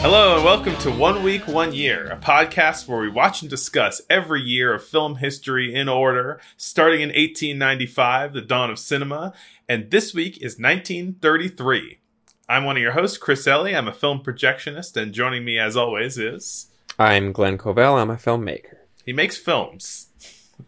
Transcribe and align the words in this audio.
Hello 0.00 0.36
and 0.36 0.44
welcome 0.44 0.76
to 0.78 0.90
One 0.90 1.22
Week, 1.22 1.46
One 1.48 1.72
Year, 1.74 2.06
a 2.06 2.16
podcast 2.16 2.86
where 2.86 3.00
we 3.00 3.08
watch 3.08 3.42
and 3.42 3.50
discuss 3.50 4.00
every 4.08 4.40
year 4.40 4.74
of 4.74 4.84
film 4.84 5.16
history 5.16 5.74
in 5.74 5.88
order, 5.88 6.40
starting 6.56 7.00
in 7.00 7.08
1895, 7.08 8.32
the 8.32 8.40
dawn 8.40 8.70
of 8.70 8.78
cinema, 8.78 9.32
and 9.68 9.90
this 9.90 10.14
week 10.14 10.36
is 10.36 10.58
1933. 10.58 11.98
I'm 12.48 12.64
one 12.64 12.76
of 12.76 12.82
your 12.82 12.92
hosts, 12.92 13.16
Chris 13.16 13.46
Ellie. 13.46 13.74
I'm 13.74 13.88
a 13.88 13.92
film 13.92 14.20
projectionist, 14.20 15.00
and 15.00 15.14
joining 15.14 15.44
me 15.46 15.58
as 15.58 15.76
always 15.76 16.18
is 16.18 16.70
I'm 16.98 17.32
Glenn 17.32 17.56
Covell. 17.56 17.98
I'm 17.98 18.10
a 18.10 18.16
filmmaker. 18.16 18.76
he 19.06 19.14
makes 19.14 19.38
films. 19.38 20.08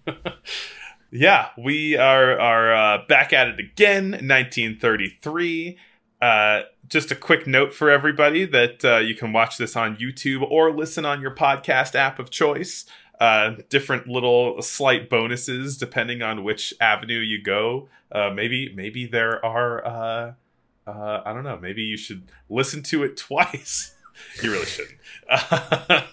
yeah, 1.11 1.49
we 1.59 1.97
are 1.97 2.39
are 2.39 2.75
uh, 2.75 2.99
back 3.09 3.35
at 3.35 3.49
it 3.49 3.61
again, 3.61 4.13
1933. 4.13 5.77
Uh, 6.23 6.63
just 6.89 7.11
a 7.11 7.15
quick 7.15 7.47
note 7.47 7.75
for 7.75 7.91
everybody 7.91 8.47
that 8.47 8.83
uh, 8.83 8.97
you 8.97 9.15
can 9.15 9.35
watch 9.35 9.59
this 9.59 9.77
on 9.77 9.97
YouTube 9.97 10.51
or 10.51 10.75
listen 10.75 11.05
on 11.05 11.21
your 11.21 11.35
podcast 11.35 11.95
app 11.95 12.19
of 12.19 12.31
choice. 12.31 12.87
Uh, 13.21 13.57
different 13.69 14.07
little 14.07 14.63
slight 14.63 15.11
bonuses 15.11 15.77
depending 15.77 16.23
on 16.23 16.43
which 16.43 16.73
avenue 16.81 17.19
you 17.19 17.43
go. 17.43 17.89
Uh, 18.11 18.31
maybe 18.31 18.73
maybe 18.75 19.07
there 19.07 19.45
are. 19.45 20.37
Uh, 20.87 21.21
I 21.25 21.33
don't 21.33 21.45
know. 21.45 21.59
Maybe 21.59 21.83
you 21.83 21.97
should 21.97 22.31
listen 22.49 22.83
to 22.85 23.03
it 23.03 23.17
twice. 23.17 23.95
you 24.43 24.53
really 24.53 24.67
shouldn't. 24.67 24.99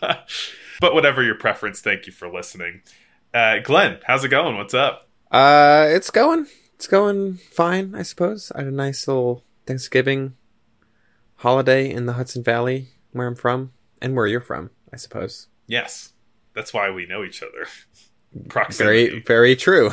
but 0.81 0.93
whatever 0.93 1.23
your 1.23 1.35
preference, 1.35 1.81
thank 1.81 2.07
you 2.07 2.11
for 2.13 2.31
listening. 2.31 2.81
Uh, 3.33 3.59
Glenn, 3.59 3.99
how's 4.05 4.23
it 4.23 4.29
going? 4.29 4.57
What's 4.57 4.73
up? 4.73 5.07
Uh, 5.31 5.87
it's 5.89 6.09
going. 6.09 6.47
It's 6.75 6.87
going 6.87 7.35
fine, 7.37 7.95
I 7.95 8.01
suppose. 8.01 8.51
I 8.55 8.59
had 8.59 8.67
a 8.67 8.71
nice 8.71 9.07
little 9.07 9.43
Thanksgiving 9.65 10.35
holiday 11.37 11.89
in 11.89 12.05
the 12.05 12.13
Hudson 12.13 12.43
Valley, 12.43 12.89
where 13.11 13.27
I'm 13.27 13.35
from, 13.35 13.71
and 14.01 14.15
where 14.15 14.27
you're 14.27 14.41
from, 14.41 14.69
I 14.91 14.97
suppose. 14.97 15.47
Yes, 15.67 16.13
that's 16.53 16.73
why 16.73 16.89
we 16.91 17.05
know 17.05 17.23
each 17.23 17.41
other. 17.41 17.67
Proximity. 18.49 19.09
Very, 19.09 19.21
very 19.21 19.55
true. 19.55 19.91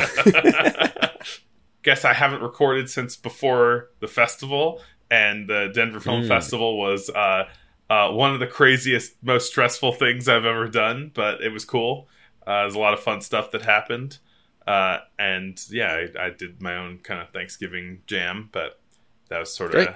Guess 1.83 2.05
I 2.05 2.13
haven't 2.13 2.43
recorded 2.43 2.91
since 2.91 3.17
before 3.17 3.91
the 4.01 4.09
festival, 4.09 4.83
and 5.11 5.49
the 5.49 5.71
Denver 5.75 6.01
Film 6.01 6.23
Mm. 6.23 6.29
Festival 6.29 6.79
was 6.79 7.09
uh, 7.11 7.45
uh, 7.89 8.11
one 8.11 8.33
of 8.33 8.41
the 8.41 8.47
craziest, 8.47 9.15
most 9.23 9.49
stressful 9.51 9.93
things 9.93 10.29
I've 10.29 10.45
ever 10.45 10.69
done. 10.69 11.11
But 11.15 11.43
it 11.43 11.53
was 11.53 11.65
cool. 11.65 12.09
Uh, 12.47 12.63
there's 12.63 12.75
a 12.75 12.79
lot 12.79 12.95
of 12.95 13.01
fun 13.01 13.21
stuff 13.21 13.51
that 13.53 13.63
happened, 13.63 14.19
uh, 14.67 14.99
and 15.19 15.61
yeah, 15.71 16.05
I, 16.19 16.27
I 16.27 16.31
did 16.31 16.61
my 16.61 16.77
own 16.77 16.99
kind 16.99 17.21
of 17.21 17.31
Thanksgiving 17.31 18.03
jam, 18.07 18.49
but 18.53 18.81
that 19.29 19.39
was 19.39 19.55
sort 19.55 19.75
of. 19.75 19.95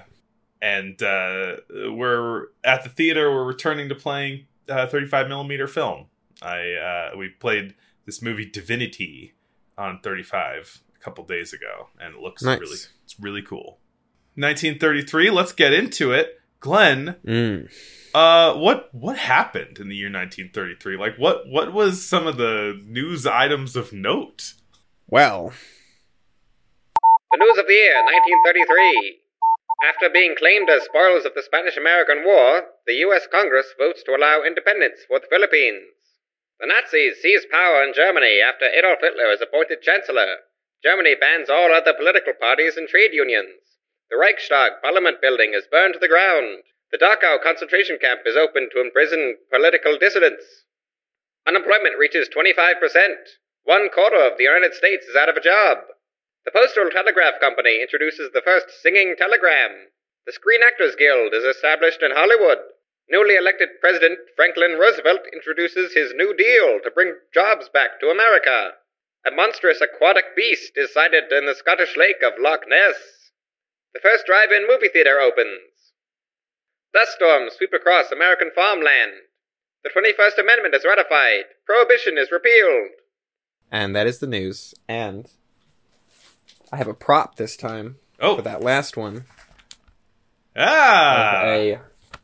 And 0.63 1.03
uh, 1.03 1.57
we're 1.91 2.47
at 2.63 2.85
the 2.85 2.89
theater. 2.89 3.31
We're 3.31 3.45
returning 3.45 3.89
to 3.91 3.95
playing 3.95 4.47
uh, 4.69 4.87
35 4.87 5.29
millimeter 5.29 5.67
film. 5.67 6.07
I 6.41 7.11
uh, 7.13 7.17
we 7.17 7.29
played 7.29 7.75
this 8.07 8.23
movie 8.23 8.47
Divinity 8.47 9.35
on 9.77 10.01
35 10.03 10.81
a 10.84 10.84
couple 11.05 11.25
days 11.25 11.53
ago, 11.53 11.89
and 12.01 12.15
it 12.15 12.21
looks 12.21 12.43
Nice. 12.43 12.59
really 12.61 12.77
it's 13.05 13.17
really 13.21 13.43
cool. 13.43 13.79
1933. 14.37 15.31
Let's 15.31 15.53
get 15.53 15.73
into 15.73 16.13
it. 16.13 16.41
Glenn, 16.61 17.17
Mm. 17.27 17.69
uh, 18.15 18.55
what 18.59 18.89
what 18.95 19.19
happened 19.19 19.79
in 19.79 19.89
the 19.89 19.97
year 19.97 20.09
1933? 20.11 20.97
Like, 20.97 21.17
what 21.19 21.47
what 21.47 21.73
was 21.75 22.05
some 22.07 22.27
of 22.27 22.39
the 22.39 22.81
news 22.87 23.27
items 23.27 23.77
of 23.77 23.93
note? 23.93 24.55
Well, 25.07 25.53
The 27.33 27.39
news 27.39 27.59
of 27.59 27.67
the 27.67 27.75
year, 27.75 27.95
1933. 28.03 29.21
After 29.85 30.09
being 30.09 30.35
claimed 30.37 30.71
as 30.71 30.85
spoils 30.85 31.27
of 31.27 31.35
the 31.35 31.43
Spanish 31.43 31.77
American 31.77 32.25
War, 32.25 32.65
the 32.87 32.95
U.S. 33.11 33.27
Congress 33.31 33.75
votes 33.77 34.03
to 34.05 34.15
allow 34.17 34.43
independence 34.43 35.01
for 35.07 35.19
the 35.21 35.27
Philippines. 35.29 35.85
The 36.61 36.67
Nazis 36.69 37.21
seize 37.21 37.45
power 37.51 37.83
in 37.83 37.93
Germany 37.93 38.41
after 38.41 38.65
Adolf 38.67 39.01
Hitler 39.03 39.31
is 39.33 39.43
appointed 39.43 39.83
Chancellor. 39.83 40.37
Germany 40.85 41.15
bans 41.15 41.49
all 41.49 41.73
other 41.73 41.95
political 41.95 42.35
parties 42.35 42.77
and 42.77 42.87
trade 42.87 43.15
unions. 43.15 43.81
The 44.11 44.19
Reichstag 44.19 44.83
Parliament 44.83 45.23
building 45.23 45.55
is 45.55 45.67
burned 45.67 45.95
to 45.95 45.99
the 45.99 46.09
ground. 46.09 46.63
The 46.93 46.99
Dachau 46.99 47.43
concentration 47.43 47.97
camp 47.99 48.21
is 48.27 48.37
opened 48.37 48.71
to 48.73 48.83
imprison 48.83 49.39
political 49.51 49.97
dissidents. 49.97 50.45
Unemployment 51.49 51.97
reaches 51.99 52.29
25%. 52.29 53.17
One 53.65 53.89
quarter 53.89 54.21
of 54.21 54.37
the 54.37 54.45
United 54.45 54.75
States 54.75 55.07
is 55.07 55.17
out 55.17 55.31
of 55.31 55.39
a 55.39 55.41
job. 55.41 55.79
The 56.45 56.53
Postal 56.53 56.91
Telegraph 56.91 57.41
Company 57.41 57.81
introduces 57.81 58.31
the 58.33 58.43
first 58.43 58.67
singing 58.83 59.17
telegram. 59.17 59.89
The 60.27 60.33
Screen 60.33 60.61
Actors 60.63 60.97
Guild 60.97 61.33
is 61.33 61.45
established 61.45 62.03
in 62.03 62.11
Hollywood. 62.13 62.59
Newly 63.09 63.37
elected 63.37 63.81
President 63.81 64.19
Franklin 64.37 64.79
Roosevelt 64.79 65.21
introduces 65.33 65.95
his 65.95 66.13
New 66.13 66.37
Deal 66.37 66.81
to 66.85 66.91
bring 66.91 67.17
jobs 67.33 67.71
back 67.71 68.01
to 68.01 68.11
America. 68.11 68.75
A 69.27 69.31
monstrous 69.35 69.81
aquatic 69.81 70.37
beast 70.37 70.73
is 70.77 70.93
sighted 70.93 71.33
in 71.33 71.47
the 71.47 71.55
Scottish 71.55 71.97
lake 71.97 72.23
of 72.25 72.35
Loch 72.39 72.65
Ness. 72.69 72.97
The 73.95 74.01
first 74.01 74.27
drive 74.27 74.51
in 74.53 74.67
movie 74.69 74.89
theater 74.89 75.19
opens. 75.19 75.93
Dust 76.93 77.13
storms 77.13 77.53
sweep 77.57 77.73
across 77.75 78.13
American 78.13 78.51
farmland. 78.55 79.13
The 79.83 79.91
21st 79.91 80.39
Amendment 80.39 80.75
is 80.75 80.85
ratified. 80.85 81.45
Prohibition 81.67 82.17
is 82.19 82.31
repealed. 82.31 82.91
and 83.71 83.95
that 83.97 84.07
is 84.07 84.19
the 84.19 84.27
news. 84.27 84.75
And 84.89 85.27
I 86.73 86.77
have 86.77 86.89
a 86.89 86.95
prop 86.95 87.37
this 87.37 87.57
time 87.57 87.97
Oh, 88.21 88.37
for 88.37 88.43
that 88.43 88.63
last 88.63 88.97
one. 88.97 89.25
ah, 90.57 91.43
a 91.45 91.79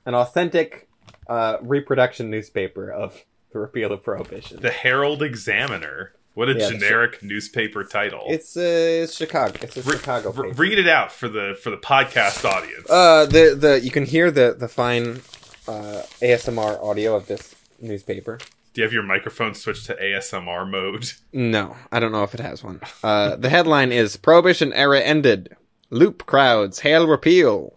an 0.07 0.15
authentic 0.15 0.89
uh, 1.29 1.57
reproduction 1.61 2.31
newspaper 2.31 2.91
of 2.91 3.25
the 3.53 3.59
repeal 3.59 3.93
of 3.93 4.03
prohibition. 4.05 4.61
the 4.61 4.71
Herald 4.71 5.23
Examiner. 5.23 6.13
What 6.35 6.49
a 6.49 6.55
Yeah, 6.55 6.69
generic 6.71 7.23
newspaper 7.23 7.85
title. 7.85 8.25
It's 8.29 8.57
uh, 8.57 8.61
it's 8.61 9.17
Chicago. 9.17 9.59
It's 9.63 9.77
a 9.77 9.83
Re- 9.83 9.97
Chicago 9.97 10.31
re- 10.33 10.51
paper. 10.51 10.63
read 10.63 10.79
it 10.79 10.89
out 10.89 11.11
for 11.13 11.29
the 11.29 11.59
for 11.63 11.71
the 11.71 11.77
podcast 11.77 12.45
audience. 12.45 12.89
Uh, 12.89 13.27
the 13.27 13.57
the 13.59 13.81
you 13.81 13.91
can 13.91 14.07
hear 14.07 14.31
the 14.31 14.55
the 14.59 14.69
fine 14.69 15.21
uh, 15.69 16.03
ASMR 16.23 16.83
audio 16.83 17.17
of 17.17 17.27
this 17.27 17.55
newspaper. 17.81 18.39
Do 18.73 18.81
you 18.81 18.85
have 18.85 18.93
your 18.93 19.03
microphone 19.03 19.55
switched 19.55 19.87
to 19.87 19.97
ASMR 19.97 20.71
mode? 20.71 21.13
No, 21.33 21.77
I 21.91 21.99
don't 21.99 22.13
know 22.13 22.23
if 22.23 22.35
it 22.35 22.41
has 22.41 22.63
one. 22.63 22.81
Uh, 23.03 23.35
the 23.35 23.49
headline 23.51 23.91
is 23.91 24.17
"Prohibition 24.17 24.73
Era 24.73 25.01
Ended. 25.01 25.57
Loop 25.91 26.25
Crowds 26.27 26.81
Hail 26.81 27.09
Repeal." 27.09 27.75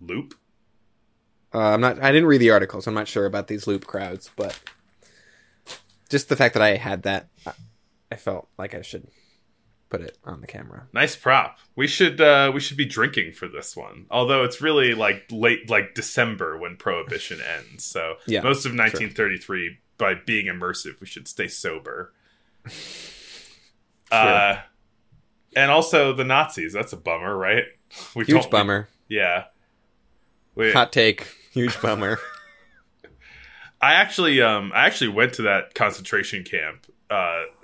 Loop. 0.00 0.34
Uh, 1.52 1.58
I'm 1.58 1.80
not. 1.80 2.00
I 2.00 2.12
didn't 2.12 2.28
read 2.28 2.38
the 2.40 2.50
article, 2.50 2.80
so 2.80 2.92
I'm 2.92 2.94
not 2.94 3.08
sure 3.08 3.26
about 3.26 3.48
these 3.48 3.66
loop 3.66 3.84
crowds. 3.84 4.30
But 4.36 4.56
just 6.08 6.28
the 6.28 6.36
fact 6.36 6.54
that 6.54 6.62
I 6.62 6.76
had 6.76 7.02
that, 7.02 7.28
I, 8.10 8.16
felt 8.16 8.48
like 8.58 8.74
I 8.74 8.82
should 8.82 9.08
put 9.90 10.00
it 10.00 10.16
on 10.24 10.40
the 10.40 10.46
camera. 10.46 10.86
Nice 10.92 11.16
prop. 11.16 11.58
We 11.76 11.86
should 11.86 12.20
uh 12.20 12.50
we 12.54 12.60
should 12.60 12.76
be 12.76 12.86
drinking 12.86 13.32
for 13.32 13.48
this 13.48 13.76
one. 13.76 14.06
Although 14.10 14.44
it's 14.44 14.60
really 14.60 14.94
like 14.94 15.24
late 15.30 15.68
like 15.68 15.94
December 15.94 16.56
when 16.56 16.76
prohibition 16.76 17.40
ends. 17.56 17.84
So 17.84 18.14
Yeah, 18.26 18.40
most 18.42 18.64
of 18.64 18.72
1933 18.72 19.78
by 19.98 20.14
being 20.14 20.46
immersive 20.46 21.00
we 21.00 21.06
should 21.06 21.28
stay 21.28 21.48
sober. 21.48 22.12
Uh 24.12 24.56
and 25.54 25.70
also 25.70 26.12
the 26.12 26.24
Nazis, 26.24 26.72
that's 26.72 26.92
a 26.92 26.96
bummer, 26.96 27.36
right? 27.36 27.62
We 28.16 28.24
Huge 28.24 28.50
bummer. 28.50 28.88
Yeah. 29.08 29.44
We, 30.56 30.72
Hot 30.72 30.92
take. 30.92 31.28
Huge 31.52 31.80
bummer. 31.80 32.18
I 33.80 33.94
actually 33.94 34.42
um 34.42 34.72
I 34.74 34.86
actually 34.86 35.08
went 35.08 35.34
to 35.34 35.42
that 35.42 35.74
concentration 35.74 36.42
camp 36.42 36.86
uh, 37.10 37.14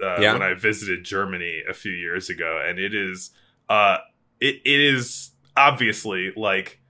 uh 0.02 0.16
Yeah? 0.20 0.32
when 0.32 0.42
I 0.42 0.54
visited 0.54 1.04
Germany 1.04 1.62
a 1.68 1.72
few 1.74 1.92
years 1.92 2.28
ago 2.28 2.60
and 2.66 2.78
it 2.78 2.94
is 2.94 3.30
uh 3.68 3.98
it, 4.40 4.56
it 4.64 4.80
is 4.80 5.30
obviously 5.56 6.32
like 6.36 6.80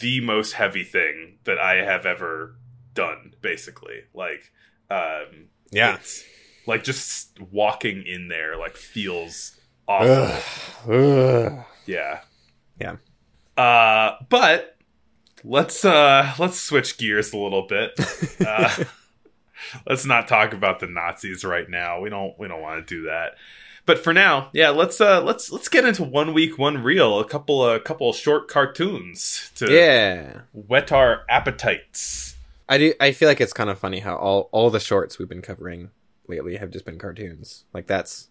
the 0.00 0.20
most 0.20 0.52
heavy 0.52 0.84
thing 0.84 1.38
that 1.44 1.58
I 1.58 1.76
have 1.84 2.06
ever 2.06 2.56
done 2.94 3.34
basically 3.40 4.04
like 4.14 4.50
um 4.90 5.48
Yeah. 5.70 5.94
it's, 5.96 6.24
like 6.66 6.84
just 6.84 7.38
walking 7.50 8.04
in 8.06 8.28
there 8.28 8.56
like 8.56 8.76
feels 8.76 9.58
awful 9.88 10.92
Ugh. 10.94 11.64
yeah 11.86 12.20
Yeah. 12.80 12.96
uh 13.56 14.16
but 14.28 14.76
let's 15.42 15.84
uh 15.84 16.32
let's 16.38 16.60
switch 16.60 16.98
gears 16.98 17.32
a 17.32 17.38
little 17.38 17.66
bit 17.66 17.92
uh, 18.46 18.84
let's 19.86 20.04
not 20.06 20.28
talk 20.28 20.52
about 20.52 20.80
the 20.80 20.86
Nazis 20.86 21.44
right 21.44 21.68
now. 21.68 22.00
We 22.00 22.10
don't 22.10 22.38
we 22.38 22.48
don't 22.48 22.62
want 22.62 22.86
to 22.86 22.94
do 22.94 23.02
that. 23.06 23.36
But 23.86 23.98
for 23.98 24.12
now, 24.12 24.50
yeah, 24.52 24.68
let's 24.70 25.00
uh 25.00 25.22
let's 25.22 25.50
let's 25.50 25.68
get 25.68 25.84
into 25.84 26.04
one 26.04 26.32
week, 26.34 26.58
one 26.58 26.82
reel, 26.82 27.18
a 27.18 27.24
couple 27.24 27.68
a 27.68 27.80
couple 27.80 28.12
short 28.12 28.46
cartoons 28.48 29.50
to 29.56 29.72
Yeah. 29.72 30.42
whet 30.52 30.92
our 30.92 31.22
appetites. 31.28 32.36
I 32.68 32.78
do. 32.78 32.94
I 33.00 33.12
feel 33.12 33.28
like 33.28 33.40
it's 33.40 33.52
kind 33.52 33.68
of 33.70 33.78
funny 33.78 33.98
how 34.00 34.16
all 34.16 34.48
all 34.52 34.70
the 34.70 34.78
shorts 34.80 35.18
we've 35.18 35.28
been 35.28 35.42
covering 35.42 35.90
lately 36.28 36.56
have 36.56 36.70
just 36.70 36.84
been 36.84 36.98
cartoons. 36.98 37.64
Like 37.72 37.86
that's 37.86 38.28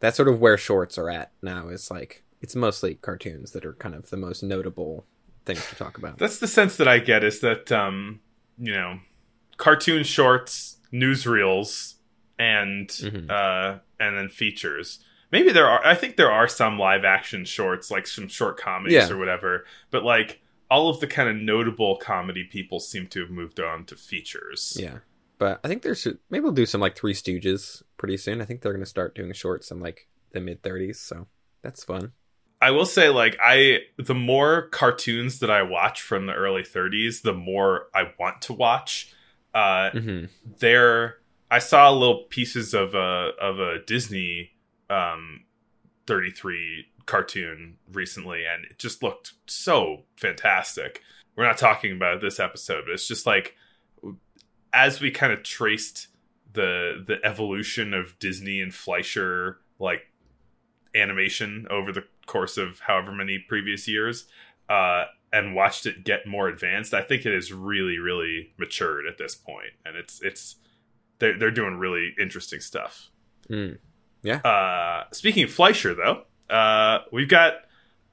that's 0.00 0.16
sort 0.16 0.28
of 0.28 0.40
where 0.40 0.58
shorts 0.58 0.98
are 0.98 1.08
at 1.08 1.30
now. 1.42 1.68
Is 1.68 1.90
like 1.90 2.22
it's 2.42 2.54
mostly 2.56 2.96
cartoons 2.96 3.52
that 3.52 3.64
are 3.64 3.72
kind 3.74 3.94
of 3.94 4.10
the 4.10 4.16
most 4.18 4.42
notable 4.42 5.06
things 5.46 5.66
to 5.68 5.76
talk 5.76 5.96
about. 5.96 6.18
That's 6.18 6.38
the 6.38 6.46
sense 6.46 6.76
that 6.76 6.88
I 6.88 6.98
get 6.98 7.24
is 7.24 7.40
that 7.40 7.72
um, 7.72 8.20
you 8.58 8.72
know, 8.72 9.00
cartoon 9.60 10.02
shorts, 10.02 10.78
newsreels, 10.92 11.94
and 12.38 12.88
Mhm. 12.88 13.30
uh, 13.30 13.78
and 14.00 14.16
then 14.16 14.28
features. 14.28 15.04
Maybe 15.30 15.52
there 15.52 15.68
are. 15.68 15.84
I 15.86 15.94
think 15.94 16.16
there 16.16 16.32
are 16.32 16.48
some 16.48 16.78
live 16.78 17.04
action 17.04 17.44
shorts, 17.44 17.90
like 17.90 18.06
some 18.06 18.26
short 18.26 18.56
comedies 18.58 18.94
Yeah. 19.08 19.10
or 19.10 19.18
whatever. 19.18 19.64
But 19.90 20.02
like 20.02 20.40
all 20.70 20.88
of 20.88 21.00
the 21.00 21.06
kind 21.06 21.28
of 21.28 21.36
notable 21.36 21.96
comedy 21.96 22.44
people 22.44 22.80
seem 22.80 23.06
to 23.08 23.20
have 23.20 23.30
moved 23.30 23.60
on 23.60 23.84
to 23.86 23.96
features. 23.96 24.76
Yeah, 24.80 24.98
but 25.38 25.60
I 25.62 25.68
think 25.68 25.82
there's 25.82 26.06
maybe 26.30 26.42
we'll 26.42 26.52
do 26.52 26.66
some 26.66 26.80
like 26.80 26.96
Three 26.96 27.12
Stooges 27.14 27.82
pretty 27.98 28.16
soon. 28.16 28.40
I 28.40 28.44
think 28.44 28.62
they're 28.62 28.72
gonna 28.72 28.86
start 28.86 29.14
doing 29.14 29.32
shorts 29.32 29.70
in 29.70 29.80
like 29.80 30.08
the 30.32 30.40
mid 30.40 30.62
30s, 30.62 30.96
so 31.00 31.28
that's 31.62 31.84
fun. 31.84 32.12
I 32.62 32.72
will 32.72 32.84
say, 32.86 33.08
like, 33.08 33.38
I 33.42 33.80
the 33.96 34.14
more 34.14 34.68
cartoons 34.68 35.38
that 35.40 35.50
I 35.50 35.62
watch 35.62 36.02
from 36.02 36.26
the 36.26 36.34
early 36.34 36.62
30s, 36.62 37.22
the 37.22 37.32
more 37.32 37.88
I 37.94 38.12
want 38.18 38.42
to 38.42 38.52
watch. 38.52 39.12
Uh, 39.54 39.90
hmm 39.90 40.24
there, 40.58 41.16
I 41.50 41.58
saw 41.58 41.90
little 41.90 42.24
pieces 42.28 42.74
of 42.74 42.94
a 42.94 43.30
of 43.40 43.58
a 43.58 43.78
Disney 43.86 44.50
um, 44.88 45.44
33 46.06 46.86
cartoon 47.06 47.76
recently, 47.92 48.44
and 48.44 48.64
it 48.64 48.78
just 48.78 49.02
looked 49.02 49.32
so 49.46 50.04
fantastic. 50.16 51.02
We're 51.36 51.46
not 51.46 51.58
talking 51.58 51.92
about 51.92 52.20
this 52.20 52.38
episode, 52.38 52.84
but 52.86 52.92
it's 52.92 53.08
just 53.08 53.26
like 53.26 53.56
as 54.72 55.00
we 55.00 55.10
kind 55.10 55.32
of 55.32 55.42
traced 55.42 56.08
the 56.52 57.04
the 57.06 57.18
evolution 57.24 57.94
of 57.94 58.18
Disney 58.18 58.60
and 58.60 58.74
Fleischer 58.74 59.58
like 59.78 60.02
animation 60.94 61.66
over 61.70 61.92
the 61.92 62.04
course 62.26 62.56
of 62.56 62.80
however 62.80 63.12
many 63.12 63.38
previous 63.38 63.86
years 63.86 64.26
uh 64.68 65.04
and 65.32 65.54
watched 65.54 65.86
it 65.86 66.04
get 66.04 66.26
more 66.26 66.48
advanced 66.48 66.92
i 66.94 67.02
think 67.02 67.24
it 67.26 67.32
is 67.32 67.52
really 67.52 67.98
really 67.98 68.52
matured 68.58 69.06
at 69.06 69.18
this 69.18 69.34
point 69.34 69.72
and 69.86 69.96
it's 69.96 70.20
it's 70.22 70.56
they're, 71.18 71.38
they're 71.38 71.50
doing 71.50 71.76
really 71.76 72.14
interesting 72.20 72.60
stuff 72.60 73.08
Mm. 73.48 73.78
uh 74.44 75.04
speaking 75.12 75.44
of 75.44 75.50
fleischer 75.52 75.94
though 75.94 76.24
uh 76.54 77.00
we've 77.12 77.28
got 77.28 77.54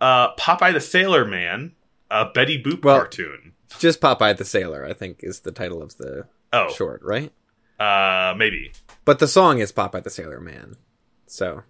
uh 0.01 0.33
popeye 0.35 0.73
the 0.73 0.81
sailor 0.81 1.25
man 1.25 1.73
a 2.09 2.25
betty 2.25 2.61
boop 2.61 2.83
Well- 2.83 2.97
cartoon 2.99 3.53
Just 3.79 3.99
Popeye 3.99 4.37
the 4.37 4.45
Sailor, 4.45 4.85
I 4.85 4.93
think, 4.93 5.19
is 5.23 5.41
the 5.41 5.51
title 5.51 5.81
of 5.83 5.97
the 5.97 6.25
oh 6.53 6.69
short, 6.73 7.01
right? 7.03 7.33
uh 7.79 8.33
maybe 8.37 8.71
But 9.03 9.19
the 9.19 9.27
song 9.27 9.59
is 9.59 9.73
Popeye 9.73 10.03
the 10.03 10.09
Sailor 10.09 10.39
Man. 10.39 10.77
So 11.25 11.63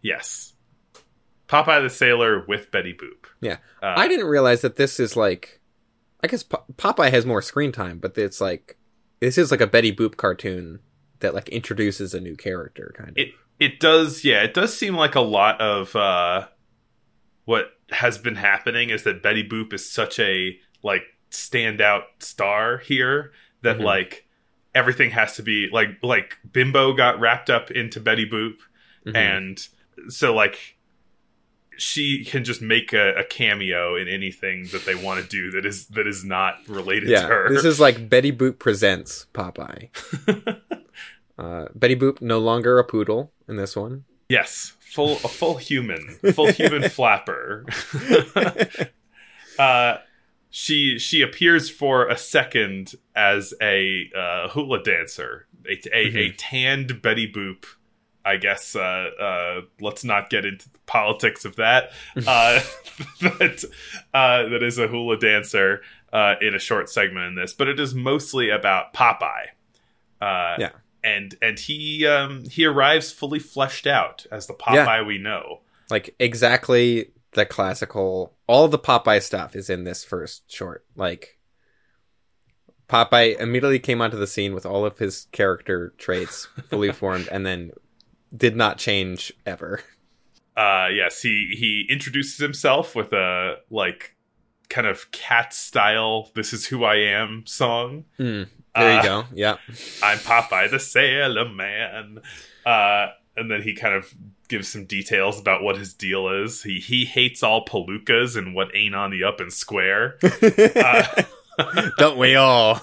yes 0.00 0.54
popeye 1.50 1.82
the 1.82 1.90
sailor 1.90 2.44
with 2.46 2.70
betty 2.70 2.92
boop 2.94 3.26
yeah, 3.40 3.56
uh, 3.82 3.94
I 3.96 4.06
didn't 4.08 4.26
realize 4.26 4.60
that 4.62 4.76
this 4.76 5.00
is 5.00 5.16
like. 5.16 5.60
I 6.22 6.26
guess 6.26 6.42
Po- 6.42 6.64
Popeye 6.76 7.10
has 7.10 7.24
more 7.24 7.40
screen 7.40 7.72
time, 7.72 7.98
but 7.98 8.16
it's 8.18 8.42
like 8.42 8.76
this 9.20 9.38
is 9.38 9.50
like 9.50 9.62
a 9.62 9.66
Betty 9.66 9.90
Boop 9.90 10.16
cartoon 10.18 10.80
that 11.20 11.32
like 11.34 11.48
introduces 11.48 12.12
a 12.12 12.20
new 12.20 12.36
character, 12.36 12.92
kind 12.94 13.08
of. 13.10 13.16
it 13.16 13.28
it 13.58 13.80
does 13.80 14.22
yeah 14.22 14.42
it 14.42 14.52
does 14.52 14.76
seem 14.76 14.94
like 14.94 15.14
a 15.14 15.20
lot 15.22 15.58
of 15.62 15.96
uh 15.96 16.46
what 17.46 17.70
has 17.90 18.18
been 18.18 18.36
happening 18.36 18.90
is 18.90 19.02
that 19.04 19.22
betty 19.22 19.46
boop 19.46 19.72
is 19.72 19.90
such 19.90 20.18
a 20.18 20.58
like 20.82 21.02
standout 21.30 22.02
star 22.18 22.78
here 22.78 23.32
that 23.62 23.78
Mhm. 23.78 23.84
like 23.84 24.26
everything 24.74 25.10
has 25.10 25.36
to 25.36 25.42
be 25.42 25.68
like 25.72 25.88
like 26.02 26.36
bimbo 26.52 26.92
got 26.92 27.18
wrapped 27.18 27.50
up 27.50 27.70
into 27.70 27.98
betty 28.00 28.28
boop 28.28 28.56
Mhm. 29.06 29.16
and 29.16 29.68
so 30.12 30.34
like 30.34 30.76
she 31.76 32.24
can 32.24 32.44
just 32.44 32.60
make 32.60 32.92
a, 32.92 33.14
a 33.14 33.24
cameo 33.24 33.96
in 33.96 34.06
anything 34.08 34.64
that 34.72 34.84
they 34.84 34.94
want 34.94 35.22
to 35.22 35.28
do 35.28 35.50
that 35.52 35.64
is 35.64 35.86
that 35.88 36.06
is 36.06 36.24
not 36.24 36.56
related 36.68 37.08
to 37.08 37.20
her 37.26 37.48
this 37.48 37.64
is 37.64 37.80
like 37.80 38.08
Betty 38.08 38.32
Boop 38.32 38.58
presents 38.58 39.26
Popeye. 39.32 39.88
uh, 41.38 41.66
Betty 41.74 41.96
Boop 41.96 42.20
no 42.20 42.38
longer 42.38 42.78
a 42.78 42.84
poodle 42.84 43.32
in 43.48 43.56
this 43.56 43.74
one. 43.76 44.04
Yes, 44.28 44.74
full 44.80 45.12
a 45.12 45.28
full 45.28 45.56
human, 45.56 46.18
full 46.34 46.52
human 46.52 46.88
flapper. 46.90 47.64
uh, 49.58 49.96
she 50.50 50.98
she 50.98 51.22
appears 51.22 51.70
for 51.70 52.08
a 52.08 52.16
second 52.16 52.94
as 53.14 53.54
a 53.62 54.10
uh, 54.16 54.48
hula 54.48 54.82
dancer, 54.82 55.46
a, 55.68 55.72
a, 55.92 56.06
a 56.06 56.30
Mhm. 56.30 56.34
tanned 56.36 57.02
Betty 57.02 57.30
Boop. 57.30 57.64
I 58.24 58.36
guess 58.36 58.76
uh, 58.76 58.80
uh, 59.20 59.60
let's 59.80 60.04
not 60.04 60.28
get 60.30 60.44
into 60.44 60.68
the 60.70 60.78
politics 60.86 61.44
of 61.44 61.56
that. 61.56 61.90
Uh, 62.26 62.60
that 63.22 63.64
uh, 64.12 64.48
that 64.48 64.62
is 64.62 64.78
a 64.78 64.88
hula 64.88 65.18
dancer 65.18 65.80
uh, 66.12 66.34
in 66.40 66.54
a 66.54 66.58
short 66.58 66.90
segment 66.90 67.26
in 67.26 67.34
this, 67.34 67.52
but 67.54 67.66
it 67.68 67.80
is 67.80 67.94
mostly 67.94 68.50
about 68.50 68.92
Popeye. 68.92 69.46
Uh, 70.20 70.56
Yeah. 70.58 70.70
and 71.02 71.34
and 71.40 71.58
he 71.58 72.06
um, 72.06 72.44
he 72.44 72.64
arrives 72.66 73.10
fully 73.10 73.38
fleshed 73.38 73.86
out 73.86 74.26
as 74.30 74.46
the 74.46 74.54
Popeye 74.54 75.06
we 75.06 75.16
know. 75.18 75.60
like 75.88 76.14
exactly 76.18 77.10
the 77.32 77.46
classical 77.46 78.34
all 78.46 78.68
the 78.68 78.78
popeye 78.78 79.22
stuff 79.22 79.54
is 79.56 79.70
in 79.70 79.84
this 79.84 80.02
first 80.04 80.50
short 80.52 80.84
like 80.96 81.38
popeye 82.88 83.38
immediately 83.38 83.78
came 83.78 84.00
onto 84.02 84.16
the 84.16 84.26
scene 84.26 84.52
with 84.54 84.66
all 84.66 84.84
of 84.84 84.98
his 84.98 85.26
character 85.32 85.94
traits 85.96 86.48
fully 86.68 86.90
formed 86.92 87.28
and 87.30 87.46
then 87.46 87.70
did 88.36 88.56
not 88.56 88.78
change 88.78 89.32
ever 89.46 89.80
Uh, 90.56 90.88
yes, 90.92 91.22
he 91.22 91.54
he 91.56 91.86
introduces 91.88 92.38
himself 92.38 92.94
with 92.94 93.12
a 93.12 93.56
like 93.70 94.14
kind 94.68 94.86
of 94.86 95.10
cat 95.10 95.52
style 95.54 96.30
"This 96.34 96.52
is 96.52 96.66
who 96.66 96.84
I 96.84 96.96
am" 96.96 97.44
song. 97.46 98.04
Mm, 98.18 98.48
there 98.74 98.92
Uh, 98.92 98.96
you 98.96 99.02
go 99.02 99.24
yeah 99.34 99.56
I'm 100.02 100.18
Popeye 100.18 100.70
the 100.70 100.78
Sailor 100.78 101.48
Man. 101.48 102.20
Uh, 102.66 103.06
and 103.36 103.50
then 103.50 103.62
he 103.62 103.74
kind 103.74 103.94
of 103.94 104.12
gives 104.48 104.68
some 104.68 104.84
details 104.84 105.38
about 105.40 105.62
what 105.62 105.76
his 105.78 105.94
deal 105.94 106.28
is. 106.28 106.62
He 106.62 106.78
he 106.80 107.04
hates 107.04 107.42
all 107.42 107.64
palookas 107.64 108.36
and 108.36 108.54
what 108.54 108.68
ain't 108.74 108.94
on 108.94 109.10
the 109.12 109.24
up 109.24 109.40
and 109.40 109.52
square. 109.52 110.18
Uh, 110.52 111.22
don't 111.98 112.16
we 112.18 112.34
all 112.36 112.80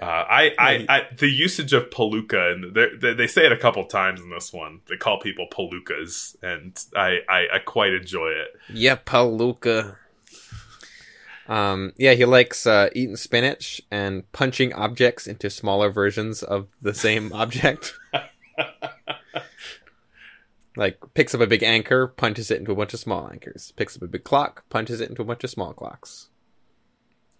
Uh, 0.00 0.04
I, 0.06 0.54
I, 0.58 0.86
I, 0.88 1.02
the 1.18 1.28
usage 1.28 1.72
of 1.74 1.90
palooka, 1.90 2.52
and 2.52 2.74
they- 2.74 3.12
they, 3.12 3.26
say 3.26 3.44
it 3.44 3.52
a 3.52 3.56
couple 3.58 3.84
times 3.84 4.20
in 4.20 4.30
this 4.30 4.52
one. 4.52 4.80
They 4.88 4.96
call 4.96 5.20
people 5.20 5.46
palookas, 5.52 6.36
and 6.42 6.74
I, 6.96 7.18
I, 7.28 7.46
I 7.54 7.58
quite 7.58 7.92
enjoy 7.92 8.28
it. 8.30 8.48
yeah 8.72 8.96
palooka. 8.96 9.96
Um 11.48 11.92
yeah 11.96 12.14
he 12.14 12.24
likes 12.24 12.64
uh 12.64 12.90
eating 12.94 13.16
spinach 13.16 13.82
and 13.90 14.30
punching 14.30 14.72
objects 14.72 15.26
into 15.26 15.50
smaller 15.50 15.90
versions 15.90 16.42
of 16.44 16.68
the 16.80 16.94
same 16.94 17.32
object. 17.42 17.92
Like 20.76 20.98
picks 21.14 21.34
up 21.34 21.40
a 21.40 21.46
big 21.48 21.64
anchor 21.64 22.06
punches 22.06 22.50
it 22.52 22.60
into 22.60 22.70
a 22.72 22.76
bunch 22.76 22.94
of 22.94 23.00
small 23.00 23.28
anchors. 23.30 23.72
Picks 23.76 23.96
up 23.96 24.02
a 24.02 24.06
big 24.06 24.22
clock 24.22 24.64
punches 24.70 25.00
it 25.00 25.10
into 25.10 25.22
a 25.22 25.24
bunch 25.24 25.42
of 25.42 25.50
small 25.50 25.72
clocks. 25.72 26.28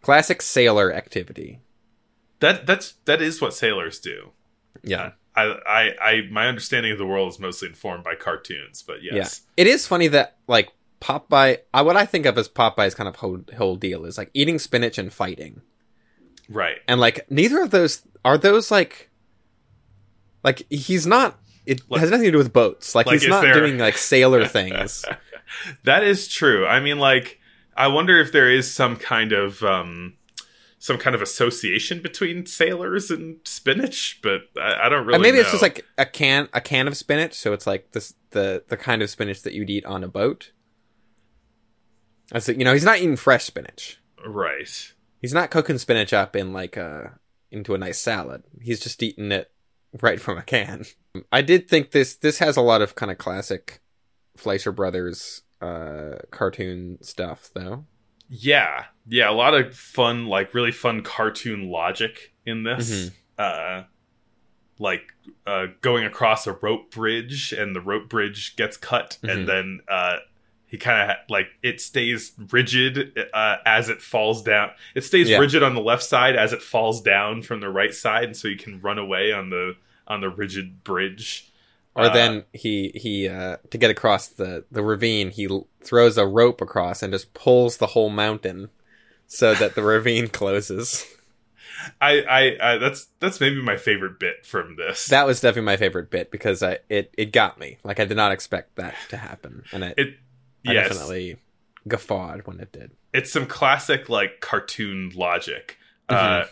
Classic 0.02 0.42
sailor 0.42 0.92
activity 0.92 1.60
That 2.40 2.66
that's 2.66 2.94
that 3.04 3.22
is 3.22 3.40
what 3.40 3.54
sailors 3.54 3.98
do. 4.00 4.32
yeah 4.82 5.12
I, 5.36 5.42
I, 5.64 5.94
I, 6.02 6.20
my 6.30 6.48
understanding 6.48 6.90
of 6.90 6.98
the 6.98 7.06
world 7.06 7.30
is 7.32 7.38
mostly 7.38 7.68
informed 7.68 8.02
by 8.02 8.16
cartoons, 8.16 8.82
but 8.82 9.00
yes, 9.02 9.14
Yeah. 9.56 9.62
It 9.62 9.66
is 9.68 9.86
funny 9.86 10.08
that 10.08 10.36
like 10.48 10.70
Popeye, 11.00 11.58
I, 11.72 11.82
what 11.82 11.96
I 11.96 12.04
think 12.04 12.26
of 12.26 12.36
as 12.36 12.48
Popeye's 12.48 12.94
kind 12.96 13.08
of 13.08 13.16
whole, 13.16 13.40
whole 13.56 13.76
deal 13.76 14.04
is 14.04 14.18
like 14.18 14.30
eating 14.34 14.58
spinach 14.58 14.98
and 14.98 15.12
fighting, 15.12 15.62
right. 16.48 16.78
and 16.88 17.00
like 17.00 17.30
neither 17.30 17.62
of 17.62 17.70
those 17.70 18.02
are 18.24 18.36
those 18.36 18.70
like, 18.72 19.08
like 20.42 20.66
he's 20.68 21.06
not. 21.06 21.38
It 21.66 21.82
Like- 21.88 22.00
has 22.00 22.10
nothing 22.10 22.26
to 22.26 22.32
do 22.32 22.38
with 22.38 22.52
boats. 22.52 22.94
Like, 22.94 23.06
like, 23.06 23.20
he's 23.20 23.28
not 23.28 23.42
there- 23.42 23.54
doing 23.54 23.78
like 23.78 23.96
sailor 23.96 24.46
things. 24.58 25.04
That 25.84 26.02
is 26.02 26.26
true. 26.26 26.66
I 26.66 26.80
mean, 26.80 26.98
like, 26.98 27.38
I 27.76 27.86
wonder 27.88 28.18
if 28.18 28.32
there 28.32 28.50
is 28.50 28.70
some 28.70 28.96
kind 28.96 29.32
of 29.32 29.62
um, 29.62 30.14
some 30.82 30.96
kind 30.96 31.14
of 31.14 31.20
association 31.20 32.00
between 32.00 32.46
sailors 32.46 33.10
and 33.10 33.36
spinach, 33.44 34.18
but 34.22 34.40
I, 34.58 34.86
I 34.86 34.88
don't 34.88 35.04
really. 35.06 35.16
and 35.16 35.22
maybe 35.22 35.36
it's 35.38 35.50
just 35.50 35.62
like 35.62 35.84
a 35.98 36.06
can 36.06 36.48
a 36.54 36.60
can 36.60 36.88
of 36.88 36.96
spinach, 36.96 37.34
so 37.34 37.52
it's 37.52 37.66
like 37.66 37.92
this 37.92 38.14
the 38.30 38.64
the 38.68 38.78
kind 38.78 39.02
of 39.02 39.10
spinach 39.10 39.42
that 39.42 39.52
you'd 39.52 39.70
eat 39.70 39.84
on 39.84 40.02
a 40.02 40.08
boat. 40.08 40.52
As 42.32 42.48
you 42.48 42.64
know, 42.64 42.72
he's 42.72 42.84
not 42.84 42.98
eating 42.98 43.16
fresh 43.16 43.44
spinach. 43.44 44.00
right. 44.26 44.92
He's 45.20 45.34
not 45.34 45.50
cooking 45.50 45.76
spinach 45.76 46.14
up 46.14 46.34
in 46.34 46.54
like 46.54 46.78
a 46.78 47.18
into 47.50 47.74
a 47.74 47.78
nice 47.78 47.98
salad. 47.98 48.42
He's 48.62 48.80
just 48.80 49.02
eating 49.02 49.30
it 49.32 49.50
right 50.00 50.18
from 50.18 50.38
a 50.38 50.42
can. 50.42 50.86
I 51.30 51.42
did 51.42 51.68
think 51.68 51.90
this 51.90 52.14
this 52.14 52.38
has 52.38 52.56
a 52.56 52.62
lot 52.62 52.80
of 52.80 52.94
kind 52.94 53.12
of 53.12 53.18
classic 53.18 53.80
Fleischer 54.36 54.72
Brothers 54.72 55.42
uh 55.60 56.20
cartoon 56.30 56.96
stuff 57.02 57.50
though. 57.52 57.84
Yeah, 58.32 58.84
yeah, 59.08 59.28
a 59.28 59.32
lot 59.32 59.54
of 59.54 59.74
fun, 59.76 60.26
like 60.26 60.54
really 60.54 60.70
fun 60.72 61.02
cartoon 61.02 61.68
logic 61.68 62.32
in 62.46 62.62
this. 62.62 63.10
Uh, 63.38 63.82
like 64.78 65.12
uh, 65.46 65.66
going 65.82 66.04
across 66.04 66.46
a 66.46 66.52
rope 66.52 66.90
bridge, 66.90 67.52
and 67.52 67.74
the 67.74 67.80
rope 67.80 68.08
bridge 68.08 68.54
gets 68.56 68.76
cut, 68.76 69.18
Mhm. 69.22 69.30
and 69.32 69.48
then 69.48 69.80
uh, 69.88 70.16
he 70.66 70.78
kind 70.78 71.10
of 71.10 71.16
like 71.28 71.48
it 71.62 71.80
stays 71.80 72.32
rigid 72.50 73.18
uh, 73.34 73.56
as 73.66 73.88
it 73.88 74.00
falls 74.00 74.42
down. 74.42 74.70
It 74.94 75.02
stays 75.04 75.28
Yeah. 75.28 75.38
rigid 75.38 75.62
on 75.62 75.74
the 75.74 75.80
left 75.82 76.02
side 76.04 76.36
as 76.36 76.52
it 76.52 76.62
falls 76.62 77.02
down 77.02 77.42
from 77.42 77.60
the 77.60 77.68
right 77.68 77.92
side, 77.92 78.24
and 78.24 78.36
so 78.36 78.46
you 78.48 78.56
can 78.56 78.80
run 78.80 78.98
away 78.98 79.32
on 79.32 79.50
the 79.50 79.76
on 80.06 80.20
the 80.20 80.28
rigid 80.30 80.82
bridge. 80.84 81.49
Or 81.94 82.08
Uh, 82.08 82.10
then 82.10 82.44
he 82.52 82.92
he 82.94 83.28
uh, 83.28 83.56
to 83.70 83.78
get 83.78 83.90
across 83.90 84.28
the 84.28 84.64
the 84.70 84.82
ravine, 84.82 85.30
he 85.30 85.46
l- 85.46 85.68
throws 85.82 86.16
a 86.18 86.26
rope 86.26 86.60
across 86.60 87.02
and 87.02 87.12
just 87.12 87.34
pulls 87.34 87.76
the 87.78 87.88
whole 87.88 88.10
mountain 88.10 88.70
so 89.26 89.54
that 89.54 89.74
the 89.74 89.82
ravine 89.82 90.28
closes. 90.40 91.06
I, 92.00 92.22
I, 92.22 92.74
I 92.74 92.78
that's 92.78 93.06
that's 93.20 93.40
maybe 93.40 93.60
my 93.62 93.76
favorite 93.76 94.18
bit 94.18 94.44
from 94.44 94.76
this. 94.76 95.06
That 95.06 95.26
was 95.26 95.40
definitely 95.40 95.66
my 95.66 95.76
favorite 95.76 96.10
bit 96.10 96.30
because 96.30 96.62
I 96.62 96.78
it 96.88 97.12
it 97.16 97.32
got 97.32 97.58
me. 97.58 97.78
Like 97.82 97.98
I 98.00 98.04
did 98.04 98.16
not 98.16 98.32
expect 98.32 98.76
that 98.76 98.94
to 99.08 99.16
happen, 99.16 99.64
and 99.72 99.82
it, 99.84 99.94
it 99.96 100.16
yes, 100.62 100.88
definitely 100.88 101.36
guffawed 101.88 102.46
when 102.46 102.60
it 102.60 102.72
did. 102.72 102.92
it's 103.12 103.32
some 103.32 103.46
classic 103.46 104.08
like 104.08 104.40
cartoon 104.40 105.10
logic, 105.14 105.78
uh, 106.08 106.44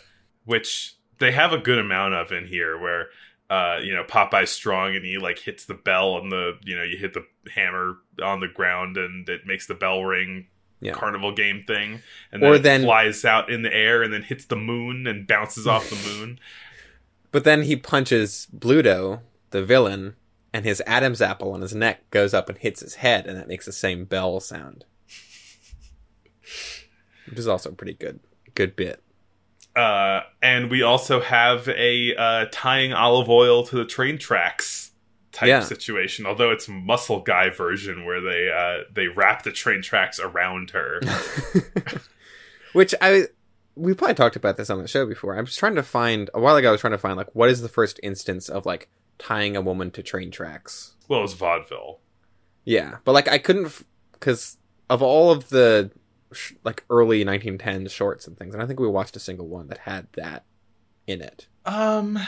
which 0.45 0.95
they 1.19 1.31
have 1.31 1.53
a 1.53 1.57
good 1.57 1.79
amount 1.79 2.13
of 2.15 2.31
in 2.31 2.47
here. 2.47 2.77
Where 2.77 3.07
uh, 3.49 3.79
you 3.81 3.93
know 3.95 4.03
Popeye's 4.03 4.51
strong 4.51 4.95
and 4.95 5.03
he 5.03 5.17
like 5.17 5.39
hits 5.39 5.65
the 5.65 5.73
bell 5.73 6.13
on 6.13 6.29
the 6.29 6.57
you 6.63 6.75
know 6.75 6.83
you 6.83 6.97
hit 6.97 7.13
the 7.13 7.25
hammer 7.53 7.95
on 8.21 8.39
the 8.39 8.47
ground 8.47 8.97
and 8.97 9.27
it 9.29 9.41
makes 9.45 9.67
the 9.67 9.75
bell 9.75 10.03
ring. 10.03 10.47
Yeah. 10.81 10.93
Carnival 10.93 11.33
game 11.35 11.65
thing, 11.67 11.99
and 12.31 12.41
then, 12.41 12.53
it 12.53 12.59
then- 12.59 12.83
flies 12.83 13.25
out 13.25 13.49
in 13.49 13.63
the 13.63 13.73
air 13.75 14.01
and 14.01 14.13
then 14.13 14.23
hits 14.23 14.45
the 14.45 14.55
moon 14.55 15.07
and 15.07 15.27
bounces 15.27 15.67
off 15.67 15.89
the 15.89 15.97
moon. 16.09 16.39
But 17.33 17.43
then 17.43 17.63
he 17.63 17.75
punches 17.75 18.47
Bluto, 18.57 19.19
the 19.49 19.61
villain, 19.61 20.15
and 20.53 20.63
his 20.63 20.81
Adam's 20.87 21.21
apple 21.21 21.51
on 21.51 21.59
his 21.59 21.75
neck 21.75 22.09
goes 22.11 22.33
up 22.33 22.47
and 22.47 22.57
hits 22.57 22.79
his 22.79 22.95
head, 22.95 23.27
and 23.27 23.37
it 23.37 23.49
makes 23.49 23.65
the 23.65 23.73
same 23.73 24.05
bell 24.05 24.39
sound. 24.39 24.85
Which 27.27 27.37
is 27.39 27.47
also 27.47 27.71
a 27.71 27.75
pretty 27.75 27.93
good 27.93 28.21
good 28.55 28.77
bit. 28.77 29.03
Uh, 29.75 30.21
and 30.41 30.69
we 30.69 30.81
also 30.81 31.21
have 31.21 31.67
a 31.69 32.15
uh, 32.15 32.45
tying 32.51 32.91
Olive 32.93 33.29
Oyl 33.29 33.63
to 33.67 33.75
the 33.77 33.85
train 33.85 34.17
tracks 34.17 34.91
type 35.31 35.47
Yeah. 35.47 35.61
situation. 35.61 36.25
Although 36.25 36.51
it's 36.51 36.67
muscle 36.67 37.21
guy 37.21 37.49
version 37.49 38.03
where 38.05 38.19
they 38.19 38.51
uh, 38.51 38.83
they 38.93 39.07
wrap 39.07 39.43
the 39.43 39.51
train 39.51 39.81
tracks 39.81 40.19
around 40.19 40.71
her. 40.71 40.99
Which 42.73 42.93
I 43.01 43.25
we 43.75 43.93
probably 43.93 44.15
talked 44.15 44.35
about 44.35 44.57
this 44.57 44.69
on 44.69 44.81
the 44.81 44.87
show 44.87 45.05
before. 45.05 45.37
I 45.37 45.41
was 45.41 45.55
trying 45.55 45.75
to 45.75 45.83
find 45.83 46.29
a 46.33 46.39
while 46.39 46.55
ago. 46.55 46.69
I 46.69 46.71
was 46.71 46.81
trying 46.81 46.91
to 46.91 46.97
find 46.97 47.15
like 47.17 47.33
what 47.33 47.49
is 47.49 47.61
the 47.61 47.69
first 47.69 47.99
instance 48.03 48.49
of 48.49 48.65
like 48.65 48.89
tying 49.17 49.55
a 49.55 49.61
woman 49.61 49.91
to 49.91 50.03
train 50.03 50.31
tracks. 50.31 50.95
well, 51.07 51.23
it's 51.23 51.33
vaudeville. 51.33 51.99
Yeah, 52.65 52.97
but 53.05 53.13
like 53.13 53.27
I 53.27 53.37
couldn't 53.37 53.83
because 54.13 54.57
of 54.89 55.01
all 55.01 55.31
of 55.31 55.49
the 55.49 55.91
sh- 56.33 56.53
like 56.63 56.83
early 56.89 57.23
1910s 57.25 57.91
shorts 57.91 58.27
and 58.27 58.37
things, 58.37 58.53
and 58.53 58.63
I 58.63 58.67
think 58.67 58.79
we 58.79 58.87
watched 58.87 59.15
a 59.15 59.19
single 59.19 59.47
one 59.47 59.67
that 59.67 59.79
had 59.79 60.07
that 60.15 60.45
in 61.07 61.21
it. 61.21 61.47
Um, 61.65 62.19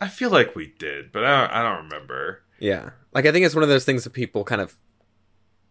I 0.00 0.08
feel 0.08 0.30
like 0.30 0.54
we 0.56 0.74
did, 0.78 1.12
but 1.12 1.24
I 1.24 1.40
don't, 1.40 1.52
I 1.52 1.62
don't 1.62 1.84
remember. 1.84 2.42
Yeah, 2.58 2.90
like 3.12 3.26
I 3.26 3.32
think 3.32 3.44
it's 3.46 3.54
one 3.54 3.62
of 3.64 3.68
those 3.68 3.84
things 3.84 4.04
that 4.04 4.10
people 4.12 4.44
kind 4.44 4.60
of 4.60 4.74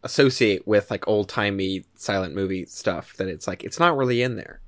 associate 0.03 0.67
with 0.67 0.91
like 0.91 1.07
old 1.07 1.29
timey 1.29 1.85
silent 1.95 2.35
movie 2.35 2.65
stuff. 2.65 3.15
That 3.17 3.27
it's 3.27 3.47
like 3.47 3.63
it's 3.63 3.79
not 3.79 3.95
really 3.97 4.21
in 4.21 4.35
there. 4.35 4.59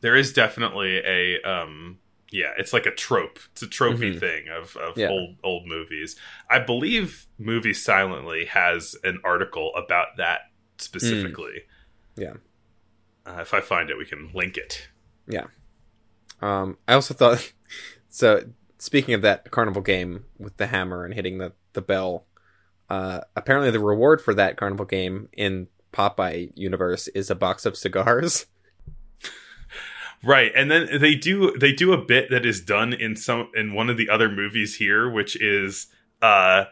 There 0.00 0.16
is 0.16 0.32
definitely 0.32 0.98
a 0.98 1.40
um. 1.42 1.98
Yeah, 2.30 2.52
it's 2.56 2.72
like 2.72 2.86
a 2.86 2.90
trope. 2.94 3.38
It's 3.52 3.60
a 3.62 3.66
trophy 3.68 4.14
Mhm. 4.14 4.20
thing 4.20 4.48
of, 4.48 4.74
of 4.78 4.96
Yeah. 4.96 5.08
old 5.08 5.36
old 5.44 5.66
movies. 5.66 6.16
I 6.48 6.60
believe 6.60 7.26
Movie 7.38 7.74
Silently 7.74 8.46
has 8.46 8.96
an 9.04 9.20
article 9.22 9.70
about 9.76 10.16
that 10.16 10.40
specifically. 10.78 11.62
Yeah. 12.16 12.34
Uh, 13.26 13.38
if 13.40 13.54
I 13.54 13.60
find 13.60 13.90
it, 13.90 13.98
we 13.98 14.04
can 14.04 14.30
link 14.34 14.56
it. 14.56 14.88
Yeah. 15.28 15.46
Um, 16.40 16.78
I 16.88 16.94
also 16.94 17.14
thought 17.14 17.52
so. 18.08 18.44
Speaking 18.78 19.14
of 19.14 19.22
that 19.22 19.52
carnival 19.52 19.80
game 19.80 20.24
with 20.40 20.56
the 20.56 20.66
hammer 20.66 21.04
and 21.04 21.14
hitting 21.14 21.38
the 21.38 21.52
the 21.72 21.82
bell, 21.82 22.26
uh, 22.90 23.20
apparently 23.36 23.70
the 23.70 23.78
reward 23.78 24.20
for 24.20 24.34
that 24.34 24.56
carnival 24.56 24.86
game 24.86 25.28
in 25.32 25.68
Popeye 25.92 26.50
universe 26.56 27.06
is 27.08 27.30
a 27.30 27.36
box 27.36 27.64
of 27.64 27.76
cigars. 27.76 28.46
Right, 30.24 30.52
and 30.54 30.70
then 30.70 31.00
they 31.00 31.16
do 31.16 31.56
they 31.58 31.72
do 31.72 31.92
a 31.92 31.98
bit 31.98 32.30
that 32.30 32.46
is 32.46 32.60
done 32.60 32.92
in 32.92 33.16
some 33.16 33.50
in 33.56 33.74
one 33.74 33.90
of 33.90 33.96
the 33.96 34.08
other 34.08 34.28
movies 34.28 34.76
here, 34.76 35.10
which 35.10 35.34
is 35.40 35.88
uh 36.20 36.66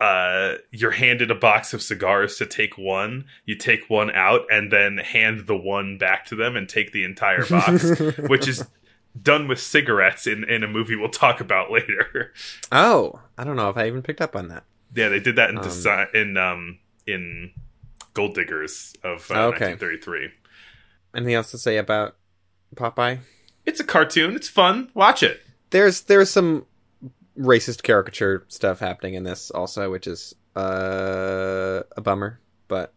uh 0.00 0.54
you're 0.70 0.92
handed 0.92 1.30
a 1.30 1.34
box 1.34 1.74
of 1.74 1.82
cigars 1.82 2.36
to 2.38 2.46
take 2.46 2.78
one, 2.78 3.26
you 3.44 3.54
take 3.56 3.88
one 3.90 4.10
out, 4.12 4.42
and 4.50 4.72
then 4.72 4.96
hand 4.98 5.46
the 5.46 5.56
one 5.56 5.98
back 5.98 6.24
to 6.26 6.34
them 6.34 6.56
and 6.56 6.68
take 6.68 6.92
the 6.92 7.04
entire 7.04 7.44
box, 7.46 7.98
which 8.28 8.48
is 8.48 8.64
done 9.20 9.46
with 9.48 9.60
cigarettes 9.60 10.26
in 10.26 10.44
in 10.44 10.62
a 10.62 10.68
movie 10.68 10.96
we'll 10.96 11.08
talk 11.10 11.40
about 11.40 11.70
later. 11.76 12.32
oh, 12.72 13.20
I 13.36 13.44
don't 13.44 13.56
know 13.56 13.68
if 13.68 13.76
I 13.76 13.86
even 13.86 14.02
picked 14.02 14.20
up 14.20 14.34
on 14.36 14.48
that. 14.48 14.64
yeah, 14.94 15.08
they 15.08 15.20
did 15.20 15.36
that 15.36 15.50
in 15.50 15.58
Um, 15.58 15.64
design 15.64 16.06
in 16.14 16.36
um 16.36 16.78
in 17.06 17.52
Gold 18.14 18.34
Diggers 18.34 18.94
of 19.04 19.30
uh, 19.30 19.46
Okay. 19.48 19.72
1933. 19.74 20.30
Anything 21.14 21.34
else 21.34 21.50
to 21.50 21.58
say 21.58 21.76
about 21.76 22.16
Popeye? 22.74 23.18
It's 23.66 23.80
a 23.80 23.84
cartoon. 23.84 24.34
It's 24.34 24.48
fun. 24.48 24.90
Watch 24.94 25.22
it. 25.22 25.42
There's 25.70 26.02
there's 26.02 26.30
some 26.30 26.66
racist 27.40 27.82
caricature 27.82 28.44
stuff 28.48 28.80
happening 28.80 29.14
in 29.14 29.24
this 29.24 29.50
also, 29.50 29.90
which 29.90 30.06
is 30.06 30.34
uh, 30.56 31.82
a 31.96 32.00
bummer. 32.00 32.40
But 32.68 32.94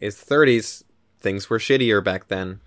it's 0.00 0.22
the 0.22 0.34
30s. 0.34 0.82
Things 1.20 1.50
were 1.50 1.58
shittier 1.58 2.04
back 2.04 2.28
then. 2.28 2.60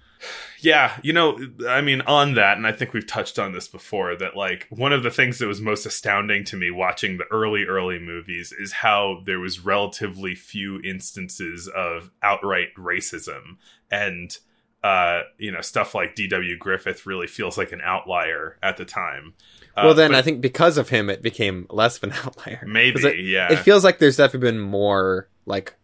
Yeah, 0.59 0.97
you 1.01 1.13
know, 1.13 1.39
I 1.69 1.79
mean, 1.79 2.01
on 2.01 2.33
that, 2.33 2.57
and 2.57 2.67
I 2.67 2.73
think 2.73 2.91
we've 2.91 3.07
touched 3.07 3.39
on 3.39 3.53
this 3.53 3.69
before, 3.69 4.17
that 4.17 4.35
like 4.35 4.67
one 4.69 4.91
of 4.91 5.03
the 5.03 5.11
things 5.11 5.39
that 5.39 5.47
was 5.47 5.61
most 5.61 5.85
astounding 5.85 6.43
to 6.45 6.57
me 6.57 6.69
watching 6.69 7.17
the 7.17 7.23
early, 7.31 7.63
early 7.63 7.97
movies 7.97 8.51
is 8.51 8.73
how 8.73 9.21
there 9.25 9.39
was 9.39 9.63
relatively 9.63 10.35
few 10.35 10.81
instances 10.81 11.69
of 11.73 12.11
outright 12.21 12.75
racism. 12.77 13.57
And, 13.89 14.37
uh, 14.83 15.21
you 15.37 15.51
know, 15.51 15.61
stuff 15.61 15.95
like 15.95 16.15
D.W. 16.15 16.57
Griffith 16.57 17.05
really 17.05 17.27
feels 17.27 17.57
like 17.57 17.71
an 17.71 17.81
outlier 17.81 18.57
at 18.61 18.75
the 18.75 18.85
time. 18.85 19.35
Uh, 19.79 19.85
well, 19.85 19.93
then 19.93 20.11
but 20.11 20.17
I 20.17 20.21
think 20.21 20.41
because 20.41 20.77
of 20.77 20.89
him, 20.89 21.09
it 21.09 21.21
became 21.21 21.67
less 21.69 21.97
of 21.97 22.03
an 22.03 22.11
outlier. 22.23 22.63
Maybe, 22.65 23.01
it, 23.01 23.19
yeah. 23.19 23.51
it 23.51 23.59
feels 23.59 23.83
like 23.83 23.99
there's 23.99 24.17
definitely 24.17 24.51
been 24.51 24.59
more 24.59 25.29
like 25.45 25.75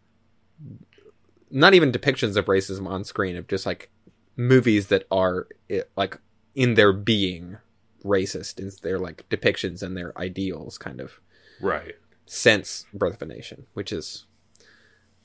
not 1.52 1.74
even 1.74 1.92
depictions 1.92 2.36
of 2.36 2.46
racism 2.46 2.88
on 2.88 3.04
screen 3.04 3.36
of 3.36 3.48
just 3.48 3.66
like 3.66 3.90
movies 4.36 4.88
that 4.88 5.06
are 5.12 5.48
eh, 5.70 5.82
like 5.96 6.20
in 6.54 6.74
their 6.76 6.94
being 6.94 7.58
racist 8.04 8.60
in 8.60 8.72
their 8.84 9.00
like 9.00 9.28
depictions 9.30 9.82
and 9.82 9.98
their 9.98 10.18
ideals 10.18 10.78
kind 10.78 11.00
of 11.02 11.20
right. 11.60 11.96
since 12.26 12.86
Birth 12.94 13.16
of 13.16 13.22
a 13.24 13.26
Nation, 13.34 13.66
which 13.74 13.92
is 13.92 14.26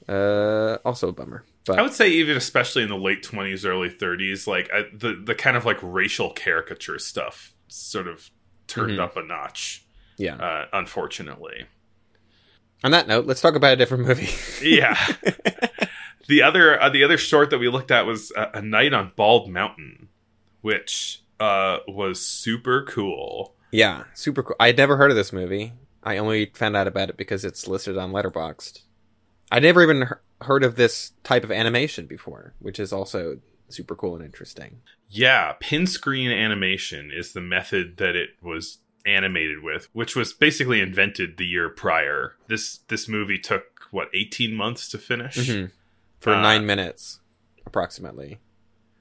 uh 0.08 0.78
also 0.84 1.08
a 1.08 1.12
bummer. 1.12 1.44
But 1.66 1.78
I 1.78 1.82
would 1.82 1.92
say 1.92 2.08
even 2.08 2.36
especially 2.36 2.82
in 2.82 2.88
the 2.88 2.96
late 2.96 3.22
20s, 3.22 3.66
early 3.66 3.90
30s, 3.90 4.46
like 4.46 4.70
I, 4.72 4.84
the 4.92 5.20
the 5.22 5.34
kind 5.34 5.56
of 5.56 5.64
like 5.64 5.78
racial 5.82 6.30
caricature 6.30 6.98
stuff 6.98 7.52
sort 7.68 8.08
of 8.08 8.30
turned 8.70 8.98
Mhm. 8.98 9.02
up 9.02 9.16
a 9.16 9.22
notch. 9.22 9.82
yeah. 10.16 10.36
uh, 10.36 10.66
unfortunately. 10.72 11.66
On 12.84 12.90
that 12.92 13.06
note, 13.08 13.26
let's 13.26 13.40
talk 13.40 13.54
about 13.54 13.72
a 13.72 13.76
different 13.76 14.06
movie. 14.06 14.28
Yeah. 14.66 14.96
the 16.28 16.42
other 16.42 16.80
uh, 16.80 16.88
the 16.90 17.04
other 17.04 17.18
short 17.18 17.50
that 17.50 17.58
we 17.58 17.68
looked 17.68 17.90
at 17.90 18.06
was 18.06 18.32
uh, 18.36 18.50
a 18.54 18.62
night 18.62 18.92
on 18.92 19.12
Bald 19.16 19.50
Mountain, 19.50 20.08
which 20.60 21.22
uh, 21.38 21.78
was 21.88 22.20
super 22.24 22.84
cool. 22.84 23.54
yeah, 23.70 24.04
super 24.14 24.42
cool. 24.42 24.56
I'd 24.60 24.76
never 24.76 24.96
heard 24.96 25.10
of 25.10 25.16
this 25.16 25.32
movie. 25.32 25.72
I 26.02 26.16
only 26.16 26.46
found 26.54 26.76
out 26.76 26.86
about 26.86 27.10
it 27.10 27.16
because 27.16 27.44
it's 27.44 27.66
listed 27.68 27.98
on 27.98 28.12
Letterboxd. 28.12 28.80
I'd 29.50 29.62
never 29.62 29.82
even 29.82 30.02
he- 30.06 30.44
heard 30.46 30.62
of 30.64 30.76
this 30.76 31.12
type 31.24 31.44
of 31.44 31.50
animation 31.52 32.06
before, 32.06 32.54
which 32.58 32.78
is 32.80 32.92
also 32.92 33.38
super 33.68 33.94
cool 33.94 34.14
and 34.16 34.24
interesting. 34.24 34.80
Yeah, 35.10 35.54
pin 35.60 35.86
screen 35.86 36.30
animation 36.30 37.10
is 37.12 37.32
the 37.32 37.40
method 37.40 37.96
that 37.96 38.14
it 38.14 38.30
was 38.40 38.78
animated 39.04 39.62
with, 39.62 39.88
which 39.92 40.14
was 40.14 40.32
basically 40.32 40.80
invented 40.80 41.36
the 41.36 41.46
year 41.46 41.68
prior. 41.68 42.36
This 42.46 42.78
this 42.88 43.08
movie 43.08 43.38
took 43.38 43.88
what 43.90 44.08
18 44.14 44.54
months 44.54 44.88
to 44.90 44.98
finish, 44.98 45.36
Mhm. 45.36 45.72
For 46.20 46.34
Uh, 46.34 46.40
nine 46.42 46.64
minutes, 46.66 47.20
approximately. 47.66 48.38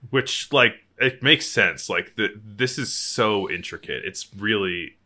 which 0.09 0.51
like 0.51 0.85
it 0.97 1.21
makes 1.21 1.45
sense. 1.45 1.89
Like 1.89 2.15
the 2.15 2.29
this 2.43 2.77
is 2.79 2.91
so 2.93 3.49
intricate. 3.49 4.03
It's 4.05 4.33
really 4.35 4.97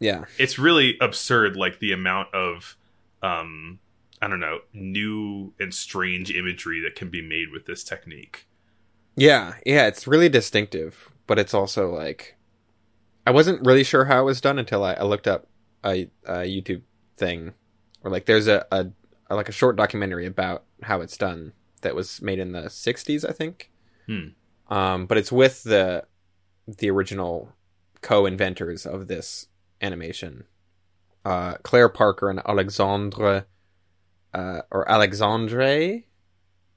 Yeah. 0.00 0.24
it's 0.38 0.58
really 0.58 0.98
absurd 1.00 1.56
like 1.56 1.78
the 1.78 1.92
amount 1.92 2.34
of 2.34 2.76
um 3.22 3.78
I 4.20 4.28
don't 4.28 4.40
know, 4.40 4.60
new 4.74 5.54
and 5.58 5.72
strange 5.74 6.30
imagery 6.30 6.80
that 6.80 6.94
can 6.94 7.08
be 7.08 7.22
made 7.22 7.50
with 7.50 7.64
this 7.64 7.82
technique. 7.82 8.44
Yeah, 9.20 9.56
yeah, 9.66 9.86
it's 9.86 10.06
really 10.06 10.30
distinctive, 10.30 11.10
but 11.26 11.38
it's 11.38 11.52
also 11.52 11.94
like 11.94 12.36
I 13.26 13.32
wasn't 13.32 13.66
really 13.66 13.84
sure 13.84 14.06
how 14.06 14.22
it 14.22 14.24
was 14.24 14.40
done 14.40 14.58
until 14.58 14.82
I, 14.82 14.94
I 14.94 15.02
looked 15.02 15.28
up 15.28 15.46
a, 15.84 16.10
a 16.24 16.38
YouTube 16.38 16.80
thing, 17.18 17.52
or 18.02 18.10
like 18.10 18.24
there's 18.24 18.48
a, 18.48 18.66
a, 18.72 18.86
a 19.28 19.36
like 19.36 19.50
a 19.50 19.52
short 19.52 19.76
documentary 19.76 20.24
about 20.24 20.64
how 20.84 21.02
it's 21.02 21.18
done 21.18 21.52
that 21.82 21.94
was 21.94 22.22
made 22.22 22.38
in 22.38 22.52
the 22.52 22.62
'60s, 22.62 23.28
I 23.28 23.32
think. 23.32 23.70
Hmm. 24.06 24.28
Um, 24.70 25.04
but 25.04 25.18
it's 25.18 25.30
with 25.30 25.64
the 25.64 26.04
the 26.66 26.88
original 26.88 27.52
co-inventors 28.00 28.86
of 28.86 29.08
this 29.08 29.48
animation, 29.82 30.44
uh, 31.26 31.56
Claire 31.62 31.90
Parker 31.90 32.30
and 32.30 32.40
Alexandre, 32.48 33.44
uh, 34.32 34.62
or 34.70 34.90
Alexandre 34.90 36.04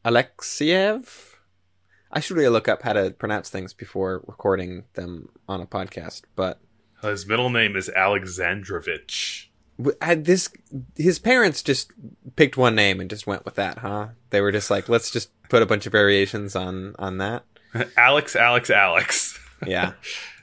Alexeieff. 0.03 1.32
I 2.13 2.19
should 2.19 2.37
really 2.37 2.49
look 2.49 2.67
up 2.67 2.83
how 2.83 2.93
to 2.93 3.11
pronounce 3.11 3.49
things 3.49 3.73
before 3.73 4.23
recording 4.27 4.83
them 4.93 5.29
on 5.49 5.59
a 5.61 5.65
podcast. 5.65 6.21
But 6.35 6.59
His 7.01 7.25
middle 7.27 7.49
name 7.49 7.75
is 7.75 7.89
Alexandrovich. 7.89 9.49
this, 9.77 10.49
his 10.95 11.19
parents 11.19 11.63
just 11.63 11.91
picked 12.35 12.55
one 12.57 12.75
name 12.75 12.99
and 12.99 13.09
just 13.09 13.25
went 13.27 13.45
with 13.45 13.55
that, 13.55 13.79
huh? 13.79 14.09
They 14.29 14.41
were 14.41 14.51
just 14.51 14.69
like, 14.69 14.87
let's 14.89 15.09
just 15.11 15.29
put 15.49 15.61
a 15.61 15.65
bunch 15.65 15.85
of 15.85 15.91
variations 15.91 16.55
on 16.55 16.95
on 16.99 17.17
that. 17.17 17.43
Alex, 17.97 18.35
Alex, 18.35 18.69
Alex. 18.69 19.39
Yeah, 19.65 19.93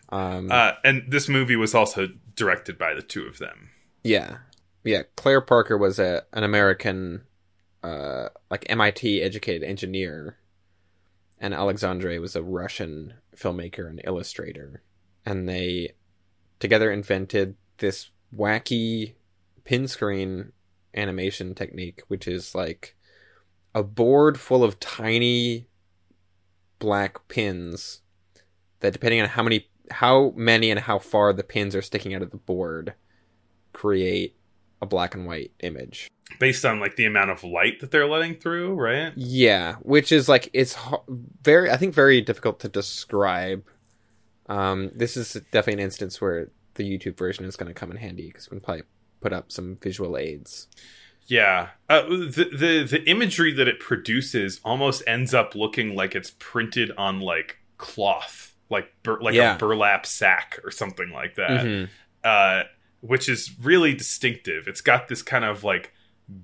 um, 0.09 0.51
Uh, 0.51 0.73
and 0.83 1.05
this 1.07 1.29
movie 1.29 1.55
was 1.57 1.75
also 1.75 2.09
directed 2.37 2.79
by 2.79 2.95
the 2.95 3.03
two 3.03 3.27
of 3.27 3.37
them. 3.37 3.69
yeah, 4.03 4.39
yeah. 4.83 5.03
Claire 5.15 5.43
Parker 5.43 5.77
was 5.77 5.99
a 5.99 6.23
an 6.33 6.43
American, 6.43 7.25
uh, 7.83 8.31
like 8.51 8.65
MIT 8.71 9.21
educated 9.21 9.63
engineer, 9.63 10.39
and 11.41 11.55
Alexandre 11.55 12.21
was 12.21 12.37
a 12.37 12.43
Russian 12.43 13.15
filmmaker 13.35 13.89
and 13.89 14.01
illustrator, 14.05 14.83
and 15.25 15.49
they 15.49 15.95
together 16.59 16.93
invented 16.93 17.57
this 17.79 18.11
wacky 18.35 19.15
pin 19.65 19.89
screen 19.89 20.53
animation 20.95 21.55
technique, 21.55 22.03
which 22.09 22.29
is 22.29 22.55
like 22.55 22.95
a 23.75 23.83
board 23.83 24.39
full 24.39 24.63
of 24.63 24.79
tiny 24.81 25.67
black 26.79 27.27
pins 27.29 28.03
that 28.81 28.93
depending 28.93 29.21
on 29.21 29.29
how 29.29 29.43
many 29.43 29.69
how 29.91 30.33
many 30.37 30.71
and 30.71 30.81
how 30.81 30.99
far 30.99 31.33
the 31.33 31.43
pins 31.43 31.75
are 31.75 31.83
sticking 31.83 32.15
out 32.15 32.23
of 32.23 32.31
the 32.31 32.37
board 32.37 32.95
create 33.73 34.37
a 34.81 34.87
black 34.87 35.15
and 35.15 35.27
white 35.27 35.53
image. 35.61 36.09
Based 36.39 36.65
on 36.65 36.81
like 36.81 36.97
the 36.97 37.05
amount 37.05 37.31
of 37.31 37.45
light 37.45 37.81
that 37.81 37.91
they're 37.91 38.07
letting 38.09 38.35
through, 38.37 38.75
right? 38.75 39.13
Yeah, 39.17 39.75
which 39.83 40.11
is 40.13 40.29
like 40.29 40.49
it's 40.53 40.77
very 41.43 41.71
I 41.71 41.77
think 41.77 41.95
very 41.95 42.21
difficult 42.21 42.61
to 42.61 42.69
describe. 42.69 43.67
Um, 44.49 44.91
this 44.95 45.17
is 45.17 45.35
definitely 45.53 45.75
an 45.75 45.87
instance 45.87 46.21
where 46.21 46.49
the 46.75 46.83
YouTube 46.85 47.17
version 47.19 47.45
is 47.45 47.57
going 47.57 47.69
to 47.69 47.75
come 47.79 47.91
in 47.91 47.97
handy 47.99 48.29
because 48.29 48.51
we 48.51 48.57
can 48.57 48.65
probably 48.65 48.83
put 49.21 49.33
up 49.33 49.53
some 49.53 49.77
visual 49.83 50.17
aids. 50.17 50.67
Yeah, 51.27 51.69
uh, 51.89 52.03
the 52.09 52.49
the 52.57 52.87
the 52.91 53.03
imagery 53.07 53.53
that 53.53 53.69
it 53.69 53.79
produces 53.79 54.61
almost 54.65 55.03
ends 55.07 55.35
up 55.35 55.55
looking 55.55 55.95
like 55.95 56.15
it's 56.17 56.33
printed 56.39 56.91
on 56.97 57.21
like 57.21 57.59
cloth, 57.77 58.55
like 58.71 58.91
bur- 59.03 59.21
like 59.21 59.35
Yeah. 59.35 59.55
a 59.55 59.59
burlap 59.59 60.07
sack 60.07 60.59
or 60.65 60.71
something 60.71 61.11
like 61.11 61.35
that. 61.37 61.51
Mhm. 61.65 61.89
Uh, 62.25 62.65
which 63.01 63.29
is 63.29 63.53
really 63.63 63.95
distinctive. 63.95 64.67
It's 64.67 64.81
got 64.81 65.09
this 65.09 65.23
kind 65.23 65.45
of 65.45 65.63
like 65.65 65.93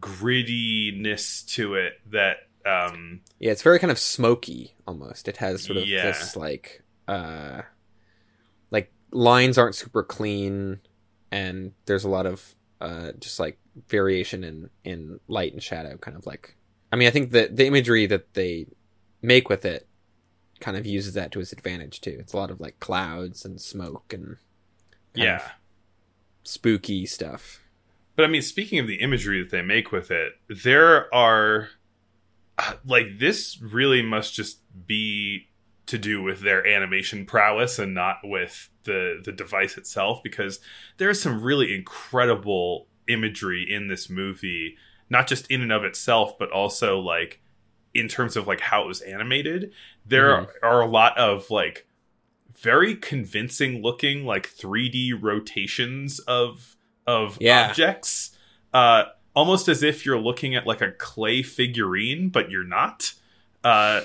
grittiness 0.01 1.47
to 1.55 1.75
it 1.75 1.95
that 2.11 2.39
um 2.65 3.21
Yeah, 3.39 3.53
it's 3.53 3.63
very 3.63 3.79
kind 3.79 3.91
of 3.91 3.99
smoky 3.99 4.75
almost. 4.87 5.29
It 5.29 5.37
has 5.39 5.63
sort 5.65 5.79
of 5.79 5.87
Yeah. 5.87 6.07
this 6.07 6.37
like 6.37 6.83
uh 7.09 7.63
like 8.71 8.93
lines 9.11 9.59
aren't 9.59 9.75
super 9.75 10.03
clean 10.03 10.81
and 11.31 11.73
there's 11.87 12.05
a 12.05 12.09
lot 12.09 12.27
of 12.27 12.55
uh 12.81 13.13
just 13.19 13.39
like 13.39 13.59
variation 13.89 14.43
in 14.45 14.71
in 14.85 15.21
light 15.29 15.53
and 15.53 15.63
shadow 15.63 15.97
kind 15.97 16.17
of 16.17 16.27
like 16.27 16.57
I 16.93 16.97
mean 16.97 17.09
I 17.09 17.11
think 17.11 17.31
the 17.31 17.49
the 17.53 17.67
imagery 17.67 18.07
that 18.07 18.35
they 18.35 18.67
make 19.23 19.49
with 19.49 19.65
it 19.65 19.87
kind 20.61 20.77
of 20.77 20.87
uses 20.87 21.15
that 21.15 21.31
to 21.33 21.41
its 21.41 21.53
advantage 21.53 22.01
too. 22.01 22.17
It's 22.19 22.33
a 22.33 22.37
lot 22.37 22.51
of 22.51 22.61
like 22.61 22.81
clouds 22.81 23.45
and 23.45 23.61
smoke 23.61 24.13
and 24.13 24.39
yeah. 25.15 25.43
spooky 26.45 27.07
stuff. 27.07 27.61
But 28.17 28.25
I 28.25 28.29
mean, 28.29 28.43
speaking 28.43 28.79
of 28.79 28.87
the 28.87 28.97
imagery 28.97 29.41
that 29.43 29.51
they 29.51 29.63
make 29.63 29.93
with 29.93 30.11
it, 30.11 30.33
there 30.49 31.13
are 31.15 31.69
uh, 32.59 32.73
like 32.85 33.19
this 33.19 33.61
really 33.61 34.03
must 34.03 34.35
just 34.35 34.61
be 34.87 35.49
to 35.87 35.99
do 35.99 36.21
with 36.23 36.41
their 36.41 36.67
animation 36.67 37.25
prowess 37.27 37.79
and 37.79 37.95
not 37.95 38.17
with 38.25 38.71
the 38.85 39.21
the 39.25 39.31
device 39.33 39.77
itself 39.77 40.21
because 40.23 40.59
there's 40.97 41.21
some 41.21 41.41
really 41.43 41.73
incredible 41.75 42.89
imagery 43.09 43.65
in 43.69 43.87
this 43.87 44.11
movie 44.11 44.77
not 45.09 45.29
just 45.29 45.49
in 45.49 45.63
and 45.63 45.71
of 45.71 45.85
itself 45.85 46.37
but 46.41 46.51
also 46.51 46.99
like 46.99 47.41
in 47.95 48.09
terms 48.09 48.37
of 48.37 48.49
like 48.49 48.59
how 48.61 48.83
it 48.83 48.89
was 48.89 49.01
animated 49.03 49.71
there 50.05 50.31
Mhm. 50.43 50.49
are 50.65 50.81
a 50.81 50.89
lot 50.89 51.17
of 51.17 51.51
like 51.51 51.87
very 52.61 52.97
convincing 52.97 53.81
looking 53.81 54.25
like 54.25 54.49
3D 54.49 55.13
rotations 55.13 56.19
of 56.21 56.76
of 57.07 57.39
Yeah. 57.41 57.69
objects 57.69 58.37
uh 58.75 59.05
almost 59.35 59.69
as 59.69 59.83
if 59.83 60.05
you're 60.07 60.19
looking 60.19 60.55
at 60.55 60.67
like 60.67 60.81
a 60.81 60.93
clay 60.93 61.43
figurine 61.43 62.29
but 62.29 62.51
you're 62.51 62.65
not 62.65 63.13
uh 63.65 64.03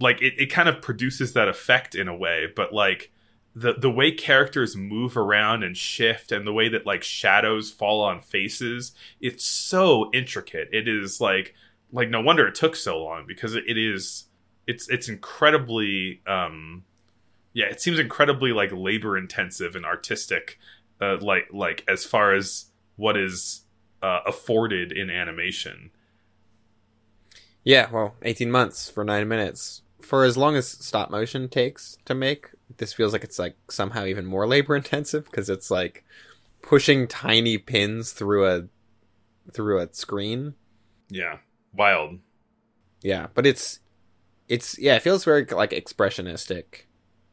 like 0.00 0.20
it, 0.22 0.34
it 0.38 0.46
kind 0.46 0.68
of 0.68 0.82
produces 0.82 1.32
that 1.32 1.48
effect 1.48 1.94
in 1.94 2.08
a 2.08 2.14
way 2.16 2.46
but 2.54 2.72
like 2.72 3.10
the 3.54 3.72
the 3.74 3.90
way 3.90 4.12
characters 4.12 4.76
move 4.76 5.16
around 5.16 5.62
and 5.62 5.76
shift 5.76 6.30
and 6.30 6.46
the 6.46 6.52
way 6.52 6.68
that 6.68 6.84
like 6.86 7.02
shadows 7.02 7.70
fall 7.70 8.02
on 8.02 8.20
faces 8.20 8.92
it's 9.20 9.44
so 9.44 10.10
intricate 10.12 10.68
it 10.72 10.86
is 10.86 11.20
like 11.20 11.54
like 11.92 12.10
no 12.10 12.20
wonder 12.20 12.46
it 12.46 12.54
took 12.54 12.76
so 12.76 13.02
long 13.02 13.24
because 13.26 13.54
it, 13.54 13.64
it 13.66 13.78
is 13.78 14.26
it's 14.66 14.88
it's 14.90 15.08
incredibly 15.08 16.20
um 16.26 16.84
yeah 17.54 17.66
it 17.66 17.80
seems 17.80 17.98
incredibly 17.98 18.52
like 18.52 18.70
labor 18.72 19.16
intensive 19.16 19.74
and 19.74 19.86
artistic 19.86 20.58
uh, 21.00 21.18
like 21.20 21.48
like 21.52 21.84
as 21.88 22.04
far 22.04 22.34
as 22.34 22.66
what 22.96 23.16
is 23.16 23.62
uh, 24.02 24.20
afforded 24.26 24.92
in 24.92 25.10
animation 25.10 25.90
Yeah, 27.64 27.90
well, 27.90 28.14
18 28.22 28.50
months 28.50 28.88
for 28.90 29.04
9 29.04 29.26
minutes. 29.28 29.82
For 30.00 30.24
as 30.24 30.36
long 30.36 30.56
as 30.56 30.68
stop 30.68 31.10
motion 31.10 31.48
takes 31.48 31.98
to 32.04 32.14
make, 32.14 32.50
this 32.76 32.92
feels 32.92 33.12
like 33.12 33.24
it's 33.24 33.38
like 33.38 33.56
somehow 33.70 34.04
even 34.04 34.24
more 34.26 34.46
labor 34.54 34.76
intensive 34.76 35.24
because 35.24 35.50
it's 35.50 35.70
like 35.70 36.04
pushing 36.62 37.08
tiny 37.08 37.58
pins 37.58 38.12
through 38.12 38.46
a 38.46 38.68
through 39.52 39.80
a 39.80 39.92
screen. 39.94 40.54
yeah 41.08 41.38
wild 41.72 42.18
Yeah, 43.02 43.28
but 43.34 43.46
it's 43.46 43.80
it's 44.48 44.78
yeah, 44.78 44.96
it 44.96 45.02
feels 45.02 45.24
very 45.24 45.44
like 45.46 45.70
expressionistic 45.70 46.84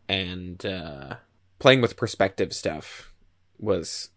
and 0.09 0.65
uh 0.65 1.15
playing 1.59 1.81
with 1.81 1.97
perspective 1.97 2.53
stuff 2.53 3.12
was 3.59 4.09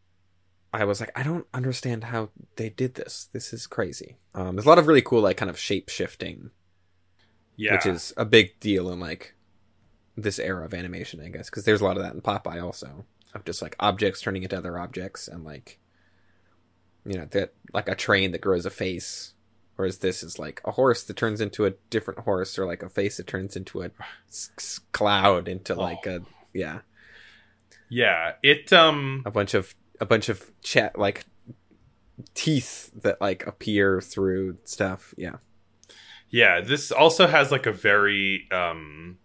I 0.72 0.84
was 0.84 1.00
like 1.00 1.12
I 1.14 1.22
don't 1.22 1.46
understand 1.54 2.04
how 2.04 2.30
they 2.56 2.68
did 2.68 2.94
this. 2.94 3.28
This 3.32 3.52
is 3.52 3.66
crazy. 3.66 4.16
Um 4.34 4.56
there's 4.56 4.66
a 4.66 4.68
lot 4.68 4.78
of 4.78 4.86
really 4.86 5.02
cool 5.02 5.22
like 5.22 5.36
kind 5.36 5.50
of 5.50 5.58
shape 5.58 5.88
shifting 5.88 6.50
yeah 7.58 7.72
which 7.74 7.86
is 7.86 8.12
a 8.18 8.24
big 8.24 8.58
deal 8.60 8.90
in 8.92 9.00
like 9.00 9.34
this 10.16 10.38
era 10.38 10.64
of 10.64 10.72
animation, 10.74 11.20
I 11.20 11.28
guess, 11.28 11.50
because 11.50 11.64
there's 11.64 11.80
a 11.80 11.84
lot 11.84 11.96
of 11.96 12.02
that 12.02 12.14
in 12.14 12.20
Popeye 12.22 12.62
also 12.62 13.04
of 13.34 13.44
just 13.44 13.60
like 13.60 13.76
objects 13.78 14.20
turning 14.22 14.42
into 14.42 14.56
other 14.56 14.78
objects 14.78 15.28
and 15.28 15.44
like 15.44 15.78
you 17.04 17.18
know 17.18 17.26
that 17.32 17.52
like 17.72 17.88
a 17.88 17.94
train 17.94 18.32
that 18.32 18.40
grows 18.40 18.66
a 18.66 18.70
face, 18.70 19.34
whereas 19.76 19.98
this 19.98 20.22
is 20.22 20.38
like 20.38 20.60
a 20.64 20.72
horse 20.72 21.02
that 21.04 21.16
turns 21.16 21.40
into 21.40 21.64
a 21.66 21.74
different 21.90 22.20
horse 22.20 22.58
or 22.58 22.66
like 22.66 22.82
a 22.82 22.88
face 22.88 23.18
that 23.18 23.26
turns 23.26 23.56
into 23.56 23.82
a 23.82 23.90
s- 24.28 24.50
s- 24.58 24.80
cloud 24.92 25.48
into 25.48 25.74
like 25.74 26.06
a 26.06 26.22
yeah 26.52 26.80
yeah 27.88 28.32
it 28.42 28.72
um 28.72 29.22
a 29.26 29.30
bunch 29.30 29.54
of 29.54 29.74
a 30.00 30.06
bunch 30.06 30.28
of 30.28 30.50
chat 30.62 30.98
like 30.98 31.24
teeth 32.34 32.90
that 33.02 33.20
like 33.20 33.46
appear 33.46 34.00
through 34.00 34.56
stuff 34.64 35.14
yeah 35.16 35.36
Yeah, 36.30 36.60
this 36.60 36.90
also 36.90 37.26
has 37.26 37.52
like 37.52 37.66
a 37.66 37.72
very 37.72 38.48
um 38.50 39.18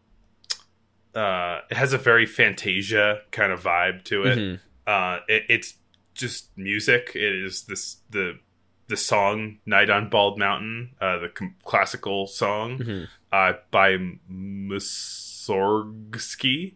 uh 1.15 1.60
it 1.69 1.78
has 1.78 1.93
a 1.93 1.97
very 1.97 2.26
Fantasia 2.26 3.21
kind 3.32 3.52
of 3.52 3.63
vibe 3.63 4.04
to 4.06 4.24
it. 4.24 4.38
Mhm. 4.38 4.60
Uh 4.88 5.19
it, 5.28 5.43
it's 5.50 5.76
just 6.13 6.50
music. 6.58 7.12
It 7.15 7.34
is 7.45 7.63
this 7.63 7.97
the 8.10 8.39
the 8.88 8.97
song 8.97 9.60
Night 9.65 9.89
on 9.89 10.10
Bald 10.10 10.38
Mountain, 10.38 10.91
uh 11.02 11.17
the 11.19 11.30
com- 11.30 11.56
classical 11.63 12.28
song 12.28 12.78
Mhm. 12.80 13.08
uh 13.32 13.54
by 13.71 13.97
Mussorgsky. 14.30 16.76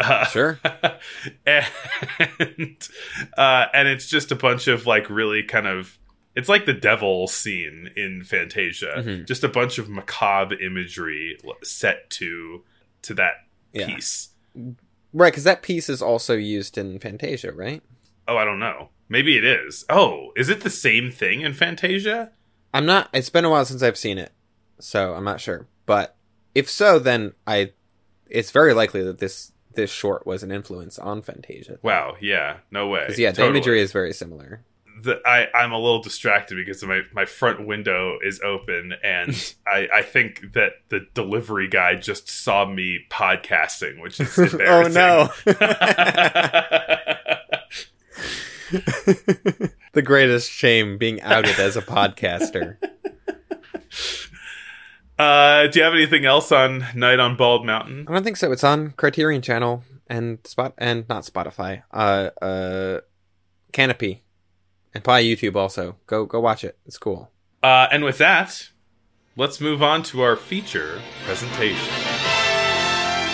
Uh, 0.00 0.24
Sure. 0.26 0.60
and 1.46 2.88
uh 3.36 3.66
and 3.72 3.88
it's 3.88 4.06
just 4.08 4.30
a 4.32 4.36
bunch 4.36 4.68
of 4.68 4.86
like 4.86 5.08
really 5.10 5.42
kind 5.42 5.66
of 5.66 5.98
it's 6.34 6.48
like 6.48 6.64
the 6.66 6.72
devil 6.72 7.26
scene 7.28 7.90
in 7.96 8.24
Fantasia, 8.24 8.94
Mhm. 8.98 9.26
just 9.26 9.44
a 9.44 9.48
bunch 9.48 9.78
of 9.78 9.88
macabre 9.88 10.54
imagery 10.60 11.38
set 11.62 12.08
to 12.10 12.64
to 13.02 13.14
that 13.14 13.46
Yeah. 13.72 13.86
piece. 13.86 14.30
Right, 15.14 15.30
because 15.32 15.44
that 15.44 15.62
piece 15.62 15.88
is 15.90 16.00
also 16.00 16.34
used 16.34 16.78
in 16.78 16.98
Fantasia, 16.98 17.52
right? 17.52 17.82
Oh, 18.26 18.36
I 18.38 18.44
don't 18.46 18.58
know. 18.58 18.90
Maybe 19.10 19.36
it 19.36 19.44
is. 19.44 19.84
Oh, 19.90 20.32
is 20.36 20.48
it 20.48 20.62
the 20.62 20.70
same 20.70 21.10
thing 21.10 21.42
in 21.42 21.52
Fantasia? 21.52 22.32
I'm 22.72 22.86
not. 22.86 23.10
It's 23.12 23.28
been 23.28 23.44
a 23.44 23.50
while 23.50 23.66
since 23.66 23.82
I've 23.82 23.98
seen 23.98 24.16
it, 24.16 24.32
so 24.78 25.12
I'm 25.14 25.24
not 25.24 25.40
sure. 25.40 25.66
But 25.84 26.16
if 26.54 26.70
so, 26.70 26.98
then 26.98 27.32
I. 27.46 27.72
It's 28.30 28.50
very 28.50 28.72
likely 28.72 29.02
that 29.02 29.18
this 29.18 29.52
this 29.74 29.90
short 29.90 30.26
was 30.26 30.42
an 30.42 30.50
influence 30.50 30.98
on 30.98 31.22
Fantasia. 31.22 31.78
Wow, 31.82 32.16
yeah, 32.20 32.58
no 32.70 32.88
way. 32.88 33.08
yeah, 33.16 33.30
the 33.32 33.46
imagery 33.46 33.80
is 33.80 33.92
very 33.92 34.12
similar. 34.12 34.62
the, 35.02 35.20
I, 35.26 35.48
I'm 35.54 35.72
a 35.72 35.78
little 35.78 36.02
distracted 36.02 36.56
because 36.56 36.82
my, 36.84 37.02
my 37.12 37.24
front 37.24 37.66
window 37.66 38.18
is 38.22 38.40
open 38.40 38.94
and 39.02 39.54
I, 39.66 39.88
I 39.92 40.02
think 40.02 40.52
that 40.54 40.72
the 40.88 41.06
delivery 41.14 41.68
guy 41.68 41.94
just 41.96 42.28
saw 42.28 42.64
me 42.66 43.00
podcasting, 43.10 44.00
which 44.00 44.20
is 44.20 44.36
embarrassing. 44.38 44.96
oh 44.96 45.28
no! 45.46 45.52
the 49.92 50.02
greatest 50.02 50.50
shame 50.50 50.98
being 50.98 51.20
outed 51.22 51.58
as 51.58 51.76
a 51.76 51.82
podcaster. 51.82 52.76
Uh, 55.22 55.68
do 55.68 55.78
you 55.78 55.84
have 55.84 55.94
anything 55.94 56.24
else 56.24 56.50
on 56.50 56.84
Night 56.96 57.20
on 57.20 57.36
Bald 57.36 57.64
Mountain? 57.64 58.06
I 58.08 58.12
don't 58.12 58.24
think 58.24 58.36
so. 58.36 58.50
It's 58.50 58.64
on 58.64 58.90
Criterion 58.96 59.40
Channel 59.40 59.84
and 60.08 60.44
Spot 60.44 60.74
and 60.78 61.08
not 61.08 61.22
Spotify. 61.22 61.84
Uh, 61.92 62.30
uh, 62.42 63.00
Kanopy, 63.72 64.22
and 64.92 65.04
probably 65.04 65.32
YouTube 65.32 65.54
also. 65.54 65.94
Go 66.08 66.26
go 66.26 66.40
watch 66.40 66.64
it. 66.64 66.76
It's 66.86 66.98
cool. 66.98 67.30
Uh, 67.62 67.86
and 67.92 68.02
with 68.02 68.18
that, 68.18 68.70
let's 69.36 69.60
move 69.60 69.80
on 69.80 70.02
to 70.04 70.22
our 70.22 70.34
feature 70.34 71.00
presentation. 71.24 71.94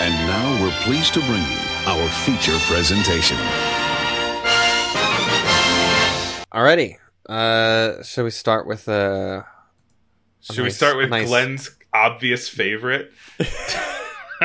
And 0.01 0.13
now 0.29 0.63
we're 0.63 0.79
pleased 0.83 1.15
to 1.15 1.21
bring 1.21 1.41
you 1.43 1.59
our 1.87 2.09
feature 2.11 2.59
presentation. 2.71 3.39
Alrighty. 6.53 6.97
Uh, 7.27 8.03
shall 8.03 8.25
we 8.25 8.31
start 8.31 8.67
with 8.67 8.87
uh? 8.91 9.43
Should 10.41 10.65
we 10.65 10.71
start 10.71 10.99
with 10.99 11.09
nice- 11.09 11.29
Glenn's 11.29 11.78
obvious 11.93 12.49
favorite? 12.49 13.13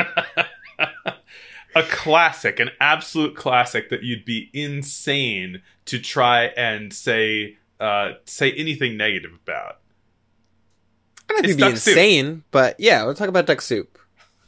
a 1.75 1.83
classic, 1.89 2.59
an 2.59 2.69
absolute 2.79 3.35
classic 3.35 3.89
that 3.89 4.03
you'd 4.03 4.25
be 4.25 4.49
insane 4.53 5.61
to 5.85 5.99
try 5.99 6.45
and 6.45 6.93
say 6.93 7.57
uh, 7.79 8.13
say 8.25 8.51
anything 8.53 8.95
negative 8.97 9.31
about. 9.43 9.79
I 11.29 11.33
don't 11.33 11.45
It's 11.45 11.47
think 11.47 11.49
it'd 11.49 11.57
be 11.57 11.61
Duck 11.71 11.77
Soup. 11.77 11.91
insane, 11.91 12.43
but 12.51 12.79
yeah, 12.79 13.03
we'll 13.03 13.13
talk 13.15 13.29
about 13.29 13.45
Duck 13.45 13.61
Soup. 13.61 13.97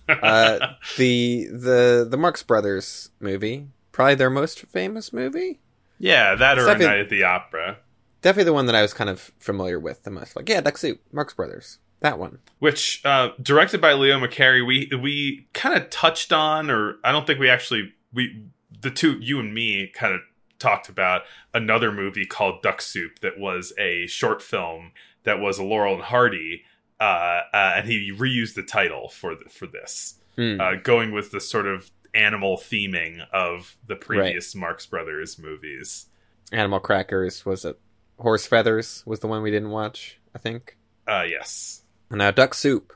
Uh, 0.07 0.73
the 0.97 1.47
the 1.51 2.07
the 2.09 2.17
Marx 2.17 2.43
Brothers 2.43 3.09
movie, 3.19 3.67
probably 3.91 4.15
their 4.15 4.29
most 4.29 4.61
famous 4.67 5.11
movie. 5.11 5.59
yeah, 5.99 6.35
that 6.35 6.59
or 6.59 6.67
night 6.67 6.99
at 6.99 7.09
the 7.09 7.23
opera, 7.23 7.77
Definitely 8.21 8.45
the 8.45 8.53
one 8.53 8.65
that 8.67 8.75
I 8.75 8.81
was 8.81 8.93
kind 8.93 9.09
of 9.09 9.31
familiar 9.39 9.79
with 9.79 10.03
the 10.03 10.11
most. 10.11 10.35
Like, 10.35 10.49
yeah, 10.49 10.61
Duck 10.61 10.77
Soup, 10.77 10.99
Marx 11.11 11.33
Brothers, 11.33 11.79
that 12.05 12.19
one. 12.19 12.39
which 12.59 13.03
uh, 13.03 13.29
directed 13.41 13.81
by 13.81 13.93
Leo 13.93 14.19
McCarey. 14.19 14.65
We 14.65 14.89
we 14.95 15.47
kind 15.53 15.75
of 15.75 15.89
touched 15.89 16.31
on, 16.31 16.69
or 16.69 16.97
I 17.03 17.11
don't 17.11 17.27
think 17.27 17.39
we 17.39 17.49
actually 17.49 17.93
we 18.13 18.45
the 18.81 18.91
two 18.91 19.17
you 19.19 19.39
and 19.39 19.53
me 19.53 19.91
kind 19.93 20.13
of 20.13 20.21
talked 20.59 20.87
about 20.87 21.23
another 21.53 21.91
movie 21.91 22.25
called 22.25 22.61
Duck 22.61 22.81
Soup 22.81 23.19
that 23.19 23.37
was 23.37 23.73
a 23.77 24.07
short 24.07 24.41
film 24.41 24.91
that 25.23 25.39
was 25.39 25.57
a 25.57 25.63
Laurel 25.63 25.95
and 25.95 26.03
Hardy, 26.03 26.63
uh, 26.99 27.41
uh, 27.53 27.73
and 27.77 27.87
he 27.87 28.11
reused 28.15 28.53
the 28.53 28.63
title 28.63 29.09
for 29.09 29.35
the, 29.35 29.49
for 29.49 29.65
this, 29.67 30.19
uh, 30.37 30.75
going 30.83 31.11
with 31.11 31.31
the 31.31 31.41
sort 31.41 31.65
of 31.65 31.91
animal 32.13 32.55
theming 32.57 33.19
of 33.33 33.75
the 33.87 33.95
previous 33.95 34.53
Marx 34.55 34.85
Brothers 34.85 35.37
movies. 35.39 36.05
Animal 36.51 36.79
Crackers 36.79 37.45
was 37.45 37.65
it? 37.65 37.79
Horse 38.19 38.45
Feathers 38.45 39.03
was 39.05 39.19
the 39.19 39.27
one 39.27 39.41
we 39.41 39.51
didn't 39.51 39.71
watch. 39.71 40.19
I 40.33 40.37
think. 40.37 40.77
Uh, 41.07 41.23
yes, 41.27 41.81
now 42.11 42.31
Duck 42.31 42.53
Soup, 42.53 42.93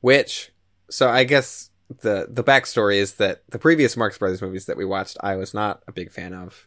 which 0.00 0.52
so 0.90 1.08
I 1.08 1.24
guess 1.24 1.70
the 2.00 2.26
the 2.30 2.44
backstory 2.44 2.96
is 2.96 3.14
that 3.14 3.42
the 3.48 3.58
previous 3.58 3.96
Marx 3.96 4.18
Brothers 4.18 4.42
movies 4.42 4.66
that 4.66 4.76
we 4.76 4.84
watched, 4.84 5.16
I 5.20 5.36
was 5.36 5.54
not 5.54 5.82
a 5.86 5.92
big 5.92 6.10
fan 6.10 6.34
of, 6.34 6.66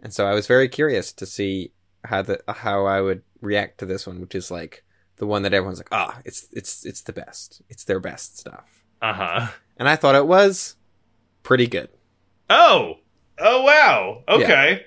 and 0.00 0.12
so 0.12 0.26
I 0.26 0.34
was 0.34 0.46
very 0.46 0.68
curious 0.68 1.12
to 1.14 1.26
see 1.26 1.72
how 2.04 2.22
the 2.22 2.40
how 2.48 2.86
I 2.86 3.00
would 3.00 3.22
react 3.40 3.78
to 3.78 3.86
this 3.86 4.06
one, 4.06 4.20
which 4.20 4.34
is 4.34 4.50
like 4.50 4.84
the 5.16 5.26
one 5.26 5.42
that 5.42 5.54
everyone's 5.54 5.78
like, 5.78 5.88
ah, 5.92 6.20
it's 6.24 6.48
it's 6.52 6.84
it's 6.84 7.02
the 7.02 7.12
best, 7.12 7.62
it's 7.68 7.84
their 7.84 8.00
best 8.00 8.38
stuff, 8.38 8.84
uh 9.02 9.12
huh. 9.12 9.46
and 9.76 9.88
I 9.88 9.96
thought 9.96 10.14
it 10.14 10.26
was 10.26 10.76
pretty 11.42 11.66
good. 11.66 11.88
Oh, 12.50 12.98
oh 13.38 13.62
wow. 13.62 14.22
Okay. 14.28 14.86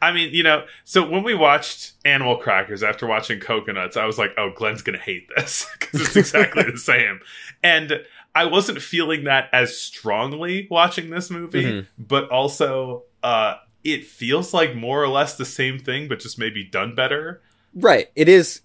I 0.00 0.12
mean, 0.12 0.32
you 0.32 0.42
know, 0.42 0.64
so 0.84 1.08
when 1.08 1.22
we 1.22 1.34
watched 1.34 1.92
Animal 2.04 2.36
Crackers 2.38 2.82
after 2.82 3.06
watching 3.06 3.40
Cocoanuts, 3.40 3.96
I 3.96 4.06
was 4.06 4.18
like, 4.18 4.30
"Oh, 4.38 4.50
Glenn's 4.54 4.82
gonna 4.82 4.98
hate 4.98 5.28
this 5.36 5.66
because 5.78 6.00
it's 6.02 6.16
exactly 6.16 6.64
the 6.64 6.78
same." 6.92 7.20
And 7.62 8.04
I 8.34 8.46
wasn't 8.46 8.80
feeling 8.82 9.24
that 9.24 9.48
as 9.52 9.76
strongly 9.78 10.66
watching 10.70 11.10
this 11.10 11.30
movie, 11.30 11.64
Mhm. 11.64 11.86
but 11.98 12.28
also, 12.30 13.04
uh, 13.22 13.56
it 13.84 14.04
feels 14.04 14.52
like 14.54 14.74
more 14.74 15.02
or 15.02 15.08
less 15.08 15.36
the 15.36 15.44
same 15.44 15.78
thing, 15.78 16.08
but 16.08 16.18
just 16.18 16.38
maybe 16.38 16.64
done 16.64 16.94
better. 16.94 17.42
Right. 17.74 18.10
It 18.16 18.28
is 18.28 18.62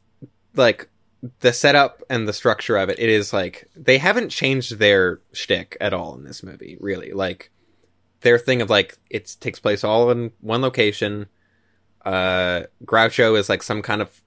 like 0.56 0.88
the 1.42 1.52
setup 1.52 2.02
and 2.10 2.28
the 2.28 2.34
structure 2.34 2.78
of 2.78 2.90
it. 2.90 2.98
It 2.98 3.10
is 3.10 3.34
like 3.34 3.70
they 3.76 3.98
haven't 3.98 4.30
changed 4.30 4.80
their 4.80 5.20
shtick 5.34 5.76
at 5.82 5.94
all 5.94 6.16
in 6.16 6.24
this 6.24 6.42
movie. 6.44 6.78
Really, 6.80 7.12
like 7.12 7.52
their 8.22 8.38
thing 8.38 8.62
of 8.62 8.70
like 8.70 8.98
it 9.10 9.36
takes 9.40 9.60
place 9.60 9.84
all 9.84 10.10
in 10.12 10.32
one 10.42 10.62
location. 10.62 11.28
Uh, 12.06 12.64
Groucho 12.86 13.38
is 13.38 13.50
like 13.50 13.64
some 13.64 13.82
kind 13.82 14.02
of 14.02 14.22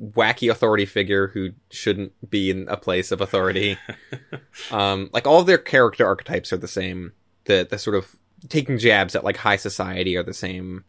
wacky 0.00 0.50
authority 0.50 0.86
figure 0.86 1.28
who 1.28 1.50
shouldn't 1.70 2.12
be 2.28 2.50
in 2.50 2.68
a 2.68 2.76
place 2.76 3.10
of 3.10 3.20
authority. 3.20 3.78
um, 4.70 5.10
like 5.12 5.26
all 5.26 5.42
their 5.42 5.58
character 5.58 6.06
archetypes 6.06 6.52
are 6.52 6.58
the 6.58 6.68
same. 6.68 7.12
The 7.44 7.66
the 7.68 7.78
sort 7.78 7.96
of 7.96 8.16
taking 8.48 8.78
jabs 8.78 9.14
at 9.14 9.24
like 9.24 9.38
high 9.38 9.56
society 9.56 10.16
are 10.16 10.22
the 10.22 10.34
same 10.34 10.84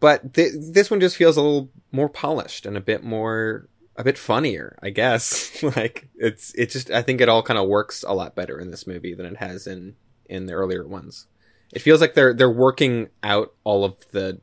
but 0.00 0.34
th- 0.34 0.52
this 0.72 0.90
one 0.90 1.00
just 1.00 1.16
feels 1.16 1.36
a 1.36 1.42
little 1.42 1.70
more 1.92 2.08
polished 2.08 2.66
and 2.66 2.76
a 2.76 2.80
bit 2.80 3.04
more 3.04 3.68
a 3.96 4.04
bit 4.04 4.18
funnier 4.18 4.78
i 4.82 4.90
guess 4.90 5.62
like 5.76 6.08
it's 6.16 6.54
it 6.54 6.70
just 6.70 6.90
i 6.90 7.02
think 7.02 7.20
it 7.20 7.28
all 7.28 7.42
kind 7.42 7.58
of 7.58 7.68
works 7.68 8.04
a 8.06 8.14
lot 8.14 8.34
better 8.34 8.58
in 8.58 8.70
this 8.70 8.86
movie 8.86 9.14
than 9.14 9.26
it 9.26 9.36
has 9.36 9.66
in 9.66 9.94
in 10.26 10.46
the 10.46 10.52
earlier 10.52 10.86
ones 10.86 11.26
it 11.72 11.80
feels 11.82 12.00
like 12.00 12.14
they're 12.14 12.32
they're 12.34 12.50
working 12.50 13.08
out 13.22 13.52
all 13.64 13.84
of 13.84 13.94
the 14.12 14.40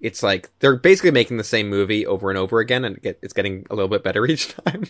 it's 0.00 0.22
like 0.22 0.50
they're 0.58 0.76
basically 0.76 1.10
making 1.12 1.36
the 1.36 1.44
same 1.44 1.68
movie 1.68 2.04
over 2.06 2.28
and 2.30 2.38
over 2.38 2.58
again 2.60 2.84
and 2.84 2.98
it's 3.02 3.32
getting 3.32 3.64
a 3.70 3.74
little 3.74 3.88
bit 3.88 4.02
better 4.02 4.26
each 4.32 4.54
time 4.64 4.84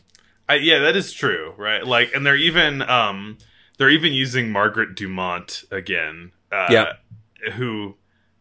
I, 0.49 0.57
yeah, 0.57 0.81
that 0.81 0.97
is 0.97 1.13
true, 1.13 1.55
right? 1.57 1.87
Like, 1.87 2.13
and 2.17 2.27
they're 2.27 2.35
even 2.37 2.83
um, 2.83 3.39
they're 3.79 3.89
even 3.89 4.13
using 4.13 4.51
Margaret 4.51 4.97
Dumont 4.97 5.63
again. 5.71 6.33
Uh, 6.51 6.67
Yeah. 6.69 6.93
who, 7.53 7.95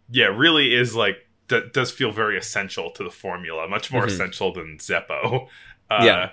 yeah, 0.10 0.26
really 0.26 0.74
is 0.74 0.96
like 0.96 1.18
d- 1.48 1.62
does 1.72 1.92
feel 1.92 2.12
very 2.12 2.40
essential 2.40 2.90
to 2.92 3.04
the 3.04 3.12
formula, 3.12 3.68
much 3.68 3.92
more 3.92 4.04
Mhm. 4.04 4.08
essential 4.08 4.52
than 4.52 4.78
Zeppo. 4.80 5.48
Uh, 5.92 6.02
Yeah. 6.04 6.30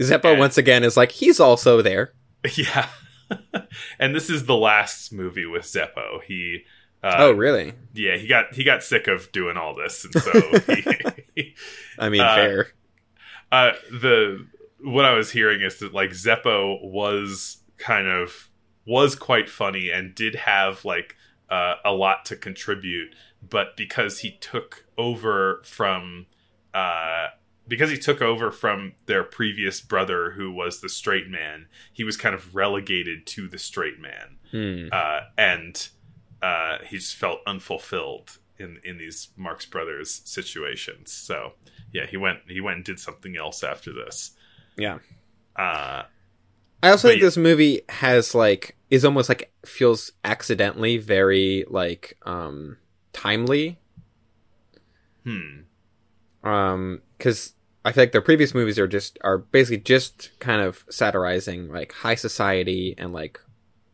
zeppo 0.00 0.30
and- 0.32 0.40
once 0.40 0.58
again 0.58 0.82
is 0.82 0.96
like 0.96 1.12
he's 1.12 1.38
also 1.38 1.80
there 1.80 2.12
yeah. 2.56 2.88
and 3.98 4.14
this 4.14 4.30
is 4.30 4.46
the 4.46 4.56
last 4.56 5.12
movie 5.12 5.46
with 5.46 5.64
Zeppo. 5.64 6.22
He, 6.22 6.64
uh, 7.02 7.16
oh 7.18 7.32
really 7.32 7.74
yeah, 7.92 8.16
he 8.16 8.26
got 8.26 8.54
he 8.54 8.64
got 8.64 8.82
sick 8.82 9.06
of 9.08 9.30
doing 9.32 9.56
all 9.56 9.74
this, 9.74 10.04
and 10.04 10.14
so 10.22 10.32
he, 11.34 11.54
i 11.98 12.08
mean 12.08 12.20
uh, 12.20 12.34
fair 12.34 12.68
uh 13.52 13.72
the 13.90 14.46
what 14.80 15.04
i 15.04 15.12
was 15.12 15.30
hearing 15.30 15.60
is 15.60 15.78
that 15.78 15.92
like 15.92 16.10
zeppo 16.10 16.82
was 16.82 17.58
kind 17.78 18.06
of 18.06 18.48
was 18.86 19.14
quite 19.14 19.48
funny 19.48 19.90
and 19.90 20.14
did 20.14 20.34
have 20.34 20.84
like 20.84 21.16
uh, 21.50 21.74
a 21.84 21.92
lot 21.92 22.24
to 22.24 22.36
contribute 22.36 23.14
but 23.48 23.76
because 23.76 24.20
he 24.20 24.32
took 24.38 24.86
over 24.96 25.60
from 25.64 26.26
uh 26.72 27.28
because 27.66 27.90
he 27.90 27.96
took 27.98 28.20
over 28.20 28.50
from 28.50 28.92
their 29.06 29.24
previous 29.24 29.80
brother 29.80 30.32
who 30.32 30.52
was 30.52 30.80
the 30.80 30.88
straight 30.88 31.28
man 31.28 31.66
he 31.92 32.04
was 32.04 32.16
kind 32.16 32.34
of 32.34 32.54
relegated 32.54 33.26
to 33.26 33.48
the 33.48 33.58
straight 33.58 33.98
man 34.00 34.36
Hmm. 34.50 34.86
uh, 34.92 35.20
and 35.36 35.88
uh, 36.42 36.78
he 36.86 36.98
just 36.98 37.16
felt 37.16 37.40
unfulfilled 37.46 38.38
in 38.58 38.78
in 38.84 38.98
these 38.98 39.30
Marx 39.36 39.64
Brothers 39.66 40.20
situations. 40.24 41.10
So 41.10 41.54
yeah, 41.92 42.06
he 42.06 42.16
went 42.16 42.40
he 42.48 42.60
went 42.60 42.76
and 42.76 42.84
did 42.84 43.00
something 43.00 43.36
else 43.36 43.64
after 43.64 43.92
this. 43.92 44.32
yeah 44.76 44.98
Uh, 45.56 46.02
I 46.82 46.90
also 46.90 47.08
think 47.08 47.22
this 47.22 47.36
movie 47.38 47.80
has 47.88 48.34
like 48.34 48.76
is 48.90 49.04
almost 49.04 49.28
like 49.28 49.52
feels 49.64 50.12
accidentally 50.22 50.98
very 50.98 51.64
like 51.68 52.16
um 52.26 52.76
timely. 53.12 53.78
Hmm. 55.24 55.62
um 56.42 57.00
because 57.16 57.53
i 57.84 57.92
feel 57.92 58.02
like 58.02 58.12
their 58.12 58.20
previous 58.20 58.54
movies 58.54 58.78
are 58.78 58.88
just 58.88 59.18
are 59.22 59.38
basically 59.38 59.78
just 59.78 60.30
kind 60.38 60.60
of 60.60 60.84
satirizing 60.90 61.70
like 61.70 61.92
high 61.92 62.14
society 62.14 62.94
and 62.98 63.12
like 63.12 63.40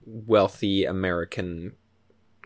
wealthy 0.05 0.85
american 0.85 1.73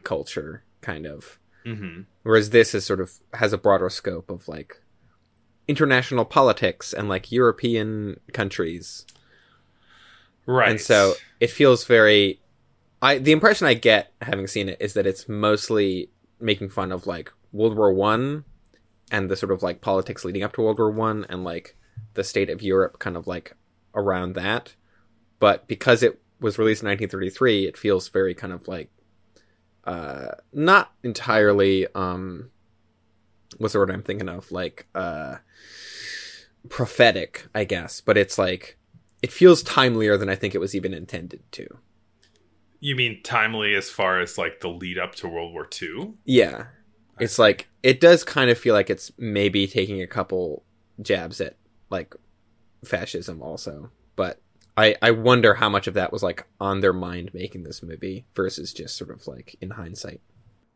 culture 0.03 0.65
kind 0.81 1.07
of. 1.07 1.39
Hmm 1.65 2.03
whereas 2.25 2.51
this 2.51 2.75
is 2.75 2.85
sort 2.85 3.01
of 3.01 3.13
has 3.35 3.53
a 3.53 3.59
broader 3.59 3.89
scope 3.89 4.31
of 4.31 4.49
like 4.49 4.83
international 5.69 6.25
politics 6.25 6.93
and 6.93 7.09
like 7.09 7.31
european 7.31 8.19
countries. 8.33 9.07
Right. 10.47 10.71
and 10.71 10.81
so 10.81 11.15
it 11.41 11.51
feels 11.51 11.85
very 11.87 12.41
i 13.01 13.17
the 13.17 13.33
impression 13.33 13.67
i 13.67 13.73
get 13.73 14.13
having 14.21 14.47
seen 14.47 14.69
it 14.69 14.77
is 14.79 14.93
that 14.93 15.07
it's 15.07 15.27
mostly 15.27 16.11
making 16.39 16.69
fun 16.69 16.93
of 16.93 17.07
like 17.07 17.33
world 17.51 17.77
war 17.79 17.95
one 17.95 18.45
and 19.15 19.31
the 19.31 19.37
sort 19.37 19.53
of 19.53 19.63
like 19.63 19.81
politics 19.81 20.25
leading 20.25 20.43
up 20.43 20.53
to 20.53 20.61
world 20.61 20.77
war 20.77 20.91
one 20.91 21.25
and 21.29 21.45
like 21.45 21.77
the 22.15 22.25
state 22.25 22.51
of 22.51 22.61
europe 22.63 22.99
kind 22.99 23.17
of 23.17 23.29
like 23.29 23.55
around 23.95 24.35
that. 24.35 24.75
But 25.39 25.69
because 25.69 26.03
it 26.03 26.21
was 26.41 26.59
released 26.59 26.83
in 26.83 26.89
1933 26.89 27.69
it 27.69 27.77
feels 27.77 28.09
very 28.09 28.35
kind 28.35 28.53
of 28.53 28.67
like 28.67 28.91
uh 29.85 30.33
not 30.53 30.93
entirely 31.05 31.87
um 31.95 32.51
what's 33.59 33.75
the 33.75 33.79
word 33.79 33.93
i'm 33.93 34.03
thinking 34.03 34.29
of? 34.29 34.51
Like 34.51 34.89
uh 34.97 35.37
prophetic 36.69 37.47
i 37.55 37.63
guess. 37.63 38.01
But 38.01 38.19
it's 38.19 38.37
like 38.37 38.79
it 39.23 39.31
feels 39.31 39.63
timelier 39.63 40.19
than 40.19 40.29
i 40.29 40.35
think 40.35 40.57
it 40.57 40.61
was 40.61 40.75
even 40.75 40.93
intended 40.93 41.43
to. 41.53 41.69
You 42.81 42.97
mean 42.97 43.23
timely 43.23 43.77
as 43.77 43.89
far 43.89 44.21
as 44.21 44.37
like 44.37 44.61
the 44.61 44.69
lead 44.69 44.99
up 44.99 45.15
to 45.17 45.29
World 45.29 45.53
War 45.53 45.69
II? 45.81 46.15
yeah. 46.25 46.67
It's 47.21 47.39
like 47.39 47.69
it 47.85 48.01
does 48.01 48.25
kind 48.25 48.51
of 48.51 48.57
feel 48.57 48.73
like 48.73 48.89
it's 48.89 49.13
maybe 49.19 49.67
taking 49.67 50.01
a 50.01 50.07
couple 50.07 50.65
jabs 51.03 51.39
at 51.41 51.57
like 51.91 52.15
fascism 52.83 53.43
also. 53.43 53.91
But 54.17 54.41
i 54.77 54.97
i 55.03 55.13
wonder 55.13 55.55
how 55.55 55.69
much 55.69 55.87
of 55.87 55.95
that 55.95 56.13
was 56.13 56.21
like 56.21 56.45
on 56.59 56.81
their 56.81 56.93
mind 56.93 57.31
making 57.33 57.63
this 57.63 57.81
movie 57.81 58.27
versus 58.35 58.73
just 58.73 58.97
sort 58.97 59.11
of 59.11 59.27
like 59.29 59.57
in 59.61 59.71
hindsight. 59.71 60.23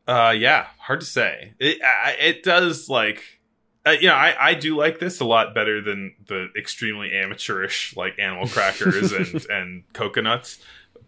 Uh, 0.06 0.34
yeah, 0.36 0.66
hard 0.78 1.00
to 1.00 1.06
say. 1.06 1.54
It 1.58 1.82
I, 1.82 2.16
it 2.20 2.42
does 2.42 2.88
like, 2.90 3.40
uh, 3.86 3.90
you 3.92 4.08
know, 4.08 4.14
I 4.14 4.50
I 4.50 4.54
do 4.54 4.76
like 4.76 4.98
this 4.98 5.18
a 5.20 5.24
lot 5.24 5.54
better 5.54 5.80
than 5.80 6.14
the 6.26 6.48
extremely 6.58 7.12
amateurish 7.14 7.96
like 7.96 8.18
Animal 8.18 8.48
Crackers 8.48 9.12
and 9.12 9.46
and 9.50 9.92
Cocoanuts, 9.94 10.58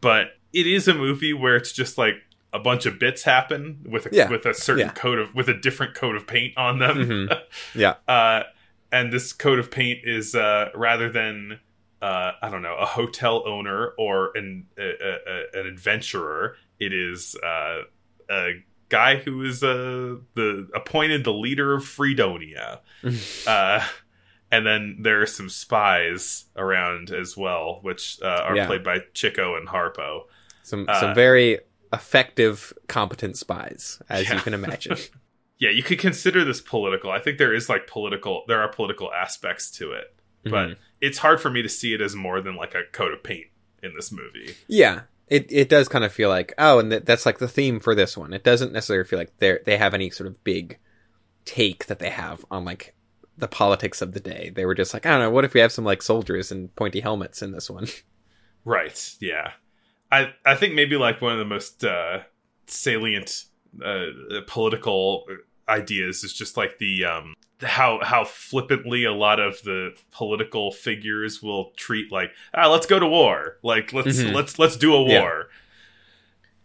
but 0.01 0.29
it 0.55 0.67
is 0.67 0.89
a 0.89 0.95
movie 0.95 1.35
where 1.35 1.57
it's 1.57 1.73
just 1.73 1.99
like 1.99 2.15
a 2.53 2.59
bunch 2.59 2.85
of 2.87 2.99
bits 2.99 3.23
happen 3.23 3.85
with 3.89 4.07
a 4.07 4.11
Yeah. 4.13 4.29
with 4.31 4.45
a 4.47 4.55
certain 4.55 4.87
Yeah. 4.87 4.93
coat 4.93 5.19
of 5.19 5.35
with 5.35 5.49
a 5.49 5.55
different 5.55 5.95
coat 5.95 6.17
of 6.17 6.27
paint 6.27 6.55
on 6.57 6.79
them. 6.79 6.97
Mhm. 6.97 7.41
Yeah. 7.75 7.95
uh, 8.09 8.45
and 8.93 9.13
this 9.13 9.33
coat 9.33 9.59
of 9.59 9.71
paint 9.71 10.01
is 10.05 10.35
uh, 10.35 10.71
rather 10.75 11.09
than 11.11 11.61
uh, 12.03 12.33
I 12.43 12.49
don't 12.51 12.63
know 12.63 12.77
a 12.77 12.87
hotel 12.87 13.43
owner 13.47 13.93
or 13.99 14.33
an 14.37 14.67
a, 14.79 14.83
a, 14.83 15.61
an 15.61 15.67
adventurer. 15.67 16.57
It 16.79 16.93
is 16.95 17.37
uh, 17.37 17.83
a 18.31 18.65
guy 18.89 19.17
who 19.17 19.43
is 19.45 19.63
uh, 19.63 20.17
the 20.35 20.69
appointed 20.75 21.25
the 21.25 21.33
leader 21.33 21.75
of 21.75 21.85
Fredonia. 21.85 22.81
uh, 23.47 23.87
and 24.51 24.67
then 24.67 24.97
there 25.03 25.21
are 25.23 25.27
some 25.27 25.49
spies 25.49 26.47
around 26.57 27.11
as 27.11 27.37
well, 27.37 27.79
which 27.83 28.19
uh, 28.23 28.27
are 28.27 28.57
Yeah. 28.57 28.67
played 28.67 28.83
by 28.83 29.01
Chico 29.15 29.55
and 29.57 29.69
Harpo. 29.69 30.23
some 30.63 30.89
some 30.99 31.15
very 31.15 31.59
effective 31.93 32.73
competent 32.89 33.37
spies 33.37 34.01
as 34.09 34.29
Yeah. 34.29 34.35
you 34.37 34.41
can 34.41 34.55
imagine 34.63 34.97
Yeah, 35.59 35.71
you 35.71 35.83
could 35.83 35.99
consider 35.99 36.45
this 36.45 36.61
political. 36.61 37.11
I 37.11 37.19
think 37.19 37.37
there 37.39 37.53
is 37.55 37.69
like 37.69 37.87
political. 37.87 38.45
There 38.49 38.61
are 38.63 38.69
political 38.69 39.13
aspects 39.13 39.71
to 39.73 39.93
it, 39.93 40.15
but 40.45 40.69
Mhm. 40.71 40.77
it's 41.01 41.19
hard 41.19 41.41
for 41.41 41.51
me 41.51 41.61
to 41.63 41.69
see 41.69 41.93
it 41.93 42.01
as 42.01 42.15
more 42.17 42.41
than 42.41 42.57
like 42.57 42.75
a 42.75 42.85
coat 42.93 43.13
of 43.13 43.23
paint 43.23 43.49
in 43.83 43.93
this 43.95 44.11
movie. 44.11 44.55
Yeah, 44.69 45.03
it 45.29 45.47
it 45.51 45.69
does 45.69 45.87
kind 45.89 46.05
of 46.05 46.13
feel 46.13 46.29
like 46.31 46.55
oh, 46.59 46.79
and 46.79 46.91
that, 46.93 47.05
that's 47.07 47.27
like 47.27 47.39
the 47.39 47.49
theme 47.49 47.79
for 47.81 47.95
this 47.95 48.17
one. 48.17 48.33
It 48.33 48.43
doesn't 48.45 48.73
necessarily 48.73 49.07
feel 49.07 49.19
like 49.19 49.37
they 49.39 49.59
they 49.67 49.77
have 49.77 49.93
any 49.95 50.09
sort 50.11 50.29
of 50.29 50.43
big 50.45 50.79
take 51.45 51.87
that 51.87 51.99
they 51.99 52.11
have 52.11 52.45
on 52.51 52.65
like 52.65 52.95
the 53.37 53.49
politics 53.49 54.01
of 54.01 54.13
the 54.13 54.21
day. 54.21 54.51
They 54.55 54.65
were 54.65 54.75
just 54.75 54.95
like 54.95 55.05
I 55.05 55.11
don't 55.11 55.21
know, 55.21 55.31
what 55.31 55.45
if 55.45 55.53
we 55.55 55.61
have 55.61 55.73
some 55.73 55.85
like 55.85 56.01
soldiers 56.03 56.51
and 56.53 56.75
pointy 56.77 57.01
helmets 57.01 57.43
in 57.43 57.53
this 57.53 57.69
one? 57.69 57.87
Right. 58.65 59.17
Yeah. 59.21 59.53
I 60.13 60.33
I 60.45 60.55
think 60.55 60.75
maybe 60.75 60.97
like 60.97 61.21
one 61.21 61.33
of 61.33 61.39
the 61.39 61.45
most 61.45 61.85
uh, 61.85 62.21
salient 62.67 63.45
uh, 63.85 64.07
political 64.47 65.25
ideas 65.69 66.25
is 66.25 66.33
just 66.33 66.57
like 66.57 66.79
the 66.79 67.05
um 67.05 67.35
how 67.63 68.01
how 68.03 68.25
flippantly 68.25 69.05
a 69.05 69.13
lot 69.13 69.39
of 69.39 69.63
the 69.63 69.95
political 70.11 70.73
figures 70.73 71.41
will 71.43 71.71
treat 71.77 72.11
like 72.11 72.31
ah 72.55 72.67
let's 72.69 72.87
go 72.87 72.99
to 72.99 73.07
war 73.07 73.59
like 73.63 73.93
let's 73.93 74.19
Mhm. 74.19 74.35
let's 74.35 74.59
let's 74.59 74.77
do 74.77 74.95
a 74.95 75.07
Yeah. 75.09 75.21
war 75.21 75.49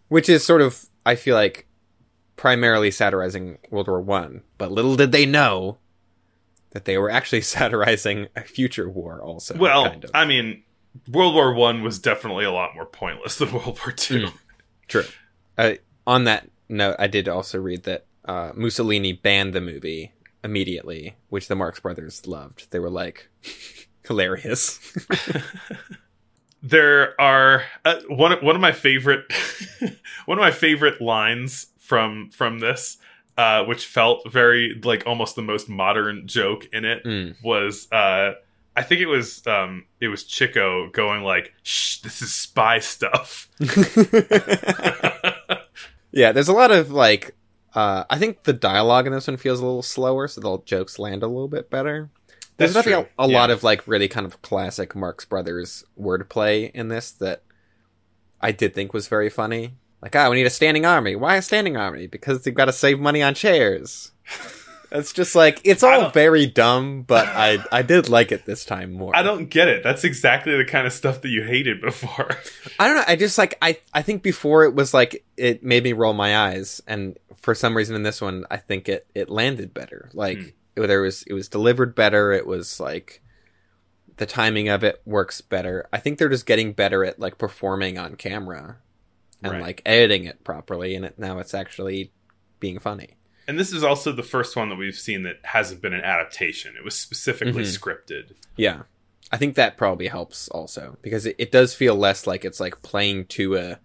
Which 0.07 0.27
is 0.29 0.43
sort 0.43 0.61
of 0.61 0.85
I 1.05 1.15
feel 1.15 1.35
like 1.35 1.67
primarily 2.35 2.89
satirizing 2.91 3.59
World 3.69 3.87
War 3.87 4.01
One, 4.01 4.41
but 4.57 4.71
little 4.71 4.95
did 4.95 5.11
they 5.11 5.25
know 5.27 5.77
that 6.71 6.85
they 6.85 6.97
were 6.97 7.09
actually 7.11 7.41
satirizing 7.55 8.27
a 8.35 8.41
future 8.41 8.89
war 8.89 9.21
also. 9.21 9.55
well 9.57 9.89
kind 9.89 10.03
of. 10.03 10.11
I 10.15 10.25
mean 10.25 10.63
World 11.09 11.33
War 11.35 11.53
One 11.53 11.83
was 11.83 11.99
definitely 11.99 12.45
a 12.45 12.51
lot 12.51 12.75
more 12.75 12.85
pointless 12.85 13.37
than 13.37 13.51
World 13.53 13.79
War 13.85 13.91
Two 13.91 14.27
Mm. 14.27 14.33
True. 14.87 15.03
Uh, 15.57 15.73
on 16.05 16.25
that 16.25 16.49
note, 16.69 16.95
I 16.99 17.07
did 17.07 17.27
also 17.27 17.59
read 17.59 17.83
that 17.83 18.05
uh, 18.25 18.51
Mussolini 18.55 19.13
banned 19.13 19.53
the 19.53 19.61
movie 19.61 20.13
immediately, 20.43 21.15
which 21.29 21.47
the 21.47 21.55
Marx 21.55 21.79
Brothers 21.79 22.27
loved. 22.27 22.69
They 22.71 22.79
were 22.79 22.89
like, 22.91 23.29
hilarious. 24.07 24.79
there 26.61 27.19
are 27.19 27.63
uh, 27.83 27.99
one 28.09 28.31
of- 28.31 28.41
one 28.41 28.55
of 28.55 28.61
my 28.61 28.71
favorite 28.71 29.25
one 30.25 30.37
of 30.37 30.41
my 30.41 30.51
favorite 30.51 31.01
lines 31.01 31.67
from 31.79 32.29
from 32.31 32.59
this 32.59 32.97
uh 33.37 33.63
which 33.65 33.85
felt 33.85 34.29
very 34.31 34.79
like 34.83 35.03
almost 35.05 35.35
the 35.35 35.41
most 35.41 35.69
modern 35.69 36.25
joke 36.27 36.65
in 36.73 36.85
it 36.85 37.03
Mm. 37.03 37.35
was 37.43 37.91
uh 37.91 38.33
I 38.75 38.83
think 38.83 39.01
it 39.01 39.07
was 39.07 39.45
um 39.47 39.85
it 39.99 40.09
was 40.09 40.23
Chico 40.23 40.89
going 40.91 41.23
like 41.23 41.53
shh 41.63 42.01
this 42.01 42.21
is 42.21 42.33
spy 42.33 42.79
stuff 42.79 43.49
yeah, 46.15 46.31
there's 46.31 46.47
a 46.47 46.53
lot 46.53 46.71
of 46.71 46.91
like, 46.91 47.35
uh, 47.73 48.05
I 48.09 48.17
think 48.17 48.43
the 48.43 48.53
dialogue 48.53 49.05
in 49.05 49.13
this 49.13 49.27
one 49.27 49.37
feels 49.37 49.59
a 49.59 49.65
little 49.65 49.83
slower, 49.83 50.27
so 50.27 50.41
the 50.41 50.57
jokes 50.65 50.97
land 50.97 51.23
a 51.23 51.27
little 51.27 51.49
bit 51.49 51.69
better. 51.69 52.09
There's 52.57 52.73
That's 52.73 52.85
definitely 52.85 53.11
a, 53.19 53.23
a 53.23 53.27
true, 53.27 53.35
lot 53.35 53.51
of 53.51 53.63
like 53.63 53.85
really 53.85 54.07
kind 54.07 54.25
of 54.25 54.41
classic 54.41 54.95
Marx 54.95 55.25
Brothers 55.25 55.83
wordplay 55.99 56.71
in 56.71 56.87
this 56.87 57.11
that 57.11 57.43
I 58.39 58.53
did 58.53 58.73
think 58.73 58.93
was 58.93 59.09
very 59.09 59.29
funny. 59.29 59.75
Like, 60.01 60.15
ah, 60.15 60.29
we 60.29 60.37
need 60.37 60.45
a 60.45 60.51
standing 60.51 60.85
army. 60.85 61.17
Why 61.17 61.35
a 61.35 61.41
standing 61.41 61.75
army? 61.75 62.07
Because 62.07 62.43
they've 62.43 62.53
got 62.53 62.65
to 62.65 62.73
save 62.73 62.99
money 62.99 63.21
on 63.21 63.33
chairs. 63.33 64.11
It's 64.97 65.13
just 65.13 65.35
like 65.35 65.61
it's 65.63 65.83
all 65.83 66.09
very 66.09 66.45
dumb, 66.45 67.03
but 67.03 67.27
I 67.27 67.59
I 67.71 67.81
did 67.81 68.09
like 68.09 68.31
it 68.31 68.45
this 68.45 68.65
time 68.65 68.93
more. 68.93 69.15
I 69.15 69.21
don't 69.23 69.49
get 69.49 69.67
it 69.67 69.83
that's 69.83 70.03
exactly 70.03 70.55
the 70.57 70.65
kind 70.65 70.87
of 70.87 70.93
stuff 70.93 71.21
that 71.21 71.29
you 71.29 71.43
hated 71.43 71.81
before 71.81 72.29
I 72.79 72.87
don't 72.87 72.97
know. 72.97 73.03
I 73.07 73.15
just 73.15 73.37
like 73.37 73.57
I 73.61 73.79
I 73.93 74.01
think 74.01 74.23
before 74.23 74.63
it 74.65 74.73
was 74.73 74.93
like 74.93 75.25
it 75.37 75.63
made 75.63 75.83
me 75.83 75.93
roll 75.93 76.13
my 76.13 76.37
eyes, 76.37 76.81
and 76.87 77.17
for 77.35 77.53
some 77.53 77.75
reason 77.77 77.95
in 77.95 78.03
this 78.03 78.21
one, 78.21 78.45
I 78.49 78.57
think 78.57 78.89
it 78.89 79.05
it 79.13 79.29
landed 79.29 79.73
better. 79.73 80.09
Like 80.13 80.55
Hmm. 80.75 80.85
there 80.85 81.01
was 81.01 81.23
it 81.23 81.33
was 81.33 81.47
delivered 81.49 81.93
better. 81.95 82.31
It 82.31 82.47
was 82.47 82.79
like 82.79 83.21
the 84.17 84.25
timing 84.25 84.69
of 84.69 84.83
it 84.83 85.01
works 85.05 85.41
better. 85.41 85.87
I 85.91 85.97
think 85.99 86.17
they're 86.17 86.29
just 86.29 86.45
getting 86.45 86.71
better 86.73 87.03
at 87.03 87.19
like 87.19 87.37
performing 87.37 87.97
on 87.97 88.15
camera 88.15 88.77
and 89.43 89.53
Right. 89.53 89.61
like 89.61 89.81
editing 89.85 90.23
it 90.25 90.43
properly, 90.43 90.95
and 90.95 91.03
it 91.05 91.19
now 91.19 91.39
it's 91.39 91.53
actually 91.53 92.11
being 92.59 92.79
funny. 92.79 93.17
And 93.47 93.59
this 93.59 93.71
is 93.71 93.83
also 93.83 94.11
the 94.11 94.23
first 94.23 94.55
one 94.55 94.69
that 94.69 94.75
we've 94.77 94.95
seen 94.97 95.23
that 95.23 95.37
hasn't 95.43 95.81
been 95.81 95.93
an 95.93 96.01
adaptation 96.01 96.75
it 96.77 96.83
was 96.83 96.95
specifically 96.95 97.63
Mhm. 97.63 97.79
scripted 97.79 98.33
Yeah. 98.55 98.83
I 99.31 99.37
think 99.37 99.55
that 99.55 99.75
probably 99.75 100.07
helps 100.07 100.47
also 100.49 100.97
because 101.01 101.25
it, 101.25 101.35
it 101.39 101.51
does 101.51 101.73
feel 101.73 101.95
less 101.95 102.27
like 102.27 102.45
it's 102.45 102.59
like 102.59 102.81
playing 102.83 103.25
to 103.27 103.55
a, 103.55 103.79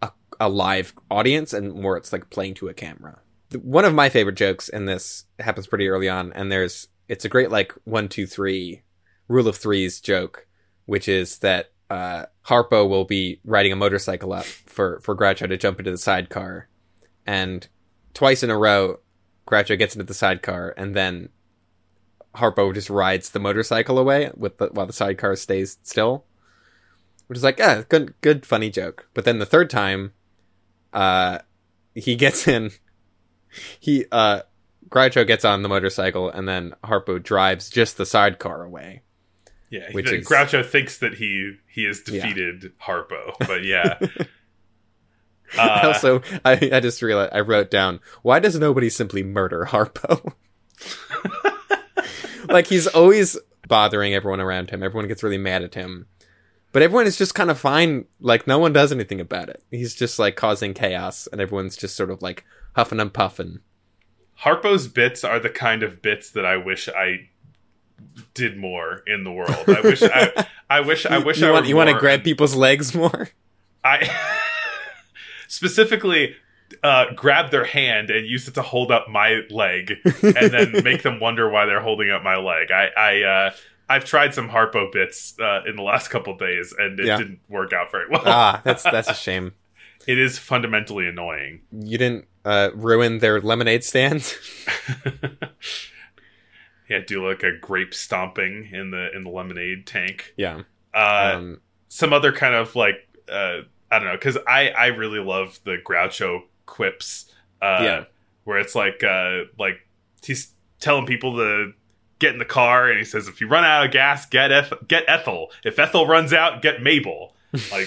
a 0.00 0.10
a 0.40 0.48
live 0.48 0.94
audience 1.10 1.52
and 1.52 1.74
more 1.74 1.96
it's 1.98 2.12
like 2.12 2.30
playing 2.30 2.54
to 2.54 2.68
a 2.68 2.74
camera. 2.74 3.20
One 3.60 3.84
of 3.84 3.94
my 3.94 4.08
favorite 4.08 4.36
jokes 4.36 4.68
in 4.70 4.86
this 4.86 5.24
happens 5.38 5.66
pretty 5.66 5.88
early 5.88 6.08
on, 6.08 6.32
and 6.32 6.50
there's 6.50 6.88
it's 7.06 7.24
a 7.26 7.28
great 7.28 7.50
like 7.50 7.72
one 7.84 8.08
two 8.08 8.26
three 8.26 8.82
rule 9.28 9.46
of 9.46 9.56
threes 9.56 10.00
joke, 10.00 10.46
which 10.86 11.06
is 11.06 11.38
that 11.40 11.70
uh, 11.90 12.24
Harpo 12.46 12.88
will 12.88 13.04
be 13.04 13.40
riding 13.44 13.72
a 13.72 13.76
motorcycle 13.76 14.32
up 14.32 14.44
for 14.46 15.00
for 15.00 15.14
Groucho 15.14 15.48
to 15.48 15.56
jump 15.58 15.78
into 15.80 15.90
the 15.90 15.98
sidecar, 15.98 16.68
and 17.26 17.68
twice 18.18 18.42
in 18.42 18.50
a 18.50 18.58
row, 18.58 18.98
Groucho 19.46 19.78
gets 19.78 19.94
into 19.94 20.04
the 20.04 20.12
sidecar, 20.12 20.74
and 20.76 20.92
then 20.96 21.28
Harpo 22.34 22.74
just 22.74 22.90
rides 22.90 23.30
the 23.30 23.38
motorcycle 23.38 23.96
away 23.96 24.32
with 24.36 24.58
the, 24.58 24.66
while 24.72 24.86
the 24.86 24.92
sidecar 24.92 25.36
stays 25.36 25.78
still, 25.84 26.24
which 27.28 27.36
is 27.36 27.44
like, 27.44 27.60
ah, 27.62 27.84
good, 27.88 28.14
good, 28.20 28.44
funny 28.44 28.70
joke. 28.70 29.08
But 29.14 29.24
then 29.24 29.38
the 29.38 29.46
third 29.46 29.70
time, 29.70 30.14
uh, 30.92 31.38
he 31.94 32.16
gets 32.16 32.48
in, 32.48 32.72
he, 33.78 34.04
uh, 34.10 34.40
Groucho 34.88 35.24
gets 35.24 35.44
on 35.44 35.62
the 35.62 35.68
motorcycle, 35.68 36.28
and 36.28 36.48
then 36.48 36.74
Harpo 36.82 37.22
drives 37.22 37.70
just 37.70 37.98
the 37.98 38.04
sidecar 38.06 38.64
away. 38.64 39.02
Yeah, 39.70 39.92
Which 39.92 40.10
is- 40.10 40.26
Groucho 40.26 40.66
thinks 40.66 40.98
that 40.98 41.14
he 41.14 41.56
he 41.72 41.84
has 41.84 42.02
Yeah. 42.08 42.26
defeated 42.26 42.72
Harpo, 42.84 43.34
but 43.46 43.62
yeah. 43.62 43.98
Uh, 45.56 45.80
also, 45.84 46.22
I, 46.44 46.70
I 46.72 46.80
just 46.80 47.00
realized 47.00 47.32
I 47.32 47.40
wrote 47.40 47.70
down 47.70 48.00
why 48.22 48.38
does 48.38 48.58
nobody 48.58 48.90
simply 48.90 49.22
murder 49.22 49.66
Harpo? 49.66 50.34
like 52.48 52.66
he's 52.66 52.86
always 52.86 53.38
bothering 53.66 54.14
everyone 54.14 54.40
around 54.40 54.70
him. 54.70 54.82
Everyone 54.82 55.08
gets 55.08 55.22
really 55.22 55.38
mad 55.38 55.62
at 55.62 55.74
him, 55.74 56.06
but 56.72 56.82
everyone 56.82 57.06
is 57.06 57.16
just 57.16 57.34
kind 57.34 57.50
of 57.50 57.58
fine. 57.58 58.06
Like 58.20 58.46
no 58.46 58.58
one 58.58 58.72
does 58.72 58.92
anything 58.92 59.20
about 59.20 59.48
it. 59.48 59.62
He's 59.70 59.94
just 59.94 60.18
like 60.18 60.36
causing 60.36 60.74
chaos, 60.74 61.28
and 61.30 61.40
everyone's 61.40 61.76
just 61.76 61.96
sort 61.96 62.10
of 62.10 62.22
like 62.22 62.44
huffing 62.74 63.00
and 63.00 63.12
puffing. 63.12 63.60
Harpo's 64.42 64.86
bits 64.86 65.24
are 65.24 65.40
the 65.40 65.50
kind 65.50 65.82
of 65.82 66.00
bits 66.00 66.30
that 66.30 66.46
I 66.46 66.56
wish 66.56 66.88
I 66.88 67.30
did 68.34 68.56
more 68.56 69.02
in 69.06 69.24
the 69.24 69.32
world. 69.32 69.68
I 69.68 69.80
wish 69.80 70.02
I, 70.02 70.46
I 70.70 70.80
wish 70.80 71.06
I 71.06 71.18
wish 71.18 71.40
you 71.40 71.48
I 71.48 71.50
want 71.50 71.66
you 71.66 71.76
want 71.76 71.90
to 71.90 71.98
grab 71.98 72.22
people's 72.22 72.54
legs 72.54 72.94
more. 72.94 73.28
I 73.84 74.08
specifically 75.48 76.36
uh, 76.84 77.06
grab 77.16 77.50
their 77.50 77.64
hand 77.64 78.10
and 78.10 78.26
use 78.26 78.46
it 78.46 78.54
to 78.54 78.62
hold 78.62 78.92
up 78.92 79.08
my 79.08 79.40
leg, 79.50 79.94
and 80.22 80.50
then 80.52 80.72
make 80.84 81.02
them 81.02 81.18
wonder 81.18 81.50
why 81.50 81.66
they're 81.66 81.80
holding 81.82 82.10
up 82.10 82.22
my 82.22 82.36
leg. 82.36 82.70
I, 82.70 82.88
I 82.96 83.22
uh, 83.22 83.50
I've 83.88 84.04
tried 84.04 84.34
some 84.34 84.48
Harpo 84.50 84.92
bits 84.92 85.34
uh, 85.40 85.62
in 85.66 85.74
the 85.76 85.82
last 85.82 86.08
couple 86.08 86.36
days, 86.36 86.72
and 86.78 87.00
it 87.00 87.06
Yeah. 87.06 87.16
didn't 87.16 87.40
work 87.48 87.72
out 87.72 87.90
very 87.90 88.08
well. 88.08 88.22
ah, 88.26 88.60
that's 88.64 88.82
that's 88.84 89.08
a 89.08 89.14
shame. 89.14 89.54
it 90.06 90.18
is 90.18 90.38
fundamentally 90.38 91.06
annoying. 91.08 91.62
You 91.72 91.98
didn't 91.98 92.26
uh, 92.44 92.68
ruin 92.74 93.18
their 93.18 93.40
lemonade 93.40 93.82
stand. 93.84 94.36
yeah, 96.88 97.00
do 97.06 97.26
like 97.26 97.42
a 97.42 97.56
grape 97.58 97.94
stomping 97.94 98.68
in 98.72 98.90
the 98.90 99.14
in 99.14 99.24
the 99.24 99.30
lemonade 99.30 99.86
tank. 99.86 100.32
yeah. 100.36 100.62
Uh, 100.94 101.32
Um, 101.36 101.60
some 101.88 102.12
other 102.12 102.32
kind 102.32 102.54
of 102.54 102.74
like 102.76 102.96
uh 103.30 103.60
I 103.90 103.98
don't 103.98 104.08
know 104.08 104.14
because 104.16 104.36
I 104.46 104.70
I 104.70 104.86
really 104.88 105.20
love 105.20 105.58
the 105.64 105.76
Groucho 105.84 106.42
quips. 106.66 107.32
Uh, 107.60 107.78
Yeah. 107.82 108.04
where 108.44 108.58
it's 108.58 108.74
like 108.74 109.02
uh 109.02 109.44
like 109.58 109.80
he's 110.24 110.52
telling 110.80 111.06
people 111.06 111.36
to 111.36 111.72
get 112.20 112.32
in 112.32 112.38
the 112.38 112.44
car 112.44 112.88
and 112.88 112.98
he 112.98 113.04
says 113.04 113.26
if 113.28 113.40
you 113.40 113.48
run 113.48 113.64
out 113.64 113.86
of 113.86 113.90
gas 113.92 114.26
get 114.26 114.50
Eth- 114.52 114.86
get 114.88 115.04
Ethel 115.08 115.50
if 115.64 115.78
Ethel 115.78 116.06
runs 116.06 116.32
out 116.32 116.62
get 116.62 116.82
Mabel 116.82 117.34
like 117.72 117.86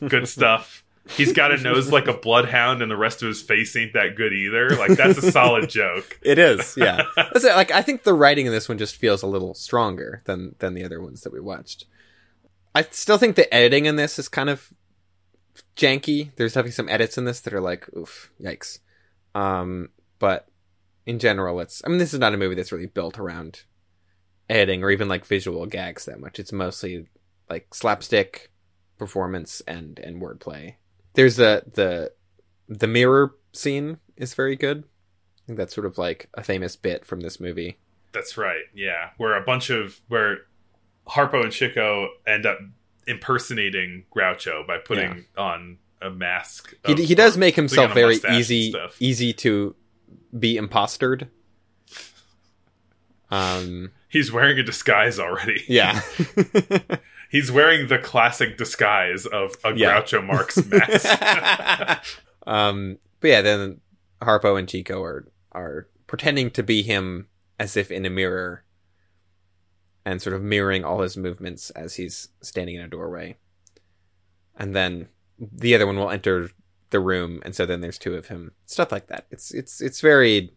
good 0.08 0.28
stuff. 0.28 0.84
He's 1.16 1.32
got 1.32 1.50
a 1.50 1.56
nose 1.56 1.90
like 1.90 2.06
a 2.06 2.12
bloodhound 2.12 2.80
and 2.80 2.88
the 2.88 2.96
rest 2.96 3.22
of 3.22 3.28
his 3.28 3.42
face 3.42 3.74
ain't 3.74 3.94
that 3.94 4.14
good 4.14 4.32
either. 4.32 4.70
Like 4.76 4.90
that's 4.96 5.18
a 5.18 5.32
solid 5.32 5.68
joke. 5.68 6.16
It 6.22 6.38
is, 6.38 6.76
yeah. 6.76 7.02
That's 7.16 7.42
it, 7.44 7.56
like 7.56 7.72
I 7.72 7.82
think 7.82 8.04
the 8.04 8.14
writing 8.14 8.46
in 8.46 8.52
this 8.52 8.68
one 8.68 8.78
just 8.78 8.94
feels 8.94 9.20
a 9.22 9.26
little 9.26 9.52
stronger 9.54 10.22
than 10.26 10.54
than 10.60 10.74
the 10.74 10.84
other 10.84 11.00
ones 11.02 11.22
that 11.22 11.32
we 11.32 11.40
watched. 11.40 11.86
I 12.72 12.82
still 12.82 13.18
think 13.18 13.34
the 13.34 13.52
editing 13.52 13.86
in 13.86 13.96
this 13.96 14.16
is 14.18 14.28
kind 14.28 14.48
of 14.48 14.72
janky. 15.76 16.34
There's 16.36 16.52
definitely 16.52 16.72
some 16.72 16.88
edits 16.88 17.18
in 17.18 17.24
this 17.24 17.40
that 17.40 17.54
are 17.54 17.60
like, 17.60 17.88
oof, 17.96 18.30
yikes. 18.40 18.78
Um, 19.34 19.90
but 20.18 20.48
in 21.06 21.18
general, 21.18 21.60
it's 21.60 21.82
I 21.84 21.88
mean, 21.88 21.98
this 21.98 22.14
is 22.14 22.20
not 22.20 22.34
a 22.34 22.38
movie 22.38 22.54
that's 22.54 22.72
really 22.72 22.86
built 22.86 23.18
around 23.18 23.62
editing 24.48 24.82
or 24.82 24.90
even 24.90 25.08
like 25.08 25.24
visual 25.24 25.66
gags 25.66 26.04
that 26.04 26.20
much. 26.20 26.38
It's 26.38 26.52
mostly 26.52 27.06
like 27.48 27.74
slapstick 27.74 28.50
performance 28.98 29.62
and 29.66 29.98
and 29.98 30.20
wordplay. 30.20 30.74
There's 31.14 31.36
the 31.36 31.64
the 31.72 32.12
the 32.68 32.86
mirror 32.86 33.34
scene 33.52 33.98
is 34.16 34.34
very 34.34 34.56
good. 34.56 34.84
I 34.84 35.46
think 35.46 35.58
that's 35.58 35.74
sort 35.74 35.86
of 35.86 35.98
like 35.98 36.28
a 36.34 36.42
famous 36.44 36.76
bit 36.76 37.04
from 37.04 37.20
this 37.20 37.40
movie. 37.40 37.78
That's 38.12 38.36
right. 38.36 38.62
Yeah, 38.74 39.10
where 39.16 39.34
a 39.34 39.42
bunch 39.42 39.70
of 39.70 40.00
where 40.08 40.42
Harpo 41.08 41.42
and 41.42 41.52
Chico 41.52 42.08
end 42.26 42.46
up 42.46 42.58
impersonating 43.06 44.04
Groucho 44.14 44.66
by 44.66 44.78
putting 44.78 45.24
on 45.36 45.78
a 46.00 46.10
mask. 46.10 46.74
He, 46.86 46.92
of- 46.92 46.98
he 46.98 47.14
does 47.14 47.36
make 47.36 47.56
himself 47.56 47.92
very 47.94 48.18
easy 48.32 48.74
easy 49.00 49.32
to 49.34 49.74
be 50.38 50.56
impostered. 50.56 51.28
Um 53.30 53.92
He's 54.08 54.30
wearing 54.30 54.58
a 54.58 54.62
disguise 54.62 55.18
already. 55.18 55.64
yeah. 55.68 56.02
He's 57.30 57.50
wearing 57.50 57.88
the 57.88 57.96
classic 57.98 58.58
disguise 58.58 59.24
of 59.24 59.54
a 59.64 59.74
Yeah. 59.74 60.02
Groucho 60.02 60.24
Marx 60.24 60.62
mask. 60.66 62.04
um 62.46 62.98
but 63.20 63.28
yeah, 63.28 63.40
then 63.40 63.80
Harpo 64.20 64.58
and 64.58 64.68
Chico 64.68 65.02
are 65.02 65.28
are 65.52 65.88
pretending 66.06 66.50
to 66.50 66.62
be 66.62 66.82
him 66.82 67.28
as 67.58 67.76
if 67.76 67.90
in 67.90 68.04
a 68.04 68.10
mirror 68.10 68.64
and 70.04 70.20
sort 70.20 70.34
of 70.34 70.42
mirroring 70.42 70.84
all 70.84 71.00
his 71.02 71.16
movements 71.16 71.70
as 71.70 71.94
he's 71.96 72.28
standing 72.40 72.76
in 72.76 72.82
a 72.82 72.88
doorway. 72.88 73.36
And 74.56 74.74
then 74.74 75.08
the 75.38 75.74
other 75.74 75.86
one 75.86 75.96
will 75.96 76.10
enter 76.10 76.50
the 76.90 77.00
room 77.00 77.40
and 77.44 77.54
so 77.54 77.64
then 77.64 77.80
there's 77.80 77.98
two 77.98 78.14
of 78.14 78.26
him. 78.28 78.52
Stuff 78.66 78.92
like 78.92 79.06
that. 79.06 79.26
It's 79.30 79.52
it's 79.52 79.80
it's 79.80 80.00
very 80.00 80.52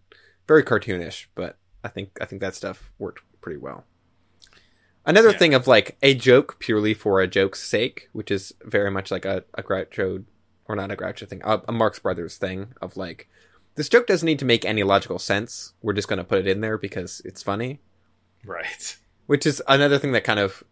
very 0.48 0.64
cartoonish, 0.64 1.28
but 1.36 1.58
I 1.84 1.88
think 1.88 2.18
I 2.22 2.26
think 2.26 2.42
that 2.42 2.56
stuff 2.56 2.92
worked 3.00 3.22
pretty 3.42 3.58
well. 3.58 3.86
Another 5.06 5.30
Yeah. 5.32 5.38
thing 5.38 5.54
of 5.54 5.68
like 5.68 5.98
a 6.02 6.14
joke 6.16 6.58
purely 6.60 6.94
for 6.94 7.22
a 7.22 7.28
joke's 7.28 7.62
sake, 7.64 8.10
which 8.12 8.32
is 8.32 8.54
very 8.64 8.90
much 8.92 9.12
like 9.12 9.24
a, 9.26 9.44
a 9.54 9.62
Groucho 9.64 10.26
or 10.68 10.76
not 10.76 10.92
a 10.92 10.96
Groucho 10.96 11.28
thing, 11.28 11.42
a, 11.46 11.62
a 11.68 11.72
Marx 11.72 12.00
Brothers 12.00 12.38
thing 12.38 12.74
of 12.82 12.98
like 12.98 13.30
this 13.76 13.88
joke 13.90 14.08
doesn't 14.08 14.26
need 14.26 14.40
to 14.40 14.46
make 14.46 14.66
any 14.66 14.84
logical 14.84 15.20
sense. 15.20 15.74
We're 15.82 15.94
just 15.94 16.08
going 16.08 16.18
to 16.18 16.24
put 16.24 16.40
it 16.40 16.48
in 16.48 16.62
there 16.62 16.78
because 16.78 17.22
it's 17.24 17.44
funny, 17.44 17.80
right. 18.44 18.98
which 19.28 19.46
is 19.46 19.62
another 19.68 19.98
thing 20.00 20.12
that 20.14 20.24
kind 20.24 20.40
of 20.40 20.64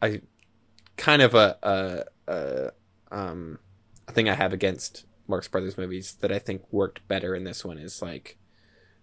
I 0.00 0.20
kind 0.96 1.22
of 1.22 1.34
a 1.34 1.56
a, 1.62 2.04
a 2.32 2.70
um 3.10 3.58
a 4.08 4.12
thing 4.12 4.28
I 4.28 4.34
have 4.34 4.52
against 4.52 5.04
Marx 5.28 5.48
Brothers 5.48 5.78
movies 5.78 6.14
that 6.20 6.32
I 6.32 6.38
think 6.38 6.62
worked 6.72 7.06
better 7.08 7.34
in 7.34 7.44
this 7.44 7.64
one 7.64 7.78
is 7.78 8.02
like 8.02 8.36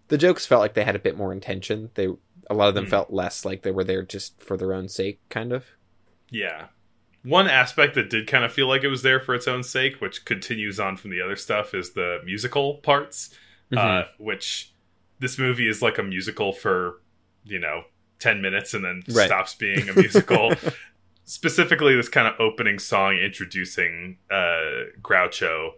the 0.10 0.18
jokes 0.18 0.46
felt 0.46 0.62
like 0.62 0.74
they 0.74 0.84
had 0.84 0.96
a 0.96 1.00
bit 1.00 1.18
more 1.18 1.32
intention. 1.32 1.92
They 1.96 2.08
a 2.50 2.54
lot 2.54 2.70
of 2.70 2.76
them 2.76 2.86
Hmm. 2.86 2.90
felt 2.92 3.14
less 3.14 3.46
like 3.46 3.62
they 3.62 3.72
were 3.72 3.84
there 3.84 4.04
just 4.04 4.42
for 4.42 4.58
their 4.58 4.74
own 4.74 4.90
sake, 4.90 5.20
kind 5.30 5.54
of. 5.54 5.66
Yeah. 6.32 6.68
One 7.24 7.48
aspect 7.48 7.96
that 7.96 8.10
did 8.10 8.28
kind 8.28 8.44
of 8.46 8.52
feel 8.52 8.68
like 8.68 8.84
it 8.84 8.88
was 8.88 9.04
there 9.04 9.20
for 9.20 9.36
its 9.36 9.48
own 9.48 9.62
sake, 9.62 10.00
which 10.02 10.26
continues 10.26 10.80
on 10.80 10.96
from 10.98 11.12
the 11.12 11.22
other 11.22 11.36
stuff, 11.36 11.74
is 11.74 11.92
the 11.92 12.20
musical 12.26 12.76
parts. 12.76 13.30
Mm-hmm. 13.72 13.88
Uh, 13.88 14.04
which 14.18 14.74
this 15.20 15.38
movie 15.38 15.68
is 15.68 15.82
like 15.84 16.00
a 16.00 16.04
musical 16.04 16.54
for, 16.54 17.02
you 17.44 17.60
know, 17.60 17.84
10 18.20 18.42
minutes 18.42 18.74
and 18.74 18.84
then 18.86 19.04
Right. 19.10 19.28
stops 19.28 19.56
being 19.56 19.90
a 19.90 19.94
musical. 20.00 20.54
Specifically, 21.26 21.96
this 21.96 22.10
kind 22.10 22.28
of 22.28 22.40
opening 22.40 22.80
song 22.80 23.16
introducing 23.16 24.18
uh, 24.32 24.86
Groucho. 25.02 25.72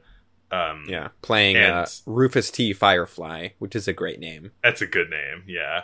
Um, 0.50 0.86
Yeah, 0.88 1.10
playing 1.22 1.58
uh, 1.58 1.86
Rufus 2.06 2.50
T. 2.52 2.74
Firefly, 2.74 3.50
which 3.60 3.76
is 3.76 3.88
a 3.88 3.94
great 3.94 4.20
name. 4.20 4.52
That's 4.64 4.82
a 4.82 4.88
good 4.88 5.10
name, 5.10 5.44
yeah. 5.48 5.82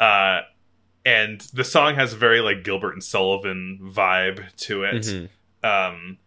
Uh, 0.00 0.42
and 1.04 1.40
the 1.52 1.64
song 1.64 1.94
has 1.96 2.12
a 2.12 2.16
very 2.16 2.40
like 2.40 2.64
Gilbert 2.64 2.92
and 2.92 3.04
Sullivan 3.04 3.78
vibe 3.82 4.54
to 4.56 4.82
it. 4.84 5.02
Mhm. 5.04 5.28
um, 5.62 6.18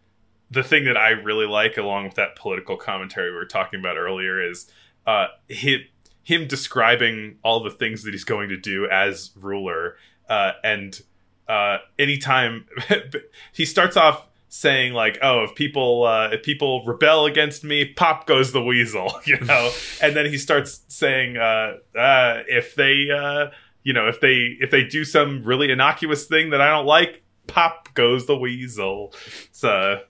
the 0.50 0.64
thing 0.64 0.86
that 0.86 0.96
I 0.96 1.10
really 1.10 1.46
like, 1.46 1.76
along 1.78 2.06
with 2.06 2.16
that 2.16 2.38
political 2.38 2.78
commentary 2.78 3.32
we 3.32 3.36
were 3.36 3.46
talking 3.46 3.80
about 3.82 3.98
earlier, 3.98 4.42
is 4.42 4.72
uh, 5.06 5.28
him, 5.50 5.82
him 6.28 6.46
describing 6.46 7.38
all 7.42 7.64
the 7.64 7.72
things 7.72 8.04
that 8.04 8.14
he's 8.14 8.26
going 8.26 8.50
to 8.50 8.58
do 8.58 8.86
as 8.90 9.32
ruler. 9.40 9.96
Uh, 10.28 10.52
and 10.62 11.02
uh, 11.48 11.78
anytime 11.98 12.66
he 13.54 13.64
starts 13.64 13.96
off 13.96 14.28
saying 14.50 14.92
like, 14.92 15.18
"Oh, 15.22 15.46
if 15.46 15.56
people 15.56 16.04
uh, 16.04 16.28
if 16.34 16.44
people 16.44 16.84
rebel 16.84 17.26
against 17.26 17.64
me, 17.64 17.86
pop 17.86 18.28
goes 18.28 18.52
the 18.52 18.62
weasel," 18.62 19.14
you 19.26 19.40
know, 19.40 19.72
and 20.02 20.18
then 20.18 20.26
he 20.26 20.38
starts 20.38 20.82
saying, 20.90 21.38
uh, 21.38 21.78
uh, 21.98 22.44
"If 22.48 22.76
they." 22.76 23.10
Uh, 23.10 23.52
you 23.84 23.94
know, 23.94 24.10
if 24.10 24.20
they 24.20 24.58
if 24.60 24.70
they 24.70 24.84
do 24.84 25.06
some 25.06 25.44
really 25.44 25.72
innocuous 25.72 26.26
thing 26.26 26.50
that 26.50 26.60
I 26.60 26.68
don't 26.72 26.86
like, 26.86 27.24
pop 27.48 27.94
goes 27.94 28.26
the 28.26 28.38
weasel. 28.38 29.14
It's 29.46 29.64
a 29.64 30.04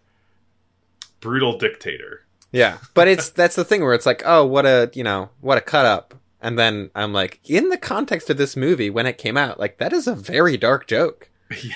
brutal 1.20 1.59
dictator. 1.59 2.26
Yeah, 2.52 2.78
but 2.93 3.08
it's 3.08 3.30
that's 3.30 3.56
the 3.56 3.66
thing 3.66 3.82
where 3.84 3.93
it's 3.93 4.06
like, 4.06 4.22
oh, 4.26 4.45
what 4.45 4.66
a 4.66 4.89
you 4.93 5.04
know, 5.04 5.30
what 5.41 5.58
a 5.58 5.62
cut 5.62 5.86
up, 5.86 6.14
and 6.41 6.58
then 6.58 6.89
I'm 6.95 7.12
like, 7.14 7.39
in 7.50 7.70
the 7.70 7.78
context 7.78 8.30
of 8.30 8.38
this 8.38 8.56
movie 8.56 8.89
when 8.89 9.06
it 9.06 9.18
came 9.18 9.38
out, 9.38 9.60
like 9.60 9.78
that 9.80 9.91
is 9.93 10.08
a 10.08 10.16
very 10.16 10.56
dark 10.58 10.88
joke, 10.88 11.30
Yeah. 11.64 11.76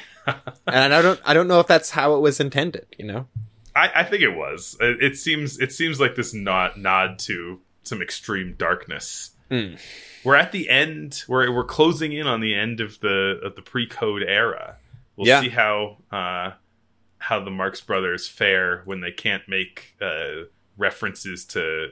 and 0.68 0.94
I 0.94 1.02
don't 1.02 1.20
I 1.26 1.34
don't 1.34 1.48
know 1.48 1.60
if 1.60 1.68
that's 1.68 1.90
how 1.92 2.16
it 2.16 2.20
was 2.20 2.40
intended, 2.40 2.86
you 2.98 3.06
know. 3.06 3.28
I, 3.76 3.90
I 3.96 4.04
think 4.04 4.22
it 4.22 4.36
was. 4.36 4.76
It, 4.80 5.02
it 5.02 5.18
seems 5.18 5.60
it 5.60 5.72
seems 5.72 6.00
like 6.00 6.16
this 6.16 6.34
nod 6.34 6.78
nod 6.78 7.20
to 7.20 7.60
some 7.84 8.02
extreme 8.02 8.56
darkness. 8.58 9.32
Hmm. 9.50 9.76
We're 10.24 10.36
at 10.36 10.52
the 10.52 10.70
end. 10.70 11.24
We're 11.28 11.52
we're 11.52 11.64
closing 11.66 12.14
in 12.14 12.28
on 12.28 12.40
the 12.42 12.54
end 12.56 12.80
of 12.80 13.00
the 13.02 13.40
of 13.44 13.56
the 13.56 13.62
pre 13.62 13.88
code 13.88 14.24
era. 14.24 14.78
We'll 15.18 15.28
Yeah. 15.28 15.42
see 15.42 15.50
how 15.50 15.98
uh, 16.12 16.52
how 17.18 17.44
the 17.44 17.52
Marx 17.52 17.82
Brothers 17.82 18.28
fare 18.28 18.82
when 18.86 19.02
they 19.02 19.12
can't 19.12 19.44
make 19.50 19.96
uh, 20.02 20.44
references 20.78 21.46
to 21.46 21.90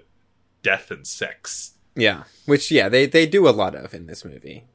death 0.64 0.92
and 0.92 1.06
sex. 1.06 1.76
Yeah, 1.96 2.24
which 2.46 2.72
yeah, 2.72 2.90
they 2.90 3.06
they 3.06 3.26
do 3.26 3.48
a 3.48 3.52
lot 3.52 3.76
of 3.76 3.94
in 3.94 4.08
this 4.08 4.24
movie. 4.24 4.66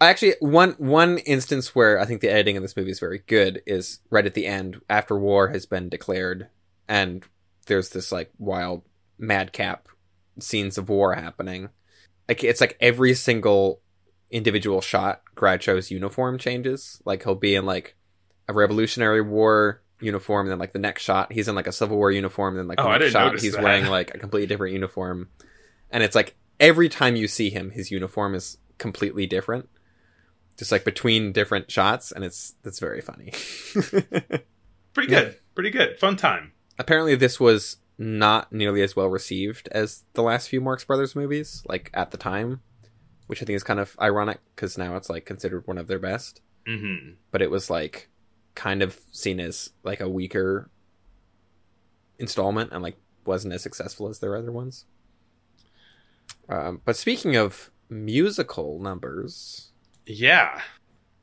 Actually, 0.00 0.34
one 0.40 0.72
one 0.72 1.18
instance 1.18 1.74
where 1.74 1.98
I 1.98 2.04
think 2.04 2.20
the 2.20 2.30
editing 2.30 2.56
in 2.56 2.62
this 2.62 2.76
movie 2.76 2.90
is 2.90 3.00
very 3.00 3.22
good 3.26 3.62
is 3.66 4.00
right 4.10 4.26
at 4.26 4.34
the 4.34 4.46
end 4.46 4.80
after 4.90 5.18
war 5.18 5.48
has 5.48 5.64
been 5.64 5.88
declared, 5.88 6.48
and 6.88 7.24
there's 7.66 7.90
this 7.90 8.12
like 8.12 8.30
wild 8.38 8.82
madcap 9.18 9.88
scenes 10.38 10.76
of 10.76 10.88
war 10.88 11.14
happening. 11.14 11.70
Like 12.28 12.44
it's 12.44 12.60
like 12.60 12.76
every 12.80 13.14
single 13.14 13.80
individual 14.30 14.80
shot, 14.80 15.22
Groucho's 15.34 15.90
uniform 15.90 16.38
changes. 16.38 17.00
Like 17.04 17.22
he'll 17.24 17.34
be 17.34 17.54
in 17.54 17.64
like 17.64 17.96
a 18.48 18.52
Revolutionary 18.52 19.22
War 19.22 19.82
uniform, 20.00 20.46
and 20.46 20.52
then 20.52 20.58
like 20.58 20.72
the 20.72 20.78
next 20.78 21.02
shot 21.02 21.32
he's 21.32 21.48
in 21.48 21.54
like 21.54 21.66
a 21.66 21.72
Civil 21.72 21.96
War 21.96 22.10
uniform, 22.10 22.54
and 22.54 22.60
then 22.60 22.68
like 22.68 22.80
Oh, 22.80 22.84
the 22.84 22.88
I 22.90 22.98
next 22.98 23.12
shot 23.12 23.38
he's 23.40 23.52
that. 23.54 23.62
wearing 23.62 23.86
like 23.86 24.14
a 24.14 24.18
completely 24.18 24.46
different 24.46 24.72
uniform, 24.74 25.28
and 25.90 26.02
it's 26.02 26.14
like 26.14 26.34
every 26.60 26.88
time 26.88 27.16
you 27.16 27.28
see 27.28 27.50
him, 27.50 27.70
his 27.70 27.90
uniform 27.90 28.34
is 28.34 28.58
completely 28.78 29.26
different, 29.26 29.68
just 30.58 30.70
like 30.72 30.84
between 30.84 31.32
different 31.32 31.70
shots, 31.70 32.12
and 32.12 32.24
it's 32.24 32.54
that's 32.62 32.78
very 32.78 33.00
funny. 33.00 33.32
Pretty 34.94 35.12
Yeah. 35.12 35.20
good. 35.24 35.36
Pretty 35.54 35.70
good. 35.70 35.98
Fun 35.98 36.16
time. 36.16 36.52
Apparently, 36.78 37.14
this 37.14 37.40
was 37.40 37.78
not 37.98 38.52
nearly 38.52 38.82
as 38.82 38.94
well 38.94 39.08
received 39.08 39.68
as 39.72 40.04
the 40.12 40.22
last 40.22 40.48
few 40.48 40.60
Marx 40.60 40.84
Brothers 40.84 41.16
movies, 41.16 41.62
like 41.66 41.90
at 41.94 42.10
the 42.10 42.18
time, 42.18 42.60
which 43.26 43.42
I 43.42 43.46
think 43.46 43.56
is 43.56 43.62
kind 43.62 43.80
of 43.80 43.96
ironic 44.00 44.40
because 44.54 44.76
now 44.76 44.96
it's 44.96 45.08
like 45.08 45.24
considered 45.24 45.66
one 45.66 45.78
of 45.78 45.86
their 45.86 45.98
best. 45.98 46.40
hmm 46.66 47.12
but 47.30 47.40
it 47.42 47.50
was 47.50 47.70
like 47.70 48.10
kind 48.56 48.82
of 48.82 48.98
seen 49.12 49.38
as 49.38 49.70
like 49.84 50.00
a 50.00 50.08
weaker 50.08 50.68
installment 52.18 52.72
and 52.72 52.82
like 52.82 52.96
wasn't 53.24 53.54
as 53.54 53.62
successful 53.62 54.08
as 54.08 54.18
their 54.18 54.34
other 54.36 54.50
ones. 54.50 54.86
Um, 56.48 56.80
but 56.84 56.96
speaking 56.96 57.36
of 57.36 57.70
musical 57.88 58.80
numbers, 58.80 59.70
Yeah. 60.06 60.60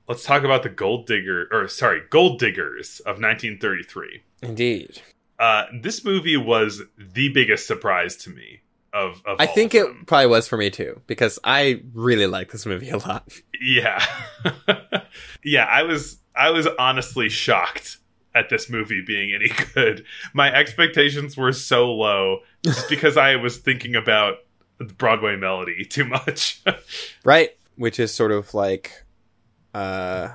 Let's 0.08 0.24
talk 0.26 0.44
about 0.44 0.64
the 0.64 0.70
Gold 0.70 1.08
Digger, 1.08 1.48
or 1.50 1.70
sorry, 1.70 2.02
Gold 2.10 2.38
Diggers 2.38 3.00
of 3.02 3.22
1933. 3.22 4.24
indeed, 4.42 5.02
Uh, 5.40 5.66
this 5.82 6.04
movie 6.04 6.36
was 6.38 6.82
the 6.98 7.30
biggest 7.30 7.66
surprise 7.66 8.16
to 8.18 8.30
me. 8.30 8.62
Of, 8.94 9.24
of 9.26 9.38
I 9.40 9.48
think 9.48 9.74
of 9.74 9.88
it 9.88 10.06
probably 10.06 10.28
was 10.28 10.48
for 10.48 10.56
me 10.56 10.70
too 10.70 11.02
because 11.08 11.40
I 11.44 11.82
really 11.94 12.28
like 12.28 12.52
this 12.52 12.66
movie 12.66 12.90
a 12.90 12.98
lot. 12.98 13.28
Yeah. 13.66 14.06
yeah, 15.46 15.64
I 15.64 15.84
was 15.84 16.18
I 16.36 16.50
was 16.50 16.68
honestly 16.78 17.30
shocked 17.30 18.00
at 18.36 18.50
this 18.50 18.70
movie 18.70 19.02
being 19.08 19.34
any 19.34 19.50
good. 19.74 20.04
My 20.34 20.54
expectations 20.54 21.38
were 21.38 21.54
so 21.54 21.90
low 21.94 22.40
just 22.62 22.90
because 22.90 23.16
I 23.16 23.38
was 23.38 23.60
thinking 23.60 23.96
about 23.96 24.40
the 24.80 24.94
Broadway 24.94 25.38
melody 25.38 25.86
too 25.86 26.04
much. 26.04 26.62
right 27.24 27.52
which 27.76 28.00
is 28.00 28.14
sort 28.14 28.32
of 28.32 28.54
like 28.54 29.04
uh 29.74 30.30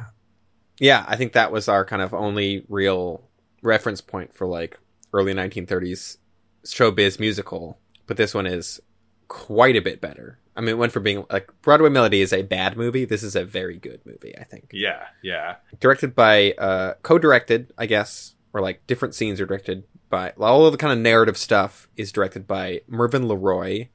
yeah 0.81 1.05
i 1.07 1.17
think 1.17 1.33
that 1.33 1.53
was 1.53 1.69
our 1.69 1.85
kind 1.85 2.03
of 2.03 2.13
only 2.13 2.65
real 2.69 3.23
reference 3.63 4.01
point 4.01 4.35
for 4.35 4.47
like 4.47 4.79
early 5.13 5.33
1930s 5.33 6.19
showbiz 6.65 7.21
musical 7.21 7.79
but 8.09 8.17
this 8.17 8.35
one 8.35 8.47
is 8.47 8.81
quite 9.29 9.77
a 9.77 9.81
bit 9.81 10.01
better 10.01 10.41
i 10.57 10.61
mean 10.61 10.71
it 10.71 10.79
went 10.79 10.91
from 10.91 11.05
being 11.05 11.25
like 11.31 11.49
broadway 11.63 11.89
melody 11.89 12.21
is 12.21 12.33
a 12.33 12.43
bad 12.43 12.77
movie 12.77 13.05
this 13.05 13.23
is 13.23 13.37
a 13.37 13.45
very 13.45 13.77
good 13.77 14.01
movie 14.05 14.37
i 14.37 14.43
think 14.43 14.71
yeah, 14.73 15.07
yeah. 15.23 15.57
directed 15.79 16.15
by 16.15 16.53
uh 16.53 16.95
co-directed 17.03 17.73
i 17.79 17.87
guess 17.87 18.35
or 18.53 18.61
like 18.61 18.85
different 18.89 19.15
scenes 19.15 19.41
are 19.41 19.47
directed 19.47 19.85
by 20.11 20.31
all 20.41 20.67
of 20.67 20.73
the 20.73 20.79
kind 20.79 20.93
of 20.93 20.99
narrative 20.99 21.37
stuff 21.37 21.89
is 21.97 22.11
directed 22.11 22.49
by 22.49 22.81
mervyn 22.89 23.29
leroy 23.29 23.87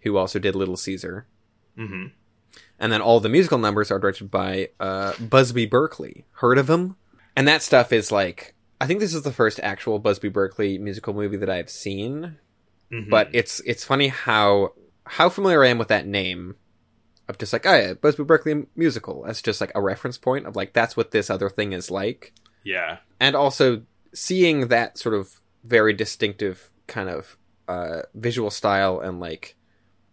who 0.00 0.16
also 0.16 0.40
did 0.40 0.56
little 0.56 0.76
caesar 0.76 1.26
hmm 1.76 2.06
and 2.78 2.92
then 2.92 3.00
all 3.00 3.20
the 3.20 3.28
musical 3.28 3.58
numbers 3.58 3.90
are 3.90 3.98
directed 3.98 4.30
by 4.30 4.70
uh, 4.78 5.12
Busby 5.18 5.66
Berkeley. 5.66 6.24
Heard 6.32 6.58
of 6.58 6.70
him? 6.70 6.96
And 7.36 7.46
that 7.48 7.62
stuff 7.62 7.92
is 7.92 8.12
like, 8.12 8.54
I 8.80 8.86
think 8.86 9.00
this 9.00 9.14
is 9.14 9.22
the 9.22 9.32
first 9.32 9.58
actual 9.62 9.98
Busby 9.98 10.28
Berkeley 10.28 10.78
musical 10.78 11.12
movie 11.12 11.36
that 11.36 11.50
I've 11.50 11.70
seen. 11.70 12.38
Hmm 12.90 13.08
But 13.10 13.28
it's 13.32 13.60
it's 13.60 13.84
funny 13.84 14.08
how 14.08 14.72
how 15.04 15.28
familiar 15.28 15.64
I 15.64 15.68
am 15.68 15.78
with 15.78 15.88
that 15.88 16.06
name. 16.06 16.56
Of 17.28 17.36
just 17.36 17.52
like, 17.52 17.66
oh 17.66 17.74
yeah, 17.76 17.92
Busby 17.92 18.24
Berkeley 18.24 18.66
musical. 18.74 19.26
As 19.26 19.42
just 19.42 19.60
like 19.60 19.72
a 19.74 19.82
reference 19.82 20.16
point 20.16 20.46
of 20.46 20.56
like 20.56 20.72
that's 20.72 20.96
what 20.96 21.10
this 21.10 21.28
other 21.28 21.50
thing 21.50 21.72
is 21.72 21.90
like. 21.90 22.32
yeah. 22.64 22.98
And 23.20 23.36
also 23.36 23.82
seeing 24.14 24.68
that 24.68 24.96
sort 24.96 25.14
of 25.14 25.40
very 25.64 25.92
distinctive 25.92 26.70
kind 26.86 27.10
of 27.10 27.36
uh, 27.68 28.02
visual 28.14 28.50
style 28.50 29.00
and 29.00 29.20
like 29.20 29.56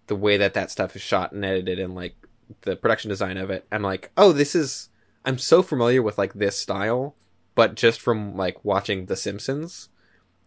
the 0.07 0.15
way 0.15 0.35
that 0.37 0.53
that 0.55 0.69
stuff 0.69 0.95
is 0.95 1.01
shot 1.01 1.31
and 1.31 1.45
edited 1.45 1.79
and 1.79 1.95
like 1.95 2.15
the 2.61 2.75
production 2.75 3.09
design 3.09 3.37
of 3.37 3.49
it 3.49 3.65
i'm 3.71 3.81
like 3.81 4.11
oh 4.17 4.31
this 4.31 4.53
is 4.53 4.89
i'm 5.23 5.37
so 5.37 5.63
familiar 5.63 6.01
with 6.03 6.17
like 6.17 6.33
this 6.33 6.57
style 6.57 7.15
but 7.55 7.75
just 7.75 7.99
from 8.01 8.35
like 8.35 8.63
watching 8.65 9.05
the 9.05 9.15
simpsons 9.15 9.89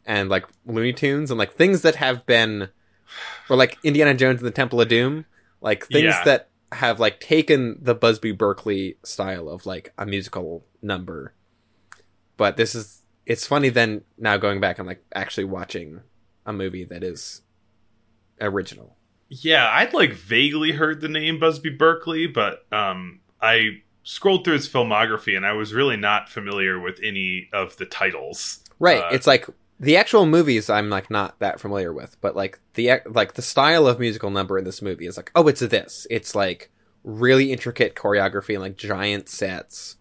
and 0.06 0.28
like 0.28 0.46
looney 0.66 0.92
tunes 0.92 1.30
and 1.30 1.38
like 1.38 1.52
things 1.54 1.82
that 1.82 1.96
have 1.96 2.24
been 2.26 2.68
or 3.48 3.56
like 3.56 3.78
indiana 3.82 4.14
jones 4.14 4.40
and 4.40 4.46
the 4.46 4.50
temple 4.52 4.80
of 4.80 4.88
doom 4.88 5.24
like 5.60 5.86
things 5.86 6.04
Yeah. 6.04 6.24
that 6.24 6.48
have 6.72 7.00
like 7.00 7.20
taken 7.20 7.78
the 7.80 7.94
busby 7.94 8.32
berkeley 8.32 8.96
style 9.02 9.48
of 9.48 9.64
like 9.66 9.92
a 9.98 10.04
musical 10.06 10.64
number 10.82 11.34
but 12.36 12.56
this 12.56 12.74
is 12.74 13.02
it's 13.26 13.46
funny 13.46 13.68
then 13.68 14.02
now 14.18 14.36
going 14.36 14.60
back 14.60 14.78
and 14.78 14.86
like 14.86 15.04
actually 15.14 15.44
watching 15.44 16.00
a 16.46 16.52
movie 16.52 16.84
that 16.84 17.02
is 17.02 17.42
original 18.40 18.96
Yeah, 19.28 19.68
I'd 19.70 19.92
like 19.92 20.12
vaguely 20.12 20.72
heard 20.72 21.00
the 21.02 21.08
name 21.08 21.38
Busby 21.38 21.70
Berkeley, 21.70 22.26
but 22.26 22.64
um 22.72 23.20
I 23.40 23.82
scrolled 24.02 24.44
through 24.44 24.54
his 24.54 24.68
filmography 24.68 25.36
and 25.36 25.44
I 25.44 25.52
was 25.52 25.74
really 25.74 25.96
not 25.98 26.28
familiar 26.30 26.80
with 26.80 26.98
any 27.02 27.48
of 27.52 27.76
the 27.76 27.84
titles. 27.84 28.64
Right. 28.78 29.02
Uh, 29.02 29.08
it's 29.12 29.26
like 29.26 29.46
the 29.80 29.96
actual 29.96 30.26
movies 30.26 30.68
I'm 30.68 30.90
like 30.90 31.10
not 31.10 31.38
that 31.38 31.60
familiar 31.60 31.92
with, 31.92 32.16
but 32.20 32.34
like 32.34 32.60
the 32.74 33.00
like 33.06 33.34
the 33.34 33.42
style 33.42 33.86
of 33.86 34.00
musical 34.00 34.30
number 34.30 34.58
in 34.58 34.64
this 34.64 34.82
movie 34.82 35.06
is 35.06 35.16
like, 35.16 35.30
oh, 35.34 35.48
it's 35.48 35.60
this. 35.60 36.06
It's 36.10 36.34
like 36.34 36.70
really 37.04 37.52
intricate 37.52 37.94
choreography 37.94 38.54
and 38.54 38.62
like 38.62 38.76
giant 38.76 39.28
sets 39.28 39.96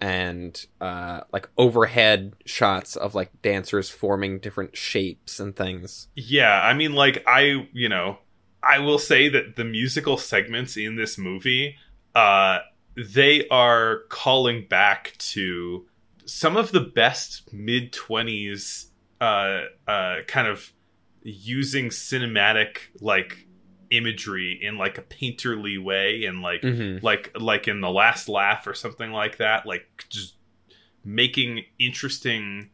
and 0.00 0.66
uh 0.80 1.20
like 1.30 1.46
overhead 1.58 2.34
shots 2.46 2.96
of 2.96 3.14
like 3.14 3.30
dancers 3.42 3.90
forming 3.90 4.38
different 4.38 4.76
shapes 4.76 5.38
and 5.38 5.54
things. 5.54 6.08
Yeah, 6.14 6.60
I 6.62 6.72
mean, 6.74 6.94
like 6.94 7.22
I, 7.26 7.68
you 7.72 7.88
know, 7.88 8.18
I 8.62 8.78
will 8.78 8.98
say 8.98 9.28
that 9.28 9.56
the 9.56 9.64
musical 9.64 10.16
segments 10.16 10.76
in 10.76 10.96
this 10.96 11.18
movie, 11.18 11.76
uh, 12.14 12.60
they 12.96 13.46
are 13.48 14.00
calling 14.08 14.66
back 14.68 15.14
to 15.18 15.86
some 16.24 16.56
of 16.56 16.72
the 16.72 16.80
best 16.80 17.52
mid 17.52 17.92
twenties, 17.92 18.89
uh, 19.20 19.64
uh, 19.86 20.16
kind 20.26 20.48
of 20.48 20.72
using 21.22 21.88
cinematic 21.90 22.78
like 23.00 23.46
imagery 23.90 24.58
in 24.62 24.78
like 24.78 24.96
a 24.98 25.02
painterly 25.02 25.82
way, 25.82 26.24
and 26.24 26.40
like 26.42 26.62
Mhm. 26.62 27.02
like 27.02 27.30
like 27.38 27.68
in 27.68 27.80
the 27.80 27.90
last 27.90 28.28
laugh 28.28 28.66
or 28.66 28.74
something 28.74 29.10
like 29.12 29.36
that, 29.38 29.66
like 29.66 30.04
just 30.08 30.34
making 31.04 31.64
interesting 31.78 32.70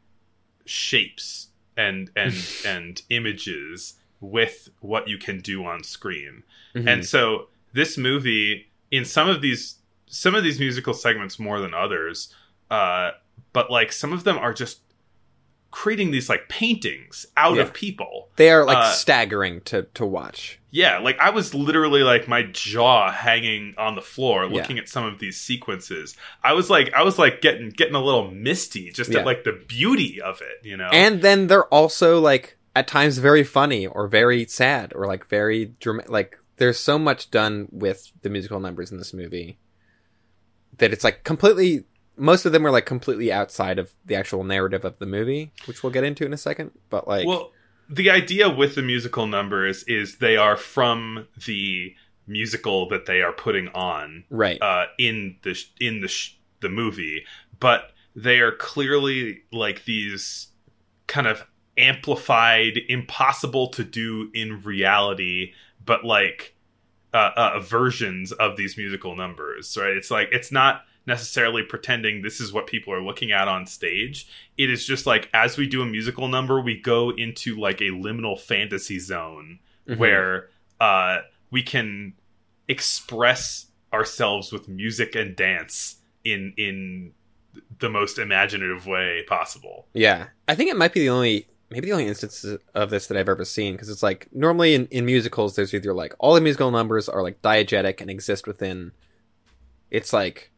shapes 0.65 1.49
and 1.77 2.11
and 2.17 2.35
and 2.67 3.03
images 3.11 3.95
with 4.21 4.71
what 4.81 5.09
you 5.09 5.19
can 5.19 5.41
do 5.41 5.65
on 5.65 5.83
screen. 5.85 6.43
Mhm. 6.75 6.89
And 6.89 7.07
so 7.07 7.49
this 7.73 7.97
movie 7.99 8.69
in 8.91 9.05
some 9.05 9.29
of 9.29 9.41
these 9.43 9.77
some 10.07 10.35
of 10.35 10.43
these 10.45 10.59
musical 10.59 10.95
segments 10.95 11.39
more 11.39 11.61
than 11.61 11.75
others 11.75 12.33
uh 12.71 13.11
but 13.53 13.71
like 13.71 13.91
some 13.93 14.13
of 14.13 14.23
them 14.25 14.39
are 14.39 14.55
just 14.55 14.81
creating 15.83 16.11
these 16.11 16.29
like 16.31 16.49
paintings 16.49 17.27
out 17.37 17.57
Yeah. 17.57 17.63
of 17.65 17.75
people. 17.75 18.29
they 18.37 18.49
are 18.51 18.65
like 18.65 18.79
uh, 18.79 18.91
staggering 18.93 19.61
to 19.63 19.83
to 19.93 20.07
watch. 20.07 20.59
Yeah, 20.71 20.99
like 21.01 21.19
I 21.21 21.29
was 21.31 21.53
literally 21.55 22.03
like 22.03 22.27
my 22.29 22.45
jaw 22.45 23.11
hanging 23.13 23.75
on 23.77 23.95
the 23.95 24.01
floor 24.01 24.45
Yeah. 24.45 24.55
looking 24.55 24.79
at 24.79 24.89
some 24.89 25.05
of 25.05 25.19
these 25.19 25.39
sequences. 25.39 26.17
I 26.43 26.55
was 26.55 26.71
like 26.71 26.95
I 26.95 27.03
was 27.03 27.19
like 27.19 27.43
getting 27.43 27.69
getting 27.69 27.95
a 27.95 28.03
little 28.03 28.31
misty 28.31 28.91
just 28.91 29.11
Yeah. 29.13 29.19
at 29.21 29.27
like 29.27 29.45
the 29.45 29.53
beauty 29.53 30.19
of 30.21 30.41
it, 30.41 30.67
you 30.67 30.79
know. 30.79 30.89
And 30.93 31.21
then 31.21 31.47
they're 31.49 31.67
also 31.73 32.21
like 32.21 32.57
at 32.75 32.89
times 32.89 33.19
very 33.19 33.45
funny 33.45 33.87
or 33.87 34.09
very 34.09 34.47
sad 34.47 34.93
or 34.95 35.07
like 35.07 35.27
very 35.29 35.75
dramatic. 35.81 36.11
Like 36.11 36.39
there's 36.57 36.79
so 36.79 36.99
much 36.99 37.31
done 37.31 37.69
with 37.71 38.13
the 38.23 38.31
musical 38.31 38.61
numbers 38.61 38.91
in 38.91 38.97
this 38.97 39.13
movie 39.13 39.59
that 40.79 40.91
it's 40.95 41.05
like 41.05 41.23
completely. 41.23 41.85
Most 42.17 42.47
of 42.47 42.53
them 42.53 42.67
are 42.67 42.71
like 42.71 42.87
completely 42.87 43.33
outside 43.33 43.79
of 43.79 43.93
the 44.05 44.15
actual 44.15 44.45
narrative 44.45 44.85
of 44.85 44.99
the 44.99 45.07
movie, 45.07 45.53
which 45.67 45.83
we'll 45.83 45.93
get 45.93 46.05
into 46.05 46.25
in 46.25 46.33
a 46.33 46.39
second. 46.39 46.71
But 46.91 47.07
like, 47.07 47.27
well, 47.27 47.53
the 47.89 48.11
idea 48.11 48.49
with 48.49 48.75
the 48.75 48.83
musical 48.83 49.27
numbers 49.27 49.83
is 49.85 50.17
they 50.17 50.37
are 50.37 50.57
from 50.57 51.29
the 51.47 51.95
musical 52.27 52.89
that 52.89 53.07
they 53.07 53.23
are 53.23 53.33
putting 53.33 53.69
on 53.69 54.25
right, 54.31 54.61
uh, 54.61 54.87
in 54.99 55.37
the 55.43 55.55
sh- 55.55 55.71
in 55.81 56.01
the 56.01 56.09
sh- 56.09 56.37
the 56.61 56.69
movie, 56.69 57.25
but 57.61 57.93
they 58.15 58.41
are 58.41 58.53
clearly 58.53 59.43
like 59.53 59.85
these 59.85 60.49
kind 61.07 61.27
of 61.27 61.47
amplified, 61.79 62.79
impossible 62.89 63.69
to 63.69 63.85
do 63.85 64.31
in 64.35 64.63
reality, 64.63 65.53
but 65.85 66.05
like 66.05 66.57
uh, 67.13 67.31
uh, 67.37 67.61
versions 67.61 68.33
of 68.33 68.57
these 68.57 68.77
musical 68.77 69.15
numbers, 69.15 69.77
right? 69.81 69.97
It's 69.97 70.11
like 70.11 70.29
it's 70.33 70.51
not 70.51 70.83
necessarily 71.07 71.63
pretending 71.63 72.23
this 72.23 72.41
is 72.41 72.53
what 72.53 72.67
people 72.67 72.93
are 72.93 73.03
looking 73.03 73.31
at 73.33 73.47
on 73.49 73.67
stage. 73.67 74.29
It 74.59 74.71
is 74.71 74.85
just 74.87 75.07
like 75.07 75.29
as 75.33 75.57
we 75.57 75.67
do 75.69 75.81
a 75.83 75.87
musical 75.87 76.29
number, 76.29 76.61
we 76.61 76.81
go 76.81 77.11
into 77.11 77.57
like 77.57 77.81
a 77.81 77.91
liminal 77.91 78.39
fantasy 78.41 78.99
zone 78.99 79.61
Mhm. 79.89 79.99
where 79.99 80.49
uh, 80.81 81.19
we 81.51 81.63
can 81.63 82.15
express 82.69 83.67
ourselves 83.93 84.53
with 84.53 84.69
music 84.69 85.15
and 85.15 85.35
dance 85.37 85.97
in 86.25 86.53
in 86.57 87.13
the 87.79 87.89
most 87.89 88.19
imaginative 88.19 88.87
way 88.87 89.25
possible. 89.27 89.87
Yeah, 89.95 90.27
I 90.47 90.55
think 90.55 90.71
it 90.71 90.77
might 90.77 90.93
be 90.93 91.01
the 91.01 91.09
only, 91.09 91.47
maybe 91.71 91.87
the 91.87 91.93
only 91.93 92.07
instances 92.07 92.59
of 92.75 92.91
this 92.91 93.07
that 93.07 93.17
I've 93.17 93.29
ever 93.31 93.45
seen 93.47 93.73
because 93.75 93.89
it's 93.89 94.03
like 94.03 94.29
normally 94.33 94.75
in, 94.75 94.87
in 94.89 95.07
musicals, 95.07 95.57
there's 95.57 95.73
either 95.73 95.95
like 95.95 96.15
all 96.19 96.35
the 96.35 96.41
musical 96.43 96.71
numbers 96.71 97.09
are 97.09 97.23
like 97.23 97.41
diegetic 97.41 98.03
and 98.03 98.11
exist 98.11 98.47
within. 98.47 98.93
It's 99.91 100.13
like 100.13 100.51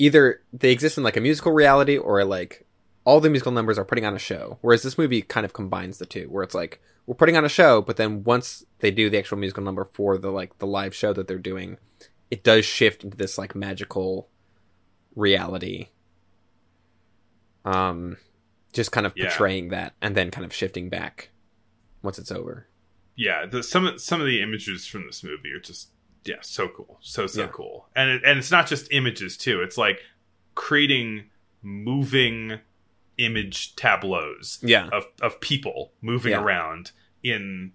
either 0.00 0.40
they 0.52 0.72
exist 0.72 0.96
in 0.96 1.04
like 1.04 1.16
a 1.18 1.20
musical 1.20 1.52
reality 1.52 1.98
or 1.98 2.24
like 2.24 2.66
all 3.04 3.20
the 3.20 3.28
musical 3.28 3.52
numbers 3.52 3.76
are 3.78 3.84
putting 3.84 4.06
on 4.06 4.14
a 4.14 4.18
show. 4.18 4.58
Whereas 4.62 4.82
this 4.82 4.96
movie 4.96 5.20
kind 5.20 5.44
of 5.44 5.52
combines 5.52 5.98
the 5.98 6.06
two, 6.06 6.24
where 6.30 6.42
it's 6.42 6.54
like 6.54 6.80
we're 7.06 7.14
putting 7.14 7.36
on 7.36 7.44
a 7.44 7.48
show, 7.50 7.82
but 7.82 7.96
then 7.98 8.24
once 8.24 8.64
they 8.78 8.90
do 8.90 9.10
the 9.10 9.18
actual 9.18 9.36
musical 9.36 9.62
number 9.62 9.84
for 9.84 10.16
the 10.16 10.30
like 10.30 10.58
the 10.58 10.66
live 10.66 10.94
show 10.94 11.12
that 11.12 11.28
they're 11.28 11.38
doing, 11.38 11.76
it 12.30 12.42
does 12.42 12.64
shift 12.64 13.04
into 13.04 13.16
this 13.16 13.36
like 13.36 13.54
magical 13.54 14.28
reality. 15.14 15.88
Um, 17.64 18.16
just 18.72 18.92
kind 18.92 19.06
of 19.06 19.12
Yeah. 19.16 19.26
portraying 19.28 19.68
that 19.68 19.94
and 20.00 20.16
then 20.16 20.30
kind 20.30 20.44
of 20.46 20.54
shifting 20.54 20.88
back 20.88 21.30
once 22.02 22.18
it's 22.18 22.32
over. 22.32 22.68
Yeah, 23.16 23.44
the, 23.44 23.62
some 23.62 23.98
some 23.98 24.20
of 24.22 24.26
the 24.26 24.40
images 24.40 24.86
from 24.86 25.06
this 25.06 25.22
movie 25.22 25.50
are 25.52 25.60
just 25.60 25.90
yeah, 26.24 26.36
so 26.42 26.68
cool, 26.68 26.98
so 27.00 27.26
so 27.26 27.42
Yeah. 27.42 27.48
cool, 27.48 27.88
and 27.96 28.10
it, 28.10 28.22
and 28.24 28.38
it's 28.38 28.50
not 28.50 28.66
just 28.66 28.92
images 28.92 29.36
too. 29.36 29.60
It's 29.62 29.78
like 29.78 30.00
creating 30.54 31.24
moving 31.62 32.58
image 33.18 33.74
tableaus 33.76 34.58
Yeah. 34.62 34.88
of 34.92 35.04
of 35.20 35.40
people 35.40 35.92
moving 36.00 36.32
Yeah. 36.32 36.42
around 36.42 36.92
in 37.22 37.72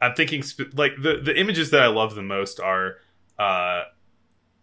i'm 0.00 0.14
thinking 0.14 0.42
sp- 0.42 0.74
like 0.74 0.92
the 1.00 1.18
the 1.22 1.38
images 1.38 1.70
that 1.70 1.80
i 1.82 1.86
love 1.86 2.16
the 2.16 2.22
most 2.22 2.58
are 2.58 2.96
uh 3.38 3.84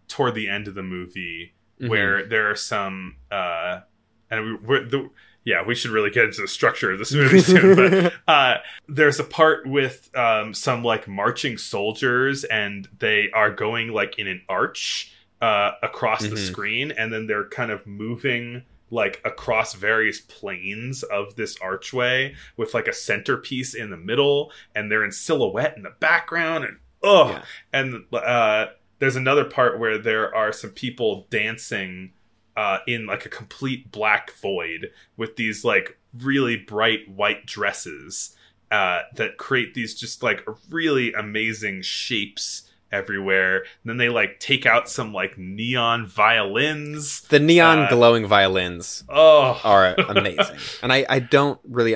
toward 0.09 0.35
the 0.35 0.49
end 0.49 0.67
of 0.67 0.75
the 0.75 0.83
movie 0.83 1.53
Mhm. 1.81 1.87
where 1.89 2.25
there 2.25 2.49
are 2.49 2.55
some 2.55 3.15
uh 3.31 3.81
and 4.29 4.43
we 4.45 4.53
we're, 4.55 4.83
the 4.85 5.09
yeah 5.45 5.63
we 5.65 5.73
should 5.75 5.91
really 5.91 6.09
get 6.09 6.25
into 6.25 6.41
the 6.41 6.47
structure 6.47 6.91
of 6.91 6.99
this 6.99 7.13
movie 7.13 7.39
soon 7.39 7.75
but 7.75 8.13
uh 8.27 8.55
there's 8.89 9.19
a 9.19 9.23
part 9.23 9.65
with 9.67 10.09
um 10.17 10.53
some 10.53 10.83
like 10.83 11.07
marching 11.07 11.57
soldiers 11.57 12.43
and 12.45 12.87
they 12.99 13.29
are 13.33 13.51
going 13.51 13.89
like 13.89 14.19
in 14.19 14.27
an 14.27 14.41
arch 14.49 15.13
uh 15.41 15.71
across 15.83 16.21
the 16.21 16.29
Mhm. 16.35 16.47
screen 16.47 16.91
and 16.91 17.13
then 17.13 17.27
they're 17.27 17.47
kind 17.49 17.71
of 17.71 17.85
moving 17.85 18.63
like 18.91 19.19
across 19.25 19.73
various 19.73 20.21
planes 20.21 21.01
of 21.03 21.35
this 21.35 21.57
archway 21.61 22.35
with 22.55 22.73
like 22.73 22.87
a 22.87 22.93
centerpiece 22.93 23.73
in 23.73 23.89
the 23.89 23.97
middle 23.97 24.51
and 24.75 24.91
they're 24.91 25.03
in 25.03 25.11
silhouette 25.11 25.75
in 25.75 25.83
the 25.83 25.93
background 25.99 26.63
and 26.63 26.77
oh 27.03 27.29
Yeah. 27.29 27.43
and 27.73 28.03
uh 28.13 28.67
there's 28.99 29.17
another 29.17 29.43
part 29.43 29.77
where 29.77 29.97
there 29.97 30.33
are 30.33 30.53
some 30.53 30.69
people 30.69 31.27
dancing 31.29 32.13
uh 32.57 32.79
in 32.87 33.05
like 33.05 33.25
a 33.25 33.29
complete 33.29 33.91
black 33.91 34.31
void 34.31 34.91
with 35.17 35.35
these 35.35 35.63
like 35.63 35.97
really 36.19 36.55
bright 36.55 37.09
white 37.09 37.45
dresses 37.45 38.35
uh 38.71 39.01
that 39.13 39.37
create 39.37 39.73
these 39.73 39.93
just 39.93 40.23
like 40.23 40.41
really 40.69 41.13
amazing 41.13 41.81
shapes 41.81 42.71
everywhere 42.91 43.57
and 43.57 43.89
then 43.89 43.97
they 43.97 44.09
like 44.09 44.39
take 44.39 44.65
out 44.65 44.87
some 44.87 45.11
like 45.11 45.37
neon 45.37 46.05
violins 46.05 47.21
the 47.29 47.39
neon 47.39 47.79
uh, 47.79 47.89
glowing 47.89 48.25
violins 48.25 49.03
oh 49.09 49.59
are 49.63 49.95
amazing. 50.09 50.55
and 50.81 50.93
I, 50.93 51.05
I 51.09 51.19
don't 51.19 51.59
really 51.67 51.95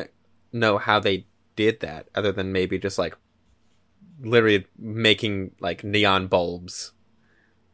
know 0.52 0.78
how 0.78 1.00
they 1.00 1.26
did 1.56 1.80
that 1.82 2.08
other 2.16 2.32
than 2.32 2.52
maybe 2.52 2.80
just 2.80 2.98
like 2.98 3.16
literally 4.22 4.66
making 4.78 5.52
like 5.60 5.84
neon 5.84 6.28
bulbs. 6.28 6.94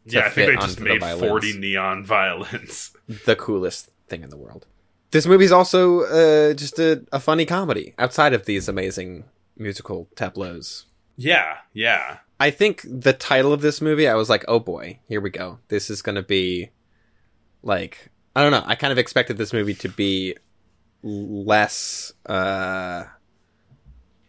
Yeah 0.06 0.26
i 0.26 0.30
think 0.30 0.48
they 0.50 0.56
just 0.56 0.80
onto 0.80 0.84
the 0.94 1.00
made 1.00 1.20
40 1.20 1.58
neon 1.60 2.04
violins 2.16 2.92
The 3.26 3.36
coolest 3.36 3.90
thing 4.08 4.24
in 4.24 4.30
the 4.30 4.38
world. 4.38 4.66
This 5.12 5.26
movie's 5.26 5.52
also 5.52 6.02
uh, 6.02 6.54
just 6.54 6.78
a, 6.80 7.04
a 7.12 7.20
funny 7.20 7.46
comedy 7.46 7.94
outside 7.98 8.34
of 8.34 8.46
these 8.46 8.68
amazing 8.68 9.24
musical 9.58 10.08
tableaus. 10.16 10.86
yeah 11.16 11.58
yeah 11.74 12.18
I 12.40 12.52
think 12.52 12.82
the 12.84 13.14
title 13.14 13.54
of 13.54 13.62
this 13.62 13.80
movie, 13.80 14.10
I 14.10 14.16
was 14.16 14.30
like, 14.30 14.44
oh 14.50 14.60
boy, 14.60 15.00
here 15.08 15.22
we 15.22 15.30
go. 15.30 15.60
This 15.70 15.90
is 15.90 16.02
going 16.02 16.16
to 16.18 16.22
be 16.22 16.72
like, 17.64 18.10
I 18.36 18.42
don't 18.42 18.52
know. 18.52 18.64
I 18.66 18.76
kind 18.76 18.92
of 18.92 18.98
expected 18.98 19.38
this 19.38 19.54
movie 19.54 19.74
to 19.76 19.88
be 19.88 20.36
less, 21.02 22.12
uh, 22.26 23.06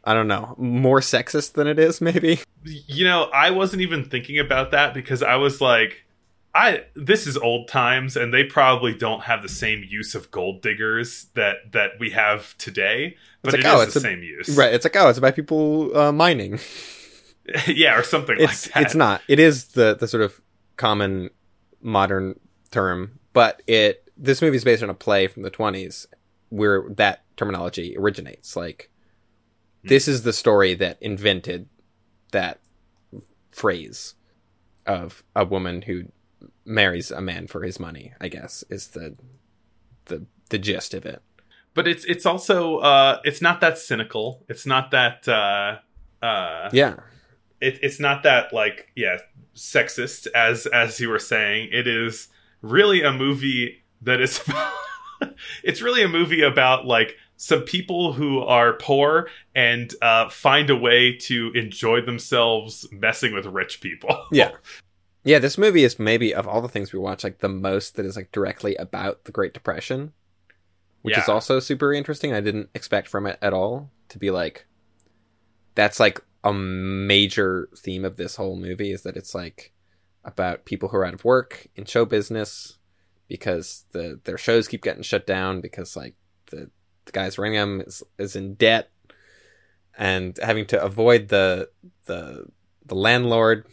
I 0.07 0.15
don't 0.15 0.29
know, 0.29 0.55
more 0.57 1.01
sexist 1.01 1.55
than 1.55 1.67
it 1.67 1.79
is, 1.79 2.01
maybe. 2.01 2.39
you 2.65 3.05
know 3.05 3.25
i 3.33 3.51
wasn't 3.51 3.81
even 3.83 4.05
thinking 4.05 4.39
about 4.39 4.71
that 4.73 4.93
because 4.93 5.23
i 5.23 5.37
was 5.37 5.61
like 5.61 6.05
i 6.53 6.83
this 6.97 7.27
is 7.27 7.37
old 7.37 7.69
times 7.69 8.17
and 8.17 8.35
they 8.35 8.43
probably 8.43 8.93
don't 8.93 9.23
have 9.23 9.41
the 9.43 9.49
same 9.49 9.85
use 9.89 10.15
of 10.17 10.31
gold 10.33 10.63
diggers 10.63 11.27
that 11.35 11.71
that 11.71 11.91
we 12.01 12.11
have 12.11 12.57
today 12.59 13.17
but 13.43 13.53
like, 13.53 13.61
it 13.61 13.67
is 13.67 13.73
oh, 13.73 13.77
the 13.79 13.83
it's 13.85 13.97
a- 13.97 14.01
same 14.01 14.23
use 14.23 14.57
Right. 14.57 14.75
It's 14.75 14.85
like, 14.85 14.97
oh, 14.97 15.09
it's 15.09 15.19
about 15.19 15.37
people 15.37 15.97
uh, 15.97 16.11
mining. 16.11 16.59
yeah 17.69 17.97
or 17.97 18.03
something 18.03 18.37
It's 18.41 18.67
like 18.67 18.75
that 18.75 18.83
it's 18.83 18.95
not. 18.97 19.23
It 19.29 19.39
is 19.39 19.69
the 19.69 19.95
the 19.95 20.09
sort 20.09 20.25
of 20.25 20.41
common 20.77 21.31
modern 21.81 22.41
term, 22.73 23.21
but 23.33 23.63
it 23.69 24.11
this 24.17 24.43
movie 24.43 24.57
is 24.57 24.65
based 24.65 24.83
on 24.83 24.91
a 24.91 24.95
play 24.95 25.29
from 25.29 25.43
the 25.43 25.51
20s 25.51 26.07
where 26.49 26.85
that 26.91 27.23
terminology 27.37 27.97
originates. 27.97 28.57
Like. 28.57 28.91
This 29.89 30.09
is 30.09 30.23
the 30.23 30.33
story 30.33 30.75
that 30.75 30.99
invented 31.01 31.69
that 32.33 32.61
phrase 33.51 34.15
of 34.87 35.23
a 35.35 35.45
woman 35.45 35.83
who 35.83 36.05
marries 36.65 37.11
a 37.11 37.21
man 37.21 37.47
for 37.47 37.63
his 37.63 37.79
money, 37.81 38.13
I 38.21 38.29
guess, 38.29 38.65
is 38.71 38.89
the 38.89 39.17
the 40.07 40.27
the 40.51 40.59
gist 40.59 40.95
of 40.95 41.05
it. 41.07 41.23
but 41.75 41.89
it's 41.89 42.05
it's 42.05 42.25
also 42.25 42.79
uh 42.79 43.21
it's 43.25 43.43
not 43.43 43.61
that 43.61 43.77
cynical 43.79 44.45
it's 44.49 44.65
not 44.67 44.91
that 44.93 45.27
uh 45.29 45.79
uh 46.25 46.71
Yeah. 46.73 46.95
it, 47.61 47.79
it's 47.83 47.99
not 47.99 48.23
that 48.23 48.53
like 48.53 48.93
yeah 48.95 49.19
sexist 49.57 50.29
as 50.35 50.67
as 50.67 51.01
you 51.01 51.09
were 51.09 51.19
saying 51.19 51.69
it 51.73 51.87
is 51.89 52.29
really 52.63 53.03
a 53.03 53.11
movie 53.13 53.83
that 54.03 54.21
is 54.21 54.41
it's 55.65 55.83
really 55.83 56.03
a 56.05 56.09
movie 56.09 56.43
about 56.43 56.87
like 56.87 57.17
some 57.37 57.63
people 57.63 58.13
who 58.15 58.41
are 58.41 58.75
poor 58.75 59.29
and 59.55 59.95
uh, 60.03 60.29
find 60.29 60.71
a 60.71 60.77
way 60.77 61.13
to 61.13 61.53
enjoy 61.55 62.01
themselves 62.01 62.87
messing 62.91 63.35
with 63.35 63.47
rich 63.47 63.81
people 63.81 64.27
Yeah. 64.33 64.53
Yeah, 65.25 65.41
this 65.41 65.59
movie 65.59 65.83
is 65.83 65.99
maybe 65.99 66.33
of 66.33 66.47
all 66.47 66.63
the 66.63 66.69
things 66.69 66.93
we 66.93 67.01
watch 67.01 67.25
like 67.25 67.39
the 67.39 67.49
most 67.49 67.97
that 67.97 68.07
is 68.07 68.15
like 68.15 68.31
directly 68.31 68.77
about 68.77 69.25
the 69.25 69.33
Great 69.33 69.53
Depression, 69.53 70.13
which 71.03 71.19
is 71.19 71.29
also 71.29 71.59
super 71.59 71.93
interesting. 71.93 72.33
I 72.33 72.41
didn't 72.41 72.71
expect 72.77 73.09
from 73.09 73.27
it 73.27 73.37
at 73.43 73.53
all 73.53 73.91
to 74.11 74.21
be 74.21 74.31
like 74.31 74.67
that's 75.75 75.99
like 75.99 76.21
a 76.45 76.53
major 76.53 77.69
theme 77.77 78.05
of 78.05 78.17
this 78.17 78.37
whole 78.37 78.55
movie 78.55 78.93
is 78.93 79.03
that 79.03 79.17
it's 79.17 79.35
like 79.35 79.73
about 80.25 80.65
people 80.65 80.91
who 80.91 80.97
are 80.97 81.05
out 81.05 81.15
of 81.15 81.25
work 81.25 81.67
in 81.75 81.85
show 81.85 82.05
business 82.05 82.79
because 83.27 83.85
the 83.91 84.21
their 84.25 84.39
shows 84.39 84.69
keep 84.69 84.83
getting 84.83 85.03
shut 85.03 85.27
down 85.27 85.61
because 85.61 85.97
like 85.97 86.15
the 86.53 86.71
the 87.07 87.13
guys 87.13 87.39
running 87.39 87.55
them 87.55 87.81
is, 87.81 88.03
is 88.19 88.37
in 88.37 88.55
debt 88.55 88.91
and 89.97 90.39
having 90.43 90.67
to 90.67 90.83
avoid 90.83 91.29
the 91.29 91.71
the 92.05 92.47
the 92.85 92.95
landlord 92.95 93.67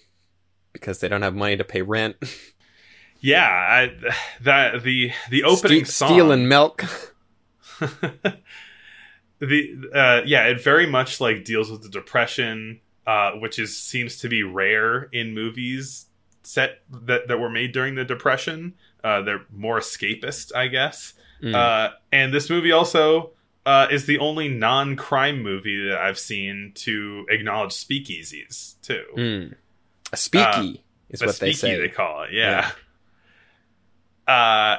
because 0.71 0.99
they 0.99 1.07
don't 1.07 1.21
have 1.21 1.35
money 1.35 1.57
to 1.57 1.63
pay 1.63 1.81
rent. 1.81 2.15
yeah 3.19 3.45
I, 3.45 3.91
that 4.41 4.83
the 4.83 5.11
the 5.29 5.43
opening 5.43 5.85
Ste- 5.85 5.91
song 5.91 6.09
stealing 6.09 6.47
milk. 6.47 6.83
the 9.39 9.75
uh 9.93 10.21
yeah 10.25 10.47
it 10.47 10.63
very 10.63 10.85
much 10.85 11.19
like 11.19 11.43
deals 11.43 11.69
with 11.69 11.83
the 11.83 11.89
depression 11.89 12.79
uh 13.05 13.31
which 13.31 13.59
is 13.59 13.77
seems 13.77 14.17
to 14.17 14.29
be 14.29 14.43
rare 14.43 15.09
in 15.11 15.33
movies 15.33 16.05
set 16.43 16.81
that 16.89 17.27
that 17.27 17.39
were 17.39 17.49
made 17.49 17.73
during 17.73 17.95
the 17.95 18.05
depression 18.05 18.73
uh 19.03 19.21
they're 19.21 19.45
more 19.51 19.79
escapist 19.79 20.55
i 20.55 20.67
guess 20.67 21.13
Mm. 21.43 21.53
uh 21.55 21.91
and 22.11 22.33
this 22.33 22.49
movie 22.49 22.71
also 22.71 23.31
uh 23.65 23.87
is 23.91 24.05
the 24.05 24.17
only 24.19 24.47
non-crime 24.47 25.41
movie 25.43 25.89
that 25.89 25.97
i've 25.99 26.17
seen 26.17 26.71
to 26.75 27.25
acknowledge 27.29 27.71
speakeasies 27.73 28.75
too 28.81 29.03
Mm. 29.17 29.55
A 30.11 30.15
speaky 30.15 30.79
is 31.09 31.21
a 31.21 31.25
what 31.25 31.39
they 31.39 31.51
say. 31.53 31.77
they 31.79 31.89
call 31.89 32.23
it. 32.23 32.29
Yeah. 32.33 32.71
Uh, 34.27 34.77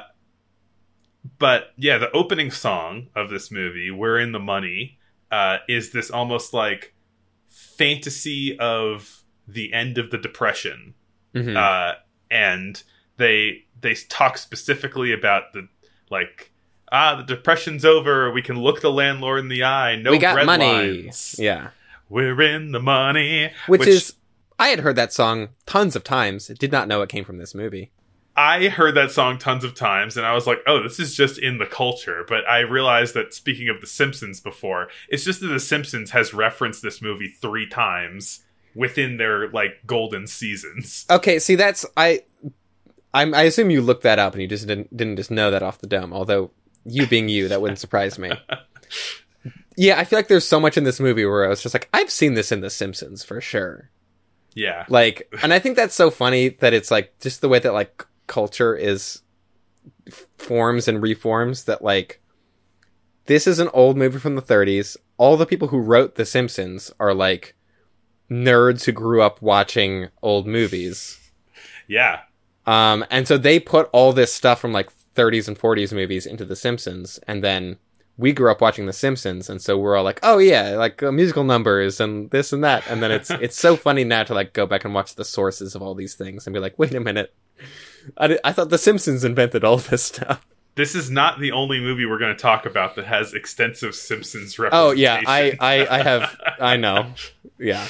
but 1.37 1.73
yeah, 1.77 1.97
the 1.97 2.11
opening 2.11 2.51
song 2.51 3.07
of 3.15 3.29
this 3.29 3.51
movie, 3.51 3.91
"We're 3.91 4.19
in 4.19 4.31
the 4.31 4.39
Money," 4.39 4.97
uh, 5.31 5.57
is 5.67 5.91
this 5.91 6.09
almost 6.09 6.53
like 6.53 6.93
fantasy 7.49 8.57
of 8.59 9.23
the 9.47 9.73
end 9.73 9.97
of 9.97 10.09
the 10.11 10.17
depression 10.17 10.93
Mhm. 11.35 11.55
uh, 11.55 11.95
and 12.31 12.81
they 13.17 13.65
they 13.81 13.93
talk 14.09 14.37
specifically 14.37 15.11
about 15.11 15.53
the 15.53 15.67
like 16.09 16.51
ah 16.91 17.15
the 17.15 17.23
depression's 17.23 17.83
over 17.83 18.31
we 18.31 18.41
can 18.41 18.59
look 18.59 18.81
the 18.81 18.91
landlord 18.91 19.39
in 19.39 19.47
the 19.47 19.63
eye 19.63 19.95
no 19.95 20.11
we 20.11 20.17
got 20.17 20.45
money. 20.45 20.65
lines. 21.03 21.35
Yeah. 21.37 21.69
we're 22.09 22.41
in 22.41 22.71
the 22.71 22.79
money 22.79 23.51
Which, 23.67 23.87
is, 23.87 24.13
I 24.57 24.69
had 24.69 24.79
heard 24.79 24.95
that 24.95 25.11
song 25.11 25.49
tons 25.65 25.95
of 25.95 26.03
times. 26.03 26.47
Did 26.47 26.71
not 26.71 26.87
know 26.87 27.01
it 27.01 27.09
came 27.09 27.25
from 27.25 27.37
this 27.37 27.53
movie. 27.53 27.91
I 28.37 28.67
heard 28.67 28.95
that 28.95 29.11
song 29.11 29.37
tons 29.37 29.63
of 29.63 29.75
times 29.75 30.17
and 30.17 30.25
I 30.25 30.33
was 30.33 30.45
like, 30.45 30.59
oh, 30.67 30.83
this 30.83 30.99
is 30.99 31.15
just 31.15 31.37
in 31.37 31.57
the 31.57 31.65
culture. 31.65 32.25
But 32.27 32.47
I 32.49 32.59
realized 32.59 33.13
that 33.13 33.33
speaking 33.33 33.69
of 33.69 33.79
The 33.79 33.87
Simpsons 33.87 34.41
before, 34.41 34.89
it's 35.09 35.23
just 35.23 35.39
that 35.41 35.47
The 35.47 35.59
Simpsons 35.59 36.11
has 36.11 36.33
referenced 36.33 36.81
this 36.81 37.01
movie 37.01 37.29
three 37.29 37.67
times 37.67 38.43
within 38.73 39.17
their 39.17 39.49
like 39.49 39.85
golden 39.85 40.27
seasons. 40.27 41.05
Okay, 41.09 41.39
see, 41.39 41.55
that's 41.55 41.85
I. 41.95 42.23
I'm, 43.13 43.33
I 43.33 43.43
assume 43.43 43.69
you 43.69 43.81
looked 43.81 44.03
that 44.03 44.19
up 44.19 44.33
and 44.33 44.41
you 44.41 44.47
just 44.49 44.67
didn't 44.67 44.95
didn't 44.95 45.15
just 45.15 45.31
know 45.31 45.49
that 45.51 45.63
off 45.63 45.79
the 45.79 45.87
dome. 45.87 46.11
Although 46.11 46.51
you 46.85 47.07
being 47.07 47.29
you, 47.29 47.47
that 47.47 47.61
wouldn't 47.61 47.79
surprise 47.85 48.17
me. 48.17 48.31
Yeah, 49.77 49.99
I 49.99 50.05
feel 50.05 50.17
like 50.19 50.27
there's 50.27 50.47
so 50.47 50.59
much 50.59 50.77
in 50.77 50.85
this 50.85 50.99
movie 50.99 51.25
where 51.25 51.45
I 51.45 51.49
was 51.49 51.61
just 51.61 51.75
like, 51.75 51.89
I've 51.93 52.09
seen 52.09 52.33
this 52.33 52.51
in 52.51 52.61
The 52.61 52.69
Simpsons 52.69 53.23
for 53.23 53.41
sure. 53.41 53.89
Yeah. 54.53 54.85
Like, 54.87 55.27
and 55.43 55.53
I 55.53 55.59
think 55.59 55.75
that's 55.75 55.95
so 55.95 56.09
funny 56.09 56.49
that 56.49 56.73
it's 56.73 56.91
like 56.91 57.19
just 57.19 57.41
the 57.41 57.49
way 57.49 57.59
that 57.59 57.73
like 57.73 58.05
culture 58.27 58.75
is 58.75 59.21
f- 60.07 60.27
forms 60.37 60.87
and 60.87 61.01
reforms. 61.01 61.65
That 61.65 61.83
like, 61.83 62.21
this 63.25 63.47
is 63.47 63.59
an 63.59 63.69
old 63.73 63.97
movie 63.97 64.19
from 64.19 64.35
the 64.35 64.41
30s. 64.41 64.95
All 65.17 65.37
the 65.37 65.45
people 65.45 65.67
who 65.69 65.79
wrote 65.79 66.15
The 66.15 66.25
Simpsons 66.25 66.91
are 66.99 67.13
like 67.13 67.55
nerds 68.31 68.85
who 68.85 68.91
grew 68.91 69.21
up 69.21 69.41
watching 69.41 70.07
old 70.21 70.47
movies. 70.47 71.19
Yeah. 71.87 72.21
Um, 72.65 73.05
and 73.11 73.27
so 73.27 73.37
they 73.37 73.59
put 73.59 73.89
all 73.91 74.11
this 74.13 74.33
stuff 74.33 74.59
from 74.59 74.71
like 74.71 74.89
30s 75.15 75.47
and 75.47 75.57
40s 75.57 75.93
movies 75.93 76.25
into 76.25 76.45
The 76.45 76.55
Simpsons, 76.55 77.19
and 77.27 77.43
then 77.43 77.77
we 78.17 78.31
grew 78.31 78.51
up 78.51 78.61
watching 78.61 78.85
The 78.85 78.93
Simpsons, 78.93 79.49
and 79.49 79.61
so 79.61 79.77
we're 79.77 79.95
all 79.95 80.03
like, 80.03 80.19
oh 80.23 80.37
yeah, 80.37 80.71
like 80.71 81.01
uh, 81.03 81.11
musical 81.11 81.43
numbers 81.43 81.99
and 81.99 82.29
this 82.31 82.53
and 82.53 82.63
that, 82.63 82.83
and 82.89 83.01
then 83.01 83.11
it's 83.11 83.29
it's 83.41 83.59
so 83.59 83.75
funny 83.75 84.03
now 84.03 84.23
to 84.23 84.33
like 84.33 84.53
go 84.53 84.65
back 84.65 84.85
and 84.85 84.93
watch 84.93 85.15
the 85.15 85.25
sources 85.25 85.75
of 85.75 85.81
all 85.81 85.95
these 85.95 86.15
things 86.15 86.45
and 86.45 86.53
be 86.53 86.59
like, 86.59 86.77
wait 86.77 86.93
a 86.93 86.99
minute, 86.99 87.33
I, 88.17 88.27
di- 88.27 88.39
I 88.43 88.51
thought 88.51 88.69
The 88.69 88.77
Simpsons 88.77 89.23
invented 89.23 89.63
all 89.63 89.77
this 89.77 90.03
stuff. 90.03 90.45
This 90.75 90.93
is 90.93 91.09
not 91.09 91.39
the 91.39 91.53
only 91.53 91.79
movie 91.79 92.05
we're 92.05 92.19
going 92.19 92.35
to 92.35 92.41
talk 92.41 92.65
about 92.65 92.95
that 92.95 93.05
has 93.05 93.33
extensive 93.33 93.95
Simpsons 93.95 94.59
representation. 94.59 94.87
Oh 94.87 94.91
yeah, 94.91 95.21
I 95.25 95.57
I, 95.59 95.99
I 95.99 96.03
have 96.03 96.37
I 96.59 96.77
know, 96.77 97.13
yeah. 97.59 97.87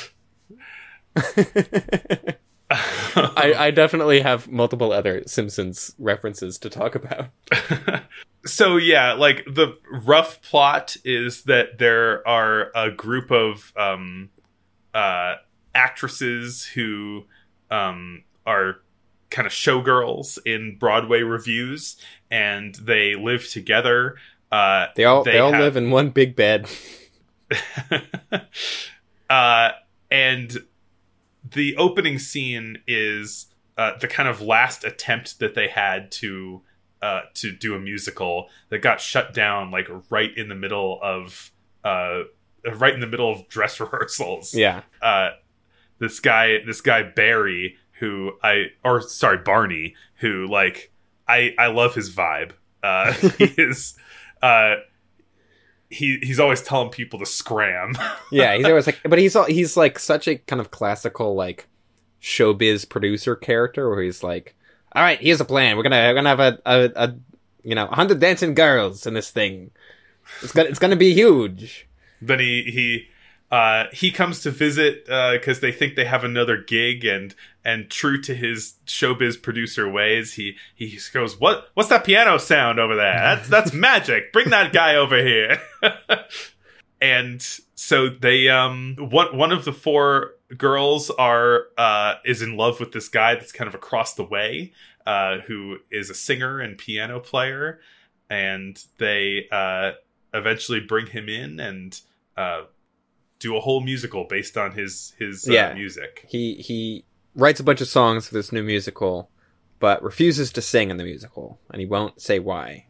I, 2.71 3.53
I 3.57 3.71
definitely 3.71 4.21
have 4.21 4.49
multiple 4.49 4.91
other 4.91 5.23
Simpsons 5.27 5.93
references 5.99 6.57
to 6.59 6.69
talk 6.69 6.95
about. 6.95 7.29
so 8.45 8.77
yeah, 8.77 9.13
like 9.13 9.45
the 9.45 9.77
rough 9.91 10.41
plot 10.41 10.97
is 11.05 11.43
that 11.43 11.77
there 11.77 12.27
are 12.27 12.71
a 12.75 12.89
group 12.89 13.31
of 13.31 13.71
um, 13.77 14.29
uh, 14.93 15.35
actresses 15.75 16.63
who 16.63 17.25
um, 17.69 18.23
are 18.47 18.77
kind 19.29 19.45
of 19.45 19.51
showgirls 19.51 20.39
in 20.45 20.77
Broadway 20.79 21.21
reviews, 21.21 21.97
and 22.31 22.73
they 22.75 23.15
live 23.15 23.47
together. 23.47 24.15
Uh, 24.51 24.87
They 24.95 25.05
all 25.05 25.23
they, 25.23 25.37
all 25.39 25.51
have- 25.51 25.61
live 25.61 25.77
in 25.77 25.91
one 25.91 26.09
big 26.09 26.35
bed. 26.35 26.67
uh, 29.29 29.71
and 30.09 30.57
the 31.55 31.75
opening 31.77 32.19
scene 32.19 32.77
is 32.85 33.47
uh, 33.77 33.97
the 33.99 34.07
kind 34.07 34.29
of 34.29 34.41
last 34.41 34.83
attempt 34.83 35.39
that 35.39 35.55
they 35.55 35.67
had 35.67 36.11
to 36.11 36.61
uh, 37.01 37.21
to 37.33 37.51
do 37.51 37.75
a 37.75 37.79
musical 37.79 38.49
that 38.69 38.79
got 38.79 39.01
shut 39.01 39.33
down 39.33 39.71
like 39.71 39.87
right 40.09 40.35
in 40.37 40.49
the 40.49 40.55
middle 40.55 40.99
of 41.01 41.51
uh, 41.83 42.21
right 42.75 42.93
in 42.93 42.99
the 42.99 43.07
middle 43.07 43.31
of 43.31 43.47
dress 43.47 43.79
rehearsals. 43.79 44.53
Yeah. 44.53 44.81
Uh, 45.01 45.31
this 45.99 46.19
guy, 46.19 46.59
this 46.65 46.81
guy 46.81 47.03
Barry, 47.03 47.77
who 47.99 48.33
I 48.43 48.67
or 48.83 49.01
sorry 49.01 49.37
Barney, 49.37 49.95
who 50.15 50.47
like 50.47 50.91
I 51.27 51.55
I 51.57 51.67
love 51.67 51.95
his 51.95 52.13
vibe. 52.13 52.51
Uh, 52.83 53.13
he 53.37 53.45
is. 53.57 53.97
Uh, 54.41 54.75
he 55.89 56.17
he's 56.21 56.39
always 56.39 56.61
telling 56.61 56.89
people 56.89 57.19
to 57.19 57.25
scram. 57.25 57.95
Yeah, 58.31 58.55
he's 58.57 58.65
always 58.65 58.85
like, 58.87 58.99
but 59.03 59.19
he's 59.19 59.35
all, 59.35 59.45
he's 59.45 59.77
like 59.77 59.99
such 59.99 60.27
a 60.27 60.35
kind 60.37 60.59
of 60.59 60.71
classical 60.71 61.35
like 61.35 61.67
showbiz 62.21 62.89
producer 62.89 63.35
character 63.35 63.89
where 63.89 64.01
he's 64.01 64.23
like, 64.23 64.55
all 64.93 65.03
right, 65.03 65.19
here's 65.19 65.39
a 65.39 65.45
plan. 65.45 65.77
We're 65.77 65.83
gonna 65.83 65.95
we're 66.07 66.13
gonna 66.15 66.29
have 66.29 66.39
a 66.39 66.59
a, 66.65 66.91
a 66.95 67.15
you 67.63 67.75
know 67.75 67.87
a 67.87 67.95
hundred 67.95 68.19
dancing 68.19 68.55
girls 68.55 69.05
in 69.05 69.13
this 69.13 69.29
thing. 69.29 69.71
It's 70.41 70.51
gonna 70.51 70.69
it's 70.69 70.79
gonna 70.79 70.95
be 70.95 71.13
huge. 71.13 71.87
then 72.21 72.39
he 72.39 72.63
he 72.63 73.07
uh, 73.51 73.85
he 73.93 74.11
comes 74.11 74.41
to 74.41 74.51
visit 74.51 75.05
because 75.05 75.59
they 75.59 75.71
think 75.71 75.95
they 75.95 76.05
have 76.05 76.23
another 76.23 76.57
gig, 76.57 77.05
and 77.05 77.35
and 77.63 77.89
true 77.89 78.21
to 78.21 78.33
his 78.35 78.75
showbiz 78.85 79.41
producer 79.41 79.89
ways, 79.89 80.33
he 80.33 80.57
he 80.73 80.99
goes, 81.13 81.39
"What 81.39 81.69
what's 81.73 81.89
that 81.89 82.05
piano 82.05 82.37
sound 82.37 82.79
over 82.79 82.95
there? 82.95 83.13
That's 83.13 83.49
that's 83.49 83.73
magic. 83.73 84.33
Bring 84.33 84.49
that 84.49 84.73
guy 84.73 84.95
over 84.95 85.17
here." 85.23 85.59
and 87.01 87.41
so 87.75 88.09
they 88.09 88.49
um 88.49 88.95
one 88.97 89.37
one 89.37 89.51
of 89.51 89.65
the 89.65 89.73
four 89.73 90.31
girls 90.57 91.09
are 91.11 91.65
uh 91.77 92.15
is 92.23 92.41
in 92.41 92.57
love 92.57 92.79
with 92.79 92.91
this 92.91 93.09
guy 93.09 93.35
that's 93.35 93.51
kind 93.51 93.67
of 93.67 93.75
across 93.75 94.13
the 94.13 94.23
way 94.23 94.71
uh 95.05 95.39
who 95.39 95.77
is 95.91 96.09
a 96.09 96.15
singer 96.15 96.59
and 96.59 96.77
piano 96.77 97.19
player 97.19 97.79
and 98.29 98.83
they 98.97 99.47
uh 99.51 99.91
eventually 100.33 100.79
bring 100.79 101.07
him 101.07 101.27
in 101.27 101.59
and 101.59 102.01
uh 102.37 102.61
do 103.49 103.55
a 103.57 103.61
whole 103.67 103.81
musical 103.91 104.23
based 104.35 104.55
on 104.57 104.69
his 104.81 105.13
his 105.19 105.47
uh, 105.49 105.53
Yeah. 105.57 105.73
music 105.73 106.11
He 106.35 106.43
he 106.69 107.05
writes 107.43 107.59
a 107.59 107.63
bunch 107.69 107.81
of 107.81 107.87
songs 107.87 108.27
for 108.27 108.33
this 108.33 108.51
new 108.51 108.63
musical, 108.63 109.29
but 109.79 110.01
refuses 110.03 110.51
to 110.53 110.61
sing 110.61 110.89
in 110.91 110.97
the 110.97 111.03
musical, 111.03 111.59
and 111.71 111.79
he 111.81 111.85
won't 111.95 112.21
say 112.21 112.37
why. 112.39 112.85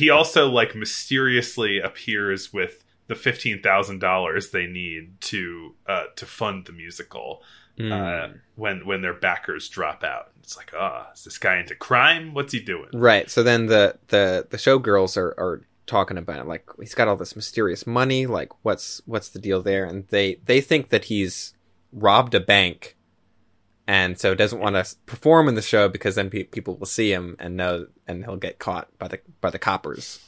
he 0.00 0.08
also 0.18 0.42
like 0.48 0.72
mysteriously 0.74 1.78
appears 1.80 2.52
with 2.52 2.74
the 3.08 3.14
fifteen 3.14 3.60
thousand 3.68 3.98
dollars 3.98 4.50
they 4.50 4.66
need 4.66 5.20
to 5.20 5.74
uh 5.92 6.04
to 6.16 6.24
fund 6.26 6.66
the 6.66 6.72
musical 6.84 7.42
uh 7.78 7.82
Mm. 7.82 8.40
when 8.62 8.86
when 8.86 9.00
their 9.02 9.14
backers 9.28 9.68
drop 9.76 10.04
out 10.04 10.26
it's 10.42 10.56
like 10.58 10.72
ah 10.78 11.10
is 11.14 11.24
this 11.24 11.38
guy 11.38 11.56
into 11.58 11.74
crime 11.74 12.32
what's 12.34 12.52
he 12.52 12.60
doing 12.60 12.90
Right. 12.92 13.30
So 13.30 13.42
then 13.42 13.66
the 13.66 13.84
the 14.08 14.46
the 14.50 14.58
showgirls 14.58 15.16
are 15.16 15.30
are 15.44 15.62
talking 15.86 16.16
about 16.18 16.38
it, 16.40 16.46
like 16.46 16.66
he's 16.78 16.94
got 16.94 17.08
all 17.08 17.16
this 17.16 17.34
mysterious 17.36 17.86
money. 17.86 18.26
Like 18.26 18.50
what's 18.64 19.02
what's 19.06 19.28
the 19.28 19.38
deal 19.38 19.62
there? 19.62 19.84
And 19.84 20.06
they 20.08 20.36
they 20.46 20.60
think 20.60 20.88
that 20.90 21.04
he's 21.06 21.54
robbed 21.92 22.34
a 22.34 22.40
bank, 22.40 22.96
and 23.86 24.18
so 24.18 24.34
doesn't 24.34 24.60
want 24.60 24.76
to 24.76 24.96
perform 25.06 25.48
in 25.48 25.54
the 25.54 25.62
show 25.62 25.88
because 25.88 26.14
then 26.14 26.30
pe- 26.30 26.44
people 26.44 26.76
will 26.76 26.86
see 26.86 27.12
him 27.12 27.36
and 27.38 27.56
know, 27.56 27.86
and 28.06 28.24
he'll 28.24 28.36
get 28.36 28.58
caught 28.58 28.88
by 28.98 29.08
the 29.08 29.20
by 29.40 29.50
the 29.50 29.58
coppers. 29.58 30.20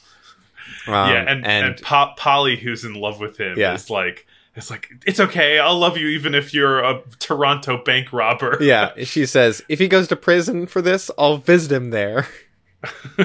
Um, 0.87 0.93
yeah 1.11 1.23
and 1.27 1.45
and, 1.45 1.81
Po- 1.81 2.13
polly 2.17 2.55
who's 2.55 2.83
in 2.83 2.95
love 2.95 3.19
with 3.19 3.37
him 3.37 3.55
Yeah. 3.57 3.75
is 3.75 3.91
like 3.91 4.25
it's 4.55 4.71
like 4.71 4.89
it's 5.05 5.19
okay 5.19 5.59
i'll 5.59 5.77
love 5.77 5.95
you 5.95 6.07
even 6.07 6.33
if 6.33 6.55
you're 6.55 6.79
a 6.79 7.03
toronto 7.19 7.83
bank 7.83 8.11
robber 8.11 8.57
yeah, 8.61 8.91
she 9.03 9.27
says 9.27 9.61
if 9.69 9.77
he 9.77 9.87
goes 9.87 10.07
to 10.07 10.15
prison 10.15 10.65
for 10.65 10.81
this, 10.81 11.11
I'll 11.19 11.37
visit 11.37 11.71
him 11.71 11.91
there. 11.91 12.27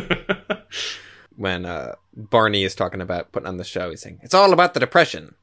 when 1.41 1.65
uh, 1.65 1.95
Barney 2.15 2.65
is 2.65 2.75
talking 2.75 3.01
about 3.01 3.33
putting 3.33 3.47
on 3.47 3.57
the 3.57 3.65
show, 3.65 3.89
he's 3.89 4.03
saying 4.03 4.21
it's 4.23 4.35
all 4.35 4.53
about 4.53 4.75
the 4.75 4.81
depression, 4.81 5.37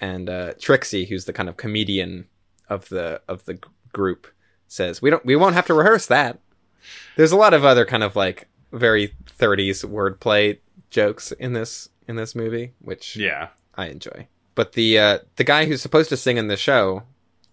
and 0.00 0.30
uh, 0.30 0.54
Trixie, 0.58 1.04
who's 1.04 1.26
the 1.26 1.34
kind 1.34 1.50
of 1.50 1.58
comedian 1.58 2.28
of 2.70 2.88
the 2.88 3.20
of 3.28 3.44
the 3.44 3.58
group, 3.92 4.26
says 4.66 5.02
we 5.02 5.10
don't 5.10 5.24
we 5.26 5.36
won't 5.36 5.54
have 5.54 5.66
to 5.66 5.74
rehearse 5.74 6.06
that. 6.06 6.38
There's 7.16 7.30
a 7.30 7.36
lot 7.36 7.52
of 7.52 7.62
other 7.62 7.84
kind 7.84 8.02
of 8.02 8.16
like 8.16 8.48
very 8.72 9.14
30s 9.38 9.84
wordplay 9.84 10.60
jokes 10.88 11.30
in 11.32 11.52
this 11.52 11.90
in 12.08 12.16
this 12.16 12.34
movie, 12.34 12.72
which 12.78 13.14
yeah 13.14 13.48
I 13.74 13.88
enjoy. 13.88 14.28
But 14.54 14.72
the 14.72 14.98
uh, 14.98 15.18
the 15.36 15.44
guy 15.44 15.66
who's 15.66 15.82
supposed 15.82 16.08
to 16.08 16.16
sing 16.16 16.38
in 16.38 16.48
the 16.48 16.56
show 16.56 17.02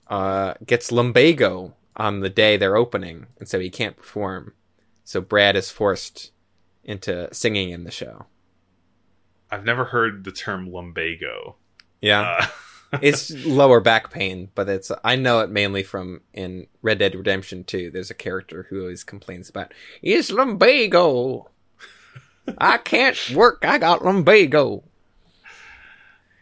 uh, 0.08 0.54
gets 0.66 0.94
lumbago 0.94 1.74
on 1.98 2.22
the 2.22 2.30
day 2.30 2.56
they're 2.56 2.78
opening, 2.78 3.28
and 3.38 3.50
so 3.50 3.60
he 3.60 3.70
can't 3.70 3.98
perform. 3.98 4.54
So 5.04 5.20
Brad 5.20 5.58
is 5.58 5.70
forced 5.70 6.32
into 6.84 7.28
singing 7.34 7.70
in 7.70 7.84
the 7.84 7.92
show. 7.92 8.26
i've 9.52 9.66
never 9.66 9.86
heard 9.86 10.24
the 10.24 10.32
term 10.32 10.72
lumbago 10.72 11.56
Yeah, 12.02 12.22
uh, 12.22 12.48
it's 13.02 13.30
lower 13.46 13.80
back 13.80 14.12
pain, 14.12 14.50
but 14.56 14.68
it's 14.68 14.92
I 15.04 15.16
know 15.16 15.40
it 15.42 15.50
mainly 15.50 15.84
from 15.84 16.22
in 16.34 16.68
Red 16.82 17.00
Dead 17.00 17.16
Redemption 17.16 17.64
2. 17.64 17.90
There's 17.92 18.10
a 18.12 18.16
character 18.16 18.68
who 18.70 18.82
always 18.82 19.04
complains 19.04 19.50
about 19.50 19.74
it's 20.02 20.32
lumbago. 20.32 21.50
I 22.58 22.78
can't 22.80 23.18
work. 23.32 23.64
I 23.64 23.78
got 23.78 24.04
lumbago. 24.04 24.84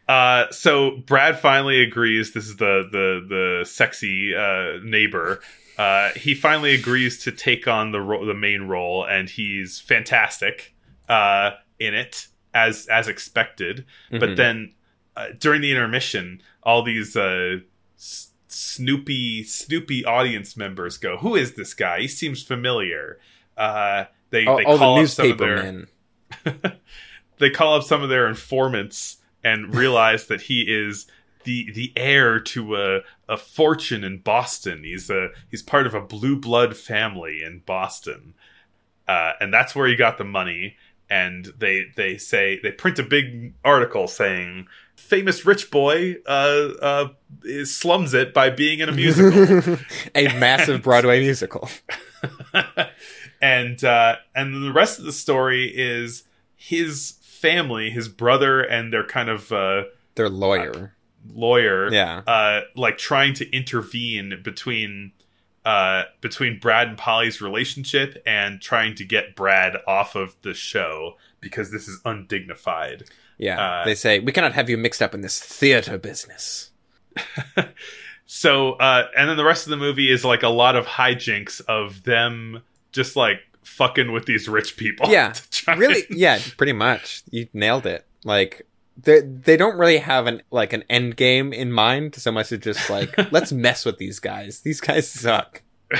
Uh, 0.07 0.49
so 0.49 0.97
Brad 1.05 1.37
finally 1.39 1.81
agrees. 1.83 2.33
This 2.33 2.47
is 2.47 2.55
the 2.57 2.87
the 2.91 3.25
the 3.27 3.65
sexy 3.65 4.33
uh, 4.35 4.79
neighbor. 4.83 5.39
Uh, 5.79 6.11
he 6.11 6.35
finally 6.35 6.73
agrees 6.73 7.23
to 7.23 7.31
take 7.31 7.65
on 7.67 7.91
the 7.93 8.01
ro- 8.01 8.25
the 8.25 8.33
main 8.33 8.63
role, 8.63 9.05
and 9.05 9.29
he's 9.29 9.79
fantastic 9.79 10.75
uh, 11.07 11.51
in 11.79 11.93
it 11.93 12.27
as 12.53 12.85
as 12.87 13.07
expected. 13.07 13.85
But 14.11 14.21
Mhm. 14.31 14.35
then 14.35 14.73
uh, 15.15 15.27
during 15.39 15.61
the 15.61 15.71
intermission, 15.71 16.41
all 16.63 16.83
these 16.83 17.15
uh, 17.15 17.59
s- 17.97 18.31
Snoopy 18.49 19.43
Snoopy 19.43 20.03
audience 20.05 20.57
members 20.57 20.97
go, 20.97 21.17
"Who 21.17 21.35
is 21.35 21.53
this 21.53 21.73
guy? 21.73 22.01
He 22.01 22.07
seems 22.09 22.43
familiar." 22.43 23.17
Uh, 23.57 24.05
they 24.31 24.45
all, 24.45 24.57
they 24.57 24.63
all 24.65 24.77
call 24.77 24.95
the 24.97 25.01
up 25.03 25.07
some 25.09 25.31
of 25.31 25.37
their 25.37 25.87
they 27.39 27.49
call 27.49 27.75
up 27.75 27.83
some 27.83 28.03
of 28.03 28.09
their 28.09 28.27
informants 28.27 29.17
and 29.43 29.73
realize 29.73 30.27
that 30.27 30.41
he 30.43 30.61
is 30.67 31.07
the 31.45 31.71
the 31.71 31.93
heir 31.95 32.39
to 32.39 32.75
a, 32.75 32.99
a 33.29 33.37
fortune 33.37 34.03
in 34.03 34.17
Boston. 34.19 34.83
He's 34.83 35.09
a 35.09 35.29
he's 35.49 35.63
part 35.63 35.87
of 35.87 35.93
a 35.93 36.01
blue 36.01 36.35
blood 36.35 36.75
family 36.75 37.41
in 37.43 37.59
Boston, 37.65 38.33
uh, 39.07 39.33
and 39.39 39.53
that's 39.53 39.75
where 39.75 39.87
he 39.87 39.95
got 39.95 40.17
the 40.17 40.25
money. 40.25 40.75
And 41.09 41.53
they 41.57 41.85
they 41.95 42.17
say 42.17 42.59
they 42.61 42.71
print 42.71 42.99
a 42.99 43.03
big 43.03 43.53
article 43.63 44.07
saying 44.07 44.67
famous 44.95 45.45
rich 45.45 45.71
boy 45.71 46.17
uh, 46.27 46.69
uh, 46.81 47.09
is, 47.43 47.75
slums 47.75 48.13
it 48.13 48.33
by 48.33 48.49
being 48.49 48.79
in 48.79 48.89
a 48.89 48.91
musical. 48.91 49.77
a 50.15 50.27
massive 50.39 50.83
Broadway 50.83 51.19
musical. 51.19 51.69
and 53.41 53.83
uh, 53.83 54.17
and 54.35 54.63
the 54.63 54.73
rest 54.73 54.99
of 54.99 55.05
the 55.05 55.13
story 55.13 55.71
is 55.75 56.23
his 56.55 57.15
family, 57.21 57.89
his 57.89 58.09
brother, 58.09 58.61
and 58.61 58.91
their 58.91 59.05
kind 59.05 59.29
of 59.29 59.51
uh, 59.51 59.83
Their 60.15 60.29
lawyer. 60.29 60.93
Lawyer, 61.33 61.91
Yeah. 61.91 62.19
uh, 62.27 62.61
like 62.75 62.97
trying 62.97 63.33
to 63.35 63.49
intervene 63.55 64.41
between 64.43 65.11
uh, 65.65 66.03
between 66.21 66.57
Brad 66.59 66.87
and 66.87 66.97
Polly's 66.97 67.41
relationship 67.41 68.21
and 68.25 68.61
trying 68.61 68.95
to 68.95 69.03
get 69.05 69.35
Brad 69.35 69.75
off 69.87 70.15
of 70.15 70.35
the 70.41 70.53
show 70.53 71.17
because 71.41 71.69
this 71.71 71.87
is 71.87 71.99
undignified. 72.05 73.03
Yeah. 73.37 73.59
uh, 73.81 73.85
they 73.85 73.93
say, 73.95 74.19
we 74.19 74.31
cannot 74.31 74.53
have 74.53 74.69
you 74.69 74.77
mixed 74.77 75.01
up 75.01 75.13
in 75.13 75.21
this 75.21 75.39
theater 75.39 75.97
business. 75.97 76.71
So, 78.31 78.73
uh, 78.73 79.07
and 79.17 79.27
then 79.27 79.37
the 79.37 79.43
rest 79.43 79.65
of 79.65 79.71
the 79.71 79.77
movie 79.77 80.11
is 80.11 80.23
like 80.23 80.43
a 80.43 80.49
lot 80.49 80.75
of 80.75 80.85
hijinks 80.85 81.61
of 81.65 82.03
them 82.03 82.61
just 82.91 83.15
like 83.15 83.39
fucking 83.63 84.11
with 84.11 84.25
these 84.27 84.47
rich 84.47 84.77
people. 84.77 85.07
Yeah, 85.11 85.33
really 85.67 86.03
and- 86.09 86.17
yeah 86.19 86.39
pretty 86.57 86.73
much 86.73 87.23
you 87.31 87.47
nailed 87.53 87.87
it 87.87 88.05
like 88.23 88.67
they 89.03 89.21
they 89.21 89.55
don't 89.57 89.77
really 89.77 89.97
have 89.99 90.27
an 90.27 90.41
like 90.51 90.73
an 90.73 90.83
end 90.89 91.15
game 91.15 91.53
in 91.53 91.71
mind 91.71 92.15
so 92.15 92.31
much 92.31 92.51
as 92.51 92.59
just 92.59 92.89
like 92.89 93.13
let's 93.31 93.51
mess 93.51 93.85
with 93.85 93.97
these 93.97 94.19
guys 94.19 94.61
these 94.61 94.81
guys 94.81 95.07
suck 95.09 95.61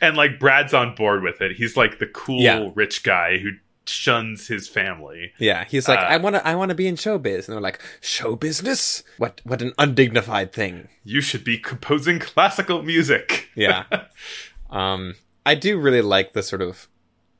and 0.00 0.16
like 0.16 0.38
Brad's 0.38 0.74
on 0.74 0.94
board 0.94 1.22
with 1.22 1.40
it. 1.40 1.52
He's 1.56 1.76
like 1.76 1.98
the 1.98 2.06
cool 2.06 2.40
Yeah. 2.40 2.70
rich 2.74 3.02
guy 3.02 3.38
who 3.38 3.50
shuns 3.86 4.46
his 4.46 4.68
family. 4.68 5.32
yeah 5.38 5.64
he's 5.64 5.88
like 5.88 5.98
Uh, 5.98 6.02
i 6.02 6.16
want 6.16 6.36
to 6.36 6.46
i 6.46 6.54
want 6.54 6.68
to 6.68 6.76
be 6.76 6.86
in 6.86 6.94
showbiz 6.94 7.46
and 7.48 7.54
they're 7.54 7.60
like 7.60 7.80
show 8.00 8.36
business 8.36 9.02
what 9.18 9.40
what 9.42 9.60
an 9.62 9.72
undignified 9.78 10.52
thing 10.52 10.86
You 11.02 11.20
should 11.20 11.42
be 11.42 11.58
composing 11.58 12.20
classical 12.20 12.82
music. 12.84 13.48
yeah 13.56 13.84
um 14.70 15.14
i 15.44 15.56
do 15.56 15.76
really 15.80 16.02
like 16.02 16.34
the 16.34 16.42
sort 16.42 16.62
of 16.62 16.86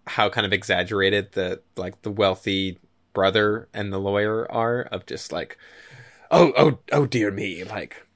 how 0.08 0.28
kind 0.28 0.44
of 0.44 0.52
exaggerated 0.52 1.30
the 1.32 1.60
like 1.76 2.02
the 2.02 2.10
wealthy 2.10 2.78
brother 3.12 3.68
and 3.74 3.92
the 3.92 3.98
lawyer 3.98 4.50
are 4.50 4.82
of 4.82 5.06
just 5.06 5.32
like 5.32 5.56
oh 6.30 6.52
oh 6.56 6.78
oh 6.92 7.06
dear 7.06 7.30
me 7.30 7.64
like 7.64 8.06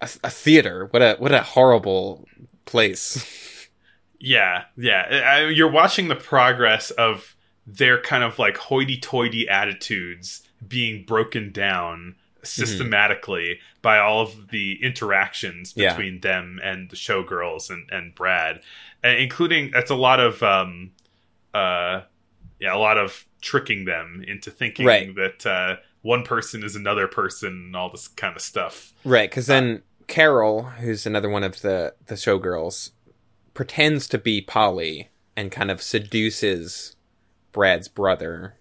a, 0.00 0.08
a 0.24 0.30
theater 0.30 0.86
what 0.90 1.02
a 1.02 1.16
what 1.18 1.32
a 1.32 1.42
horrible 1.42 2.26
place 2.64 3.68
Yeah, 4.18 4.64
yeah. 4.76 5.02
I, 5.26 5.48
you're 5.48 5.70
watching 5.70 6.08
the 6.08 6.14
progress 6.16 6.90
of 6.92 7.36
their 7.66 8.00
kind 8.00 8.24
of 8.24 8.38
like 8.38 8.56
hoity-toity 8.56 9.48
attitudes 9.50 10.42
being 10.66 11.04
broken 11.04 11.52
down 11.52 12.14
systematically 12.42 13.58
by 13.82 13.98
all 13.98 14.22
of 14.22 14.48
the 14.48 14.78
interactions 14.82 15.74
Yeah. 15.76 15.90
between 15.92 16.20
them 16.20 16.58
and 16.62 16.88
the 16.90 16.96
showgirls 16.96 17.68
and, 17.70 17.86
and 17.90 18.14
Brad, 18.14 18.62
uh, 19.04 19.08
including 19.08 19.70
that's 19.72 19.90
a 19.90 19.94
lot 19.94 20.20
of 20.20 20.42
um, 20.42 20.92
uh, 21.52 22.02
yeah, 22.64 22.74
a 22.74 22.78
lot 22.78 22.98
of 22.98 23.26
tricking 23.40 23.84
them 23.84 24.24
into 24.26 24.50
thinking 24.50 24.86
Right. 24.86 25.14
that 25.14 25.44
uh, 25.46 25.76
one 26.02 26.22
person 26.24 26.62
is 26.64 26.74
another 26.76 27.06
person 27.06 27.48
and 27.52 27.76
all 27.76 27.90
this 27.90 28.08
kind 28.08 28.34
of 28.36 28.42
stuff. 28.42 28.92
right 29.04 29.30
because 29.30 29.46
then 29.46 29.82
carol 30.06 30.64
who's 30.80 31.06
another 31.06 31.28
one 31.30 31.42
of 31.44 31.60
the 31.62 31.94
the 32.06 32.14
showgirls 32.14 32.90
pretends 33.54 34.06
to 34.08 34.18
be 34.18 34.40
polly 34.40 35.08
and 35.36 35.50
kind 35.52 35.70
of 35.70 35.80
seduces 35.82 36.94
brad's 37.52 37.88
brother 37.88 38.54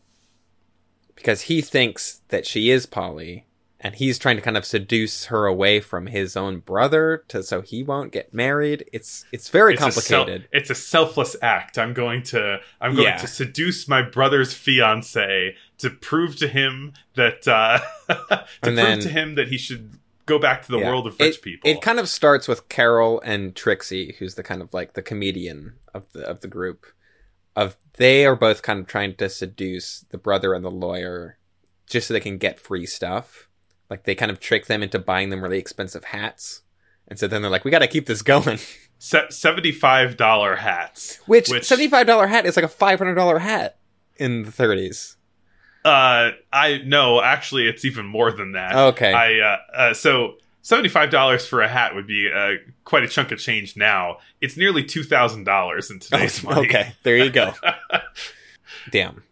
because 1.15 1.41
he 1.43 1.61
thinks 1.61 2.21
that 2.29 2.45
she 2.47 2.69
is 2.69 2.85
polly 2.85 3.45
and 3.83 3.95
he's 3.95 4.17
trying 4.17 4.37
to 4.37 4.41
kind 4.41 4.55
of 4.55 4.65
seduce 4.65 5.25
her 5.25 5.45
away 5.45 5.79
from 5.81 6.07
his 6.07 6.37
own 6.37 6.59
brother 6.59 7.23
to 7.27 7.43
so 7.43 7.61
he 7.61 7.83
won't 7.83 8.11
get 8.13 8.33
married 8.33 8.85
it's 8.93 9.25
it's 9.33 9.49
very 9.49 9.73
It's 9.73 9.83
a 9.85 9.91
self- 9.91 10.07
complicated 10.07 10.47
it's 10.51 10.69
a 10.69 10.75
selfless 10.75 11.35
act. 11.41 11.77
I'm 11.77 11.93
going 11.93 12.23
to 12.23 12.59
I'm 12.81 12.93
going 12.95 13.07
Yeah. 13.07 13.17
to 13.17 13.27
seduce 13.27 13.87
my 13.87 14.01
brother's 14.01 14.53
fiance 14.53 15.55
to 15.79 15.89
prove 15.89 16.35
to 16.37 16.47
him 16.47 16.93
that 17.15 17.47
uh, 17.47 17.79
to 18.07 18.17
And 18.31 18.45
prove 18.61 18.75
then- 18.75 18.99
to 19.01 19.09
him 19.09 19.35
that 19.35 19.49
he 19.49 19.57
should 19.57 19.91
go 20.25 20.39
back 20.39 20.61
to 20.65 20.71
the 20.71 20.79
Yeah. 20.79 20.87
world 20.89 21.05
of 21.05 21.19
rich 21.19 21.35
it, 21.37 21.41
people. 21.41 21.69
It 21.69 21.81
kind 21.81 21.99
of 21.99 22.07
starts 22.07 22.47
with 22.47 22.69
Carol 22.69 23.19
and 23.25 23.53
Trixie, 23.53 24.15
who's 24.19 24.35
the 24.35 24.43
kind 24.43 24.61
of 24.61 24.73
like 24.73 24.93
the 24.93 25.01
comedian 25.01 25.73
of 25.93 26.09
the 26.13 26.21
of 26.25 26.39
the 26.39 26.47
group. 26.47 26.85
Of 27.55 27.75
they 27.97 28.25
are 28.25 28.35
both 28.35 28.61
kind 28.63 28.79
of 28.79 28.87
trying 28.87 29.15
to 29.17 29.27
seduce 29.29 30.05
the 30.09 30.17
brother 30.17 30.53
and 30.53 30.63
the 30.65 30.71
lawyer, 30.71 31.37
just 31.87 32.07
so 32.07 32.13
they 32.13 32.19
can 32.21 32.37
get 32.37 32.59
free 32.59 32.85
stuff. 32.85 33.47
Like 33.89 34.03
they 34.03 34.15
kind 34.15 34.31
of 34.31 34.39
trick 34.39 34.67
them 34.67 34.81
into 34.81 34.99
buying 34.99 35.29
them 35.29 35.43
really 35.43 35.59
expensive 35.59 36.05
hats, 36.05 36.61
and 37.07 37.19
so 37.19 37.27
then 37.27 37.41
they're 37.41 37.51
like, 37.51 37.65
"We 37.65 37.71
got 37.71 37.79
to 37.79 37.87
keep 37.87 38.05
this 38.05 38.21
going." 38.21 38.59
Se- 38.99 39.27
Seventy-five 39.29 40.15
dollar 40.15 40.55
hats, 40.55 41.19
Which, 41.25 41.49
seventy 41.63 41.89
five 41.89 42.07
dollar 42.07 42.27
hat 42.27 42.45
is 42.45 42.55
like 42.55 42.63
a 42.63 42.69
five 42.69 42.99
hundred 42.99 43.15
dollar 43.15 43.39
hat 43.39 43.77
in 44.15 44.43
the 44.43 44.51
thirties. 44.51 45.17
Uh, 45.83 46.31
I 46.53 46.81
no, 46.85 47.21
actually, 47.21 47.67
it's 47.67 47.83
even 47.83 48.05
more 48.05 48.31
than 48.31 48.53
that. 48.53 48.75
Okay. 48.75 49.11
I 49.11 49.39
uh, 49.39 49.57
uh 49.75 49.93
so 49.93 50.35
seventy-five 50.61 51.09
dollars 51.09 51.45
for 51.45 51.61
a 51.61 51.67
hat 51.67 51.93
would 51.93 52.07
be 52.07 52.31
uh, 52.33 52.53
quite 52.85 53.03
a 53.03 53.07
chunk 53.07 53.31
of 53.31 53.39
change 53.39 53.75
now. 53.75 54.19
It's 54.39 54.55
nearly 54.55 54.83
two 54.83 55.03
thousand 55.03 55.43
dollars 55.43 55.91
in 55.91 55.99
today's 55.99 56.41
money. 56.43 56.61
Oh, 56.61 56.63
okay, 56.63 56.93
there 57.03 57.17
you 57.17 57.29
go. 57.29 57.53
Damn. 58.91 59.23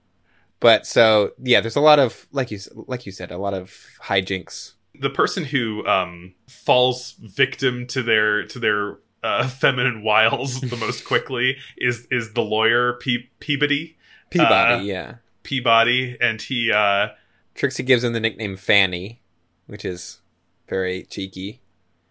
But 0.61 0.87
so 0.87 1.31
yeah, 1.43 1.59
there's 1.59 1.75
a 1.75 1.81
lot 1.81 1.99
of 1.99 2.27
like 2.31 2.49
you 2.51 2.59
like 2.87 3.05
you 3.05 3.11
said, 3.11 3.31
a 3.31 3.37
lot 3.37 3.53
of 3.53 3.75
hijinks. 4.03 4.73
the 4.95 5.09
person 5.09 5.43
who 5.43 5.85
um, 5.87 6.33
falls 6.47 7.15
victim 7.19 7.85
to 7.87 8.01
their 8.03 8.45
to 8.47 8.59
their 8.59 8.97
uh, 9.23 9.47
feminine 9.63 10.03
wiles 10.03 10.61
the 10.61 10.77
most 10.77 11.03
quickly 11.11 11.57
is 11.77 12.07
is 12.11 12.33
the 12.33 12.41
lawyer 12.41 12.93
Pe- 13.01 13.27
Peabody 13.39 13.97
Peabody, 14.29 14.73
Uh, 14.73 14.81
yeah. 14.81 15.15
Peabody, 15.43 16.15
and 16.21 16.41
he 16.41 16.71
uh, 16.71 17.09
Trixie 17.55 17.83
gives 17.83 18.03
him 18.03 18.13
the 18.13 18.19
nickname 18.19 18.55
Fanny, 18.55 19.21
which 19.67 19.83
is 19.83 20.21
very 20.69 21.03
cheeky. 21.03 21.61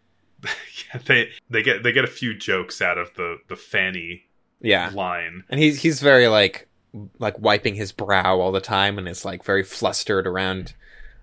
yeah, 0.44 1.00
they 1.06 1.30
they 1.48 1.62
get 1.62 1.82
they 1.82 1.92
get 1.92 2.04
a 2.04 2.08
few 2.08 2.34
jokes 2.34 2.82
out 2.82 2.98
of 2.98 3.14
the 3.14 3.38
the 3.48 3.56
Fanny 3.56 4.24
Yeah. 4.60 4.90
line. 4.92 5.44
And 5.48 5.60
he's 5.60 5.82
he's 5.82 6.00
very 6.00 6.26
like 6.28 6.68
like 7.18 7.38
wiping 7.38 7.74
his 7.74 7.92
brow 7.92 8.40
all 8.40 8.52
the 8.52 8.60
time 8.60 8.98
and 8.98 9.08
is 9.08 9.24
like 9.24 9.44
very 9.44 9.62
flustered 9.62 10.26
around 10.26 10.74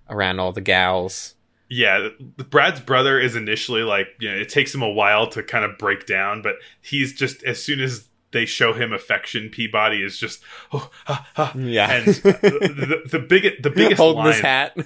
around 0.08 0.40
all 0.40 0.52
the 0.52 0.60
gals. 0.60 1.34
Yeah, 1.70 2.08
Brad's 2.50 2.80
brother 2.80 3.20
is 3.20 3.36
initially 3.36 3.82
like, 3.82 4.08
you 4.20 4.30
know, 4.30 4.36
it 4.36 4.48
takes 4.48 4.74
him 4.74 4.80
a 4.80 4.88
while 4.88 5.28
to 5.28 5.42
kind 5.42 5.66
of 5.66 5.76
break 5.76 6.06
down, 6.06 6.40
but 6.40 6.54
he's 6.80 7.12
just 7.12 7.42
as 7.42 7.62
soon 7.62 7.80
as 7.80 8.08
they 8.30 8.46
show 8.46 8.72
him 8.72 8.92
affection, 8.92 9.50
Peabody 9.50 10.02
is 10.02 10.18
just 10.18 10.42
oh, 10.72 10.90
ah, 11.06 11.28
ah. 11.36 11.52
Yeah. 11.56 11.92
and 11.92 12.06
the, 12.06 13.02
the, 13.02 13.18
the 13.18 13.18
big 13.18 13.62
the 13.62 13.70
biggest 13.70 13.96
holding 13.98 14.24
line, 14.24 14.32
his 14.32 14.40
hat. 14.40 14.76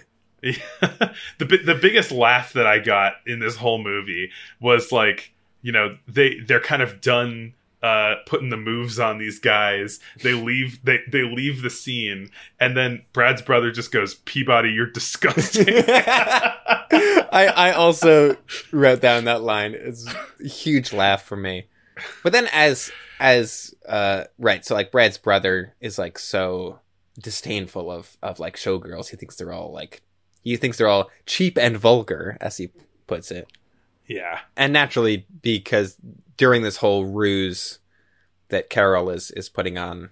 the 0.42 0.64
the 1.38 1.78
biggest 1.80 2.10
laugh 2.10 2.52
that 2.54 2.66
I 2.66 2.80
got 2.80 3.14
in 3.26 3.38
this 3.38 3.56
whole 3.56 3.82
movie 3.82 4.30
was 4.60 4.90
like, 4.90 5.32
you 5.60 5.70
know, 5.70 5.96
they 6.08 6.40
they're 6.40 6.60
kind 6.60 6.82
of 6.82 7.00
done 7.00 7.54
uh 7.82 8.14
putting 8.26 8.50
the 8.50 8.56
moves 8.56 8.98
on 8.98 9.18
these 9.18 9.38
guys. 9.38 10.00
They 10.22 10.34
leave 10.34 10.84
they 10.84 11.00
they 11.10 11.22
leave 11.22 11.62
the 11.62 11.70
scene 11.70 12.30
and 12.60 12.76
then 12.76 13.04
Brad's 13.12 13.42
brother 13.42 13.70
just 13.70 13.92
goes, 13.92 14.14
"Peabody, 14.14 14.70
you're 14.70 14.86
disgusting." 14.86 15.66
I 15.88 17.52
I 17.54 17.72
also 17.72 18.36
wrote 18.70 19.00
down 19.00 19.24
that 19.24 19.42
line. 19.42 19.74
It's 19.74 20.06
a 20.06 20.48
huge 20.48 20.92
laugh 20.92 21.22
for 21.22 21.36
me. 21.36 21.66
But 22.22 22.32
then 22.32 22.48
as 22.52 22.90
as 23.20 23.74
uh 23.88 24.24
right, 24.38 24.64
so 24.64 24.74
like 24.74 24.92
Brad's 24.92 25.18
brother 25.18 25.74
is 25.80 25.98
like 25.98 26.18
so 26.18 26.80
disdainful 27.20 27.90
of 27.90 28.16
of 28.22 28.38
like 28.38 28.56
showgirls. 28.56 29.10
He 29.10 29.16
thinks 29.16 29.36
they're 29.36 29.52
all 29.52 29.72
like 29.72 30.02
he 30.42 30.56
thinks 30.56 30.76
they're 30.76 30.88
all 30.88 31.10
cheap 31.24 31.56
and 31.56 31.76
vulgar, 31.76 32.36
as 32.40 32.56
he 32.56 32.70
puts 33.06 33.30
it. 33.30 33.48
Yeah. 34.06 34.40
And 34.56 34.72
naturally, 34.72 35.26
because 35.40 35.96
during 36.42 36.62
this 36.62 36.78
whole 36.78 37.04
ruse 37.04 37.78
that 38.48 38.68
Carol 38.68 39.10
is 39.10 39.30
is 39.30 39.48
putting 39.48 39.78
on, 39.78 40.10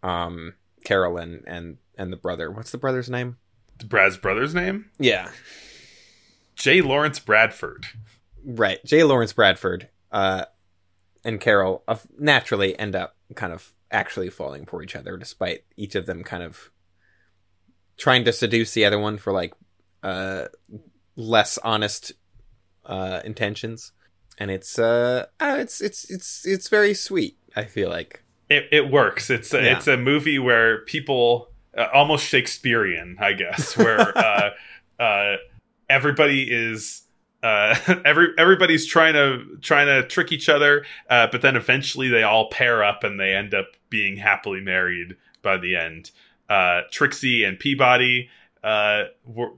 um, 0.00 0.54
Carol 0.84 1.18
and 1.18 1.42
and 1.44 1.78
and 1.98 2.12
the 2.12 2.16
brother. 2.16 2.52
What's 2.52 2.70
the 2.70 2.78
brother's 2.78 3.10
name? 3.10 3.36
Brad's 3.84 4.16
brother's 4.16 4.54
name? 4.54 4.90
Yeah, 5.00 5.28
J. 6.54 6.82
Lawrence 6.82 7.18
Bradford. 7.18 7.86
right. 8.44 8.78
J. 8.84 9.02
Lawrence 9.02 9.32
Bradford, 9.32 9.88
uh, 10.12 10.44
and 11.24 11.40
Carol 11.40 11.82
uh, 11.88 11.96
naturally 12.16 12.78
end 12.78 12.94
up 12.94 13.16
kind 13.34 13.52
of 13.52 13.72
actually 13.90 14.30
falling 14.30 14.66
for 14.66 14.84
each 14.84 14.94
other, 14.94 15.16
despite 15.16 15.64
each 15.76 15.96
of 15.96 16.06
them 16.06 16.22
kind 16.22 16.44
of 16.44 16.70
trying 17.96 18.24
to 18.24 18.32
seduce 18.32 18.72
the 18.72 18.84
other 18.84 19.00
one 19.00 19.18
for 19.18 19.32
like 19.32 19.52
uh 20.04 20.44
less 21.16 21.58
honest 21.58 22.12
uh 22.86 23.20
intentions. 23.24 23.90
And 24.40 24.50
it's 24.50 24.78
uh, 24.78 25.26
uh 25.38 25.56
it's 25.60 25.80
it's 25.80 26.10
it's 26.10 26.46
it's 26.46 26.68
very 26.68 26.94
sweet. 26.94 27.36
I 27.54 27.64
feel 27.64 27.90
like 27.90 28.24
It, 28.48 28.68
it 28.72 28.90
works. 28.90 29.28
It's 29.30 29.52
a, 29.52 29.62
Yeah. 29.62 29.76
it's 29.76 29.86
a 29.86 29.96
movie 29.96 30.38
where 30.38 30.78
people 30.86 31.50
uh, 31.76 31.86
almost 31.92 32.26
Shakespearean, 32.26 33.16
I 33.20 33.34
guess, 33.34 33.76
where 33.76 34.16
uh, 34.18 34.50
uh, 34.98 35.36
everybody 35.88 36.50
is 36.50 37.02
uh, 37.42 37.76
every 38.04 38.28
everybody's 38.38 38.86
trying 38.86 39.14
to 39.14 39.58
trying 39.60 39.86
to 39.86 40.06
trick 40.08 40.32
each 40.32 40.48
other, 40.48 40.84
uh, 41.08 41.26
but 41.30 41.42
then 41.42 41.56
eventually 41.56 42.08
they 42.08 42.22
all 42.22 42.48
pair 42.50 42.82
up 42.82 43.04
and 43.04 43.20
they 43.20 43.34
end 43.34 43.54
up 43.54 43.66
being 43.88 44.16
happily 44.16 44.60
married 44.60 45.16
by 45.42 45.56
the 45.56 45.76
end. 45.76 46.10
Uh, 46.48 46.82
Trixie 46.90 47.44
and 47.44 47.58
Peabody 47.58 48.28
uh, 48.64 49.04
were, 49.24 49.52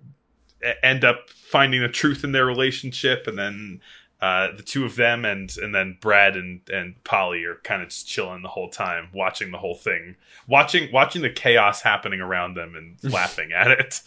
end 0.83 1.05
up 1.05 1.31
finding 1.31 1.81
the 1.81 1.89
truth 1.89 2.23
in 2.25 2.33
their 2.33 2.47
relationship, 2.47 3.27
and 3.27 3.39
then 3.39 3.81
uh, 4.23 4.55
the 4.57 4.63
two 4.63 4.85
of 4.87 4.97
them 4.97 5.25
and 5.27 5.55
and 5.59 5.75
then 5.75 5.99
Brad 6.01 6.37
and 6.37 6.61
and 6.73 7.03
Polly 7.05 7.45
are 7.45 7.57
kind 7.65 7.83
of 7.83 7.89
just 7.89 8.07
chilling 8.09 8.41
the 8.43 8.49
whole 8.49 8.71
time, 8.71 9.09
watching 9.13 9.51
the 9.51 9.59
whole 9.59 9.75
thing, 9.75 10.15
watching 10.47 10.91
watching 10.93 11.21
the 11.23 11.29
chaos 11.31 11.83
happening 11.83 12.21
around 12.21 12.55
them 12.55 12.75
and 12.77 12.97
laughing 13.13 13.51
at 13.53 13.71
it. 13.73 14.01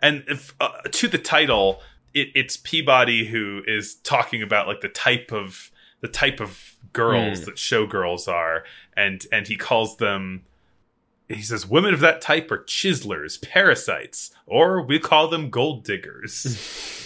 And 0.00 0.24
if, 0.26 0.54
uh, 0.60 0.80
to 0.90 1.06
the 1.08 1.18
title, 1.18 1.80
it, 2.14 2.28
it's 2.34 2.56
Peabody 2.56 3.26
who 3.26 3.62
is 3.66 3.94
talking 3.96 4.42
about 4.42 4.66
like 4.66 4.80
the 4.80 4.88
type 4.88 5.32
of 5.32 5.70
the 6.00 6.08
type 6.08 6.40
of 6.40 6.76
girls 6.92 7.40
Hmm. 7.40 7.44
that 7.44 7.54
showgirls 7.56 8.26
are, 8.28 8.64
and 8.96 9.26
and 9.30 9.46
he 9.48 9.56
calls 9.56 9.98
them. 9.98 10.44
He 11.28 11.42
says, 11.42 11.66
"Women 11.66 11.92
of 11.92 12.00
that 12.00 12.20
type 12.22 12.50
are 12.50 12.64
chiselers, 12.64 13.40
parasites, 13.42 14.30
or 14.46 14.80
we 14.80 14.98
call 14.98 15.28
them 15.28 15.50
gold 15.50 15.84
diggers." 15.84 17.02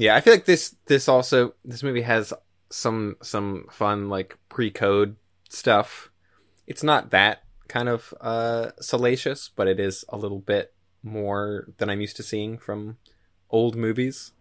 Yeah, 0.00 0.16
I 0.16 0.22
feel 0.22 0.32
like 0.32 0.46
this 0.46 0.74
this 0.86 1.08
also 1.08 1.54
this 1.62 1.82
movie 1.82 2.00
has 2.00 2.32
some 2.70 3.16
some 3.22 3.66
fun 3.70 4.08
like 4.08 4.38
pre-code 4.48 5.16
stuff. 5.50 6.10
It's 6.66 6.82
not 6.82 7.10
that 7.10 7.44
kind 7.68 7.88
of 7.88 8.14
uh 8.20 8.70
salacious, 8.80 9.50
but 9.54 9.68
it 9.68 9.78
is 9.78 10.04
a 10.08 10.16
little 10.16 10.40
bit 10.40 10.72
more 11.02 11.68
than 11.76 11.90
I'm 11.90 12.00
used 12.00 12.16
to 12.16 12.22
seeing 12.22 12.56
from 12.56 12.96
old 13.50 13.76
movies. 13.76 14.32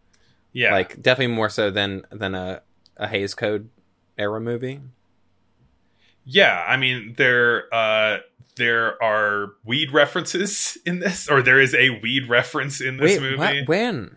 yeah, 0.53 0.71
Like 0.71 1.01
definitely 1.01 1.35
more 1.35 1.49
so 1.49 1.69
than 1.69 2.03
than 2.09 2.35
a 2.35 2.61
a 2.95 3.07
Hays 3.07 3.33
Code 3.35 3.69
era 4.17 4.39
movie. 4.39 4.79
Yeah, 6.23 6.63
I 6.67 6.77
mean 6.77 7.15
there 7.17 7.73
uh 7.73 8.19
there 8.55 9.01
are 9.03 9.53
weed 9.65 9.91
references 9.91 10.77
in 10.85 10.99
this, 10.99 11.27
or 11.29 11.41
there 11.41 11.59
is 11.59 11.73
a 11.75 11.99
weed 12.01 12.29
reference 12.29 12.79
in 12.79 12.95
this 12.97 13.19
Wait, 13.19 13.21
movie. 13.21 13.37
what? 13.37 13.67
When? 13.67 14.15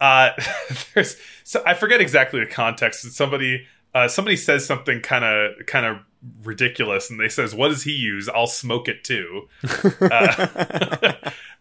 Uh 0.00 0.30
there's 0.94 1.16
so 1.44 1.62
I 1.66 1.74
forget 1.74 2.00
exactly 2.00 2.40
the 2.40 2.46
context. 2.46 3.02
Somebody 3.12 3.66
uh 3.94 4.08
somebody 4.08 4.36
says 4.36 4.64
something 4.64 5.00
kind 5.00 5.24
of 5.24 5.66
kind 5.66 5.84
of 5.86 5.98
ridiculous 6.44 7.10
and 7.10 7.18
they 7.18 7.30
says 7.30 7.54
what 7.54 7.68
does 7.68 7.84
he 7.84 7.92
use 7.92 8.28
i'll 8.28 8.46
smoke 8.46 8.88
it 8.88 9.02
too 9.02 9.48
uh, 10.02 11.14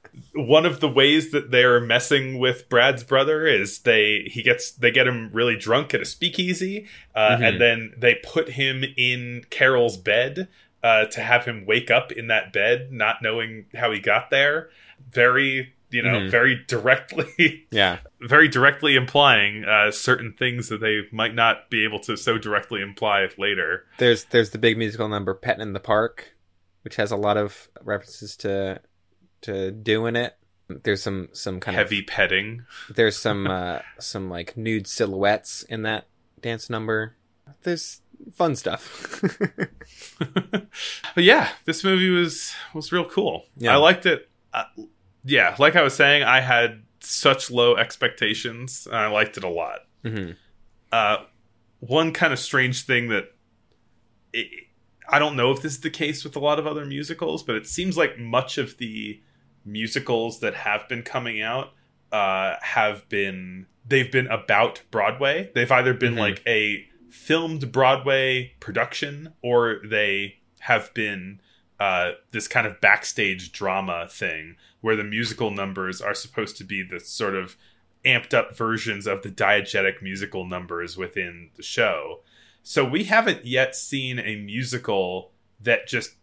one 0.33 0.65
of 0.65 0.81
the 0.81 0.89
ways 0.89 1.31
that 1.31 1.49
they're 1.49 1.79
messing 1.79 2.37
with 2.39 2.67
brad's 2.67 3.03
brother 3.03 3.47
is 3.47 3.79
they 3.79 4.23
he 4.29 4.43
gets 4.43 4.71
they 4.71 4.91
get 4.91 5.07
him 5.07 5.29
really 5.31 5.55
drunk 5.55 5.93
at 5.93 6.01
a 6.01 6.05
speakeasy 6.05 6.87
uh, 7.15 7.37
Mhm. 7.37 7.47
and 7.47 7.61
then 7.61 7.93
they 7.97 8.15
put 8.15 8.49
him 8.49 8.83
in 8.97 9.45
carol's 9.49 9.95
bed 9.95 10.49
uh, 10.83 11.05
to 11.05 11.21
have 11.21 11.45
him 11.45 11.65
wake 11.65 11.89
up 11.89 12.11
in 12.11 12.27
that 12.27 12.51
bed 12.51 12.91
not 12.91 13.21
knowing 13.21 13.65
how 13.75 13.91
he 13.93 13.99
got 14.01 14.29
there 14.29 14.69
very 15.09 15.73
you 15.91 16.01
know 16.03 16.19
Mhm. 16.19 16.29
very 16.29 16.63
directly 16.67 17.67
yeah. 17.71 17.99
very 18.21 18.47
directly 18.47 18.95
implying 18.95 19.65
uh, 19.65 19.91
certain 19.91 20.33
things 20.37 20.69
that 20.69 20.79
they 20.81 21.01
might 21.11 21.33
not 21.35 21.69
be 21.69 21.83
able 21.83 21.99
to 22.01 22.15
so 22.17 22.37
directly 22.37 22.81
imply 22.81 23.27
later 23.37 23.85
There's 23.97 24.25
there's 24.25 24.51
the 24.51 24.57
big 24.59 24.77
musical 24.77 25.07
number 25.07 25.33
"Petting 25.33 25.61
in 25.61 25.73
the 25.73 25.79
Park, 25.79 26.35
which 26.83 26.95
has 26.97 27.11
a 27.11 27.15
lot 27.17 27.37
of 27.37 27.69
references 27.81 28.35
to 28.37 28.81
to 29.41 29.71
doing 29.71 30.15
it. 30.15 30.35
There's 30.67 31.01
some 31.01 31.29
some 31.33 31.59
kind 31.59 31.75
heavy 31.75 31.99
of 31.99 31.99
heavy 31.99 32.05
petting 32.05 32.65
there's 32.89 33.17
some 33.17 33.47
uh 33.47 33.79
some 33.99 34.29
like 34.29 34.55
nude 34.55 34.85
silhouettes 34.87 35.63
in 35.63 35.81
that 35.83 36.05
dance 36.41 36.69
number. 36.69 37.15
There's 37.63 38.01
fun 38.35 38.55
stuff. 38.55 39.21
but 40.19 41.23
yeah, 41.23 41.49
this 41.65 41.83
movie 41.83 42.09
was 42.09 42.53
was 42.73 42.91
real 42.91 43.05
cool. 43.09 43.45
Yeah. 43.57 43.73
I 43.73 43.77
liked 43.77 44.05
it. 44.05 44.29
Uh, 44.53 44.63
yeah, 45.23 45.55
like 45.59 45.75
I 45.75 45.81
was 45.81 45.93
saying, 45.95 46.23
I 46.23 46.39
had 46.41 46.83
such 47.01 47.49
low 47.51 47.75
expectations. 47.75 48.85
And 48.87 48.95
I 48.95 49.07
liked 49.07 49.37
it 49.37 49.43
a 49.43 49.49
lot. 49.49 49.79
hmm 50.03 50.31
Uh, 50.91 51.17
one 51.79 52.11
kind 52.13 52.33
of 52.33 52.39
strange 52.39 52.83
thing 52.83 53.09
that 53.09 53.25
it, 54.33 54.47
I 55.07 55.17
don't 55.19 55.35
know 55.35 55.51
if 55.51 55.61
this 55.61 55.73
is 55.73 55.79
the 55.81 55.89
case 55.89 56.23
with 56.23 56.35
a 56.35 56.39
lot 56.39 56.59
of 56.59 56.67
other 56.67 56.85
musicals, 56.85 57.43
but 57.43 57.55
it 57.55 57.67
seems 57.67 57.97
like 57.97 58.17
much 58.19 58.57
of 58.57 58.77
the 58.77 59.21
musicals 59.65 60.39
that 60.39 60.53
have 60.55 60.87
been 60.89 61.03
coming 61.03 61.41
out 61.41 61.73
uh, 62.11 62.55
have 62.61 63.07
been 63.09 63.67
they've 63.87 64.11
been 64.11 64.27
about 64.27 64.81
Broadway. 64.91 65.51
They've 65.55 65.71
either 65.71 65.93
been 65.93 66.15
Mhm. 66.15 66.19
like 66.19 66.43
a 66.47 66.87
filmed 67.09 67.71
Broadway 67.71 68.53
production 68.59 69.33
or 69.41 69.79
they 69.85 70.39
have 70.59 70.93
been 70.93 71.39
uh, 71.79 72.11
this 72.31 72.47
kind 72.47 72.67
of 72.67 72.81
backstage 72.81 73.51
drama 73.51 74.07
thing 74.09 74.55
where 74.81 74.95
the 74.95 75.03
musical 75.03 75.49
numbers 75.51 76.01
are 76.01 76.13
supposed 76.13 76.57
to 76.57 76.63
be 76.63 76.83
the 76.83 76.99
sort 76.99 77.35
of 77.35 77.55
amped 78.05 78.33
up 78.33 78.55
versions 78.55 79.07
of 79.07 79.21
the 79.23 79.29
diegetic 79.29 80.01
musical 80.01 80.45
numbers 80.45 80.97
within 80.97 81.49
the 81.55 81.63
show. 81.63 82.19
So 82.63 82.83
we 82.85 83.05
haven't 83.05 83.45
yet 83.45 83.75
seen 83.75 84.19
a 84.19 84.35
musical 84.35 85.31
that 85.61 85.87
just 85.87 86.15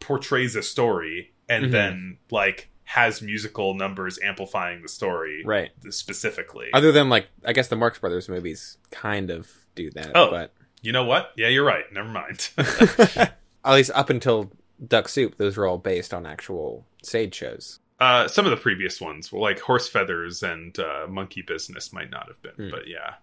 portrays 0.00 0.56
a 0.56 0.62
story 0.62 1.32
and 1.48 1.66
Mhm. 1.66 1.70
then 1.70 2.18
like 2.30 2.68
has 2.84 3.22
musical 3.22 3.72
numbers 3.74 4.18
amplifying 4.22 4.82
the 4.82 4.88
story 4.88 5.42
Right. 5.44 5.70
specifically. 5.90 6.68
Other 6.74 6.92
than 6.92 7.08
like 7.08 7.28
I 7.44 7.52
guess 7.52 7.68
the 7.68 7.76
Marx 7.76 7.98
Brothers 7.98 8.28
movies 8.28 8.76
kind 8.90 9.30
of 9.30 9.50
do 9.74 9.90
that, 9.92 10.10
Oh. 10.14 10.30
but 10.30 10.52
you 10.82 10.92
know 10.92 11.04
what? 11.04 11.32
Yeah, 11.36 11.48
you're 11.48 11.64
right. 11.64 11.84
Never 11.92 12.08
mind. 12.08 12.50
at 12.58 13.34
least 13.64 13.90
up 13.94 14.10
until 14.10 14.52
Duck 14.86 15.08
Soup, 15.08 15.36
those 15.38 15.56
were 15.56 15.66
all 15.66 15.78
based 15.78 16.12
on 16.14 16.26
actual 16.26 16.84
stage 17.02 17.34
shows. 17.34 17.78
uh, 18.00 18.26
some 18.26 18.44
of 18.44 18.50
the 18.50 18.56
previous 18.56 19.00
ones, 19.00 19.30
were 19.30 19.38
like 19.38 19.60
Horse 19.60 19.88
Feathers 19.88 20.42
and 20.42 20.76
uh, 20.78 21.06
Monkey 21.08 21.40
Business, 21.42 21.92
might 21.92 22.10
not 22.10 22.26
have 22.28 22.42
been, 22.42 22.66
Hmm. 22.66 22.70
but 22.70 22.88
yeah. 22.88 23.14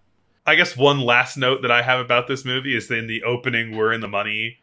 I 0.46 0.54
guess 0.54 0.74
one 0.76 1.00
last 1.00 1.36
note 1.36 1.60
that 1.62 1.70
I 1.70 1.82
have 1.82 2.00
about 2.00 2.26
this 2.28 2.44
movie 2.46 2.74
is 2.74 2.88
that 2.88 2.96
in 2.96 3.06
the 3.06 3.22
opening, 3.24 3.76
"We're 3.76 3.92
in 3.92 4.00
the 4.00 4.08
Money," 4.08 4.60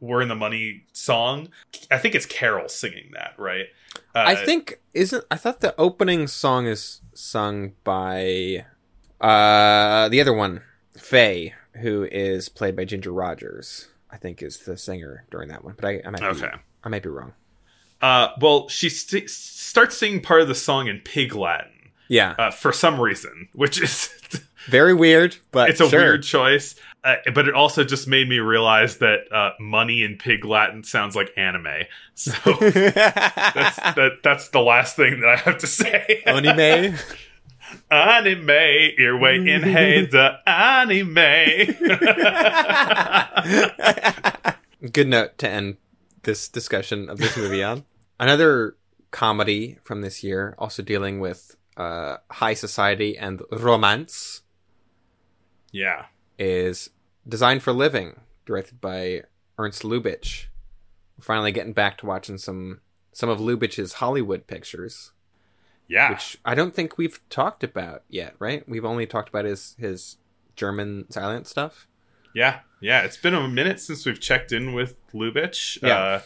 "We're 0.00 0.20
in 0.20 0.28
the 0.28 0.34
Money" 0.34 0.84
song. 0.92 1.48
I 1.90 1.96
think 1.96 2.14
it's 2.14 2.26
Carol 2.26 2.68
singing 2.68 3.10
that, 3.14 3.32
right? 3.38 3.66
Uh, 4.14 4.24
I 4.26 4.34
think 4.34 4.80
isn't 4.92 5.24
I 5.30 5.36
thought 5.36 5.60
the 5.60 5.74
opening 5.80 6.26
song 6.26 6.66
is 6.66 7.00
sung 7.14 7.72
by 7.84 8.66
uh 9.20 10.08
the 10.10 10.20
other 10.20 10.34
one, 10.34 10.60
Faye, 10.98 11.54
who 11.80 12.04
is 12.12 12.48
played 12.50 12.76
by 12.76 12.84
Ginger 12.84 13.12
Rogers. 13.12 13.88
I 14.14 14.16
think 14.16 14.42
is 14.42 14.60
the 14.60 14.76
singer 14.76 15.24
during 15.30 15.48
that 15.48 15.64
one, 15.64 15.74
but 15.76 15.84
I, 15.84 16.00
I 16.06 16.10
might 16.10 16.20
be, 16.20 16.26
Okay. 16.26 16.52
I 16.84 16.88
might 16.88 17.02
be 17.02 17.08
wrong. 17.08 17.32
Uh, 18.00 18.28
well, 18.40 18.68
she 18.68 18.88
st- 18.88 19.28
starts 19.28 19.96
singing 19.96 20.20
part 20.22 20.40
of 20.40 20.46
the 20.48 20.54
song 20.54 20.86
in 20.86 21.00
Pig 21.00 21.34
Latin 21.34 21.90
Yeah, 22.08 22.34
uh, 22.38 22.50
for 22.52 22.72
some 22.72 23.00
reason, 23.00 23.48
which 23.54 23.80
is 23.82 24.08
very 24.66 24.94
weird, 24.94 25.36
but 25.50 25.68
it's 25.70 25.80
a 25.80 25.88
sure. 25.88 26.00
weird 26.00 26.22
choice. 26.22 26.76
Uh, 27.02 27.16
but 27.34 27.48
it 27.48 27.54
also 27.54 27.84
just 27.84 28.06
made 28.08 28.28
me 28.28 28.38
realize 28.38 28.98
that 28.98 29.30
uh, 29.32 29.50
money 29.60 30.02
in 30.02 30.16
Pig 30.16 30.44
Latin 30.44 30.84
sounds 30.84 31.14
like 31.16 31.30
anime. 31.36 31.84
So 32.14 32.32
that's 32.60 33.76
that, 33.76 34.20
that's 34.22 34.48
the 34.48 34.60
last 34.60 34.96
thing 34.96 35.20
that 35.20 35.28
I 35.28 35.36
have 35.36 35.58
to 35.58 35.66
say. 35.66 36.22
Anime. 36.24 36.96
anime, 37.90 38.48
earway 38.98 39.36
in 39.48 39.62
hey 39.76 40.06
the 40.06 40.38
anime. 40.48 41.14
Good 44.92 45.08
note 45.08 45.38
to 45.38 45.48
end 45.48 45.76
this 46.22 46.48
discussion 46.48 47.08
of 47.08 47.18
this 47.18 47.36
movie 47.36 47.62
on. 47.62 47.84
Another 48.20 48.76
comedy 49.10 49.78
from 49.82 50.02
this 50.02 50.22
year, 50.22 50.54
also 50.58 50.82
dealing 50.82 51.20
with 51.20 51.56
uh, 51.76 52.18
high 52.30 52.54
society 52.54 53.16
and 53.16 53.42
romance, 53.50 54.42
Yeah. 55.72 56.06
is 56.38 56.90
Design 57.26 57.60
for 57.60 57.72
Living, 57.72 58.20
directed 58.46 58.80
by 58.80 59.22
Ernst 59.58 59.82
Lubitsch. 59.82 60.46
We're 61.18 61.24
finally 61.24 61.52
getting 61.52 61.72
back 61.72 61.98
to 61.98 62.06
watching 62.06 62.38
some 62.38 62.80
some 63.12 63.28
of 63.30 63.38
Lubitsch's 63.38 63.94
Hollywood 63.94 64.46
pictures, 64.48 65.12
Yeah. 65.88 66.10
which 66.10 66.38
I 66.44 66.54
don't 66.54 66.74
think 66.74 66.96
we've 66.98 67.20
talked 67.28 67.62
about 67.62 68.02
yet, 68.08 68.34
right? 68.38 68.66
We've 68.68 68.84
only 68.84 69.06
talked 69.06 69.28
about 69.28 69.44
his 69.44 69.76
his 69.78 70.16
German 70.56 71.10
silent 71.10 71.46
stuff. 71.46 71.86
Yeah, 72.34 72.60
yeah. 72.80 73.02
It's 73.02 73.16
been 73.16 73.34
a 73.34 73.46
minute 73.48 73.80
since 73.80 74.04
we've 74.06 74.20
checked 74.20 74.50
in 74.52 74.72
with 74.72 74.96
Lubitsch. 75.12 75.80
Yeah. 75.82 75.98
Uh, 75.98 76.20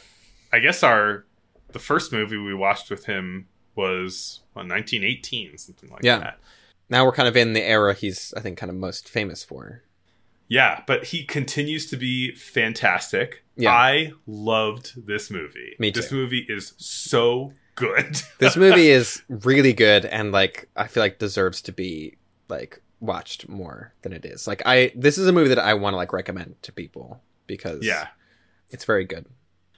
I 0.53 0.59
guess 0.61 0.83
our 0.83 1.25
the 1.73 1.79
first 1.79 2.13
movie 2.13 2.37
we 2.39 2.55
watched 2.55 2.89
with 2.91 3.05
him 3.07 3.47
was 3.75 4.41
well, 4.55 4.65
1918, 4.67 5.59
something 5.59 5.91
like 5.91 6.03
Yeah. 6.03 6.19
that. 6.21 6.39
Now 6.89 7.05
we're 7.05 7.13
kind 7.13 7.29
of 7.29 7.37
in 7.37 7.53
the 7.53 7.63
era 7.63 7.93
he's 7.95 8.33
I 8.37 8.41
think 8.41 8.59
kind 8.59 8.71
of 8.71 8.77
most 8.77 9.09
famous 9.09 9.45
for. 9.45 9.83
Yeah, 10.51 10.83
but 10.87 11.05
he 11.05 11.25
continues 11.25 11.85
to 11.91 11.97
be 11.99 12.35
fantastic. 12.35 13.45
Yeah. 13.57 13.71
I 13.73 14.13
loved 14.27 15.07
this 15.07 15.31
movie. 15.31 15.75
Me 15.79 15.91
too. 15.93 16.01
This 16.01 16.11
movie 16.13 16.47
is 16.49 16.73
so 16.79 17.53
good. 17.79 18.21
This 18.39 18.57
movie 18.57 18.89
is 18.91 19.23
really 19.29 19.73
good 19.73 20.05
and 20.05 20.33
like 20.33 20.69
I 20.77 20.87
feel 20.87 21.03
like 21.03 21.19
deserves 21.19 21.63
to 21.63 21.73
be 21.73 22.17
like 22.49 22.81
watched 23.01 23.49
more 23.49 23.93
than 24.03 24.13
it 24.13 24.25
is. 24.25 24.47
Like 24.47 24.63
I 24.67 24.93
this 24.95 25.19
is 25.19 25.27
a 25.29 25.33
movie 25.33 25.49
that 25.51 25.59
I 25.59 25.75
want 25.75 25.95
to 25.95 25.97
like 25.97 26.13
recommend 26.13 26.57
to 26.63 26.73
people 26.73 27.21
because 27.47 27.85
yeah. 27.85 28.09
it's 28.71 28.85
very 28.85 29.05
good. 29.05 29.27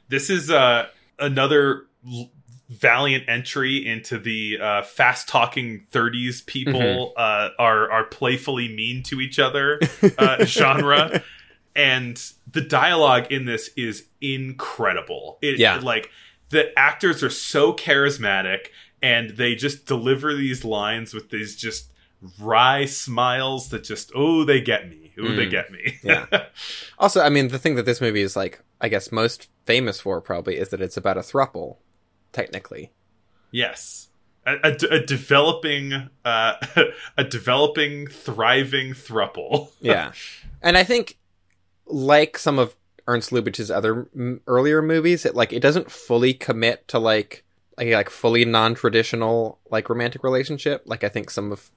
This 0.09 0.29
is 0.31 0.51
uh, 0.51 0.87
another 1.19 1.83
l- 2.07 2.31
valiant 2.69 3.25
entry 3.29 3.85
into 3.87 4.19
the 4.19 4.59
uh, 4.61 4.83
fast 4.83 5.29
talking 5.29 5.87
30s 5.93 6.45
people 6.47 6.81
Mm-hmm. 6.81 7.13
uh, 7.17 7.49
are 7.59 7.91
are 7.91 8.05
playfully 8.05 8.69
mean 8.69 9.03
to 9.05 9.21
each 9.21 9.39
other 9.39 9.81
uh, 10.19 10.45
genre 10.45 11.23
and 11.77 12.23
the 12.51 12.61
dialogue 12.61 13.31
in 13.33 13.45
this 13.45 13.71
is 13.77 14.05
incredible 14.21 15.39
it 15.43 15.59
Yeah. 15.59 15.79
like 15.79 16.11
the 16.51 16.79
actors 16.79 17.23
are 17.23 17.31
so 17.31 17.73
charismatic 17.73 18.67
and 19.03 19.31
they 19.31 19.55
just 19.55 19.87
deliver 19.87 20.35
these 20.35 20.65
lines 20.65 21.15
with 21.15 21.31
these 21.31 21.57
just 21.57 21.91
wry 22.39 22.85
smiles 22.85 23.71
that 23.71 23.83
just 23.83 24.13
oh 24.15 24.45
they 24.45 24.61
get 24.61 24.89
me 24.91 25.13
oh 25.19 25.35
they 25.35 25.47
Mm. 25.47 25.51
get 25.51 25.71
me 25.71 25.99
Yeah. 26.03 26.27
Also, 26.99 27.23
I 27.23 27.29
mean, 27.31 27.49
the 27.49 27.59
thing 27.59 27.77
that 27.77 27.87
this 27.87 28.01
movie 28.01 28.21
is 28.23 28.37
like, 28.37 28.63
I 28.81 28.89
guess, 28.89 29.11
most 29.11 29.49
famous 29.67 30.01
for 30.01 30.21
probably 30.21 30.57
is 30.59 30.69
that 30.71 30.81
it's 30.83 30.97
about 30.99 31.17
a 31.17 31.21
thruple, 31.21 31.77
technically. 32.33 32.93
Yes. 33.51 34.09
A, 34.47 34.55
a- 34.65 34.95
a 34.95 35.01
developing, 35.05 36.09
uh, 36.25 36.55
a 37.19 37.25
developing, 37.25 38.07
thriving 38.07 38.93
thruple. 38.95 39.71
Yeah, 39.81 40.13
and 40.63 40.77
I 40.79 40.85
think, 40.85 41.19
like 41.87 42.39
some 42.39 42.59
of 42.59 42.75
Ernst 43.07 43.31
Lubitsch's 43.31 43.71
other 43.71 44.09
m- 44.15 44.41
earlier 44.47 44.83
movies, 44.83 45.25
it 45.25 45.35
like 45.35 45.53
it 45.53 45.61
doesn't 45.61 45.91
fully 45.91 46.35
commit 46.35 46.87
to 46.89 46.99
like 46.99 47.45
a 47.79 47.95
like 47.95 48.11
fully 48.11 48.45
non-traditional 48.45 49.59
like 49.71 49.89
romantic 49.89 50.23
relationship. 50.23 50.83
Like 50.87 51.05
I 51.05 51.09
think 51.09 51.31
some 51.31 51.53
of 51.53 51.71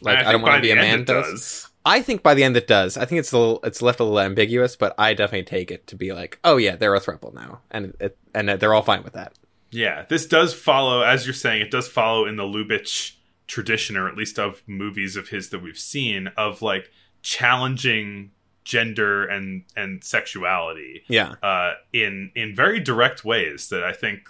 like 0.00 0.18
I, 0.18 0.32
don't 0.32 0.42
want 0.42 0.56
to 0.56 0.62
be 0.62 0.70
a 0.70 0.76
man 0.76 1.00
it 1.00 1.06
does. 1.06 1.68
I 1.84 2.02
think 2.02 2.22
by 2.22 2.34
the 2.34 2.44
end 2.44 2.56
it 2.56 2.66
does. 2.66 2.96
I 2.96 3.04
think 3.04 3.20
it's 3.20 3.32
a 3.32 3.38
little, 3.38 3.60
it's 3.64 3.80
left 3.80 4.00
a 4.00 4.04
little 4.04 4.20
ambiguous, 4.20 4.76
but 4.76 4.94
I 4.98 5.14
definitely 5.14 5.44
take 5.44 5.70
it 5.70 5.86
to 5.88 5.96
be 5.96 6.12
like, 6.12 6.38
oh 6.44 6.56
yeah, 6.56 6.76
they're 6.76 6.94
a 6.94 7.00
throuple 7.00 7.32
now, 7.32 7.60
and 7.70 7.94
it, 8.00 8.18
and 8.34 8.48
they're 8.48 8.74
all 8.74 8.82
fine 8.82 9.02
with 9.02 9.14
that. 9.14 9.34
Yeah, 9.70 10.04
this 10.08 10.26
does 10.26 10.52
follow, 10.52 11.02
as 11.02 11.26
you're 11.26 11.34
saying, 11.34 11.62
it 11.62 11.70
does 11.70 11.88
follow 11.88 12.26
in 12.26 12.36
the 12.36 12.42
Lubitsch 12.42 13.12
tradition, 13.46 13.96
or 13.96 14.08
at 14.08 14.16
least 14.16 14.38
of 14.38 14.62
movies 14.66 15.16
of 15.16 15.28
his 15.28 15.50
that 15.50 15.62
we've 15.62 15.78
seen, 15.78 16.28
of 16.36 16.60
like 16.60 16.90
challenging 17.22 18.32
gender 18.64 19.24
and 19.26 19.64
and 19.76 20.02
sexuality 20.04 21.02
Yeah, 21.08 21.34
uh, 21.42 21.74
in 21.92 22.30
in 22.34 22.54
very 22.54 22.80
direct 22.80 23.24
ways 23.24 23.68
that 23.70 23.82
I 23.84 23.92
think, 23.92 24.28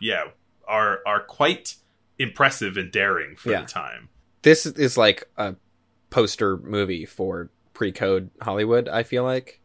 yeah, 0.00 0.24
are 0.66 1.00
are 1.06 1.20
quite 1.20 1.74
impressive 2.18 2.76
and 2.76 2.90
daring 2.90 3.36
for 3.36 3.50
Yeah. 3.50 3.60
the 3.62 3.66
time. 3.66 4.08
this 4.42 4.64
is 4.66 4.96
like 4.96 5.24
a 5.36 5.54
poster 6.10 6.56
movie 6.58 7.04
for 7.04 7.50
pre-code 7.74 8.30
Hollywood. 8.40 8.88
I 8.88 9.02
feel 9.02 9.22
like 9.24 9.60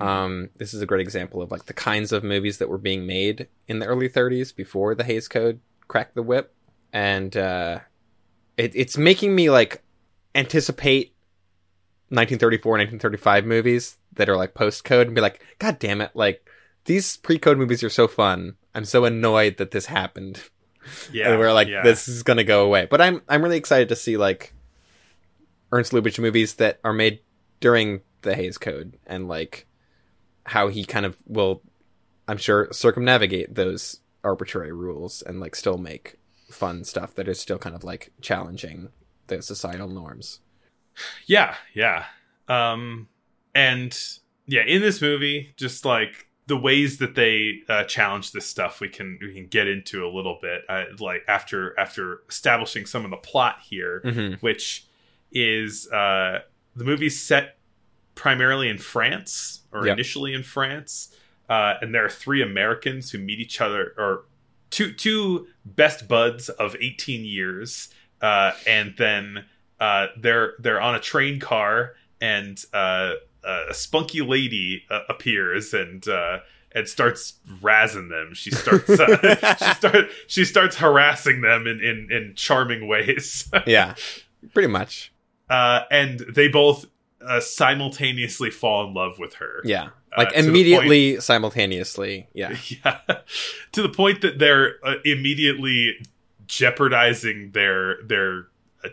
um, 0.00 0.50
this 0.56 0.74
is 0.74 0.80
a 0.82 0.86
great 0.86 1.00
example 1.00 1.40
of 1.42 1.52
like 1.52 1.66
the 1.66 1.72
kinds 1.72 2.10
of 2.10 2.24
movies 2.24 2.58
that 2.58 2.68
were 2.68 2.78
being 2.78 3.06
made 3.06 3.46
in 3.68 3.78
the 3.78 3.86
early 3.86 4.08
30s 4.08 4.54
before 4.56 4.96
the 4.96 5.04
Hays 5.04 5.28
Code 5.28 5.60
cracked 5.86 6.16
the 6.16 6.22
whip, 6.24 6.52
and 6.92 7.36
uh, 7.36 7.78
it, 8.56 8.72
it's 8.74 8.96
making 8.98 9.34
me 9.36 9.48
like 9.48 9.82
anticipate 10.34 11.14
1934, 12.08 12.70
1935 12.72 13.44
movies 13.44 13.96
that 14.12 14.28
are 14.28 14.36
like 14.36 14.54
post-code 14.54 15.08
and 15.08 15.14
be 15.14 15.20
like, 15.20 15.42
God 15.58 15.78
damn 15.78 16.00
it! 16.00 16.12
Like 16.14 16.48
these 16.84 17.16
pre-code 17.16 17.58
movies 17.58 17.82
are 17.82 17.90
so 17.90 18.06
fun. 18.08 18.56
I'm 18.74 18.84
so 18.84 19.04
annoyed 19.04 19.56
that 19.56 19.72
this 19.72 19.86
happened. 19.86 20.42
yeah, 21.12 21.30
and 21.30 21.38
we're 21.38 21.52
like, 21.52 21.68
yeah. 21.68 21.82
this 21.82 22.08
is 22.08 22.22
gonna 22.22 22.44
go 22.44 22.64
away. 22.64 22.86
But 22.88 23.00
I'm 23.00 23.22
I'm 23.28 23.42
really 23.42 23.56
excited 23.56 23.88
to 23.88 23.96
see 23.96 24.16
like 24.16 24.54
Ernst 25.72 25.92
Lubitsch 25.92 26.18
movies 26.18 26.54
that 26.54 26.80
are 26.84 26.92
made 26.92 27.20
during 27.60 28.00
the 28.22 28.34
Hays 28.34 28.58
Code 28.58 28.98
and 29.06 29.28
like 29.28 29.66
how 30.44 30.68
he 30.68 30.84
kind 30.84 31.04
of 31.04 31.16
will, 31.26 31.62
I'm 32.28 32.38
sure, 32.38 32.68
circumnavigate 32.72 33.54
those 33.54 34.00
arbitrary 34.22 34.72
rules 34.72 35.22
and 35.22 35.40
like 35.40 35.54
still 35.56 35.78
make 35.78 36.18
fun 36.50 36.84
stuff 36.84 37.14
that 37.14 37.28
is 37.28 37.40
still 37.40 37.58
kind 37.58 37.74
of 37.74 37.84
like 37.84 38.12
challenging 38.20 38.90
the 39.26 39.42
societal 39.42 39.88
norms. 39.88 40.40
Yeah, 41.26 41.54
yeah. 41.74 42.04
Um 42.48 43.08
and 43.54 43.98
yeah, 44.46 44.62
in 44.62 44.80
this 44.82 45.00
movie, 45.02 45.52
just 45.56 45.84
like 45.84 46.26
the 46.46 46.56
ways 46.56 46.98
that 46.98 47.16
they 47.16 47.60
uh, 47.68 47.82
challenge 47.84 48.30
this 48.30 48.46
stuff, 48.46 48.80
we 48.80 48.88
can 48.88 49.18
we 49.20 49.34
can 49.34 49.46
get 49.48 49.66
into 49.66 50.06
a 50.06 50.10
little 50.10 50.38
bit. 50.40 50.62
Uh, 50.68 50.84
like 51.00 51.22
after 51.26 51.78
after 51.78 52.20
establishing 52.28 52.86
some 52.86 53.04
of 53.04 53.10
the 53.10 53.16
plot 53.16 53.56
here, 53.68 54.00
Mm-hmm. 54.04 54.34
which 54.34 54.86
is 55.32 55.90
uh, 55.90 56.40
the 56.76 56.84
movie's 56.84 57.20
set 57.20 57.58
primarily 58.14 58.68
in 58.68 58.78
France 58.78 59.62
or 59.72 59.86
Yep. 59.86 59.94
initially 59.94 60.32
in 60.34 60.44
France, 60.44 61.12
uh, 61.48 61.74
and 61.80 61.92
there 61.92 62.04
are 62.04 62.08
three 62.10 62.42
Americans 62.42 63.10
who 63.10 63.18
meet 63.18 63.40
each 63.40 63.60
other, 63.60 63.92
or 63.98 64.26
two 64.70 64.92
two 64.92 65.48
best 65.64 66.06
buds 66.06 66.48
of 66.48 66.76
eighteen 66.80 67.24
years, 67.24 67.88
uh, 68.22 68.52
and 68.68 68.94
then 68.98 69.46
uh, 69.80 70.06
they're 70.18 70.54
they're 70.58 70.80
on 70.80 70.94
a 70.94 71.00
train 71.00 71.40
car, 71.40 71.94
and 72.20 72.62
uh, 72.72 73.14
a 73.44 73.74
spunky 73.74 74.20
lady 74.22 74.84
uh, 74.90 75.00
appears 75.08 75.74
and. 75.74 76.06
Uh, 76.08 76.38
and 76.72 76.86
starts 76.86 77.34
razzing 77.62 78.10
them. 78.10 78.34
She 78.34 78.50
starts. 78.50 78.90
Uh, 78.90 79.56
she 79.58 79.74
start. 79.74 80.10
She 80.26 80.44
starts 80.44 80.76
harassing 80.76 81.40
them 81.40 81.66
in 81.66 81.80
in, 81.80 82.08
in 82.10 82.34
charming 82.36 82.86
ways. 82.86 83.50
Yeah, 83.66 83.94
pretty 84.52 84.68
much. 84.68 85.10
uh, 85.48 85.82
and 85.90 86.20
they 86.20 86.48
both 86.48 86.84
uh, 87.26 87.40
simultaneously 87.40 88.50
fall 88.50 88.86
in 88.86 88.92
love 88.92 89.18
with 89.18 89.34
her. 89.36 89.62
Yeah, 89.64 89.84
Uh, 90.12 90.24
like 90.24 90.34
immediately, 90.34 91.18
simultaneously. 91.18 92.26
Yeah, 92.34 92.56
yeah, 92.84 92.98
to 93.72 93.80
the 93.80 93.88
point 93.88 94.20
that 94.20 94.38
they're 94.38 94.74
uh, 94.84 94.96
immediately 95.02 95.94
jeopardizing 96.46 97.52
their 97.52 98.02
their 98.02 98.48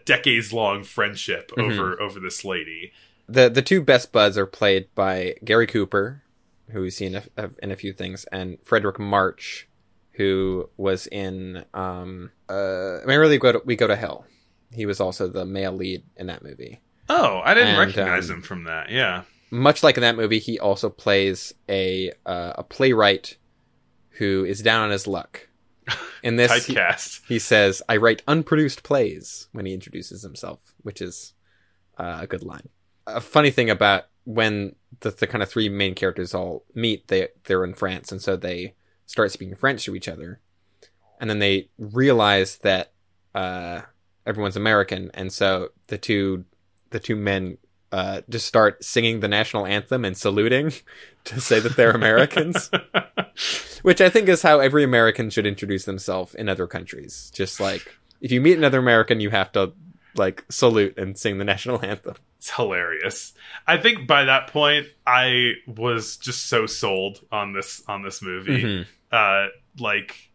decades 0.05 0.51
long 0.53 0.83
friendship 0.83 1.51
Mhm. 1.57 1.71
over 1.71 2.01
over 2.01 2.19
this 2.19 2.43
lady. 2.45 2.91
the 3.27 3.49
the 3.49 3.61
two 3.61 3.81
best 3.81 4.11
buds 4.11 4.37
are 4.37 4.45
played 4.45 4.87
by 4.95 5.35
Gary 5.45 5.65
Cooper, 5.67 6.23
who 6.71 6.81
we've 6.81 6.93
seen 6.93 7.15
a, 7.15 7.23
a- 7.37 7.51
in 7.61 7.71
a 7.71 7.75
few 7.75 7.93
things, 7.93 8.25
and 8.31 8.57
Fredric 8.63 8.99
March, 8.99 9.67
who 10.13 10.69
was 10.77 11.07
in 11.07 11.63
um 11.73 12.31
uh 12.49 12.99
Merrily 13.05 13.37
Go 13.37 13.51
to, 13.53 13.61
We 13.65 13.75
Go 13.75 13.87
to 13.87 13.95
Hell. 13.95 14.25
He 14.71 14.85
was 14.85 14.99
also 14.99 15.27
the 15.27 15.45
male 15.45 15.71
lead 15.71 16.03
in 16.17 16.27
that 16.27 16.43
movie. 16.43 16.81
Oh, 17.09 17.41
I 17.45 17.53
didn't 17.53 17.69
And, 17.69 17.79
recognize 17.79 18.29
um, 18.29 18.37
him 18.37 18.41
from 18.41 18.63
that. 18.63 18.89
Yeah, 18.89 19.23
Much 19.51 19.83
like 19.83 19.97
in 19.97 20.01
that 20.01 20.15
movie, 20.15 20.39
he 20.39 20.57
also 20.59 20.89
plays 20.89 21.53
a 21.69 22.11
uh, 22.25 22.53
a 22.57 22.63
playwright 22.63 23.37
who 24.17 24.43
is 24.45 24.61
down 24.61 24.81
on 24.83 24.89
his 24.91 25.05
luck. 25.07 25.47
In 26.23 26.37
this, 26.37 26.51
he, 27.27 27.33
he 27.35 27.39
says, 27.39 27.81
"I 27.89 27.97
write 27.97 28.23
unproduced 28.27 28.83
plays" 28.83 29.47
when 29.51 29.65
he 29.65 29.73
introduces 29.73 30.23
himself, 30.23 30.73
which 30.81 31.01
is 31.01 31.33
uh, 31.97 32.19
a 32.21 32.27
good 32.27 32.43
line. 32.43 32.69
A 33.05 33.21
funny 33.21 33.51
thing 33.51 33.69
about 33.69 34.05
when 34.23 34.75
the, 35.01 35.11
the 35.11 35.27
kind 35.27 35.43
of 35.43 35.49
three 35.49 35.69
main 35.69 35.95
characters 35.95 36.33
all 36.33 36.65
meet, 36.73 37.07
they 37.07 37.27
they're 37.45 37.63
in 37.63 37.73
France, 37.73 38.11
and 38.11 38.21
so 38.21 38.35
they 38.35 38.75
start 39.05 39.31
speaking 39.31 39.55
French 39.55 39.83
to 39.85 39.95
each 39.95 40.07
other, 40.07 40.39
and 41.19 41.29
then 41.29 41.39
they 41.39 41.69
realize 41.77 42.57
that 42.59 42.93
uh, 43.35 43.81
everyone's 44.25 44.55
American, 44.55 45.11
and 45.13 45.33
so 45.33 45.69
the 45.87 45.97
two 45.97 46.45
the 46.91 46.99
two 46.99 47.15
men 47.15 47.57
uh, 47.93 48.21
just 48.27 48.47
start 48.47 48.83
singing 48.83 49.19
the 49.19 49.27
national 49.27 49.67
anthem 49.67 50.03
and 50.03 50.17
saluting 50.17 50.73
to 51.25 51.39
say 51.39 51.59
that 51.59 51.75
they're 51.75 51.91
Americans, 51.91 52.71
which 53.83 54.01
I 54.01 54.09
think 54.09 54.27
is 54.27 54.41
how 54.41 54.59
every 54.59 54.83
American 54.83 55.29
should 55.29 55.45
introduce 55.45 55.85
themselves 55.85 56.33
in 56.33 56.49
other 56.49 56.65
countries. 56.65 57.31
Just 57.35 57.59
like 57.59 57.95
if 58.19 58.31
you 58.31 58.41
meet 58.41 58.57
another 58.57 58.79
American, 58.79 59.19
you 59.19 59.29
have 59.29 59.51
to 59.51 59.73
like 60.15 60.43
salute 60.49 60.97
and 60.97 61.15
sing 61.15 61.37
the 61.37 61.43
national 61.43 61.85
anthem. 61.85 62.15
It's 62.39 62.49
hilarious. 62.49 63.33
I 63.67 63.77
think 63.77 64.07
by 64.07 64.25
that 64.25 64.47
point, 64.47 64.87
I 65.05 65.53
was 65.67 66.17
just 66.17 66.47
so 66.47 66.65
sold 66.65 67.21
on 67.31 67.53
this 67.53 67.83
on 67.87 68.01
this 68.01 68.23
movie. 68.23 68.63
Mhm. 68.63 68.85
Uh, 69.11 69.49
like 69.79 70.31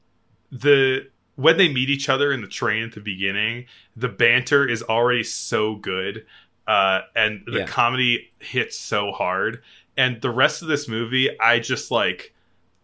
the 0.53 1.11
when 1.35 1.57
they 1.57 1.69
meet 1.73 1.91
each 1.91 2.09
other 2.09 2.33
in 2.33 2.41
the 2.41 2.49
train 2.49 2.85
at 2.85 2.93
the 2.93 3.01
beginning, 3.01 3.67
the 3.97 4.09
banter 4.09 4.67
is 4.67 4.83
already 4.85 5.23
so 5.25 5.75
good, 5.75 6.25
uh, 6.69 7.01
and 7.17 7.43
the 7.47 7.59
Yeah. 7.61 7.67
comedy 7.67 8.31
hits 8.39 8.79
so 8.79 9.11
hard. 9.11 9.63
And 9.97 10.21
the 10.21 10.31
rest 10.31 10.63
of 10.63 10.69
this 10.69 10.87
movie, 10.87 11.29
I 11.41 11.59
just 11.59 11.91
like, 11.91 12.33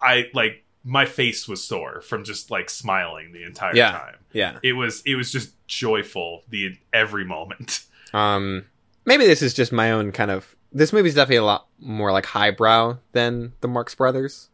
I 0.03 0.31
like 0.35 0.65
my 0.83 1.05
face 1.07 1.47
was 1.47 1.63
sore 1.63 2.01
from 2.01 2.25
just 2.25 2.51
like 2.51 2.69
smiling 2.69 3.33
the 3.33 3.45
entire 3.45 3.77
Yeah. 3.77 3.93
time. 3.93 4.17
Yeah. 4.33 4.59
It 4.63 4.73
was 4.73 5.03
it 5.07 5.15
was 5.15 5.31
just 5.31 5.55
joyful 5.69 6.43
the 6.49 6.77
every 6.93 7.25
moment. 7.25 7.85
Um, 8.13 8.67
maybe 9.05 9.27
this 9.27 9.43
is 9.43 9.55
just 9.55 9.73
my 9.73 9.91
own 9.91 10.13
kind 10.13 10.31
of. 10.31 10.55
This 10.73 10.93
movie's 10.93 11.17
definitely 11.17 11.39
a 11.39 11.45
lot 11.45 11.67
more 11.81 12.13
like 12.13 12.27
highbrow 12.27 12.99
than 13.11 13.55
the 13.61 13.67
Marx 13.67 13.93
Brothers, 13.97 14.51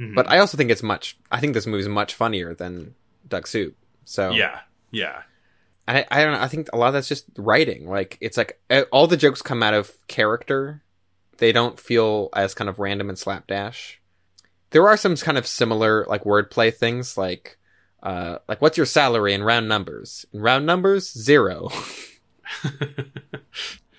Mhm. 0.00 0.16
but 0.16 0.28
I 0.28 0.38
also 0.40 0.56
think 0.56 0.72
it's 0.72 0.82
much. 0.82 1.16
I 1.30 1.38
think 1.38 1.54
this 1.54 1.64
movie's 1.64 1.86
much 1.86 2.12
funnier 2.14 2.54
than 2.54 2.96
Duck 3.28 3.46
Soup. 3.46 3.76
So 4.04 4.30
yeah, 4.30 4.60
yeah. 4.90 5.22
I, 5.88 6.04
I 6.10 6.22
don't 6.22 6.34
know. 6.34 6.40
I 6.40 6.48
think 6.48 6.68
a 6.72 6.76
lot 6.76 6.88
of 6.88 6.92
that's 6.94 7.08
just 7.08 7.24
writing. 7.38 7.88
Like 7.88 8.18
it's 8.20 8.36
like 8.36 8.60
all 8.92 9.06
the 9.06 9.16
jokes 9.16 9.42
come 9.42 9.62
out 9.62 9.74
of 9.74 9.90
character. 10.06 10.82
They 11.38 11.50
don't 11.50 11.80
feel 11.80 12.28
as 12.34 12.52
kind 12.54 12.68
of 12.68 12.78
random 12.78 13.08
and 13.08 13.18
slapdash. 13.18 14.00
There 14.70 14.86
are 14.86 14.96
some 14.98 15.16
kind 15.16 15.38
of 15.38 15.46
similar 15.46 16.04
like 16.06 16.24
wordplay 16.24 16.74
things, 16.74 17.16
like 17.16 17.56
uh, 18.02 18.38
like 18.48 18.60
what's 18.60 18.76
your 18.76 18.86
salary 18.86 19.32
in 19.34 19.42
round 19.42 19.66
numbers? 19.68 20.26
In 20.32 20.42
round 20.42 20.66
numbers, 20.66 21.10
zero. 21.10 21.70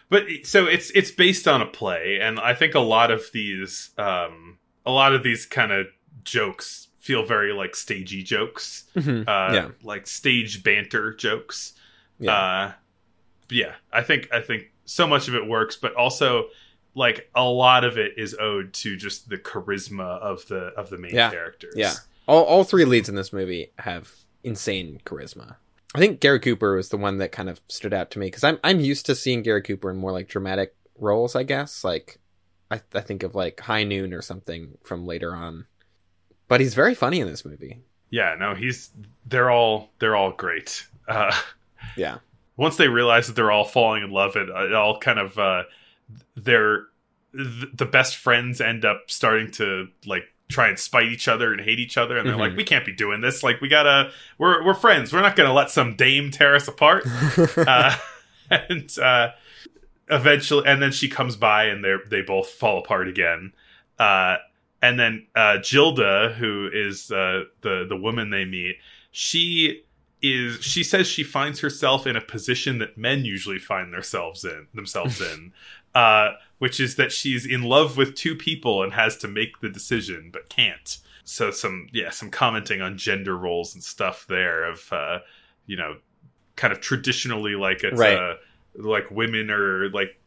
but 0.10 0.24
so 0.44 0.66
it's 0.66 0.92
it's 0.92 1.12
based 1.12 1.48
on 1.48 1.62
a 1.62 1.66
play, 1.66 2.20
and 2.22 2.40
I 2.40 2.54
think 2.54 2.76
a 2.76 2.80
lot 2.80 3.12
of 3.12 3.24
these 3.34 3.92
um, 3.98 4.58
a 4.86 4.92
lot 4.92 5.14
of 5.14 5.24
these 5.24 5.46
kind 5.46 5.72
of 5.72 5.88
jokes 6.24 6.88
feel 7.00 7.26
very 7.26 7.54
like 7.54 7.76
stagey 7.76 8.24
jokes, 8.24 8.84
Mhm. 8.96 9.22
uh, 9.28 9.54
Yeah. 9.54 9.70
like 9.84 10.06
stage 10.08 10.64
banter 10.64 11.14
jokes. 11.14 11.74
Yeah. 12.20 12.34
Uh, 12.34 12.72
yeah, 13.50 13.74
I 13.92 14.04
think 14.04 14.28
I 14.32 14.42
think 14.42 14.72
so 14.86 15.08
much 15.08 15.28
of 15.28 15.36
it 15.36 15.48
works, 15.48 15.76
but 15.76 15.94
also 15.96 16.50
like 16.96 17.30
a 17.36 17.44
lot 17.44 17.84
of 17.84 17.98
it 17.98 18.14
is 18.18 18.36
owed 18.40 18.74
to 18.74 18.96
just 18.98 19.30
the 19.30 19.38
charisma 19.38 20.20
of 20.20 20.46
the 20.48 20.68
of 20.78 20.90
the 20.90 20.98
main 20.98 21.14
Yeah. 21.16 21.30
characters. 21.32 21.74
Yeah. 21.78 21.94
All 22.28 22.44
all 22.44 22.64
three 22.64 22.86
leads 22.86 23.10
in 23.10 23.16
this 23.16 23.34
movie 23.34 23.72
have 23.80 24.12
insane 24.44 25.02
charisma. 25.06 25.56
I 25.96 26.00
think 26.00 26.20
Gary 26.20 26.40
Cooper 26.40 26.76
was 26.76 26.90
the 26.90 26.98
one 26.98 27.18
that 27.18 27.32
kind 27.32 27.50
of 27.50 27.62
stood 27.68 27.94
out 27.94 28.12
to 28.12 28.20
me 28.20 28.28
because 28.28 28.44
I'm 28.44 28.60
I'm 28.64 28.80
used 28.80 29.06
to 29.08 29.16
seeing 29.16 29.42
Gary 29.42 29.62
Cooper 29.64 29.90
in 29.90 29.98
more 29.98 30.12
like 30.12 30.28
dramatic 30.28 30.76
roles. 30.98 31.36
I 31.36 31.44
guess 31.44 31.84
like 31.84 32.20
I 32.70 32.82
I 32.94 33.02
think 33.02 33.24
of 33.24 33.34
like 33.34 33.60
High 33.62 33.84
Noon 33.84 34.14
or 34.14 34.22
something 34.22 34.78
from 34.84 35.08
later 35.08 35.34
on, 35.34 35.66
but 36.48 36.60
he's 36.62 36.76
very 36.76 36.94
funny 36.94 37.20
in 37.20 37.28
this 37.28 37.44
movie. 37.46 37.80
yeah. 38.12 38.36
No, 38.38 38.54
he's 38.54 38.92
they're 39.26 39.50
all 39.50 39.90
they're 40.00 40.16
all 40.16 40.32
great. 40.32 40.86
Uh, 41.08 41.36
Yeah. 41.98 42.18
once 42.58 42.78
they 42.78 42.88
realize 42.88 43.28
that 43.28 43.36
they're 43.36 43.52
all 43.52 43.66
falling 43.66 44.04
in 44.04 44.12
love, 44.12 44.36
it, 44.36 44.50
it 44.50 44.74
all 44.74 45.00
kind 45.00 45.20
of 45.20 45.38
uh, 45.40 45.64
they're 46.36 46.86
th- 47.36 47.70
the 47.74 47.86
best 47.86 48.16
friends 48.16 48.60
end 48.62 48.86
up 48.86 49.04
starting 49.08 49.52
to 49.52 49.88
like 50.06 50.24
try 50.50 50.68
and 50.68 50.80
spite 50.80 51.06
each 51.08 51.28
other 51.28 51.52
and 51.54 51.62
hate 51.62 51.80
each 51.80 51.96
other, 51.98 52.18
and 52.18 52.28
they're 52.28 52.36
Mhm. 52.36 52.40
like, 52.40 52.56
"We 52.58 52.64
can't 52.64 52.86
be 52.86 52.92
doing 52.94 53.22
this. 53.22 53.44
Like, 53.44 53.62
we 53.62 53.68
gotta 53.68 54.12
we're 54.40 54.64
we're 54.66 54.74
friends. 54.74 55.14
We're 55.14 55.22
not 55.22 55.36
gonna 55.36 55.54
let 55.54 55.70
some 55.70 55.96
dame 55.96 56.32
tear 56.32 56.56
us 56.56 56.68
apart." 56.68 57.04
uh, 57.58 57.96
and 58.50 58.98
uh, 59.00 59.30
eventually, 60.10 60.66
and 60.66 60.82
then 60.82 60.92
she 60.92 61.08
comes 61.10 61.36
by, 61.36 61.66
and 61.66 61.84
they 61.84 61.96
they 62.10 62.22
both 62.22 62.50
fall 62.50 62.80
apart 62.80 63.08
again. 63.08 63.54
Uh, 63.98 64.38
and 64.82 65.00
then 65.00 65.28
uh, 65.36 65.58
Gilda, 65.62 66.34
who 66.38 66.70
is 66.72 67.12
uh, 67.12 67.44
the 67.62 67.86
the 67.88 67.98
woman 67.98 68.30
they 68.32 68.46
meet, 68.46 68.78
she 69.12 69.84
is 70.22 70.62
she 70.62 70.84
says 70.84 71.08
she 71.08 71.24
finds 71.24 71.60
herself 71.62 72.06
in 72.06 72.16
a 72.16 72.22
position 72.22 72.80
that 72.80 72.98
men 72.98 73.24
usually 73.26 73.60
find 73.60 73.94
themselves 73.94 74.44
in 74.44 74.68
themselves 74.74 75.22
in, 75.22 75.54
uh, 75.96 76.32
which 76.58 76.80
is 76.80 76.96
that 76.96 77.12
she's 77.12 77.46
in 77.46 77.64
love 77.64 77.96
with 77.98 78.16
two 78.16 78.36
people 78.36 78.84
and 78.84 78.94
has 78.94 79.16
to 79.18 79.28
make 79.28 79.60
the 79.62 79.70
decision 79.70 80.30
but 80.32 80.50
can't. 80.50 80.98
So 81.24 81.52
some 81.52 81.88
yeah 81.94 82.10
some 82.10 82.30
commenting 82.32 82.82
on 82.82 82.98
gender 82.98 83.38
roles 83.38 83.74
and 83.74 83.84
stuff 83.84 84.26
there 84.28 84.64
of 84.66 84.92
uh, 84.92 85.20
you 85.66 85.78
know 85.78 85.98
kind 86.56 86.74
of 86.74 86.82
traditionally 86.82 87.56
like 87.56 87.84
it's 87.84 87.98
Right. 88.00 88.18
uh, 88.18 88.36
like 88.76 89.10
women 89.12 89.50
are 89.50 89.90
like 89.90 90.20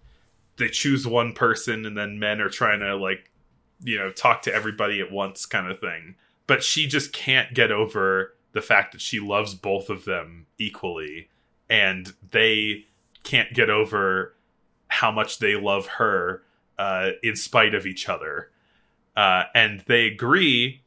they 0.57 0.69
choose 0.69 1.07
one 1.07 1.33
person 1.33 1.85
and 1.87 1.97
then 1.97 2.19
men 2.19 2.41
are 2.41 2.49
trying 2.49 2.81
to 2.81 2.97
like 2.97 3.31
you 3.85 3.99
know 3.99 4.11
talk 4.13 4.43
to 4.43 4.55
everybody 4.55 5.01
at 5.01 5.11
once 5.11 5.45
kind 5.45 5.71
of 5.71 5.81
thing 5.81 6.15
but 6.47 6.63
she 6.63 6.87
just 6.87 7.13
can't 7.13 7.53
get 7.55 7.71
over 7.73 8.35
the 8.53 8.63
fact 8.63 8.93
that 8.93 9.01
she 9.01 9.21
loves 9.21 9.55
both 9.55 9.91
of 9.91 10.05
them 10.05 10.47
equally 10.59 11.29
and 11.69 12.13
they 12.31 12.85
can't 13.23 13.53
get 13.55 13.71
over 13.71 14.35
how 14.89 15.11
much 15.11 15.39
they 15.39 15.57
love 15.57 15.87
her 15.87 16.43
uh, 16.79 17.11
in 17.23 17.37
spite 17.37 17.75
of 17.75 17.87
each 17.87 18.09
other 18.09 18.51
uh, 19.17 19.45
and 19.55 19.81
they 19.87 20.07
agree 20.07 20.83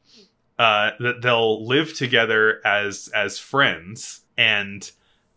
uh, 0.58 0.92
that 1.00 1.22
they'll 1.22 1.66
live 1.66 1.94
together 1.94 2.62
as 2.66 3.10
as 3.14 3.38
friends 3.38 4.22
and 4.38 4.92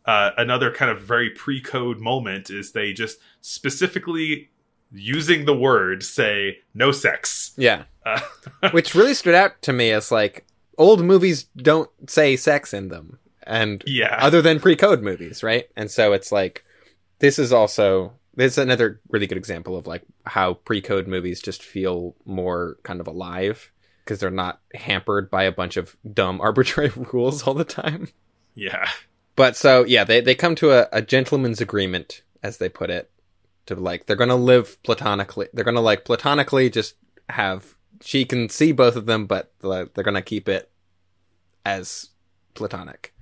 uh, 0.04 0.30
another 0.38 0.72
kind 0.72 0.90
of 0.90 1.02
very 1.02 1.28
pre-code 1.30 1.98
moment 1.98 2.50
is 2.50 2.72
they 2.72 2.92
just 2.92 3.18
specifically 3.40 4.48
using 4.90 5.44
the 5.44 5.56
word 5.56 6.02
say 6.02 6.58
no 6.72 6.92
sex 6.92 7.52
yeah. 7.56 7.84
uh, 8.06 8.20
Which 8.70 8.94
really 8.94 9.14
stood 9.14 9.34
out 9.34 9.60
to 9.62 9.72
me 9.72 9.90
as 9.90 10.10
like 10.10 10.46
old 10.78 11.04
movies 11.04 11.44
don't 11.56 11.90
say 12.08 12.36
sex 12.36 12.72
in 12.72 12.88
them, 12.88 13.18
and 13.42 13.82
yeah 13.86 14.16
other 14.20 14.40
than 14.40 14.60
pre-code 14.60 15.02
movies, 15.02 15.42
right? 15.42 15.68
And 15.76 15.90
so 15.90 16.12
it's 16.12 16.32
like 16.32 16.64
this 17.18 17.38
is 17.38 17.52
also 17.52 18.14
this 18.34 18.52
is 18.52 18.58
another 18.58 19.00
really 19.10 19.26
good 19.26 19.38
example 19.38 19.76
of 19.76 19.86
like 19.86 20.02
how 20.24 20.54
pre-code 20.54 21.08
movies 21.08 21.42
just 21.42 21.62
feel 21.62 22.14
more 22.24 22.78
kind 22.84 23.00
of 23.00 23.06
alive 23.08 23.72
because 24.04 24.20
they're 24.20 24.30
not 24.30 24.60
hampered 24.74 25.30
by 25.30 25.42
a 25.42 25.52
bunch 25.52 25.76
of 25.76 25.96
dumb 26.14 26.40
arbitrary 26.48 26.92
rules 27.12 27.42
all 27.42 27.54
the 27.54 27.64
time. 27.64 28.08
yeah 28.54 28.88
But 29.36 29.56
so 29.56 29.84
yeah, 29.84 30.04
they 30.04 30.20
they 30.20 30.34
come 30.34 30.54
to 30.56 30.70
a, 30.72 30.88
a 30.92 31.02
gentleman's 31.02 31.60
agreement, 31.60 32.22
as 32.42 32.58
they 32.58 32.68
put 32.68 32.90
it, 32.90 33.10
to 33.66 33.74
like 33.74 34.06
they're 34.06 34.16
gonna 34.16 34.36
live 34.36 34.82
platonically. 34.82 35.48
They're 35.52 35.64
gonna 35.64 35.80
like 35.80 36.04
platonically 36.04 36.70
just 36.70 36.94
have 37.28 37.74
she 38.00 38.24
can 38.24 38.48
see 38.48 38.72
both 38.72 38.96
of 38.96 39.06
them, 39.06 39.26
but 39.26 39.52
the- 39.60 39.90
they're 39.94 40.04
gonna 40.04 40.22
keep 40.22 40.48
it 40.48 40.70
as 41.64 42.10
platonic. 42.54 43.14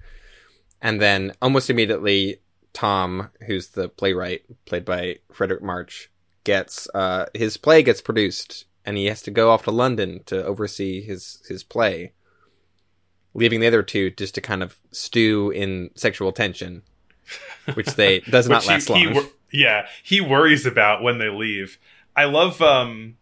And 0.82 1.01
then 1.01 1.32
almost 1.43 1.70
immediately, 1.70 2.40
Tom, 2.73 3.31
who's 3.47 3.69
the 3.69 3.89
playwright 3.89 4.43
played 4.66 4.85
by 4.85 5.19
Fredric 5.32 5.62
March, 5.62 6.11
gets 6.44 6.89
uh, 6.94 7.27
his 7.35 7.57
play 7.57 7.82
gets 7.82 8.01
produced, 8.01 8.66
and 8.85 8.97
he 8.97 9.07
has 9.07 9.23
to 9.23 9.31
go 9.31 9.51
off 9.51 9.65
to 9.65 9.70
London 9.70 10.23
to 10.27 10.44
oversee 10.44 11.01
his 11.03 11.43
his 11.48 11.65
play 11.65 12.12
leaving 13.35 13.61
the 13.61 13.66
other 13.66 13.82
two 13.82 14.11
just 14.11 14.35
to 14.35 14.40
kind 14.40 14.62
of 14.62 14.78
stew 14.93 15.51
in 15.51 15.90
sexual 15.94 16.32
tension, 16.32 16.82
which 17.74 17.94
they 17.94 18.20
does 18.31 18.48
not 18.48 18.66
last 18.66 18.86
he, 18.89 18.93
long. 18.94 19.01
he 19.03 19.09
wor- 19.12 19.28
yeah, 19.53 19.86
he 20.03 20.20
worries 20.23 20.65
about 20.65 21.03
when 21.03 21.19
they 21.19 21.28
leave. 21.28 21.78
I 22.15 22.24
love 22.24 22.62
um 22.62 23.16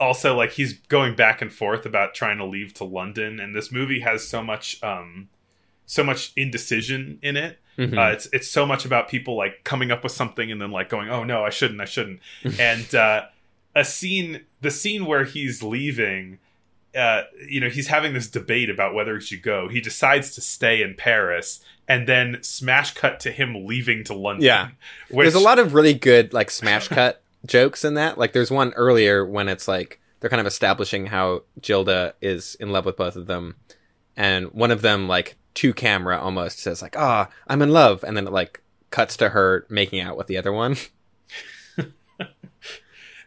also 0.00 0.36
like 0.36 0.52
he's 0.52 0.74
going 0.74 1.14
back 1.14 1.42
and 1.42 1.52
forth 1.52 1.84
about 1.86 2.14
trying 2.14 2.38
to 2.38 2.44
leave 2.44 2.72
to 2.74 2.84
London 2.84 3.40
and 3.40 3.54
this 3.54 3.72
movie 3.72 4.00
has 4.00 4.26
so 4.26 4.42
much 4.42 4.82
um 4.82 5.28
so 5.86 6.04
much 6.04 6.32
indecision 6.36 7.18
in 7.22 7.36
it. 7.36 7.58
Mhm. 7.78 7.96
Uh, 7.96 8.12
it's 8.12 8.28
it's 8.32 8.48
so 8.48 8.66
much 8.66 8.84
about 8.84 9.08
people 9.08 9.36
like 9.36 9.64
coming 9.64 9.90
up 9.90 10.02
with 10.02 10.12
something 10.12 10.50
and 10.52 10.60
then 10.60 10.70
like 10.70 10.88
going, 10.88 11.08
"Oh 11.08 11.24
no, 11.24 11.44
I 11.44 11.50
shouldn't, 11.50 11.80
I 11.80 11.84
shouldn't." 11.86 12.20
and 12.58 12.94
uh 12.94 13.26
a 13.74 13.84
scene 13.84 14.44
the 14.60 14.70
scene 14.70 15.06
where 15.06 15.24
he's 15.24 15.62
leaving 15.62 16.38
uh, 16.96 17.22
you 17.46 17.60
know, 17.60 17.68
he's 17.68 17.88
having 17.88 18.14
this 18.14 18.28
debate 18.28 18.70
about 18.70 18.94
whether 18.94 19.14
he 19.14 19.20
should 19.20 19.42
go. 19.42 19.68
He 19.68 19.80
decides 19.80 20.34
to 20.34 20.40
stay 20.40 20.82
in 20.82 20.94
Paris, 20.94 21.60
and 21.86 22.08
then 22.08 22.38
smash 22.42 22.94
cut 22.94 23.20
to 23.20 23.30
him 23.30 23.66
leaving 23.66 24.04
to 24.04 24.14
London. 24.14 24.44
Yeah. 24.44 24.68
which, 25.10 25.24
there's 25.24 25.34
a 25.34 25.40
lot 25.40 25.58
of 25.58 25.74
really 25.74 25.94
good 25.94 26.32
like 26.32 26.50
smash 26.50 26.88
cut 26.98 27.22
jokes 27.46 27.84
in 27.84 27.94
that. 27.94 28.18
Like 28.18 28.32
there's 28.32 28.50
one 28.50 28.72
earlier 28.74 29.24
when 29.24 29.48
it's 29.48 29.68
like 29.68 30.00
they're 30.20 30.30
kind 30.30 30.40
of 30.40 30.46
establishing 30.46 31.06
how 31.06 31.42
Gilda 31.60 32.14
is 32.20 32.54
in 32.56 32.70
love 32.70 32.84
with 32.84 32.96
both 32.96 33.16
of 33.16 33.26
them, 33.26 33.56
and 34.16 34.52
one 34.52 34.70
of 34.70 34.82
them 34.82 35.06
like 35.08 35.36
to 35.54 35.72
camera 35.74 36.18
almost 36.20 36.58
says 36.60 36.82
like, 36.82 36.96
"Ah, 36.98 37.28
I'm 37.46 37.62
in 37.62 37.70
love," 37.70 38.02
and 38.04 38.16
then 38.16 38.26
it 38.26 38.32
like 38.32 38.62
cuts 38.90 39.16
to 39.18 39.30
her 39.30 39.66
making 39.68 40.00
out 40.00 40.16
with 40.16 40.26
the 40.26 40.36
other 40.36 40.52
one. 40.52 40.76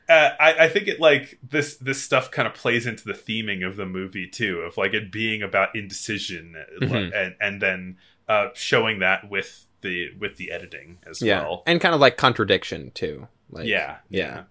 Uh, 0.10 0.36
I, 0.42 0.66
I 0.66 0.70
think 0.70 0.90
it 0.90 1.00
like 1.00 1.40
this 1.48 1.78
this 1.78 2.02
stuff 2.04 2.32
kind 2.32 2.46
of 2.46 2.54
plays 2.54 2.86
into 2.86 3.06
the 3.06 3.14
theming 3.14 3.66
of 3.66 3.78
the 3.78 3.86
movie 3.86 4.28
too, 4.28 4.58
of 4.60 4.76
like 4.76 4.94
it 4.94 5.10
being 5.10 5.42
about 5.42 5.74
indecision, 5.74 6.54
uh, 6.58 6.86
Mhm. 6.86 7.12
and 7.16 7.36
and 7.40 7.62
then 7.62 7.98
uh, 8.28 8.48
showing 8.54 9.00
that 9.00 9.30
with 9.30 9.68
the 9.80 10.10
with 10.20 10.36
the 10.36 10.52
editing 10.52 10.98
as 11.08 11.22
yeah, 11.22 11.40
well. 11.44 11.64
and 11.66 11.80
kind 11.80 11.96
of 11.96 12.02
like 12.02 12.18
contradiction 12.18 12.92
too. 12.94 13.30
Like, 13.52 13.68
yeah, 13.68 13.98
yeah. 14.10 14.44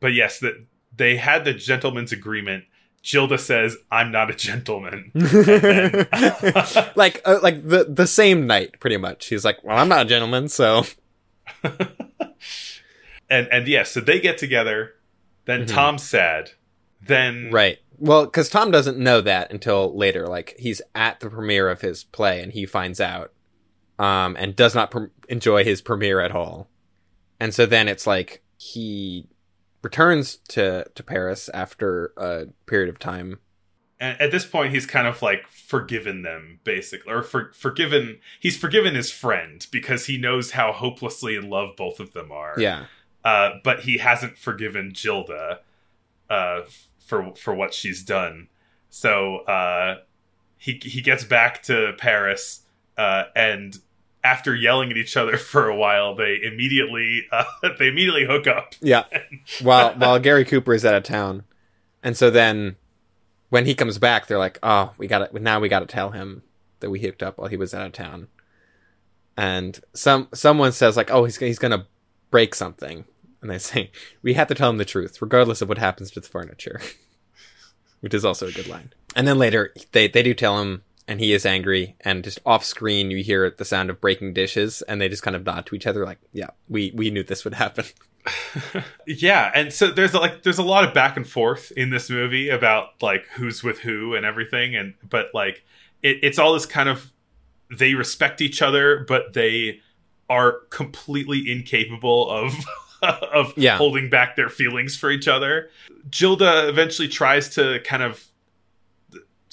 But 0.00 0.14
yes, 0.14 0.40
that 0.40 0.54
they 0.96 1.16
had 1.16 1.44
the 1.44 1.54
gentleman's 1.54 2.12
agreement. 2.12 2.64
Gilda 3.02 3.38
says, 3.38 3.76
"I'm 3.90 4.10
not 4.10 4.30
a 4.30 4.34
gentleman." 4.34 5.10
then- 5.14 6.06
like 6.96 7.22
uh, 7.24 7.38
like 7.42 7.66
the 7.66 7.86
the 7.88 8.06
same 8.06 8.46
night, 8.46 8.80
pretty 8.80 8.96
much. 8.96 9.26
He's 9.26 9.44
like, 9.44 9.62
"Well, 9.62 9.76
I'm 9.78 9.88
not 9.88 10.06
a 10.06 10.08
gentleman, 10.08 10.48
so 10.48 10.84
and 13.30 13.48
and 13.50 13.68
yes, 13.68 13.90
so 13.92 14.00
they 14.00 14.20
get 14.20 14.38
together. 14.38 14.94
Then 15.44 15.62
Mhm. 15.64 15.68
Tom's 15.68 16.02
sad. 16.02 16.52
Then 17.00 17.50
right." 17.52 17.78
Well, 17.98 18.26
because 18.26 18.50
Tom 18.50 18.70
doesn't 18.70 18.98
know 18.98 19.20
that 19.22 19.50
until 19.50 19.96
later. 19.96 20.26
Like 20.26 20.54
he's 20.58 20.82
at 20.94 21.20
the 21.20 21.30
premiere 21.30 21.68
of 21.70 21.80
his 21.80 22.04
play, 22.04 22.42
and 22.42 22.52
he 22.52 22.66
finds 22.66 23.00
out, 23.00 23.32
um, 23.98 24.36
and 24.38 24.54
does 24.54 24.74
not 24.74 24.90
pre- 24.90 25.08
enjoy 25.28 25.64
his 25.64 25.80
premiere 25.80 26.20
at 26.20 26.32
all. 26.32 26.68
And 27.40 27.54
so 27.54 27.64
then 27.66 27.88
it's 27.88 28.06
like 28.06 28.42
he 28.58 29.28
returns 29.82 30.36
to 30.48 30.84
to 30.94 31.02
Paris 31.02 31.48
after 31.54 32.12
a 32.16 32.46
period 32.66 32.88
of 32.88 32.98
time. 32.98 33.38
and 33.98 34.20
at 34.20 34.30
this 34.30 34.44
point 34.44 34.72
he's 34.72 34.86
kind 34.86 35.06
of 35.06 35.22
like 35.22 35.46
forgiven 35.48 36.22
them 36.22 36.60
basically 36.64 37.12
or 37.12 37.22
for, 37.22 37.52
forgiven 37.54 38.18
he's 38.40 38.56
forgiven 38.56 38.94
his 38.94 39.10
friend 39.10 39.66
because 39.70 40.06
he 40.06 40.18
knows 40.18 40.52
how 40.52 40.72
hopelessly 40.72 41.34
in 41.34 41.48
love 41.48 41.76
both 41.76 42.00
of 42.00 42.12
them 42.12 42.30
are. 42.32 42.54
Yeah, 42.58 42.86
uh, 43.24 43.52
but 43.64 43.80
he 43.80 43.98
hasn't 43.98 44.38
forgiven 44.38 44.92
Gilda 44.94 45.60
uh, 46.28 46.62
for 46.98 47.34
for 47.34 47.54
what 47.54 47.72
she's 47.74 48.02
done. 48.02 48.48
So 48.90 49.38
uh, 49.38 49.98
he 50.58 50.80
he 50.82 51.00
gets 51.00 51.24
back 51.24 51.62
to 51.64 51.92
Paris 51.98 52.62
uh, 52.96 53.24
and 53.34 53.76
after 54.26 54.56
yelling 54.56 54.90
at 54.90 54.96
each 54.96 55.16
other 55.16 55.36
for 55.52 55.68
a 55.68 55.76
while 55.76 56.14
they 56.14 56.40
immediately 56.42 57.26
uh, 57.30 57.44
they 57.78 57.88
immediately 57.88 58.26
hook 58.26 58.46
up 58.46 58.74
yeah. 58.80 59.04
while 59.62 59.94
while 59.94 60.18
Gary 60.18 60.44
Cooper 60.44 60.74
is 60.74 60.84
out 60.84 60.94
of 60.94 61.04
town, 61.04 61.44
and 62.02 62.16
so 62.16 62.30
then 62.30 62.76
when 63.48 63.64
he 63.66 63.74
comes 63.74 63.98
back, 63.98 64.26
they're 64.26 64.38
like, 64.38 64.58
"Oh, 64.62 64.92
we 64.98 65.06
got 65.06 65.30
to 65.30 65.38
now 65.38 65.60
we 65.60 65.68
got 65.68 65.80
to 65.80 65.86
tell 65.86 66.10
him 66.10 66.42
that 66.80 66.90
we 66.90 67.00
hooked 67.00 67.22
up 67.22 67.38
while 67.38 67.48
he 67.48 67.56
was 67.56 67.72
out 67.72 67.86
of 67.86 67.92
town." 67.92 68.28
And 69.36 69.78
some 69.94 70.28
someone 70.34 70.72
says 70.72 70.96
like, 70.96 71.10
"Oh, 71.10 71.24
he's 71.24 71.36
he's 71.36 71.58
gonna 71.58 71.86
break 72.30 72.54
something," 72.54 73.04
and 73.40 73.50
they 73.50 73.58
say, 73.58 73.92
"We 74.22 74.34
have 74.34 74.48
to 74.48 74.54
tell 74.54 74.70
him 74.70 74.78
the 74.78 74.84
truth, 74.84 75.22
regardless 75.22 75.62
of 75.62 75.68
what 75.68 75.78
happens 75.78 76.10
to 76.12 76.20
the 76.20 76.28
furniture," 76.28 76.80
which 78.00 78.14
is 78.14 78.24
also 78.24 78.48
a 78.48 78.52
good 78.52 78.66
line. 78.66 78.92
And 79.14 79.28
then 79.28 79.38
later 79.38 79.72
they 79.92 80.08
they 80.08 80.22
do 80.22 80.34
tell 80.34 80.60
him. 80.60 80.82
And 81.08 81.20
he 81.20 81.32
is 81.32 81.46
angry, 81.46 81.94
and 82.00 82.24
just 82.24 82.40
off 82.44 82.64
screen, 82.64 83.12
you 83.12 83.22
hear 83.22 83.48
the 83.48 83.64
sound 83.64 83.90
of 83.90 84.00
breaking 84.00 84.32
dishes, 84.32 84.82
and 84.82 85.00
they 85.00 85.08
just 85.08 85.22
kind 85.22 85.36
of 85.36 85.46
nod 85.46 85.64
to 85.66 85.76
each 85.76 85.86
other, 85.86 86.04
like, 86.04 86.18
"Yeah, 86.32 86.48
we 86.68 86.92
we 86.94 87.10
knew 87.10 87.22
this 87.22 87.44
would 87.44 87.54
happen." 87.54 87.84
yeah 89.06 89.52
and 89.54 89.72
so 89.72 89.88
there's 89.90 90.12
like 90.12 90.42
there's 90.42 90.58
a 90.58 90.62
lot 90.64 90.82
of 90.82 90.92
back 90.92 91.16
and 91.16 91.28
forth 91.28 91.70
in 91.76 91.90
this 91.90 92.10
movie 92.10 92.48
about 92.48 93.00
like 93.00 93.24
who's 93.36 93.62
with 93.62 93.78
who 93.78 94.16
and 94.16 94.26
everything 94.26 94.74
and 94.74 94.94
but 95.08 95.26
like 95.32 95.64
it, 96.02 96.18
it's 96.22 96.36
all 96.36 96.52
this 96.52 96.66
kind 96.66 96.88
of 96.88 97.12
they 97.70 97.94
respect 97.94 98.40
each 98.40 98.62
other 98.62 99.04
but 99.06 99.32
they 99.32 99.80
are 100.28 100.58
completely 100.70 101.48
incapable 101.50 102.28
of 102.28 102.52
of 103.32 103.52
Yeah. 103.56 103.76
holding 103.76 104.10
back 104.10 104.34
their 104.34 104.48
feelings 104.48 104.96
for 104.96 105.08
each 105.10 105.28
other 105.28 105.70
gilda 106.10 106.68
eventually 106.68 107.06
tries 107.08 107.48
to 107.50 107.78
kind 107.84 108.02
of 108.02 108.24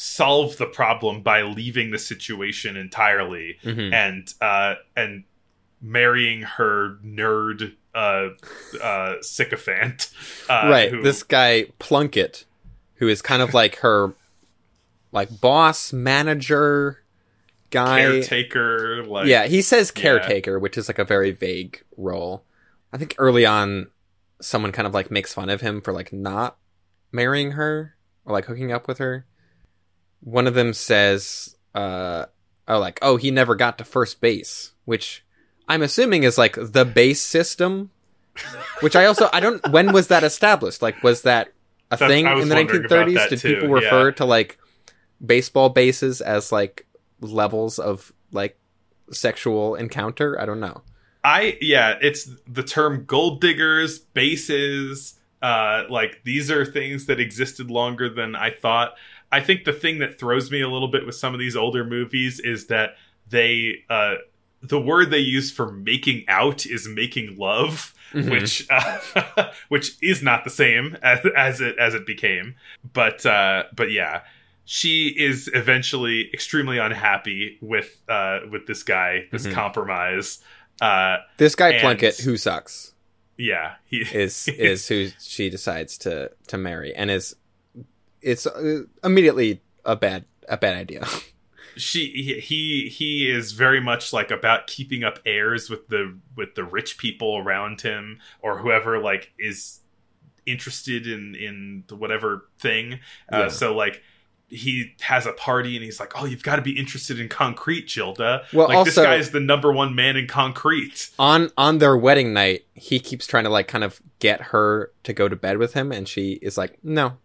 solve 0.03 0.57
the 0.57 0.65
problem 0.65 1.21
by 1.21 1.41
leaving 1.43 1.91
the 1.91 1.97
situation 1.97 2.75
entirely 2.75 3.57
Mhm. 3.63 3.93
and 3.93 4.33
uh 4.41 4.75
and 4.97 5.23
marrying 5.81 6.41
her 6.41 6.97
nerd 7.05 7.73
uh 7.95 8.29
uh 8.81 9.15
sycophant 9.21 10.09
uh 10.49 10.67
right 10.69 10.91
who- 10.91 11.01
this 11.01 11.23
guy 11.23 11.65
plunkett 11.79 12.43
who 12.95 13.07
is 13.07 13.21
kind 13.21 13.41
of 13.41 13.53
like 13.61 13.77
her 13.77 14.13
like 15.13 15.39
boss 15.39 15.93
manager 15.93 16.99
guy 17.69 18.01
caretaker 18.01 19.05
like 19.05 19.27
yeah 19.27 19.45
he 19.47 19.61
says 19.61 19.91
Yeah. 19.95 20.01
caretaker 20.01 20.59
which 20.59 20.77
is 20.77 20.89
like 20.89 20.99
a 20.99 21.05
very 21.05 21.31
vague 21.31 21.81
role 21.95 22.43
i 22.91 22.97
think 22.97 23.15
early 23.17 23.45
on 23.45 23.87
someone 24.41 24.73
kind 24.73 24.85
of 24.87 24.93
like 24.93 25.09
makes 25.09 25.33
fun 25.33 25.49
of 25.49 25.61
him 25.61 25.79
for 25.79 25.93
like 25.93 26.11
not 26.11 26.57
marrying 27.11 27.51
her 27.51 27.95
or 28.25 28.33
like 28.33 28.45
hooking 28.45 28.71
up 28.73 28.85
with 28.87 28.97
her 28.97 29.25
one 30.23 30.47
of 30.47 30.53
them 30.53 30.73
says 30.73 31.55
uh 31.75 32.25
oh 32.67 32.79
like 32.79 32.99
oh 33.01 33.17
he 33.17 33.31
never 33.31 33.55
got 33.55 33.77
to 33.77 33.83
first 33.83 34.21
base 34.21 34.71
which 34.85 35.23
i'm 35.67 35.81
assuming 35.81 36.23
is 36.23 36.37
like 36.37 36.55
the 36.59 36.85
base 36.85 37.21
system 37.21 37.89
which 38.79 38.95
i 38.95 39.05
also 39.05 39.29
i 39.33 39.39
don't 39.39 39.65
when 39.69 39.91
was 39.91 40.07
that 40.07 40.23
established? 40.23 40.81
Like 40.81 41.03
was 41.03 41.23
that 41.23 41.53
a 41.91 41.97
That's- 41.97 42.09
thing 42.09 42.25
in 42.25 42.49
the 42.49 42.55
1930s 42.55 43.29
did 43.29 43.39
too, 43.39 43.53
people 43.55 43.69
refer 43.69 44.09
yeah. 44.09 44.15
to 44.15 44.25
like 44.25 44.57
baseball 45.23 45.69
bases 45.69 46.21
as 46.21 46.51
like 46.51 46.85
levels 47.21 47.79
of 47.79 48.11
like 48.31 48.57
sexual 49.11 49.75
encounter? 49.75 50.39
I 50.39 50.45
don't 50.45 50.59
know. 50.59 50.81
I 51.23 51.57
yeah 51.61 51.97
it's 52.01 52.29
the 52.47 52.63
term 52.63 53.05
gold 53.05 53.39
diggers 53.39 53.99
bases 53.99 55.19
uh 55.41 55.83
like 55.89 56.21
these 56.23 56.49
are 56.49 56.65
things 56.65 57.05
that 57.05 57.19
existed 57.19 57.69
longer 57.69 58.09
than 58.09 58.35
i 58.35 58.49
thought 58.49 58.95
i 59.33 59.39
think 59.41 59.65
the 59.65 59.73
thing 59.73 59.99
that 59.99 60.17
throws 60.19 60.49
me 60.51 60.61
a 60.61 60.69
little 60.69 60.87
bit 60.87 61.05
with 61.05 61.15
some 61.15 61.33
of 61.33 61.39
these 61.39 61.55
older 61.55 61.83
movies 61.83 62.39
is 62.39 62.67
that 62.67 62.91
they 63.29 63.83
uh 63.89 64.15
the 64.61 64.79
word 64.79 65.09
they 65.11 65.19
use 65.19 65.51
for 65.51 65.71
making 65.71 66.23
out 66.27 66.65
is 66.65 66.87
making 66.87 67.37
love 67.37 67.93
Mhm. 68.13 68.29
which 68.29 68.67
uh, 68.69 69.49
which 69.69 69.93
is 70.03 70.21
not 70.21 70.43
the 70.43 70.51
same 70.51 70.95
as, 71.01 71.19
as 71.35 71.61
it 71.61 71.75
as 71.79 71.95
it 71.95 72.05
became 72.05 72.53
but 72.93 73.25
uh 73.25 73.63
but 73.75 73.91
yeah 73.91 74.21
she 74.65 75.07
is 75.09 75.49
eventually 75.53 76.29
extremely 76.31 76.77
unhappy 76.77 77.57
with 77.59 77.99
uh 78.07 78.39
with 78.51 78.67
this 78.67 78.83
guy 78.83 79.25
this 79.31 79.47
Mhm. 79.47 79.53
compromise 79.53 80.39
uh 80.79 81.17
this 81.37 81.55
guy 81.55 81.69
And- 81.71 81.81
plunkett 81.81 82.17
who 82.19 82.37
sucks 82.37 82.93
yeah 83.37 83.75
he 83.85 83.97
is 84.13 84.47
is 84.69 84.87
who 84.87 85.07
she 85.19 85.49
decides 85.49 85.97
to 85.99 86.29
to 86.49 86.57
marry 86.59 86.93
and 86.95 87.09
is 87.09 87.35
it's 88.23 88.45
uh, 88.47 88.81
immediately 89.03 89.61
a 89.85 89.95
bad 89.95 90.25
a 90.49 90.57
bad 90.57 90.75
idea. 90.75 91.05
She 91.75 92.39
he- 92.39 92.87
he 92.89 93.29
is 93.31 93.53
very 93.53 93.79
much 93.81 94.13
like 94.13 94.29
about 94.29 94.67
keeping 94.67 95.03
up 95.03 95.17
airs 95.25 95.69
with 95.69 95.87
the 95.87 96.17
with 96.35 96.53
the 96.55 96.63
rich 96.63 96.97
people 96.99 97.37
around 97.37 97.81
him 97.81 98.19
or 98.41 98.59
whoever 98.59 98.99
like 98.99 99.31
is 99.39 99.79
interested 100.45 101.07
in 101.07 101.33
in 101.35 101.83
the 101.87 101.95
whatever 101.95 102.47
thing. 102.59 102.99
Uh, 103.31 103.49
so 103.49 103.75
like 103.75 104.03
he 104.49 104.93
has 105.01 105.25
a 105.25 105.33
party 105.33 105.75
and 105.75 105.83
he's 105.83 105.99
like 105.99 106.11
oh 106.15 106.25
you've 106.25 106.43
got 106.43 106.57
to 106.57 106.61
be 106.61 106.77
interested 106.77 107.19
in 107.19 107.27
concrete 107.27 107.87
Gilda. 107.87 108.43
Well, 108.53 108.67
like 108.67 108.85
this 108.85 108.95
guy 108.95 109.15
is 109.15 109.31
the 109.31 109.39
number 109.39 109.71
one 109.71 109.95
man 109.95 110.15
in 110.15 110.27
concrete. 110.27 111.09
On 111.17 111.49
on 111.57 111.79
their 111.79 111.97
wedding 111.97 112.33
night 112.33 112.65
he 112.75 112.99
keeps 112.99 113.25
trying 113.25 113.45
to 113.45 113.49
like 113.49 113.67
kind 113.67 113.83
of 113.83 113.99
get 114.19 114.41
her 114.41 114.91
to 115.05 115.13
go 115.13 115.27
to 115.27 115.35
bed 115.35 115.57
with 115.57 115.73
him 115.73 115.91
and 115.91 116.07
she 116.07 116.33
is 116.33 116.55
like 116.55 116.77
no 116.83 117.17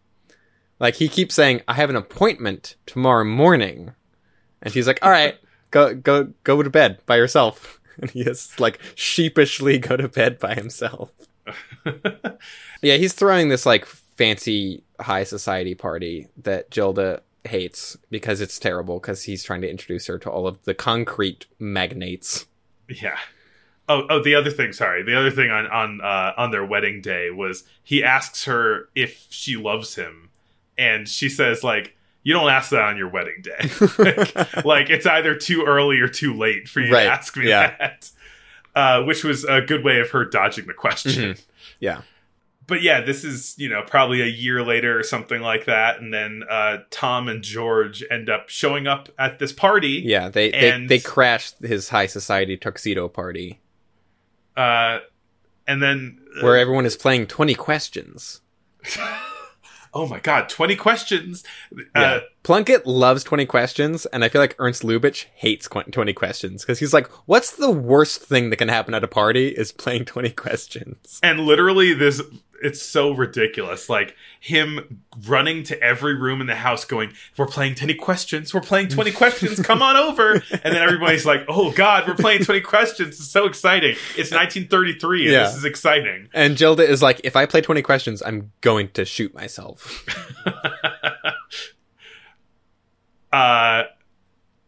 like 0.78 0.96
he 0.96 1.08
keeps 1.08 1.34
saying 1.34 1.60
i 1.68 1.74
have 1.74 1.90
an 1.90 1.96
appointment 1.96 2.76
tomorrow 2.86 3.24
morning 3.24 3.92
and 4.62 4.72
she's 4.72 4.86
like 4.86 4.98
all 5.02 5.10
right 5.10 5.36
go 5.70 5.94
go 5.94 6.32
go 6.44 6.62
to 6.62 6.70
bed 6.70 6.98
by 7.06 7.16
yourself 7.16 7.80
and 7.98 8.10
he 8.10 8.24
has 8.24 8.58
like 8.58 8.78
sheepishly 8.94 9.78
go 9.78 9.96
to 9.96 10.08
bed 10.08 10.38
by 10.38 10.54
himself 10.54 11.10
yeah 12.82 12.94
he's 12.96 13.12
throwing 13.12 13.48
this 13.48 13.64
like 13.66 13.84
fancy 13.84 14.82
high 15.00 15.24
society 15.24 15.74
party 15.74 16.26
that 16.36 16.70
gilda 16.70 17.22
hates 17.44 17.96
because 18.10 18.40
it's 18.40 18.58
terrible 18.58 18.98
because 18.98 19.22
he's 19.22 19.42
trying 19.42 19.62
to 19.62 19.70
introduce 19.70 20.06
her 20.06 20.18
to 20.18 20.28
all 20.30 20.46
of 20.46 20.62
the 20.64 20.74
concrete 20.74 21.46
magnates 21.58 22.46
Yeah. 22.88 23.16
Oh, 23.90 24.06
oh, 24.10 24.22
the 24.22 24.34
other 24.34 24.50
thing. 24.50 24.72
Sorry, 24.74 25.02
the 25.02 25.18
other 25.18 25.30
thing 25.30 25.50
on 25.50 25.66
on 25.66 26.00
uh, 26.02 26.32
on 26.36 26.50
their 26.50 26.64
wedding 26.64 27.00
day 27.00 27.30
was 27.30 27.64
he 27.82 28.04
asks 28.04 28.44
her 28.44 28.88
if 28.94 29.26
she 29.30 29.56
loves 29.56 29.94
him, 29.94 30.28
and 30.78 31.08
she 31.08 31.28
says 31.28 31.62
like, 31.64 31.94
"You 32.22 32.32
don't 32.32 32.48
ask 32.48 32.70
that 32.70 32.82
on 32.82 32.96
your 32.96 33.08
wedding 33.08 33.42
day. 33.42 33.70
like, 33.98 34.64
like, 34.64 34.90
it's 34.90 35.06
either 35.06 35.34
too 35.34 35.64
early 35.66 35.98
or 36.00 36.08
too 36.08 36.32
late 36.34 36.68
for 36.68 36.80
you 36.80 36.92
Right, 36.92 37.04
to 37.04 37.10
ask 37.10 37.36
me 37.36 37.48
yeah. 37.48 37.76
that." 37.78 38.10
Uh, 38.74 39.02
which 39.02 39.24
was 39.24 39.44
a 39.44 39.60
good 39.60 39.82
way 39.82 39.98
of 39.98 40.10
her 40.10 40.24
dodging 40.24 40.66
the 40.66 40.74
question. 40.74 41.10
Mhm. 41.34 41.42
Yeah. 41.80 42.02
But 42.68 42.82
yeah, 42.82 43.00
this 43.00 43.24
is 43.24 43.54
you 43.58 43.68
know 43.68 43.82
probably 43.82 44.20
a 44.20 44.26
year 44.26 44.62
later 44.62 44.98
or 44.98 45.02
something 45.02 45.40
like 45.40 45.64
that, 45.64 46.00
and 46.00 46.12
then 46.14 46.42
uh, 46.48 46.78
Tom 46.90 47.26
and 47.26 47.42
George 47.42 48.04
end 48.10 48.28
up 48.28 48.50
showing 48.50 48.86
up 48.86 49.08
at 49.18 49.38
this 49.38 49.52
party. 49.54 50.02
Yeah, 50.04 50.28
they 50.28 50.52
And- 50.52 50.88
they, 50.88 50.98
they 50.98 51.02
crashed 51.02 51.58
his 51.60 51.88
high 51.88 52.06
society 52.06 52.56
tuxedo 52.58 53.08
party. 53.08 53.58
uh, 54.56 54.98
and 55.66 55.82
then 55.82 56.20
uh, 56.38 56.44
where 56.44 56.56
everyone 56.58 56.84
is 56.86 56.94
playing 56.96 57.26
20 57.26 57.54
questions. 57.54 58.42
oh 59.98 60.06
my 60.06 60.20
god, 60.20 60.48
twenty 60.48 60.76
questions. 60.76 61.44
Yeah. 61.72 62.02
Uh, 62.02 62.20
Plunkett 62.44 62.86
loves 62.86 63.24
20 63.24 63.44
questions, 63.44 64.06
and 64.06 64.24
I 64.24 64.30
feel 64.30 64.40
like 64.40 64.56
Ernst 64.58 64.82
Lubitsch 64.82 65.26
hates 65.34 65.68
20 65.68 66.14
questions 66.14 66.62
because 66.62 66.78
he's 66.78 66.94
like, 66.94 67.06
what's 67.26 67.54
the 67.54 67.70
worst 67.70 68.22
thing 68.22 68.48
that 68.48 68.56
can 68.56 68.68
happen 68.68 68.94
at 68.94 69.04
a 69.04 69.08
party 69.08 69.48
is 69.48 69.70
playing 69.70 70.06
20 70.06 70.30
questions. 70.44 71.20
and 71.22 71.40
literally 71.40 71.92
this 71.92 72.22
it's 72.62 72.82
so 72.82 73.12
ridiculous 73.12 73.88
like 73.88 74.14
him 74.40 75.02
running 75.26 75.62
to 75.62 75.80
every 75.82 76.14
room 76.14 76.40
in 76.40 76.46
the 76.46 76.54
house 76.54 76.84
going 76.84 77.12
we're 77.36 77.46
playing 77.46 77.74
20 77.74 77.94
questions 77.94 78.52
we're 78.54 78.60
playing 78.60 78.88
20 78.88 79.10
questions 79.22 79.60
come 79.60 79.82
on 79.82 79.96
over 79.96 80.32
and 80.32 80.42
then 80.62 80.76
everybody's 80.76 81.24
like 81.26 81.44
oh 81.48 81.70
god 81.72 82.06
we're 82.08 82.14
playing 82.14 82.42
20 82.44 82.60
questions 82.62 83.08
it's 83.20 83.28
so 83.28 83.46
exciting 83.46 83.92
it's 84.16 84.30
1933 84.30 85.22
and 85.24 85.32
Yeah. 85.32 85.42
this 85.44 85.56
is 85.56 85.64
exciting 85.64 86.28
And 86.34 86.56
Gilda 86.56 86.82
is 86.88 87.02
like, 87.02 87.20
if 87.24 87.36
I 87.36 87.46
play 87.46 87.60
20 87.60 87.82
questions, 87.82 88.22
I'm 88.24 88.52
going 88.60 88.90
to 88.90 89.04
shoot 89.04 89.34
myself. 89.34 90.04
uh 93.32 93.84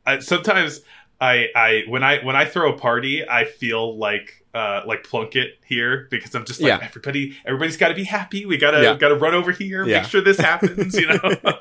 I, 0.07 0.19
sometimes 0.21 0.81
I 1.21 1.47
I 1.55 1.83
when 1.89 2.03
I 2.03 2.25
when 2.25 2.37
I 2.37 2.45
throw 2.47 2.73
a 2.73 2.79
party, 2.79 3.29
I 3.29 3.45
feel 3.45 3.97
like 3.99 4.40
uh 4.55 4.82
like 4.86 5.05
Plunkett 5.05 5.59
here 5.64 6.09
because 6.10 6.35
I'm 6.35 6.44
just 6.44 6.60
like 6.60 6.68
Yeah. 6.68 6.78
everybody 6.86 7.36
everybody's 7.44 7.77
got 7.77 7.89
to 7.89 7.94
be 7.94 8.05
happy. 8.05 8.47
We 8.47 8.56
gotta 8.59 8.82
Yeah. 8.82 8.94
gotta 8.97 9.14
run 9.14 9.35
over 9.35 9.52
here, 9.52 9.86
Yeah. 9.86 10.01
make 10.01 10.09
sure 10.10 10.20
this 10.20 10.39
happens. 10.39 10.97
You 10.98 11.06
know. 11.09 11.18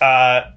uh, 0.00 0.50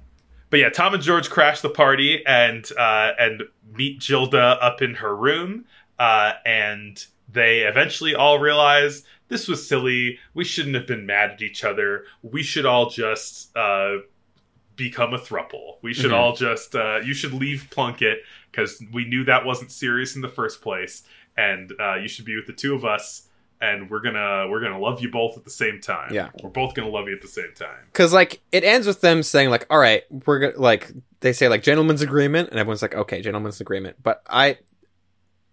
but 0.50 0.58
yeah, 0.58 0.68
Tom 0.68 0.94
and 0.94 1.02
George 1.02 1.30
crash 1.30 1.60
the 1.60 1.70
party 1.70 2.24
and 2.26 2.64
uh 2.78 3.12
and 3.18 3.42
meet 3.74 4.00
Gilda 4.00 4.58
up 4.60 4.82
in 4.82 4.94
her 4.96 5.14
room. 5.14 5.64
Uh, 5.98 6.32
and 6.46 7.04
they 7.30 7.60
eventually 7.60 8.14
all 8.14 8.38
realize 8.38 9.04
this 9.28 9.46
was 9.46 9.66
silly. 9.68 10.18
We 10.34 10.44
shouldn't 10.44 10.74
have 10.74 10.86
been 10.86 11.06
mad 11.06 11.30
at 11.32 11.42
each 11.42 11.62
other. 11.62 12.04
We 12.22 12.42
should 12.42 12.66
all 12.66 12.90
just 12.90 13.56
uh 13.56 13.98
become 14.76 15.12
a 15.14 15.18
thruple. 15.18 15.76
We 15.82 15.92
should 15.92 16.10
Mhm. 16.10 16.14
all 16.16 16.34
just 16.34 16.74
uh, 16.74 17.00
you 17.04 17.12
should 17.14 17.34
leave 17.34 17.66
Plunkett 17.70 18.22
because 18.50 18.82
we 18.92 19.04
knew 19.04 19.24
that 19.24 19.44
wasn't 19.44 19.70
serious 19.70 20.16
in 20.16 20.22
the 20.22 20.28
first 20.28 20.62
place, 20.62 21.02
and 21.36 21.72
uh, 21.80 21.96
you 21.96 22.08
should 22.08 22.24
be 22.24 22.36
with 22.36 22.46
the 22.46 22.52
two 22.52 22.74
of 22.74 22.84
us, 22.84 23.28
and 23.60 23.90
we're 23.90 24.00
gonna 24.00 24.48
we're 24.48 24.60
gonna 24.60 24.78
love 24.78 25.00
you 25.00 25.10
both 25.10 25.36
at 25.36 25.44
the 25.44 25.50
same 25.50 25.80
time. 25.80 26.12
Yeah. 26.12 26.30
we're 26.42 26.50
both 26.50 26.74
gonna 26.74 26.88
love 26.88 27.08
you 27.08 27.14
at 27.14 27.22
the 27.22 27.28
same 27.28 27.52
time. 27.54 27.86
Cause 27.92 28.12
like, 28.12 28.40
it 28.52 28.64
ends 28.64 28.86
with 28.86 29.00
them 29.00 29.22
saying 29.22 29.50
like, 29.50 29.66
all 29.70 29.78
right, 29.78 30.04
we're 30.26 30.38
gonna, 30.38 30.58
like, 30.58 30.92
they 31.20 31.32
say 31.32 31.48
like 31.48 31.62
gentleman's 31.62 32.02
agreement, 32.02 32.50
and 32.50 32.58
everyone's 32.58 32.82
like, 32.82 32.94
okay, 32.94 33.20
gentleman's 33.20 33.60
agreement. 33.60 33.96
But 34.02 34.22
I, 34.28 34.58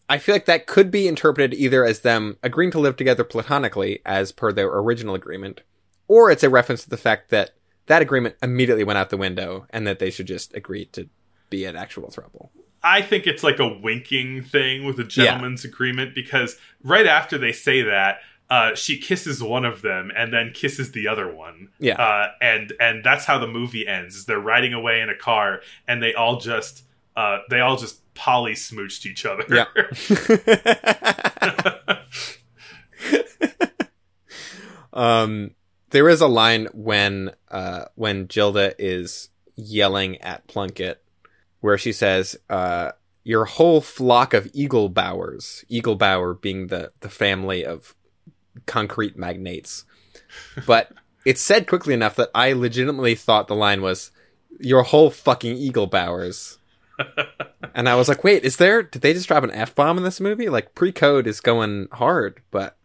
I 0.10 0.18
feel 0.18 0.34
like 0.36 0.45
that 0.45 0.68
could 0.68 0.90
be 0.90 1.07
interpreted 1.07 1.53
either 1.53 1.84
as 1.84 1.99
them 1.99 2.38
agreeing 2.41 2.72
to 2.72 2.80
live 2.80 2.95
together 2.95 3.24
platonically 3.24 3.99
as 4.06 4.32
per 4.32 4.52
their 4.53 4.69
original 4.69 5.15
agreement, 5.15 5.61
or 6.07 6.32
it's 6.32 6.44
a 6.44 6.49
reference 6.49 6.84
to 6.84 6.90
the 6.90 6.98
fact 6.98 7.30
that 7.30 7.52
that 7.88 8.02
agreement 8.02 8.36
immediately 8.41 8.84
went 8.84 8.98
out 8.98 9.10
the 9.10 9.18
window 9.18 9.65
and 9.69 9.86
that 9.88 9.99
they 9.99 10.10
should 10.10 10.28
just 10.28 10.53
agree 10.53 10.86
to 10.86 11.10
be 11.49 11.65
an 11.65 11.76
actual 11.76 12.10
throuple. 12.10 12.49
I 12.88 13.02
think 13.02 13.28
it's 13.28 13.44
like 13.44 13.60
a 13.60 13.68
winking 13.68 14.44
thing 14.44 14.86
with 14.86 14.98
a 15.00 15.04
gentleman's 15.04 15.66
agreement 15.66 16.16
because 16.16 16.56
right 16.84 17.06
after 17.06 17.38
they 17.38 17.52
say 17.52 17.82
that, 17.82 18.20
uh, 18.50 18.76
she 18.76 18.98
kisses 18.98 19.44
one 19.44 19.66
of 19.66 19.82
them 19.82 20.10
and 20.16 20.32
then 20.32 20.54
kisses 20.54 20.94
the 20.94 21.10
other 21.10 21.34
one. 21.34 21.68
Yeah. 21.80 22.02
Uh, 22.02 22.32
and 22.42 22.72
and 22.80 23.04
that's 23.04 23.26
how 23.26 23.40
the 23.40 23.48
movie 23.48 23.86
ends. 23.86 24.16
Is 24.16 24.26
they're 24.26 24.40
riding 24.40 24.74
away 24.74 25.02
in 25.02 25.10
a 25.10 25.16
car 25.16 25.62
and 25.86 26.02
they 26.02 26.14
all 26.14 26.40
just 26.40 26.84
uh, 27.18 27.40
they 27.50 27.60
all 27.60 27.76
just 27.76 28.02
poly 28.14 28.54
smooched 28.54 29.06
each 29.06 29.26
other. 29.26 29.44
Yeah. 29.50 29.66
um, 34.94 35.52
there 35.90 36.08
is 36.08 36.22
a 36.22 36.28
line 36.28 36.68
when 36.74 37.32
uh, 37.52 37.86
when 37.96 38.28
Gilda 38.28 38.74
is 38.80 39.30
yelling 39.56 40.22
at 40.22 40.48
Plunkett, 40.48 41.04
where 41.68 41.77
she 41.77 41.91
says, 41.91 42.38
uh, 42.49 42.94
"Your 43.26 43.44
whole 43.44 43.81
flock 43.81 44.34
of 44.34 44.49
eagle 44.53 44.88
bowers, 44.88 45.65
eagle 45.68 45.95
bower 45.95 46.34
being 46.34 46.68
the 46.68 46.94
the 47.02 47.10
family 47.10 47.65
of 47.65 47.94
concrete 48.65 49.18
magnates," 49.18 49.84
but 50.65 50.94
it's 51.26 51.41
said 51.41 51.68
quickly 51.68 51.94
enough 51.94 52.15
that 52.15 52.31
I 52.34 52.53
legitimately 52.53 53.15
thought 53.15 53.49
the 53.49 53.53
line 53.56 53.81
was, 53.81 54.11
"Your 54.61 54.84
whole 54.84 55.10
fucking 55.10 55.57
eagle 55.57 55.88
bowers." 55.88 56.57
and 57.76 57.89
I 57.89 57.95
was 57.95 58.07
like, 58.07 58.23
wait, 58.23 58.45
is 58.45 58.57
there, 58.57 58.81
did 58.81 59.02
they 59.02 59.14
just 59.14 59.27
drop 59.27 59.44
an 59.44 59.52
F 59.52 59.76
bomb 59.76 59.98
in 59.98 60.03
this 60.03 60.19
movie? 60.19 60.49
Like, 60.49 60.73
pre 60.73 60.91
code 60.91 61.27
is 61.27 61.41
going 61.41 61.89
hard, 61.91 62.41
but 62.49 62.76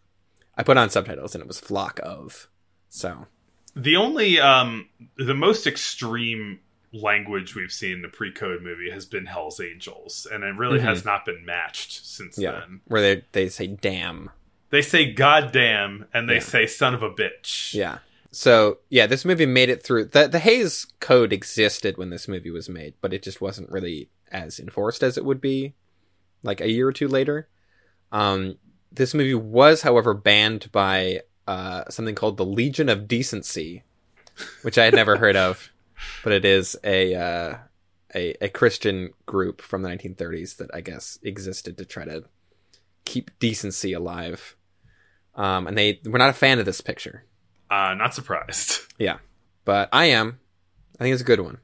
I 0.57 0.61
put 0.61 0.77
on 0.77 0.89
subtitles 0.89 1.33
and 1.33 1.41
it 1.41 1.47
was 1.47 1.59
flock 1.59 1.99
of. 2.03 2.47
So, 2.89 3.25
the 3.75 3.95
only 3.95 4.39
um 4.39 4.89
the 5.17 5.33
most 5.33 5.65
extreme 5.65 6.59
language 6.93 7.55
we've 7.55 7.71
seen 7.71 7.93
in 7.93 8.01
the 8.03 8.07
pre-code 8.07 8.61
movie 8.61 8.89
has 8.91 9.05
been 9.05 9.25
Hell's 9.25 9.59
Angels, 9.59 10.27
and 10.31 10.43
it 10.43 10.55
really 10.55 10.79
Mhm. 10.79 10.83
has 10.83 11.03
not 11.03 11.25
been 11.25 11.43
matched 11.45 12.05
since 12.05 12.37
yeah. 12.37 12.51
then. 12.51 12.81
Where 12.85 13.01
they, 13.01 13.23
they 13.31 13.49
say 13.49 13.67
damn. 13.67 14.29
They 14.69 14.81
say 14.81 15.11
"goddamn" 15.11 16.05
and 16.13 16.29
they 16.29 16.35
Yeah. 16.35 16.39
say 16.39 16.65
"son 16.67 16.93
of 16.93 17.03
a 17.03 17.09
bitch." 17.11 17.73
Yeah. 17.73 17.99
So, 18.31 18.79
yeah, 18.89 19.05
this 19.05 19.25
movie 19.25 19.45
made 19.45 19.69
it 19.69 19.83
through. 19.83 20.05
The, 20.05 20.27
the 20.27 20.39
Hays 20.39 20.87
Code 20.99 21.31
existed 21.33 21.97
when 21.97 22.09
this 22.09 22.27
movie 22.27 22.49
was 22.49 22.67
made, 22.69 22.95
but 23.01 23.13
it 23.13 23.21
just 23.21 23.41
wasn't 23.41 23.69
really 23.71 24.09
as 24.31 24.59
enforced 24.59 25.03
as 25.03 25.17
it 25.17 25.25
would 25.25 25.39
be 25.39 25.75
like 26.41 26.59
a 26.59 26.69
year 26.71 26.87
or 26.87 26.93
two 26.93 27.07
later. 27.07 27.47
Um, 28.11 28.57
this 28.91 29.13
movie 29.13 29.35
was, 29.35 29.83
however, 29.83 30.13
banned 30.15 30.71
by 30.71 31.21
uh, 31.47 31.83
something 31.89 32.15
called 32.15 32.37
the 32.37 32.45
Legion 32.45 32.89
of 32.89 33.07
Decency, 33.07 33.83
which 34.63 34.77
I 34.79 34.85
had 34.85 34.93
never 34.95 35.17
heard 35.17 35.35
of, 35.35 35.71
but 36.23 36.33
it 36.33 36.45
is 36.45 36.75
a, 36.83 37.15
uh, 37.15 37.57
a 38.15 38.45
a 38.45 38.49
Christian 38.49 39.11
group 39.25 39.61
from 39.61 39.81
the 39.81 39.89
1930s 39.89 40.57
that 40.57 40.69
I 40.73 40.81
guess 40.81 41.17
existed 41.23 41.77
to 41.77 41.85
try 41.85 42.05
to 42.05 42.23
keep 43.05 43.31
decency 43.39 43.93
alive. 43.93 44.55
Um, 45.35 45.67
and 45.67 45.77
they 45.77 45.99
were 46.05 46.19
not 46.19 46.29
a 46.29 46.33
fan 46.33 46.59
of 46.59 46.65
this 46.65 46.81
picture, 46.81 47.25
Uh, 47.69 47.93
not 47.95 48.13
surprised. 48.13 48.81
Yeah, 48.99 49.17
but 49.65 49.89
I 49.91 50.05
am. 50.05 50.39
I 50.99 51.03
think 51.03 51.13
it's 51.13 51.23
a 51.23 51.25
good 51.25 51.39
one. 51.41 51.57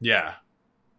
Yeah. 0.00 0.34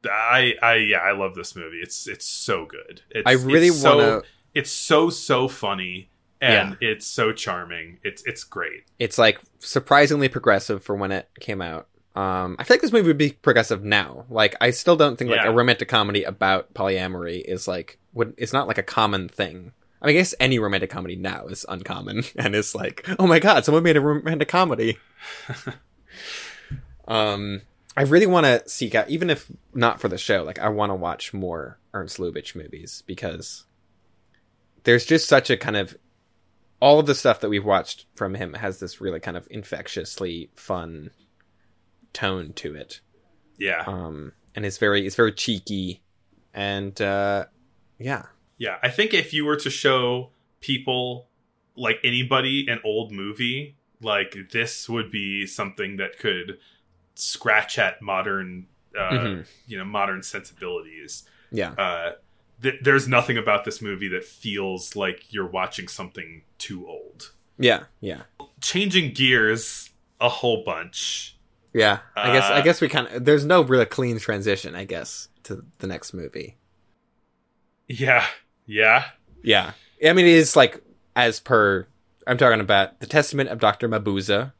I 0.06 0.56
I 0.62 0.76
yeah, 0.76 0.98
I 0.98 1.14
love 1.14 1.34
this 1.36 1.56
movie. 1.56 1.80
It's 1.82 2.08
it's 2.08 2.26
so 2.26 2.66
good. 2.66 3.02
It's, 3.10 3.24
I 3.26 3.32
really 3.34 3.68
it's 3.68 3.82
so, 3.82 3.98
want 3.98 4.26
to. 4.26 4.30
It's 4.54 4.70
so 4.70 5.10
so 5.10 5.48
funny 5.48 6.10
and 6.42 6.78
it's 6.82 7.08
so 7.08 7.32
charming. 7.32 8.00
It's 8.04 8.22
it's 8.26 8.44
great. 8.44 8.84
It's 9.00 9.18
like 9.18 9.40
surprisingly 9.60 10.28
progressive 10.28 10.84
for 10.84 10.96
when 10.96 11.12
it 11.12 11.30
came 11.40 11.62
out. 11.62 11.88
Um, 12.16 12.56
I 12.60 12.64
feel 12.64 12.76
like 12.76 12.82
this 12.82 12.92
movie 12.92 13.08
would 13.08 13.18
be 13.18 13.32
progressive 13.32 13.84
now. 13.84 14.26
Like, 14.30 14.56
I 14.62 14.70
still 14.70 14.96
don't 14.96 15.18
think 15.18 15.32
like 15.32 15.42
Yeah. 15.44 15.50
a 15.50 15.54
romantic 15.54 15.88
comedy 15.90 16.24
about 16.24 16.74
polyamory 16.74 17.42
is 17.44 17.68
like 17.68 17.98
would 18.14 18.34
it's 18.38 18.54
not 18.54 18.68
like 18.68 18.78
a 18.78 18.84
common 18.84 19.28
thing. 19.30 19.72
I 20.02 20.08
mean, 20.08 20.16
I 20.16 20.20
guess 20.20 20.36
any 20.40 20.60
romantic 20.60 20.90
comedy 20.92 21.16
now 21.16 21.48
is 21.48 21.66
uncommon 21.68 22.24
and 22.36 22.56
it's 22.56 22.76
like, 22.76 23.06
oh 23.18 23.26
my 23.26 23.40
god, 23.40 23.66
someone 23.66 23.84
made 23.84 23.98
a 23.98 24.02
romantic 24.02 24.48
comedy. 24.48 25.00
um, 27.08 27.62
I 27.96 28.04
really 28.04 28.26
want 28.28 28.46
to 28.46 28.68
seek 28.68 28.96
out, 28.96 29.10
even 29.10 29.30
if 29.30 29.52
not 29.74 30.00
for 30.00 30.08
the 30.08 30.18
show, 30.18 30.44
like 30.44 30.60
I 30.60 30.70
want 30.70 30.90
to 30.92 30.96
watch 30.96 31.34
more 31.34 31.80
Ernst 31.94 32.18
Lubitsch 32.18 32.56
movies 32.56 33.04
because 33.06 33.66
there's 34.84 35.06
just 35.06 35.28
such 35.28 35.50
a 35.50 35.58
kind 35.58 35.78
of 35.78 35.98
all 36.80 37.00
of 37.00 37.06
the 37.06 37.16
stuff 37.16 37.40
that 37.40 37.50
we've 37.50 37.64
watched 37.66 38.06
from 38.16 38.36
him 38.36 38.54
has 38.56 38.80
this 38.80 39.00
really 39.00 39.20
kind 39.20 39.38
of 39.38 39.48
infectiously 39.50 40.50
fun 40.56 41.12
tone 42.14 42.54
to 42.54 42.76
it. 42.76 43.02
Yeah. 43.58 43.84
Um, 43.88 44.34
and 44.56 44.66
it's 44.66 44.78
very, 44.78 45.06
it's 45.06 45.16
very 45.16 45.32
cheeky 45.34 46.02
and, 46.54 47.00
uh, 47.02 47.46
yeah. 48.00 48.24
Yeah, 48.58 48.78
I 48.84 48.90
think 48.90 49.14
if 49.14 49.34
you 49.34 49.46
were 49.46 49.56
to 49.58 49.70
show 49.70 50.30
people 50.62 51.28
like 51.76 51.98
anybody 52.04 52.68
an 52.70 52.80
old 52.84 53.12
movie, 53.12 53.76
like 54.02 54.36
this 54.52 54.88
would 54.88 55.10
be 55.12 55.46
something 55.48 55.98
that 55.98 56.20
could 56.20 56.60
scratch 57.16 57.78
at 57.80 58.02
modern 58.02 58.68
uh, 58.96 59.10
Mhm. 59.10 59.48
you 59.66 59.76
know, 59.78 59.86
modern 59.86 60.22
sensibilities. 60.22 61.24
Yeah. 61.52 61.72
Uh 61.72 62.12
th- 62.62 62.80
there's 62.84 63.08
nothing 63.08 63.38
about 63.40 63.66
this 63.66 63.82
movie 63.82 64.08
that 64.10 64.24
feels 64.24 64.96
like 64.96 65.34
you're 65.34 65.48
watching 65.48 65.88
something 65.88 66.44
too 66.60 66.88
old. 66.88 67.32
Yeah. 67.58 67.86
Yeah. 68.02 68.22
Changing 68.62 69.12
gears 69.14 69.90
a 70.22 70.30
whole 70.30 70.64
bunch. 70.64 71.36
Yeah. 71.74 72.00
I 72.16 72.34
guess, 72.34 72.44
I 72.46 72.60
Uh, 72.60 72.62
guess 72.62 72.82
we 72.82 72.88
kind 72.90 73.08
of, 73.08 73.26
there's 73.26 73.46
no 73.46 73.62
real 73.64 73.86
clean 73.86 74.20
transition, 74.20 74.76
I 74.76 74.84
guess, 74.86 75.30
to 75.44 75.66
the 75.80 75.88
next 75.88 76.14
movie. 76.14 76.58
Yeah. 77.88 78.26
Yeah. 78.66 79.06
Yeah. 79.44 79.72
I 80.06 80.14
mean, 80.14 80.26
it 80.26 80.34
is 80.34 80.56
like, 80.56 80.82
as 81.16 81.40
per, 81.40 81.88
I'm 82.28 82.38
talking 82.38 82.60
about 82.60 83.00
The 83.00 83.08
Testament 83.08 83.50
of 83.50 83.60
Dr. 83.60 83.88
Mabuse, 83.90 84.52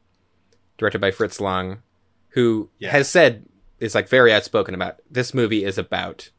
directed 0.78 1.00
by 1.00 1.10
Fritz 1.10 1.40
Lang, 1.40 1.82
who 2.30 2.70
Yeah. 2.78 2.90
has 2.90 3.08
said, 3.08 3.46
is 3.80 3.94
like 3.94 4.08
very 4.08 4.32
outspoken 4.32 4.74
about 4.74 5.00
this 5.10 5.34
movie 5.34 5.64
is 5.64 5.78
about 5.78 6.30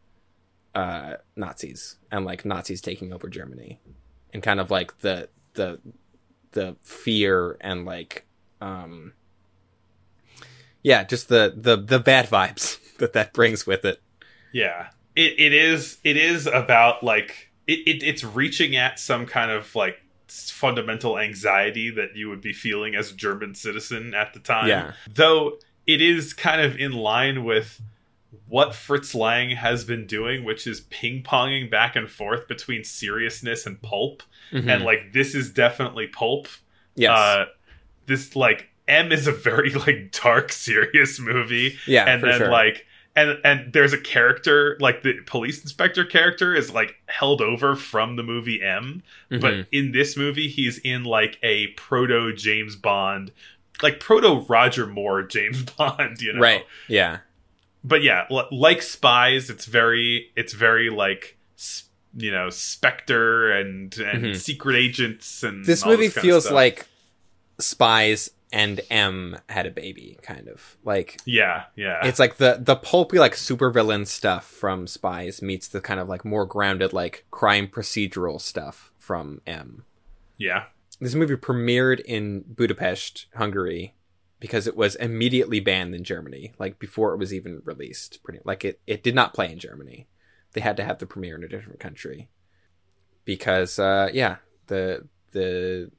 uh, 0.74 1.16
Nazis 1.38 1.98
and 2.12 2.26
like 2.26 2.44
Nazis 2.44 2.82
taking 2.82 3.14
over 3.14 3.30
Germany. 3.30 3.80
and 4.34 4.44
kind 4.44 4.60
of 4.60 4.70
like 4.70 4.98
the 5.00 5.30
the 5.54 5.80
the 6.52 6.76
fear 6.82 7.56
and 7.62 7.86
like 7.86 8.26
um 8.60 9.14
yeah 10.86 11.04
just 11.04 11.28
the 11.30 11.54
the 11.56 11.76
the 11.76 12.00
bad 12.00 12.26
vibes 12.30 12.78
that 13.00 13.14
that 13.14 13.34
brings 13.34 13.66
with 13.68 13.84
it 13.86 14.02
Yeah, 14.54 14.88
it 15.16 15.34
it 15.38 15.54
is 15.54 15.98
it 16.04 16.18
is 16.18 16.48
about 16.48 17.04
like 17.04 17.52
it, 17.68 17.80
it 17.88 18.04
it's 18.04 18.24
reaching 18.24 18.76
at 18.76 19.00
some 19.00 19.26
kind 19.26 19.52
of 19.52 19.74
like 19.76 19.98
fundamental 20.30 21.18
anxiety 21.18 21.90
that 21.92 22.16
you 22.16 22.30
would 22.30 22.42
be 22.42 22.54
feeling 22.54 22.96
as 22.96 23.12
a 23.12 23.16
German 23.16 23.56
citizen 23.56 24.14
at 24.14 24.34
the 24.34 24.40
time. 24.40 24.68
Yeah. 24.68 24.94
though 25.14 25.58
it 25.88 26.02
is 26.02 26.34
kind 26.34 26.62
of 26.62 26.76
in 26.78 26.92
line 26.94 27.44
with 27.44 27.82
what 28.48 28.76
Fritz 28.76 29.16
Lang 29.16 29.52
has 29.56 29.84
been 29.86 30.06
doing, 30.06 30.44
which 30.44 30.68
is 30.68 30.82
ping 30.90 31.24
ponging 31.24 31.70
back 31.72 31.96
and 31.96 32.10
forth 32.10 32.48
between 32.48 32.84
seriousness 32.84 33.66
and 33.66 33.82
pulp, 33.82 34.24
Mhm. 34.52 34.68
and 34.70 34.84
like 34.84 35.14
this 35.14 35.34
is 35.36 35.50
definitely 35.52 36.08
pulp. 36.08 36.48
yes 36.96 37.18
Uh, 37.18 37.46
this 38.08 38.36
like 38.36 38.70
M 38.88 39.12
is 39.12 39.28
a 39.28 39.32
very 39.32 39.72
like 39.72 40.12
dark, 40.12 40.52
serious 40.52 41.20
movie 41.20 41.78
yeah 41.88 42.06
and 42.06 42.22
for 42.22 42.28
then 42.28 42.38
sure. 42.40 42.50
like 42.52 42.86
and 43.16 43.40
and 43.44 43.72
there's 43.74 43.94
a 43.94 43.98
character 43.98 44.78
like 44.80 45.02
the 45.04 45.14
police 45.26 45.62
inspector 45.62 46.04
character 46.06 46.54
is 46.54 46.72
like 46.72 46.96
held 47.08 47.42
over 47.42 47.76
from 47.76 48.16
the 48.18 48.24
movie 48.24 48.62
M, 48.62 49.04
Mhm. 49.32 49.42
but 49.42 49.54
in 49.72 49.92
this 49.94 50.18
movie 50.18 50.48
he's 50.50 50.78
in 50.80 51.04
like 51.06 51.38
a 51.42 51.68
proto 51.78 52.34
James 52.36 52.76
Bond, 52.76 53.32
like 53.82 54.00
proto 54.00 54.46
Roger 54.50 54.86
Moore 54.86 55.24
James 55.24 55.64
Bond, 55.78 56.22
you 56.22 56.34
know. 56.34 56.42
right 56.42 56.66
yeah 56.90 57.20
But 57.84 58.04
yeah, 58.04 58.26
l- 58.30 58.48
like 58.52 58.82
Spies, 58.82 59.50
it's 59.50 59.66
very 59.66 60.32
it's 60.36 60.54
very 60.54 60.90
like 60.90 61.38
you 62.18 62.32
know 62.32 62.50
Spectre 62.50 63.52
and 63.52 63.96
and 63.98 64.24
Mhm. 64.26 64.36
secret 64.36 64.76
agents 64.76 65.42
and 65.44 65.64
this 65.66 65.86
movie 65.86 66.08
of 66.08 66.14
feels 66.14 66.52
like 66.52 66.88
spies 67.60 68.32
and 68.56 68.80
m 68.90 69.38
had 69.50 69.66
a 69.66 69.72
baby 69.72 70.18
kind 70.22 70.48
of. 70.48 70.78
Like 70.84 71.20
yeah 71.26 71.66
yeah. 71.76 72.00
it's 72.04 72.20
like 72.20 72.38
the 72.38 72.58
the 72.60 72.78
pulpy 72.78 73.20
like 73.20 73.36
supervillain 73.36 74.08
stuff 74.08 74.46
from 74.46 74.88
spies 74.88 75.42
meets 75.42 75.68
the 75.68 75.82
kind 75.82 76.00
of 76.00 76.08
like 76.08 76.24
more 76.24 76.46
grounded 76.46 76.94
like 76.94 77.26
crime 77.32 77.68
procedural 77.68 78.40
stuff 78.40 78.94
from 78.98 79.42
m. 79.46 79.84
Yeah. 80.38 80.64
This 81.02 81.16
movie 81.16 81.36
premiered 81.36 82.00
in 82.00 82.46
budapest 82.48 83.26
hungary 83.36 83.94
because 84.40 84.68
it 84.68 84.78
was 84.78 84.96
immediately 84.96 85.60
banned 85.60 85.94
in 85.94 86.04
germany 86.04 86.54
like 86.58 86.80
before 86.80 87.14
it 87.14 87.18
was 87.18 87.34
even 87.34 87.62
released 87.66 88.24
pretty 88.24 88.40
like 88.46 88.64
it, 88.64 88.80
it 88.88 89.04
did 89.04 89.16
not 89.16 89.34
play 89.34 89.52
in 89.52 89.60
germany. 89.60 90.08
They 90.54 90.62
had 90.62 90.78
to 90.78 90.86
have 90.86 91.00
the 91.00 91.06
premiere 91.06 91.36
in 91.36 91.44
a 91.44 91.50
different 91.50 91.82
country. 91.82 92.30
Because 93.26 93.78
uh 93.78 94.10
yeah 94.14 94.38
the 94.68 95.08
the 95.32 95.92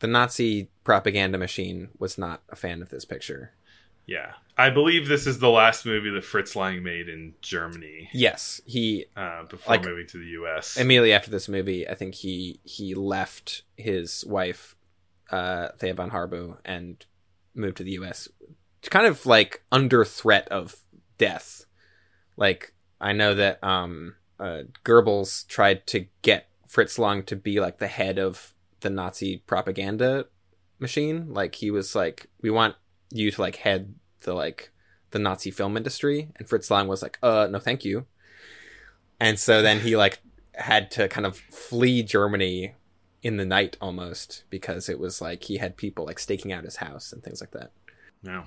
the 0.00 0.06
nazi 0.06 0.68
propaganda 0.86 1.36
machine 1.36 1.88
was 1.98 2.16
not 2.16 2.42
a 2.48 2.56
fan 2.56 2.80
of 2.80 2.88
this 2.90 3.04
picture 3.04 3.52
yeah. 4.08 4.34
I 4.56 4.70
believe 4.70 5.08
this 5.08 5.26
is 5.26 5.40
the 5.40 5.48
last 5.50 5.84
movie 5.84 6.10
that 6.10 6.22
Fritz 6.24 6.54
Lang 6.54 6.80
made 6.84 7.08
in 7.08 7.34
Germany. 7.42 8.08
yes 8.14 8.60
he 8.64 9.06
uh, 9.16 9.42
before 9.50 9.74
Like- 9.74 9.84
moving 9.84 10.06
to 10.06 10.18
the 10.18 10.26
U.S. 10.40 10.76
immediately 10.76 11.12
after 11.12 11.28
this 11.28 11.48
movie, 11.48 11.88
I 11.88 11.96
think 11.96 12.14
he 12.14 12.60
he 12.62 12.94
left 12.94 13.62
his 13.76 14.24
wife, 14.24 14.76
uh, 15.32 15.70
Thea 15.78 15.92
von 15.94 16.12
Harbou, 16.12 16.58
and 16.64 17.04
moved 17.52 17.78
to 17.78 17.82
the 17.82 17.98
U.S. 18.02 18.28
Kind 18.90 19.08
of 19.08 19.26
like 19.26 19.64
under 19.72 20.04
threat 20.04 20.46
of 20.52 20.76
death. 21.18 21.64
Like 22.36 22.74
I 23.00 23.12
know 23.12 23.34
that 23.34 23.58
um, 23.64 24.14
uh, 24.38 24.62
Goebbels 24.84 25.48
tried 25.48 25.84
to 25.88 26.06
get 26.22 26.48
Fritz 26.68 26.96
Lang 26.96 27.24
to 27.24 27.34
be 27.34 27.58
like 27.58 27.78
the 27.78 27.88
head 27.88 28.20
of 28.20 28.54
the 28.82 28.90
Nazi 28.90 29.38
propaganda 29.48 30.26
machine. 30.78 31.32
Like 31.32 31.56
he 31.56 31.70
was 31.70 31.94
like, 31.94 32.26
we 32.40 32.50
want 32.50 32.76
you 33.10 33.30
to 33.30 33.40
like 33.40 33.56
head 33.56 33.94
the 34.20 34.34
like 34.34 34.70
the 35.10 35.18
Nazi 35.18 35.50
film 35.50 35.76
industry, 35.76 36.28
and 36.36 36.48
Fritz 36.48 36.70
Lang 36.70 36.88
was 36.88 37.02
like, 37.02 37.18
uh, 37.22 37.48
no, 37.50 37.58
thank 37.58 37.84
you. 37.84 38.06
And 39.20 39.38
so 39.38 39.62
then 39.62 39.80
he 39.80 39.96
like 39.96 40.20
had 40.54 40.90
to 40.92 41.08
kind 41.08 41.26
of 41.26 41.36
flee 41.36 42.02
Germany 42.02 42.74
in 43.22 43.36
the 43.36 43.44
night 43.44 43.76
almost 43.80 44.44
because 44.50 44.88
it 44.88 44.98
was 44.98 45.20
like 45.20 45.44
he 45.44 45.56
had 45.58 45.76
people 45.76 46.04
like 46.04 46.18
staking 46.18 46.52
out 46.52 46.64
his 46.64 46.76
house 46.76 47.12
and 47.12 47.22
things 47.22 47.40
like 47.40 47.52
that. 47.52 47.70
no. 48.22 48.44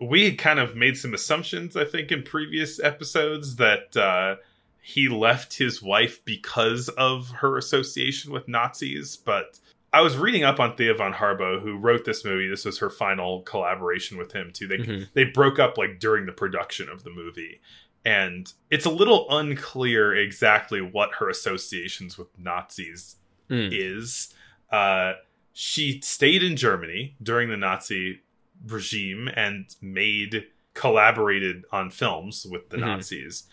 We 0.00 0.24
had 0.24 0.38
kind 0.38 0.58
of 0.58 0.74
made 0.74 0.98
some 0.98 1.14
assumptions, 1.14 1.76
I 1.76 1.84
think, 1.84 2.10
in 2.10 2.24
previous 2.24 2.80
episodes 2.82 3.56
that 3.56 3.96
uh, 3.96 4.36
he 4.82 5.08
left 5.08 5.56
his 5.56 5.80
wife 5.80 6.22
because 6.24 6.88
of 6.90 7.30
her 7.30 7.56
association 7.56 8.32
with 8.32 8.48
Nazis. 8.48 9.16
But 9.16 9.60
I 9.94 10.00
was 10.00 10.16
reading 10.16 10.42
up 10.42 10.58
on 10.58 10.76
Thea 10.76 10.94
von 10.94 11.12
Harbou, 11.12 11.62
who 11.62 11.76
wrote 11.78 12.04
this 12.04 12.24
movie. 12.24 12.48
This 12.48 12.64
was 12.64 12.78
her 12.78 12.90
final 12.90 13.42
collaboration 13.42 14.18
with 14.18 14.32
him 14.32 14.50
too. 14.52 14.66
They 14.66 14.78
Mhm. 14.78 15.08
they 15.14 15.24
broke 15.24 15.58
up 15.58 15.78
like 15.78 16.00
during 16.00 16.26
the 16.26 16.32
production 16.32 16.88
of 16.88 17.04
the 17.04 17.10
movie. 17.10 17.60
And 18.04 18.52
it's 18.70 18.84
a 18.84 18.90
little 18.90 19.26
unclear 19.30 20.14
exactly 20.14 20.80
what 20.80 21.14
her 21.14 21.28
associations 21.30 22.18
with 22.18 22.28
Nazis 22.38 23.16
Mm. 23.50 23.68
is 23.72 24.34
uh, 24.72 25.12
she 25.52 26.00
stayed 26.00 26.42
in 26.42 26.56
Germany 26.56 27.14
during 27.22 27.48
the 27.48 27.56
Nazi 27.56 28.20
regime 28.66 29.28
and 29.36 29.66
made 29.80 30.48
collaborated 30.74 31.64
on 31.70 31.90
films 31.90 32.44
with 32.50 32.68
the 32.70 32.76
Mhm. 32.78 32.80
Nazis. 32.80 33.44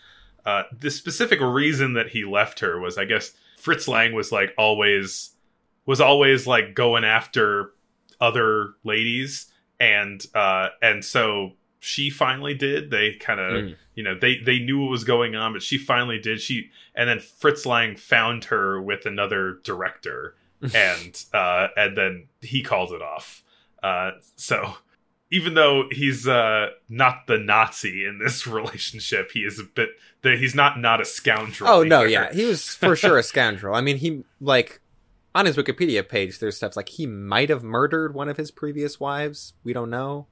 Uh, 0.44 0.64
the 0.76 0.90
specific 0.90 1.38
reason 1.40 1.92
that 1.92 2.08
he 2.08 2.24
left 2.24 2.58
her 2.60 2.80
was, 2.80 2.98
I 2.98 3.04
guess, 3.04 3.36
Fritz 3.56 3.86
Lang 3.86 4.12
was 4.12 4.32
like 4.32 4.52
always 4.58 5.31
was 5.86 6.00
always 6.00 6.46
like 6.46 6.74
going 6.74 7.04
after 7.04 7.72
other 8.20 8.74
ladies, 8.84 9.46
and 9.80 10.24
uh, 10.34 10.68
and 10.80 11.04
so 11.04 11.52
she 11.80 12.10
finally 12.10 12.54
did. 12.54 12.90
They 12.90 13.14
kind 13.14 13.40
of 13.40 13.52
Mm. 13.52 13.76
you 13.94 14.02
know 14.04 14.16
they 14.18 14.38
they 14.38 14.58
knew 14.60 14.80
what 14.80 14.90
was 14.90 15.04
going 15.04 15.34
on 15.34 15.52
but 15.52 15.62
she 15.62 15.76
finally 15.76 16.18
did 16.18 16.40
she 16.40 16.70
and 16.94 17.08
then 17.08 17.18
fritz 17.18 17.66
lang 17.66 17.96
found 17.96 18.44
her 18.44 18.80
with 18.80 19.04
another 19.04 19.58
director 19.64 20.34
and 20.74 21.24
uh 21.34 21.66
and 21.76 21.98
then 21.98 22.28
he 22.40 22.62
called 22.62 22.92
it 22.92 23.02
off 23.02 23.42
uh 23.82 24.12
so 24.36 24.76
even 25.30 25.54
though 25.54 25.84
he's 25.90 26.26
uh 26.28 26.68
not 26.88 27.26
the 27.26 27.36
nazi 27.36 28.06
in 28.06 28.18
this 28.18 28.46
relationship 28.58 29.32
he 29.32 29.40
is 29.40 29.58
a 29.58 29.64
bit 29.64 29.90
he's 30.22 30.54
not 30.54 30.78
not 30.78 31.00
a 31.00 31.04
scoundrel 31.04 31.68
Oh 31.68 31.82
no, 31.82 32.02
yeah, 32.04 32.32
he 32.32 32.44
was 32.44 32.68
for 32.68 32.94
sure 32.94 33.18
a 33.18 33.22
scoundrel. 33.32 33.74
I 33.74 33.80
mean, 33.80 33.96
he 33.96 34.22
like 34.40 34.80
on 35.34 35.46
his 35.46 35.56
Wikipedia 35.56 36.06
page, 36.06 36.38
there's 36.38 36.56
stuff 36.56 36.76
like 36.76 36.90
he 36.90 37.06
might 37.06 37.48
have 37.48 37.62
murdered 37.62 38.14
one 38.14 38.28
of 38.28 38.36
his 38.36 38.50
previous 38.50 39.00
wives. 39.00 39.54
We 39.64 39.72
don't 39.72 39.90
know. 39.90 40.26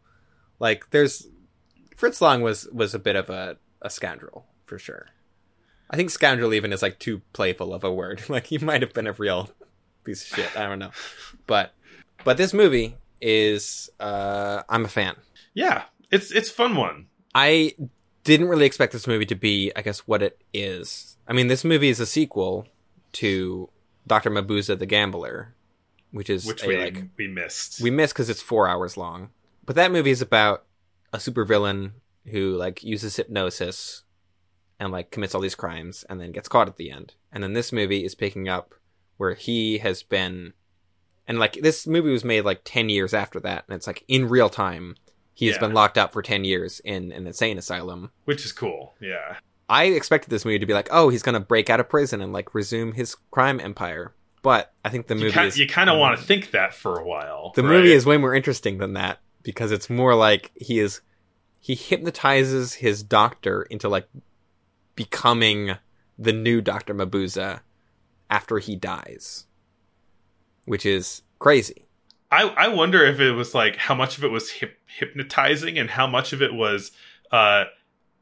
Like, 0.59 0.91
there's 0.91 1.29
Fritz 1.97 2.21
Lang 2.21 2.43
was 2.43 2.69
was 2.73 2.95
a 2.95 2.99
bit 2.99 3.17
of 3.17 3.31
a 3.31 3.57
a 3.83 3.91
scoundrel 3.91 4.47
for 4.65 4.79
sure. 4.79 5.09
I 5.91 5.97
think 5.97 6.11
scoundrel 6.11 6.55
even 6.55 6.73
is 6.73 6.83
like 6.83 6.99
too 6.99 7.23
playful 7.33 7.75
of 7.75 7.85
a 7.85 7.93
word. 7.93 8.23
Like 8.29 8.47
he 8.47 8.59
might 8.59 8.83
have 8.83 8.93
been 8.93 9.07
a 9.07 9.13
real 9.13 9.51
piece 10.05 10.23
of 10.23 10.37
shit. 10.37 10.57
I 10.57 10.67
don't 10.67 10.79
know, 10.79 10.93
but 11.47 11.75
but 12.25 12.37
this 12.37 12.53
movie 12.53 12.97
is 13.21 13.91
uh 14.01 14.63
I'm 14.69 14.85
a 14.85 14.89
fan. 14.89 15.15
yeah 15.53 15.85
it's 16.11 16.31
it's 16.31 16.51
fun 16.51 16.75
one 16.75 17.07
I 17.35 17.75
didn't 18.25 18.49
really 18.49 18.67
expect 18.67 18.93
this 18.93 19.07
movie 19.07 19.27
to 19.27 19.35
be, 19.35 19.73
I 19.77 19.83
guess, 19.83 20.01
what 20.01 20.23
it 20.23 20.41
is. 20.53 21.17
I 21.29 21.33
mean, 21.33 21.47
this 21.47 21.65
movie 21.65 21.89
is 21.89 22.01
a 22.01 22.07
sequel 22.07 22.67
to 23.13 23.69
Dr. 24.11 24.29
Mabuse 24.31 24.77
the 24.77 24.87
Gambler, 24.87 25.55
which 26.11 26.29
is 26.29 26.45
which 26.45 26.65
a, 26.65 26.67
we 26.67 26.77
like 26.77 27.05
we 27.17 27.29
missed 27.29 27.81
we 27.81 27.91
missed 27.91 28.13
because 28.13 28.29
it's 28.29 28.43
four 28.43 28.67
hours 28.69 28.97
long. 28.97 29.31
But 29.65 29.77
that 29.77 29.93
movie 29.93 30.11
is 30.11 30.21
about 30.21 30.65
a 31.13 31.19
supervillain 31.19 31.93
who 32.27 32.57
like 32.57 32.83
uses 32.83 33.15
hypnosis 33.17 34.03
and 34.81 34.91
like 34.91 35.13
commits 35.13 35.33
all 35.35 35.41
these 35.41 35.55
crimes 35.55 36.05
and 36.11 36.21
then 36.21 36.33
gets 36.33 36.49
caught 36.49 36.67
at 36.69 36.77
the 36.77 36.91
end. 36.91 37.15
And 37.31 37.43
then 37.43 37.53
this 37.53 37.71
movie 37.73 38.05
is 38.05 38.17
picking 38.17 38.49
up 38.49 38.75
where 39.17 39.35
he 39.35 39.79
has 39.79 40.03
been 40.03 40.55
and 41.29 41.39
like 41.39 41.53
this 41.63 41.87
movie 41.87 42.11
was 42.11 42.25
made 42.25 42.45
like 42.45 42.63
10 42.65 42.89
years 42.89 43.15
after 43.15 43.39
that 43.41 43.65
and 43.69 43.77
it's 43.77 43.87
like 43.87 44.03
in 44.09 44.29
real 44.29 44.49
time 44.49 44.97
he 45.35 45.47
has 45.47 45.55
Yeah. 45.57 45.61
been 45.61 45.75
locked 45.75 45.97
up 45.99 46.13
for 46.13 46.21
10 46.23 46.43
years 46.45 46.81
in 46.81 47.13
an 47.13 47.27
insane 47.29 47.59
asylum. 47.59 48.11
which 48.25 48.45
is 48.45 48.51
cool 48.51 48.95
yeah 49.01 49.37
I 49.71 49.85
expected 49.85 50.31
this 50.31 50.45
movie 50.45 50.59
to 50.59 50.67
be 50.67 50.75
like, 50.75 50.89
oh, 50.91 51.11
he's 51.11 51.23
going 51.23 51.35
to 51.35 51.41
break 51.41 51.71
out 51.71 51.79
of 51.79 51.89
prison 51.89 52.21
and 52.21 52.33
like 52.33 52.55
resume 52.55 52.93
his 52.93 53.15
crime 53.31 53.61
empire. 53.61 54.13
But 54.43 54.75
I 54.85 54.89
think 54.89 55.07
the 55.07 55.15
movie 55.15 55.27
you 55.27 55.33
kind, 55.33 55.57
you 55.57 55.69
kind 55.69 55.89
of 55.89 55.99
want 55.99 56.19
to 56.19 56.25
think 56.25 56.51
that 56.51 56.75
for 56.75 56.99
a 56.99 57.07
while 57.07 57.53
the 57.55 57.63
right? 57.63 57.69
movie 57.69 57.93
is 57.93 58.05
way 58.05 58.17
more 58.17 58.35
interesting 58.35 58.79
than 58.79 58.95
that 58.95 59.21
because 59.43 59.71
it's 59.71 59.89
more 59.89 60.15
like 60.15 60.51
he 60.57 60.81
is 60.81 61.03
he 61.61 61.75
hypnotizes 61.75 62.75
his 62.75 63.03
doctor 63.03 63.63
into 63.63 63.89
like 63.89 64.09
becoming 64.97 65.77
the 66.19 66.33
new 66.33 66.61
Dr. 66.61 66.95
Mabuse 66.95 67.61
after 68.29 68.59
he 68.59 68.77
dies. 68.77 69.47
Which 70.65 70.85
is 70.85 71.23
crazy. 71.39 71.87
I, 72.31 72.43
I 72.43 72.69
wonder 72.69 73.05
if 73.05 73.21
it 73.21 73.33
was 73.33 73.55
like 73.55 73.77
how 73.77 73.95
much 73.95 74.19
of 74.19 74.25
it 74.25 74.31
was 74.31 74.51
hip, 74.51 74.79
hypnotizing 74.87 75.79
and 75.79 75.91
how 75.91 76.07
much 76.07 76.33
of 76.33 76.43
it 76.43 76.55
was 76.55 76.93
uh, 77.31 77.65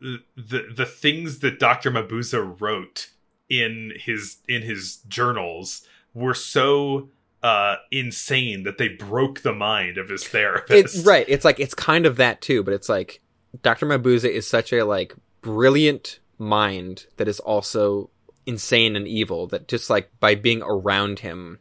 the 0.00 0.66
the 0.74 0.86
things 0.86 1.40
that 1.40 1.58
Dr. 1.58 1.90
Mabuse 1.90 2.60
wrote 2.60 3.10
in 3.48 3.92
his 3.96 4.36
in 4.48 4.62
his 4.62 4.96
journals 5.08 5.82
were 6.14 6.34
so 6.34 7.08
uh 7.42 7.76
insane 7.90 8.64
that 8.64 8.78
they 8.78 8.88
broke 8.88 9.40
the 9.42 9.52
mind 9.54 9.96
of 9.98 10.08
his 10.08 10.24
It, 10.24 10.28
therapist. 10.28 11.06
right. 11.06 11.24
It's 11.28 11.44
like 11.44 11.58
it's 11.60 11.74
kind 11.74 12.06
of 12.06 12.16
that 12.16 12.40
too, 12.40 12.62
but 12.62 12.74
it's 12.74 12.88
like 12.88 13.20
Dr. 13.62 13.86
Mabuse 13.86 14.24
is 14.24 14.46
such 14.46 14.72
a 14.72 14.84
like 14.84 15.14
brilliant 15.40 16.18
mind 16.38 17.06
that 17.16 17.26
is 17.28 17.40
also 17.40 18.10
insane 18.46 18.96
and 18.96 19.06
evil 19.08 19.46
that 19.48 19.68
just 19.68 19.88
like 19.90 20.10
by 20.20 20.34
being 20.34 20.62
around 20.62 21.20
him 21.20 21.58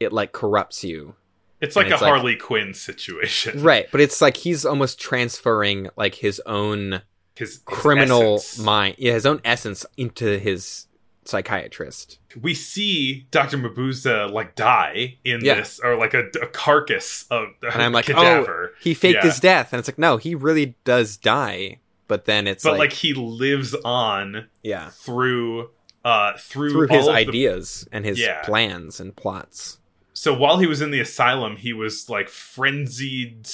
it 0.00 0.12
like 0.12 0.32
corrupts 0.32 0.84
you. 0.84 1.14
It's 1.60 1.74
like 1.74 1.86
And 1.86 1.94
a 1.94 1.98
like- 1.98 2.04
Harley 2.14 2.36
Quinn 2.36 2.72
situation. 2.74 3.62
Right, 3.62 3.86
but 3.90 4.00
it's 4.00 4.20
like 4.22 4.36
he's 4.36 4.64
almost 4.64 5.00
transferring 5.00 5.88
like 5.96 6.14
his 6.16 6.40
own 6.46 7.02
His, 7.38 7.58
criminal 7.64 8.42
mind, 8.60 8.96
yeah, 8.98 9.12
his 9.12 9.24
own 9.24 9.40
essence 9.44 9.86
into 9.96 10.38
his 10.38 10.86
psychiatrist. 11.24 12.18
we 12.40 12.54
see 12.54 13.26
Dr. 13.30 13.58
Mabuse 13.58 14.30
like 14.32 14.54
die 14.54 15.18
in 15.24 15.44
Yeah. 15.44 15.54
this, 15.54 15.78
or 15.82 15.96
like 15.96 16.14
a, 16.14 16.24
a 16.42 16.46
carcass 16.46 17.26
of 17.30 17.48
a 17.62 17.66
And 17.72 17.82
I'm 17.82 17.92
like, 17.92 18.06
cadaver. 18.06 18.72
oh, 18.72 18.76
he 18.80 18.94
faked 18.94 19.16
Yeah. 19.16 19.22
his 19.30 19.38
death, 19.40 19.72
and 19.72 19.78
it's 19.78 19.88
like, 19.88 19.98
no, 19.98 20.16
he 20.16 20.34
really 20.34 20.74
does 20.84 21.16
die. 21.16 21.80
But 22.08 22.24
then 22.24 22.46
it's 22.46 22.64
but 22.64 22.72
like, 22.72 22.78
like, 22.78 22.92
he 22.92 23.12
lives 23.14 23.74
on 23.84 24.46
yeah, 24.62 24.88
through 24.90 25.70
uh 26.04 26.32
through, 26.38 26.70
through 26.70 26.88
his 26.88 27.06
of 27.06 27.12
the- 27.12 27.18
ideas 27.18 27.86
and 27.92 28.04
his 28.04 28.18
Yeah. 28.18 28.40
plans 28.42 28.98
and 28.98 29.14
plots. 29.14 29.78
so 30.14 30.32
while 30.32 30.58
he 30.58 30.66
was 30.66 30.80
in 30.80 30.90
the 30.90 31.00
asylum, 31.00 31.56
he 31.56 31.72
was 31.74 32.08
like 32.08 32.28
frenzied, 32.28 33.46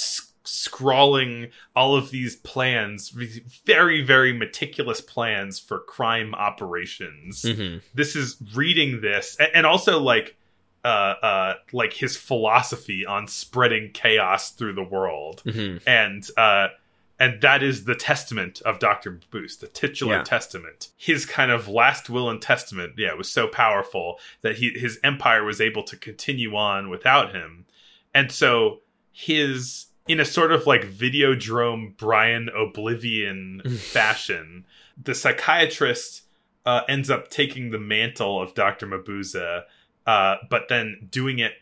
scrawling 0.47 1.49
all 1.75 1.95
of 1.95 2.11
these 2.11 2.35
plans, 2.37 3.09
very 3.65 4.01
very 4.01 4.33
meticulous 4.33 5.01
plans 5.01 5.59
for 5.59 5.79
crime 5.79 6.33
operations. 6.35 7.43
hmm 7.43 7.77
this 7.93 8.15
is 8.15 8.37
reading 8.53 9.01
this 9.01 9.37
and, 9.53 9.65
also 9.65 9.99
like 9.99 10.35
uh 10.83 10.87
uh 10.87 11.53
like 11.71 11.93
his 11.93 12.15
philosophy 12.17 13.05
on 13.05 13.27
spreading 13.27 13.89
chaos 13.93 14.51
through 14.51 14.73
the 14.73 14.83
world 14.83 15.41
hmm 15.45 15.77
and 15.87 16.27
uh 16.37 16.67
and 17.17 17.41
that 17.41 17.63
is 17.63 17.85
the 17.85 17.95
testament 17.95 18.61
of 18.65 18.77
Dr. 18.79 19.09
Mabuse, 19.13 19.57
the 19.59 19.67
titular 19.67 20.15
Yeah. 20.17 20.23
testament. 20.23 20.89
His 20.97 21.25
kind 21.25 21.49
of 21.49 21.69
last 21.69 22.09
will 22.09 22.29
and 22.29 22.41
testament, 22.41 22.95
yeah, 22.97 23.13
was 23.13 23.31
so 23.31 23.47
powerful 23.47 24.19
that 24.41 24.57
he 24.57 24.71
his 24.71 24.99
empire 25.01 25.45
was 25.45 25.61
able 25.61 25.83
to 25.83 25.95
continue 25.95 26.57
on 26.57 26.89
without 26.89 27.33
him. 27.33 27.65
And 28.13 28.33
so 28.33 28.81
his 29.13 29.85
in 30.07 30.19
a 30.19 30.25
sort 30.25 30.51
of 30.51 30.67
like 30.67 30.81
Videodrome 30.85 31.97
Brian 31.97 32.49
Oblivion 32.49 33.61
fashion, 33.79 34.65
the 35.01 35.15
psychiatrist 35.15 36.23
uh, 36.65 36.81
ends 36.87 37.09
up 37.09 37.29
taking 37.29 37.71
the 37.71 37.79
mantle 37.79 38.41
of 38.41 38.53
Dr. 38.53 38.87
Mabuse, 38.87 39.63
uh, 40.05 40.35
but 40.49 40.67
then 40.69 41.07
doing 41.09 41.39
it 41.39 41.53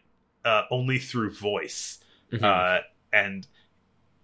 uh, 0.45 0.63
only 0.71 0.97
through 0.99 1.31
voice. 1.31 1.99
Mhm. 2.31 2.43
Uh, 2.43 2.81
and 3.11 3.47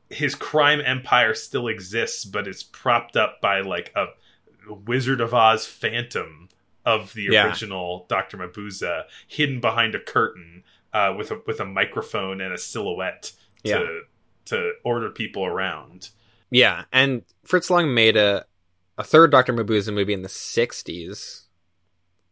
his 0.09 0.35
crime 0.35 0.81
empire 0.83 1.33
still 1.35 1.67
exists, 1.67 2.25
but 2.25 2.47
it's 2.47 2.63
propped 2.63 3.15
up 3.15 3.39
by 3.41 3.61
like 3.61 3.93
a 3.95 4.07
Wizard 4.85 5.21
of 5.21 5.33
Oz 5.33 5.65
phantom 5.65 6.49
of 6.85 7.13
the 7.13 7.27
Yeah. 7.31 7.47
original 7.47 8.05
Dr. 8.09 8.37
Mabuse, 8.37 9.03
hidden 9.27 9.59
behind 9.61 9.95
a 9.95 9.99
curtain 9.99 10.63
uh, 10.91 11.13
with 11.17 11.29
a 11.31 11.41
with 11.45 11.59
a 11.59 11.65
microphone 11.65 12.41
and 12.41 12.53
a 12.53 12.57
silhouette 12.57 13.31
to 13.63 13.69
Yeah. 13.69 13.99
To 14.49 14.73
order 14.83 15.09
people 15.09 15.45
around. 15.45 16.09
yeah, 16.51 16.85
and 16.91 17.23
Fritz 17.45 17.69
Lang 17.69 17.93
made 17.93 18.17
a 18.17 18.45
a 18.97 19.03
third 19.03 19.31
Doctor 19.31 19.53
Mabuse 19.53 19.93
movie 19.93 20.13
in 20.13 20.21
the 20.23 20.27
'60s 20.29 21.45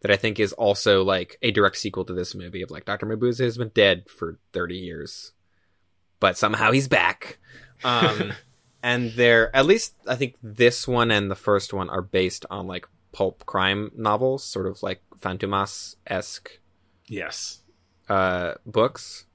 that 0.02 0.12
I 0.12 0.16
think 0.16 0.40
is 0.40 0.54
also 0.54 1.04
like 1.04 1.38
a 1.42 1.52
direct 1.52 1.78
sequel 1.78 2.06
to 2.06 2.14
this 2.14 2.36
movie 2.36 2.62
of 2.62 2.70
like 2.72 2.86
Doctor 2.86 3.06
Mabuse 3.06 3.40
has 3.40 3.58
been 3.58 3.70
dead 3.74 4.10
for 4.10 4.38
30 4.54 4.76
years, 4.76 5.32
but 6.20 6.38
somehow 6.38 6.72
he's 6.72 6.88
back. 6.88 7.40
Um, 7.84 8.34
and 8.84 9.12
they're 9.14 9.56
at 9.56 9.66
least 9.66 9.96
I 10.08 10.16
think 10.16 10.36
this 10.44 10.88
one 10.88 11.10
and 11.12 11.32
the 11.32 11.36
first 11.36 11.74
one 11.74 11.90
are 11.90 12.02
based 12.02 12.46
on 12.50 12.68
like 12.68 12.88
pulp 13.12 13.46
crime 13.46 13.92
novels, 13.96 14.44
sort 14.44 14.68
of 14.68 14.84
like 14.84 15.02
Fantomas 15.20 15.96
esque 16.06 16.60
Yes. 17.08 17.62
uh, 18.10 18.56
books. 18.66 19.26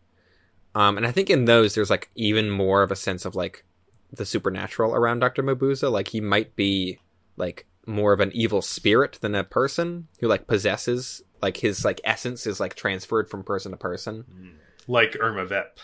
Um, 0.74 0.96
and 0.96 1.06
I 1.06 1.12
think 1.12 1.30
in 1.30 1.44
those 1.44 1.74
there's 1.74 1.90
like 1.90 2.10
even 2.14 2.50
more 2.50 2.82
of 2.82 2.90
a 2.90 2.96
sense 2.96 3.24
of 3.24 3.34
like 3.34 3.64
the 4.12 4.26
supernatural 4.26 4.94
around 4.94 5.20
Dr. 5.20 5.42
Mabuse. 5.42 5.90
Like 5.90 6.08
he 6.08 6.20
might 6.20 6.56
be 6.56 6.98
like 7.36 7.66
more 7.86 8.12
of 8.12 8.20
an 8.20 8.30
evil 8.32 8.62
spirit 8.62 9.18
than 9.20 9.34
a 9.34 9.44
person 9.44 10.08
who 10.20 10.28
like 10.28 10.46
possesses 10.46 11.22
like 11.42 11.56
his 11.56 11.84
like 11.84 12.00
essence 12.04 12.46
is 12.46 12.60
like 12.60 12.74
transferred 12.74 13.28
from 13.28 13.42
person 13.42 13.72
to 13.72 13.76
person. 13.76 14.24
Like 14.86 15.16
Irma 15.20 15.44
Vep. 15.44 15.78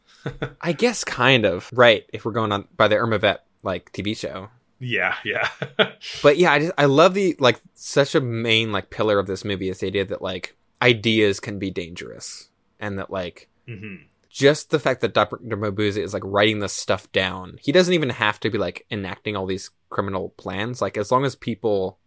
I 0.60 0.72
guess 0.72 1.04
kind 1.04 1.44
of 1.44 1.70
right 1.72 2.04
if 2.12 2.24
we're 2.24 2.32
going 2.32 2.52
on 2.52 2.68
by 2.76 2.88
the 2.88 2.96
Irma 2.96 3.18
Vep 3.18 3.46
like 3.62 3.92
TV 3.92 4.16
show. 4.16 4.50
Yeah, 4.78 5.16
yeah. 5.24 5.48
But 6.22 6.36
yeah, 6.36 6.52
I 6.52 6.58
just 6.60 6.72
I 6.78 6.84
love 6.84 7.14
the 7.14 7.34
like 7.40 7.60
such 7.74 8.14
a 8.14 8.20
main 8.20 8.70
like 8.70 8.90
pillar 8.90 9.18
of 9.18 9.26
this 9.26 9.44
movie 9.44 9.68
is 9.68 9.80
the 9.80 9.86
idea 9.86 10.04
that 10.04 10.22
like 10.22 10.56
ideas 10.80 11.40
can 11.40 11.58
be 11.58 11.70
dangerous 11.70 12.50
and 12.78 12.98
that 12.98 13.10
like 13.10 13.48
hmm 13.66 13.96
just 14.28 14.70
the 14.70 14.78
fact 14.78 15.00
that 15.00 15.14
Dr. 15.14 15.38
Mabuse 15.38 15.96
is 15.96 16.12
like 16.12 16.22
writing 16.24 16.60
this 16.60 16.72
stuff 16.72 17.10
down. 17.12 17.58
He 17.60 17.72
doesn't 17.72 17.94
even 17.94 18.10
have 18.10 18.38
to 18.40 18.50
be 18.50 18.58
like 18.58 18.86
enacting 18.90 19.36
all 19.36 19.46
these 19.46 19.70
criminal 19.90 20.30
plans. 20.36 20.82
Like 20.82 20.96
as 20.96 21.10
long 21.10 21.24
as 21.24 21.34
people 21.34 21.98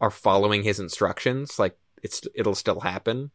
are 0.00 0.10
following 0.10 0.62
his 0.62 0.80
instructions, 0.80 1.58
like 1.58 1.78
it's 2.02 2.22
it'll 2.34 2.54
still 2.54 2.80
happen. 2.80 3.30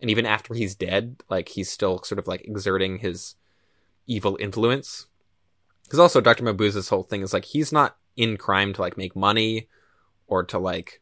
And 0.00 0.10
even 0.10 0.26
after 0.26 0.54
he's 0.54 0.74
dead, 0.74 1.22
like 1.28 1.48
he's 1.48 1.70
still 1.70 2.02
sort 2.02 2.18
of 2.18 2.26
like 2.26 2.46
exerting 2.46 2.98
his 2.98 3.36
evil 4.06 4.36
influence. 4.40 5.06
Because 5.84 5.98
also 5.98 6.20
Dr. 6.20 6.44
Mabuse's 6.44 6.88
whole 6.88 7.04
thing 7.04 7.22
is 7.22 7.32
like 7.32 7.44
he's 7.44 7.72
not 7.72 7.96
in 8.16 8.36
crime 8.36 8.72
to 8.74 8.80
like 8.80 8.96
make 8.96 9.14
money 9.16 9.68
or 10.26 10.42
to 10.44 10.58
like 10.58 11.00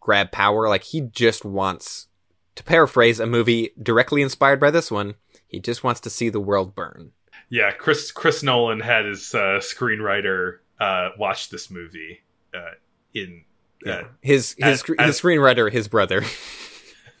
grab 0.00 0.32
power. 0.32 0.68
Like 0.68 0.84
he 0.84 1.00
just 1.00 1.44
wants 1.44 2.08
to 2.56 2.64
paraphrase 2.64 3.20
a 3.20 3.26
movie 3.26 3.70
directly 3.80 4.22
inspired 4.22 4.60
by 4.60 4.70
this 4.70 4.90
one, 4.90 5.14
he 5.50 5.60
just 5.60 5.82
wants 5.84 6.00
to 6.00 6.10
see 6.10 6.28
the 6.28 6.40
world 6.40 6.74
burn. 6.74 7.12
Yeah, 7.48 7.72
Chris 7.72 8.12
Chris 8.12 8.42
Nolan 8.42 8.80
had 8.80 9.04
his 9.04 9.34
uh, 9.34 9.58
screenwriter 9.60 10.58
uh, 10.78 11.10
watch 11.18 11.48
this 11.50 11.70
movie 11.70 12.20
uh, 12.54 12.72
in 13.12 13.44
uh, 13.86 14.02
His 14.22 14.54
his 14.58 14.82
as- 14.82 14.82
his 14.82 14.96
as- 14.98 15.20
screenwriter, 15.20 15.70
his 15.72 15.88
brother, 15.88 16.22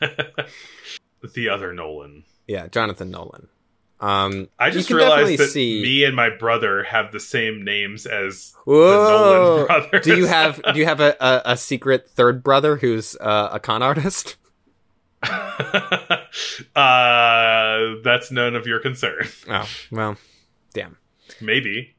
the 1.34 1.48
other 1.48 1.72
Nolan. 1.72 2.24
yeah, 2.46 2.68
Jonathan 2.68 3.10
Nolan. 3.10 3.48
Um, 4.02 4.48
I 4.58 4.70
just 4.70 4.90
realized 4.90 5.38
that 5.38 5.48
see- 5.50 5.82
me 5.82 6.04
and 6.04 6.16
my 6.16 6.30
brother 6.30 6.84
have 6.84 7.12
the 7.12 7.20
same 7.20 7.64
names 7.64 8.06
as 8.06 8.54
the 8.66 8.72
Nolan 8.72 9.66
brothers. 9.90 10.04
do 10.04 10.16
you 10.16 10.26
have 10.26 10.60
do 10.72 10.78
you 10.78 10.86
have 10.86 11.00
a, 11.00 11.16
a, 11.20 11.42
a 11.52 11.56
secret 11.56 12.08
third 12.08 12.42
brother 12.42 12.76
who's 12.76 13.14
uh, 13.20 13.50
a 13.52 13.60
con 13.60 13.82
artist? 13.82 14.36
Uh, 16.76 17.94
that's 18.02 18.30
none 18.30 18.54
of 18.54 18.66
your 18.66 18.80
concern. 18.80 19.28
Oh 19.48 19.68
well, 19.90 20.16
damn. 20.72 20.96
Maybe. 21.40 21.96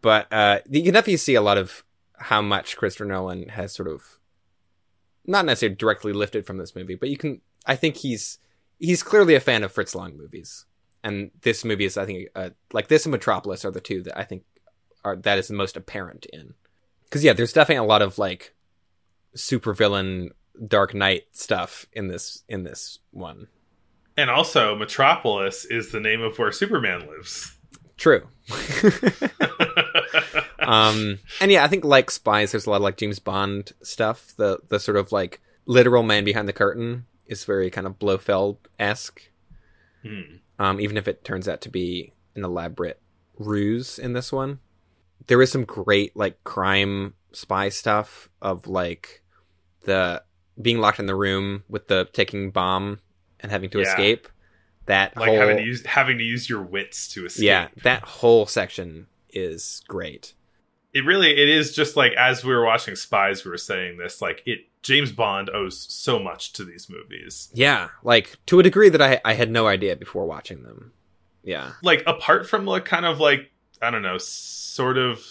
But 0.00 0.32
uh, 0.32 0.60
you 0.68 0.82
can 0.82 0.94
definitely 0.94 1.16
see 1.16 1.34
a 1.34 1.42
lot 1.42 1.58
of 1.58 1.84
how 2.18 2.40
much 2.42 2.76
Christopher 2.76 3.04
Nolan 3.04 3.48
has 3.48 3.74
sort 3.74 3.88
of 3.88 4.18
not 5.26 5.44
necessarily 5.44 5.76
directly 5.76 6.12
lifted 6.12 6.46
from 6.46 6.56
this 6.56 6.74
movie, 6.74 6.94
but 6.94 7.10
you 7.10 7.16
can. 7.16 7.40
I 7.66 7.76
think 7.76 7.96
he's 7.96 8.38
he's 8.78 9.02
clearly 9.02 9.34
a 9.34 9.40
fan 9.40 9.62
of 9.62 9.72
Fritz 9.72 9.94
Lang 9.94 10.16
movies, 10.16 10.64
and 11.04 11.30
this 11.42 11.64
movie 11.64 11.84
is, 11.84 11.96
I 11.96 12.06
think, 12.06 12.28
uh, 12.34 12.50
like 12.72 12.88
this 12.88 13.04
and 13.04 13.12
Metropolis 13.12 13.64
are 13.64 13.70
the 13.70 13.80
two 13.80 14.02
that 14.04 14.18
I 14.18 14.24
think 14.24 14.44
are 15.04 15.16
that 15.16 15.38
is 15.38 15.48
the 15.48 15.54
most 15.54 15.76
apparent 15.76 16.26
in. 16.32 16.54
Because 17.04 17.24
yeah, 17.24 17.32
there's 17.32 17.52
definitely 17.52 17.84
a 17.84 17.88
lot 17.88 18.02
of 18.02 18.18
like 18.18 18.54
supervillain 19.36 20.30
Dark 20.66 20.94
Knight 20.94 21.24
stuff 21.32 21.86
in 21.92 22.08
this 22.08 22.42
in 22.48 22.64
this 22.64 22.98
one. 23.10 23.48
And 24.18 24.28
also, 24.30 24.74
Metropolis 24.74 25.64
is 25.64 25.92
the 25.92 26.00
name 26.00 26.20
of 26.22 26.38
where 26.38 26.50
Superman 26.50 27.06
lives. 27.08 27.56
True. 27.96 28.26
um 30.60 31.18
and 31.40 31.50
yeah 31.50 31.64
i 31.64 31.68
think 31.68 31.84
like 31.84 32.10
spies 32.10 32.50
there's 32.52 32.66
a 32.66 32.70
lot 32.70 32.76
of 32.76 32.82
like 32.82 32.96
james 32.96 33.18
bond 33.18 33.72
stuff 33.82 34.32
the 34.36 34.58
the 34.68 34.80
sort 34.80 34.96
of 34.96 35.12
like 35.12 35.40
literal 35.66 36.02
man 36.02 36.24
behind 36.24 36.48
the 36.48 36.52
curtain 36.52 37.04
is 37.26 37.44
very 37.44 37.70
kind 37.70 37.86
of 37.86 37.98
blofeld-esque 37.98 39.30
Hmm. 40.02 40.36
um 40.58 40.80
even 40.80 40.96
if 40.96 41.06
it 41.08 41.24
turns 41.24 41.48
out 41.48 41.60
to 41.62 41.68
be 41.68 42.12
an 42.34 42.44
elaborate 42.44 43.00
ruse 43.38 43.98
in 43.98 44.12
this 44.14 44.32
one 44.32 44.60
there 45.26 45.42
is 45.42 45.50
some 45.52 45.64
great 45.64 46.16
like 46.16 46.42
crime 46.44 47.14
spy 47.32 47.68
stuff 47.68 48.30
of 48.40 48.66
like 48.66 49.22
the 49.84 50.22
being 50.60 50.78
locked 50.78 51.00
in 51.00 51.06
the 51.06 51.14
room 51.14 51.64
with 51.68 51.88
the 51.88 52.08
ticking 52.12 52.50
bomb 52.50 53.00
and 53.40 53.50
having 53.52 53.70
to 53.70 53.78
Yeah. 53.80 53.88
escape 53.88 54.28
that 54.86 55.16
Like 55.16 55.28
whole 55.28 55.38
having 55.38 55.56
to 55.58 55.62
use 55.62 55.84
having 55.84 56.18
to 56.18 56.24
use 56.24 56.48
your 56.48 56.62
wits 56.62 57.08
to 57.08 57.26
escape. 57.26 57.44
yeah 57.44 57.68
that 57.82 58.02
whole 58.02 58.46
section 58.46 59.06
is 59.30 59.82
great 59.88 60.34
it 60.94 61.04
really 61.04 61.30
it 61.30 61.48
is 61.48 61.74
just 61.76 61.96
like 61.96 62.12
as 62.14 62.42
we 62.44 62.54
were 62.54 62.64
watching 62.64 62.96
Spies, 62.96 63.44
we 63.44 63.50
were 63.50 63.58
saying 63.58 63.98
this 63.98 64.22
like 64.22 64.42
it. 64.46 64.60
James 64.82 65.12
Bond 65.12 65.50
owes 65.50 65.78
so 65.92 66.18
much 66.18 66.52
to 66.54 66.64
these 66.64 66.88
movies. 66.88 67.50
Yeah, 67.52 67.88
like 68.02 68.36
to 68.46 68.58
a 68.58 68.62
degree 68.62 68.88
that 68.88 69.02
I 69.02 69.20
I 69.24 69.34
had 69.34 69.50
no 69.50 69.66
idea 69.66 69.96
before 69.96 70.24
watching 70.24 70.62
them. 70.62 70.92
Yeah. 71.42 71.72
Like 71.82 72.02
apart 72.06 72.48
from 72.48 72.64
like 72.64 72.86
kind 72.86 73.04
of 73.04 73.20
like 73.20 73.50
I 73.82 73.90
don't 73.90 74.02
know, 74.02 74.16
sort 74.18 74.96
of 74.96 75.22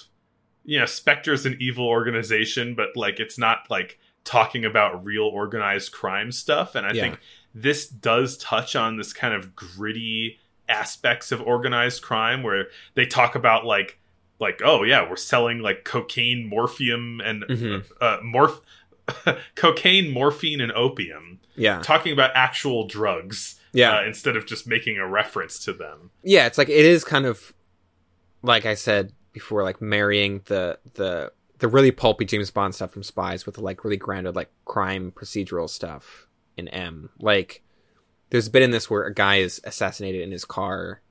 you 0.64 0.78
know, 0.80 0.86
Spectre's 0.86 1.46
an 1.48 1.58
evil 1.60 1.88
organization, 1.88 2.76
but 2.76 2.96
like 2.96 3.20
it's 3.20 3.38
not 3.40 3.60
like 3.70 3.98
talking 4.28 4.66
about 4.66 5.04
real 5.06 5.24
organized 5.24 5.92
crime 5.92 6.32
stuff. 6.32 6.76
And 6.76 6.86
I 6.86 6.92
Yeah. 6.94 7.02
think 7.04 7.20
this 7.56 7.88
does 7.88 8.38
touch 8.38 8.76
on 8.76 8.98
this 8.98 9.14
kind 9.14 9.34
of 9.34 9.56
gritty 9.56 10.40
aspects 10.70 11.32
of 11.32 11.42
organized 11.42 12.02
crime 12.04 12.44
where 12.44 12.68
they 12.96 13.06
talk 13.06 13.36
about 13.36 13.66
like 13.66 13.98
like 14.40 14.62
oh 14.64 14.84
yeah 14.84 15.10
we're 15.10 15.16
selling 15.16 15.60
like 15.60 15.84
cocaine 15.86 16.52
morphium 16.54 17.20
and 17.24 17.44
Mhm. 17.44 17.86
uh 18.02 18.20
morph 18.20 18.60
cocaine 19.56 20.12
morphine 20.12 20.60
and 20.62 20.72
opium 20.74 21.40
Yeah. 21.56 21.82
talking 21.82 22.12
about 22.12 22.32
actual 22.36 22.86
drugs 22.86 23.60
Yeah. 23.72 23.98
uh, 24.00 24.04
instead 24.04 24.36
of 24.36 24.46
just 24.46 24.68
making 24.68 24.98
a 24.98 25.08
reference 25.08 25.58
to 25.66 25.74
them 25.74 26.12
yeah 26.22 26.46
it's 26.46 26.58
like 26.58 26.68
it 26.70 26.86
is 26.86 27.04
kind 27.06 27.26
of 27.26 27.54
like 28.44 28.66
i 28.66 28.74
said 28.76 29.14
before 29.32 29.64
like 29.64 29.82
marrying 29.82 30.42
the 30.46 30.78
the 30.96 31.32
the 31.60 31.68
really 31.68 31.92
pulpy 31.92 32.26
james 32.26 32.52
bond 32.52 32.76
stuff 32.76 32.92
from 32.92 33.04
spies 33.04 33.46
with 33.46 33.56
the 33.56 33.62
like 33.62 33.84
really 33.84 33.98
grounded 33.98 34.36
like 34.36 34.52
crime 34.66 35.12
procedural 35.12 35.70
stuff 35.70 36.28
in 36.56 36.68
m. 36.70 37.10
Like 37.20 37.64
there's 38.30 38.48
a 38.48 38.52
bit 38.52 38.64
in 38.64 38.72
this 38.72 38.90
where 38.90 39.04
a 39.04 39.14
guy 39.14 39.38
is 39.38 39.62
assassinated 39.64 40.22
in 40.22 40.32
his 40.32 40.46
car 40.46 41.02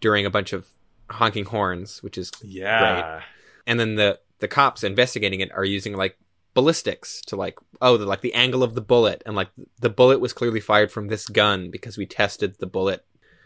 during 0.00 0.24
a 0.24 0.30
bunch 0.30 0.52
of 0.52 0.66
honking 1.10 1.44
horns 1.44 2.02
which 2.02 2.16
is 2.16 2.30
yeah. 2.42 3.22
and 3.66 3.78
then 3.78 3.96
the 3.96 4.18
the 4.38 4.48
cops 4.48 4.82
investigating 4.82 5.40
it 5.40 5.52
are 5.52 5.64
using 5.64 5.96
like 5.96 6.16
ballistics 6.54 7.20
to 7.22 7.36
like 7.36 7.58
oh 7.80 7.96
the 7.96 8.06
like 8.06 8.22
the 8.22 8.34
angle 8.34 8.62
of 8.62 8.74
the 8.74 8.80
bullet. 8.80 9.22
And 9.24 9.36
like 9.36 9.50
the 9.80 9.90
bullet 9.90 10.20
was 10.20 10.32
clearly 10.32 10.60
fired 10.60 10.90
from 10.90 11.08
this 11.08 11.28
gun 11.28 11.70
because 11.70 11.96
we 11.96 12.06
tested 12.06 12.56
the 12.58 12.66
bullet. 12.66 13.04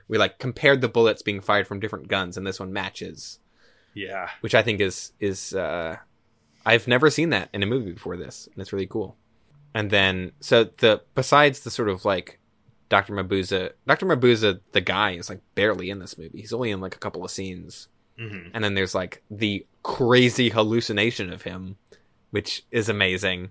We 0.09 0.19
like 0.19 0.39
compared 0.39 0.81
the 0.81 0.89
bullets 0.89 1.23
being 1.23 1.41
fired 1.41 1.67
from 1.67 1.81
different 1.81 2.09
guns 2.09 2.37
and 2.37 2.47
this 2.47 2.61
one 2.61 2.73
matches. 2.73 3.39
Yeah. 3.95 4.31
Which 4.41 4.55
i 4.55 4.63
think 4.63 4.81
is 4.81 5.13
is 5.21 5.55
uh 5.55 5.97
i've 6.67 6.87
never 6.89 7.11
seen 7.11 7.31
that 7.31 7.49
in 7.53 7.63
a 7.63 7.67
movie 7.67 7.93
before 7.93 8.17
this 8.17 8.49
and 8.53 8.61
it's 8.61 8.73
really 8.73 8.87
cool 8.87 9.17
and 9.75 9.91
then 9.91 10.33
so 10.41 10.65
the 10.79 11.03
besides 11.15 11.61
the 11.61 11.71
sort 11.71 11.89
of 11.89 12.05
like 12.05 12.39
dr 12.89 13.13
mabuse 13.13 13.71
dr 13.87 14.07
mabuse 14.07 14.61
the 14.73 14.81
guy 14.81 15.13
is 15.13 15.29
like 15.29 15.41
barely 15.55 15.91
in 15.91 15.99
this 15.99 16.17
movie 16.19 16.41
he's 16.41 16.53
only 16.53 16.71
in 16.71 16.81
like 16.81 16.95
a 16.95 16.99
couple 16.99 17.25
of 17.25 17.31
scenes 17.31 17.89
hmm 18.19 18.49
and 18.53 18.63
then 18.63 18.75
there's 18.75 18.95
like 18.95 19.23
the 19.31 19.67
crazy 19.83 20.49
hallucination 20.49 21.33
of 21.33 21.43
him, 21.43 21.77
which 22.31 22.63
is 22.71 22.89
amazing. 22.89 23.51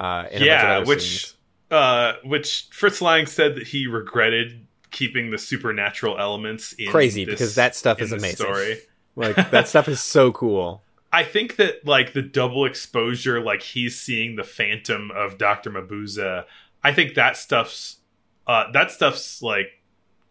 Uh, 0.00 0.26
in 0.32 0.42
a 0.42 0.42
bunch 0.42 0.42
of 0.42 0.46
yeah 0.46 0.78
which 0.84 1.34
uh 1.70 2.12
which 2.24 2.66
fritz 2.72 3.00
lang 3.00 3.24
said 3.26 3.54
that 3.54 3.68
he 3.68 3.86
regretted 3.86 4.66
keeping 4.90 5.30
the 5.30 5.38
supernatural 5.38 6.18
elements 6.18 6.72
in 6.74 6.90
crazy 6.90 7.24
this- 7.24 7.34
because 7.34 7.54
that 7.54 7.76
stuff 7.76 8.00
is 8.00 8.10
amazing. 8.10 8.34
story 8.36 8.78
Like 9.14 9.36
that 9.52 9.68
stuff 9.68 9.86
is 9.88 10.00
so 10.00 10.32
cool. 10.42 10.82
I 11.12 11.24
think 11.24 11.56
that 11.56 11.84
like 11.86 12.12
the 12.14 12.22
double 12.22 12.64
exposure, 12.64 13.40
like 13.40 13.62
he's 13.62 14.00
seeing 14.00 14.36
the 14.36 14.44
phantom 14.44 15.10
of 15.14 15.36
Doctor 15.38 15.70
Mabuse. 15.70 16.44
I 16.82 16.92
think 16.92 17.14
that 17.14 17.36
stuff's 17.36 17.98
uh, 18.46 18.70
that 18.72 18.90
stuff's 18.90 19.42
like 19.42 19.80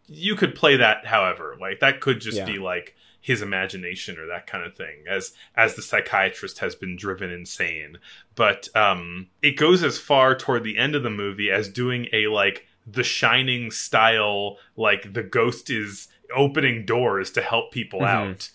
you 0.07 0.35
could 0.35 0.55
play 0.55 0.77
that 0.77 1.05
however, 1.05 1.55
like 1.59 1.79
that 1.81 2.01
could 2.01 2.19
just 2.19 2.37
Yeah. 2.37 2.45
be 2.45 2.59
like 2.59 2.95
his 3.21 3.43
imagination 3.43 4.17
or 4.17 4.25
that 4.27 4.47
kind 4.47 4.65
of 4.65 4.75
thing 4.75 5.03
as 5.07 5.33
as 5.55 5.75
the 5.75 5.81
psychiatrist 5.83 6.57
has 6.57 6.73
been 6.73 6.95
driven 6.95 7.29
insane 7.29 7.99
but 8.33 8.67
um 8.75 9.27
it 9.43 9.51
goes 9.57 9.83
as 9.83 9.99
far 9.99 10.33
toward 10.33 10.63
the 10.63 10.75
end 10.75 10.95
of 10.95 11.03
the 11.03 11.09
movie 11.11 11.51
as 11.51 11.69
doing 11.69 12.07
a 12.13 12.25
like 12.25 12.65
the 12.87 13.03
shining 13.03 13.69
style 13.69 14.57
like 14.75 15.13
the 15.13 15.21
ghost 15.21 15.69
is 15.69 16.07
opening 16.35 16.83
doors 16.83 17.29
to 17.29 17.43
help 17.43 17.71
people 17.71 17.99
Mhm. 17.99 18.07
out 18.07 18.49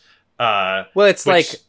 uh 0.45 0.89
Well, 0.95 1.07
it's 1.07 1.25
Which- 1.25 1.53
like 1.53 1.61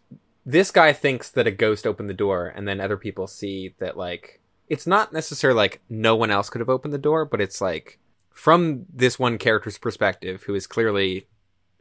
this 0.47 0.71
guy 0.71 0.93
thinks 0.93 1.29
that 1.31 1.45
a 1.45 1.51
ghost 1.51 1.85
opened 1.85 2.09
the 2.09 2.13
door, 2.13 2.47
and 2.47 2.65
then 2.65 2.79
other 2.79 2.95
people 2.95 3.27
see 3.27 3.75
that 3.79 3.97
like 3.97 4.39
it's 4.69 4.87
not 4.87 5.11
necessarily 5.11 5.57
like 5.57 5.81
no 5.89 6.15
one 6.15 6.31
else 6.31 6.49
could 6.49 6.61
have 6.61 6.69
opened 6.69 6.93
the 6.93 6.97
door, 6.97 7.25
but 7.25 7.41
it's 7.41 7.59
like 7.59 7.99
from 8.31 8.85
this 8.91 9.19
one 9.19 9.37
character's 9.37 9.77
perspective, 9.77 10.43
who 10.43 10.55
is 10.55 10.65
clearly 10.65 11.27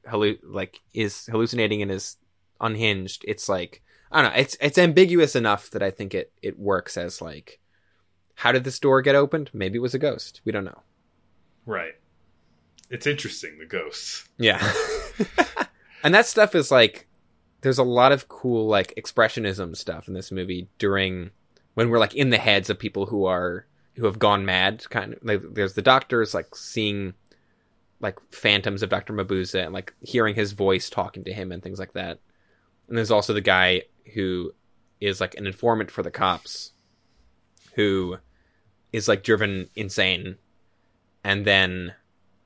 hallu- 0.09 0.40
like 0.43 0.80
is 0.93 1.26
hallucinating 1.26 1.80
and 1.80 1.93
is 1.93 2.16
unhinged. 2.60 3.24
It's 3.28 3.48
like 3.48 3.82
I 4.10 4.20
don't 4.20 4.32
know. 4.32 4.40
It's 4.40 4.56
it's 4.60 4.78
ambiguous 4.78 5.36
enough 5.36 5.70
that 5.70 5.82
I 5.82 5.93
think 5.93 6.12
it 6.12 6.32
it 6.43 6.59
works 6.59 6.97
as 6.97 7.22
like 7.22 7.60
how 8.34 8.51
did 8.51 8.64
this 8.64 8.80
door 8.80 9.01
get 9.01 9.14
opened? 9.14 9.48
Maybe 9.52 9.76
it 9.76 9.82
was 9.82 9.94
a 9.94 9.98
ghost. 10.01 10.40
We 10.44 10.51
don't 10.51 10.64
know. 10.64 10.82
Right. 11.66 11.94
It's 12.90 13.06
interesting, 13.06 13.59
the 13.59 13.64
ghosts. 13.64 14.28
Yeah. 14.38 14.72
and 16.02 16.12
that 16.12 16.26
stuff 16.26 16.56
is 16.56 16.72
like 16.72 17.06
there's 17.60 17.78
a 17.78 17.84
lot 17.84 18.12
of 18.12 18.28
cool 18.28 18.66
like 18.66 18.94
expressionism 18.96 19.76
stuff 19.76 20.08
in 20.08 20.14
this 20.14 20.30
movie 20.30 20.68
during 20.78 21.30
when 21.74 21.90
we're 21.90 21.98
like 21.98 22.14
in 22.14 22.30
the 22.30 22.38
heads 22.38 22.70
of 22.70 22.78
people 22.78 23.06
who 23.06 23.24
are 23.24 23.66
who 23.96 24.04
have 24.04 24.18
gone 24.18 24.44
mad 24.44 24.84
kind 24.90 25.14
of 25.14 25.18
like 25.22 25.40
there's 25.52 25.74
the 25.74 25.82
doctors 25.82 26.34
like 26.34 26.54
seeing 26.54 27.14
like 28.00 28.18
phantoms 28.30 28.82
of 28.82 28.90
Dr. 28.90 29.12
Mabuse 29.12 29.54
and 29.54 29.72
like 29.72 29.94
hearing 30.00 30.34
his 30.34 30.52
voice 30.52 30.90
talking 30.90 31.24
to 31.24 31.32
him 31.32 31.50
and 31.50 31.62
things 31.62 31.78
like 31.78 31.94
that. 31.94 32.20
And 32.88 32.96
there's 32.96 33.10
also 33.10 33.32
the 33.32 33.40
guy 33.40 33.82
who 34.14 34.52
is 35.00 35.20
like 35.20 35.34
an 35.36 35.46
informant 35.46 35.90
for 35.90 36.02
the 36.02 36.10
cops 36.10 36.72
who 37.74 38.18
is 38.92 39.08
like 39.08 39.22
driven 39.22 39.68
insane 39.74 40.36
and 41.24 41.44
then 41.44 41.94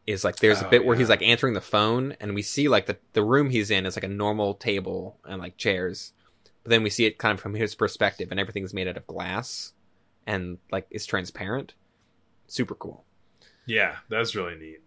is 0.06 0.24
like 0.24 0.36
there's 0.36 0.62
a 0.62 0.64
Oh, 0.64 0.70
bit 0.70 0.84
where 0.84 0.96
he's 0.96 1.08
like 1.08 1.22
answering 1.22 1.54
the 1.54 1.60
phone 1.60 2.14
and 2.20 2.34
we 2.34 2.42
see 2.42 2.68
like 2.68 2.86
the 2.86 2.98
the 3.12 3.22
room 3.22 3.50
he's 3.50 3.70
in 3.70 3.86
is 3.86 3.96
like 3.96 4.04
a 4.04 4.08
normal 4.08 4.54
table 4.54 5.18
and 5.24 5.40
like 5.40 5.56
chairs 5.56 6.12
but 6.62 6.70
then 6.70 6.82
we 6.82 6.90
see 6.90 7.06
it 7.06 7.18
kind 7.18 7.34
of 7.34 7.40
from 7.40 7.54
his 7.54 7.74
perspective 7.74 8.28
and 8.30 8.40
everything's 8.40 8.74
made 8.74 8.88
out 8.88 8.96
of 8.96 9.06
glass 9.06 9.72
and 10.26 10.58
like 10.72 10.86
is 10.90 11.06
transparent 11.06 11.74
super 12.46 12.74
cool 12.74 13.04
Yeah, 13.66 13.96
that's 14.08 14.34
really 14.34 14.56
neat. 14.56 14.80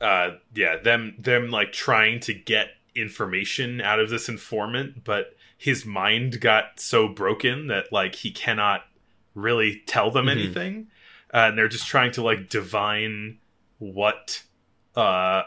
Uh 0.00 0.36
yeah, 0.54 0.76
them 0.76 1.14
them 1.18 1.50
like 1.50 1.72
trying 1.72 2.20
to 2.20 2.34
get 2.34 2.68
information 2.94 3.80
out 3.80 4.00
of 4.00 4.10
this 4.10 4.28
informant, 4.28 5.04
but 5.04 5.36
his 5.56 5.86
mind 5.86 6.40
got 6.40 6.80
so 6.80 7.08
broken 7.08 7.68
that 7.68 7.92
like 7.92 8.16
he 8.16 8.30
cannot 8.30 8.82
really 9.34 9.82
tell 9.86 10.10
them 10.10 10.26
Mhm. 10.26 10.30
anything. 10.32 10.88
Uh, 11.32 11.48
and 11.48 11.58
they're 11.58 11.68
just 11.68 11.86
trying 11.86 12.12
to 12.12 12.22
like 12.22 12.48
divine 12.48 13.38
what 13.82 14.42
uh 14.94 15.42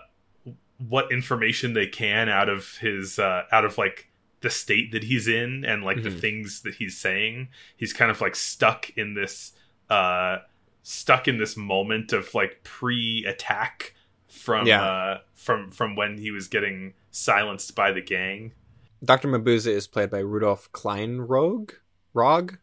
what 0.90 1.10
information 1.12 1.74
they 1.74 1.88
can 1.88 2.28
out 2.28 2.49
of 2.49 2.78
his 2.80 3.18
uh 3.18 3.44
out 3.52 3.64
of 3.64 3.78
like 3.78 4.10
the 4.41 4.49
state 4.49 4.91
that 4.91 5.03
he's 5.06 5.28
in 5.28 5.64
and 5.64 5.84
like 5.84 6.03
the 6.03 6.10
Mhm. 6.10 6.20
things 6.20 6.62
that 6.64 6.76
he's 6.76 6.98
saying 6.98 7.48
he's 7.78 7.94
kind 7.94 8.12
of 8.12 8.20
like 8.20 8.36
stuck 8.36 8.90
in 8.98 9.14
this 9.14 9.53
uh 9.90 10.40
stuck 10.84 11.28
in 11.30 11.38
this 11.38 11.56
moment 11.56 12.12
of 12.12 12.34
like 12.34 12.60
pre-attack 12.64 13.94
from 14.28 14.68
Yeah. 14.68 14.84
uh 14.84 15.20
from 15.34 15.72
from 15.72 15.95
when 15.95 16.18
he 16.18 16.30
was 16.32 16.48
getting 16.49 16.94
silenced 17.12 17.74
by 17.76 17.91
the 17.91 18.02
gang 18.02 18.52
Dr. 19.03 19.28
Mabuse 19.28 19.68
is 19.68 19.88
played 19.88 20.10
by 20.10 20.18
Rudolf 20.20 20.72
Klein-Rogge. 20.72 21.74
Rog. 22.14 22.57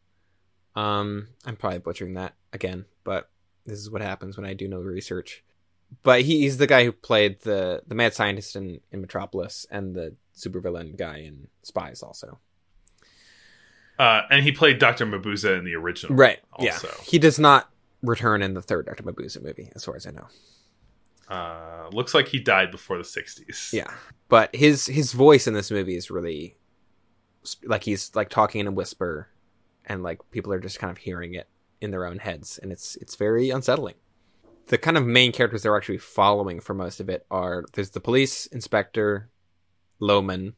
Um, 0.74 1.28
I'm 1.44 1.54
probably 1.56 1.78
butchering 1.78 2.14
that 2.14 2.34
again, 2.52 2.86
but 3.04 3.30
this 3.64 3.78
is 3.78 3.90
what 3.90 4.02
happens 4.02 4.36
when 4.36 4.46
I 4.46 4.54
do 4.54 4.66
no 4.66 4.78
research. 4.78 5.44
But 6.02 6.22
he, 6.22 6.40
he's 6.40 6.56
the 6.58 6.66
guy 6.66 6.84
who 6.84 6.92
played 6.92 7.40
the 7.42 7.82
the 7.86 7.94
mad 7.94 8.14
scientist 8.14 8.56
in, 8.56 8.80
in 8.90 9.00
Metropolis 9.00 9.66
and 9.70 9.94
the 9.94 10.14
supervillain 10.36 10.96
guy 10.96 11.18
in 11.18 11.48
Spies, 11.62 12.02
also. 12.02 12.38
uh 13.98 14.22
and 14.30 14.42
he 14.42 14.52
played 14.52 14.78
Dr. 14.78 15.04
Mabuse 15.06 15.44
in 15.58 15.64
the 15.64 15.74
original 15.74 16.16
Right. 16.16 16.40
also 16.54 16.88
Yeah. 16.88 17.04
He 17.04 17.18
does 17.18 17.38
not 17.38 17.70
return 18.02 18.42
in 18.42 18.54
the 18.54 18.62
third 18.62 18.86
Dr. 18.86 19.02
Mabuse 19.02 19.40
movie, 19.42 19.70
as 19.74 19.84
far 19.84 19.94
as 19.96 20.06
I 20.06 20.10
know. 20.12 20.28
uh 21.28 21.88
looks 21.92 22.14
like 22.14 22.28
he 22.28 22.38
died 22.40 22.70
before 22.70 22.96
the 22.96 23.04
60s 23.04 23.72
Yeah, 23.72 23.92
but 24.28 24.54
his 24.56 24.86
his 24.86 25.12
voice 25.12 25.46
in 25.46 25.54
this 25.54 25.70
movie 25.70 25.96
is 25.96 26.10
really 26.10 26.56
like 27.64 27.84
he's 27.84 28.14
like 28.14 28.28
talking 28.28 28.60
in 28.60 28.66
a 28.68 28.72
whisper, 28.72 29.28
and 29.84 30.02
like 30.02 30.18
people 30.30 30.52
are 30.52 30.60
just 30.60 30.78
kind 30.78 30.90
of 30.90 30.98
hearing 30.98 31.34
it 31.34 31.48
in 31.80 31.90
their 31.90 32.06
own 32.06 32.18
heads, 32.18 32.58
and 32.62 32.70
it's 32.72 32.96
it's 32.96 33.16
very 33.16 33.50
unsettling. 33.50 33.94
The 34.72 34.78
kind 34.78 34.96
of 34.96 35.04
main 35.06 35.32
characters 35.32 35.62
they're 35.64 35.76
actually 35.76 35.98
following 35.98 36.58
for 36.58 36.72
most 36.72 36.98
of 36.98 37.10
it 37.10 37.26
are 37.30 37.62
there's 37.74 37.90
the 37.90 38.00
police 38.00 38.46
inspector, 38.46 39.28
Lohmann. 40.00 40.54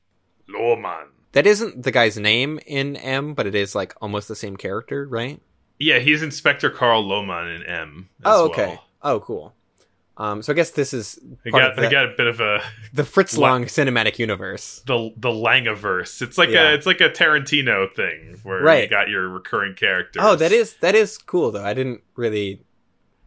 Lawman 0.49 1.09
That 1.33 1.49
isn't 1.49 1.83
the 1.83 1.91
guy's 1.91 2.17
name 2.17 2.61
in 2.65 2.95
M, 2.97 3.35
but 3.35 3.47
it 3.49 3.57
is 3.57 3.75
like 3.75 3.93
almost 4.01 4.29
the 4.29 4.37
same 4.37 4.57
character, 4.57 5.07
right? 5.09 5.41
yeah 5.81 5.99
he's 5.99 6.23
Inspector 6.23 6.71
Karl 6.71 7.03
Lohmann 7.03 7.57
in 7.57 7.63
M 7.65 8.09
Oh, 8.25 8.45
okay. 8.51 8.67
well. 8.69 8.85
Oh, 9.03 9.21
cool. 9.21 9.53
Um, 10.17 10.43
so 10.43 10.53
I 10.53 10.55
guess 10.55 10.71
this 10.71 10.95
is 10.95 11.19
They 11.43 11.51
got 11.51 11.71
of 11.73 11.77
they 11.77 11.91
got 11.91 12.05
a 12.05 12.15
bit 12.17 12.29
of 12.29 12.39
a 12.41 12.63
the 12.95 13.03
Fritz? 13.03 13.37
Lang 13.37 13.65
cinematic 13.65 14.21
universe. 14.21 14.81
the 14.87 15.13
the 15.17 15.31
Langaverse. 15.31 16.23
It's 16.23 16.39
like 16.39 16.51
Yeah. 16.51 16.71
a 16.71 16.75
it's 16.75 16.87
like 16.87 17.01
a 17.01 17.11
Tarantino 17.11 17.93
thing 17.93 18.39
where 18.45 18.61
you 18.61 18.65
Right. 18.65 18.89
got 18.89 19.09
your 19.09 19.29
recurring 19.29 19.75
characters. 19.75 20.23
Oh, 20.25 20.37
that 20.37 20.53
is 20.53 20.75
that 20.77 20.95
is 20.95 21.19
cool 21.19 21.51
though. 21.51 21.65
I 21.65 21.75
didn't 21.75 22.03
really 22.15 22.61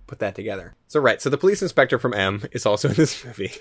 put 0.07 0.19
that 0.19 0.35
together. 0.35 0.75
So 0.87 0.99
right, 0.99 1.21
so 1.21 1.29
the 1.29 1.37
police 1.37 1.61
inspector 1.61 1.99
from 1.99 2.13
M 2.13 2.43
is 2.51 2.65
also 2.65 2.89
in 2.89 2.95
this 2.95 3.23
movie, 3.23 3.51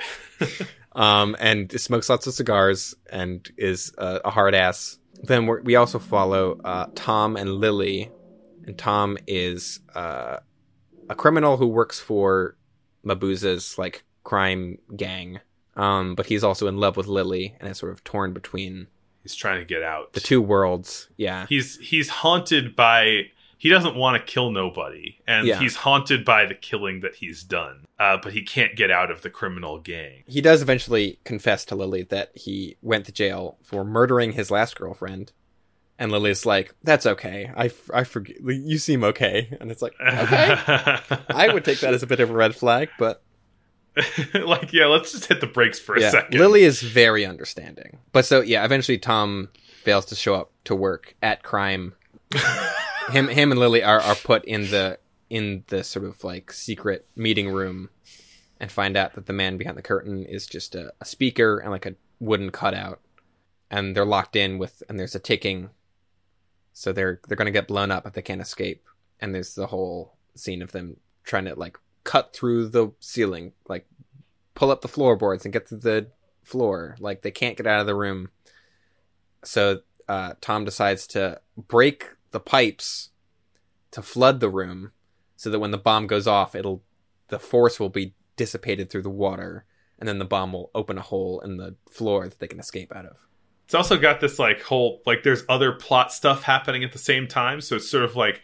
um, 0.93 1.37
and 1.39 1.71
smokes 1.81 2.09
lots 2.09 2.27
of 2.27 2.35
cigars 2.35 2.95
and 3.11 3.49
is 3.57 3.93
uh, 3.99 4.21
a 4.25 4.31
hard 4.31 4.55
ass. 4.55 4.99
Then 5.23 5.47
we're, 5.47 5.61
we 5.63 5.77
also 5.77 5.99
follow 5.99 6.59
uh, 6.65 6.87
Tom 6.95 7.37
and 7.37 7.55
Lily, 7.55 8.11
and 8.67 8.79
Tom 8.79 9.19
is 9.27 9.81
uh, 9.95 10.39
a 11.09 11.15
criminal 11.15 11.57
who 11.57 11.67
works 11.67 11.99
for 12.01 12.57
Mabuse's 13.05 13.77
like 13.79 14.05
crime 14.25 14.79
gang. 14.95 15.41
Um, 15.77 16.15
but 16.15 16.25
he's 16.27 16.43
also 16.43 16.69
in 16.69 16.79
love 16.79 16.97
with 16.97 17.07
Lily 17.07 17.55
and 17.61 17.69
is 17.69 17.77
sort 17.77 17.93
of 17.93 18.03
torn 18.03 18.33
between 18.33 18.87
He's 19.23 19.35
trying 19.35 19.59
to 19.59 19.65
get 19.65 19.83
out. 19.83 20.13
the 20.13 20.21
two 20.21 20.41
worlds. 20.41 21.09
Yeah. 21.17 21.47
He's 21.49 21.79
he's 21.79 22.09
haunted 22.09 22.77
by 22.77 23.25
he 23.59 23.69
doesn't 23.69 23.97
want 23.97 24.17
to 24.25 24.33
kill 24.33 24.51
nobody, 24.51 25.19
and 25.27 25.47
Yeah. 25.47 25.59
he's 25.59 25.77
haunted 25.77 26.25
by 26.25 26.45
the 26.47 26.55
killing 26.55 27.01
that 27.01 27.15
he's 27.17 27.43
done. 27.43 27.85
Uh, 27.99 28.19
but 28.23 28.33
he 28.35 28.43
can't 28.43 28.77
get 28.77 28.91
out 28.91 29.11
of 29.11 29.23
the 29.23 29.31
criminal 29.31 29.79
gang. 29.79 30.23
he 30.27 30.41
does 30.43 30.61
eventually 30.61 31.19
confess 31.25 31.65
to 31.65 31.75
Lily 31.75 32.03
that 32.03 32.31
he 32.37 32.77
went 32.83 33.07
to 33.07 33.13
jail 33.13 33.57
for 33.63 33.85
murdering 33.85 34.33
his 34.33 34.51
last 34.51 34.77
girlfriend. 34.77 35.33
And 35.99 36.13
Lily's 36.13 36.45
like, 36.45 36.75
"That's 36.83 37.07
okay. 37.07 37.51
I, 37.57 37.71
I 37.95 38.05
forget. 38.05 38.37
You 38.45 38.77
seem 38.77 39.03
okay." 39.03 39.57
And 39.59 39.71
it's 39.71 39.81
like, 39.81 39.95
okay, 39.99 40.55
I 41.31 41.49
would 41.51 41.65
take 41.65 41.81
that 41.81 41.95
as 41.95 42.03
a 42.03 42.07
bit 42.07 42.21
of 42.21 42.29
a 42.29 42.35
red 42.35 42.55
flag, 42.55 42.91
but 42.99 43.23
like, 44.35 44.75
yeah, 44.75 44.85
let's 44.87 45.13
just 45.13 45.25
hit 45.25 45.41
the 45.41 45.47
brakes 45.47 45.81
for 45.81 45.95
a 45.95 46.03
second. 46.11 46.39
Lily 46.39 46.65
is 46.65 46.83
very 46.83 47.25
understanding. 47.25 48.01
But 48.13 48.27
so 48.27 48.43
yeah, 48.43 48.63
eventually 48.67 48.99
Tom 48.99 49.49
fails 49.83 50.05
to 50.07 50.15
show 50.15 50.35
up 50.35 50.53
to 50.65 50.75
work 50.75 51.17
at 51.23 51.43
crime. 51.43 51.95
him, 53.11 53.29
him, 53.29 53.51
and 53.51 53.61
Lily 53.61 53.83
are, 53.83 54.01
are 54.01 54.15
put 54.15 54.45
in 54.45 54.63
the 54.71 54.99
in 55.29 55.65
the 55.69 55.83
sort 55.83 56.05
of 56.05 56.23
like 56.23 56.53
secret 56.53 57.07
meeting 57.17 57.51
room, 57.51 57.91
and 58.61 58.71
find 58.71 58.97
out 58.97 59.15
that 59.15 59.27
the 59.27 59.33
man 59.33 59.57
behind 59.57 59.77
the 59.77 59.83
curtain 59.83 60.25
is 60.25 60.47
just 60.47 60.75
a, 60.75 60.93
a 61.01 61.05
speaker 61.05 61.59
and 61.59 61.71
like 61.71 61.87
a 61.87 61.95
wooden 62.21 62.51
cutout, 62.51 63.01
and 63.71 63.95
they're 63.97 64.05
locked 64.05 64.37
in 64.37 64.59
with 64.59 64.83
and 64.89 64.99
there's 64.99 65.15
a 65.15 65.21
ticking. 65.21 65.71
So 66.73 66.93
they're 66.93 67.21
they're 67.27 67.37
gonna 67.37 67.51
get 67.51 67.69
blown 67.69 67.91
up 67.91 68.07
if 68.07 68.13
they 68.13 68.23
can't 68.23 68.41
escape, 68.41 68.85
and 69.21 69.35
there's 69.35 69.55
the 69.55 69.69
whole 69.69 70.15
scene 70.35 70.63
of 70.63 70.73
them 70.73 70.99
trying 71.25 71.47
to 71.47 71.55
like 71.55 71.79
cut 72.05 72.33
through 72.33 72.69
the 72.69 72.93
ceiling, 73.01 73.53
like 73.69 73.87
pull 74.55 74.71
up 74.71 74.81
the 74.81 74.89
floorboards 74.89 75.45
and 75.45 75.53
get 75.53 75.67
to 75.69 75.77
the 75.77 76.09
floor. 76.43 76.97
Like 77.01 77.23
they 77.23 77.31
can't 77.31 77.57
get 77.57 77.67
out 77.67 77.81
of 77.81 77.87
the 77.87 77.95
room. 77.95 78.31
So 79.45 79.81
uh, 80.09 80.35
Tom 80.41 80.65
decides 80.65 81.07
to 81.09 81.41
break 81.57 82.16
the 82.37 82.41
pipes 82.41 83.09
to 83.93 84.03
flood 84.03 84.41
the 84.41 84.51
room, 84.51 84.93
so 85.37 85.49
that 85.49 85.59
when 85.59 85.71
the 85.71 85.79
bomb 85.79 86.07
goes 86.07 86.27
off, 86.27 86.55
it'll 86.55 86.83
the 87.29 87.39
force 87.39 87.81
will 87.81 87.89
be 87.89 88.15
dissipated 88.37 88.91
through 88.91 89.01
the 89.03 89.09
water, 89.27 89.65
and 89.99 90.07
then 90.07 90.19
the 90.19 90.25
bomb 90.27 90.53
will 90.53 90.71
open 90.75 90.99
a 90.99 91.03
hole 91.03 91.41
in 91.41 91.57
the 91.57 91.77
floor 91.91 92.29
that 92.29 92.39
they 92.39 92.47
can 92.47 92.61
escape 92.61 92.95
out 92.95 93.07
of. 93.07 93.17
It's 93.65 93.75
also 93.75 93.97
got 93.97 94.21
this 94.21 94.39
like 94.39 94.61
whole 94.61 95.01
like 95.07 95.23
there's 95.23 95.45
other 95.49 95.73
plot 95.73 96.13
stuff 96.13 96.43
happening 96.43 96.85
at 96.85 96.93
the 96.93 96.99
same 96.99 97.27
time, 97.27 97.63
so 97.63 97.77
it's 97.77 97.89
sort 97.91 98.05
of 98.05 98.15
like 98.17 98.43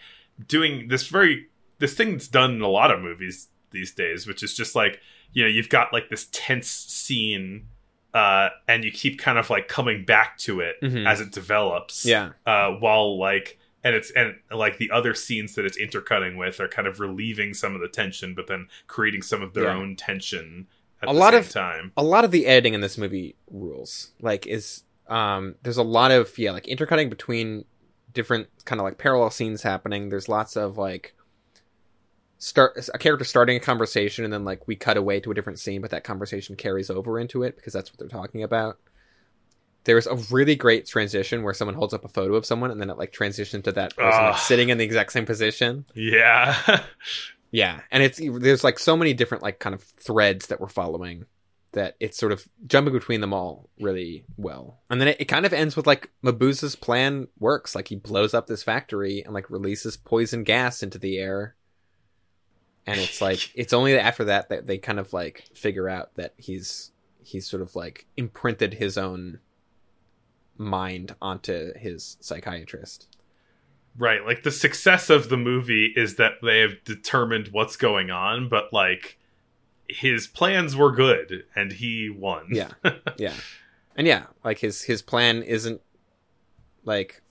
doing 0.48 0.88
this 0.88 1.06
very 1.06 1.48
this 1.80 1.92
thing 1.94 2.12
that's 2.12 2.28
done 2.28 2.52
in 2.54 2.62
a 2.62 2.68
lot 2.68 2.90
of 2.90 3.00
movies 3.00 3.48
these 3.72 3.92
days, 3.92 4.26
which 4.26 4.42
is 4.42 4.54
just 4.56 4.74
like 4.74 5.00
you 5.34 5.42
know 5.44 5.48
you've 5.50 5.68
got 5.68 5.92
like 5.92 6.08
this 6.08 6.28
tense 6.32 6.68
scene, 6.68 7.68
uh, 8.14 8.48
and 8.66 8.84
you 8.84 8.90
keep 8.90 9.18
kind 9.18 9.38
of 9.38 9.50
like 9.50 9.68
coming 9.68 10.04
back 10.04 10.38
to 10.38 10.60
it 10.60 10.76
Mhm. 10.82 11.06
as 11.06 11.20
it 11.20 11.30
develops, 11.30 12.06
Yeah, 12.06 12.30
uh, 12.46 12.70
while 12.80 13.18
like 13.18 13.58
and 13.84 13.94
it's 13.94 14.10
and 14.12 14.36
like 14.50 14.78
the 14.78 14.90
other 14.90 15.14
scenes 15.14 15.54
that 15.54 15.64
it's 15.64 15.76
intercutting 15.76 16.36
with 16.36 16.60
are 16.60 16.68
kind 16.68 16.86
of 16.86 17.00
relieving 17.00 17.52
some 17.54 17.74
of 17.74 17.80
the 17.80 17.88
tension, 17.88 18.34
but 18.34 18.46
then 18.46 18.68
creating 18.86 19.22
some 19.22 19.42
of 19.42 19.54
their 19.54 19.64
Yeah. 19.64 19.76
own 19.76 19.96
tension 19.96 20.68
at 21.02 21.08
A 21.08 21.12
the 21.12 21.18
lot 21.18 21.32
same 21.32 21.40
of- 21.40 21.48
time. 21.50 21.92
a 21.96 22.02
lot 22.04 22.24
of 22.24 22.30
the 22.30 22.46
editing 22.46 22.74
in 22.74 22.80
this 22.80 22.96
movie 22.96 23.34
rules. 23.50 24.12
Like 24.20 24.46
is 24.46 24.84
um 25.08 25.56
there's 25.62 25.76
a 25.78 25.82
lot 25.82 26.10
of 26.12 26.36
yeah, 26.38 26.52
like 26.52 26.68
intercutting 26.68 27.08
between 27.10 27.64
different 28.12 28.48
kind 28.64 28.80
of 28.80 28.84
like 28.84 28.98
parallel 28.98 29.30
scenes 29.30 29.62
happening. 29.62 30.08
There's 30.10 30.28
lots 30.28 30.56
of 30.56 30.76
like 30.78 31.14
start 32.38 32.88
a 32.92 32.98
character 32.98 33.24
starting 33.24 33.56
a 33.56 33.60
conversation 33.60 34.24
and 34.24 34.32
then 34.32 34.44
like 34.44 34.66
we 34.66 34.74
cut 34.76 34.96
away 34.96 35.20
to 35.20 35.30
a 35.30 35.34
different 35.34 35.58
scene, 35.58 35.80
but 35.80 35.90
that 35.90 36.04
conversation 36.04 36.56
carries 36.56 36.90
over 36.90 37.18
into 37.18 37.42
it 37.42 37.56
because 37.56 37.72
that's 37.72 37.90
what 37.90 37.98
they're 37.98 38.08
talking 38.08 38.42
about. 38.42 38.78
There's 39.84 40.06
a 40.06 40.14
really 40.30 40.54
great 40.54 40.86
transition 40.86 41.42
where 41.42 41.54
someone 41.54 41.74
holds 41.74 41.92
up 41.92 42.04
a 42.04 42.08
photo 42.08 42.34
of 42.34 42.46
someone 42.46 42.70
and 42.70 42.80
then 42.80 42.88
it 42.88 42.98
like 42.98 43.12
transitions 43.12 43.64
to 43.64 43.72
that 43.72 43.96
person 43.96 44.22
like, 44.22 44.38
sitting 44.38 44.68
in 44.68 44.78
the 44.78 44.84
exact 44.84 45.12
same 45.12 45.26
position. 45.26 45.84
Yeah. 45.94 46.84
Yeah, 47.52 47.80
and 47.90 48.02
it's 48.02 48.18
there's 48.18 48.64
like 48.64 48.78
so 48.78 48.96
many 48.96 49.12
different 49.12 49.42
like 49.42 49.58
kind 49.58 49.74
of 49.74 49.82
threads 49.82 50.46
that 50.46 50.58
we're 50.58 50.68
following 50.68 51.26
that 51.72 51.96
it's 52.00 52.18
sort 52.18 52.32
of 52.32 52.46
jumping 52.66 52.92
between 52.94 53.20
them 53.20 53.32
all 53.32 53.68
really 53.78 54.24
well. 54.36 54.80
And 54.90 55.00
then 55.00 55.08
it, 55.08 55.20
it 55.20 55.24
kind 55.26 55.46
of 55.46 55.52
ends 55.52 55.76
with 55.76 55.86
like 55.86 56.10
Mabuse's 56.22 56.76
plan 56.76 57.28
works. 57.38 57.74
Like 57.74 57.88
he 57.88 57.96
blows 57.96 58.34
up 58.34 58.46
this 58.46 58.62
factory 58.62 59.22
and 59.22 59.34
like 59.34 59.50
releases 59.50 59.96
poison 59.96 60.44
gas 60.44 60.82
into 60.82 60.98
the 60.98 61.18
air. 61.18 61.54
And 62.86 62.98
it's 62.98 63.20
like 63.22 63.50
it's 63.54 63.72
only 63.74 63.98
after 63.98 64.24
that 64.24 64.48
that 64.48 64.66
they 64.66 64.78
kind 64.78 64.98
of 64.98 65.12
like 65.12 65.44
figure 65.54 65.88
out 65.88 66.14
that 66.16 66.34
he's 66.38 66.90
he's 67.22 67.46
sort 67.46 67.62
of 67.62 67.76
like 67.76 68.06
imprinted 68.16 68.74
his 68.74 68.96
own 68.96 69.40
mind 70.56 71.14
onto 71.20 71.72
his 71.78 72.16
psychiatrist. 72.20 73.08
Right, 73.96 74.24
like 74.24 74.42
the 74.42 74.50
success 74.50 75.10
of 75.10 75.28
the 75.28 75.36
movie 75.36 75.92
is 75.94 76.16
that 76.16 76.34
they 76.42 76.60
have 76.60 76.82
determined 76.84 77.48
what's 77.52 77.76
going 77.76 78.10
on, 78.10 78.48
but 78.48 78.72
like 78.72 79.18
his 79.88 80.26
plans 80.26 80.74
were 80.74 80.90
good 80.90 81.44
and 81.54 81.72
he 81.72 82.08
won. 82.08 82.48
Yeah. 82.50 82.70
yeah. 83.18 83.34
And 83.94 84.06
yeah, 84.06 84.26
like 84.42 84.60
his 84.60 84.82
his 84.82 85.02
plan 85.02 85.42
isn't 85.42 85.82
like 86.84 87.22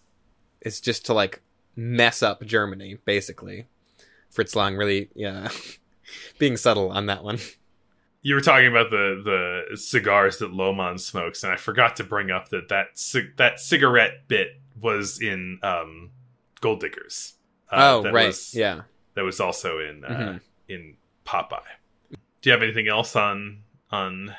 it's 0.61 0.79
just 0.79 1.05
to 1.07 1.13
like 1.13 1.41
mess 1.75 2.21
up 2.21 2.43
Germany, 2.45 2.97
basically. 3.05 3.65
Fritz 4.29 4.55
Lang 4.55 4.77
really 4.77 5.09
yeah 5.15 5.49
being 6.37 6.57
subtle 6.57 6.91
on 6.91 7.07
that 7.07 7.23
one. 7.23 7.39
You 8.23 8.35
were 8.35 8.41
talking 8.41 8.67
about 8.67 8.91
the 8.91 9.65
the 9.71 9.77
cigars 9.77 10.37
that 10.37 10.51
Lohmann 10.51 10.99
smokes, 10.99 11.43
and 11.43 11.51
I 11.51 11.55
forgot 11.55 11.95
to 11.97 12.03
bring 12.03 12.29
up 12.29 12.49
that 12.49 12.69
that 12.69 12.95
ci- 12.95 13.31
that 13.37 13.59
cigarette 13.59 14.27
bit 14.27 14.59
was 14.79 15.19
in 15.21 15.59
um, 15.63 16.11
Gold 16.59 16.81
Diggers. 16.81 17.33
Uh, 17.71 17.77
oh, 17.97 18.01
that 18.03 18.13
right. 18.13 18.27
was- 18.27 18.53
yeah. 18.53 18.81
that 19.15 19.23
was 19.23 19.39
also 19.39 19.79
in 19.79 20.03
uh, 20.05 20.09
Mhm. 20.09 20.41
in 20.67 20.97
Popeye. 21.25 21.61
Do 22.41 22.49
you 22.49 22.51
have 22.51 22.61
anything 22.61 22.87
else 22.87 23.15
on 23.15 23.63
on 23.91 24.35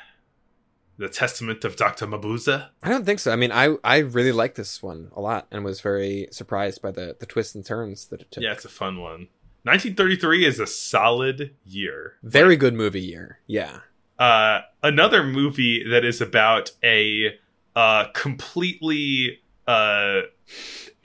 the 0.97 1.09
Testament 1.09 1.65
of 1.65 1.75
Doctor 1.75 2.05
Mabuse? 2.07 2.69
I 2.83 2.89
don't 2.89 3.03
think 3.05 3.19
so. 3.19 3.31
I 3.33 3.35
mean, 3.35 3.51
I 3.51 3.75
I 3.83 3.97
really 3.99 4.31
liked 4.31 4.55
this 4.55 4.81
one 4.81 5.09
a 5.15 5.19
lot 5.21 5.47
and 5.51 5.65
was 5.65 5.81
very 5.81 6.27
surprised 6.31 6.81
by 6.81 6.91
the 6.91 7.17
the 7.19 7.25
twists 7.25 7.53
and 7.55 7.65
turns 7.65 8.05
that 8.07 8.21
it 8.21 8.31
took. 8.31 8.43
Yeah, 8.43 8.53
it's 8.53 8.65
a 8.65 8.69
fun 8.69 9.01
one. 9.01 9.27
1933 9.63 10.45
is 10.45 10.59
a 10.59 10.67
solid 10.67 11.55
year. 11.65 12.15
Very 12.23 12.55
good 12.57 12.73
movie 12.73 13.01
year. 13.01 13.39
Yeah. 13.47 13.79
Uh, 14.19 14.61
another 14.81 15.23
movie 15.23 15.83
that 15.89 16.03
is 16.05 16.19
about 16.21 16.71
a 16.83 17.37
uh, 17.75 18.05
completely 18.13 19.39
uh, 19.67 20.21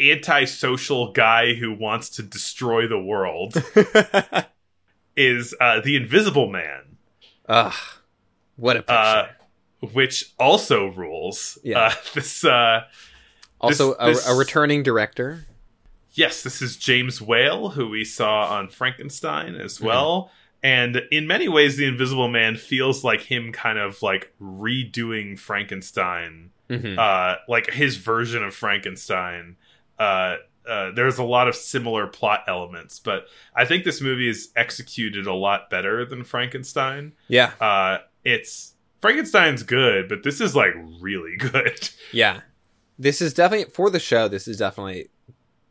antisocial 0.01 1.13
guy 1.13 1.55
who 1.55 1.73
wants 1.73 2.09
to 2.11 2.23
destroy 2.23 2.87
the 2.89 3.01
world 3.01 3.55
is 5.17 5.55
uh, 5.61 5.81
The 5.81 5.97
Invisible 5.97 6.49
Man, 6.49 6.97
Ugh. 7.49 7.73
What 8.57 8.77
a 8.77 8.81
picture. 8.81 8.93
uh, 8.95 9.29
which 9.93 10.33
also 10.39 10.89
rules. 10.89 11.59
Yeah. 11.63 11.79
Uh, 11.79 11.93
this, 12.15 12.45
uh, 12.45 12.85
also 13.61 13.95
this- 14.05 14.19
this- 14.19 14.29
a, 14.29 14.33
a 14.33 14.37
returning 14.37 14.83
director. 14.83 15.47
Yes, 16.19 16.43
this 16.43 16.61
is 16.61 16.77
James 16.77 17.21
Whale, 17.23 17.71
who 17.71 17.89
we 17.89 18.05
saw 18.05 18.47
on 18.57 18.69
Frankenstein 18.69 19.53
Mm-hmm. 19.55 19.61
as 19.65 19.81
well. 19.81 20.31
And 20.63 21.03
in 21.13 21.27
many 21.29 21.49
ways, 21.49 21.77
The 21.77 21.87
Invisible 21.87 22.29
Man 22.29 22.57
feels 22.57 23.05
like 23.05 23.21
him 23.23 23.53
kind 23.53 23.79
of 23.79 24.03
like 24.03 24.33
redoing 24.43 25.39
Frankenstein 25.39 26.51
Mhm. 26.69 26.99
uh, 26.99 27.37
like 27.49 27.71
his 27.73 27.97
version 27.97 28.43
of 28.45 28.55
Frankenstein. 28.55 29.57
Uh, 29.99 30.37
uh, 30.69 30.91
there's 30.91 31.17
a 31.17 31.23
lot 31.25 31.49
of 31.49 31.55
similar 31.55 32.07
plot 32.07 32.41
elements, 32.47 32.99
but 32.99 33.27
I 33.55 33.65
think 33.65 33.85
this 33.85 34.01
movie 34.03 34.29
is 34.29 34.51
executed 34.55 35.27
a 35.27 35.33
lot 35.33 35.71
better 35.71 36.05
than 36.05 36.25
Frankenstein. 36.25 37.13
yeah. 37.29 37.53
Uh, 37.61 37.99
it's 38.25 38.75
Frankenstein's 39.01 39.63
good, 39.63 40.09
but 40.09 40.25
this 40.25 40.41
is 40.43 40.55
like 40.55 40.75
really 41.01 41.37
good. 41.39 41.89
Yeah. 42.13 42.41
This 42.99 43.23
is 43.23 43.33
definitely 43.33 43.73
for 43.73 43.89
the 43.91 44.01
show, 44.01 44.29
this 44.29 44.47
is 44.49 44.59
definitely 44.59 45.09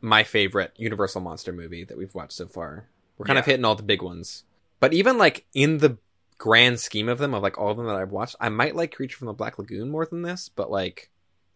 my 0.00 0.24
favorite 0.24 0.72
Universal 0.76 1.20
monster 1.22 1.52
movie 1.52 1.84
that 1.84 1.96
we've 1.96 2.14
watched 2.14 2.32
so 2.32 2.46
far. 2.46 2.88
We're 3.16 3.26
kind 3.26 3.38
of 3.38 3.46
hitting 3.46 3.64
all 3.64 3.74
the 3.74 3.82
big 3.82 4.02
ones. 4.02 4.44
But 4.80 4.92
even 4.92 5.18
like 5.18 5.46
in 5.54 5.78
the 5.78 5.98
grand 6.38 6.78
scheme 6.78 7.08
of 7.08 7.18
them, 7.18 7.34
of 7.34 7.42
like 7.42 7.58
all 7.58 7.70
of 7.70 7.76
them 7.76 7.86
that 7.86 7.96
I've 7.96 8.12
watched, 8.12 8.36
I 8.40 8.48
might 8.48 8.76
like 8.76 8.94
Creature 8.94 9.18
from 9.18 9.26
the 9.26 9.32
Black 9.32 9.58
Lagoon 9.58 9.90
more 9.90 10.06
than 10.06 10.22
this, 10.22 10.48
but 10.48 10.70
like 10.70 11.10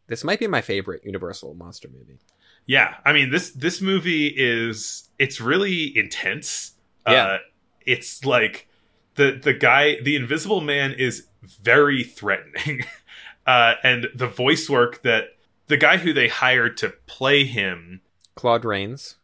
this 0.09 0.25
might 0.25 0.41
be 0.41 0.47
my 0.47 0.61
favorite 0.61 1.05
Universal 1.05 1.55
monster 1.55 1.89
movie. 1.89 2.19
Yeah, 2.67 2.97
I 3.05 3.13
mean 3.13 3.31
this 3.31 3.51
this 3.53 3.81
movie 3.81 4.27
is 4.29 5.09
it's 5.19 5.41
really 5.41 5.97
intense. 5.97 6.73
Yeah. 7.07 7.25
Uh, 7.25 7.39
it's 7.87 8.25
like 8.25 8.69
the 9.15 9.39
the 9.41 9.55
guy 9.55 10.01
the 10.03 10.17
invisible 10.17 10.61
man 10.61 10.93
is 10.93 11.27
very 11.43 12.05
threatening. 12.05 12.85
uh 13.47 13.75
and 13.83 14.09
the 14.15 14.29
voice 14.29 14.69
work 14.69 15.03
that 15.03 15.37
the 15.67 15.77
guy 15.77 15.97
who 15.97 16.13
they 16.13 16.29
hired 16.29 16.77
to 16.77 16.91
play 17.07 17.45
him 17.45 18.02
Claude 18.35 18.65
Rains. 18.65 19.17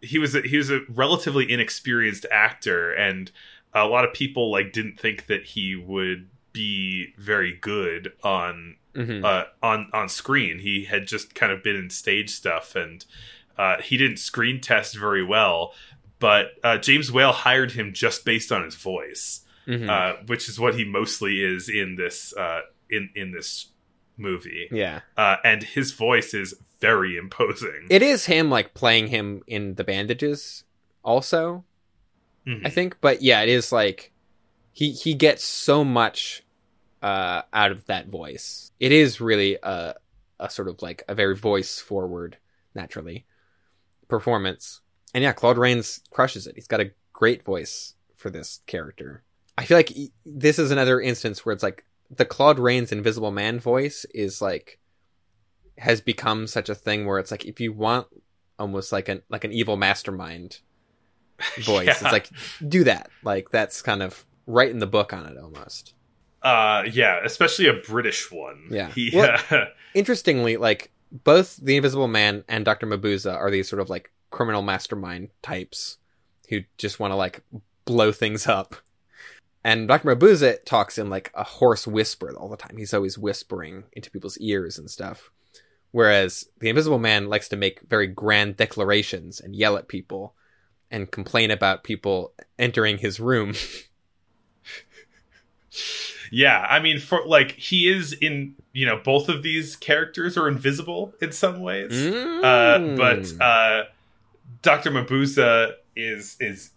he 0.00 0.18
was 0.18 0.34
a, 0.34 0.42
he 0.42 0.56
was 0.56 0.70
a 0.70 0.80
relatively 0.88 1.50
inexperienced 1.50 2.26
actor 2.30 2.92
and 2.92 3.30
a 3.74 3.86
lot 3.86 4.04
of 4.04 4.12
people 4.12 4.50
like 4.50 4.72
didn't 4.72 4.98
think 5.00 5.26
that 5.26 5.44
he 5.44 5.74
would 5.74 6.28
be 6.52 7.12
very 7.18 7.56
good 7.60 8.12
on 8.22 8.76
hmm 8.94 9.24
uh, 9.24 9.44
on 9.62 9.90
on 9.92 10.08
screen. 10.08 10.60
He 10.60 10.84
had 10.84 11.06
just 11.08 11.34
kind 11.34 11.50
of 11.50 11.62
been 11.64 11.74
in 11.74 11.90
stage 11.90 12.30
stuff, 12.30 12.76
and 12.76 13.04
uh, 13.58 13.80
he 13.82 13.96
didn't 13.96 14.18
screen 14.18 14.60
test 14.60 14.96
very 14.96 15.24
well. 15.24 15.74
But 16.20 16.52
uh, 16.62 16.78
James 16.78 17.10
Whale 17.10 17.32
hired 17.32 17.72
him 17.72 17.92
just 17.92 18.24
based 18.24 18.52
on 18.52 18.62
his 18.62 18.76
voice, 18.76 19.40
hmm 19.66 19.90
uh, 19.90 20.12
which 20.26 20.48
is 20.48 20.60
what 20.60 20.76
he 20.76 20.84
mostly 20.84 21.42
is 21.42 21.68
in 21.68 21.96
this 21.96 22.32
uh, 22.36 22.60
in 22.88 23.10
in 23.16 23.32
this 23.32 23.66
movie. 24.16 24.68
yeah. 24.70 25.00
Uh, 25.16 25.36
and 25.42 25.64
his 25.64 25.90
voice 25.90 26.32
is 26.34 26.54
very 26.84 27.16
imposing. 27.16 27.86
It 27.90 28.02
is 28.02 28.26
him 28.26 28.50
like 28.50 28.74
playing 28.74 29.08
him 29.08 29.42
in 29.46 29.74
the 29.76 29.84
bandages 29.84 30.64
also, 31.02 31.64
Mhm. 32.46 32.66
I 32.66 32.70
think. 32.70 32.96
But 33.00 33.22
yeah, 33.22 33.40
it 33.42 33.48
is 33.48 33.72
like 33.72 34.12
he 34.72 34.92
he 34.92 35.14
gets 35.14 35.44
so 35.44 35.84
much 35.84 36.42
uh 37.02 37.42
out 37.52 37.70
of 37.72 37.84
that 37.86 38.08
voice. 38.08 38.72
It 38.80 38.92
is 38.92 39.20
really 39.20 39.56
a 39.62 39.94
a 40.40 40.50
sort 40.50 40.68
of 40.68 40.82
like 40.82 41.02
a 41.08 41.14
very 41.14 41.36
voice 41.36 41.78
forward 41.80 42.36
naturally 42.74 43.24
performance. 44.08 44.80
And 45.14 45.22
yeah, 45.22 45.32
Claude 45.32 45.58
Rains 45.58 46.00
crushes 46.10 46.46
it. 46.46 46.54
He's 46.56 46.66
got 46.66 46.80
a 46.80 46.90
great 47.12 47.42
voice 47.42 47.94
for 48.14 48.30
this 48.30 48.60
character. 48.66 49.22
I 49.56 49.64
feel 49.64 49.76
like 49.78 49.92
this 50.26 50.58
is 50.58 50.70
another 50.70 51.00
instance 51.00 51.44
where 51.46 51.52
it's 51.52 51.62
like 51.62 51.84
the 52.10 52.24
Claude 52.24 52.58
Rains 52.58 52.90
Invisible 52.92 53.30
Man 53.30 53.60
voice 53.60 54.04
is 54.12 54.42
like 54.42 54.78
has 55.78 56.00
become 56.00 56.46
such 56.46 56.68
a 56.68 56.74
thing 56.74 57.06
where 57.06 57.18
it's 57.18 57.30
like 57.30 57.44
if 57.44 57.60
you 57.60 57.72
want 57.72 58.06
almost 58.58 58.92
like 58.92 59.08
an 59.08 59.22
like 59.28 59.44
an 59.44 59.52
evil 59.52 59.76
mastermind 59.76 60.60
voice, 61.60 61.86
Yeah. 61.86 61.92
it's 61.92 62.02
like 62.02 62.30
do 62.66 62.84
that. 62.84 63.10
Like 63.22 63.50
that's 63.50 63.82
kind 63.82 64.02
of 64.02 64.24
right 64.46 64.70
in 64.70 64.78
the 64.78 64.86
book 64.86 65.12
on 65.12 65.26
it 65.26 65.36
almost. 65.38 65.94
Uh, 66.42 66.84
yeah, 66.92 67.20
especially 67.24 67.66
a 67.66 67.72
British 67.72 68.30
one. 68.30 68.68
Yeah. 68.70 68.90
He, 68.90 69.10
Well- 69.14 69.38
Interestingly, 69.94 70.56
like 70.56 70.90
both 71.10 71.56
the 71.56 71.76
Invisible 71.76 72.08
Man 72.08 72.44
and 72.48 72.64
Dr. 72.64 72.86
Mabuse 72.86 73.32
are 73.32 73.50
these 73.50 73.68
sort 73.68 73.80
of 73.80 73.88
like 73.88 74.10
criminal 74.30 74.60
mastermind 74.62 75.30
types 75.42 75.98
who 76.50 76.60
just 76.76 77.00
want 77.00 77.12
to 77.12 77.16
like 77.16 77.42
blow 77.86 78.12
things 78.12 78.46
up. 78.46 78.76
And 79.64 79.88
Dr. 79.88 80.14
Mabuse 80.14 80.62
talks 80.66 80.98
in 80.98 81.08
like 81.08 81.30
a 81.34 81.44
hoarse 81.44 81.86
whisper 81.86 82.30
all 82.36 82.48
the 82.50 82.56
time. 82.56 82.76
He's 82.76 82.92
always 82.92 83.16
whispering 83.16 83.84
into 83.94 84.10
people's 84.10 84.36
ears 84.38 84.76
and 84.78 84.90
stuff. 84.90 85.30
Whereas 85.94 86.48
the 86.58 86.68
Invisible 86.68 86.98
Man 86.98 87.28
likes 87.28 87.48
to 87.50 87.56
make 87.56 87.78
very 87.88 88.08
grand 88.08 88.56
declarations 88.56 89.38
and 89.38 89.54
yell 89.54 89.76
at 89.76 89.86
people 89.86 90.34
and 90.90 91.08
complain 91.08 91.52
about 91.52 91.84
people 91.84 92.32
entering 92.58 92.98
his 92.98 93.20
room. 93.20 93.54
yeah, 96.32 96.66
I 96.68 96.80
mean, 96.80 96.98
for 96.98 97.24
like 97.26 97.52
he 97.52 97.88
is 97.88 98.12
in 98.12 98.56
you 98.72 98.86
know 98.86 99.00
both 99.04 99.28
of 99.28 99.44
these 99.44 99.76
characters 99.76 100.36
are 100.36 100.48
invisible 100.48 101.14
in 101.20 101.30
some 101.30 101.60
ways. 101.60 101.92
uh, 101.92 102.78
Mm. 102.80 102.96
but 102.96 103.32
uh, 103.40 103.84
Dr. 104.62 104.90
Mabuse 104.90 105.74
is 105.94 106.36
is 106.40 106.70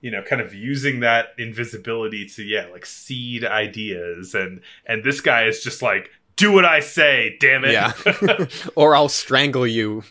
you 0.00 0.10
know 0.10 0.22
kind 0.22 0.42
of 0.42 0.52
using 0.52 0.98
that 1.00 1.34
invisibility 1.38 2.26
to 2.30 2.42
yeah 2.42 2.66
like 2.72 2.84
seed 2.84 3.44
ideas 3.44 4.34
and 4.34 4.60
and 4.86 5.04
this 5.04 5.20
guy 5.20 5.44
is 5.44 5.62
just 5.62 5.82
like 5.82 6.10
do 6.36 6.52
what 6.52 6.64
I 6.64 6.80
say, 6.80 7.36
damn 7.40 7.64
it. 7.64 7.72
yeah. 7.72 7.92
or 8.76 8.94
I'll 8.94 9.08
strangle 9.08 9.66
you 9.66 10.04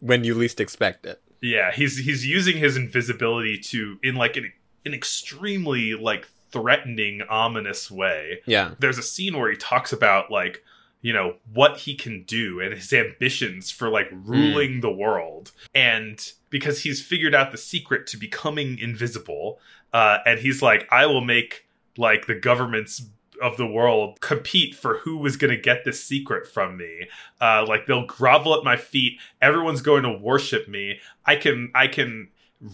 when 0.00 0.24
you 0.24 0.34
least 0.34 0.60
expect 0.60 1.06
it. 1.06 1.22
yeah, 1.40 1.70
he's 1.72 1.98
he's 1.98 2.26
using 2.26 2.56
his 2.56 2.76
invisibility 2.76 3.58
to 3.58 3.98
in 4.02 4.14
like 4.14 4.36
an 4.36 4.52
an 4.84 4.94
extremely 4.94 5.94
like 5.94 6.26
threatening 6.50 7.22
ominous 7.28 7.90
way. 7.90 8.40
Yeah. 8.46 8.74
There's 8.78 8.98
a 8.98 9.02
scene 9.02 9.36
where 9.36 9.50
he 9.50 9.56
talks 9.56 9.92
about 9.92 10.30
like 10.30 10.62
you 11.02 11.12
know 11.12 11.36
what 11.52 11.78
he 11.78 11.94
can 11.94 12.24
do 12.24 12.58
and 12.60 12.72
his 12.72 12.92
ambitions 12.92 13.70
for 13.70 13.88
like 13.88 14.08
ruling 14.10 14.80
the 14.80 14.90
world 14.90 15.52
and 15.74 16.32
because 16.50 16.82
he's 16.82 17.02
figured 17.02 17.34
out 17.34 17.52
the 17.52 17.58
secret 17.58 18.06
to 18.08 18.16
becoming 18.16 18.78
invisible 18.78 19.60
uh 19.92 20.18
and 20.24 20.40
he's 20.40 20.62
like 20.62 20.88
i 20.90 21.04
will 21.04 21.20
make 21.20 21.66
like 21.96 22.26
the 22.26 22.34
governments 22.34 23.02
of 23.42 23.56
the 23.56 23.66
world 23.66 24.20
compete 24.20 24.74
for 24.74 24.98
who 24.98 25.18
was 25.18 25.36
going 25.36 25.50
to 25.50 25.60
get 25.60 25.84
this 25.84 26.02
secret 26.02 26.46
from 26.46 26.76
me. 26.76 27.08
Uh 27.40 27.64
like 27.66 27.86
they'll 27.86 28.06
grovel 28.06 28.54
at 28.56 28.64
my 28.64 28.76
feet. 28.76 29.18
Everyone's 29.40 29.82
going 29.82 30.02
to 30.02 30.12
worship 30.12 30.68
me. 30.68 31.00
I 31.24 31.36
can 31.36 31.70
i 31.74 31.86
can 31.86 32.28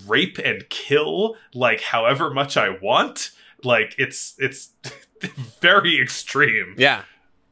rape 0.06 0.38
and 0.38 0.68
kill 0.68 1.36
like 1.54 1.80
however 1.80 2.30
much 2.30 2.56
i 2.56 2.68
want. 2.70 3.30
Like 3.64 3.94
it's 3.98 4.34
it's 4.38 4.70
very 5.60 6.00
extreme. 6.00 6.74
Yeah. 6.76 7.02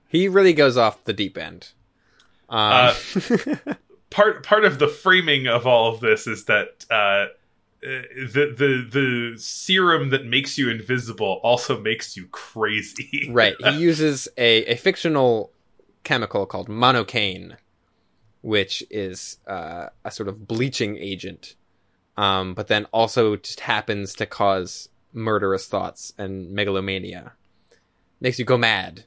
He 0.08 0.26
really 0.28 0.52
goes 0.52 0.76
off 0.76 1.04
the 1.04 1.12
deep 1.12 1.38
end. 1.38 1.70
Um, 2.48 2.94
part 4.10 4.44
part 4.44 4.64
of 4.64 4.78
the 4.80 4.88
framing 4.88 5.46
of 5.46 5.66
all 5.66 5.94
of 5.94 6.00
this 6.00 6.26
is 6.26 6.46
that 6.46 6.84
uh, 6.90 7.26
the 7.82 8.54
the 8.56 8.86
the 8.90 9.38
serum 9.38 10.10
that 10.10 10.26
makes 10.26 10.58
you 10.58 10.68
invisible 10.68 11.40
also 11.42 11.80
makes 11.80 12.16
you 12.16 12.26
crazy. 12.28 13.28
right. 13.32 13.56
He 13.58 13.78
uses 13.78 14.28
a, 14.36 14.64
a 14.66 14.76
fictional 14.76 15.50
chemical 16.04 16.46
called 16.46 16.68
monocaine, 16.68 17.56
which 18.42 18.84
is 18.90 19.38
uh, 19.46 19.86
a 20.04 20.10
sort 20.10 20.28
of 20.28 20.46
bleaching 20.46 20.96
agent, 20.98 21.54
um, 22.16 22.54
but 22.54 22.68
then 22.68 22.86
also 22.92 23.36
just 23.36 23.60
happens 23.60 24.14
to 24.14 24.26
cause 24.26 24.88
murderous 25.12 25.66
thoughts 25.66 26.12
and 26.18 26.50
megalomania. 26.50 27.32
Makes 28.20 28.38
you 28.38 28.44
go 28.44 28.58
mad. 28.58 29.04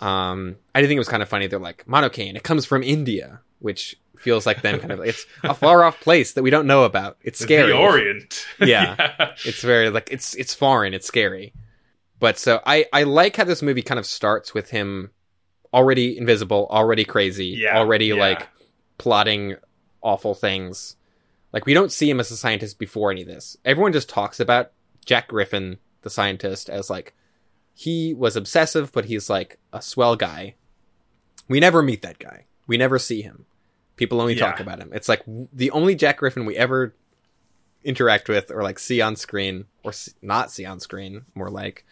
Um, 0.00 0.56
I 0.74 0.80
did 0.80 0.88
think 0.88 0.96
it 0.96 1.00
was 1.00 1.08
kind 1.08 1.22
of 1.22 1.28
funny. 1.28 1.46
They're 1.46 1.58
like 1.58 1.86
monocaine. 1.86 2.34
It 2.34 2.42
comes 2.42 2.66
from 2.66 2.82
India, 2.82 3.40
which 3.58 3.96
feels 4.18 4.46
like 4.46 4.62
them 4.62 4.78
kind 4.80 4.92
of. 4.92 5.00
It's 5.00 5.26
a 5.44 5.54
far 5.54 5.84
off 5.84 6.00
place 6.00 6.32
that 6.34 6.42
we 6.42 6.50
don't 6.50 6.66
know 6.66 6.84
about. 6.84 7.18
It's 7.22 7.38
scary. 7.38 7.72
The 7.72 7.76
Orient. 7.78 8.46
Yeah. 8.58 9.34
it's 9.44 9.62
very 9.62 9.90
like 9.90 10.08
it's 10.10 10.34
it's 10.34 10.54
foreign 10.54 10.94
it's 10.94 11.06
scary 11.06 11.52
but 12.18 12.38
so 12.38 12.60
i 12.64 12.86
i 12.94 13.02
like 13.02 13.36
how 13.36 13.44
this 13.44 13.60
movie 13.60 13.82
kind 13.82 13.98
of 13.98 14.06
starts 14.06 14.54
with 14.54 14.70
him 14.70 15.10
already 15.74 16.16
invisible 16.16 16.66
already 16.70 17.04
crazy 17.04 17.48
Yeah, 17.48 17.76
already 17.78 18.06
yeah. 18.06 18.14
like 18.14 18.48
plotting 18.96 19.56
awful 20.00 20.34
things 20.34 20.96
like 21.52 21.66
we 21.66 21.74
don't 21.74 21.92
see 21.92 22.08
him 22.08 22.18
as 22.20 22.30
a 22.30 22.36
scientist 22.38 22.78
before 22.78 23.10
any 23.10 23.20
of 23.20 23.28
this 23.28 23.58
everyone 23.66 23.92
just 23.92 24.08
talks 24.08 24.40
about 24.40 24.72
jack 25.04 25.28
griffin 25.28 25.76
the 26.00 26.08
scientist 26.10 26.70
as 26.70 26.88
like 26.88 27.14
he 27.74 28.14
was 28.14 28.34
obsessive 28.36 28.90
but 28.92 29.04
he's 29.04 29.28
like 29.28 29.58
a 29.74 29.82
swell 29.82 30.16
guy 30.16 30.54
we 31.48 31.60
never 31.60 31.82
meet 31.82 32.00
that 32.00 32.18
guy 32.18 32.46
we 32.66 32.76
never 32.76 32.98
see 32.98 33.22
him. 33.22 33.46
People 33.96 34.20
only 34.20 34.34
talk 34.34 34.60
about 34.60 34.78
him. 34.80 34.90
It's 34.92 35.08
like 35.08 35.22
the 35.26 35.70
only 35.70 35.94
jack 35.94 36.18
griffin 36.18 36.44
we 36.44 36.56
ever 36.56 36.94
interact 37.84 38.28
with 38.28 38.50
or 38.50 38.62
like 38.62 38.78
see 38.78 39.00
on 39.00 39.16
screen 39.16 39.64
or 39.84 39.90
s- 39.92 40.12
not 40.20 40.50
see 40.50 40.64
on 40.64 40.80
screen 40.80 41.24
more 41.34 41.48
like 41.48 41.84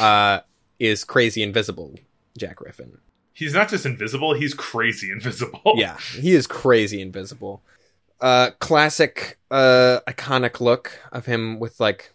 uh 0.00 0.38
is 0.78 1.04
crazy 1.04 1.42
invisible 1.42 1.94
jack 2.38 2.56
griffin. 2.56 2.98
He's 3.34 3.54
not 3.54 3.68
just 3.70 3.84
invisible; 3.86 4.34
he's 4.34 4.54
crazy 4.54 5.10
invisible. 5.10 5.60
yeah 5.76 5.96
he 6.18 6.32
is 6.32 6.46
crazy 6.46 7.00
invisible. 7.00 7.62
Uh 8.20 8.50
classic 8.60 9.38
uh 9.50 10.00
iconic 10.08 10.60
look 10.60 11.00
of 11.10 11.26
him 11.26 11.58
with 11.58 11.80
like 11.80 12.14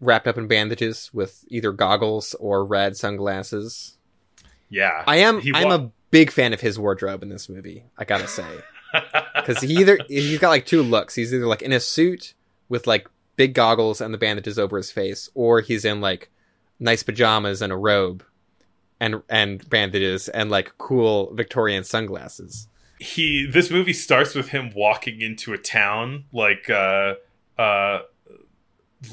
wrapped 0.00 0.26
up 0.26 0.36
in 0.36 0.46
bandages 0.46 1.10
with 1.12 1.44
either 1.48 1.72
goggles 1.72 2.34
or 2.34 2.64
red 2.64 2.96
sunglasses. 2.96 3.96
Yeah. 4.68 5.02
i 5.06 5.16
am 5.16 5.40
He 5.40 5.52
i'm 5.54 5.70
a 5.70 5.90
big 6.10 6.30
fan 6.30 6.52
of 6.52 6.60
his 6.60 6.78
wardrobe 6.78 7.22
in 7.22 7.28
this 7.28 7.48
movie 7.48 7.84
i 7.98 8.04
gotta 8.04 8.26
say 8.26 8.46
because 9.36 9.60
he 9.60 9.74
either 9.74 9.98
he's 10.08 10.38
got 10.38 10.48
like 10.48 10.66
two 10.66 10.82
looks 10.82 11.14
he's 11.14 11.32
either 11.32 11.46
like 11.46 11.62
in 11.62 11.72
a 11.72 11.80
suit 11.80 12.34
with 12.68 12.86
like 12.86 13.08
big 13.36 13.54
goggles 13.54 14.00
and 14.00 14.12
the 14.12 14.18
bandages 14.18 14.58
over 14.58 14.76
his 14.76 14.90
face 14.90 15.28
or 15.34 15.60
he's 15.60 15.84
in 15.84 16.00
like 16.00 16.30
nice 16.80 17.02
pajamas 17.02 17.60
and 17.62 17.72
a 17.72 17.76
robe 17.76 18.24
and 19.00 19.22
and 19.28 19.68
bandages 19.68 20.28
and 20.28 20.50
like 20.50 20.76
cool 20.78 21.32
victorian 21.34 21.84
sunglasses 21.84 22.68
he 22.98 23.46
this 23.46 23.70
movie 23.70 23.92
starts 23.92 24.34
with 24.34 24.48
him 24.48 24.72
walking 24.74 25.20
into 25.20 25.52
a 25.52 25.58
town 25.58 26.24
like 26.32 26.68
uh 26.68 27.14
uh 27.58 28.00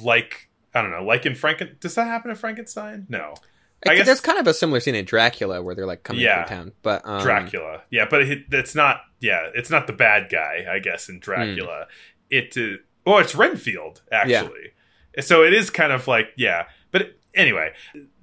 like 0.01 0.49
I 0.75 0.81
don't 0.81 0.91
know, 0.91 1.03
like 1.03 1.25
in 1.25 1.33
Franken. 1.33 1.79
Does 1.79 1.95
that 1.95 2.05
happen 2.05 2.29
in 2.29 2.35
Frankenstein? 2.35 3.05
No, 3.07 3.35
I 3.87 3.95
guess- 3.95 4.05
there's 4.05 4.21
kind 4.21 4.39
of 4.39 4.47
a 4.47 4.53
similar 4.53 4.79
scene 4.79 4.95
in 4.95 5.05
Dracula 5.05 5.61
where 5.61 5.75
they're 5.75 5.85
like 5.85 6.03
coming 6.03 6.21
Yeah. 6.23 6.45
through 6.45 6.55
town, 6.57 6.71
but 6.81 7.01
um, 7.05 7.21
Dracula. 7.21 7.83
Yeah, 7.89 8.05
but 8.09 8.21
it, 8.23 8.45
it's 8.51 8.75
not. 8.75 9.01
Yeah, 9.19 9.49
it's 9.53 9.69
not 9.69 9.87
the 9.87 9.93
bad 9.93 10.29
guy. 10.29 10.65
I 10.69 10.79
guess 10.79 11.09
in 11.09 11.19
Dracula, 11.19 11.87
it. 12.29 12.55
Uh, 12.57 12.77
oh, 13.05 13.17
it's 13.19 13.35
Renfield 13.35 14.01
actually. 14.11 14.71
So 15.21 15.43
it 15.43 15.53
is 15.53 15.69
kind 15.69 15.91
of 15.93 16.07
like 16.07 16.29
yeah, 16.35 16.65
but 16.91 17.01
it- 17.03 17.19
anyway, 17.33 17.71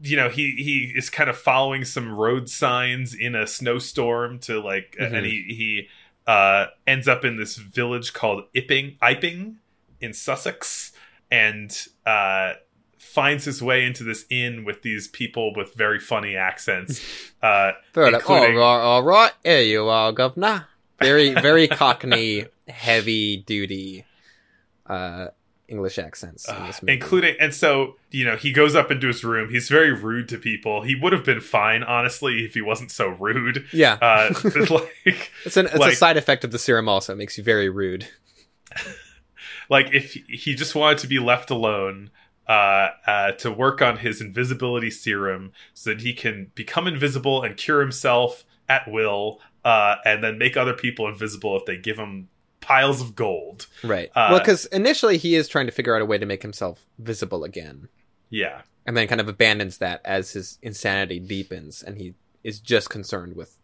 you 0.03 0.17
know 0.17 0.29
he 0.29 0.53
he 0.57 0.93
is 0.97 1.09
kind 1.11 1.31
of 1.31 1.37
following 1.39 1.85
some 1.85 2.11
road 2.13 2.49
signs 2.49 3.15
in 3.15 3.35
a 3.35 3.47
snowstorm 3.47 4.39
to 4.41 4.61
like, 4.61 4.97
Mhm. 5.01 5.13
and 5.15 5.27
he 5.27 5.45
he 5.49 5.89
uh, 6.27 6.67
ends 6.87 7.09
up 7.09 7.25
in 7.25 7.37
this 7.37 7.57
village 7.57 8.13
called 8.13 8.45
Ipping 8.55 8.97
Iping 9.01 9.57
in 10.01 10.13
Sussex, 10.13 10.93
and 11.31 11.71
uh, 12.07 12.55
finds 13.03 13.45
his 13.45 13.61
way 13.61 13.85
into 13.85 14.05
this 14.05 14.25
inn 14.31 14.65
with 14.65 14.83
these 14.83 15.09
people 15.09 15.53
with 15.55 15.75
very 15.75 15.99
funny 15.99 16.37
accents. 16.37 17.01
Uh, 17.43 17.73
including- 17.97 18.57
All 18.57 18.77
right, 18.79 18.85
all 18.85 19.03
right, 19.03 19.33
here 19.43 19.63
you 19.63 19.89
are, 19.89 20.13
governor. 20.13 20.69
Very, 21.01 21.35
very 21.35 21.67
Cockney, 21.67 22.47
heavy 22.69 23.39
duty 23.39 24.05
uh, 24.87 25.27
English 25.67 25.99
accents 25.99 26.49
in 26.49 26.55
Uh, 26.55 26.67
this 26.69 26.81
movie. 26.83 26.93
including 26.93 27.35
and 27.41 27.53
so 27.53 27.97
you 28.13 28.25
know 28.25 28.37
he 28.37 28.53
goes 28.53 28.77
up 28.77 28.93
into 28.93 29.09
his 29.09 29.25
room 29.25 29.51
he's 29.51 29.69
very 29.69 29.91
rude 29.93 30.29
to 30.29 30.39
people 30.39 30.83
he 30.83 30.95
would 30.95 31.13
have 31.13 31.25
been 31.25 31.41
fine 31.41 31.83
honestly 31.83 32.45
if 32.45 32.55
he 32.55 32.61
wasn't 32.61 32.91
so 32.93 33.09
rude 33.09 33.65
yeah, 33.73 33.95
uh 34.01 34.33
like 34.71 35.33
it's 35.45 35.57
an 35.57 35.67
it's 35.67 35.75
like- 35.77 35.95
a 35.95 35.97
side 35.97 36.17
effect 36.17 36.45
of 36.45 36.53
the 36.53 36.59
serum. 36.61 36.89
Also, 36.89 37.13
it 37.15 37.17
makes 37.17 37.37
you 37.37 37.43
very 37.43 37.69
rude. 37.69 38.07
like 39.69 39.93
if 39.93 40.13
he 40.29 40.55
just 40.55 40.75
wanted 40.77 40.99
to 40.99 41.07
be 41.09 41.19
left 41.19 41.51
alone 41.51 42.11
uh, 42.49 42.89
uh, 43.07 43.33
to 43.33 43.51
work 43.51 43.81
on 43.81 43.99
his 43.99 44.21
invisibility 44.21 44.91
serum 44.91 45.53
so 45.75 45.91
that 45.91 46.01
he 46.01 46.13
can 46.13 46.51
become 46.55 46.87
invisible 46.87 47.43
and 47.43 47.57
cure 47.57 47.81
himself 47.81 48.45
at 48.69 48.91
will 48.91 49.41
uh, 49.65 49.97
and 50.05 50.23
then 50.23 50.39
make 50.39 50.57
other 50.57 50.75
people 50.75 51.07
invisible 51.09 51.57
if 51.57 51.65
they 51.67 51.77
give 51.77 51.99
him 51.99 52.29
piles 52.61 53.01
of 53.01 53.15
gold. 53.15 53.67
Right. 53.83 54.11
Uh, 54.15 54.29
well, 54.31 54.39
because 54.39 54.67
initially 54.67 55.19
he 55.19 55.35
is 55.35 55.49
trying 55.49 55.67
to 55.67 55.73
figure 55.73 55.95
out 55.95 56.03
a 56.03 56.07
way 56.07 56.19
to 56.19 56.27
make 56.27 56.43
himself 56.43 56.87
visible 56.99 57.45
again, 57.45 57.89
yeah. 58.31 58.63
And 58.85 58.97
then 58.97 59.07
kind 59.07 59.21
of 59.21 59.29
abandons 59.29 59.79
that 59.79 60.01
as 60.05 60.33
his 60.33 60.59
insanity 60.63 61.21
deepens, 61.21 61.83
and 61.83 61.99
he 61.99 62.15
is 62.43 62.59
just 62.59 62.91
concerned 62.91 63.37
with 63.37 63.59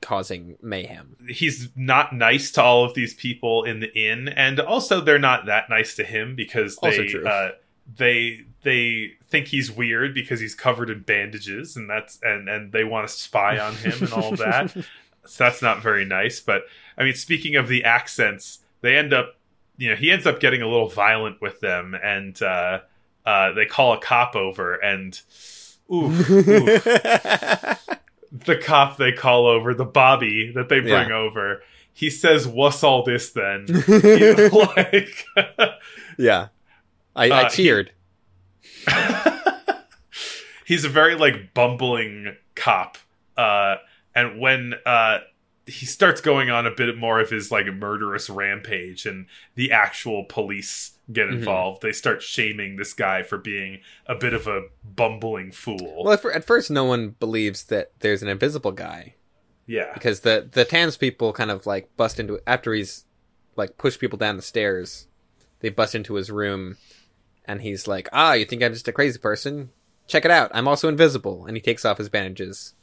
causing 0.00 0.56
mayhem. 0.62 1.16
he's 1.28 1.68
not 1.76 2.14
nice 2.14 2.50
to 2.52 2.62
all 2.62 2.84
of 2.84 2.94
these 2.94 3.14
people 3.14 3.64
in 3.64 3.80
the 3.80 3.92
inn, 3.94 4.28
and 4.28 4.58
also 4.58 5.00
they're 5.00 5.18
not 5.18 5.46
that 5.46 5.68
nice 5.68 5.94
to 5.96 6.04
him 6.04 6.34
because 6.34 6.76
they 6.76 7.14
uh, 7.26 7.50
they 7.96 8.44
they 8.62 9.12
think 9.28 9.48
he's 9.48 9.70
weird 9.70 10.14
because 10.14 10.40
he's 10.40 10.54
covered 10.54 10.90
in 10.90 11.00
bandages, 11.00 11.76
and 11.76 11.88
that's 11.88 12.18
and 12.22 12.48
and 12.48 12.72
they 12.72 12.84
want 12.84 13.08
to 13.08 13.12
spy 13.12 13.58
on 13.58 13.74
him 13.74 13.92
and 14.00 14.12
all 14.12 14.32
that. 14.36 14.72
so 15.26 15.44
that's 15.44 15.62
not 15.62 15.82
very 15.82 16.04
nice. 16.04 16.40
But 16.40 16.64
I 16.96 17.04
mean, 17.04 17.14
speaking 17.14 17.56
of 17.56 17.68
the 17.68 17.84
accents, 17.84 18.60
they 18.80 18.96
end 18.96 19.12
up, 19.12 19.36
you 19.76 19.90
know, 19.90 19.96
he 19.96 20.10
ends 20.10 20.26
up 20.26 20.40
getting 20.40 20.62
a 20.62 20.68
little 20.68 20.88
violent 20.88 21.40
with 21.40 21.60
them, 21.60 21.94
and 21.94 22.40
uh, 22.42 22.80
uh, 23.24 23.52
they 23.52 23.66
call 23.66 23.92
a 23.92 24.00
cop 24.00 24.34
over, 24.34 24.74
and 24.74 25.20
ooh, 25.92 26.10
ooh 26.10 26.78
the 28.32 28.56
cop 28.56 28.96
they 28.96 29.12
call 29.12 29.46
over, 29.46 29.74
the 29.74 29.84
Bobby 29.84 30.52
that 30.54 30.68
they 30.68 30.80
bring 30.80 31.08
Yeah. 31.08 31.16
over, 31.16 31.62
he 31.92 32.08
says, 32.10 32.46
"What's 32.46 32.82
all 32.84 33.02
this 33.02 33.30
then?" 33.30 33.66
Like, 34.52 35.26
yeah, 36.18 36.48
I, 37.16 37.30
I 37.30 37.42
Uh, 37.44 37.50
he- 37.50 37.56
cheered. 37.56 37.92
he's 40.66 40.84
a 40.84 40.88
very 40.88 41.14
like 41.14 41.52
bumbling 41.54 42.36
cop, 42.54 42.98
uh, 43.36 43.76
and 44.14 44.40
when 44.40 44.74
uh, 44.86 45.18
he 45.70 45.86
starts 45.86 46.20
going 46.20 46.50
on 46.50 46.66
a 46.66 46.70
bit 46.70 46.96
more 46.96 47.20
of 47.20 47.30
his 47.30 47.50
like 47.50 47.66
murderous 47.66 48.28
rampage, 48.28 49.06
and 49.06 49.26
the 49.54 49.72
actual 49.72 50.24
police 50.24 50.92
get 51.12 51.28
Mhm. 51.28 51.32
involved, 51.34 51.82
they 51.82 51.92
start 51.92 52.22
shaming 52.22 52.76
this 52.76 52.92
guy 52.92 53.22
for 53.22 53.38
being 53.38 53.80
a 54.06 54.14
bit 54.14 54.32
of 54.34 54.46
a 54.46 54.64
bumbling 54.84 55.50
fool. 55.52 56.02
Well, 56.04 56.12
at, 56.12 56.20
fir- 56.22 56.32
at 56.32 56.44
first, 56.44 56.70
no 56.70 56.84
one 56.84 57.10
believes 57.20 57.64
that 57.64 57.92
there's 58.00 58.22
an 58.22 58.28
invisible 58.28 58.72
guy 58.72 59.14
yeah, 59.66 59.92
because 59.94 60.20
the 60.20 60.48
the 60.50 60.64
townspeople 60.64 61.32
kind 61.32 61.50
of 61.50 61.66
like 61.66 61.88
bust 61.96 62.18
into 62.20 62.40
after 62.46 62.72
he's 62.74 63.04
like 63.56 63.78
pushed 63.78 64.00
people 64.00 64.18
down 64.18 64.36
the 64.36 64.42
stairs. 64.42 65.06
They 65.60 65.68
bust 65.68 65.94
into 65.94 66.14
his 66.14 66.30
room, 66.30 66.76
and 67.44 67.60
he's 67.62 67.86
like, 67.86 68.08
"Ah, 68.12 68.32
you 68.34 68.44
think 68.44 68.62
I'm 68.62 68.72
just 68.72 68.88
a 68.88 68.92
crazy 68.92 69.18
person? 69.18 69.70
Check 70.06 70.24
it 70.24 70.30
out. 70.30 70.50
I'm 70.54 70.66
also 70.68 70.88
invisible." 70.88 71.44
And 71.46 71.56
he 71.56 71.60
takes 71.60 71.84
off 71.84 71.98
his 71.98 72.08
bandages 72.08 72.74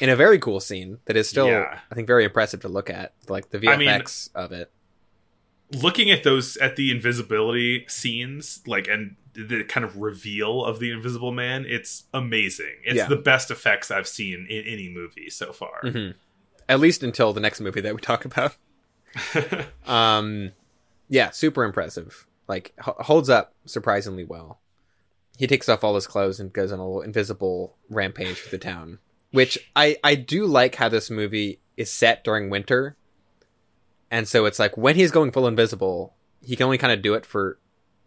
in 0.00 0.08
a 0.08 0.16
very 0.16 0.38
cool 0.38 0.60
scene 0.60 0.98
that 1.06 1.16
is 1.16 1.28
still, 1.28 1.46
Yeah. 1.48 1.80
I 1.90 1.94
think, 1.94 2.06
very 2.06 2.24
impressive 2.24 2.60
to 2.60 2.68
look 2.68 2.88
at. 2.90 3.12
Like 3.28 3.50
the 3.50 3.58
I 3.68 3.76
mean- 3.76 3.88
VFX 3.88 4.30
of 4.34 4.52
it. 4.52 4.70
looking 5.72 6.10
at 6.10 6.22
those 6.22 6.56
at 6.58 6.76
the 6.76 6.90
invisibility 6.90 7.84
scenes 7.88 8.60
like 8.66 8.86
and 8.88 9.16
the 9.32 9.64
kind 9.64 9.84
of 9.84 9.96
reveal 9.96 10.62
of 10.62 10.78
the 10.80 10.90
invisible 10.90 11.32
man 11.32 11.64
it's 11.66 12.04
amazing 12.12 12.74
it's 12.84 12.96
Yeah. 12.98 13.06
the 13.08 13.16
best 13.16 13.50
effects 13.50 13.90
i've 13.90 14.06
seen 14.06 14.46
in 14.50 14.64
any 14.66 14.90
movie 14.90 15.30
so 15.30 15.50
far 15.54 15.80
Mhm. 15.82 16.12
At 16.68 16.78
least 16.78 17.02
until 17.02 17.32
the 17.32 17.40
next 17.40 17.58
movie 17.62 17.80
that 17.80 17.94
we 17.94 18.00
talk 18.02 18.24
about. 18.26 18.56
Um, 19.86 20.52
yeah, 21.08 21.30
super 21.30 21.64
impressive. 21.64 22.26
Like 22.48 22.72
h- 22.78 22.94
holds 23.06 23.28
up 23.30 23.54
surprisingly 23.64 24.24
well. 24.24 24.60
He 25.38 25.46
takes 25.46 25.68
off 25.68 25.82
all 25.82 25.94
his 25.94 26.06
clothes 26.06 26.38
and 26.40 26.52
goes 26.52 26.70
on 26.72 26.78
a 26.78 26.84
little 26.86 27.02
invisible 27.02 27.76
rampage 27.90 28.38
through 28.38 28.58
the 28.58 28.64
town. 28.64 28.98
Which 29.32 29.58
I 29.74 29.96
I 30.04 30.14
do 30.14 30.46
like 30.46 30.76
how 30.76 30.88
this 30.88 31.10
movie 31.10 31.60
is 31.76 31.90
set 31.90 32.22
during 32.22 32.48
winter, 32.50 32.96
and 34.10 34.28
so 34.28 34.44
it's 34.44 34.58
like 34.58 34.76
when 34.76 34.94
he's 34.94 35.10
going 35.10 35.32
full 35.32 35.46
invisible, 35.46 36.14
he 36.42 36.54
can 36.54 36.64
only 36.64 36.78
kind 36.78 36.92
of 36.92 37.02
do 37.02 37.14
it 37.14 37.26
for 37.26 37.58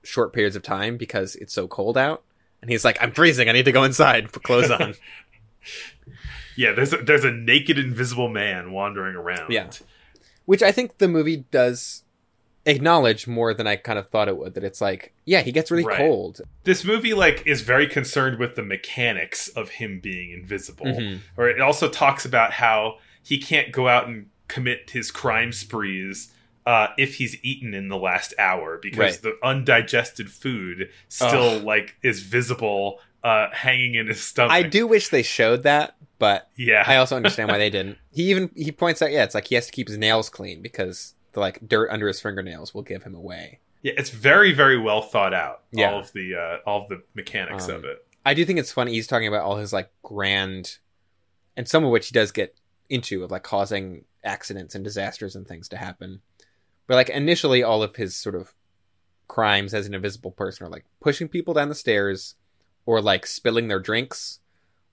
short 0.03 0.34
periods 0.34 0.56
of 0.56 0.64
time 0.64 0.97
because 0.97 1.35
it's 1.35 1.53
so 1.53 1.68
cold 1.68 1.97
out. 1.97 2.23
And 2.61 2.72
he's 2.72 2.85
like, 2.85 2.97
"I'm 3.02 3.11
freezing. 3.11 3.49
I 3.49 3.52
need 3.52 3.65
to 3.65 3.72
go 3.72 3.84
inside. 3.84 4.31
Put 4.31 4.43
clothes 4.43 4.72
on." 4.72 4.95
yeah 6.56 6.72
there's 6.72 6.93
a, 6.93 6.97
there's 6.97 7.23
a 7.23 7.31
naked 7.31 7.77
invisible 7.77 8.30
man 8.30 8.72
wandering 8.72 9.15
around 9.15 9.52
Yeah. 9.52 9.69
Which 10.45 10.61
I 10.61 10.72
think 10.72 10.99
the 10.99 11.07
movie 11.07 11.38
does 11.52 12.03
acknowledge 12.65 13.27
more 13.27 13.53
than 13.53 13.67
I 13.67 13.75
kind 13.75 13.99
of 13.99 14.09
thought 14.09 14.27
it 14.27 14.37
would. 14.37 14.53
That 14.55 14.63
it's 14.63 14.81
like, 14.81 15.13
yeah, 15.25 15.41
he 15.41 15.51
gets 15.51 15.69
really 15.71 15.83
Right. 15.85 15.97
cold. 15.97 16.41
this 16.63 16.83
movie 16.83 17.13
like 17.13 17.43
is 17.45 17.61
very 17.61 17.87
concerned 17.87 18.39
with 18.39 18.55
the 18.55 18.63
mechanics 18.63 19.47
of 19.49 19.69
him 19.69 19.99
being 19.99 20.31
invisible 20.31 20.85
Mhm. 20.85 21.19
or 21.37 21.47
it 21.49 21.61
also 21.61 21.87
talks 21.89 22.25
about 22.25 22.53
how 22.53 22.97
he 23.23 23.37
can't 23.39 23.71
go 23.71 23.87
out 23.87 24.07
and 24.07 24.27
commit 24.47 24.91
his 24.91 25.11
crime 25.11 25.51
sprees 25.51 26.31
uh, 26.67 26.87
if 26.97 27.15
he's 27.15 27.37
eaten 27.43 27.73
in 27.75 27.89
the 27.89 27.97
last 27.97 28.33
hour 28.39 28.79
because 28.81 28.99
Right. 28.99 29.21
the 29.21 29.37
undigested 29.43 30.31
food 30.31 30.89
still 31.09 31.59
like 31.59 31.95
is 32.01 32.21
visible 32.21 32.99
uh, 33.23 33.49
hanging 33.51 33.95
in 33.95 34.05
his 34.07 34.21
stomach. 34.21 34.51
I 34.51 34.61
do 34.61 34.85
wish 34.85 35.09
they 35.09 35.23
showed 35.23 35.63
that, 35.63 35.95
but 36.19 36.47
yeah. 36.55 36.83
I 36.85 36.97
also 36.97 37.15
understand 37.15 37.49
why 37.49 37.57
they 37.57 37.71
didn't. 37.71 37.97
He 38.11 38.29
even 38.29 38.51
he 38.55 38.71
points 38.71 39.01
out, 39.01 39.11
yeah, 39.11 39.23
it's 39.23 39.33
like 39.33 39.47
he 39.47 39.55
has 39.55 39.65
to 39.65 39.71
keep 39.71 39.87
his 39.87 39.97
nails 39.97 40.29
clean 40.29 40.61
because 40.61 41.14
the 41.35 41.39
like 41.39 41.59
dirt 41.67 41.89
under 41.91 42.07
his 42.07 42.19
fingernails 42.19 42.73
will 42.73 42.81
give 42.81 43.03
him 43.03 43.13
away. 43.13 43.59
yeah, 43.83 43.93
it's 43.97 44.09
very 44.09 44.51
very 44.51 44.79
well 44.79 45.03
thought 45.03 45.33
out. 45.33 45.61
Yeah. 45.71 45.91
All 45.91 45.99
of 45.99 46.11
the 46.13 46.33
uh, 46.35 46.57
all 46.69 46.81
of 46.83 46.89
the 46.89 47.03
mechanics 47.13 47.69
Um, 47.69 47.75
of 47.75 47.85
it. 47.85 48.05
I 48.25 48.33
do 48.33 48.43
think 48.43 48.57
it's 48.57 48.71
funny. 48.71 48.93
He's 48.93 49.05
talking 49.05 49.27
about 49.27 49.43
all 49.43 49.57
his 49.57 49.71
like 49.71 49.91
grand, 50.01 50.79
and 51.55 51.67
some 51.67 51.83
of 51.85 51.91
which 51.91 52.07
he 52.07 52.13
does 52.13 52.31
get 52.31 52.55
into 52.89 53.23
of 53.23 53.29
like 53.29 53.43
causing 53.43 54.05
accidents 54.23 54.73
and 54.73 54.83
disasters 54.83 55.35
and 55.35 55.47
things 55.47 55.69
to 55.69 55.77
happen. 55.77 56.21
But 56.87 56.95
like 56.95 57.09
initially, 57.09 57.61
all 57.61 57.83
of 57.83 57.95
his 57.97 58.15
sort 58.17 58.33
of 58.35 58.53
crimes 59.27 59.73
as 59.73 59.85
an 59.87 59.93
invisible 59.93 60.31
person 60.31 60.65
are 60.65 60.69
like 60.69 60.85
pushing 61.01 61.27
people 61.27 61.53
down 61.53 61.69
the 61.69 61.75
stairs, 61.75 62.35
or 62.85 63.01
like 63.01 63.27
spilling 63.27 63.67
their 63.67 63.79
drinks, 63.79 64.39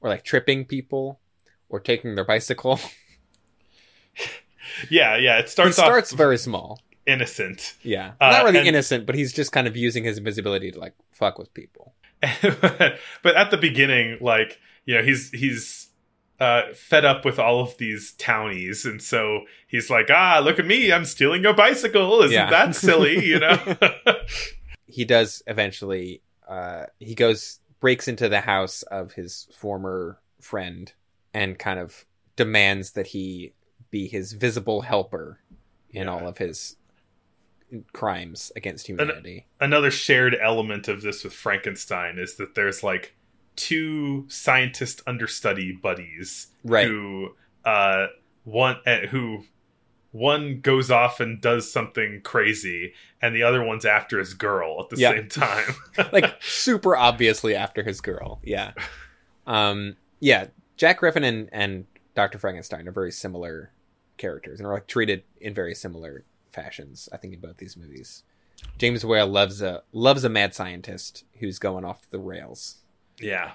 or 0.01 0.10
like 0.10 0.24
tripping 0.24 0.64
people, 0.66 1.20
or 1.70 1.81
taking 1.81 2.14
their 2.14 2.24
bicycle. 2.24 2.78
Yeah, 4.90 5.16
yeah. 5.16 5.39
It 5.39 5.43
He 5.44 5.49
starts 5.51 5.77
starts 5.77 6.12
very 6.12 6.39
small. 6.39 6.81
innocent. 7.07 7.74
Yeah, 7.82 8.12
Uh, 8.20 8.31
not 8.31 8.44
really 8.44 8.59
and- 8.61 8.69
innocent, 8.69 9.07
but 9.07 9.15
he's 9.15 9.32
just 9.32 9.53
kind 9.53 9.66
of 9.66 9.77
using 9.77 10.05
his 10.05 10.19
invisibility 10.19 10.70
to 10.70 10.78
like 10.78 10.94
fuck 11.12 11.39
with 11.39 11.53
people. 11.55 11.94
but 12.43 13.36
at 13.36 13.51
the 13.51 13.57
beginning, 13.59 14.19
like 14.20 14.59
you 14.85 14.94
know, 14.97 15.03
he's 15.03 15.31
he's 15.32 15.89
uh, 16.40 16.73
fed 16.74 17.05
up 17.05 17.24
with 17.24 17.39
all 17.39 17.61
of 17.61 17.77
these 17.78 18.12
townies, 18.12 18.85
and 18.85 19.03
so 19.03 19.40
he's 19.66 19.90
like, 19.90 20.09
"Ah, 20.11 20.40
look 20.43 20.59
at 20.59 20.66
me! 20.66 20.93
I'm 20.93 21.05
stealing 21.05 21.43
your 21.43 21.55
bicycle. 21.55 22.23
Isn't 22.23 22.32
Yeah. 22.32 22.51
that 22.51 22.74
silly?" 22.77 23.24
You 23.27 23.40
know. 23.40 23.59
he 24.86 25.05
does 25.05 25.43
eventually 25.47 26.20
uh 26.49 26.85
he 26.99 27.15
goes 27.15 27.61
breaks 27.81 28.07
into 28.09 28.28
the 28.28 28.40
house 28.43 28.82
of 28.85 29.12
his 29.15 29.49
former 29.57 30.20
friend 30.40 30.93
and 31.35 31.59
kind 31.59 31.78
of 31.81 32.05
demands 32.36 32.93
that 32.93 33.09
he 33.09 33.53
be 33.93 34.09
his 34.09 34.32
visible 34.32 34.81
helper 34.81 35.39
in 35.90 36.06
Yeah. 36.06 36.10
all 36.12 36.27
of 36.27 36.39
his 36.39 36.77
crimes 37.93 38.52
against 38.55 38.86
humanity. 38.89 39.47
another 39.60 39.90
shared 39.90 40.36
element 40.43 40.89
of 40.89 41.01
this 41.02 41.24
with 41.24 41.32
Frankenstein 41.32 42.19
is 42.19 42.35
that 42.36 42.55
there's 42.55 42.82
like 42.82 43.14
two 43.56 44.27
scientist 44.28 45.01
understudy 45.06 45.73
buddies 45.73 46.48
Right. 46.64 46.86
who 46.86 47.35
uh 47.64 48.09
one 48.44 48.77
uh, 48.86 49.06
who 49.10 49.44
one 50.10 50.60
goes 50.60 50.90
off 50.90 51.20
and 51.20 51.40
does 51.40 51.73
something 51.73 52.20
crazy 52.23 52.93
and 53.23 53.35
the 53.35 53.43
other 53.43 53.62
one's 53.64 53.86
after 53.86 54.19
his 54.19 54.35
girl 54.35 54.78
at 54.82 54.90
the 54.90 55.01
Yeah. 55.01 55.10
same 55.12 55.28
time. 55.28 55.74
like 56.12 56.43
super 56.43 56.94
obviously 56.94 57.55
after 57.55 57.82
his 57.82 58.01
girl. 58.01 58.40
Yeah. 58.43 58.73
Um 59.47 59.97
yeah, 60.20 60.47
Jack 60.77 60.98
Griffin 60.98 61.24
and 61.24 61.48
and 61.52 61.86
Dr. 62.14 62.39
Frankenstein 62.39 62.86
are 62.86 62.93
very 62.93 63.10
similar 63.10 63.73
characters 64.17 64.59
and 64.61 64.67
are 64.67 64.75
like 64.75 64.87
treated 64.87 65.25
in 65.41 65.55
very 65.55 65.75
similar 65.75 66.25
fashions, 66.53 67.09
I 67.13 67.17
think 67.17 67.35
in 67.35 67.41
both 67.41 67.57
these 67.59 67.77
movies. 67.77 68.23
James 68.79 69.05
Whale 69.05 69.27
loves 69.27 69.61
a 69.63 69.83
loves 69.93 70.23
a 70.25 70.29
mad 70.29 70.55
scientist 70.55 71.25
who's 71.41 71.59
going 71.59 71.85
off 71.85 72.09
the 72.11 72.19
rails. 72.19 72.77
Yeah. 73.19 73.53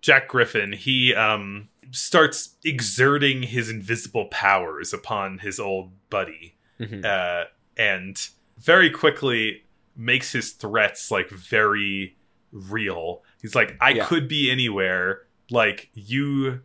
Jack 0.00 0.28
Griffin, 0.28 0.72
he 0.72 1.14
um 1.14 1.68
starts 1.90 2.56
exerting 2.64 3.44
his 3.44 3.68
invisible 3.70 4.26
powers 4.26 4.92
upon 4.92 5.38
his 5.38 5.58
old 5.60 5.92
buddy. 6.10 6.56
Mhm. 6.80 7.04
Uh 7.04 7.44
and 7.76 8.28
very 8.58 8.90
quickly 8.90 9.64
makes 9.96 10.32
his 10.32 10.52
threats 10.52 11.10
like 11.10 11.30
very 11.30 12.16
real. 12.50 13.22
He's 13.40 13.54
like 13.54 13.76
I 13.80 13.90
Yeah. 13.90 14.04
could 14.06 14.28
be 14.28 14.50
anywhere, 14.50 15.22
like 15.50 15.88
you 15.94 16.60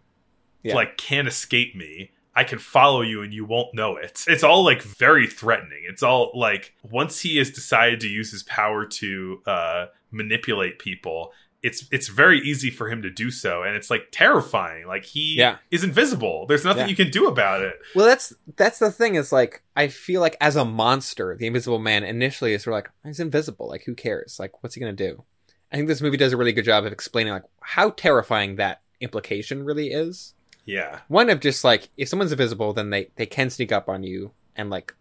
Yeah. 0.63 0.75
like 0.75 0.97
can't 0.97 1.27
escape 1.27 1.75
me. 1.75 2.11
I 2.37 2.43
can 2.43 2.59
follow 2.59 3.01
you 3.01 3.21
and 3.23 3.33
you 3.33 3.43
won't 3.45 3.73
know 3.73 3.97
it. 3.97 4.23
It's 4.33 4.43
all 4.43 4.63
like 4.63 4.81
very 4.81 5.27
threatening. 5.27 5.83
It's 5.89 6.03
all 6.03 6.31
like 6.35 6.73
once 6.83 7.19
he 7.21 7.37
has 7.37 7.49
decided 7.49 7.99
to 8.01 8.07
use 8.07 8.31
his 8.31 8.43
power 8.43 8.85
to 8.85 9.41
uh 9.45 9.85
manipulate 10.11 10.79
people, 10.79 11.31
it's 11.63 11.85
it's 11.91 12.07
very 12.07 12.39
easy 12.41 12.69
for 12.69 12.89
him 12.89 13.01
to 13.01 13.09
do 13.09 13.31
so 13.31 13.63
and 13.63 13.75
it's 13.75 13.89
like 13.89 14.07
terrifying. 14.11 14.85
Like 14.87 15.05
he 15.05 15.35
Yeah. 15.37 15.57
is 15.71 15.83
invisible. 15.83 16.45
There's 16.47 16.63
nothing 16.63 16.83
Yeah. 16.83 16.89
you 16.89 16.95
can 16.95 17.09
do 17.11 17.27
about 17.27 17.61
it. 17.63 17.75
Well, 17.95 18.05
that's 18.05 18.31
that's 18.55 18.79
the 18.79 18.91
thing. 18.91 19.15
Is 19.15 19.31
like 19.31 19.63
I 19.75 19.87
feel 19.87 20.21
like 20.21 20.37
as 20.39 20.55
a 20.55 20.63
monster, 20.65 21.35
the 21.37 21.47
Invisible 21.47 21.79
Man 21.79 22.03
initially 22.03 22.53
is 22.53 22.63
sort 22.63 22.73
of 22.73 22.77
like 22.83 22.91
he's 23.05 23.19
invisible. 23.19 23.67
Like 23.67 23.83
who 23.85 23.95
cares? 23.95 24.37
Like 24.39 24.61
what's 24.61 24.75
he 24.75 24.81
gonna 24.81 24.93
do? 24.93 25.23
I 25.71 25.75
think 25.75 25.87
this 25.87 26.01
movie 26.01 26.17
does 26.17 26.31
a 26.33 26.37
really 26.37 26.53
good 26.53 26.65
job 26.65 26.85
of 26.85 26.93
explaining 26.93 27.33
like 27.33 27.43
how 27.61 27.89
terrifying 27.89 28.55
that 28.57 28.81
implication 29.01 29.63
really 29.65 29.91
is. 29.91 30.33
Yeah. 30.67 30.99
One 31.07 31.29
of 31.31 31.39
just 31.39 31.63
like 31.63 31.89
if 31.97 32.09
someone's 32.09 32.31
invisible, 32.31 32.73
then 32.73 32.91
they 32.91 33.09
they 33.15 33.25
can 33.25 33.49
sneak 33.49 33.71
up 33.71 33.89
on 33.89 34.03
you 34.03 34.31
and 34.55 34.69
like 34.69 34.93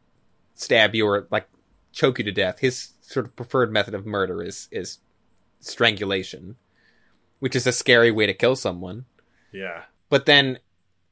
stab 0.55 0.95
you 0.95 1.07
or 1.07 1.27
like 1.31 1.49
choke 1.93 2.19
you 2.19 2.25
to 2.25 2.33
death. 2.33 2.61
His 2.61 2.95
sort 3.03 3.27
of 3.27 3.37
preferred 3.37 3.73
method 3.73 3.93
of 3.95 4.07
murder 4.07 4.43
is 4.43 4.69
is 4.71 4.99
strangulation, 5.61 6.57
which 7.41 7.57
is 7.57 7.67
a 7.67 7.73
scary 7.73 8.11
way 8.11 8.27
to 8.27 8.35
kill 8.35 8.57
someone 8.57 9.05
Yeah. 9.53 9.83
but 10.09 10.27
then 10.27 10.59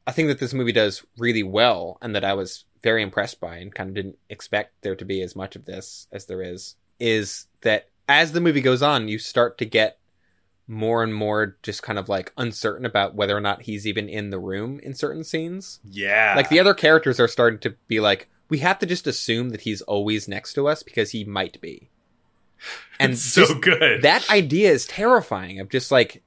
I 0.06 0.12
think 0.12 0.28
that 0.28 0.39
this 0.39 0.52
movie 0.55 0.72
does 0.72 1.02
really 1.16 1.43
well, 1.43 1.97
and 2.02 2.14
that 2.14 2.24
I 2.24 2.35
was 2.35 2.66
very 2.82 3.02
impressed 3.02 3.40
by, 3.40 3.56
and 3.56 3.74
kind 3.74 3.89
of 3.89 3.94
didn't 3.94 4.18
expect 4.28 4.82
there 4.82 4.94
to 4.94 5.05
be 5.05 5.22
as 5.22 5.35
much 5.35 5.56
of 5.56 5.64
this 5.64 6.06
as 6.12 6.26
there 6.26 6.43
is. 6.43 6.76
Is 7.01 7.47
that 7.62 7.89
as 8.06 8.32
the 8.32 8.40
movie 8.43 8.60
goes 8.60 8.82
on, 8.82 9.09
you 9.09 9.18
start 9.18 9.56
to 9.59 9.64
get 9.64 9.98
more 10.66 11.03
and 11.03 11.15
more 11.15 11.57
just 11.62 11.82
kind 11.82 11.99
of 11.99 12.09
like 12.09 12.32
uncertain 12.39 12.86
about 12.86 13.15
whether 13.15 13.36
or 13.36 13.41
not 13.41 13.62
he's 13.62 13.86
even 13.86 14.09
in 14.09 14.31
the 14.31 14.39
room 14.39 14.81
in 14.81 14.95
certain 14.95 15.23
scenes. 15.24 15.81
Yeah. 15.85 16.35
Like 16.36 16.49
the 16.49 16.61
other 16.61 16.74
characters 16.74 17.20
are 17.20 17.28
starting 17.28 17.59
to 17.61 17.77
be 17.86 18.01
like, 18.01 18.28
we 18.49 18.59
have 18.59 18.78
to 18.78 18.86
just 18.86 19.07
assume 19.07 19.51
that 19.51 19.62
he's 19.62 19.82
always 19.82 20.27
next 20.28 20.55
to 20.55 20.66
us 20.69 20.82
because 20.82 21.11
he 21.11 21.24
might 21.24 21.61
be. 21.61 21.91
And 23.01 23.19
so 23.19 23.43
just- 23.47 23.61
good. 23.61 24.03
that 24.03 24.31
idea 24.31 24.70
is 24.70 24.86
terrifying 24.86 25.59
of 25.61 25.69
just 25.69 25.91
like 25.91 26.23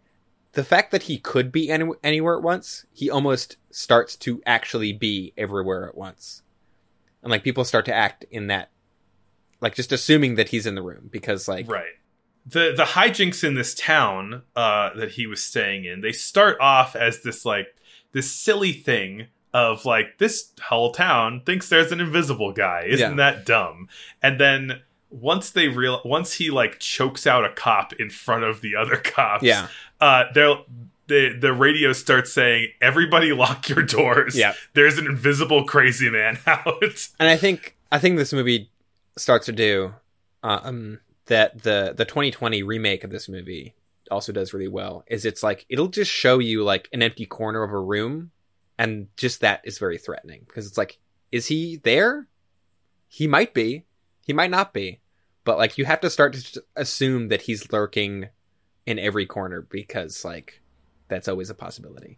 the 0.52 0.64
fact 0.64 0.92
that 0.92 1.04
he 1.04 1.18
could 1.18 1.52
be 1.52 1.70
any- 1.72 1.90
anywhere 2.04 2.36
at 2.38 2.44
once 2.44 2.86
he 2.92 3.10
almost 3.10 3.58
starts 3.72 4.16
to 4.18 4.42
actually 4.46 4.92
be 4.94 5.34
everywhere 5.38 5.88
at 5.88 5.96
once 5.98 6.44
and 7.24 7.32
like 7.32 7.44
people 7.44 7.64
start 7.64 7.86
to 7.86 7.94
act 7.94 8.26
in 8.30 8.48
that 8.48 8.70
like 9.62 9.76
just 9.76 9.92
assuming 9.92 10.36
that 10.36 10.50
he's 10.50 10.66
in 10.66 10.76
the 10.76 10.82
room 10.82 11.10
because 11.12 11.48
like 11.48 11.70
Right. 11.70 11.94
The 12.50 12.74
the 12.76 12.84
hijinks 12.84 13.44
in 13.44 13.56
this 13.56 13.74
town 13.76 14.44
uh, 14.56 14.92
that 14.96 15.12
he 15.12 15.28
was 15.28 15.44
staying 15.44 15.86
in, 15.86 16.02
they 16.02 16.12
start 16.14 16.58
off 16.62 16.96
as 16.96 17.22
this 17.24 17.46
like 17.46 17.68
this 18.14 18.32
silly 18.32 18.72
thing 18.72 19.28
of 19.54 19.86
like 19.86 20.18
this 20.18 20.52
whole 20.70 20.92
town 20.92 21.42
thinks 21.46 21.68
there's 21.70 21.92
an 21.92 22.00
invisible 22.00 22.54
guy. 22.54 22.86
Isn't 22.88 23.18
that 23.18 23.46
dumb? 23.46 23.90
And 24.22 24.40
then 24.40 24.82
once 25.10 25.50
they 25.50 25.68
real 25.68 26.02
once 26.06 26.34
he 26.34 26.50
like 26.50 26.80
chokes 26.80 27.26
out 27.26 27.46
a 27.46 27.50
cop 27.50 27.94
in 27.94 28.10
front 28.10 28.44
of 28.44 28.62
the 28.62 28.76
other 28.76 28.98
cops, 28.98 29.44
yeah 29.44 29.68
uh, 30.00 30.26
they'll 30.34 30.66
the 31.08 31.38
the 31.40 31.54
radio 31.54 31.94
starts 31.94 32.34
saying 32.34 32.70
everybody 32.82 33.32
lock 33.32 33.70
your 33.70 33.84
doors. 33.84 34.38
Yeah. 34.38 34.54
there's 34.74 34.98
an 34.98 35.06
invisible 35.06 35.64
crazy 35.66 36.10
man 36.10 36.38
out. 36.48 37.10
and 37.20 37.30
i 37.30 37.38
think 37.38 37.76
i 37.92 37.98
think 38.00 38.18
this 38.18 38.34
movie 38.34 38.70
starts 39.18 39.46
to 39.46 39.52
do 39.54 39.94
uh, 40.44 40.60
um 40.64 41.00
that 41.28 41.64
the 41.64 41.94
the 41.96 42.06
2020 42.06 42.64
remake 42.64 43.04
of 43.04 43.12
this 43.12 43.30
movie 43.30 43.76
also 44.10 44.32
does 44.32 44.54
really 44.54 44.68
well 44.68 45.04
is 45.08 45.26
it's 45.26 45.44
like 45.44 45.66
it'll 45.70 45.88
just 45.88 46.12
show 46.12 46.40
you 46.40 46.64
like 46.64 46.90
an 46.94 47.02
empty 47.02 47.26
corner 47.26 47.64
of 47.64 47.72
a 47.72 47.80
room 47.80 48.32
and 48.78 49.08
just 49.18 49.42
that 49.42 49.62
is 49.64 49.80
very 49.80 49.98
threatening 49.98 50.44
because 50.48 50.66
it's 50.66 50.78
like 50.78 51.00
is 51.32 51.48
he 51.48 51.78
there? 51.78 52.28
He 53.08 53.28
might 53.28 53.54
be. 53.54 53.86
He 54.26 54.34
might 54.34 54.52
not 54.52 54.74
be. 54.74 55.02
But 55.44 55.58
like 55.58 55.78
you 55.78 55.86
have 55.86 56.02
to 56.02 56.10
start 56.10 56.34
to 56.34 56.64
assume 56.76 57.28
that 57.28 57.44
he's 57.44 57.72
lurking 57.72 58.30
in 58.86 59.00
every 59.00 59.26
corner 59.26 59.62
because 59.62 60.26
like 60.26 60.62
that's 61.08 61.28
always 61.28 61.50
a 61.50 61.56
possibility. 61.56 62.18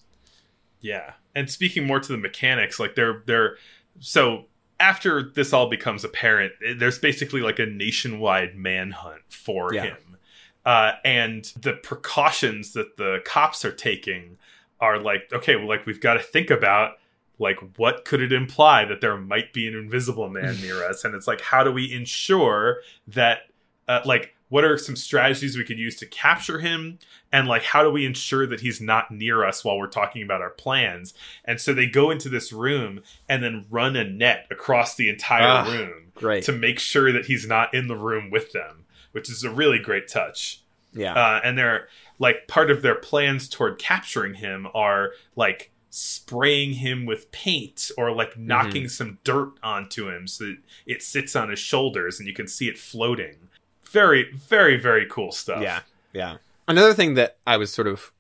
Yeah. 0.80 1.14
And 1.36 1.50
speaking 1.50 1.86
more 1.86 2.00
to 2.00 2.12
the 2.12 2.18
mechanics, 2.18 2.80
like 2.80 2.96
they're 2.96 3.24
they're 3.26 3.58
so 4.00 4.46
after 4.80 5.24
this 5.24 5.52
all 5.54 5.70
becomes 5.70 6.04
apparent, 6.04 6.54
eh, 6.66 6.74
there's 6.78 7.00
basically 7.00 7.42
like 7.42 7.60
a 7.60 7.66
nationwide 7.66 8.56
manhunt 8.56 9.22
for 9.30 9.74
Yeah. 9.74 9.84
him. 9.84 10.18
Uh, 10.66 10.94
and 11.04 11.46
the 11.60 11.74
precautions 11.74 12.74
that 12.74 12.98
the 12.98 13.20
cops 13.26 13.64
are 13.66 13.72
taking 13.72 14.38
are 14.80 15.00
like, 15.00 15.30
okay, 15.34 15.56
well, 15.56 15.68
like 15.68 15.86
we've 15.86 16.02
got 16.02 16.14
to 16.16 16.20
think 16.20 16.50
about 16.50 16.98
like 17.40 17.58
what 17.78 18.04
could 18.04 18.22
it 18.22 18.34
imply 18.34 18.84
that 18.86 19.00
there 19.02 19.16
might 19.18 19.54
be 19.54 19.68
an 19.68 19.74
invisible 19.74 20.30
man 20.30 20.60
near 20.62 20.84
us, 20.90 21.06
and 21.06 21.16
it's 21.16 21.28
like, 21.28 21.40
how 21.42 21.64
do 21.64 21.72
we 21.72 21.92
ensure 21.94 22.82
that, 23.08 23.44
uh, 23.88 24.02
like, 24.06 24.36
what 24.50 24.66
are 24.66 24.78
some 24.78 24.96
strategies 24.96 25.58
we 25.58 25.64
could 25.64 25.80
use 25.80 25.96
to 25.98 26.06
capture 26.06 26.60
him, 26.60 27.00
and 27.32 27.48
like, 27.48 27.64
how 27.64 27.84
do 27.84 27.90
we 27.92 28.06
ensure 28.06 28.46
that 28.48 28.60
he's 28.62 28.82
not 28.82 29.12
near 29.12 29.46
us 29.46 29.64
while 29.64 29.78
we're 29.78 29.88
talking 29.88 30.22
about 30.24 30.42
our 30.42 30.50
plans? 30.50 31.14
And 31.46 31.62
so 31.62 31.74
they 31.74 31.86
go 31.88 32.10
into 32.12 32.30
this 32.30 32.52
room 32.52 33.02
and 33.28 33.44
then 33.44 33.66
run 33.70 33.96
a 33.96 34.04
net 34.04 34.48
across 34.52 34.96
the 34.96 35.08
entire 35.10 35.44
Ah, 35.44 35.72
room 35.72 36.12
great 36.16 36.44
to 36.46 36.52
make 36.52 36.80
sure 36.80 37.12
that 37.12 37.28
he's 37.28 37.48
not 37.48 37.74
in 37.74 37.88
the 37.88 37.96
room 37.96 38.30
with 38.32 38.52
them, 38.52 38.86
which 39.12 39.30
is 39.30 39.44
a 39.44 39.50
really 39.52 39.80
great 39.80 40.08
touch. 40.08 40.62
yeah 40.94 41.14
Uh, 41.14 41.42
and 41.44 41.58
they're 41.58 41.88
like 42.18 42.48
part 42.48 42.72
of 42.72 42.82
their 42.82 42.96
plans 42.96 43.48
toward 43.48 43.78
capturing 43.78 44.34
him 44.34 44.68
are 44.74 45.12
like 45.36 45.72
spraying 45.92 46.74
him 46.74 47.06
with 47.06 47.32
paint 47.32 47.92
or 47.98 48.12
like 48.12 48.38
knocking 48.38 48.88
some 48.90 49.18
dirt 49.24 49.52
onto 49.64 50.10
him 50.10 50.28
so 50.28 50.46
that 50.46 50.58
it 50.86 51.02
sits 51.04 51.36
on 51.36 51.50
his 51.50 51.60
shoulders 51.60 52.20
and 52.20 52.28
you 52.28 52.34
can 52.34 52.48
see 52.48 52.68
it 52.68 52.78
floating. 52.78 53.49
Very, 53.92 54.32
very, 54.34 54.78
very 54.78 55.06
cool 55.10 55.32
stuff. 55.32 55.62
Yeah, 55.62 55.82
yeah. 56.14 56.38
Another 56.68 56.94
thing 56.94 57.16
that 57.16 57.38
I 57.48 57.58
was 57.58 57.72
sort 57.72 57.88
of, 57.88 58.12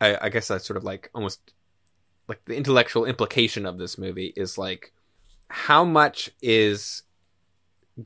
I, 0.00 0.18
I 0.22 0.28
guess 0.28 0.50
I 0.50 0.58
sort 0.58 0.76
of 0.76 0.84
like 0.84 1.10
almost 1.14 1.52
like 2.28 2.44
the 2.44 2.56
intellectual 2.56 3.04
implication 3.04 3.66
of 3.66 3.78
this 3.78 3.96
movie 3.98 4.32
is 4.36 4.58
like 4.58 4.92
how 5.48 5.84
much 5.84 6.30
is 6.42 7.02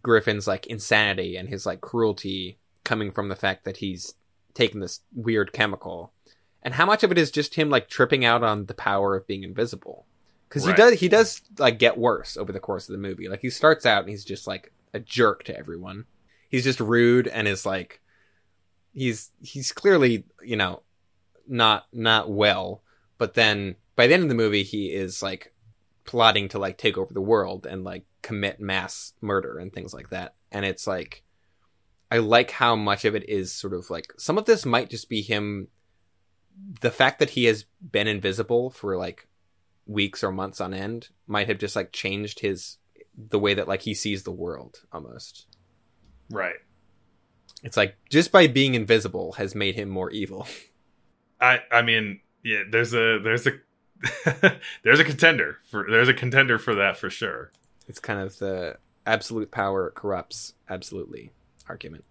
Griffin's 0.02 0.46
like 0.46 0.66
insanity 0.66 1.36
and 1.36 1.48
his 1.48 1.66
like 1.66 1.80
cruelty 1.80 2.58
coming 2.84 3.10
from 3.10 3.28
the 3.28 3.36
fact 3.36 3.64
that 3.64 3.78
he's 3.78 4.14
taken 4.54 4.80
this 4.80 5.00
weird 5.12 5.52
chemical, 5.52 6.12
and 6.62 6.74
how 6.74 6.86
much 6.86 7.02
of 7.02 7.10
it 7.10 7.18
is 7.18 7.30
just 7.30 7.56
him 7.56 7.70
like 7.70 7.88
tripping 7.88 8.24
out 8.24 8.42
on 8.44 8.66
the 8.66 8.74
power 8.74 9.16
of 9.16 9.26
being 9.26 9.42
invisible. 9.42 10.06
Because 10.48 10.66
Right. 10.66 10.76
he 10.76 10.82
does, 10.82 11.00
he 11.00 11.08
does 11.08 11.42
like 11.58 11.78
get 11.80 11.98
worse 11.98 12.36
over 12.36 12.52
the 12.52 12.60
course 12.60 12.88
of 12.88 12.92
the 12.92 12.98
movie. 12.98 13.28
Like 13.28 13.40
he 13.42 13.50
starts 13.50 13.84
out 13.84 14.02
and 14.02 14.10
he's 14.10 14.24
just 14.24 14.46
like 14.46 14.72
a 14.92 15.00
jerk 15.00 15.42
to 15.44 15.58
everyone. 15.58 16.04
He's 16.54 16.62
just 16.62 16.78
rude 16.78 17.26
and 17.26 17.48
is 17.48 17.66
like 17.66 18.00
he's 18.92 19.32
he's 19.42 19.72
clearly 19.72 20.24
you 20.40 20.56
know 20.56 20.84
not 21.48 21.86
not 21.92 22.30
well 22.30 22.84
but 23.18 23.34
then 23.34 23.74
by 23.96 24.06
the 24.06 24.14
end 24.14 24.22
of 24.22 24.28
the 24.28 24.36
movie 24.36 24.62
he 24.62 24.92
is 24.92 25.20
like 25.20 25.52
plotting 26.04 26.48
to 26.48 26.60
like 26.60 26.78
take 26.78 26.96
over 26.96 27.12
the 27.12 27.20
world 27.20 27.66
and 27.66 27.82
like 27.82 28.04
commit 28.22 28.60
mass 28.60 29.14
murder 29.20 29.58
and 29.58 29.72
things 29.72 29.92
like 29.92 30.10
that 30.10 30.36
and 30.52 30.64
it's 30.64 30.86
like 30.86 31.24
i 32.12 32.18
like 32.18 32.52
how 32.52 32.76
much 32.76 33.04
of 33.04 33.16
it 33.16 33.28
is 33.28 33.50
sort 33.50 33.74
of 33.74 33.90
like 33.90 34.12
some 34.16 34.38
of 34.38 34.44
this 34.44 34.64
might 34.64 34.88
just 34.88 35.08
be 35.08 35.22
him 35.22 35.66
the 36.82 36.90
fact 36.92 37.18
that 37.18 37.30
he 37.30 37.46
has 37.46 37.64
been 37.80 38.06
invisible 38.06 38.70
for 38.70 38.96
like 38.96 39.26
weeks 39.86 40.22
or 40.22 40.30
months 40.30 40.60
on 40.60 40.72
end 40.72 41.08
might 41.26 41.48
have 41.48 41.58
just 41.58 41.74
like 41.74 41.90
changed 41.90 42.38
his 42.38 42.78
the 43.16 43.38
way 43.38 43.54
that 43.54 43.68
like 43.68 43.82
he 43.82 43.94
sees 43.94 44.22
the 44.22 44.32
world 44.32 44.80
almost. 44.92 45.46
Right. 46.34 46.56
It's 47.62 47.76
like 47.76 47.96
just 48.10 48.30
by 48.30 48.46
being 48.46 48.74
invisible 48.74 49.32
has 49.32 49.54
made 49.54 49.74
him 49.74 49.88
more 49.88 50.10
evil. 50.10 50.46
I 51.40 51.60
I 51.72 51.82
mean, 51.82 52.20
yeah, 52.42 52.62
there's 52.70 52.92
a 52.94 53.18
there's 53.18 53.46
a 53.46 53.52
there's 54.84 55.00
a 55.00 55.04
contender 55.04 55.58
for 55.70 55.86
there's 55.88 56.08
a 56.08 56.14
contender 56.14 56.58
for 56.58 56.74
that 56.74 56.96
for 56.96 57.10
sure. 57.10 57.50
It's 57.88 57.98
kind 57.98 58.20
of 58.20 58.38
the 58.38 58.76
absolute 59.06 59.50
power 59.50 59.90
corrupts 59.90 60.54
absolutely 60.68 61.30
argument. 61.68 62.04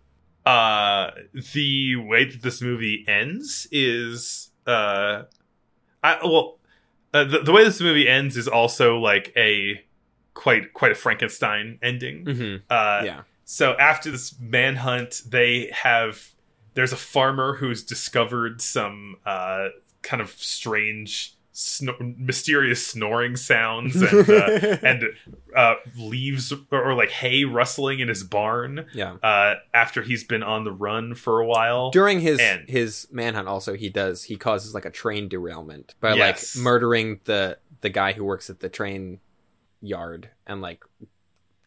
Uh 0.46 1.12
the 1.54 1.96
way 1.96 2.26
that 2.26 2.42
this 2.42 2.62
movie 2.62 3.06
ends 3.08 3.68
is 3.72 4.52
uh 4.66 5.24
I 6.04 6.18
well 6.24 6.58
uh, 7.14 7.24
the, 7.26 7.40
the 7.40 7.52
way 7.52 7.64
this 7.64 7.80
movie 7.80 8.10
ends 8.10 8.38
is 8.38 8.48
also 8.48 8.98
like 8.98 9.32
a 9.38 9.84
quite 10.34 10.74
quite 10.74 10.92
a 10.92 10.96
Frankenstein 10.96 11.78
ending. 11.82 12.26
Mm-hmm. 12.26 12.56
Uh 12.70 13.02
yeah. 13.06 13.22
So 13.46 13.74
after 13.74 14.10
this 14.12 14.36
manhunt 14.40 15.22
they 15.28 15.70
have 15.74 16.32
there's 16.76 16.94
a 16.94 16.98
farmer 16.98 17.56
who's 17.56 17.84
discovered 17.84 18.62
some 18.62 19.16
uh 19.26 19.68
kind 20.02 20.22
of 20.22 20.32
strange 20.32 21.36
snor- 21.54 22.18
mysterious 22.18 22.86
snoring 22.88 23.36
sounds 23.36 23.96
and 24.02 24.30
uh, 24.30 24.78
and 24.82 25.04
uh 25.56 25.76
leaves 25.98 26.52
or, 26.72 26.84
or 26.84 26.94
like 26.96 27.12
hay 27.12 27.44
rustling 27.44 28.00
in 28.00 28.08
his 28.08 28.24
barn 28.24 28.88
Yeah. 28.94 29.14
uh 29.22 29.56
after 29.74 30.02
he's 30.02 30.24
been 30.24 30.42
on 30.42 30.64
the 30.64 30.72
run 30.72 31.14
for 31.14 31.40
a 31.40 31.46
while 31.46 31.92
During 31.92 32.22
his 32.22 32.40
And- 32.40 32.68
his 32.68 33.08
manhunt, 33.12 33.48
also 33.48 33.76
he 33.76 33.90
does 33.90 34.24
he 34.24 34.36
causes 34.36 34.74
like 34.74 34.86
a 34.86 34.90
train 34.90 35.28
derailment 35.30 35.94
by 36.00 36.16
Yes. 36.16 36.56
like 36.56 36.64
murdering 36.64 37.20
the 37.26 37.60
the 37.82 37.90
guy 37.90 38.14
who 38.14 38.24
works 38.24 38.50
at 38.50 38.60
the 38.62 38.70
train 38.70 39.20
yard 39.82 40.30
and 40.48 40.60
like 40.62 40.84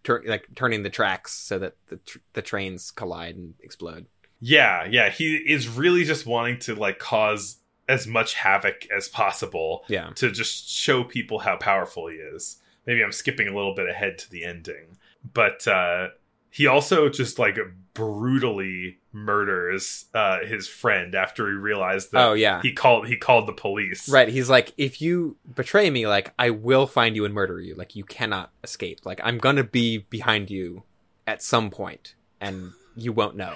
tur- 0.07 0.23
like 0.27 0.47
turning 0.55 0.83
the 0.83 0.91
tracks 0.91 1.33
so 1.33 1.59
that 1.59 1.75
the 1.89 1.97
tr- 1.97 2.19
the 2.33 2.43
trains 2.43 2.91
collide 2.91 3.37
and 3.37 3.55
explode. 3.63 4.07
yeah 4.41 4.87
yeah 4.91 5.09
he 5.11 5.37
is 5.37 5.69
really 5.69 6.05
just 6.05 6.25
wanting 6.27 6.59
to 6.61 6.75
like 6.75 6.99
cause 6.99 7.59
as 7.89 8.07
much 8.07 8.35
havoc 8.35 8.87
as 8.97 9.09
possible 9.09 9.85
Yeah. 9.89 10.11
to 10.17 10.31
just 10.31 10.69
show 10.69 11.05
people 11.05 11.39
how 11.41 11.57
powerful 11.57 12.09
he 12.09 12.17
is. 12.17 12.61
Maybe 12.87 13.01
I'm 13.05 13.13
skipping 13.13 13.47
a 13.49 13.55
little 13.55 13.75
bit 13.77 13.89
ahead 13.89 14.19
to 14.19 14.31
the 14.31 14.45
ending. 14.45 14.97
But 15.33 15.67
uh 15.69 16.09
he 16.51 16.67
also 16.67 17.09
just 17.09 17.39
like 17.39 17.57
brutally 17.97 18.99
murders 19.13 20.05
uh 20.15 20.45
his 20.45 20.69
friend 20.69 21.15
after 21.15 21.49
he 21.49 21.55
realized 21.55 22.13
that 22.13 22.23
Oh 22.29 22.33
yeah. 22.35 22.61
he 22.63 22.73
called 22.73 23.09
he 23.09 23.17
called 23.17 23.49
the 23.49 23.53
police. 23.53 24.09
Right, 24.09 24.29
he's 24.29 24.51
like, 24.51 24.73
if 24.77 25.01
you 25.01 25.37
betray 25.55 25.89
me, 25.91 26.07
like 26.07 26.33
I 26.39 26.51
will 26.51 26.87
find 26.87 27.17
you 27.17 27.25
and 27.25 27.35
murder 27.35 27.61
you. 27.61 27.75
Like 27.75 27.97
you 27.97 28.05
cannot 28.05 28.51
escape. 28.63 29.01
Like 29.05 29.21
I'm 29.25 29.39
gonna 29.39 29.65
be 29.65 29.99
behind 29.99 30.51
you 30.51 30.85
at 31.27 31.43
some 31.43 31.71
point, 31.71 32.15
and 32.41 32.73
you 32.95 33.13
won't 33.13 33.37
know. 33.37 33.55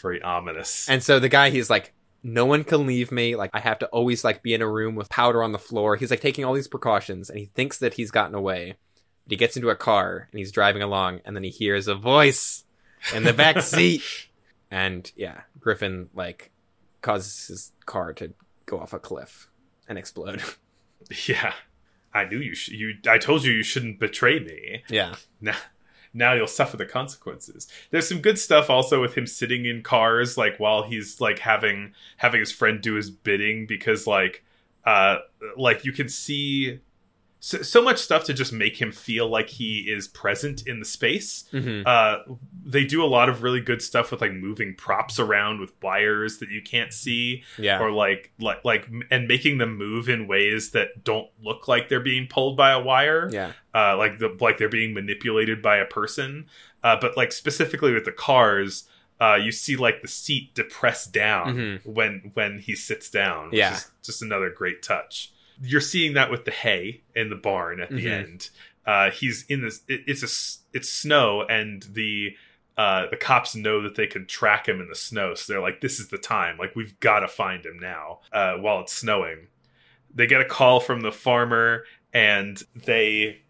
Very 0.00 0.22
ominous. 0.22 0.88
And 0.88 1.02
so 1.02 1.18
the 1.18 1.28
guy, 1.28 1.50
he's 1.50 1.68
like, 1.68 1.92
no 2.22 2.46
one 2.46 2.64
can 2.64 2.86
leave 2.86 3.12
me. 3.12 3.36
Like 3.36 3.50
I 3.52 3.60
have 3.60 3.78
to 3.80 3.86
always 3.88 4.24
like 4.24 4.42
be 4.42 4.54
in 4.54 4.62
a 4.62 4.68
room 4.68 4.94
with 4.94 5.10
powder 5.10 5.42
on 5.42 5.52
the 5.52 5.58
floor. 5.58 5.96
He's 5.96 6.10
like 6.10 6.20
taking 6.22 6.44
all 6.44 6.54
these 6.54 6.68
precautions, 6.68 7.28
and 7.28 7.38
he 7.38 7.46
thinks 7.46 7.78
that 7.78 7.94
he's 7.94 8.10
gotten 8.10 8.34
away. 8.34 8.76
But 9.24 9.32
he 9.32 9.36
gets 9.36 9.56
into 9.56 9.68
a 9.70 9.76
car 9.76 10.28
and 10.30 10.38
he's 10.38 10.52
driving 10.52 10.82
along, 10.82 11.20
and 11.24 11.36
then 11.36 11.42
he 11.44 11.50
hears 11.50 11.88
a 11.88 11.94
voice 11.94 12.64
in 13.14 13.24
the 13.24 13.32
back 13.32 13.60
seat, 13.62 14.02
and 14.70 15.10
yeah, 15.16 15.42
Griffin 15.58 16.08
like 16.14 16.50
causes 17.02 17.46
his 17.48 17.72
car 17.86 18.12
to 18.14 18.32
go 18.66 18.78
off 18.78 18.92
a 18.92 18.98
cliff 18.98 19.48
and 19.88 19.98
explode. 19.98 20.42
yeah. 21.26 21.54
I 22.12 22.24
knew 22.24 22.38
you 22.38 22.54
sh- 22.54 22.70
you 22.70 22.94
I 23.08 23.18
told 23.18 23.44
you 23.44 23.52
you 23.52 23.62
shouldn't 23.62 24.00
betray 24.00 24.40
me. 24.40 24.82
yeah. 24.88 25.14
now 25.40 25.56
now 26.12 26.32
you'll 26.32 26.48
suffer 26.48 26.76
the 26.76 26.84
consequences 26.84 27.68
there's 27.92 28.08
some 28.08 28.20
good 28.20 28.36
stuff 28.36 28.68
also 28.68 29.00
with 29.00 29.16
him 29.16 29.28
sitting 29.28 29.64
in 29.64 29.80
cars 29.80 30.36
like 30.36 30.58
while 30.58 30.82
he's 30.82 31.20
like 31.20 31.38
having 31.38 31.94
having 32.16 32.40
his 32.40 32.50
friend 32.50 32.80
do 32.80 32.94
his 32.94 33.10
bidding 33.10 33.64
because 33.64 34.08
like 34.08 34.44
uh 34.84 35.18
like 35.56 35.84
you 35.84 35.92
can 35.92 36.08
see 36.08 36.80
so, 37.42 37.62
so 37.62 37.80
much 37.82 37.98
stuff 37.98 38.24
to 38.24 38.34
just 38.34 38.52
make 38.52 38.80
him 38.80 38.92
feel 38.92 39.26
like 39.28 39.48
he 39.48 39.80
is 39.90 40.06
present 40.08 40.66
in 40.66 40.78
the 40.78 40.84
space 40.84 41.44
hmm 41.50 41.82
uh 41.86 42.18
they 42.64 42.84
do 42.84 43.02
a 43.02 43.06
lot 43.06 43.28
of 43.30 43.42
really 43.42 43.60
good 43.60 43.80
stuff 43.80 44.10
with 44.10 44.20
like 44.20 44.32
moving 44.34 44.74
props 44.74 45.18
around 45.18 45.58
with 45.58 45.72
wires 45.82 46.38
that 46.38 46.50
you 46.50 46.60
can't 46.62 46.92
see 46.92 47.42
Yeah. 47.58 47.80
or 47.80 47.90
like 47.90 48.30
like 48.38 48.62
like 48.64 48.88
and 49.10 49.26
making 49.26 49.58
them 49.58 49.76
move 49.78 50.08
in 50.08 50.26
ways 50.28 50.70
that 50.72 51.02
don't 51.02 51.28
look 51.42 51.66
like 51.66 51.88
they're 51.88 51.98
being 52.00 52.26
pulled 52.26 52.56
by 52.56 52.70
a 52.72 52.80
wire 52.80 53.28
yeah. 53.32 53.52
uh, 53.74 53.96
like 53.96 54.18
the 54.18 54.36
like 54.40 54.58
they're 54.58 54.68
being 54.68 54.92
manipulated 54.94 55.62
by 55.62 55.78
a 55.78 55.86
person. 55.86 56.46
Uh, 56.82 56.96
but 57.00 57.16
like 57.16 57.30
specifically 57.32 57.92
with 57.92 58.04
the 58.04 58.12
cars, 58.12 58.88
uh, 59.20 59.34
you 59.34 59.52
see 59.52 59.76
like 59.76 60.00
the 60.02 60.08
seat 60.08 60.54
depressed 60.54 61.12
down 61.12 61.54
Mhm. 61.56 61.86
when 61.86 62.30
when 62.34 62.58
he 62.58 62.74
sits 62.74 63.10
down. 63.10 63.46
Which 63.50 63.58
Yeah. 63.58 63.74
is 63.74 63.90
just 64.02 64.22
another 64.22 64.50
great 64.50 64.82
touch. 64.82 65.32
You're 65.62 65.80
seeing 65.80 66.14
that 66.14 66.30
with 66.30 66.44
the 66.44 66.50
hay 66.50 67.02
in 67.14 67.28
the 67.30 67.36
barn 67.36 67.80
at 67.80 67.90
the 67.90 68.06
Mhm. 68.06 68.10
end. 68.12 68.50
Uh, 68.86 69.10
he's 69.10 69.44
in 69.46 69.62
this. 69.62 69.82
It, 69.88 70.02
it's 70.06 70.22
a 70.22 70.76
it's 70.76 70.88
snow, 70.88 71.42
and 71.42 71.82
the 71.92 72.36
uh, 72.78 73.06
the 73.10 73.16
cops 73.16 73.54
know 73.54 73.82
that 73.82 73.94
they 73.94 74.06
can 74.06 74.26
track 74.26 74.66
him 74.66 74.80
in 74.80 74.88
the 74.88 74.94
snow, 74.94 75.34
so 75.34 75.52
they're 75.52 75.60
like, 75.60 75.80
"This 75.82 76.00
is 76.00 76.08
the 76.08 76.16
time. 76.18 76.56
Like 76.56 76.74
we've 76.74 76.98
got 77.00 77.20
to 77.20 77.28
find 77.28 77.64
him 77.64 77.78
now." 77.78 78.20
Uh, 78.32 78.54
while 78.54 78.80
it's 78.80 78.94
snowing, 78.94 79.48
they 80.14 80.26
get 80.26 80.40
a 80.40 80.46
call 80.46 80.80
from 80.80 81.02
the 81.02 81.12
farmer, 81.12 81.84
and 82.14 82.62
they 82.74 83.42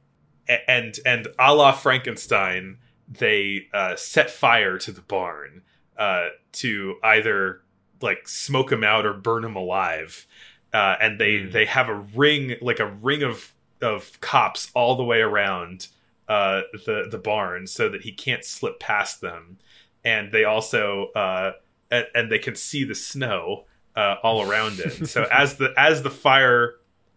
and 0.67 0.99
and 1.07 1.29
a 1.39 1.55
la 1.55 1.71
Frankenstein, 1.71 2.79
they 3.09 3.69
uh, 3.73 3.95
set 3.95 4.31
fire 4.31 4.79
to 4.79 4.91
the 4.91 5.01
barn 5.03 5.63
uh, 5.97 6.31
to 6.53 6.97
either 7.05 7.63
like 8.01 8.27
smoke 8.27 8.73
him 8.73 8.83
out 8.83 9.07
or 9.07 9.13
burn 9.13 9.45
him 9.45 9.55
alive. 9.55 10.27
Uh, 10.73 10.97
and 11.01 11.19
they 11.19 11.33
Mm. 11.41 11.53
they 11.53 11.65
have 11.67 11.89
a 11.89 11.95
ring 11.95 12.57
like 12.61 12.79
a 12.81 12.87
ring 12.87 13.23
of 13.23 13.53
of 13.83 14.21
cops 14.21 14.71
all 14.75 14.97
the 14.97 15.03
way 15.05 15.21
around 15.21 15.89
uh, 16.29 16.63
the 16.87 17.07
the 17.11 17.19
barn 17.19 17.67
so 17.67 17.89
that 17.89 18.03
he 18.03 18.13
can't 18.13 18.45
slip 18.45 18.79
past 18.79 19.21
them. 19.21 19.59
And 20.05 20.31
they 20.33 20.45
also 20.45 21.07
uh, 21.17 21.53
and, 21.91 22.07
and 22.15 22.31
they 22.31 22.39
can 22.39 22.55
see 22.55 22.85
the 22.85 22.95
snow 22.95 23.65
uh, 23.97 24.17
all 24.23 24.49
around 24.49 24.79
it. 24.79 25.07
so 25.09 25.27
as 25.33 25.57
the 25.57 25.75
as 25.77 26.03
the 26.03 26.11
fire 26.11 26.75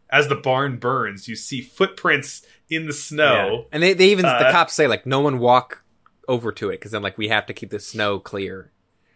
as 0.10 0.28
the 0.28 0.36
barn 0.36 0.78
burns, 0.78 1.28
you 1.28 1.36
see 1.36 1.62
footprints 1.62 2.46
in 2.70 2.88
the 2.88 2.94
snow. 2.94 3.52
Yeah. 3.52 3.68
And 3.72 3.84
they, 3.84 3.94
they 3.94 4.10
even 4.10 4.26
the 4.26 4.32
Uh, 4.48 4.52
cops 4.52 4.74
say 4.74 4.88
like 4.88 5.06
no 5.06 5.20
one 5.20 5.38
walk 5.40 5.84
over 6.28 6.52
to 6.54 6.70
it 6.70 6.74
because 6.80 6.92
then 6.92 7.02
like 7.04 7.18
we 7.18 7.28
have 7.28 7.46
to 7.48 7.54
keep 7.54 7.70
the 7.70 7.80
snow 7.80 8.20
clear. 8.20 8.72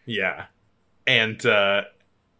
Yeah, 0.06 0.46
and 1.06 1.44
uh, 1.46 1.84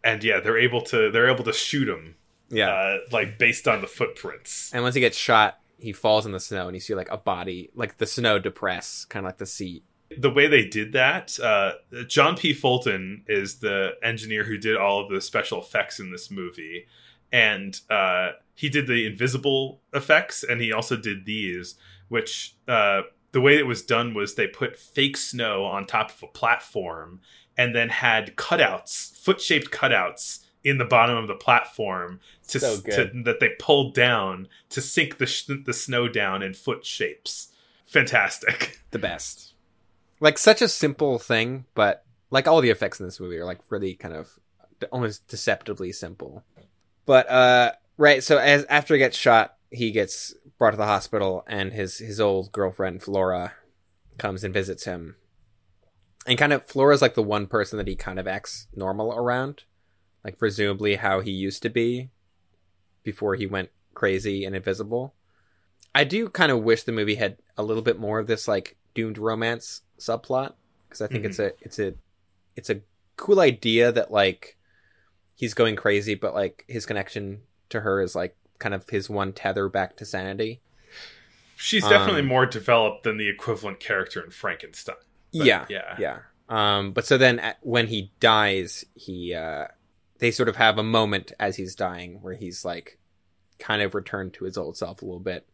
and 0.04 0.22
yeah, 0.22 0.40
they're 0.40 0.58
able 0.58 0.82
to 0.82 1.10
they're 1.10 1.30
able 1.30 1.44
to 1.44 1.52
shoot 1.52 1.88
him. 1.88 2.16
Yeah. 2.50 2.70
uh, 2.70 2.98
like 3.12 3.38
based 3.38 3.68
on 3.68 3.82
the 3.82 3.86
footprints. 3.86 4.72
and 4.72 4.82
once 4.82 4.94
he 4.94 5.02
gets 5.02 5.18
shot, 5.18 5.58
he 5.78 5.92
falls 5.92 6.24
in 6.24 6.32
the 6.32 6.40
snow 6.40 6.66
and 6.66 6.74
you 6.74 6.80
see 6.80 6.94
like 6.94 7.10
a 7.10 7.16
body, 7.18 7.70
like 7.74 7.98
the 7.98 8.06
snow 8.06 8.38
depress, 8.38 9.04
kind 9.04 9.24
of 9.24 9.28
like 9.28 9.38
the 9.38 9.46
seat. 9.46 9.84
The 10.16 10.30
way 10.30 10.46
they 10.48 10.64
did 10.64 10.92
that, 10.92 11.38
uh, 11.38 11.72
John 12.06 12.36
P. 12.36 12.54
Fulton 12.54 13.24
is 13.28 13.56
the 13.56 13.90
engineer 14.02 14.44
who 14.44 14.56
did 14.56 14.76
all 14.76 15.04
of 15.04 15.10
the 15.10 15.20
special 15.20 15.60
effects 15.60 16.00
in 16.00 16.10
this 16.10 16.30
movie, 16.30 16.86
and 17.30 17.78
uh, 17.90 18.30
he 18.54 18.70
did 18.70 18.86
the 18.86 19.06
invisible 19.06 19.82
effects, 19.92 20.42
and 20.42 20.62
he 20.62 20.72
also 20.72 20.96
did 20.96 21.26
these. 21.26 21.74
Which 22.08 22.56
uh, 22.66 23.02
the 23.32 23.42
way 23.42 23.58
it 23.58 23.66
was 23.66 23.82
done 23.82 24.14
was 24.14 24.34
they 24.34 24.46
put 24.46 24.78
fake 24.78 25.18
snow 25.18 25.64
on 25.64 25.84
top 25.84 26.10
of 26.10 26.22
a 26.22 26.26
platform, 26.26 27.20
and 27.58 27.74
then 27.74 27.88
had 27.88 28.36
cutouts, 28.36 29.14
foot 29.16 29.40
shaped 29.40 29.72
cutouts 29.72 30.44
in 30.64 30.78
the 30.78 30.84
bottom 30.84 31.16
of 31.16 31.26
the 31.28 31.34
platform 31.34 32.20
to, 32.48 32.60
So 32.60 32.76
to 32.80 33.10
that 33.24 33.40
they 33.40 33.50
pulled 33.58 33.94
down 33.94 34.48
to 34.70 34.80
sink 34.80 35.18
the 35.18 35.26
sh- 35.26 35.50
the 35.64 35.72
snow 35.72 36.08
down 36.08 36.42
in 36.42 36.54
foot 36.54 36.86
shapes. 36.86 37.48
Fantastic. 37.86 38.80
The 38.90 38.98
best. 38.98 39.52
Like 40.18 40.38
such 40.38 40.62
a 40.62 40.68
simple 40.68 41.18
thing, 41.18 41.66
but 41.74 42.06
like 42.30 42.48
all 42.48 42.62
the 42.62 42.70
effects 42.70 42.98
in 42.98 43.04
this 43.04 43.20
movie 43.20 43.36
are 43.36 43.44
like 43.44 43.58
really 43.68 43.92
kind 43.92 44.14
of 44.14 44.38
almost 44.90 45.28
deceptively 45.28 45.92
simple. 45.92 46.42
But 47.04 47.28
uh 47.30 47.72
right, 47.98 48.24
so 48.24 48.38
as 48.38 48.64
after 48.64 48.94
he 48.94 48.98
gets 48.98 49.18
shot, 49.18 49.56
he 49.70 49.90
gets 49.90 50.34
brought 50.56 50.70
to 50.70 50.78
the 50.78 50.86
hospital 50.86 51.44
and 51.46 51.74
his 51.74 51.98
his 51.98 52.18
old 52.18 52.50
girlfriend 52.50 53.02
Flora 53.02 53.52
comes 54.16 54.42
and 54.42 54.54
visits 54.54 54.84
him. 54.84 55.16
And 56.28 56.38
kind 56.38 56.52
of 56.52 56.66
Flora's 56.66 57.02
like 57.02 57.14
the 57.14 57.22
one 57.22 57.46
person 57.46 57.78
that 57.78 57.88
he 57.88 57.96
kind 57.96 58.18
of 58.18 58.28
acts 58.28 58.68
normal 58.74 59.12
around. 59.14 59.64
Like 60.24 60.38
presumably 60.38 60.96
how 60.96 61.20
he 61.20 61.30
used 61.30 61.62
to 61.62 61.70
be 61.70 62.10
before 63.02 63.34
he 63.34 63.46
went 63.46 63.70
crazy 63.94 64.44
and 64.44 64.54
invisible. 64.54 65.14
I 65.94 66.04
do 66.04 66.28
kind 66.28 66.52
of 66.52 66.62
wish 66.62 66.82
the 66.82 66.92
movie 66.92 67.14
had 67.14 67.38
a 67.56 67.62
little 67.62 67.82
bit 67.82 67.98
more 67.98 68.18
of 68.18 68.26
this 68.26 68.46
like 68.46 68.76
doomed 68.94 69.16
romance 69.16 69.82
subplot 69.98 70.54
because 70.86 71.00
I 71.00 71.06
think 71.06 71.24
it's 71.24 71.38
a 71.38 71.52
it's 71.60 71.78
a 71.78 71.94
it's 72.56 72.68
a 72.68 72.80
cool 73.16 73.40
idea 73.40 73.90
that 73.90 74.10
like 74.10 74.56
he's 75.34 75.54
going 75.54 75.76
crazy, 75.76 76.14
but 76.14 76.34
like 76.34 76.64
his 76.68 76.84
connection 76.84 77.40
to 77.70 77.80
her 77.80 78.02
is 78.02 78.14
like 78.14 78.36
kind 78.58 78.74
of 78.74 78.88
his 78.90 79.08
one 79.08 79.32
tether 79.32 79.68
back 79.68 79.96
to 79.96 80.04
sanity. 80.04 80.60
She's 81.56 81.82
definitely 81.82 82.20
Um, 82.20 82.26
more 82.28 82.46
developed 82.46 83.02
than 83.04 83.16
the 83.16 83.28
equivalent 83.28 83.80
character 83.80 84.22
in 84.22 84.30
Frankenstein. 84.30 84.96
But, 85.32 85.46
yeah, 85.46 85.66
yeah. 85.68 85.96
yeah. 85.98 86.18
Um, 86.48 86.92
but 86.92 87.04
so 87.04 87.18
then 87.18 87.38
at, 87.38 87.58
when 87.60 87.88
he 87.88 88.12
dies, 88.20 88.84
he 88.94 89.34
uh, 89.34 89.66
they 90.18 90.30
sort 90.30 90.48
of 90.48 90.56
have 90.56 90.78
a 90.78 90.82
moment 90.82 91.32
as 91.38 91.56
he's 91.56 91.74
dying 91.74 92.22
where 92.22 92.34
he's 92.34 92.64
like 92.64 92.98
kind 93.58 93.82
of 93.82 93.94
returned 93.94 94.32
to 94.34 94.44
his 94.44 94.56
old 94.56 94.76
self 94.76 95.02
a 95.02 95.04
little 95.04 95.20
bit, 95.20 95.46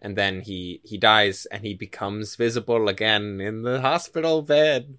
and 0.00 0.16
then 0.16 0.42
he 0.42 0.80
he 0.84 0.98
dies 0.98 1.46
and 1.46 1.62
he 1.62 1.74
becomes 1.74 2.36
visible 2.36 2.88
again 2.88 3.40
in 3.40 3.62
the 3.62 3.80
hospital 3.80 4.42
bed, 4.42 4.98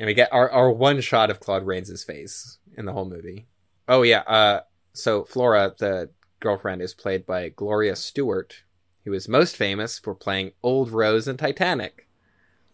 and 0.00 0.06
we 0.06 0.14
get 0.14 0.32
our 0.32 0.50
our 0.50 0.70
one 0.70 1.00
shot 1.00 1.30
of 1.30 1.40
Claude 1.40 1.66
Rains' 1.66 2.02
face 2.02 2.58
in 2.76 2.86
the 2.86 2.92
whole 2.92 3.08
movie. 3.08 3.46
Oh 3.86 4.02
yeah, 4.02 4.20
uh, 4.26 4.60
so 4.92 5.24
Flora, 5.24 5.74
the 5.78 6.10
girlfriend, 6.40 6.82
is 6.82 6.92
played 6.94 7.24
by 7.24 7.50
Gloria 7.50 7.94
Stuart, 7.94 8.64
who 9.04 9.12
is 9.12 9.28
most 9.28 9.56
famous 9.56 10.00
for 10.00 10.14
playing 10.14 10.52
Old 10.60 10.90
Rose 10.90 11.28
in 11.28 11.36
Titanic 11.36 12.03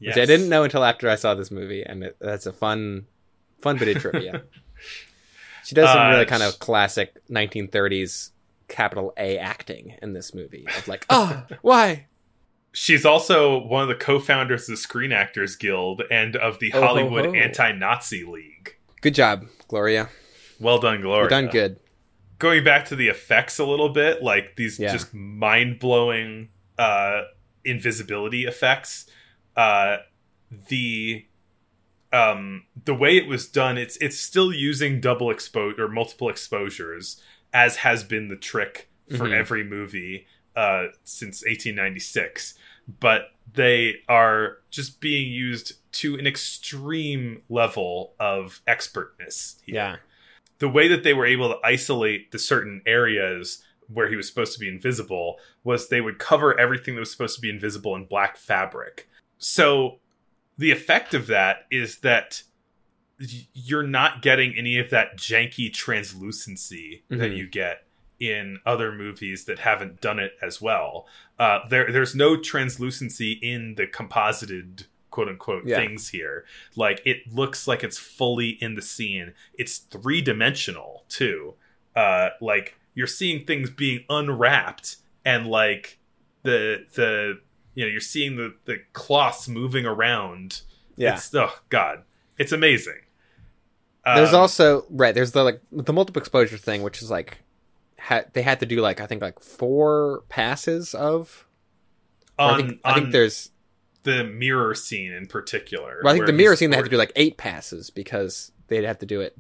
Yes. 0.01 0.17
which 0.17 0.23
I 0.23 0.27
didn't 0.27 0.49
know 0.49 0.65
until 0.65 0.83
after 0.83 1.09
I 1.09 1.15
saw 1.17 1.35
this 1.35 1.51
movie, 1.51 1.83
and 1.85 2.03
it, 2.05 2.17
that's 2.21 2.47
a 2.47 2.53
fun, 2.53 3.07
fun 3.61 3.77
bit 3.79 3.95
of 3.97 4.03
trivia. 4.03 4.43
she 5.65 5.75
does 5.75 5.91
some 5.91 6.07
Uh, 6.07 6.11
really 6.11 6.25
kind 6.27 6.43
of 6.43 6.59
classic 6.59 7.15
1930s 7.31 8.31
capital 8.69 9.13
A 9.19 9.37
acting 9.39 9.97
in 10.01 10.13
this 10.15 10.35
movie. 10.35 10.67
Of 10.79 10.89
like, 10.89 11.05
oh, 11.11 11.45
why? 11.63 12.07
She's 12.73 13.05
also 13.05 13.59
one 13.67 13.83
of 13.83 13.89
the 13.89 13.95
co-founders 13.97 14.63
of 14.69 14.75
the 14.75 14.77
Screen 14.77 15.13
Actors 15.13 15.57
Guild 15.57 16.03
and 16.11 16.37
of 16.37 16.61
the 16.61 16.73
Oh, 16.73 16.81
ho, 16.81 16.87
Hollywood 16.87 17.25
ho. 17.27 17.35
Anti-Nazi 17.35 18.25
League. 18.25 18.77
Good 19.03 19.15
job, 19.15 19.47
Gloria. 19.69 20.09
Well 20.61 20.79
done, 20.79 21.01
Gloria. 21.01 21.23
You're 21.23 21.29
done 21.31 21.49
good. 21.49 21.81
Going 22.39 22.63
back 22.65 22.87
to 22.87 22.97
the 22.97 23.09
effects 23.09 23.59
a 23.59 23.65
little 23.67 23.89
bit, 23.91 24.23
like 24.23 24.57
these 24.57 24.79
Yeah. 24.79 24.93
just 24.93 25.13
mind-blowing 25.13 26.49
uh, 26.79 27.23
invisibility 27.65 28.45
effects. 28.47 29.07
Uh, 29.61 29.99
the 30.69 31.27
um, 32.13 32.65
the 32.85 32.95
way 32.95 33.17
it 33.17 33.27
was 33.29 33.47
done, 33.47 33.79
it's 33.79 33.97
it's 33.99 34.19
still 34.19 34.53
using 34.53 35.01
double 35.01 35.31
exposure 35.31 35.85
or 35.85 35.89
multiple 35.89 36.29
exposures, 36.29 37.23
as 37.53 37.77
has 37.77 38.03
been 38.03 38.29
the 38.29 38.37
trick 38.37 38.89
for 39.11 39.27
Mhm. 39.29 39.33
every 39.39 39.65
movie 39.65 40.27
uh, 40.57 40.87
since 41.05 41.45
1896. 41.47 42.55
But 43.01 43.33
they 43.53 43.97
are 44.09 44.59
just 44.71 45.01
being 45.01 45.31
used 45.33 45.75
to 45.93 46.19
an 46.19 46.27
extreme 46.27 47.43
level 47.49 48.15
of 48.19 48.61
expertness. 48.67 49.61
here 49.65 49.75
Yeah. 49.77 49.97
the 50.59 50.69
way 50.69 50.89
that 50.89 51.03
they 51.05 51.15
were 51.15 51.27
able 51.27 51.49
to 51.51 51.59
isolate 51.65 52.33
the 52.33 52.39
certain 52.39 52.83
areas 52.87 53.63
where 53.89 54.09
he 54.09 54.17
was 54.17 54.27
supposed 54.29 54.53
to 54.55 54.59
be 54.61 54.69
invisible 54.69 55.39
was 55.65 55.89
they 55.89 56.01
would 56.01 56.19
cover 56.19 56.59
everything 56.59 56.95
that 56.95 57.01
was 57.01 57.11
supposed 57.11 57.35
to 57.37 57.41
be 57.41 57.51
invisible 57.51 57.95
in 57.97 58.05
black 58.05 58.37
fabric. 58.37 59.09
So 59.41 59.99
the 60.57 60.71
effect 60.71 61.15
of 61.15 61.27
that 61.27 61.67
is 61.71 61.99
that 61.99 62.43
you're 63.53 63.83
not 63.83 64.23
getting 64.23 64.55
any 64.57 64.79
of 64.79 64.91
that 64.91 65.17
janky 65.19 65.73
translucency 65.73 67.03
that 67.09 67.33
Mhm. 67.33 67.37
you 67.37 67.47
get 67.49 67.87
in 68.19 68.61
other 68.67 68.93
movies 68.93 69.47
that 69.47 69.61
haven't 69.61 70.01
done 70.01 70.19
it 70.19 70.37
as 70.43 70.61
well. 70.61 71.09
Uh, 71.39 71.61
there, 71.69 71.91
there's 71.91 72.15
no 72.15 72.37
translucency 72.37 73.33
in 73.33 73.75
the 73.77 73.87
composited 73.87 74.87
quote 75.11 75.29
unquote 75.29 75.67
Yeah. 75.67 75.77
things 75.77 76.11
here. 76.11 76.45
Like 76.77 77.01
it 77.07 77.27
looks 77.33 77.67
like 77.67 77.83
it's 77.83 77.99
fully 77.99 78.51
in 78.63 78.75
the 78.75 78.83
scene. 78.83 79.33
It's 79.55 79.79
three 79.79 80.21
dimensional 80.21 81.05
too. 81.09 81.55
Uh, 81.97 82.31
like 82.41 82.77
you're 82.95 83.07
seeing 83.07 83.45
things 83.45 83.71
being 83.71 84.05
unwrapped 84.11 84.97
and 85.25 85.47
like 85.47 85.99
the 86.43 86.87
the 86.95 87.41
you 87.75 87.85
know 87.85 87.91
you're 87.91 88.01
seeing 88.01 88.37
the 88.37 88.55
the 88.65 88.79
cloths 88.93 89.49
moving 89.49 89.87
around. 89.87 90.63
Yeah. 90.97 91.15
It's, 91.15 91.35
oh 91.35 91.53
god, 91.69 92.03
it's 92.39 92.53
amazing. 92.53 93.01
There's 94.05 94.31
Um, 94.35 94.41
also 94.41 94.87
right. 94.91 95.15
There's 95.15 95.33
the 95.33 95.45
like 95.45 95.61
the 95.73 95.93
multiple 95.93 96.21
exposure 96.21 96.57
thing, 96.57 96.83
which 96.83 97.03
is 97.03 97.11
like 97.11 97.39
ha- 97.99 98.25
they 98.33 98.43
had 98.43 98.61
to 98.61 98.67
do 98.67 98.81
like 98.81 99.01
I 99.01 99.07
think 99.07 99.23
like 99.23 99.41
four 99.41 100.23
passes 100.29 100.95
of. 100.95 101.47
on 102.39 102.55
I 102.55 102.57
think, 102.57 102.81
on 102.85 102.93
I 102.93 102.95
think 102.95 103.13
there's. 103.13 103.51
the 104.05 104.25
mirror 104.25 104.75
scene 104.75 105.13
in 105.13 105.27
particular. 105.27 106.01
Well, 106.03 106.13
I 106.13 106.17
think 106.17 106.27
the 106.27 106.33
mirror 106.33 106.57
scene 106.57 106.71
they 106.71 106.77
had 106.77 106.87
to 106.87 106.91
do 106.91 106.97
like 106.97 107.13
eight 107.17 107.37
passes 107.37 107.91
because 107.91 108.53
they'd 108.69 108.85
have 108.85 108.99
to 109.01 109.07
do 109.07 109.21
it 109.21 109.37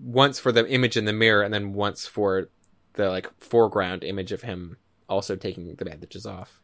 once 0.00 0.40
for 0.40 0.50
the 0.50 0.68
image 0.68 0.96
in 0.96 1.04
the 1.04 1.12
mirror 1.12 1.42
and 1.42 1.54
then 1.54 1.72
once 1.72 2.04
for 2.06 2.48
the 2.94 3.08
like 3.08 3.30
foreground 3.40 4.02
image 4.02 4.32
of 4.32 4.42
him 4.42 4.76
also 5.08 5.36
taking 5.36 5.72
the 5.76 5.84
bandages 5.84 6.26
off. 6.26 6.60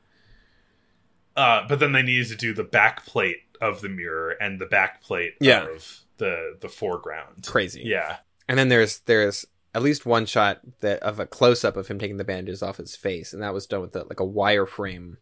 Uh, 1.37 1.67
but 1.69 1.79
then 1.79 1.93
they 1.93 2.03
needed 2.03 2.29
to 2.29 2.37
do 2.37 2.53
the 2.53 2.65
back 2.65 3.07
plate 3.07 3.39
of 3.61 3.81
the 3.81 3.89
mirror 3.89 4.31
and 4.41 4.61
the 4.61 4.67
back 4.67 5.03
plate 5.03 5.35
Yeah. 5.41 5.67
of 5.69 6.01
the 6.19 6.57
the 6.61 6.69
foreground. 6.69 7.47
Crazy. 7.47 7.83
Yeah. 7.85 8.19
And 8.49 8.59
then 8.59 8.69
there's 8.69 9.01
there's 9.01 9.47
at 9.75 9.83
least 9.83 10.05
one 10.05 10.27
shot 10.27 10.61
that 10.81 11.01
of 11.03 11.21
a 11.21 11.27
close 11.27 11.65
up 11.65 11.77
of 11.77 11.87
him 11.89 11.99
taking 11.99 12.17
the 12.17 12.25
bandages 12.25 12.63
off 12.63 12.79
his 12.79 12.97
face, 12.97 13.33
and 13.33 13.43
that 13.43 13.55
was 13.55 13.67
done 13.67 13.81
with 13.83 13.95
a, 13.95 14.05
like 14.05 14.19
a 14.21 14.27
wireframe 14.27 15.17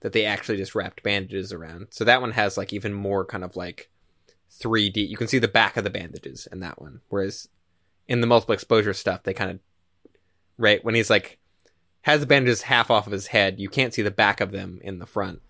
that 0.00 0.12
they 0.12 0.24
actually 0.24 0.56
just 0.56 0.74
wrapped 0.74 1.02
bandages 1.02 1.52
around. 1.52 1.86
So 1.90 2.04
that 2.04 2.20
one 2.20 2.32
has 2.32 2.56
like 2.58 2.72
even 2.72 2.92
more 2.92 3.24
kind 3.24 3.44
of 3.44 3.56
like 3.56 3.88
3D. 4.60 5.08
You 5.08 5.16
can 5.16 5.28
see 5.28 5.38
the 5.38 5.48
back 5.48 5.76
of 5.76 5.84
the 5.84 5.90
bandages 5.90 6.46
in 6.50 6.60
that 6.60 6.80
one, 6.80 7.00
whereas 7.08 7.48
in 8.08 8.20
the 8.20 8.26
multiple 8.26 8.52
exposure 8.54 8.92
stuff, 8.94 9.22
they 9.22 9.32
kind 9.32 9.50
of 9.52 9.58
right 10.58 10.84
when 10.84 10.94
he's 10.94 11.10
like 11.10 11.38
has 12.06 12.20
the 12.20 12.26
bandages 12.26 12.62
half 12.62 12.90
off 12.90 13.06
of 13.06 13.12
his 13.12 13.26
head, 13.28 13.58
you 13.58 13.68
can't 13.68 13.92
see 13.92 14.00
the 14.02 14.10
back 14.10 14.40
of 14.40 14.52
them 14.52 14.78
in 14.82 14.98
the 15.00 15.06
front. 15.06 15.42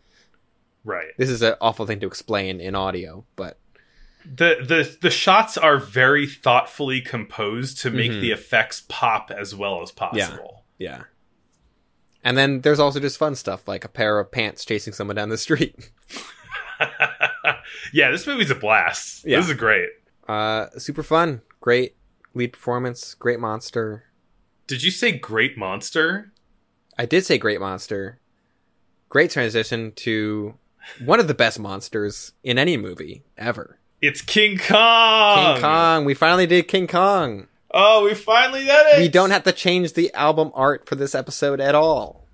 Right. 0.84 1.08
This 1.18 1.28
is 1.30 1.42
an 1.42 1.54
awful 1.60 1.84
thing 1.86 2.00
to 2.00 2.06
explain 2.06 2.60
in 2.60 2.74
audio, 2.74 3.24
but 3.36 3.58
The 4.24 4.56
the 4.62 4.96
the 5.02 5.10
shots 5.10 5.56
are 5.58 5.78
very 5.78 6.26
thoughtfully 6.26 7.00
composed 7.00 7.78
to 7.80 7.90
make 7.90 8.10
Mhm. 8.10 8.20
the 8.20 8.30
effects 8.30 8.82
pop 8.88 9.30
as 9.30 9.54
well 9.54 9.82
as 9.82 9.92
possible. 9.92 10.64
yeah. 10.78 11.04
And 12.24 12.36
then 12.36 12.62
there's 12.62 12.80
also 12.80 12.98
just 13.00 13.18
fun 13.18 13.36
stuff 13.36 13.68
like 13.68 13.84
a 13.84 13.88
pair 13.88 14.18
of 14.18 14.32
pants 14.32 14.64
chasing 14.64 14.92
someone 14.92 15.14
down 15.16 15.28
the 15.28 15.38
street. 15.38 15.90
Yeah, 17.92 18.10
this 18.10 18.26
movie's 18.26 18.50
a 18.50 18.54
blast. 18.54 19.24
Yeah. 19.24 19.38
This 19.40 19.48
is 19.50 19.54
great. 19.56 19.90
Uh, 20.28 20.66
super 20.78 21.02
fun, 21.02 21.42
great 21.60 21.96
lead 22.34 22.52
performance, 22.52 23.14
great 23.14 23.38
monster. 23.40 24.04
Did 24.66 24.82
you 24.82 24.90
say 24.90 25.12
great 25.12 25.56
monster? 25.56 26.32
I 26.98 27.06
did 27.06 27.24
say 27.24 27.38
great 27.38 27.60
monster. 27.60 28.18
Great 29.08 29.30
transition 29.30 29.92
to 29.96 30.54
one 31.04 31.20
of 31.20 31.28
the 31.28 31.34
best 31.34 31.58
monsters 31.58 32.32
in 32.42 32.58
any 32.58 32.76
movie 32.76 33.22
ever. 33.36 33.78
It's 34.00 34.20
King 34.20 34.58
Kong. 34.58 35.54
King 35.54 35.62
Kong. 35.62 36.04
We 36.04 36.14
finally 36.14 36.46
did 36.46 36.68
King 36.68 36.86
Kong. 36.86 37.48
Oh, 37.70 38.04
we 38.04 38.14
finally 38.14 38.64
did 38.64 38.86
it. 38.94 39.00
We 39.00 39.08
don't 39.08 39.30
have 39.30 39.44
to 39.44 39.52
change 39.52 39.92
the 39.92 40.12
album 40.14 40.50
art 40.54 40.88
for 40.88 40.94
this 40.94 41.14
episode 41.14 41.60
at 41.60 41.74
all. 41.74 42.26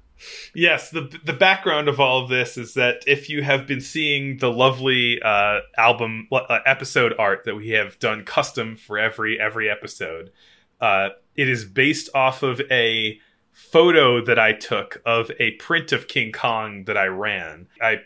Yes, 0.54 0.90
the 0.90 1.18
the 1.24 1.32
background 1.32 1.88
of 1.88 1.98
all 1.98 2.22
of 2.22 2.28
this 2.28 2.56
is 2.56 2.74
that 2.74 3.02
if 3.08 3.28
you 3.28 3.42
have 3.42 3.66
been 3.66 3.80
seeing 3.80 4.38
the 4.38 4.52
lovely 4.52 5.20
uh, 5.20 5.60
album 5.76 6.28
uh, 6.30 6.60
episode 6.64 7.12
art 7.18 7.44
that 7.44 7.56
we 7.56 7.70
have 7.70 7.98
done 7.98 8.24
custom 8.24 8.76
for 8.76 8.98
every 8.98 9.40
every 9.40 9.68
episode, 9.68 10.30
uh, 10.80 11.08
it 11.34 11.48
is 11.48 11.64
based 11.64 12.08
off 12.14 12.44
of 12.44 12.60
a 12.70 13.18
photo 13.52 14.24
that 14.24 14.38
I 14.38 14.52
took 14.52 15.00
of 15.04 15.30
a 15.38 15.52
print 15.52 15.92
of 15.92 16.08
King 16.08 16.32
Kong 16.32 16.84
that 16.84 16.96
I 16.96 17.06
ran. 17.06 17.68
I 17.80 18.02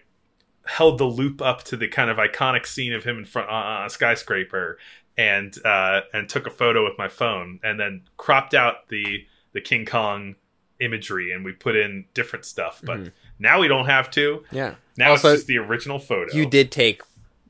held 0.67 0.99
the 0.99 1.05
loupe 1.07 1.41
up 1.41 1.63
to 1.65 1.77
the 1.77 1.89
kind 1.89 2.11
of 2.11 2.17
iconic 2.17 2.67
scene 2.67 2.93
of 2.93 3.05
him 3.05 3.19
in 3.19 3.25
front 3.25 3.49
on 3.49 3.87
a 3.87 3.91
skyscraper 3.91 4.79
and 5.17 5.57
uh, 5.65 6.01
and 6.13 6.29
took 6.29 6.47
a 6.47 6.51
photo 6.51 6.85
with 6.85 6.99
my 6.99 7.09
phone 7.09 7.61
and 7.63 7.79
then 7.81 8.03
cropped 8.17 8.55
out 8.55 8.89
the 8.89 9.25
the 9.53 9.61
King 9.61 9.87
Kong 9.87 10.35
imagery 10.81 11.33
and 11.33 11.45
we 11.45 11.53
put 11.53 11.75
in 11.77 12.05
different 12.13 12.45
stuff. 12.45 12.83
But 12.85 12.99
Mhm. 13.01 13.13
now 13.39 13.61
we 13.61 13.69
don't 13.69 13.87
have 13.87 14.11
to. 14.11 14.45
Yeah. 14.51 14.75
Now 14.99 15.13
Also, 15.13 15.29
it's 15.31 15.39
just 15.39 15.47
the 15.47 15.57
original 15.59 15.99
photo. 15.99 16.35
You 16.35 16.45
did 16.45 16.71
take 16.71 17.01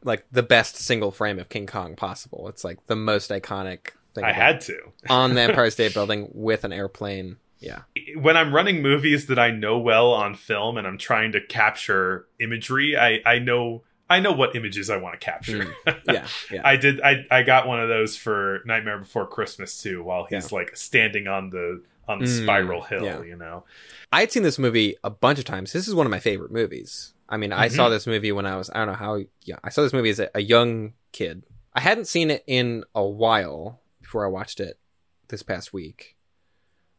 like 0.04 0.24
the 0.30 0.44
best 0.44 0.76
single 0.76 1.10
frame 1.10 1.40
of 1.40 1.48
King 1.48 1.66
Kong 1.66 1.96
possible. 1.96 2.46
It's 2.48 2.62
like 2.62 2.86
the 2.86 2.94
most 2.94 3.30
iconic 3.30 3.88
thing. 4.14 4.22
I 4.22 4.32
had 4.32 4.60
to. 4.62 4.78
on 5.08 5.34
the 5.34 5.40
Empire 5.40 5.70
State 5.72 5.92
Building 5.94 6.28
with 6.32 6.62
an 6.62 6.72
airplane. 6.72 7.38
Yeah. 7.58 7.82
when 8.16 8.36
I'm 8.36 8.54
running 8.54 8.82
movies 8.82 9.26
that 9.26 9.38
I 9.38 9.50
know 9.50 9.78
well 9.78 10.12
on 10.12 10.34
film 10.34 10.76
and 10.76 10.86
I'm 10.86 10.98
trying 10.98 11.32
to 11.32 11.40
capture 11.40 12.26
imagery, 12.38 12.96
I 12.96 13.20
I 13.24 13.38
know 13.38 13.82
I 14.08 14.20
know 14.20 14.32
what 14.32 14.54
images 14.54 14.88
I 14.90 14.98
want 14.98 15.18
to 15.20 15.24
capture. 15.24 15.74
Yeah. 16.06 16.26
Yeah. 16.52 16.60
I 16.64 16.76
did. 16.76 17.00
I 17.00 17.26
I 17.30 17.42
got 17.42 17.66
one 17.66 17.80
of 17.80 17.88
those 17.88 18.16
for 18.16 18.60
Nightmare 18.66 18.98
Before 18.98 19.26
Christmas 19.26 19.80
too, 19.82 20.02
while 20.04 20.26
he's 20.28 20.52
like 20.52 20.76
standing 20.76 21.26
on 21.26 21.50
the 21.50 21.82
on 22.08 22.20
the 22.20 22.26
Mm, 22.26 22.42
spiral 22.44 22.82
hill. 22.82 23.04
yeah. 23.04 23.22
You 23.22 23.36
know. 23.36 23.64
I 24.12 24.20
had 24.20 24.30
seen 24.30 24.44
this 24.44 24.58
movie 24.60 24.96
a 25.02 25.10
bunch 25.10 25.38
of 25.40 25.44
times. 25.44 25.72
This 25.72 25.88
is 25.88 25.94
one 25.94 26.06
of 26.06 26.10
my 26.10 26.20
favorite 26.20 26.52
movies. 26.52 27.14
I 27.28 27.36
mean, 27.36 27.52
I 27.52 27.66
Mm-hmm. 27.66 27.74
saw 27.76 27.88
this 27.88 28.06
movie 28.06 28.30
when 28.30 28.46
I 28.46 28.54
was, 28.56 28.70
I 28.70 28.74
don't 28.78 28.86
know 28.86 28.92
how, 28.94 29.20
yeah, 29.42 29.56
I 29.64 29.70
saw 29.70 29.82
this 29.82 29.92
movie 29.92 30.10
as 30.10 30.20
a, 30.20 30.30
a 30.36 30.40
young 30.40 30.92
kid. 31.10 31.42
I 31.74 31.80
hadn't 31.80 32.04
seen 32.06 32.30
it 32.30 32.44
in 32.46 32.84
a 32.94 33.04
while 33.04 33.80
before 34.00 34.24
I 34.24 34.28
watched 34.28 34.60
it 34.60 34.78
this 35.26 35.42
past 35.42 35.72
week. 35.72 36.15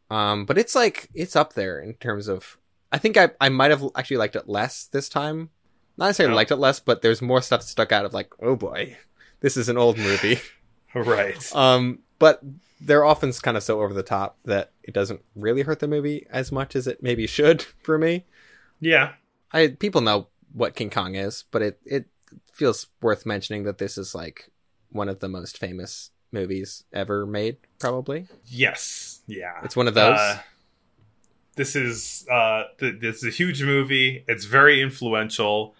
Um, 0.09 0.45
but 0.45 0.57
it's 0.57 0.75
like, 0.75 1.09
it's 1.13 1.35
up 1.35 1.53
there 1.53 1.79
in 1.79 1.93
terms 1.95 2.27
of 2.27 2.57
I 2.91 2.97
think 2.97 3.17
I 3.17 3.31
I 3.41 3.49
might 3.49 3.71
have 3.71 3.84
actually 3.95 4.17
liked 4.17 4.35
it 4.35 4.47
less 4.47 4.85
this 4.85 5.09
time. 5.09 5.49
Not 5.97 6.07
necessarily 6.07 6.34
Oh. 6.34 6.38
liked 6.38 6.51
it 6.51 6.55
less, 6.57 6.79
but 6.79 7.01
there's 7.01 7.21
more 7.21 7.41
stuff 7.41 7.61
that 7.61 7.67
stuck 7.67 7.91
out 7.91 8.05
of 8.05 8.13
like, 8.13 8.29
oh 8.41 8.55
boy, 8.55 8.97
this 9.41 9.57
is 9.57 9.67
an 9.69 9.77
old 9.77 9.97
movie. 9.97 10.39
Right. 10.95 11.53
um, 11.55 11.99
but 12.17 12.41
they're 12.79 13.03
often 13.05 13.31
kind 13.34 13.57
of 13.57 13.63
so 13.63 13.81
over 13.81 13.93
the 13.93 14.01
top 14.03 14.38
that 14.45 14.71
it 14.84 14.93
doesn't 14.93 15.21
really 15.35 15.61
hurt 15.63 15.79
the 15.79 15.88
movie 15.88 16.25
as 16.31 16.51
much 16.51 16.75
as 16.75 16.88
it 16.88 17.03
maybe 17.03 17.27
should 17.27 17.61
for 17.84 17.97
me. 17.99 18.25
Yeah. 18.79 19.13
I 19.51 19.67
people 19.79 20.01
know 20.01 20.27
what 20.53 20.75
King 20.75 20.89
Kong 20.89 21.15
is, 21.15 21.43
but 21.51 21.61
it 21.61 21.79
it 21.85 22.05
feels 22.51 22.88
worth 23.01 23.25
mentioning 23.25 23.63
that 23.63 23.77
this 23.79 23.97
is 23.97 24.15
like 24.15 24.49
one 24.89 25.09
of 25.09 25.19
the 25.19 25.27
most 25.29 25.57
famous 25.57 26.11
movies 26.31 26.83
ever 26.93 27.25
made, 27.25 27.57
probably. 27.79 28.27
Yes. 28.45 29.21
Yeah. 29.27 29.59
It's 29.63 29.75
one 29.75 29.87
of 29.87 29.93
those. 29.93 30.17
Uh, 30.19 30.39
this 31.55 31.75
is 31.75 32.25
uh 32.31 32.63
th- 32.79 32.99
this 33.01 33.17
is 33.17 33.23
a 33.25 33.29
huge 33.35 33.63
movie. 33.63 34.23
It's 34.27 34.45
very 34.45 34.81
influential. 34.81 35.75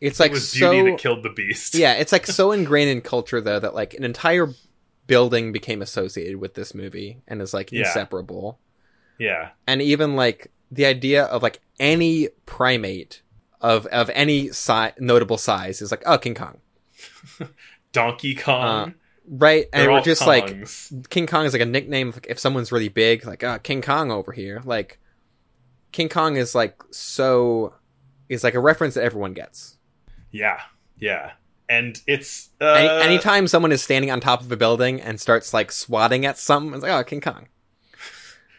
it's 0.00 0.18
like 0.20 0.30
it 0.30 0.34
was 0.34 0.48
so 0.50 0.70
Beauty 0.72 0.90
that 0.92 0.98
killed 0.98 1.22
the 1.22 1.30
beast. 1.30 1.74
yeah, 1.74 1.94
it's 1.94 2.12
like 2.12 2.26
so 2.26 2.50
ingrained 2.52 2.90
in 2.90 3.00
culture 3.02 3.40
though 3.40 3.60
that 3.60 3.74
like 3.74 3.94
an 3.94 4.04
entire 4.04 4.48
building 5.06 5.52
became 5.52 5.82
associated 5.82 6.36
with 6.36 6.54
this 6.54 6.74
movie 6.74 7.18
and 7.28 7.40
is 7.42 7.52
like 7.54 7.70
Yeah. 7.72 7.80
inseparable. 7.86 8.58
Yeah. 9.18 9.50
And 9.66 9.82
even 9.82 10.16
like 10.16 10.50
the 10.70 10.86
idea 10.86 11.24
of 11.24 11.42
like 11.42 11.60
any 11.80 12.28
primate 12.46 13.20
of 13.60 13.86
of 13.86 14.08
any 14.14 14.48
si- 14.52 14.92
notable 14.98 15.36
size 15.38 15.82
is 15.82 15.90
like 15.90 16.02
oh 16.06 16.16
King 16.18 16.34
Kong, 16.36 16.58
Donkey 17.92 18.34
Kong. 18.34 18.94
Right? 19.28 19.66
And 19.72 19.82
They're 19.82 19.92
we're 19.92 20.00
just 20.00 20.22
Kongs. 20.22 20.92
like 20.92 21.10
King 21.10 21.26
Kong 21.26 21.44
is 21.44 21.52
like 21.52 21.62
a 21.62 21.66
nickname 21.66 22.10
like, 22.10 22.26
if 22.28 22.38
someone's 22.38 22.72
really 22.72 22.88
big, 22.88 23.26
like 23.26 23.44
oh 23.44 23.58
King 23.58 23.82
Kong 23.82 24.10
over 24.10 24.32
here. 24.32 24.62
Like 24.64 24.98
King 25.92 26.08
Kong 26.08 26.36
is 26.36 26.54
like 26.54 26.80
so 26.90 27.74
is 28.28 28.44
like 28.44 28.54
a 28.54 28.60
reference 28.60 28.94
that 28.94 29.04
everyone 29.04 29.32
gets. 29.34 29.76
Yeah. 30.30 30.60
Yeah. 30.98 31.32
And 31.68 32.00
it's 32.06 32.48
uh, 32.60 32.64
Any, 32.72 32.88
anytime 32.88 33.46
someone 33.46 33.72
is 33.72 33.82
standing 33.82 34.10
on 34.10 34.20
top 34.20 34.40
of 34.40 34.50
a 34.50 34.56
building 34.56 35.00
and 35.00 35.20
starts 35.20 35.52
like 35.52 35.70
swatting 35.70 36.24
at 36.24 36.38
something, 36.38 36.74
it's 36.74 36.82
like 36.82 36.92
oh 36.92 37.04
King 37.04 37.20
Kong. 37.20 37.48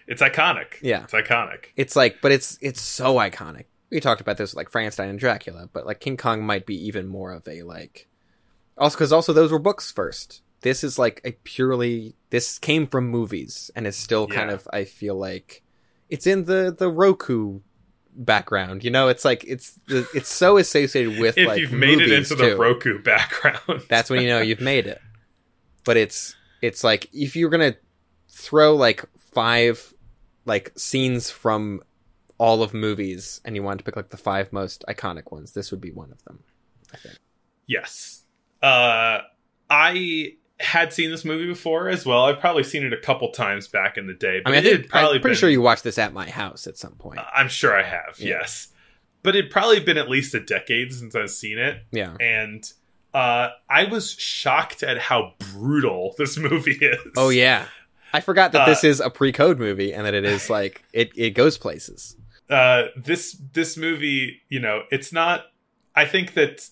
it's 0.07 0.21
iconic. 0.21 0.75
Yeah. 0.81 1.03
It's 1.03 1.13
iconic. 1.13 1.65
It's 1.75 1.95
like, 1.95 2.17
but 2.21 2.31
it's 2.31 2.57
it's 2.61 2.81
so 2.81 3.15
iconic. 3.15 3.65
We 3.91 3.99
talked 3.99 4.21
about 4.21 4.37
this 4.37 4.51
with 4.51 4.57
like 4.57 4.69
Frankenstein 4.69 5.09
and 5.09 5.17
Dracula, 5.17 5.67
but 5.73 5.87
like 5.87 5.99
King 5.99 6.17
Kong 6.17 6.43
might 6.43 6.67
be 6.67 6.75
even 6.85 7.07
more 7.07 7.31
of 7.31 7.47
a 7.47 7.63
like. 7.63 8.07
Also, 8.77 8.95
because 8.95 9.11
also 9.11 9.33
those 9.33 9.51
were 9.51 9.59
books 9.59 9.91
first. 9.91 10.41
This 10.61 10.83
is 10.83 10.99
like 10.99 11.21
a 11.23 11.31
purely 11.43 12.15
this 12.29 12.59
came 12.59 12.87
from 12.87 13.07
movies 13.07 13.71
and 13.75 13.87
is 13.87 13.95
still 13.95 14.27
kind 14.27 14.51
of 14.51 14.67
I 14.73 14.83
feel 14.85 15.15
like 15.15 15.63
it's 16.09 16.27
in 16.27 16.45
the 16.45 16.75
the 16.77 16.89
Roku 16.89 17.61
background. 18.15 18.83
You 18.83 18.91
know, 18.91 19.07
it's 19.07 19.23
like 19.23 19.43
it's 19.47 19.79
it's 19.87 20.29
so 20.29 20.57
associated 20.57 21.19
with 21.19 21.37
If 21.37 21.47
like 21.47 21.59
you've 21.59 21.71
made 21.71 22.01
it 22.01 22.11
into 22.11 22.35
the 22.35 22.51
too. 22.51 22.55
Roku 22.57 23.01
background. 23.01 23.83
That's 23.87 24.09
when 24.09 24.21
you 24.21 24.27
know 24.27 24.41
you've 24.41 24.61
made 24.61 24.87
it. 24.87 25.01
But 25.85 25.97
it's 25.97 26.35
it's 26.61 26.83
like 26.83 27.09
if 27.13 27.35
you're 27.35 27.49
gonna 27.49 27.75
throw 28.27 28.75
like 28.75 29.05
five 29.17 29.93
like 30.45 30.71
scenes 30.75 31.29
from 31.29 31.81
all 32.37 32.63
of 32.63 32.73
movies 32.73 33.41
and 33.43 33.55
you 33.55 33.63
wanted 33.63 33.79
to 33.79 33.83
pick 33.83 33.95
like 33.95 34.09
the 34.09 34.17
five 34.17 34.51
most 34.51 34.83
iconic 34.87 35.31
ones, 35.31 35.53
this 35.53 35.71
would 35.71 35.81
be 35.81 35.91
one 35.91 36.11
of 36.11 36.23
them. 36.25 36.43
I 36.93 36.97
think. 36.97 37.15
Yes. 37.65 38.23
Uh 38.61 39.19
I 39.69 40.33
had 40.59 40.91
seen 40.93 41.09
this 41.11 41.23
movie 41.23 41.45
before 41.47 41.87
as 41.89 42.05
well. 42.05 42.25
I've 42.25 42.39
probably 42.39 42.63
seen 42.63 42.83
it 42.83 42.91
a 42.93 42.97
couple 42.97 43.29
times 43.31 43.67
back 43.67 43.97
in 43.97 44.07
the 44.07 44.13
day. 44.13 44.41
I 44.45 44.51
mean, 44.51 44.65
I 44.65 44.69
had 44.69 44.89
probably 44.89 45.15
I'm 45.17 45.21
pretty 45.21 45.33
been- 45.35 45.39
sure 45.39 45.49
you 45.49 45.61
watched 45.61 45.83
this 45.83 45.97
at 45.97 46.13
my 46.13 46.29
house 46.29 46.67
at 46.67 46.77
some 46.77 46.93
point. 46.93 47.19
I'm 47.33 47.47
sure 47.47 47.77
I 47.77 47.83
have, 47.83 48.15
Yeah. 48.19 48.39
yes. 48.41 48.67
But 49.23 49.35
it'd 49.35 49.51
probably 49.51 49.79
been 49.79 49.97
at 49.97 50.09
least 50.09 50.33
a 50.35 50.39
decade 50.39 50.93
since 50.93 51.15
I've 51.15 51.29
seen 51.31 51.57
it. 51.59 51.83
yeah. 51.91 52.15
And 52.19 52.63
uh 53.13 53.49
I 53.69 53.85
was 53.85 54.11
shocked 54.11 54.83
at 54.83 54.97
how 54.99 55.33
brutal 55.53 56.13
this 56.19 56.37
movie 56.37 56.77
is. 56.81 56.99
Oh 57.17 57.29
yeah. 57.29 57.65
I 58.13 58.21
forgot 58.21 58.51
that 58.53 58.61
Uh, 58.61 58.65
this 58.65 58.83
is 58.83 58.99
a 58.99 59.09
pre-code 59.09 59.59
movie 59.59 59.93
and 59.93 60.05
that 60.05 60.13
it 60.13 60.25
is 60.25 60.49
like 60.57 60.83
it, 60.93 61.11
it 61.15 61.31
goes 61.31 61.57
places. 61.57 62.15
uh 62.49 62.83
this 62.95 63.37
this 63.53 63.77
movie 63.77 64.41
you 64.49 64.59
know 64.59 64.83
it's 64.91 65.11
not 65.13 65.45
i 65.95 66.05
think 66.05 66.33
that 66.33 66.67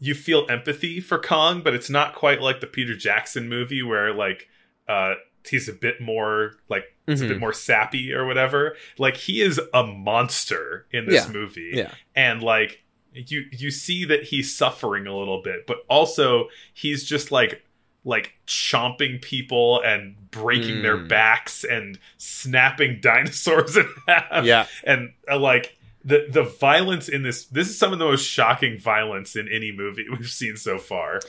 you 0.00 0.14
feel 0.14 0.46
empathy 0.48 0.98
for 1.00 1.18
kong 1.18 1.60
but 1.62 1.74
it's 1.74 1.90
not 1.90 2.14
quite 2.14 2.40
like 2.40 2.60
the 2.60 2.66
peter 2.66 2.96
jackson 2.96 3.48
movie 3.48 3.82
where 3.82 4.12
like 4.14 4.48
uh 4.88 5.14
he's 5.48 5.68
a 5.68 5.72
bit 5.72 6.00
more 6.00 6.52
like 6.68 6.84
it's 7.06 7.20
a 7.22 7.26
bit 7.26 7.40
more 7.40 7.52
sappy 7.52 8.12
or 8.12 8.24
whatever 8.26 8.76
like 8.98 9.16
he 9.16 9.40
is 9.40 9.60
a 9.74 9.82
monster 9.84 10.86
in 10.92 11.06
this 11.06 11.26
Yeah. 11.26 11.32
movie 11.32 11.70
Yeah. 11.74 11.92
and 12.14 12.42
like 12.42 12.82
you 13.12 13.44
you 13.50 13.70
see 13.70 14.04
that 14.04 14.24
he's 14.24 14.54
suffering 14.56 15.06
a 15.06 15.16
little 15.16 15.42
bit 15.42 15.66
but 15.66 15.78
also 15.88 16.48
he's 16.74 17.04
just 17.04 17.32
like 17.32 17.62
like 18.04 18.32
chomping 18.46 19.20
people 19.20 19.82
and 19.82 20.14
breaking 20.30 20.82
their 20.82 20.96
Mm. 20.96 21.08
backs 21.08 21.64
and 21.64 21.98
snapping 22.18 22.98
dinosaurs 23.02 23.76
in 23.76 23.86
half 24.06 24.44
Yeah. 24.44 24.66
and 24.84 25.12
uh, 25.30 25.38
like 25.38 25.76
the 26.04 26.26
the 26.30 26.42
violence 26.42 27.08
in 27.08 27.22
this 27.22 27.44
this 27.46 27.68
is 27.68 27.78
some 27.78 27.92
of 27.92 27.98
the 27.98 28.04
most 28.04 28.24
shocking 28.26 28.78
violence 28.78 29.36
in 29.36 29.48
any 29.48 29.70
movie 29.72 30.06
we've 30.10 30.28
seen 30.30 30.56
so 30.56 30.78
far 30.78 31.20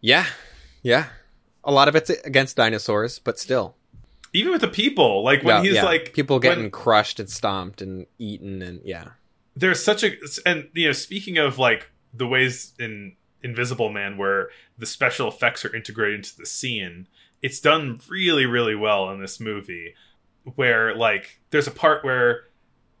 Yeah. 0.00 0.26
Yeah. 0.82 1.06
A 1.62 1.70
lot 1.72 1.88
of 1.88 1.94
it's 1.94 2.08
against 2.10 2.56
dinosaurs, 2.56 3.18
but 3.18 3.38
still. 3.38 3.76
even 4.32 4.50
with 4.52 4.62
the 4.62 4.68
people 4.68 5.22
like 5.22 5.42
when 5.42 5.56
Yeah, 5.56 5.62
he's 5.62 5.74
yeah. 5.74 5.84
like 5.84 6.12
people 6.14 6.36
when- 6.36 6.42
getting 6.42 6.70
crushed 6.70 7.20
and 7.20 7.28
stomped 7.28 7.82
and 7.82 8.06
eaten 8.18 8.62
and 8.62 8.80
yeah. 8.84 9.08
there's 9.54 9.84
such 9.84 10.02
a 10.02 10.12
and 10.46 10.68
you 10.74 10.86
know 10.86 10.92
speaking 10.92 11.36
of 11.38 11.58
like 11.58 11.90
the 12.14 12.26
ways 12.26 12.72
in 12.78 13.14
invisible 13.42 13.90
man 13.90 14.16
where 14.16 14.48
the 14.78 14.86
special 14.86 15.28
effects 15.28 15.64
are 15.64 15.74
integrated 15.74 16.16
into 16.20 16.36
the 16.36 16.46
scene 16.46 17.06
it's 17.42 17.60
done 17.60 18.00
really 18.08 18.46
really 18.46 18.74
well 18.74 19.10
in 19.10 19.20
this 19.20 19.38
movie 19.40 19.94
where 20.56 20.94
like 20.94 21.40
there's 21.50 21.66
a 21.66 21.70
part 21.70 22.02
where 22.04 22.44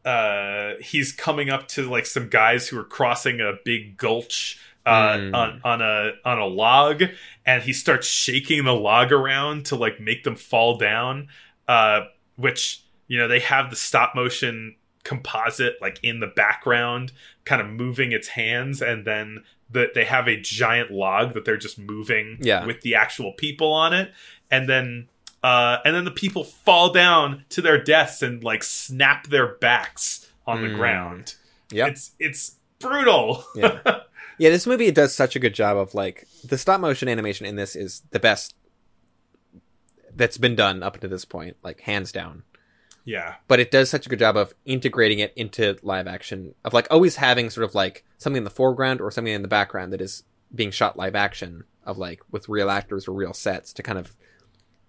uh 0.04 0.72
he's 0.80 1.12
coming 1.12 1.50
up 1.50 1.68
to 1.68 1.88
like 1.90 2.06
some 2.06 2.28
guys 2.28 2.68
who 2.68 2.78
are 2.78 2.84
crossing 2.84 3.40
a 3.40 3.52
big 3.64 3.96
gulch 3.96 4.58
uh 4.86 5.12
Mm. 5.18 5.34
on 5.34 5.60
on 5.62 5.82
a 5.82 6.12
on 6.24 6.38
a 6.38 6.46
log 6.46 7.02
and 7.44 7.62
he 7.62 7.72
starts 7.74 8.06
shaking 8.06 8.64
the 8.64 8.72
log 8.74 9.12
around 9.12 9.66
to 9.66 9.76
like 9.76 10.00
make 10.00 10.24
them 10.24 10.36
fall 10.36 10.78
down 10.78 11.28
uh 11.68 12.00
which 12.36 12.82
you 13.08 13.18
know 13.18 13.28
they 13.28 13.40
have 13.40 13.68
the 13.68 13.76
stop 13.76 14.14
motion 14.14 14.74
composite 15.04 15.74
like 15.82 16.00
in 16.02 16.20
the 16.20 16.26
background 16.28 17.12
kind 17.44 17.60
of 17.60 17.68
moving 17.68 18.12
its 18.12 18.28
hands 18.28 18.80
and 18.80 19.04
then 19.06 19.44
the, 19.70 19.88
they 19.94 20.04
have 20.04 20.26
a 20.28 20.40
giant 20.40 20.90
log 20.90 21.34
that 21.34 21.44
they're 21.44 21.56
just 21.58 21.78
moving 21.78 22.38
Yeah. 22.40 22.64
with 22.64 22.80
the 22.80 22.94
actual 22.94 23.32
people 23.32 23.72
on 23.74 23.92
it 23.92 24.10
and 24.50 24.66
then 24.68 25.08
uh 25.42 25.78
and 25.84 25.94
then 25.94 26.04
the 26.04 26.10
people 26.10 26.44
fall 26.44 26.92
down 26.92 27.44
to 27.48 27.62
their 27.62 27.82
deaths 27.82 28.22
and 28.22 28.44
like 28.44 28.62
snap 28.62 29.26
their 29.28 29.54
backs 29.56 30.30
on 30.46 30.62
the 30.62 30.68
Mm. 30.68 30.76
ground 30.76 31.34
Yeah, 31.70 31.86
it's 31.86 32.12
it's 32.18 32.56
brutal 32.78 33.44
Yeah. 33.54 33.80
Yeah, 34.38 34.48
this 34.50 34.66
movie 34.66 34.90
does 34.90 35.14
such 35.14 35.36
a 35.36 35.38
good 35.38 35.54
job 35.54 35.76
of 35.76 35.94
like 35.94 36.26
the 36.44 36.56
stop 36.58 36.80
motion 36.80 37.08
animation 37.08 37.44
in 37.46 37.56
this 37.56 37.76
is 37.76 38.02
the 38.10 38.18
best 38.20 38.54
that's 40.14 40.38
been 40.38 40.56
done 40.56 40.82
up 40.82 40.98
to 41.00 41.08
this 41.08 41.24
point, 41.24 41.56
like 41.62 41.80
hands 41.80 42.10
down. 42.12 42.42
yeah 43.04 43.34
But 43.48 43.60
it 43.60 43.70
does 43.70 43.88
such 43.90 44.06
a 44.06 44.08
good 44.08 44.18
job 44.18 44.36
of 44.36 44.54
integrating 44.64 45.18
it 45.18 45.32
into 45.36 45.76
live 45.82 46.06
action, 46.06 46.54
of 46.64 46.72
like 46.72 46.86
always 46.90 47.16
having 47.16 47.50
sort 47.50 47.64
of 47.64 47.74
like 47.74 48.04
something 48.18 48.38
in 48.38 48.44
the 48.44 48.50
foreground 48.50 49.00
or 49.00 49.10
something 49.10 49.32
in 49.32 49.42
the 49.42 49.48
background 49.48 49.92
that 49.92 50.00
is 50.00 50.24
being 50.54 50.70
shot 50.70 50.96
live 50.96 51.14
action, 51.14 51.64
of 51.84 51.96
like 51.98 52.20
with 52.30 52.48
real 52.48 52.70
actors 52.70 53.06
or 53.06 53.12
real 53.12 53.32
sets 53.32 53.72
to 53.74 53.82
kind 53.82 53.98
of 53.98 54.16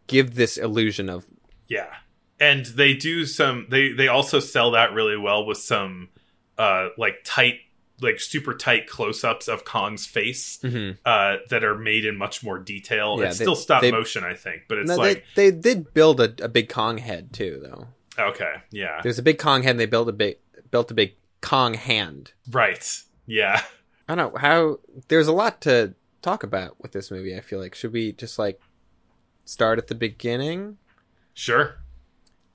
give 0.07 0.35
this 0.35 0.57
illusion 0.57 1.09
of 1.09 1.25
Yeah. 1.67 1.93
And 2.39 2.65
they 2.65 2.93
do 2.93 3.25
some 3.25 3.67
they 3.69 3.91
they 3.93 4.07
also 4.07 4.39
sell 4.39 4.71
that 4.71 4.93
really 4.93 5.17
well 5.17 5.45
with 5.45 5.57
some 5.59 6.09
uh 6.57 6.89
like 6.97 7.19
tight 7.23 7.55
like 8.01 8.19
super 8.19 8.55
tight 8.55 8.87
close-ups 8.87 9.47
of 9.47 9.63
Kong's 9.63 10.07
face 10.07 10.59
uh 11.05 11.35
that 11.49 11.63
are 11.63 11.77
made 11.77 12.03
in 12.03 12.17
much 12.17 12.43
more 12.43 12.57
detail. 12.57 13.17
Yeah, 13.19 13.27
it's 13.27 13.37
they- 13.37 13.45
still 13.45 13.55
stop 13.55 13.81
they- 13.81 13.91
motion 13.91 14.23
I 14.23 14.33
think, 14.33 14.63
but 14.67 14.79
it's 14.79 14.89
No, 14.89 14.95
like 14.97 15.23
they 15.35 15.51
they 15.51 15.57
did 15.57 15.93
build 15.93 16.19
a, 16.19 16.33
a 16.43 16.49
big 16.49 16.67
Kong 16.69 16.97
head 16.97 17.31
too, 17.31 17.59
though. 17.61 17.87
okay, 18.17 18.53
yeah. 18.71 19.01
There's 19.03 19.19
a 19.19 19.23
big 19.23 19.37
Kong 19.37 19.61
head. 19.63 19.71
and 19.71 19.79
They 19.79 19.85
built 19.85 20.09
a 20.09 20.13
big 20.13 20.37
built 20.71 20.89
a 20.89 20.93
big 20.95 21.15
Kong 21.41 21.75
hand. 21.75 22.33
Right. 22.49 22.87
Yeah. 23.27 23.61
I 24.09 24.15
don't 24.15 24.33
know 24.33 24.39
how. 24.39 24.79
There's 25.07 25.27
a 25.27 25.31
lot 25.31 25.61
to 25.61 25.93
talk 26.21 26.43
about 26.43 26.81
with 26.81 26.91
this 26.91 27.11
movie. 27.11 27.35
I 27.37 27.41
feel 27.41 27.59
like 27.59 27.75
should 27.75 27.93
we 27.93 28.11
just 28.13 28.37
like 28.39 28.59
start 29.45 29.77
at 29.79 29.87
the 29.87 29.95
beginning? 29.95 30.77
Sure. 31.33 31.75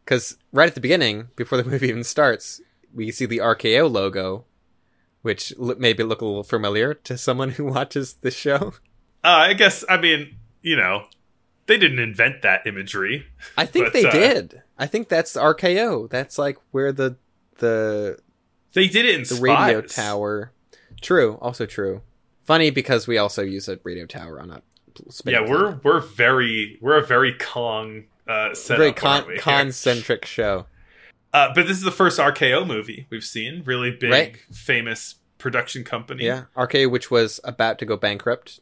Because 0.04 0.36
right 0.52 0.68
at 0.68 0.74
the 0.74 0.80
beginning, 0.80 1.28
before 1.36 1.58
the 1.60 1.64
movie 1.70 1.88
even 1.88 2.04
starts, 2.04 2.60
we 2.94 3.10
see 3.10 3.26
the 3.26 3.38
RKO 3.38 3.90
logo, 3.90 4.44
which 5.22 5.52
l- 5.60 5.74
maybe 5.78 6.02
look 6.02 6.20
a 6.20 6.24
little 6.26 6.44
familiar 6.44 6.94
to 6.94 7.18
someone 7.18 7.50
who 7.56 7.64
watches 7.66 8.14
the 8.14 8.30
show. 8.30 8.74
Uh 9.24 9.28
I 9.50 9.54
guess 9.54 9.84
I 9.88 9.96
mean, 9.96 10.36
you 10.62 10.76
know, 10.76 11.06
they 11.66 11.78
didn't 11.78 11.98
invent 11.98 12.42
that 12.42 12.66
imagery. 12.66 13.26
I 13.56 13.66
think 13.66 13.86
But, 13.86 13.92
they 13.92 14.06
uh, 14.06 14.12
did. 14.12 14.62
I 14.78 14.86
think 14.86 15.08
that's 15.08 15.34
RKO. 15.36 16.08
That's 16.08 16.38
like 16.38 16.58
where 16.70 16.92
the 16.92 17.16
the 17.58 18.18
They 18.74 18.86
did 18.88 19.04
it 19.06 19.14
in 19.16 19.20
the 19.22 19.26
Spies. 19.26 19.40
radio 19.40 19.80
tower. 19.80 20.52
True, 21.00 21.38
also 21.40 21.66
true. 21.66 22.02
Funny 22.44 22.70
because 22.70 23.08
we 23.08 23.18
also 23.18 23.42
use 23.42 23.68
a 23.68 23.80
radio 23.82 24.06
tower 24.06 24.40
on 24.40 24.50
a 24.52 24.62
Yeah, 25.24 25.40
we're 25.48 25.78
we're 25.82 26.00
very 26.00 26.78
we're 26.80 26.96
a 26.98 27.06
very 27.06 27.32
Kong 27.38 28.04
uh, 28.26 28.54
setup. 28.54 28.78
very 28.78 28.92
con 28.92 29.26
we, 29.26 29.34
here? 29.34 29.42
concentric 29.42 30.24
show. 30.26 30.66
Uh, 31.32 31.52
but 31.54 31.66
this 31.66 31.76
is 31.76 31.82
the 31.82 31.90
first 31.92 32.18
RKO 32.18 32.66
movie 32.66 33.06
we've 33.10 33.24
seen. 33.24 33.62
Really 33.66 33.90
big, 33.90 34.10
Right. 34.10 34.36
famous 34.52 35.16
production 35.38 35.84
company. 35.84 36.24
Yeah, 36.24 36.44
RKO, 36.56 36.90
which 36.90 37.10
was 37.10 37.40
about 37.44 37.78
to 37.80 37.84
go 37.84 37.96
bankrupt 37.96 38.60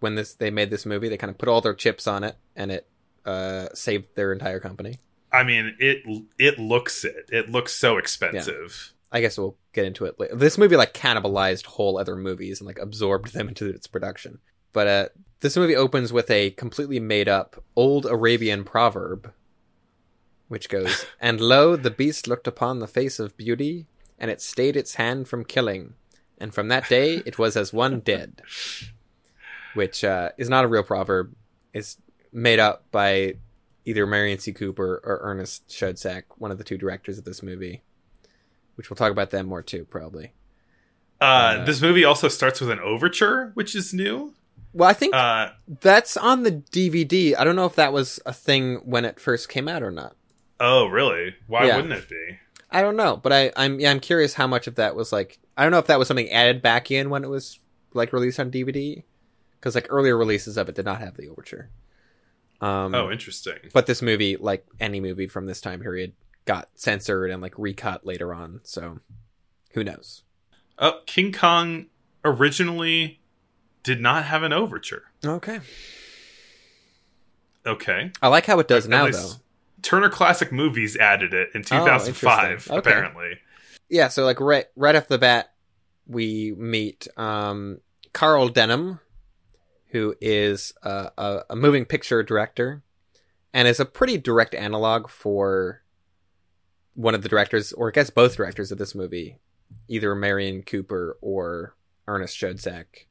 when 0.00 0.14
this 0.14 0.32
they 0.34 0.50
made 0.50 0.70
this 0.70 0.86
movie. 0.86 1.08
They 1.08 1.16
kind 1.16 1.30
of 1.30 1.38
put 1.38 1.48
all 1.48 1.60
their 1.60 1.74
chips 1.74 2.06
on 2.06 2.24
it, 2.24 2.36
and 2.56 2.72
it 2.72 2.86
uh, 3.26 3.68
saved 3.74 4.14
their 4.16 4.32
entire 4.32 4.60
company. 4.60 4.98
I 5.32 5.44
mean, 5.44 5.76
it 5.78 5.98
it 6.38 6.58
looks 6.58 7.04
it. 7.04 7.28
It 7.30 7.50
looks 7.50 7.72
so 7.74 7.98
expensive. 7.98 8.92
I 9.12 9.20
guess 9.20 9.36
we'll 9.36 9.56
get 9.72 9.84
into 9.86 10.04
it 10.04 10.18
later. 10.20 10.36
This 10.36 10.56
movie 10.56 10.76
like 10.76 10.94
cannibalized 10.94 11.66
whole 11.66 11.98
other 11.98 12.16
movies 12.16 12.60
and 12.60 12.66
like 12.66 12.78
absorbed 12.78 13.32
them 13.32 13.48
into 13.48 13.68
its 13.68 13.86
production. 13.88 14.38
But 14.72 14.86
uh, 14.86 15.08
this 15.40 15.56
movie 15.56 15.76
opens 15.76 16.12
with 16.12 16.30
a 16.30 16.50
completely 16.50 17.00
made 17.00 17.28
up 17.28 17.62
old 17.76 18.06
Arabian 18.06 18.64
proverb, 18.64 19.32
which 20.48 20.68
goes, 20.68 21.06
"And 21.20 21.40
lo, 21.40 21.76
the 21.76 21.90
beast 21.90 22.26
looked 22.26 22.46
upon 22.46 22.78
the 22.78 22.86
face 22.86 23.18
of 23.18 23.36
beauty, 23.36 23.86
and 24.18 24.30
it 24.30 24.40
stayed 24.40 24.76
its 24.76 24.94
hand 24.94 25.28
from 25.28 25.44
killing, 25.44 25.94
and 26.38 26.54
from 26.54 26.68
that 26.68 26.88
day 26.88 27.22
it 27.26 27.38
was 27.38 27.56
as 27.56 27.72
one 27.72 28.00
dead." 28.12 28.42
Which 29.74 30.02
uh, 30.02 30.30
is 30.36 30.48
not 30.48 30.64
a 30.64 30.68
real 30.68 30.82
proverb. 30.82 31.34
It's 31.72 31.96
made 32.32 32.58
up 32.58 32.84
by 32.90 33.36
either 33.84 34.06
Merian 34.06 34.38
C. 34.38 34.52
Cooper 34.52 35.00
or 35.04 35.20
Ernest 35.22 35.68
Schoedsack, 35.68 36.24
one 36.38 36.50
of 36.50 36.58
the 36.58 36.64
two 36.64 36.76
directors 36.76 37.18
of 37.18 37.24
this 37.24 37.42
movie 37.42 37.82
which 38.80 38.88
we'll 38.88 38.96
talk 38.96 39.12
about 39.12 39.28
them 39.28 39.46
more 39.46 39.62
too, 39.62 39.84
probably. 39.84 40.32
Uh, 41.20 41.24
Uh, 41.24 41.64
this 41.66 41.82
movie 41.82 42.02
also 42.02 42.28
starts 42.28 42.62
with 42.62 42.70
an 42.70 42.80
overture, 42.80 43.50
which 43.52 43.74
is 43.74 43.92
new. 43.92 44.32
Well, 44.72 44.88
I 44.88 44.92
think 44.92 45.14
Uh, 45.14 45.50
that's 45.80 46.16
on 46.16 46.42
the 46.44 46.52
DVD. 46.52 47.34
I 47.36 47.44
don't 47.44 47.56
know 47.56 47.66
if 47.66 47.74
that 47.76 47.92
was 47.92 48.20
a 48.24 48.32
thing 48.32 48.76
when 48.84 49.04
it 49.04 49.18
first 49.20 49.48
came 49.48 49.68
out 49.68 49.82
or 49.82 49.90
not. 49.90 50.16
oh, 50.60 50.86
really? 50.86 51.34
Why 51.46 51.66
Yeah. 51.66 51.76
wouldn't 51.76 51.94
it 51.94 52.08
be? 52.08 52.38
I 52.70 52.82
don't 52.82 52.96
know, 52.96 53.16
but 53.16 53.32
I, 53.32 53.50
I'm 53.56 53.80
yeah, 53.80 53.90
I'm 53.90 53.98
curious 53.98 54.34
how 54.34 54.46
much 54.46 54.66
of 54.66 54.74
that 54.76 54.94
was 54.94 55.10
like 55.12 55.38
I 55.56 55.62
don't 55.64 55.72
know 55.72 55.78
if 55.78 55.86
that 55.86 55.98
was 55.98 56.06
something 56.06 56.30
added 56.30 56.62
back 56.62 56.90
in 56.90 57.10
when 57.10 57.24
it 57.24 57.28
was 57.28 57.58
like 57.94 58.12
released 58.12 58.38
on 58.38 58.50
DVD, 58.50 59.02
because 59.58 59.74
like 59.74 59.86
earlier 59.90 60.16
releases 60.16 60.56
of 60.56 60.68
it 60.68 60.74
did 60.76 60.84
not 60.84 61.00
have 61.00 61.16
the 61.16 61.28
overture. 61.28 61.70
Um, 62.60 62.94
Oh, 62.94 63.10
interesting. 63.10 63.56
but 63.72 63.86
this 63.86 64.02
movie, 64.02 64.36
like 64.36 64.66
any 64.78 65.00
movie 65.00 65.26
from 65.26 65.46
this 65.46 65.60
time 65.62 65.80
period, 65.80 66.12
got 66.44 66.68
censored 66.74 67.30
and 67.30 67.40
like 67.42 67.58
recut 67.58 68.04
later 68.06 68.32
on. 68.34 68.60
So 68.64 69.00
who 69.72 69.82
knows? 69.82 70.22
Oh, 70.78 71.00
King 71.06 71.32
Kong 71.32 71.86
originally 72.24 73.19
did 73.82 74.00
not 74.00 74.24
have 74.24 74.42
an 74.42 74.52
overture. 74.52 75.04
Okay, 75.24 75.60
Okay. 77.66 78.10
I 78.22 78.28
like 78.28 78.46
how 78.46 78.58
it 78.58 78.68
does 78.68 78.84
At 78.86 78.90
now 78.90 79.04
least 79.06 79.20
though. 79.38 79.42
Turner 79.82 80.08
Classic 80.08 80.50
Movies 80.52 80.96
added 80.96 81.34
it 81.34 81.50
in 81.54 81.62
2005, 81.62 81.88
Oh, 81.90 82.50
interesting. 82.50 82.76
Okay. 82.78 82.90
apparently. 82.90 83.38
yeah 83.88 84.08
so 84.08 84.24
like 84.24 84.40
right 84.40 84.66
right 84.76 84.94
off 84.96 85.08
the 85.08 85.18
bat 85.18 85.52
we 86.06 86.52
meet 86.56 87.06
um 87.16 87.80
carl 88.12 88.48
denham 88.48 89.00
who 89.88 90.14
is 90.20 90.72
a, 90.82 91.10
a, 91.18 91.40
a 91.50 91.56
moving 91.56 91.84
picture 91.84 92.22
director 92.22 92.82
and 93.52 93.66
is 93.68 93.80
a 93.80 93.84
pretty 93.84 94.16
direct 94.18 94.54
analog 94.54 95.08
for 95.08 95.82
one 96.94 97.14
of 97.14 97.22
the 97.22 97.28
directors 97.28 97.72
or 97.72 97.88
i 97.88 97.90
guess 97.92 98.10
both 98.10 98.36
directors 98.36 98.70
of 98.70 98.78
this 98.78 98.94
movie 98.94 99.38
either 99.88 100.14
merian 100.14 100.62
cooper 100.62 101.16
or 101.20 101.74
ernest 102.06 102.38
schoedsack 102.40 103.06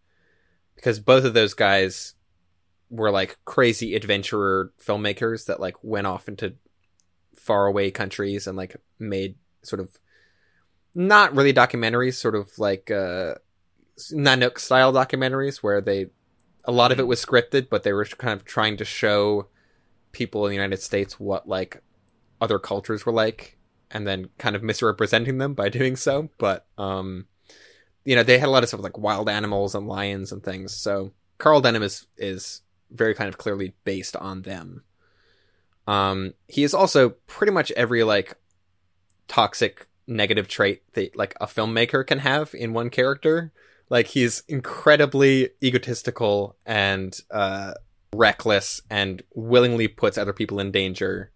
because 0.80 1.00
both 1.02 1.26
of 1.26 1.34
those 1.34 1.54
guys 1.54 2.14
were 2.90 3.12
like 3.12 3.38
crazy 3.44 3.96
adventurer 3.96 4.72
filmmakers 4.82 5.46
that 5.46 5.60
like 5.60 5.76
went 5.84 6.08
off 6.08 6.30
into 6.30 6.56
faraway 7.36 7.92
countries 7.92 8.48
and 8.48 8.56
like 8.56 8.78
made 8.98 9.36
sort 9.62 9.82
of 9.82 10.00
not 10.96 11.36
really 11.36 11.54
documentaries, 11.54 12.14
sort 12.14 12.36
of 12.36 12.58
like 12.58 12.90
uh, 12.90 13.36
Nanook 14.14 14.58
style 14.58 14.94
documentaries 14.94 15.58
where 15.58 15.82
they 15.82 16.08
a 16.64 16.72
lot 16.72 16.92
of 16.92 17.00
it 17.00 17.08
was 17.08 17.24
scripted, 17.24 17.68
but 17.70 17.84
they 17.84 17.92
were 17.92 18.06
kind 18.06 18.34
of 18.34 18.46
trying 18.46 18.78
to 18.78 18.86
show 18.86 19.48
people 20.14 20.46
in 20.46 20.50
the 20.50 20.56
United 20.56 20.82
States 20.82 21.20
what 21.20 21.48
like 21.48 21.84
other 22.40 22.58
cultures 22.58 23.06
were 23.06 23.12
like, 23.12 23.58
and 23.92 24.08
then 24.08 24.30
kind 24.38 24.56
of 24.56 24.64
misrepresenting 24.64 25.40
them 25.40 25.54
by 25.54 25.68
doing 25.80 25.98
so. 25.98 26.30
But 26.38 26.66
um, 26.78 27.26
you 28.06 28.16
know, 28.16 28.24
they 28.24 28.38
had 28.38 28.48
a 28.48 28.52
lot 28.52 28.64
of 28.64 28.70
stuff 28.70 28.82
like 28.82 28.98
wild 28.98 29.30
animals 29.30 29.76
and 29.76 29.88
lions 29.88 30.32
and 30.32 30.44
things. 30.44 30.74
So 30.74 31.12
Carl 31.38 31.62
Denham 31.62 31.84
is 31.84 32.08
is 32.18 32.62
very 32.92 33.14
kind 33.14 33.30
of 33.30 33.38
clearly 33.38 33.74
based 33.84 34.16
on 34.16 34.44
them. 34.44 34.84
Um, 35.88 36.34
he 36.48 36.64
is 36.64 36.74
also 36.74 37.10
pretty 37.28 37.52
much 37.52 37.72
every 37.72 38.04
like 38.04 38.36
toxic 39.28 39.88
negative 40.08 40.48
trait 40.48 40.82
that 40.94 41.16
like 41.16 41.36
a 41.40 41.48
filmmaker 41.48 42.06
can 42.06 42.20
have 42.20 42.54
in 42.54 42.74
one 42.74 42.90
character. 42.90 43.52
Like 43.90 44.08
he's 44.08 44.44
incredibly 44.48 45.50
egotistical 45.64 46.56
and 46.66 47.18
uh, 47.32 47.74
reckless 48.14 48.82
and 48.90 49.24
willingly 49.34 49.88
puts 49.88 50.18
other 50.18 50.34
people 50.34 50.60
in 50.60 50.72
danger 50.72 51.32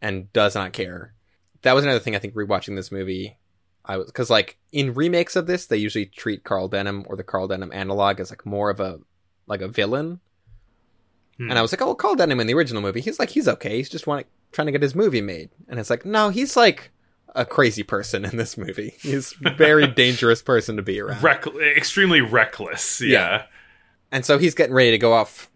and 0.00 0.32
does 0.32 0.54
not 0.54 0.72
care. 0.72 1.14
That 1.62 1.74
was 1.74 1.84
another 1.84 2.00
thing 2.00 2.16
I 2.16 2.18
think 2.18 2.34
rewatching 2.34 2.74
this 2.74 2.90
movie. 2.90 3.38
I 3.84 3.96
was 3.96 4.06
because 4.06 4.30
like 4.30 4.58
in 4.70 4.94
remakes 4.94 5.36
of 5.36 5.46
this, 5.46 5.66
they 5.66 5.76
usually 5.76 6.06
treat 6.06 6.44
Carl 6.44 6.68
Denham 6.68 7.04
or 7.08 7.16
the 7.16 7.24
Carl 7.24 7.48
Denham 7.48 7.72
analog 7.72 8.20
as 8.20 8.30
like 8.30 8.46
more 8.46 8.70
of 8.70 8.80
a 8.80 9.00
like 9.46 9.60
a 9.60 9.68
villain. 9.68 10.20
Hmm. 11.38 11.50
And 11.50 11.58
I 11.58 11.62
was 11.62 11.72
like, 11.72 11.82
oh, 11.82 11.94
Carl 11.94 12.14
Denham 12.14 12.40
in 12.40 12.46
the 12.46 12.54
original 12.54 12.82
movie, 12.82 13.00
he's 13.00 13.18
like, 13.18 13.30
he's 13.30 13.48
okay. 13.48 13.76
He's 13.76 13.88
just 13.88 14.06
want, 14.06 14.26
trying 14.52 14.66
to 14.66 14.72
get 14.72 14.82
his 14.82 14.94
movie 14.94 15.20
made. 15.20 15.50
And 15.68 15.80
it's 15.80 15.90
like, 15.90 16.04
no, 16.04 16.28
he's 16.28 16.56
like 16.56 16.90
a 17.34 17.44
crazy 17.44 17.82
person 17.82 18.24
in 18.24 18.36
this 18.36 18.56
movie. 18.56 18.94
He's 19.00 19.34
a 19.44 19.50
very 19.56 19.86
dangerous 19.86 20.42
person 20.42 20.76
to 20.76 20.82
be 20.82 21.00
around. 21.00 21.22
Reck- 21.22 21.46
extremely 21.76 22.20
reckless. 22.20 23.00
Yeah. 23.00 23.08
Yeah. 23.08 23.42
And 24.10 24.26
so 24.26 24.38
he's 24.38 24.54
getting 24.54 24.74
ready 24.74 24.90
to 24.90 24.98
go 24.98 25.14
off 25.14 25.50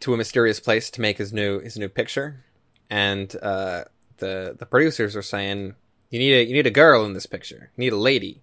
to 0.00 0.14
a 0.14 0.16
mysterious 0.16 0.60
place 0.60 0.90
to 0.90 1.00
make 1.00 1.18
his 1.18 1.32
new 1.32 1.60
his 1.60 1.76
new 1.76 1.88
picture. 1.88 2.42
And 2.88 3.34
uh, 3.42 3.84
the 4.16 4.56
the 4.58 4.66
producers 4.66 5.14
are 5.14 5.22
saying, 5.22 5.74
you 6.10 6.18
need 6.18 6.32
a 6.32 6.44
you 6.44 6.54
need 6.54 6.66
a 6.66 6.70
girl 6.70 7.04
in 7.04 7.12
this 7.12 7.26
picture. 7.26 7.70
You 7.76 7.84
need 7.84 7.92
a 7.92 7.96
lady. 7.96 8.42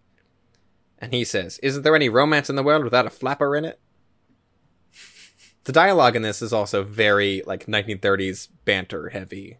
And 1.00 1.14
he 1.14 1.24
says, 1.24 1.60
"Isn't 1.62 1.84
there 1.84 1.96
any 1.96 2.10
romance 2.10 2.50
in 2.50 2.56
the 2.56 2.64
world 2.64 2.84
without 2.84 3.06
a 3.06 3.10
flapper 3.10 3.56
in 3.56 3.66
it?" 3.66 3.80
The 5.66 5.72
dialogue 5.72 6.16
in 6.16 6.22
this 6.22 6.42
is 6.42 6.54
also 6.54 6.84
very 6.84 7.42
like 7.46 7.68
1930s 7.68 8.50
banter 8.66 9.10
heavy, 9.10 9.60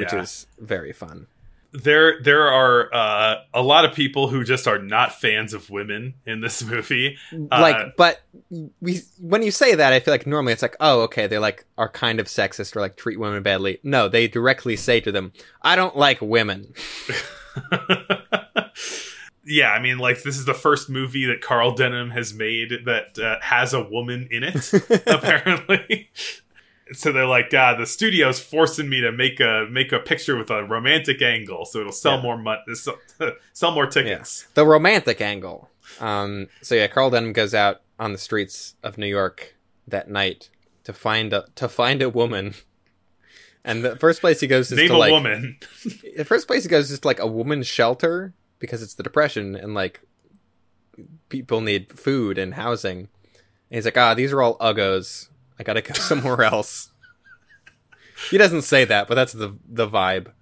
which 0.00 0.12
is 0.12 0.46
very 0.58 0.92
fun. 0.92 1.26
There 1.72 2.22
there 2.22 2.48
are 2.48 2.94
uh, 2.94 3.34
a 3.52 3.62
lot 3.62 3.84
of 3.84 3.94
people 3.94 4.28
who 4.28 4.42
just 4.44 4.66
are 4.66 4.78
not 4.78 5.20
fans 5.20 5.52
of 5.52 5.70
women 5.70 6.14
in 6.26 6.40
this 6.40 6.62
movie. 6.64 7.16
Uh, 7.32 7.46
like 7.50 7.96
but 7.96 8.22
we 8.80 9.00
when 9.20 9.42
you 9.42 9.50
say 9.50 9.74
that 9.74 9.92
i 9.92 10.00
feel 10.00 10.14
like 10.14 10.26
normally 10.26 10.52
it's 10.52 10.62
like 10.62 10.76
oh 10.80 11.02
okay 11.02 11.26
they 11.26 11.38
like 11.38 11.66
are 11.76 11.88
kind 11.88 12.18
of 12.18 12.26
sexist 12.26 12.74
or 12.74 12.80
like 12.80 12.96
treat 12.96 13.20
women 13.20 13.42
badly 13.42 13.78
no 13.82 14.08
they 14.08 14.26
directly 14.26 14.74
say 14.74 15.00
to 15.00 15.12
them 15.12 15.32
i 15.60 15.76
don't 15.76 15.96
like 15.96 16.18
women 16.22 16.72
yeah, 19.44 19.70
I 19.70 19.80
mean, 19.80 19.98
like 19.98 20.22
this 20.22 20.36
is 20.36 20.44
the 20.44 20.54
first 20.54 20.90
movie 20.90 21.26
that 21.26 21.40
Carl 21.40 21.74
Denham 21.74 22.10
has 22.10 22.34
made 22.34 22.72
that 22.84 23.18
uh, 23.18 23.38
has 23.40 23.72
a 23.72 23.82
woman 23.82 24.28
in 24.30 24.42
it. 24.44 24.72
apparently. 25.06 26.10
So 26.92 27.12
they're 27.12 27.26
like, 27.26 27.50
God, 27.50 27.78
the 27.78 27.86
studio's 27.86 28.40
forcing 28.40 28.88
me 28.88 29.00
to 29.02 29.12
make 29.12 29.40
a 29.40 29.66
make 29.70 29.92
a 29.92 29.98
picture 29.98 30.36
with 30.36 30.50
a 30.50 30.64
romantic 30.64 31.20
angle, 31.22 31.64
so 31.66 31.80
it'll 31.80 31.92
sell 31.92 32.16
Yeah. 32.16 32.22
more 32.22 32.38
mon- 32.38 32.74
sell, 32.74 32.98
sell 33.52 33.72
more 33.72 33.86
tickets. 33.86 34.46
the 34.54 34.64
romantic 34.66 35.20
angle 35.20 35.70
um 36.00 36.48
so 36.60 36.74
yeah 36.74 36.86
carl 36.86 37.08
denham 37.08 37.32
goes 37.32 37.54
out 37.54 37.80
on 37.98 38.12
the 38.12 38.18
streets 38.18 38.74
of 38.82 38.98
new 38.98 39.06
york 39.06 39.54
that 39.86 40.08
night 40.10 40.50
to 40.84 40.92
find 40.92 41.32
a 41.32 41.46
to 41.54 41.66
find 41.66 42.02
a 42.02 42.10
woman 42.10 42.52
and 43.64 43.82
the 43.82 43.96
first 43.96 44.20
place 44.20 44.40
he 44.40 44.46
goes 44.46 44.70
is 44.70 44.76
Name 44.78 44.88
to 44.88 44.94
a 44.94 44.98
like 44.98 45.12
woman. 45.12 45.58
the 46.16 46.24
first 46.26 46.46
place 46.46 46.62
he 46.62 46.68
goes 46.68 46.90
is 46.90 47.00
to 47.00 47.06
like 47.08 47.20
a 47.20 47.26
woman's 47.26 47.66
shelter 47.66 48.34
because 48.58 48.82
it's 48.82 48.94
the 48.94 49.02
depression 49.02 49.54
and 49.56 49.72
like 49.74 50.00
people 51.28 51.60
need 51.60 51.92
food 51.98 52.38
and 52.38 52.54
housing. 52.54 52.98
And 53.70 53.76
he's 53.76 53.84
like, 53.84 53.96
ah, 53.98 54.14
these 54.14 54.32
are 54.32 54.40
all 54.42 54.56
uggos. 54.58 55.28
I 55.58 55.62
gotta 55.62 55.82
go 55.82 55.94
somewhere 55.98 56.42
else. 56.42 56.92
he 58.30 58.38
doesn't 58.38 58.62
say 58.62 58.84
that, 58.84 59.08
but 59.08 59.14
that's 59.14 59.32
the 59.32 59.56
the 59.68 59.88
vibe. 59.88 60.32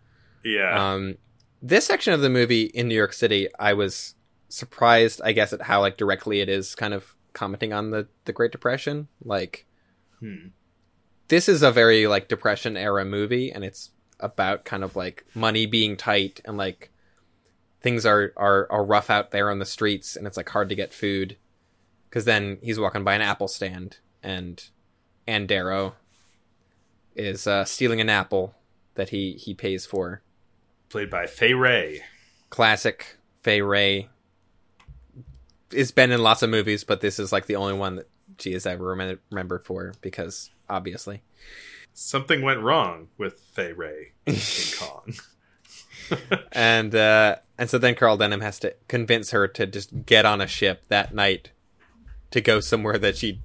Yeah, 0.45 0.93
Um, 0.95 1.17
this 1.61 1.87
section 1.87 2.13
of 2.13 2.21
the 2.21 2.31
movie 2.31 2.65
in 2.65 2.87
New 2.89 2.95
York 2.95 3.13
City, 3.13 3.49
I 3.59 3.73
was 3.73 4.15
surprised, 4.49 5.21
I 5.25 5.33
guess, 5.33 5.53
at 5.53 5.63
how 5.63 5.81
like 5.81 5.97
directly 5.97 6.41
it 6.41 6.49
is 6.49 6.75
kind 6.77 6.95
of 6.95 7.15
commenting 7.33 7.73
on 7.73 7.91
the 7.91 8.09
the 8.27 8.33
Great 8.33 8.53
Depression. 8.53 9.09
Like, 9.25 9.67
Hmm. 10.21 10.49
this 11.29 11.49
is 11.49 11.63
a 11.63 11.71
very 11.73 12.07
like 12.07 12.29
Depression 12.29 12.77
era 12.77 13.05
movie, 13.05 13.51
and 13.51 13.65
it's 13.65 13.91
about 14.21 14.65
kind 14.65 14.83
of 14.85 14.97
like 14.97 15.27
money 15.35 15.67
being 15.67 15.97
tight 15.97 16.41
and 16.47 16.57
like 16.57 16.91
things 17.83 18.07
are 18.07 18.33
are 18.37 18.67
are 18.71 18.85
rough 18.85 19.11
out 19.11 19.31
there 19.31 19.51
on 19.51 19.59
the 19.59 19.67
streets 19.67 20.17
and 20.17 20.27
it's 20.27 20.37
like 20.37 20.49
hard 20.49 20.69
to 20.69 20.75
get 20.75 20.95
food. 20.95 21.37
Because 22.09 22.25
then 22.25 22.59
he's 22.63 22.79
walking 22.81 23.05
by 23.05 23.15
an 23.15 23.21
apple 23.21 23.49
stand 23.49 23.99
and 24.23 24.65
and 25.27 25.49
Darrow 25.49 25.95
is 27.15 27.47
uh, 27.47 27.65
stealing 27.65 28.01
an 28.01 28.09
apple 28.09 28.55
that 28.95 29.11
he 29.11 29.33
he 29.33 29.55
pays 29.55 29.87
for. 29.87 30.23
Played 30.89 31.11
by 31.11 31.27
Fay 31.27 31.55
Wray. 31.55 32.03
Classic 32.51 33.17
Fay 33.43 33.63
Wray. 33.63 34.09
It's 35.73 35.91
been 35.91 36.13
in 36.13 36.23
lots 36.23 36.43
of 36.43 36.51
movies, 36.51 36.85
but 36.85 37.01
this 37.01 37.19
is 37.19 37.33
like 37.33 37.47
the 37.47 37.57
only 37.57 37.75
one 37.75 37.97
that 37.97 38.09
she 38.39 38.53
is 38.53 38.67
ever 38.67 38.85
remem- 38.95 39.19
remembered 39.31 39.65
for 39.65 39.95
because 40.01 40.51
obviously. 40.69 41.23
Something 41.93 42.43
went 42.43 42.61
wrong 42.61 43.09
with 43.17 43.41
Fay 43.41 43.73
Wray 43.73 44.13
in 44.27 44.35
King 44.35 44.75
Kong. 44.79 45.15
and 46.53 46.95
uh, 46.95 47.37
and 47.59 47.69
so 47.69 47.79
then 47.79 47.95
Carl 47.95 48.17
Denham 48.17 48.43
has 48.43 48.59
to 48.61 48.75
convince 48.87 49.31
her 49.31 49.49
to 49.49 49.67
just 49.67 50.05
get 50.07 50.25
on 50.25 50.41
a 50.41 50.47
ship 50.47 50.85
that 50.89 51.15
night 51.15 51.51
to 52.31 52.41
go 52.41 52.61
somewhere 52.61 52.99
that 52.99 53.17
she 53.17 53.41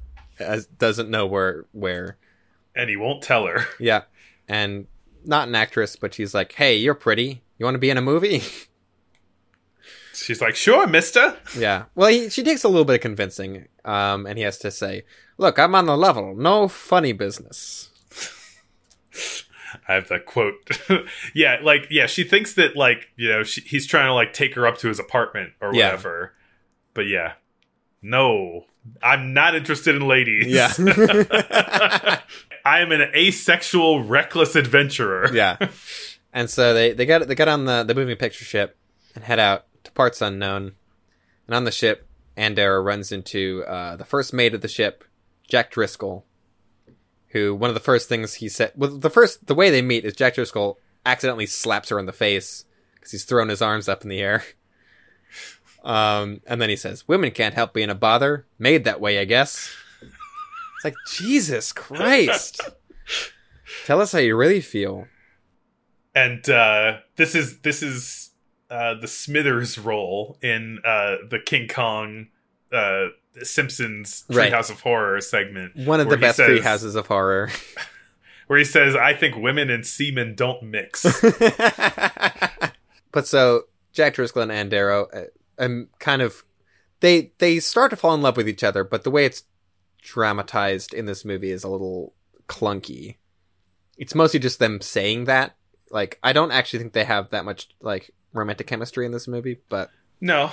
has, 0.46 0.66
doesn't 0.68 1.10
know 1.10 1.26
where 1.26 1.66
where. 1.72 2.18
and 2.76 2.90
he 2.90 2.96
won't 2.98 3.22
tell 3.24 3.46
her. 3.48 3.66
Yeah, 3.80 4.04
and 4.48 4.88
not 5.26 5.48
an 5.48 5.56
actress, 5.56 5.96
but 5.96 6.14
she's 6.14 6.34
like, 6.34 6.52
"Hey, 6.54 6.76
you're 6.78 6.94
pretty. 6.96 7.44
You 7.58 7.66
want 7.66 7.76
to 7.76 7.80
be 7.80 7.90
in 7.90 7.98
a 7.98 8.02
movie?" 8.02 8.42
She's 10.14 10.42
like, 10.42 10.56
"Sure, 10.56 10.86
Mister." 10.88 11.38
yeah. 11.58 11.86
Well, 11.96 12.10
he, 12.10 12.30
she 12.30 12.44
takes 12.44 12.64
a 12.64 12.68
little 12.70 12.86
bit 12.86 12.96
of 12.96 13.02
convincing, 13.02 13.68
um, 13.86 14.26
and 14.26 14.38
he 14.38 14.44
has 14.44 14.58
to 14.60 14.70
say, 14.72 15.04
"Look, 15.38 15.58
I'm 15.58 15.74
on 15.74 15.86
the 15.86 15.98
level. 15.98 16.36
No 16.36 16.68
funny 16.68 17.14
business." 17.14 17.90
I 19.88 19.94
have 19.94 20.10
the 20.10 20.20
quote. 20.20 20.56
yeah, 21.34 21.58
like 21.64 21.88
yeah, 21.90 22.06
she 22.06 22.24
thinks 22.24 22.54
that 22.56 22.76
like 22.76 23.10
you 23.16 23.30
know 23.30 23.44
she, 23.44 23.62
he's 23.62 23.88
trying 23.88 24.08
to 24.08 24.14
like 24.14 24.34
take 24.34 24.54
her 24.56 24.68
up 24.68 24.78
to 24.80 24.88
his 24.90 25.00
apartment 25.00 25.54
or 25.62 25.74
Yeah. 25.74 25.86
whatever. 25.88 26.34
But 26.94 27.08
yeah, 27.08 27.34
no, 28.02 28.66
I'm 29.02 29.34
not 29.34 29.56
interested 29.56 29.96
in 29.96 30.08
ladies. 30.08 30.48
Yeah. 30.48 30.72
I 32.66 32.80
am 32.80 32.92
an 32.92 33.12
asexual, 33.16 34.04
reckless 34.04 34.56
adventurer. 34.56 35.34
yeah. 35.34 35.58
And 36.34 36.50
so 36.50 36.74
they 36.74 36.94
they 36.94 37.06
get 37.06 37.28
they 37.28 37.36
get 37.36 37.48
on 37.48 37.66
the 37.66 37.84
the 37.84 37.96
moving 37.96 38.16
picture 38.16 38.46
ship 38.46 38.78
and 39.16 39.24
head 39.24 39.40
out 39.40 39.66
to 39.84 39.92
parts 39.92 40.22
unknown. 40.22 40.74
And 41.48 41.56
on 41.56 41.66
the 41.66 41.72
ship, 41.72 42.08
Ann 42.38 42.56
Darrow 42.56 42.82
runs 42.82 43.12
into 43.12 43.64
uh, 43.68 43.96
the 43.98 44.06
first 44.06 44.34
mate 44.34 44.54
of 44.54 44.62
the 44.62 44.68
ship, 44.68 45.04
Jack 45.48 45.72
Driscoll, 45.72 46.26
who 47.30 47.54
one 47.54 47.70
of 47.70 47.74
the 47.74 47.80
first 47.80 48.08
things 48.08 48.36
he 48.36 48.48
said. 48.48 48.72
Well, 48.76 48.98
the 48.98 49.10
first 49.10 49.48
the 49.48 49.56
way 49.56 49.70
they 49.70 49.82
meet 49.82 50.06
is 50.06 50.16
Jack 50.16 50.36
Driscoll 50.36 50.80
accidentally 51.06 51.48
slaps 51.48 51.90
her 51.90 52.00
in 52.00 52.06
the 52.06 52.14
face 52.14 52.66
because 52.96 53.12
he's 53.12 53.26
throwing 53.26 53.50
his 53.50 53.62
arms 53.62 53.90
up 53.90 54.04
in 54.04 54.10
the 54.10 54.20
air. 54.20 54.44
Um, 55.84 56.42
and 56.48 56.62
then 56.62 56.70
he 56.70 56.76
says, 56.76 57.08
"Women 57.08 57.32
can't 57.32 57.56
help 57.56 57.74
being 57.74 57.90
a 57.90 57.96
bother. 57.96 58.46
Made 58.60 58.84
that 58.84 59.02
way, 59.02 59.20
I 59.20 59.26
guess." 59.26 59.70
It's 60.02 60.86
like 60.86 60.96
Jesus 61.14 61.72
Christ. 61.74 62.62
Tell 63.86 64.02
us 64.02 64.12
how 64.12 64.20
you 64.20 64.36
really 64.36 64.62
feel. 64.62 65.08
and 66.16 66.48
uh, 66.50 66.98
this 67.16 67.36
is 67.36 67.60
this 67.62 67.82
is 67.82 68.32
uh, 68.70 68.96
the 68.96 69.08
Smithers 69.08 69.78
role 69.78 70.38
in 70.42 70.80
uh, 70.86 71.16
the 71.30 71.40
King 71.40 71.68
Kong 71.68 72.28
uh, 72.72 73.08
Simpsons 73.44 74.24
Right. 74.30 74.52
Treehouse 74.52 74.70
of 74.70 74.82
Horror 74.82 75.20
segment. 75.22 75.76
One 75.76 76.00
of 76.00 76.10
the 76.10 76.18
best 76.18 76.38
says- 76.38 76.48
three 76.48 76.60
houses 76.62 76.96
of 76.96 77.08
horror. 77.08 77.50
where 78.48 78.60
he 78.60 78.66
says, 78.66 78.96
"I 78.96 79.14
think 79.14 79.36
women 79.38 79.70
and 79.70 79.86
semen 79.86 80.36
don't 80.36 80.62
mix." 80.64 81.04
but 83.12 83.26
so 83.28 83.64
Jack 83.94 84.16
Driscoll 84.16 84.44
and 84.44 84.52
Ann 84.52 84.70
Darrow, 84.70 85.08
um, 85.62 85.88
kind 86.00 86.22
of, 86.22 86.44
they 87.00 87.32
they 87.38 87.60
start 87.60 87.92
to 87.92 87.96
fall 87.96 88.14
in 88.16 88.22
love 88.22 88.36
with 88.38 88.50
each 88.50 88.64
other, 88.64 88.84
but 88.84 89.04
the 89.04 89.12
way 89.12 89.26
it's 89.26 89.44
dramatized 90.02 90.94
in 90.94 91.06
this 91.06 91.24
movie 91.24 91.52
is 91.52 91.64
a 91.64 91.70
little 91.70 92.14
clunky. 92.48 93.18
It's 93.98 94.16
mostly 94.16 94.40
just 94.40 94.60
them 94.60 94.82
saying 94.82 95.26
that. 95.26 95.56
Like, 95.90 96.20
I 96.24 96.34
don't 96.34 96.52
actually 96.52 96.80
think 96.80 96.94
they 96.94 97.04
have 97.06 97.30
that 97.30 97.46
much 97.46 97.70
like 97.82 98.12
romantic 98.34 98.68
chemistry 98.68 99.06
in 99.06 99.12
this 99.12 99.28
movie, 99.28 99.60
but 99.70 99.90
no, 100.20 100.52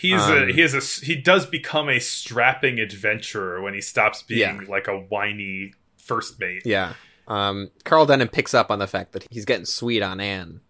he's 0.00 0.20
Um, 0.22 0.48
a 0.48 0.52
he 0.52 0.62
is 0.62 0.74
a 0.74 1.04
he 1.04 1.14
does 1.16 1.46
become 1.46 1.88
a 1.88 1.98
strapping 2.00 2.78
adventurer 2.80 3.60
when 3.62 3.74
he 3.74 3.80
stops 3.80 4.22
being 4.22 4.40
Yeah. 4.40 4.60
like 4.68 4.88
a 4.88 4.98
whiny 4.98 5.74
first 5.98 6.40
mate. 6.40 6.62
yeah. 6.64 6.94
Um, 7.28 7.70
Carl 7.84 8.06
Denham 8.06 8.28
picks 8.28 8.52
up 8.52 8.70
on 8.70 8.80
the 8.80 8.88
fact 8.88 9.12
that 9.12 9.24
he's 9.30 9.44
getting 9.44 9.64
sweet 9.64 10.02
on 10.02 10.20
Anne. 10.20 10.60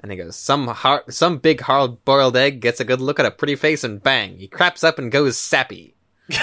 And 0.00 0.12
he 0.12 0.16
goes, 0.16 0.36
some 0.36 0.68
hard, 0.68 1.12
some 1.12 1.38
big 1.38 1.60
hard 1.62 2.04
boiled 2.04 2.36
egg 2.36 2.60
gets 2.60 2.78
a 2.80 2.84
good 2.84 3.00
look 3.00 3.18
at 3.18 3.26
a 3.26 3.30
pretty 3.32 3.56
face 3.56 3.82
and 3.82 4.02
bang, 4.02 4.38
he 4.38 4.46
craps 4.46 4.84
up 4.84 4.98
and 4.98 5.10
goes 5.10 5.36
sappy. 5.36 5.94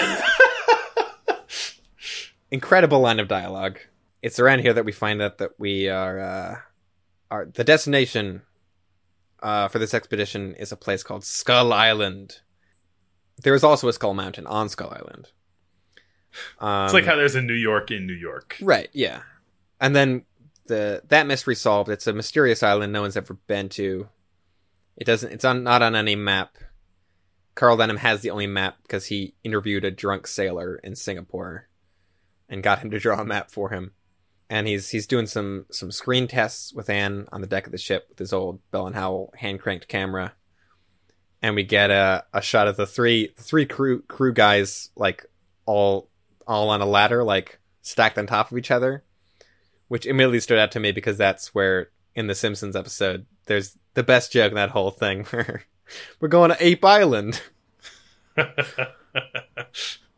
Incredible 2.50 3.00
line 3.00 3.18
of 3.18 3.28
dialogue. 3.28 3.78
It's 4.22 4.38
around 4.38 4.60
here 4.60 4.72
that 4.72 4.84
we 4.84 4.92
find 4.92 5.20
out 5.22 5.38
that 5.38 5.58
we 5.58 5.88
are, 5.88 6.20
uh, 6.20 6.56
are 7.30 7.46
the 7.46 7.64
destination, 7.64 8.42
uh, 9.42 9.68
for 9.68 9.78
this 9.78 9.94
expedition 9.94 10.54
is 10.54 10.72
a 10.72 10.76
place 10.76 11.02
called 11.02 11.24
Skull 11.24 11.72
Island. 11.72 12.40
There 13.42 13.54
is 13.54 13.64
also 13.64 13.88
a 13.88 13.92
Skull 13.92 14.14
Mountain 14.14 14.46
on 14.46 14.68
Skull 14.68 14.90
Island. 14.90 15.30
Um, 16.60 16.84
It's 16.84 16.94
like 16.94 17.04
how 17.04 17.16
there's 17.16 17.34
a 17.34 17.42
New 17.42 17.54
York 17.54 17.90
in 17.90 18.06
New 18.06 18.14
York. 18.14 18.56
Right, 18.60 18.88
yeah. 18.92 19.22
And 19.80 19.94
then 19.94 20.24
the 20.66 21.02
that 21.08 21.26
mystery 21.26 21.54
solved. 21.54 21.90
It's 21.90 22.06
a 22.06 22.12
mysterious 22.12 22.62
island 22.62 22.92
no 22.92 23.02
one's 23.02 23.16
ever 23.16 23.34
been 23.34 23.68
to. 23.70 24.08
It 24.96 25.04
doesn't 25.04 25.32
it's 25.32 25.44
on 25.44 25.62
not 25.62 25.82
on 25.82 25.94
any 25.94 26.16
map. 26.16 26.56
Carl 27.54 27.76
Denham 27.78 27.96
has 27.98 28.20
the 28.20 28.30
only 28.30 28.46
map 28.46 28.76
because 28.82 29.06
he 29.06 29.34
interviewed 29.42 29.84
a 29.84 29.90
drunk 29.90 30.26
sailor 30.26 30.76
in 30.76 30.94
Singapore 30.94 31.68
and 32.48 32.62
got 32.62 32.80
him 32.80 32.90
to 32.90 32.98
draw 32.98 33.20
a 33.20 33.24
map 33.24 33.50
for 33.50 33.70
him. 33.70 33.92
And 34.48 34.68
he's 34.68 34.90
he's 34.90 35.06
doing 35.06 35.26
some 35.26 35.66
some 35.70 35.90
screen 35.90 36.28
tests 36.28 36.72
with 36.72 36.90
Anne 36.90 37.26
on 37.32 37.40
the 37.40 37.46
deck 37.46 37.66
of 37.66 37.72
the 37.72 37.78
ship 37.78 38.06
with 38.08 38.18
his 38.18 38.32
old 38.32 38.60
Bell 38.70 38.86
and 38.86 38.94
Howell 38.94 39.32
hand 39.38 39.60
cranked 39.60 39.88
camera. 39.88 40.34
And 41.42 41.54
we 41.54 41.64
get 41.64 41.90
a, 41.90 42.24
a 42.32 42.40
shot 42.40 42.68
of 42.68 42.76
the 42.76 42.86
three 42.86 43.32
three 43.36 43.66
crew 43.66 44.02
crew 44.02 44.32
guys 44.32 44.90
like 44.96 45.26
all 45.64 46.10
all 46.46 46.70
on 46.70 46.80
a 46.80 46.86
ladder, 46.86 47.24
like 47.24 47.58
stacked 47.82 48.18
on 48.18 48.26
top 48.26 48.52
of 48.52 48.58
each 48.58 48.70
other, 48.70 49.02
which 49.88 50.06
immediately 50.06 50.40
stood 50.40 50.58
out 50.58 50.72
to 50.72 50.80
me 50.80 50.92
because 50.92 51.16
that's 51.16 51.54
where 51.54 51.90
in 52.14 52.26
the 52.26 52.34
Simpsons 52.34 52.74
episode 52.76 53.26
there's 53.46 53.76
the 53.94 54.02
best 54.02 54.32
joke 54.32 54.50
in 54.50 54.56
that 54.56 54.70
whole 54.70 54.90
thing 54.90 55.24
where 55.26 55.64
we're 56.20 56.28
going 56.28 56.50
to 56.50 56.56
Ape 56.66 56.84
Island 56.84 57.40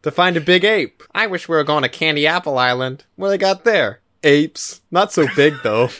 to 0.02 0.10
find 0.10 0.36
a 0.36 0.40
big 0.40 0.64
ape. 0.64 1.02
I 1.14 1.26
wish 1.26 1.48
we 1.48 1.56
were 1.56 1.64
going 1.64 1.82
to 1.82 1.88
Candy 1.88 2.26
Apple 2.26 2.58
Island. 2.58 3.04
What 3.16 3.28
they 3.28 3.38
got 3.38 3.64
there? 3.64 4.00
Apes. 4.24 4.80
Not 4.90 5.12
so 5.12 5.26
big 5.36 5.54
though. 5.62 5.90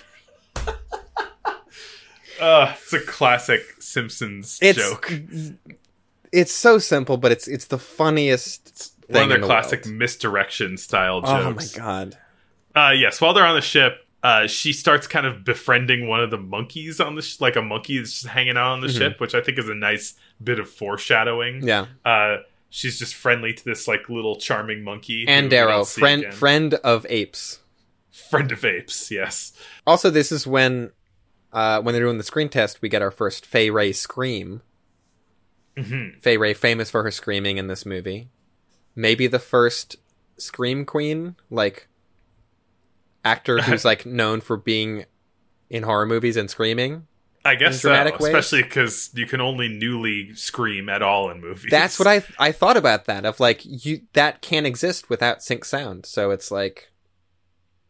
Uh, 2.40 2.74
it's 2.80 2.92
a 2.92 3.00
classic 3.00 3.60
Simpsons 3.80 4.58
It's 4.62 4.78
joke. 4.78 5.12
it's 6.32 6.52
so 6.52 6.78
simple, 6.78 7.16
but 7.16 7.32
it's 7.32 7.46
it's 7.48 7.66
the 7.66 7.78
funniest 7.78 8.94
thing 9.06 9.14
One 9.14 9.22
of 9.24 9.28
their 9.28 9.36
in 9.36 9.40
the 9.42 9.46
classic 9.46 9.84
world. 9.84 9.96
misdirection 9.96 10.76
style 10.76 11.20
jokes. 11.20 11.76
Oh 11.76 11.80
my 11.80 11.84
god. 11.86 12.18
Uh, 12.78 12.90
yes, 12.92 13.20
while 13.20 13.34
they're 13.34 13.46
on 13.46 13.54
the 13.56 13.60
ship, 13.60 14.06
uh, 14.22 14.46
she 14.46 14.72
starts 14.72 15.06
kind 15.06 15.26
of 15.26 15.44
befriending 15.44 16.06
one 16.08 16.20
of 16.20 16.30
the 16.30 16.38
monkeys 16.38 17.00
on 17.00 17.14
the 17.16 17.22
sh- 17.22 17.40
like 17.40 17.56
a 17.56 17.62
monkey 17.62 17.98
that's 17.98 18.12
just 18.12 18.26
hanging 18.26 18.56
out 18.56 18.72
on 18.72 18.80
the 18.80 18.86
Mhm. 18.88 18.98
ship, 18.98 19.20
which 19.20 19.34
I 19.34 19.40
think 19.40 19.58
is 19.58 19.68
a 19.68 19.74
nice 19.74 20.14
bit 20.42 20.58
of 20.58 20.68
foreshadowing. 20.70 21.66
Yeah. 21.66 21.86
Uh, 22.04 22.38
she's 22.70 22.98
just 22.98 23.14
friendly 23.14 23.52
to 23.52 23.64
this 23.64 23.88
like 23.88 24.08
little 24.08 24.36
charming 24.36 24.82
monkey. 24.84 25.24
And 25.26 25.50
Darrow, 25.50 25.84
friend 25.84 26.22
again. 26.22 26.32
friend 26.32 26.74
of 26.74 27.04
apes. 27.08 27.60
friend 28.30 28.50
of 28.52 28.64
apes. 28.64 29.10
Yes. 29.10 29.52
Also, 29.86 30.10
this 30.10 30.30
is 30.32 30.46
when 30.46 30.90
uh, 31.52 31.80
when 31.80 31.94
they're 31.94 32.04
doing 32.04 32.18
the 32.18 32.24
screen 32.24 32.48
test, 32.50 32.82
we 32.82 32.88
get 32.90 33.00
our 33.00 33.10
first 33.10 33.46
Fay 33.46 33.70
Wray 33.70 33.90
scream. 33.92 34.60
hmm 35.78 36.10
Fay 36.20 36.36
Wray, 36.36 36.52
famous 36.54 36.90
for 36.90 37.02
her 37.04 37.10
screaming 37.10 37.56
in 37.56 37.68
this 37.68 37.86
movie, 37.86 38.28
maybe 38.94 39.26
the 39.26 39.38
first 39.38 39.96
scream 40.36 40.84
queen, 40.84 41.36
like 41.50 41.88
actor 43.28 43.58
who's 43.62 43.84
like 43.84 44.06
known 44.06 44.40
for 44.40 44.56
being 44.56 45.04
in 45.70 45.82
horror 45.82 46.06
movies 46.06 46.36
and 46.36 46.50
screaming. 46.50 47.06
I 47.44 47.54
guess 47.54 47.80
so, 47.80 47.88
dramatic 47.88 48.18
ways? 48.18 48.34
especially 48.34 48.62
because 48.62 49.10
you 49.14 49.26
can 49.26 49.40
only 49.40 49.68
newly 49.68 50.34
scream 50.34 50.88
at 50.88 51.02
all 51.02 51.30
in 51.30 51.40
movies. 51.40 51.70
That's 51.70 51.98
what 51.98 52.08
I 52.08 52.22
I 52.38 52.52
thought 52.52 52.76
about 52.76 53.04
that 53.06 53.24
of 53.24 53.40
like 53.40 53.60
you 53.64 54.02
that 54.14 54.42
can't 54.42 54.66
exist 54.66 55.08
without 55.08 55.42
sync 55.42 55.64
sound. 55.64 56.06
So 56.06 56.30
it's 56.30 56.50
like 56.50 56.90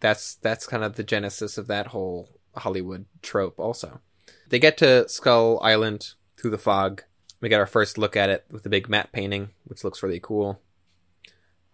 that's 0.01 0.37
that's 0.37 0.67
kind 0.67 0.85
of 0.85 0.95
the 0.95 1.03
genesis 1.03 1.59
of 1.59 1.67
that 1.69 1.89
whole 1.89 2.29
Hollywood 2.57 3.07
trope 3.23 3.59
also. 3.59 4.01
They 4.49 4.59
get 4.59 4.77
to 4.79 5.09
Skull 5.09 5.61
Island 5.63 6.15
through 6.37 6.51
the 6.51 6.59
fog. 6.59 7.03
We 7.41 7.49
get 7.49 7.61
our 7.61 7.67
first 7.67 7.99
look 7.99 8.17
at 8.17 8.31
it 8.31 8.45
with 8.51 8.63
the 8.65 8.71
big 8.71 8.89
matte 8.89 9.13
painting, 9.13 9.51
which 9.65 9.85
looks 9.85 10.03
really 10.03 10.21
cool. 10.21 10.61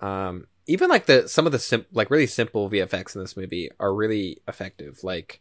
Um 0.00 0.46
even 0.66 0.88
like 0.88 1.06
the 1.06 1.28
some 1.28 1.46
of 1.46 1.52
the 1.52 1.58
sim- 1.58 1.86
like 1.92 2.10
really 2.10 2.26
simple 2.26 2.70
VFX 2.70 3.14
in 3.14 3.20
this 3.22 3.36
movie 3.36 3.70
are 3.78 3.94
really 3.94 4.38
effective. 4.48 5.02
Like 5.04 5.40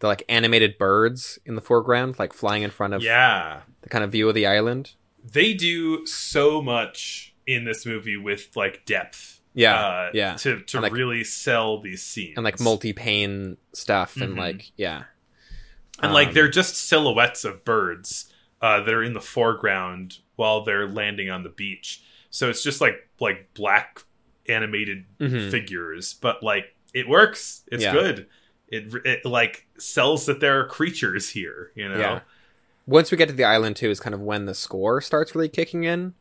the 0.00 0.06
like 0.06 0.22
animated 0.28 0.78
birds 0.78 1.38
in 1.44 1.54
the 1.54 1.60
foreground, 1.60 2.18
like 2.18 2.32
flying 2.32 2.62
in 2.62 2.70
front 2.70 2.94
of 2.94 3.02
Yeah. 3.02 3.60
the 3.82 3.88
kind 3.88 4.02
of 4.04 4.12
view 4.12 4.28
of 4.28 4.34
the 4.34 4.46
island. 4.46 4.92
They 5.22 5.54
do 5.54 6.04
so 6.06 6.60
much 6.60 7.34
in 7.46 7.64
this 7.64 7.84
movie 7.86 8.16
with 8.16 8.50
like 8.56 8.84
depth. 8.86 9.40
Yeah, 9.56 9.74
uh, 9.74 10.10
yeah, 10.12 10.34
To 10.36 10.60
to 10.62 10.80
like- 10.80 10.92
really 10.92 11.22
sell 11.24 11.80
these 11.80 12.02
scenes. 12.02 12.34
and 12.36 12.44
like 12.44 12.58
multi-pane 12.58 13.56
stuff, 13.72 14.16
and 14.16 14.34
Mhm. 14.34 14.38
like 14.38 14.72
yeah, 14.76 15.04
and 16.02 16.12
like 16.12 16.28
Um, 16.28 16.34
they're 16.34 16.48
just 16.48 16.74
silhouettes 16.76 17.44
of 17.44 17.64
birds 17.64 18.32
uh, 18.60 18.80
that 18.80 18.92
are 18.94 19.02
in 19.02 19.12
the 19.12 19.20
foreground 19.20 20.18
while 20.36 20.64
they're 20.64 20.88
landing 20.88 21.30
on 21.30 21.42
the 21.44 21.50
beach. 21.50 22.00
So 22.30 22.48
it's 22.50 22.62
just 22.64 22.80
like 22.80 23.08
like 23.20 23.54
black 23.54 24.02
animated 24.48 25.04
Mhm. 25.20 25.50
figures, 25.50 26.14
but 26.14 26.42
like 26.42 26.74
it 26.92 27.08
works. 27.08 27.62
It's 27.72 27.82
Yeah. 27.82 27.92
good. 27.92 28.26
It, 28.68 28.92
it 29.04 29.24
like 29.24 29.66
sells 29.78 30.26
that 30.26 30.40
there 30.40 30.58
are 30.60 30.66
creatures 30.66 31.30
here. 31.30 31.70
You 31.74 31.88
know. 31.88 31.98
Yeah. 31.98 32.20
once 32.86 33.10
we 33.10 33.16
get 33.16 33.28
to 33.28 33.34
the 33.34 33.44
island 33.44 33.76
too 33.76 33.88
is 33.90 34.00
kind 34.00 34.14
of 34.14 34.20
when 34.20 34.44
the 34.46 34.54
score 34.54 35.00
starts 35.00 35.34
really 35.34 35.48
kicking 35.48 35.84
in 35.84 36.12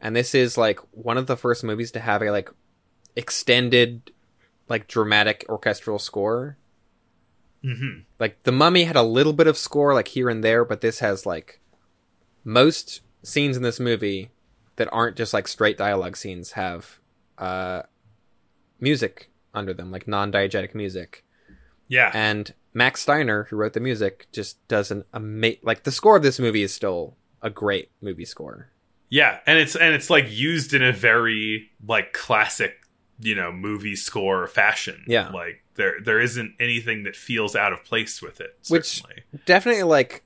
and 0.00 0.16
this 0.16 0.34
is 0.34 0.58
like 0.58 0.80
one 0.90 1.16
of 1.18 1.26
the 1.28 1.36
first 1.36 1.62
movies 1.62 1.92
to 1.92 2.00
have 2.00 2.20
a 2.22 2.30
like 2.30 2.50
extended 3.14 4.10
like 4.68 4.88
dramatic 4.88 5.44
orchestral 5.48 5.98
score 5.98 6.56
hmm 7.62 7.98
like 8.18 8.42
the 8.44 8.52
mummy 8.52 8.84
had 8.84 8.96
a 8.96 9.02
little 9.02 9.32
bit 9.32 9.46
of 9.46 9.56
score 9.58 9.92
like 9.94 10.08
here 10.08 10.28
and 10.30 10.42
there 10.42 10.64
but 10.64 10.80
this 10.80 11.00
has 11.00 11.26
like 11.26 11.60
most 12.44 13.02
scenes 13.22 13.56
in 13.56 13.62
this 13.62 13.78
movie 13.78 14.30
that 14.76 14.88
aren't 14.92 15.16
just 15.16 15.34
like 15.34 15.46
straight 15.46 15.76
dialogue 15.76 16.16
scenes 16.16 16.52
have 16.52 16.98
uh 17.40 17.82
music 18.80 19.30
under 19.54 19.74
them 19.74 19.90
like 19.90 20.06
non-diegetic 20.06 20.74
music 20.74 21.24
Yeah. 21.88 22.10
and 22.14 22.54
Max 22.72 23.00
Steiner, 23.00 23.44
who 23.50 23.56
wrote 23.56 23.72
the 23.72 23.80
music, 23.80 24.28
just 24.30 24.66
does 24.68 24.92
an 24.92 25.02
amazing. 25.12 25.58
Like 25.64 25.82
the 25.82 25.90
score 25.90 26.16
of 26.16 26.22
this 26.22 26.38
movie 26.38 26.62
is 26.62 26.72
still 26.72 27.16
a 27.42 27.50
great 27.50 27.90
movie 28.00 28.24
score. 28.24 28.70
Yeah, 29.08 29.40
and 29.44 29.58
it's 29.58 29.74
and 29.74 29.92
it's 29.92 30.08
like 30.08 30.26
used 30.30 30.72
in 30.72 30.80
a 30.84 30.92
very 30.92 31.70
like 31.84 32.12
classic, 32.12 32.76
you 33.18 33.34
know, 33.34 33.50
movie 33.50 33.96
score 33.96 34.46
fashion. 34.46 35.02
Yeah. 35.08 35.30
like 35.30 35.64
there 35.74 35.94
there 36.04 36.20
isn't 36.20 36.54
anything 36.60 37.02
that 37.02 37.16
feels 37.16 37.56
out 37.56 37.72
of 37.72 37.82
place 37.84 38.22
with 38.22 38.40
it. 38.40 38.56
Which- 38.68 39.02
Definitely, 39.46 39.82
like 39.82 40.22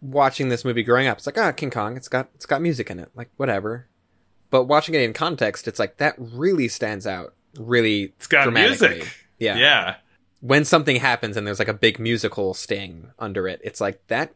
watching 0.00 0.50
this 0.50 0.64
movie 0.64 0.84
growing 0.84 1.08
up, 1.08 1.18
it's 1.18 1.26
like 1.26 1.36
ah, 1.36 1.50
King 1.50 1.70
Kong. 1.70 1.96
It's 1.96 2.06
got 2.08 2.28
it's 2.36 2.46
got 2.46 2.62
music 2.62 2.90
in 2.90 3.00
it, 3.00 3.10
like 3.16 3.30
whatever. 3.38 3.87
But 4.50 4.64
watching 4.64 4.94
it 4.94 5.02
in 5.02 5.12
context, 5.12 5.68
it's 5.68 5.78
like 5.78 5.98
that 5.98 6.14
really 6.18 6.68
stands 6.68 7.06
out. 7.06 7.34
Really, 7.58 8.12
it's 8.16 8.26
got 8.26 8.44
dramatically. 8.44 8.88
music. 8.96 9.14
Yeah. 9.38 9.56
yeah, 9.56 9.96
When 10.40 10.64
something 10.64 10.96
happens 10.96 11.36
and 11.36 11.46
there's 11.46 11.60
like 11.60 11.68
a 11.68 11.74
big 11.74 12.00
musical 12.00 12.54
sting 12.54 13.12
under 13.18 13.46
it, 13.46 13.60
it's 13.62 13.80
like 13.80 14.04
that. 14.08 14.34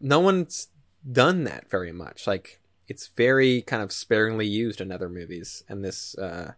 No 0.00 0.20
one's 0.20 0.68
done 1.10 1.44
that 1.44 1.68
very 1.68 1.92
much. 1.92 2.26
Like 2.26 2.60
it's 2.88 3.08
very 3.08 3.62
kind 3.62 3.82
of 3.82 3.90
sparingly 3.92 4.46
used 4.46 4.80
in 4.80 4.92
other 4.92 5.08
movies, 5.08 5.64
and 5.68 5.84
this 5.84 6.16
uh, 6.18 6.52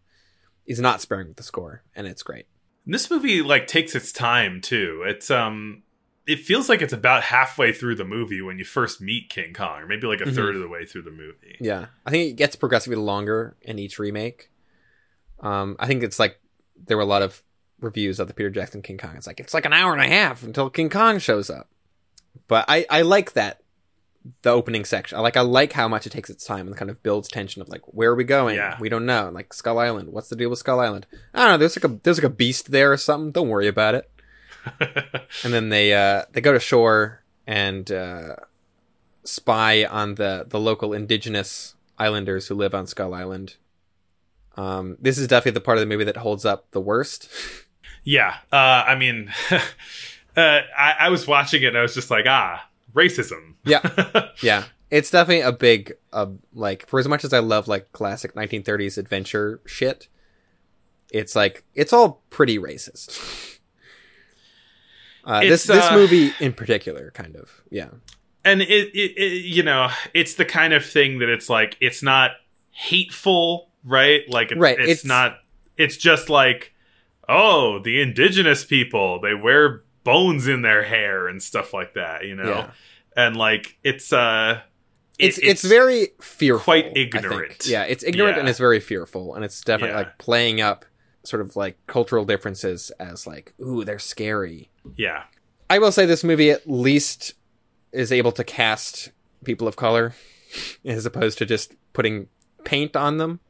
is 0.66 0.80
not 0.80 1.00
sparing 1.00 1.28
with 1.28 1.36
the 1.36 1.42
score, 1.42 1.82
and 1.94 2.06
it's 2.06 2.22
great. 2.22 2.46
This 2.86 3.10
movie 3.10 3.42
like 3.42 3.66
takes 3.66 3.94
its 3.94 4.12
time 4.12 4.60
too. 4.60 5.04
It's 5.06 5.30
um, 5.30 5.82
it 6.26 6.40
feels 6.40 6.68
like 6.68 6.82
it's 6.82 6.92
about 6.92 7.22
halfway 7.22 7.72
through 7.72 7.94
the 7.94 8.04
movie 8.04 8.42
when 8.42 8.58
you 8.58 8.64
first 8.64 9.00
meet 9.00 9.30
King 9.30 9.52
Kong, 9.54 9.80
or 9.82 9.86
maybe 9.86 10.06
like 10.06 10.20
a 10.20 10.24
Mhm. 10.24 10.34
third 10.34 10.54
of 10.56 10.60
the 10.60 10.68
way 10.68 10.84
through 10.84 11.02
the 11.02 11.10
movie. 11.10 11.56
Yeah, 11.60 11.86
I 12.04 12.10
think 12.10 12.30
it 12.30 12.36
gets 12.36 12.56
progressively 12.56 12.96
longer 12.96 13.56
in 13.62 13.78
each 13.78 13.98
remake. 13.98 14.50
Um, 15.40 15.76
I 15.78 15.86
think 15.86 16.02
it's 16.02 16.18
like 16.18 16.38
there 16.76 16.96
were 16.96 17.02
a 17.02 17.06
lot 17.06 17.22
of 17.22 17.42
reviews 17.80 18.18
of 18.18 18.26
the 18.28 18.34
Peter 18.34 18.50
Jackson 18.50 18.82
King 18.82 18.98
Kong. 18.98 19.14
It's 19.16 19.26
like 19.26 19.38
it's 19.40 19.54
like 19.54 19.64
an 19.66 19.72
hour 19.72 19.92
and 19.92 20.02
a 20.02 20.08
half 20.08 20.42
until 20.42 20.70
King 20.70 20.90
Kong 20.90 21.18
shows 21.18 21.50
up. 21.50 21.68
But 22.48 22.64
I 22.68 22.86
I 22.90 23.02
like 23.02 23.32
that 23.34 23.62
the 24.42 24.50
opening 24.50 24.84
section. 24.84 25.16
I 25.18 25.20
like 25.20 25.36
I 25.36 25.42
like 25.42 25.72
how 25.74 25.86
much 25.86 26.06
it 26.06 26.10
takes 26.10 26.30
its 26.30 26.44
time 26.44 26.66
and 26.66 26.76
kind 26.76 26.90
of 26.90 27.02
builds 27.02 27.28
tension 27.28 27.62
of 27.62 27.68
like 27.68 27.82
where 27.86 28.10
are 28.10 28.14
we 28.16 28.24
going? 28.24 28.56
Yeah. 28.56 28.76
We 28.80 28.88
don't 28.88 29.06
know. 29.06 29.30
Like 29.32 29.52
Skull 29.52 29.78
Island. 29.78 30.08
What's 30.08 30.28
the 30.28 30.36
deal 30.36 30.50
with 30.50 30.58
Skull 30.58 30.80
Island? 30.80 31.06
I 31.34 31.40
don't 31.42 31.50
know. 31.52 31.58
There's 31.58 31.76
like 31.76 31.84
a 31.84 32.00
there's 32.02 32.18
like 32.18 32.24
a 32.24 32.34
beast 32.34 32.70
there 32.72 32.90
or 32.92 32.96
something. 32.96 33.30
Don't 33.32 33.48
worry 33.48 33.68
about 33.68 33.94
it. 33.94 34.10
And 35.44 35.52
then 35.52 35.68
they 35.68 35.92
uh 35.92 36.22
they 36.32 36.40
go 36.40 36.52
to 36.52 36.60
shore 36.60 37.22
and 37.46 37.90
uh 37.90 38.36
spy 39.24 39.84
on 39.84 40.14
the 40.14 40.46
the 40.48 40.60
local 40.60 40.92
indigenous 40.92 41.74
islanders 41.98 42.48
who 42.48 42.54
live 42.54 42.74
on 42.74 42.86
Skull 42.86 43.14
Island. 43.14 43.56
Um 44.56 44.96
this 45.00 45.18
is 45.18 45.28
definitely 45.28 45.52
the 45.52 45.60
part 45.60 45.78
of 45.78 45.80
the 45.80 45.86
movie 45.86 46.04
that 46.04 46.18
holds 46.18 46.44
up 46.44 46.70
the 46.70 46.80
worst. 46.80 47.28
yeah, 48.04 48.36
uh, 48.52 48.84
I 48.86 48.94
mean, 48.94 49.32
uh, 49.50 49.60
I, 50.36 50.94
I 51.00 51.08
was 51.10 51.26
watching 51.26 51.62
it 51.62 51.68
and 51.68 51.78
I 51.78 51.82
was 51.82 51.94
just 51.94 52.10
like, 52.10 52.24
ah, 52.26 52.68
racism. 52.94 53.54
Yeah. 53.64 54.30
yeah. 54.40 54.64
It's 54.90 55.10
definitely 55.10 55.42
a 55.42 55.52
big 55.52 55.94
uh 56.12 56.28
like 56.54 56.86
for 56.86 57.00
as 57.00 57.08
much 57.08 57.24
as 57.24 57.32
I 57.32 57.40
love 57.40 57.68
like 57.68 57.92
classic 57.92 58.34
1930s 58.34 58.96
adventure 58.96 59.60
shit, 59.66 60.08
it's 61.10 61.34
like 61.36 61.64
it's 61.74 61.92
all 61.92 62.22
pretty 62.30 62.58
racist. 62.58 63.55
Uh, 65.26 65.40
this 65.40 65.64
It's, 65.64 65.66
this 65.66 65.84
uh, 65.84 65.94
movie 65.94 66.32
in 66.40 66.52
particular, 66.52 67.10
kind 67.10 67.34
of, 67.36 67.62
yeah, 67.68 67.88
and 68.44 68.62
it, 68.62 68.68
it, 68.70 69.18
it 69.18 69.44
you 69.44 69.62
know 69.64 69.88
it's 70.14 70.34
the 70.36 70.44
kind 70.44 70.72
of 70.72 70.84
thing 70.84 71.18
that 71.18 71.28
it's 71.28 71.50
like 71.50 71.76
it's 71.80 72.02
not 72.02 72.30
hateful 72.70 73.70
right 73.84 74.22
like 74.28 74.52
it, 74.52 74.58
Right, 74.58 74.78
it's, 74.78 74.88
it's- 74.88 75.04
not 75.04 75.38
it's 75.76 75.96
just 75.96 76.28
like 76.30 76.72
oh 77.28 77.80
the 77.82 78.00
indigenous 78.00 78.64
people 78.64 79.20
they 79.20 79.34
wear 79.34 79.82
bones 80.04 80.46
in 80.46 80.62
their 80.62 80.82
hair 80.84 81.26
and 81.26 81.42
stuff 81.42 81.72
like 81.74 81.94
that 81.94 82.24
you 82.24 82.36
know 82.36 82.48
Yeah. 82.48 82.70
and 83.16 83.36
like 83.36 83.78
it's 83.82 84.12
uh 84.12 84.60
it- 85.18 85.26
it's, 85.28 85.38
it's 85.38 85.64
very 85.64 86.08
fearful, 86.20 86.64
quite 86.64 86.94
ignorant. 86.94 87.66
Yeah, 87.66 87.84
it's 87.84 88.04
ignorant 88.04 88.36
Yeah. 88.36 88.40
and 88.40 88.48
it's 88.50 88.58
very 88.58 88.80
fearful, 88.80 89.34
and 89.34 89.44
it's 89.46 89.62
definitely 89.62 89.92
Yeah. 89.94 89.98
like 90.00 90.18
playing 90.18 90.60
up 90.60 90.84
sort 91.26 91.40
of 91.42 91.56
like 91.56 91.76
cultural 91.86 92.24
differences 92.24 92.90
as 92.98 93.26
like, 93.26 93.54
ooh, 93.60 93.84
they're 93.84 93.98
scary. 93.98 94.70
yeah 94.96 95.24
I 95.68 95.78
will 95.78 95.92
say 95.92 96.06
this 96.06 96.22
movie 96.24 96.50
at 96.50 96.68
least 96.68 97.34
is 97.92 98.12
able 98.12 98.32
to 98.32 98.44
cast 98.44 99.10
people 99.44 99.66
of 99.66 99.76
color 99.76 100.14
as 100.84 101.06
opposed 101.06 101.38
to 101.38 101.46
just 101.46 101.72
putting 101.92 102.28
paint 102.64 102.94
on 102.96 103.16
them, 103.18 103.40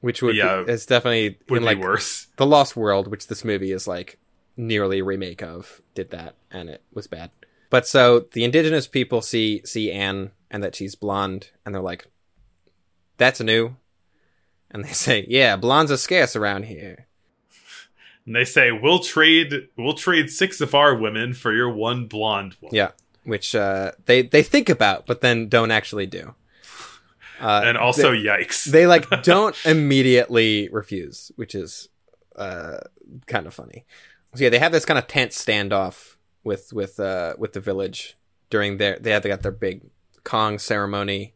which 0.00 0.22
would 0.22 0.36
Yeah, 0.36 0.62
be, 0.64 0.72
it's 0.72 0.86
definitely 0.86 1.38
would 1.48 1.58
in 1.58 1.62
be 1.62 1.66
like 1.66 1.78
worse 1.78 2.28
the 2.36 2.46
Lost 2.46 2.76
World, 2.76 3.08
which 3.08 3.26
this 3.26 3.44
movie 3.44 3.72
is 3.72 3.88
like 3.88 4.18
nearly 4.56 5.00
a 5.00 5.04
remake 5.04 5.42
of, 5.42 5.80
did 5.94 6.10
that, 6.10 6.36
and 6.50 6.68
it 6.68 6.82
was 6.92 7.06
bad. 7.06 7.30
But 7.70 7.86
so 7.88 8.20
the 8.32 8.44
indigenous 8.44 8.86
people 8.86 9.20
see 9.20 9.62
see 9.64 9.90
Anne 9.90 10.30
and 10.50 10.62
that 10.62 10.76
she's 10.76 10.94
blonde, 10.94 11.50
and 11.66 11.74
they're 11.74 11.82
like, 11.82 12.06
"That's 13.16 13.40
new," 13.40 13.76
and 14.74 14.84
they 14.84 14.92
say, 14.92 15.24
"Yeah, 15.28 15.56
blondes 15.56 15.90
are 15.90 15.96
scarce 15.96 16.36
around 16.36 16.64
here." 16.64 17.06
and 18.26 18.34
they 18.34 18.44
say 18.44 18.72
we'll 18.72 19.00
trade 19.00 19.68
we'll 19.76 19.94
trade 19.94 20.30
six 20.30 20.60
of 20.60 20.74
our 20.74 20.94
women 20.94 21.34
for 21.34 21.52
your 21.52 21.70
one 21.70 22.06
blonde 22.06 22.56
one 22.60 22.74
Yeah, 22.74 22.92
which 23.24 23.54
uh, 23.54 23.92
they 24.06 24.22
they 24.22 24.42
think 24.42 24.68
about, 24.68 25.06
but 25.06 25.20
then 25.20 25.48
don't 25.48 25.70
actually 25.70 26.06
do. 26.06 26.34
Uh, 27.40 27.62
and 27.64 27.76
also 27.76 28.12
they, 28.12 28.22
yikes 28.22 28.64
they 28.64 28.86
like 28.86 29.10
don't 29.24 29.56
immediately 29.66 30.68
refuse, 30.70 31.32
which 31.34 31.52
is 31.52 31.88
uh, 32.36 32.78
kind 33.26 33.48
of 33.48 33.52
funny. 33.52 33.84
So 34.36 34.44
yeah, 34.44 34.50
they 34.50 34.60
have 34.60 34.70
this 34.70 34.84
kind 34.84 34.98
of 34.98 35.08
tense 35.08 35.44
standoff 35.44 36.14
with 36.44 36.72
with 36.72 37.00
uh, 37.00 37.34
with 37.36 37.52
the 37.52 37.60
village 37.60 38.16
during 38.50 38.76
their 38.76 39.00
they 39.00 39.10
have 39.10 39.24
they 39.24 39.28
got 39.28 39.42
their 39.42 39.50
big 39.50 39.82
Kong 40.22 40.60
ceremony, 40.60 41.34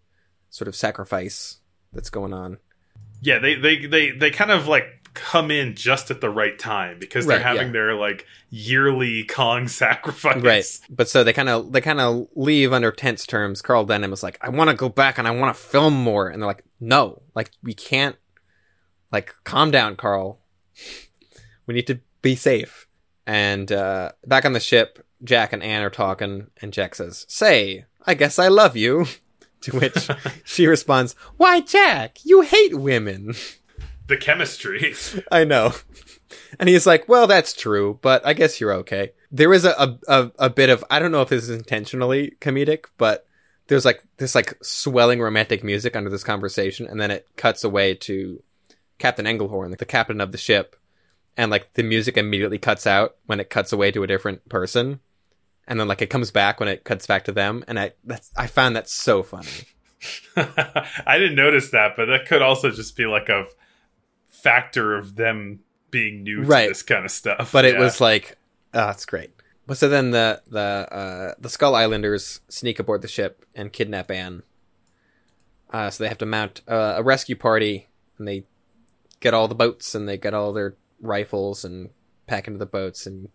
sort 0.51 0.69
of 0.69 0.77
sacrifice 0.77 1.59
that's 1.93 2.11
going 2.11 2.33
on. 2.33 2.59
Yeah, 3.21 3.39
they 3.39 3.55
they 3.57 3.87
they 3.87 4.11
they 4.13 4.31
kind 4.31 4.51
of 4.51 4.67
like 4.69 4.87
come 5.15 5.51
in 5.51 5.75
just 5.75 6.11
at 6.13 6.21
the 6.21 6.31
right 6.31 6.57
time 6.59 6.99
because 7.01 7.27
they're 7.27 7.39
Right, 7.39 7.45
having 7.47 7.69
yeah. 7.69 7.73
their 7.73 7.95
like 7.95 8.25
yearly 8.51 9.25
Kong 9.25 9.67
sacrifice. 9.83 10.43
Right. 10.43 10.65
But 10.89 11.09
so 11.09 11.25
they 11.25 11.33
kind 11.33 11.49
of 11.49 11.73
they 11.73 11.81
kind 11.81 12.01
of 12.01 12.29
leave 12.37 12.73
under 12.73 12.93
tense 12.93 13.27
terms. 13.27 13.61
Carl 13.63 13.85
Denham 13.85 14.13
is 14.13 14.23
like, 14.23 14.39
I 14.41 14.49
want 14.51 14.71
to 14.71 14.77
go 14.77 14.89
back 14.89 15.19
and 15.19 15.27
I 15.27 15.33
want 15.33 15.55
to 15.57 15.61
film 15.61 15.95
more, 15.95 16.29
and 16.29 16.41
they're 16.41 16.47
like, 16.47 16.65
No, 16.81 17.23
like 17.35 17.51
we 17.63 17.75
can't. 17.75 18.17
Like, 19.11 19.35
calm 19.45 19.71
down, 19.71 19.97
Carl. 19.97 20.39
We 21.67 21.73
need 21.75 21.87
to 21.87 21.99
be 22.21 22.37
safe. 22.37 22.87
And 23.27 23.73
uh, 23.73 24.13
back 24.27 24.45
on 24.45 24.53
the 24.53 24.61
ship, 24.61 25.05
Jack 25.25 25.53
and 25.55 25.63
Anne 25.63 25.83
are 25.83 25.89
talking, 25.91 26.49
and 26.61 26.73
Jack 26.75 26.95
says, 26.95 27.25
"Say, 27.29 27.87
I 28.07 28.13
guess 28.15 28.39
I 28.39 28.49
love 28.49 28.77
you." 28.77 29.07
To 29.63 29.77
which 29.77 30.09
she 30.45 30.67
responds, 30.67 31.15
"Why, 31.37 31.61
Jack? 31.61 32.19
You 32.25 32.43
hate 32.43 32.79
women." 32.79 33.35
The 34.09 34.17
chemistry. 34.17 34.95
I 35.31 35.45
know. 35.45 35.75
And 36.59 36.69
he's 36.69 36.87
like, 36.87 37.09
well, 37.09 37.27
that's 37.27 37.53
true, 37.53 37.99
but 38.03 38.27
I 38.27 38.33
guess 38.33 38.61
you're 38.61 38.73
okay. 38.73 39.13
There 39.31 39.53
is 39.53 39.65
a, 39.67 39.99
a, 40.09 40.31
a, 40.39 40.51
bit 40.51 40.71
of, 40.71 40.83
I 40.91 40.99
don't 40.99 41.13
know 41.13 41.21
if 41.21 41.29
this 41.29 41.45
is 41.45 41.51
intentionally 41.51 42.37
comedic, 42.41 42.87
but 42.97 43.27
there's 43.67 43.85
like 43.85 44.03
this 44.17 44.35
like 44.35 44.57
swelling 44.63 45.21
romantic 45.21 45.63
music 45.63 45.95
under 45.95 46.09
this 46.09 46.25
conversation. 46.25 46.87
And 46.87 46.99
then 46.99 47.11
it 47.11 47.29
cuts 47.37 47.65
away 47.65 47.95
to 47.95 48.43
Captain 48.99 49.27
Englehorn, 49.27 49.77
the 49.77 49.85
captain 49.85 50.21
of 50.21 50.33
the 50.33 50.39
ship. 50.39 50.77
and 51.37 51.51
like 51.51 51.75
the 51.75 51.83
music 51.83 52.17
immediately 52.17 52.59
cuts 52.59 52.87
out 52.87 53.17
when 53.27 53.41
it 53.41 53.51
cuts 53.51 53.73
away 53.73 53.91
to 53.93 54.03
a 54.03 54.09
different 54.09 54.49
person, 54.49 55.01
and 55.69 55.79
then 55.79 55.87
like 55.87 56.03
it 56.03 56.11
comes 56.11 56.33
back 56.33 56.59
when 56.59 56.69
it 56.69 56.83
cuts 56.83 57.07
back 57.07 57.25
to 57.27 57.33
them, 57.33 57.63
and 57.69 57.79
I 57.79 57.93
that's 58.03 58.33
I 58.37 58.49
found 58.49 58.75
that 58.75 58.89
so 58.89 59.23
funny. 59.23 59.47
I 60.37 61.19
didn't 61.19 61.37
notice 61.37 61.71
that, 61.71 61.93
but 61.97 62.07
that 62.07 62.27
could 62.27 62.43
also 62.43 62.71
just 62.71 62.97
be 62.97 63.07
like 63.07 63.29
a 63.29 63.47
factor 64.29 64.95
of 64.97 65.17
them 65.17 65.61
being 65.91 66.23
new 66.23 66.43
Right. 66.43 66.65
to 66.65 66.69
this 66.71 66.83
kind 66.83 67.05
of 67.05 67.11
stuff. 67.11 67.51
But 67.53 67.65
it 67.65 67.79
was 67.79 68.01
like, 68.01 68.37
oh, 68.75 68.87
that's 68.87 69.07
great. 69.07 69.31
But 69.67 69.77
so 69.79 69.89
then 69.89 70.11
the 70.13 70.43
the 70.49 70.61
uh, 70.61 71.35
the 71.39 71.49
Skull 71.51 71.75
Islanders 71.75 72.41
sneak 72.49 72.79
aboard 72.79 73.03
the 73.03 73.09
ship 73.09 73.45
and 73.55 73.73
kidnap 73.73 74.11
Anne. 74.11 74.43
Uh, 75.71 75.91
so 75.91 76.03
they 76.03 76.09
have 76.09 76.19
to 76.19 76.27
mount 76.27 76.63
uh, 76.67 76.95
a 76.97 77.03
rescue 77.03 77.37
party, 77.37 77.89
and 78.19 78.27
they 78.27 78.45
get 79.21 79.35
all 79.35 79.49
the 79.49 79.55
boats 79.55 79.95
and 79.95 80.09
they 80.09 80.17
get 80.17 80.33
all 80.33 80.53
their 80.53 80.77
rifles 81.01 81.65
and 81.65 81.91
pack 82.27 82.47
into 82.47 82.59
the 82.59 82.65
boats 82.67 83.05
and 83.07 83.29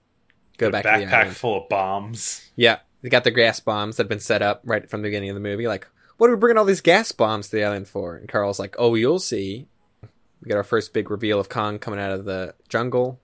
go 0.58 0.70
back 0.70 0.84
to 0.84 0.90
the 0.90 1.06
backpack 1.06 1.14
island. 1.14 1.38
full 1.38 1.64
of 1.64 1.70
bombs. 1.70 2.50
Yeah, 2.56 2.80
they 3.02 3.10
got 3.10 3.24
the 3.24 3.32
gas 3.32 3.60
bombs 3.60 3.98
that 3.98 4.04
had 4.04 4.10
been 4.10 4.20
set 4.20 4.42
up 4.42 4.62
right 4.64 4.90
from 4.90 5.02
the 5.02 5.08
beginning 5.08 5.30
of 5.30 5.36
the 5.36 5.42
movie. 5.42 5.68
Like, 5.68 5.88
what 6.18 6.30
are 6.30 6.36
we 6.36 6.40
bringing 6.40 6.58
all 6.58 6.66
these 6.66 6.82
gas 6.82 7.12
bombs 7.12 7.50
to 7.50 7.58
the 7.58 7.64
island 7.64 7.88
for? 7.88 8.16
And 8.16 8.28
Carl's 8.30 8.60
like, 8.60 8.76
oh, 8.80 8.96
you'll 8.96 9.20
see. 9.20 9.68
We 10.02 10.50
got 10.50 10.58
our 10.58 10.64
first 10.64 10.94
big 10.94 11.10
reveal 11.10 11.40
of 11.40 11.50
Kong 11.50 11.80
coming 11.80 12.00
out 12.00 12.12
of 12.12 12.26
the 12.26 12.56
jungle. 12.70 13.20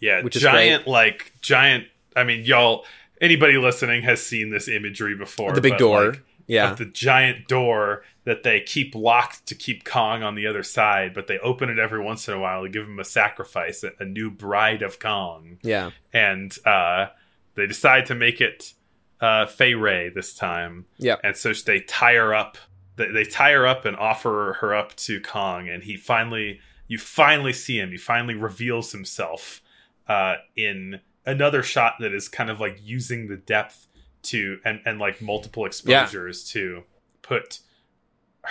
Yeah, 0.00 0.22
Which 0.22 0.36
is 0.36 0.42
giant 0.42 0.86
like 0.86 1.32
giant. 1.40 1.86
I 2.14 2.24
mean, 2.24 2.44
y'all. 2.44 2.84
Anybody 3.20 3.58
listening 3.58 4.02
has 4.02 4.22
seen 4.22 4.50
this 4.50 4.68
imagery 4.68 5.16
before. 5.16 5.52
the 5.52 5.60
big 5.60 5.76
door. 5.76 6.10
like, 6.10 6.22
yeah. 6.46 6.72
the 6.74 6.84
giant 6.84 7.48
door 7.48 8.04
that 8.28 8.42
they 8.42 8.60
keep 8.60 8.94
locked 8.94 9.46
to 9.46 9.54
keep 9.54 9.84
Kong 9.86 10.22
on 10.22 10.34
the 10.34 10.46
other 10.46 10.62
side, 10.62 11.14
but 11.14 11.28
they 11.28 11.38
open 11.38 11.70
it 11.70 11.78
every 11.78 11.98
once 12.04 12.28
in 12.28 12.34
a 12.34 12.38
while 12.38 12.62
to 12.62 12.68
give 12.68 12.84
him 12.84 12.98
a 12.98 13.04
sacrifice, 13.04 13.82
a, 13.82 13.92
a 13.98 14.04
new 14.04 14.30
bride 14.30 14.82
of 14.82 15.00
Kong, 15.00 15.56
yeah. 15.62 15.92
and 16.12 16.54
uh, 16.66 17.06
they 17.54 17.66
decide 17.66 18.04
to 18.06 18.14
make 18.14 18.42
it 18.42 18.74
uh, 19.22 19.46
Fay 19.46 19.72
Wray 19.72 20.10
this 20.10 20.34
time, 20.34 20.84
Yeah. 20.98 21.16
and 21.24 21.34
so 21.38 21.54
they 21.54 21.80
tie 21.80 22.16
her 22.16 22.34
up. 22.34 22.58
They, 22.96 23.06
they 23.10 23.24
tie 23.24 23.52
her 23.52 23.66
up 23.66 23.86
and 23.86 23.96
offer 23.96 24.58
her 24.60 24.74
up 24.74 24.94
to 24.96 25.22
Kong, 25.22 25.66
and 25.70 25.82
he 25.82 25.96
finally, 25.96 26.60
you 26.86 26.98
finally 26.98 27.54
see 27.54 27.78
him. 27.80 27.90
He 27.92 27.96
finally 27.96 28.34
reveals 28.34 28.92
himself 28.92 29.62
uh, 30.06 30.34
in 30.54 31.00
another 31.24 31.62
shot 31.62 31.94
that 32.00 32.12
is 32.12 32.28
kind 32.28 32.50
of 32.50 32.60
like 32.60 32.78
using 32.82 33.28
the 33.28 33.36
depth 33.38 33.86
to 34.24 34.58
and 34.66 34.80
and 34.84 34.98
like 34.98 35.22
multiple 35.22 35.64
exposures 35.64 36.44
to 36.50 36.82
put 37.22 37.60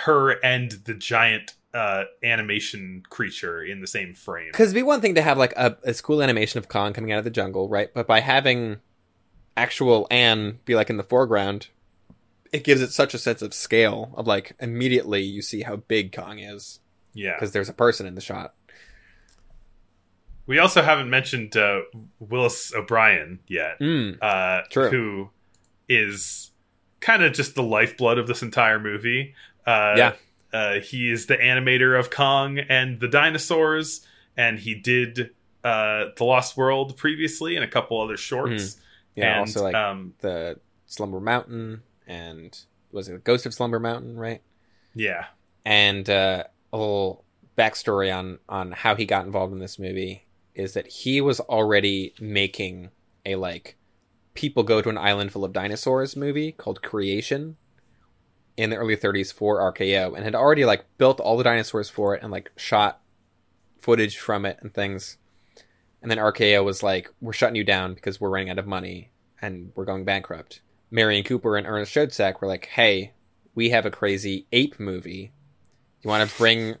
her 0.04 0.30
and 0.44 0.70
the 0.84 0.94
giant 0.94 1.54
uh 1.74 2.04
animation 2.22 3.02
creature 3.10 3.62
in 3.62 3.80
the 3.80 3.86
same 3.86 4.14
frame. 4.14 4.48
Because 4.52 4.68
it'd 4.68 4.74
be 4.74 4.82
one 4.82 5.00
thing 5.00 5.14
to 5.16 5.22
have 5.22 5.36
like 5.38 5.52
a, 5.56 5.76
a 5.84 5.92
cool 5.94 6.22
animation 6.22 6.58
of 6.58 6.68
Kong 6.68 6.92
coming 6.92 7.12
out 7.12 7.18
of 7.18 7.24
the 7.24 7.30
jungle, 7.30 7.68
right? 7.68 7.92
But 7.92 8.06
by 8.06 8.20
having 8.20 8.78
actual 9.56 10.06
Anne 10.10 10.60
be 10.64 10.74
like 10.74 10.88
in 10.88 10.96
the 10.96 11.02
foreground, 11.02 11.68
it 12.52 12.64
gives 12.64 12.80
it 12.80 12.90
such 12.92 13.12
a 13.12 13.18
sense 13.18 13.42
of 13.42 13.52
scale 13.52 14.12
of 14.16 14.26
like 14.26 14.54
immediately 14.60 15.22
you 15.22 15.42
see 15.42 15.62
how 15.62 15.76
big 15.76 16.14
Kong 16.16 16.38
is 16.38 16.80
Yeah. 17.12 17.34
because 17.34 17.52
there's 17.52 17.68
a 17.68 17.74
person 17.74 18.06
in 18.06 18.14
the 18.14 18.20
shot. 18.22 18.54
We 20.46 20.58
also 20.58 20.80
haven't 20.80 21.10
mentioned 21.10 21.56
uh, 21.56 21.80
Willis 22.18 22.72
O'Brien 22.74 23.40
yet. 23.46 23.78
Mm. 23.80 24.16
uh, 24.22 24.62
who 24.88 25.28
is 25.88 26.52
kind 27.00 27.22
of 27.22 27.32
just 27.34 27.54
the 27.54 27.62
lifeblood 27.62 28.16
of 28.18 28.26
this 28.26 28.42
entire 28.42 28.78
movie. 28.80 29.34
Uh, 29.68 29.94
Yeah. 29.96 30.12
uh, 30.52 30.80
he 30.80 31.10
is 31.10 31.26
the 31.26 31.36
animator 31.36 31.98
of 31.98 32.10
Kong 32.10 32.58
and 32.58 33.00
the 33.00 33.08
dinosaurs, 33.08 34.06
and 34.36 34.58
he 34.58 34.74
did 34.74 35.30
uh, 35.64 36.06
the 36.16 36.24
Lost 36.24 36.56
World 36.56 36.96
previously 36.96 37.54
and 37.56 37.64
a 37.64 37.68
couple 37.68 38.00
other 38.00 38.16
shorts. 38.16 38.80
Yeah. 39.14 39.32
and, 39.32 39.40
also 39.40 39.62
like 39.64 39.74
um, 39.74 40.14
the 40.20 40.58
Slumber 40.86 41.20
Mountain 41.20 41.82
and 42.06 42.56
was 42.92 43.08
it 43.08 43.24
Ghost 43.24 43.44
of 43.46 43.52
Slumber 43.52 43.78
Mountain, 43.80 44.16
right? 44.16 44.40
yeah, 44.94 45.26
and 45.64 46.08
uh, 46.08 46.44
a 46.72 46.76
little 46.76 47.24
backstory 47.56 48.14
on 48.16 48.38
on 48.48 48.72
how 48.72 48.94
he 48.94 49.04
got 49.04 49.26
involved 49.26 49.52
in 49.52 49.58
this 49.58 49.78
movie 49.78 50.24
is 50.54 50.72
that 50.74 50.86
he 50.86 51.20
was 51.20 51.40
already 51.40 52.14
making 52.20 52.90
a 53.26 53.34
like 53.34 53.76
people 54.34 54.62
go 54.62 54.80
to 54.80 54.88
an 54.88 54.96
island 54.96 55.32
full 55.32 55.44
of 55.44 55.52
dinosaurs 55.52 56.16
movie 56.16 56.52
called 56.52 56.80
Creation 56.82 57.56
in 58.58 58.70
the 58.70 58.76
early 58.76 58.96
30s 58.96 59.32
for 59.32 59.60
RKO 59.72 60.14
and 60.14 60.24
had 60.24 60.34
already 60.34 60.64
like 60.64 60.84
built 60.98 61.20
all 61.20 61.36
the 61.36 61.44
dinosaurs 61.44 61.88
for 61.88 62.14
it 62.14 62.22
and 62.22 62.32
like 62.32 62.50
shot 62.56 63.00
footage 63.78 64.18
from 64.18 64.44
it 64.44 64.58
and 64.60 64.74
things. 64.74 65.16
And 66.02 66.10
then 66.10 66.18
RKO 66.18 66.64
was 66.64 66.82
like, 66.82 67.08
"We're 67.20 67.32
shutting 67.32 67.54
you 67.56 67.64
down 67.64 67.94
because 67.94 68.20
we're 68.20 68.30
running 68.30 68.50
out 68.50 68.58
of 68.58 68.66
money 68.66 69.10
and 69.40 69.70
we're 69.74 69.84
going 69.84 70.04
bankrupt." 70.04 70.60
Merian 70.90 71.22
Cooper 71.22 71.56
and 71.56 71.66
Ernest 71.66 71.94
Schoedsack 71.94 72.40
were 72.40 72.48
like, 72.48 72.66
"Hey, 72.66 73.12
we 73.54 73.70
have 73.70 73.86
a 73.86 73.90
crazy 73.90 74.46
ape 74.52 74.78
movie. 74.80 75.32
You 76.02 76.08
want 76.08 76.28
to 76.28 76.36
bring, 76.36 76.76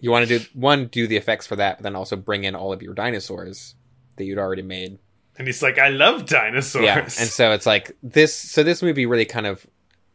you 0.00 0.10
want 0.10 0.28
to 0.28 0.38
do 0.38 0.44
one, 0.54 0.86
do 0.86 1.06
the 1.06 1.16
effects 1.16 1.46
for 1.46 1.56
that, 1.56 1.78
but 1.78 1.84
then 1.84 1.96
also 1.96 2.16
bring 2.16 2.44
in 2.44 2.54
all 2.54 2.72
of 2.72 2.82
your 2.82 2.94
dinosaurs 2.94 3.74
that 4.16 4.24
you'd 4.24 4.38
already 4.38 4.62
made. 4.62 4.98
and 5.36 5.48
he's 5.48 5.62
like, 5.62 5.78
"I 5.78 5.88
love 5.88 6.26
dinosaurs." 6.26 6.84
Yeah, 6.84 6.98
and 7.00 7.10
so 7.10 7.52
it's 7.52 7.66
like 7.66 7.96
this. 8.02 8.34
So 8.34 8.62
this 8.62 8.82
movie 8.82 9.06
really 9.06 9.24
kind 9.24 9.46
of, 9.46 9.66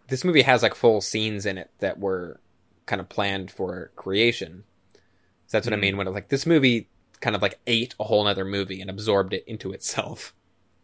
this 0.10 0.24
movie 0.24 0.42
has 0.44 0.64
like 0.64 0.76
full 0.76 1.02
scenes 1.02 1.46
in 1.46 1.58
it 1.58 1.72
that 1.80 2.00
were 2.00 2.40
kind 2.86 3.00
of 3.00 3.10
planned 3.10 3.52
for 3.52 3.92
creation. 3.96 4.64
So 5.48 5.58
that's 5.58 5.68
what 5.68 5.74
I 5.74 5.78
Mm. 5.78 5.82
mean 5.82 5.98
when 5.98 6.08
it's 6.08 6.14
like 6.14 6.30
this 6.30 6.46
movie 6.46 6.90
kind 7.22 7.36
of 7.36 7.42
like 7.42 7.60
ate 7.68 7.96
a 8.00 8.06
whole 8.06 8.26
other 8.28 8.46
movie 8.46 8.82
and 8.82 8.90
absorbed 8.90 9.34
it 9.34 9.44
into 9.48 9.72
itself. 9.74 10.34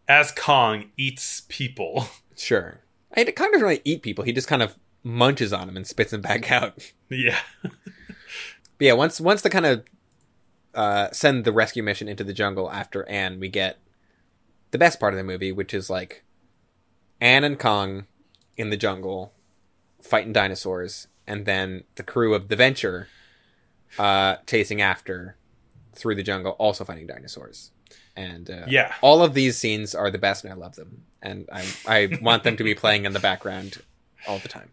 as 0.08 0.32
Kong 0.32 0.92
eats 0.98 1.44
people. 1.50 2.08
Sure, 2.38 2.82
I 3.16 3.24
Kong 3.24 3.50
doesn't 3.52 3.66
really 3.66 3.82
eat 3.86 4.02
people. 4.02 4.26
He 4.26 4.34
just 4.34 4.50
kind 4.50 4.62
of 4.62 4.78
munches 5.04 5.54
on 5.54 5.68
them 5.68 5.78
and 5.78 5.88
spits 5.88 6.12
them 6.12 6.20
back 6.22 6.52
out. 6.52 6.92
yeah, 7.10 7.40
But 7.64 7.72
yeah, 8.80 8.92
once 8.94 9.22
once 9.22 9.42
the 9.42 9.50
kind 9.50 9.66
of 9.66 9.86
uh, 10.74 11.10
send 11.12 11.46
the 11.46 11.54
rescue 11.54 11.82
mission 11.82 12.10
into 12.10 12.26
the 12.26 12.34
jungle 12.34 12.70
after 12.70 13.08
Anne, 13.08 13.40
we 13.40 13.48
get 13.48 13.78
the 14.72 14.78
best 14.78 15.00
part 15.00 15.14
of 15.14 15.18
the 15.18 15.24
movie, 15.24 15.54
which 15.54 15.74
is 15.74 15.90
like 15.90 16.26
Anne 17.22 17.46
and 17.46 17.58
Kong 17.58 18.06
in 18.58 18.70
the 18.70 18.78
jungle 18.78 19.34
fighting 20.02 20.34
dinosaurs, 20.34 21.08
and 21.28 21.46
then 21.46 21.84
the 21.96 22.04
crew 22.04 22.34
of 22.34 22.48
the 22.48 22.56
Venture 22.56 23.08
uh, 23.98 24.38
chasing 24.46 24.82
after 24.82 25.36
through 25.94 26.16
the 26.16 26.24
jungle, 26.24 26.52
also 26.54 26.84
fighting 26.84 27.08
dinosaurs. 27.08 27.72
And 28.16 28.50
uh, 28.50 28.66
Yeah. 28.68 28.94
all 29.02 29.24
of 29.24 29.34
these 29.34 29.58
scenes 29.58 29.96
are 29.96 30.12
the 30.12 30.18
best, 30.18 30.44
and 30.44 30.54
I 30.54 30.56
love 30.56 30.76
them, 30.76 31.04
and 31.22 31.48
I 31.52 31.66
I 31.88 32.20
want 32.22 32.44
them 32.44 32.58
to 32.58 32.64
be 32.64 32.76
playing 32.76 33.06
in 33.06 33.14
the 33.14 33.20
background 33.20 33.82
all 34.28 34.40
the 34.40 34.48
time. 34.50 34.72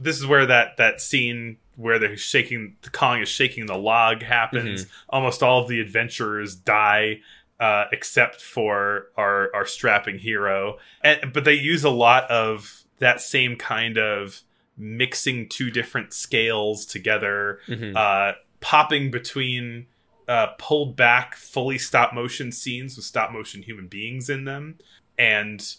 this 0.00 0.18
is 0.18 0.26
where 0.26 0.46
that 0.46 0.76
that 0.78 1.00
scene 1.00 1.58
where 1.76 1.98
they're 1.98 2.16
shaking 2.16 2.76
the 2.82 2.90
Kong 2.90 3.20
is 3.20 3.28
shaking 3.28 3.66
the 3.66 3.76
log 3.76 4.22
happens. 4.22 4.84
Mm-hmm. 4.84 4.92
Almost 5.10 5.42
all 5.42 5.62
of 5.62 5.68
the 5.68 5.80
adventurers 5.80 6.54
die. 6.56 7.20
Uh, 7.60 7.84
except 7.92 8.40
for 8.40 9.06
our 9.16 9.48
our 9.54 9.64
strapping 9.64 10.18
hero, 10.18 10.78
and 11.04 11.32
but 11.32 11.44
they 11.44 11.54
use 11.54 11.84
a 11.84 11.90
lot 11.90 12.28
of 12.28 12.81
that 13.02 13.20
same 13.20 13.56
kind 13.56 13.98
of 13.98 14.40
mixing 14.76 15.48
two 15.48 15.70
different 15.70 16.12
scales 16.14 16.86
together, 16.86 17.60
Mhm. 17.68 17.94
uh, 17.96 18.34
popping 18.60 19.10
between 19.10 19.86
uh, 20.28 20.46
pulled 20.56 20.94
back, 20.96 21.34
fully 21.34 21.76
stop 21.76 22.14
motion 22.14 22.52
scenes 22.52 22.96
with 22.96 23.04
stop 23.04 23.32
motion 23.32 23.60
human 23.62 23.88
beings 23.88 24.30
in 24.30 24.44
them, 24.44 24.78
and 25.18 25.74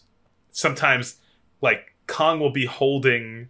sometimes 0.51 1.15
like 1.61 1.95
Kong 2.07 2.39
will 2.41 2.51
be 2.51 2.65
holding, 2.65 3.47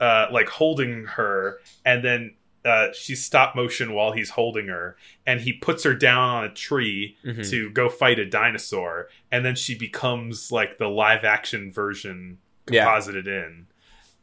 uh, 0.00 0.26
like 0.30 0.48
holding 0.48 1.06
her, 1.06 1.60
and 1.84 2.04
then 2.04 2.34
uh, 2.66 2.88
she's 2.92 3.22
stop 3.24 3.54
motion 3.56 3.92
while 3.92 4.12
he's 4.12 4.30
holding 4.30 4.68
her, 4.68 4.96
and 5.26 5.40
he 5.40 5.52
puts 5.52 5.82
her 5.84 5.94
down 5.94 6.28
on 6.36 6.44
a 6.44 6.48
tree 6.54 7.16
Mhm. 7.24 7.50
to 7.50 7.70
go 7.70 7.88
fight 7.88 8.18
a 8.18 8.24
dinosaur, 8.26 9.08
and 9.32 9.44
then 9.44 9.54
she 9.56 9.74
becomes 9.74 10.52
like 10.52 10.78
the 10.78 10.88
live 10.88 11.24
action 11.24 11.70
version 11.72 12.38
Yeah. 12.68 12.84
composited 12.84 13.26
in. 13.26 13.66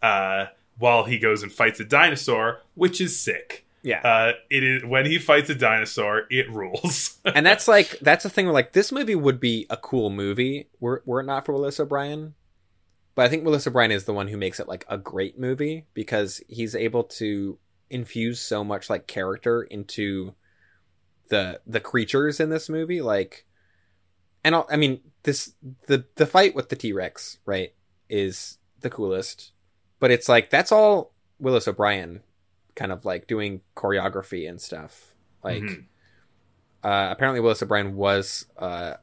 Uh, 0.01 0.47
while 0.77 1.03
he 1.03 1.19
goes 1.19 1.43
and 1.43 1.51
fights 1.51 1.79
a 1.79 1.85
dinosaur, 1.85 2.61
which 2.75 2.99
is 2.99 3.19
sick. 3.19 3.65
Yeah. 3.83 4.01
Uh, 4.01 4.33
it 4.49 4.63
is 4.63 4.85
when 4.85 5.05
he 5.05 5.17
fights 5.19 5.49
a 5.49 5.55
dinosaur, 5.55 6.23
it 6.29 6.49
rules. 6.49 7.17
and 7.25 7.45
that's 7.45 7.67
like 7.67 7.99
that's 7.99 8.23
the 8.23 8.29
thing 8.29 8.45
where 8.45 8.53
like 8.53 8.73
this 8.73 8.91
movie 8.91 9.15
would 9.15 9.39
be 9.39 9.65
a 9.69 9.77
cool 9.77 10.09
movie 10.09 10.69
were, 10.79 11.01
were 11.05 11.19
it 11.19 11.25
not 11.25 11.45
for 11.45 11.53
Willis 11.53 11.79
O'Brien. 11.79 12.35
But 13.13 13.25
I 13.25 13.29
think 13.29 13.43
Willis 13.43 13.67
O'Brien 13.67 13.91
is 13.91 14.05
the 14.05 14.13
one 14.13 14.27
who 14.27 14.37
makes 14.37 14.59
it 14.59 14.67
like 14.67 14.85
a 14.87 14.97
great 14.97 15.37
movie 15.37 15.85
because 15.93 16.41
he's 16.47 16.75
able 16.75 17.03
to 17.03 17.57
infuse 17.89 18.39
so 18.39 18.63
much 18.63 18.89
like 18.89 19.05
character 19.05 19.63
into 19.63 20.33
the 21.27 21.59
the 21.67 21.79
creatures 21.79 22.39
in 22.39 22.49
this 22.49 22.69
movie 22.69 23.01
like 23.01 23.45
and 24.43 24.55
I'll, 24.55 24.67
I 24.69 24.77
mean 24.77 25.01
this 25.23 25.53
the 25.87 26.05
the 26.15 26.25
fight 26.25 26.55
with 26.55 26.69
the 26.69 26.75
T-Rex, 26.75 27.39
right, 27.45 27.73
is 28.11 28.59
the 28.81 28.89
coolest. 28.89 29.51
But 29.99 30.11
it's 30.11 30.29
like 30.29 30.49
that's 30.51 30.71
all 30.71 31.13
Willis 31.39 31.67
O'Brien 31.67 32.21
kind 32.75 32.91
of 32.91 33.05
like 33.05 33.25
doing 33.27 33.61
choreography 33.75 34.47
and 34.49 34.61
stuff. 34.61 35.15
Like 35.43 35.63
Mhm. 35.63 35.85
uh, 36.83 37.07
apparently 37.11 37.39
Willis 37.39 37.63
O'Brien 37.63 37.95
was 37.95 38.45
uh, 38.57 38.95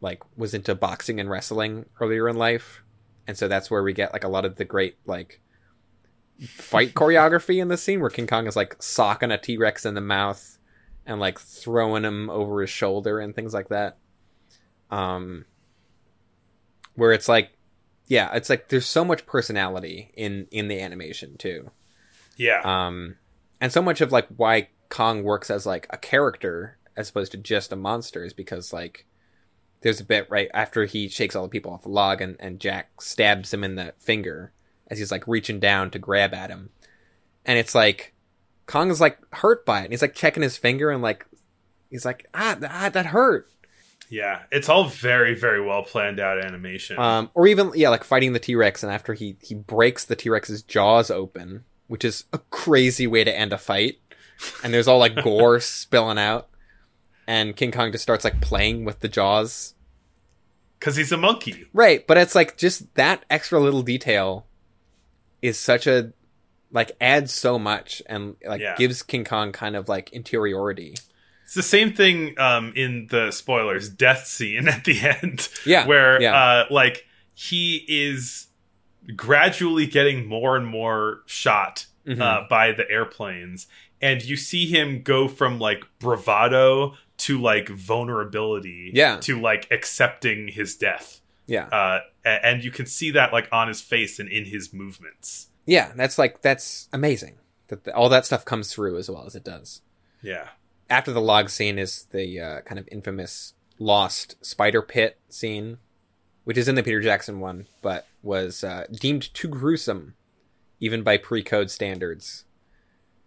like 0.00 0.22
was 0.36 0.54
into 0.54 0.74
boxing 0.74 1.20
and 1.20 1.28
wrestling 1.28 1.86
earlier 2.00 2.28
in 2.28 2.36
life, 2.36 2.82
and 3.26 3.36
so 3.36 3.48
that's 3.48 3.70
where 3.70 3.82
we 3.82 3.92
get 3.92 4.12
like 4.12 4.24
a 4.24 4.28
lot 4.28 4.44
of 4.44 4.56
the 4.56 4.64
great 4.64 4.96
like 5.06 5.40
fight 6.46 6.92
choreography 6.94 7.60
in 7.60 7.68
the 7.68 7.76
scene 7.76 8.00
where 8.00 8.10
King 8.10 8.26
Kong 8.26 8.46
is 8.46 8.56
like 8.56 8.82
socking 8.82 9.30
a 9.30 9.38
T 9.38 9.56
Rex 9.56 9.84
in 9.86 9.94
the 9.94 10.00
mouth 10.00 10.58
and 11.06 11.18
like 11.20 11.38
throwing 11.38 12.04
him 12.04 12.30
over 12.30 12.60
his 12.60 12.70
shoulder 12.70 13.18
and 13.18 13.34
things 13.34 13.52
like 13.54 13.68
that. 13.68 13.98
Um, 14.90 15.46
where 16.94 17.12
it's 17.12 17.28
like, 17.28 17.50
yeah, 18.06 18.34
it's 18.34 18.50
like 18.50 18.68
there's 18.68 18.86
so 18.86 19.04
much 19.04 19.26
personality 19.26 20.12
in 20.14 20.46
in 20.50 20.68
the 20.68 20.80
animation 20.80 21.36
too. 21.36 21.70
Yeah. 22.36 22.60
Um, 22.64 23.16
and 23.60 23.72
so 23.72 23.82
much 23.82 24.00
of 24.00 24.12
like 24.12 24.28
why 24.36 24.68
Kong 24.88 25.22
works 25.22 25.50
as 25.50 25.66
like 25.66 25.86
a 25.90 25.96
character 25.96 26.78
as 26.96 27.10
opposed 27.10 27.32
to 27.32 27.38
just 27.38 27.72
a 27.72 27.76
monster 27.76 28.24
is 28.24 28.32
because 28.32 28.72
like 28.72 29.06
there's 29.82 30.00
a 30.00 30.04
bit 30.04 30.28
right 30.30 30.48
after 30.54 30.84
he 30.84 31.08
shakes 31.08 31.34
all 31.34 31.42
the 31.42 31.48
people 31.48 31.72
off 31.72 31.82
the 31.82 31.88
log 31.88 32.20
and, 32.20 32.36
and 32.38 32.60
Jack 32.60 33.00
stabs 33.00 33.52
him 33.52 33.64
in 33.64 33.76
the 33.76 33.94
finger 33.98 34.52
as 34.88 34.98
he's 34.98 35.10
like 35.10 35.26
reaching 35.26 35.58
down 35.58 35.90
to 35.90 35.98
grab 35.98 36.34
at 36.34 36.50
him. 36.50 36.70
And 37.44 37.58
it's 37.58 37.74
like 37.74 38.14
Kong 38.66 38.90
is 38.90 39.00
like 39.00 39.18
hurt 39.34 39.66
by 39.66 39.80
it. 39.80 39.84
And 39.84 39.92
he's 39.92 40.02
like 40.02 40.14
checking 40.14 40.42
his 40.42 40.56
finger 40.56 40.90
and 40.90 41.02
like 41.02 41.26
he's 41.90 42.04
like, 42.04 42.26
ah, 42.34 42.56
ah 42.68 42.88
that 42.90 43.06
hurt. 43.06 43.50
Yeah. 44.12 44.42
It's 44.52 44.68
all 44.68 44.84
very, 44.84 45.34
very 45.34 45.64
well 45.64 45.82
planned 45.82 46.20
out 46.20 46.44
animation. 46.44 46.98
Um, 46.98 47.30
or 47.32 47.46
even 47.46 47.72
yeah, 47.74 47.88
like 47.88 48.04
fighting 48.04 48.34
the 48.34 48.38
T 48.38 48.54
Rex, 48.54 48.82
and 48.82 48.92
after 48.92 49.14
he 49.14 49.36
he 49.40 49.54
breaks 49.54 50.04
the 50.04 50.14
T 50.14 50.28
Rex's 50.28 50.62
jaws 50.62 51.10
open, 51.10 51.64
which 51.88 52.04
is 52.04 52.24
a 52.32 52.38
crazy 52.50 53.06
way 53.06 53.24
to 53.24 53.34
end 53.36 53.52
a 53.52 53.58
fight. 53.58 53.98
And 54.62 54.74
there's 54.74 54.86
all 54.86 54.98
like 54.98 55.14
gore 55.24 55.60
spilling 55.60 56.18
out, 56.18 56.48
and 57.26 57.56
King 57.56 57.72
Kong 57.72 57.90
just 57.90 58.02
starts 58.02 58.22
like 58.24 58.40
playing 58.42 58.84
with 58.84 59.00
the 59.00 59.08
jaws. 59.08 59.74
Because 60.78 60.96
he's 60.96 61.12
a 61.12 61.16
monkey. 61.16 61.66
Right, 61.72 62.06
but 62.06 62.18
it's 62.18 62.34
like 62.34 62.56
just 62.58 62.92
that 62.96 63.24
extra 63.30 63.60
little 63.60 63.82
detail 63.82 64.46
is 65.40 65.58
such 65.58 65.86
a 65.86 66.12
like 66.70 66.92
adds 67.00 67.32
so 67.32 67.58
much 67.58 68.02
and 68.06 68.36
like 68.46 68.60
Yeah. 68.60 68.74
gives 68.76 69.02
King 69.02 69.24
Kong 69.24 69.52
kind 69.52 69.74
of 69.76 69.88
like 69.88 70.12
interiority. 70.12 70.96
It's 71.44 71.54
the 71.54 71.62
same 71.62 71.92
thing 71.92 72.38
um, 72.38 72.72
in 72.76 73.08
the 73.10 73.30
spoilers 73.30 73.88
death 73.88 74.26
scene 74.26 74.68
at 74.74 74.84
the 74.84 75.00
end. 75.00 75.48
Yeah, 75.66 75.86
Where, 75.86 76.20
yeah. 76.22 76.34
uh, 76.34 76.66
like, 76.70 77.06
he 77.34 77.84
is 77.88 78.46
gradually 79.16 79.86
getting 79.86 80.26
more 80.26 80.56
and 80.56 80.66
more 80.66 81.22
shot 81.26 81.86
Mhm. 82.06 82.20
uh, 82.20 82.46
by 82.48 82.72
the 82.72 82.88
airplanes. 82.90 83.66
And 84.00 84.22
you 84.24 84.36
see 84.36 84.66
him 84.66 85.02
go 85.02 85.28
from, 85.28 85.58
like, 85.60 85.84
bravado 86.00 86.94
to, 87.18 87.40
like, 87.40 87.68
vulnerability 87.68 88.90
Yeah. 88.94 89.18
to, 89.20 89.40
like, 89.40 89.70
accepting 89.70 90.48
his 90.48 90.76
death. 90.76 91.20
Yeah. 91.46 91.66
Uh, 91.66 92.00
and 92.24 92.64
you 92.64 92.70
can 92.72 92.86
see 92.86 93.10
that, 93.12 93.32
like, 93.32 93.48
on 93.52 93.68
his 93.68 93.80
face 93.80 94.18
and 94.18 94.28
in 94.28 94.46
his 94.46 94.72
movements. 94.72 95.48
Yeah, 95.66 95.92
that's 95.94 96.18
like 96.18 96.42
that's 96.42 96.88
amazing. 96.92 97.38
That 97.68 97.86
all 97.90 98.08
that 98.08 98.26
stuff 98.26 98.44
comes 98.44 98.72
through 98.74 98.98
as 98.98 99.08
well 99.08 99.24
as 99.26 99.36
it 99.36 99.44
does. 99.44 99.80
Yeah. 100.20 100.48
After 100.92 101.10
the 101.10 101.22
log 101.22 101.48
scene 101.48 101.78
is 101.78 102.06
the 102.12 102.38
uh, 102.38 102.60
kind 102.60 102.78
of 102.78 102.86
infamous 102.92 103.54
lost 103.78 104.36
spider 104.44 104.82
pit 104.82 105.18
scene, 105.30 105.78
which 106.44 106.58
is 106.58 106.68
in 106.68 106.74
the 106.74 106.82
Peter 106.82 107.00
Jackson 107.00 107.40
one, 107.40 107.66
but 107.80 108.06
was 108.22 108.62
uh, 108.62 108.84
deemed 108.92 109.32
too 109.32 109.48
gruesome, 109.48 110.14
even 110.80 111.02
by 111.02 111.16
pre-code 111.16 111.70
standards, 111.70 112.44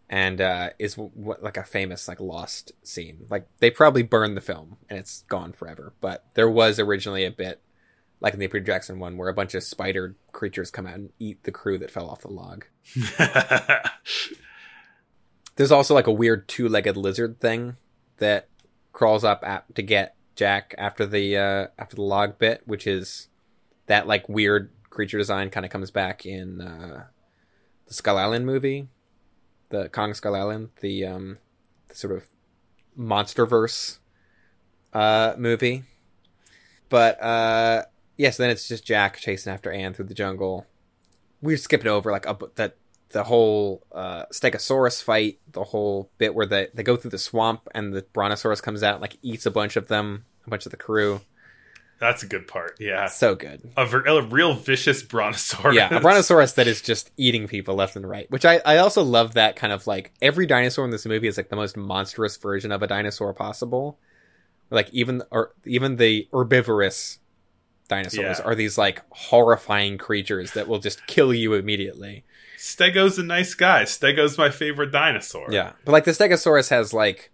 and 0.08 0.40
uh, 0.40 0.69
is 0.77 0.94
w- 0.94 1.11
w- 1.18 1.40
like 1.42 1.58
a 1.58 1.64
famous 1.64 2.08
like 2.08 2.19
lost 2.19 2.72
scene. 2.84 3.26
Like 3.32 3.48
they 3.58 3.72
probably 3.72 4.03
burned 4.03 4.38
the 4.38 4.42
film 4.42 4.77
and 4.88 5.00
it's 5.00 5.24
gone 5.24 5.52
forever, 5.52 5.94
but 6.02 6.24
there 6.35 6.50
was 6.50 6.77
originally 6.77 7.26
a 7.26 7.32
bit 7.32 7.61
like 8.22 8.35
in 8.35 8.40
the 8.40 8.48
Peter 8.48 8.60
Jackson 8.60 9.00
one 9.00 9.18
where 9.18 9.30
a 9.30 9.34
bunch 9.34 9.56
of 9.56 9.64
spider 9.64 10.16
creatures 10.32 10.69
come 10.69 10.85
out 10.85 10.94
and 10.94 11.10
eat 11.18 11.44
the 11.44 11.52
crew 11.52 11.80
that 11.80 11.90
fell 11.90 12.11
off 12.11 12.22
the 12.22 12.32
log. 12.32 12.66
There's 15.56 15.72
also 15.72 15.93
like 15.93 16.08
a 16.08 16.11
weird 16.11 16.48
two-legged 16.48 16.98
lizard 16.98 17.40
thing 17.40 17.77
that 18.17 18.50
crawls 18.92 19.24
up 19.24 19.43
at, 19.43 19.74
to 19.75 19.82
get 19.82 20.16
Jack 20.35 20.75
after 20.77 21.06
the 21.06 21.38
uh, 21.38 21.67
after 21.77 21.95
the 21.95 22.01
log 22.01 22.38
bit, 22.38 22.61
which 22.66 22.85
is 22.88 23.30
that 23.88 24.08
like 24.08 24.27
weird 24.27 24.69
creature 24.90 25.17
design 25.17 25.50
kind 25.50 25.66
of 25.66 25.72
comes 25.72 25.92
back 25.92 26.25
in 26.25 26.61
uh, 26.61 27.06
the 27.88 27.93
Skull 27.93 28.17
Island 28.17 28.45
movie, 28.45 28.88
the 29.69 29.90
Kong 29.90 30.14
Skull 30.14 30.35
Island, 30.35 30.69
the 30.82 31.06
um, 31.06 31.38
the 31.88 31.95
sort 31.95 32.14
of 32.14 32.25
MonsterVerse 32.98 34.00
uh, 34.93 35.35
movie. 35.38 35.84
But 36.90 37.22
uh, 37.22 37.84
yes, 38.17 38.38
then 38.38 38.50
it's 38.50 38.67
just 38.67 38.85
Jack 38.85 39.17
chasing 39.17 39.53
after 39.53 39.72
Ann 39.72 39.93
through 39.93 40.06
the 40.06 40.14
jungle. 40.14 40.66
We 41.42 41.56
skipped 41.58 41.85
over 41.85 42.11
like 42.11 42.27
up 42.27 42.56
that 42.56 42.77
the 43.09 43.24
whole 43.24 43.84
uh, 43.92 44.25
Stegosaurus 44.32 45.01
fight, 45.01 45.40
the 45.51 45.64
whole 45.64 46.09
bit 46.17 46.35
where 46.35 46.45
they, 46.45 46.67
they 46.74 46.84
go 46.84 46.95
through 46.95 47.11
the 47.11 47.17
swamp 47.17 47.61
and 47.74 47.93
the 47.93 48.01
Brontosaurus 48.14 48.61
comes 48.61 48.84
out 48.84 48.95
and 48.95 49.01
like 49.01 49.17
eats 49.22 49.45
a 49.45 49.51
bunch 49.51 49.75
of 49.75 49.88
them, 49.88 50.25
a 50.45 50.50
bunch 50.50 50.66
of 50.66 50.72
the 50.72 50.77
crew. 50.77 51.22
That's 51.98 52.24
a 52.24 52.27
good 52.27 52.45
part. 52.48 52.75
Yeah. 52.80 53.08
So 53.08 53.35
good. 53.35 53.72
A, 53.77 53.84
a 53.85 54.22
real 54.22 54.53
vicious 54.53 55.01
brontosaurus. 55.01 55.75
Yeah, 55.75 55.95
a 55.95 56.01
Brontosaurus 56.01 56.53
that 56.53 56.67
is 56.67 56.82
just 56.82 57.09
eating 57.16 57.48
people 57.48 57.75
left 57.75 57.95
and 57.95 58.08
right. 58.08 58.30
Which 58.30 58.43
I, 58.43 58.59
I 58.66 58.77
also 58.77 59.01
love 59.01 59.35
that 59.35 59.56
kind 59.56 59.72
of 59.72 59.88
like 59.88 60.11
every 60.22 60.45
dinosaur 60.45 60.84
in 60.84 60.92
this 60.92 61.06
movie 61.06 61.27
is 61.27 61.38
like 61.38 61.50
the 61.50 61.56
most 61.56 61.77
monstrous 61.77 62.35
version 62.35 62.74
of 62.74 62.84
a 62.84 62.88
dinosaur 62.88 63.34
possible. 63.34 63.98
Like 64.69 64.90
even 64.92 65.22
or 65.32 65.53
even 65.66 65.95
the 65.95 66.27
herbivorous 66.34 67.19
dinosaurs 67.88 68.40
Yeah. 68.40 68.45
are 68.45 68.56
these 68.56 68.77
like 68.77 69.01
horrifying 69.11 69.98
creatures 69.98 70.51
that 70.51 70.67
will 70.67 70.80
just 70.80 71.08
kill 71.08 71.34
you 71.34 71.53
immediately. 71.53 72.25
Stego's 72.58 73.17
a 73.17 73.24
nice 73.24 73.53
guy. 73.53 73.84
Stego's 73.84 74.38
my 74.38 74.50
favorite 74.50 74.92
dinosaur. 74.92 75.48
Yeah, 75.51 75.74
but 75.84 75.92
like 75.92 76.06
the 76.06 76.11
Stegosaurus 76.11 76.69
has 76.69 76.93
like 76.93 77.32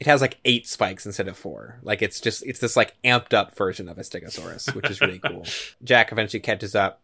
it 0.00 0.06
has 0.06 0.20
like 0.20 0.38
eight 0.44 0.66
spikes 0.66 1.06
instead 1.06 1.28
of 1.28 1.36
four. 1.36 1.78
Like 1.82 2.02
it's 2.02 2.20
just 2.20 2.44
it's 2.46 2.60
this 2.60 2.76
like 2.76 2.94
amped 3.02 3.34
up 3.34 3.56
version 3.56 3.88
of 3.88 3.98
a 3.98 4.02
Stegosaurus, 4.02 4.74
which 4.74 4.90
is 4.90 5.00
really 5.00 5.18
cool. 5.18 5.44
Jack 5.82 6.12
eventually 6.12 6.40
catches 6.40 6.74
up 6.74 7.00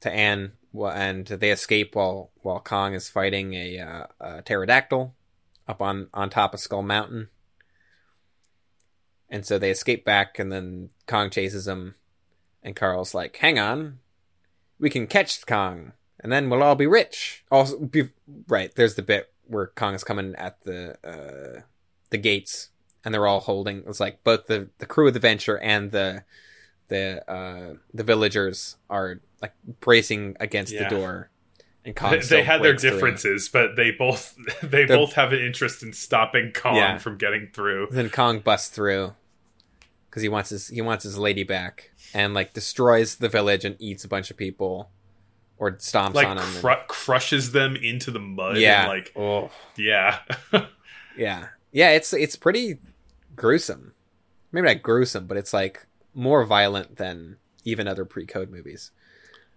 to 0.00 0.10
Ann, 0.10 0.52
and 0.74 1.26
they 1.26 1.50
escape 1.50 1.94
while 1.94 2.30
while 2.42 2.60
Kong 2.60 2.94
is 2.94 3.08
fighting 3.08 3.54
a, 3.54 3.78
uh, 3.78 4.06
a 4.20 4.42
pterodactyl 4.42 5.14
up 5.66 5.80
on 5.80 6.08
on 6.12 6.28
top 6.30 6.54
of 6.54 6.60
Skull 6.60 6.82
Mountain. 6.82 7.28
And 9.28 9.44
so 9.44 9.58
they 9.58 9.70
escape 9.70 10.04
back, 10.04 10.38
and 10.38 10.52
then 10.52 10.90
Kong 11.08 11.30
chases 11.30 11.64
them, 11.64 11.96
and 12.62 12.76
Carl's 12.76 13.14
like, 13.14 13.36
"Hang 13.36 13.58
on, 13.58 13.98
we 14.78 14.90
can 14.90 15.06
catch 15.06 15.44
Kong, 15.46 15.92
and 16.20 16.32
then 16.32 16.48
we'll 16.50 16.62
all 16.62 16.74
be 16.74 16.86
rich." 16.86 17.44
Also, 17.50 17.78
be, 17.78 18.10
right 18.48 18.74
there's 18.74 18.94
the 18.94 19.02
bit 19.02 19.32
where 19.46 19.68
Kong 19.68 19.94
is 19.94 20.04
coming 20.04 20.34
at 20.36 20.60
the 20.62 20.96
uh, 21.04 21.62
the 22.10 22.18
gates, 22.18 22.70
and 23.04 23.12
they're 23.14 23.26
all 23.26 23.40
holding. 23.40 23.82
It's 23.86 24.00
like 24.00 24.22
both 24.24 24.46
the 24.46 24.68
the 24.78 24.86
crew 24.86 25.08
of 25.08 25.14
the 25.14 25.20
Venture 25.20 25.58
and 25.58 25.90
the 25.92 26.24
the 26.88 27.28
uh, 27.30 27.74
the 27.92 28.04
villagers 28.04 28.76
are 28.88 29.20
like 29.42 29.52
bracing 29.80 30.36
against 30.40 30.72
Yeah. 30.72 30.88
the 30.88 30.96
door, 30.96 31.30
and 31.84 31.94
Kong 31.96 32.18
They, 32.28 32.42
had 32.42 32.62
their 32.62 32.72
breaks 32.72 32.82
through. 32.82 32.90
differences, 32.92 33.48
but 33.48 33.76
they 33.76 33.90
both 33.90 34.34
they 34.62 34.84
They're- 34.84 34.96
both 34.96 35.12
have 35.14 35.32
an 35.32 35.40
interest 35.40 35.82
in 35.82 35.92
stopping 35.92 36.52
Kong 36.52 36.76
Yeah. 36.76 36.98
from 36.98 37.16
getting 37.18 37.48
through. 37.52 37.88
Then 37.90 38.08
Kong 38.10 38.38
busts 38.40 38.68
through 38.70 39.14
because 40.08 40.22
he 40.22 40.28
wants 40.28 40.50
his 40.50 40.68
he 40.68 40.80
wants 40.80 41.04
his 41.04 41.18
lady 41.18 41.42
back, 41.42 41.90
and 42.14 42.34
like 42.34 42.52
destroys 42.54 43.16
the 43.16 43.28
village 43.28 43.64
and 43.64 43.76
eats 43.78 44.04
a 44.04 44.08
bunch 44.08 44.30
of 44.30 44.36
people, 44.36 44.88
or 45.58 45.72
stomps 45.72 46.14
Like 46.14 46.26
on 46.26 46.36
them. 46.36 46.46
and- 46.64 46.88
crushes 46.88 47.52
them 47.52 47.76
into 47.76 48.10
the 48.10 48.18
mud. 48.18 48.56
yeah, 48.58 48.82
and, 48.82 48.88
like 48.88 49.12
oh, 49.16 49.50
yeah. 49.76 50.18
yeah, 51.16 51.46
yeah. 51.72 51.90
It's 51.90 52.12
it's 52.12 52.36
pretty 52.36 52.78
gruesome. 53.34 53.92
Maybe 54.52 54.66
not 54.68 54.82
gruesome, 54.82 55.26
but 55.26 55.36
it's 55.36 55.52
like 55.52 55.86
more 56.14 56.44
violent 56.44 56.96
than 56.96 57.36
even 57.64 57.86
other 57.88 58.04
pre-code 58.04 58.50
movies. 58.50 58.90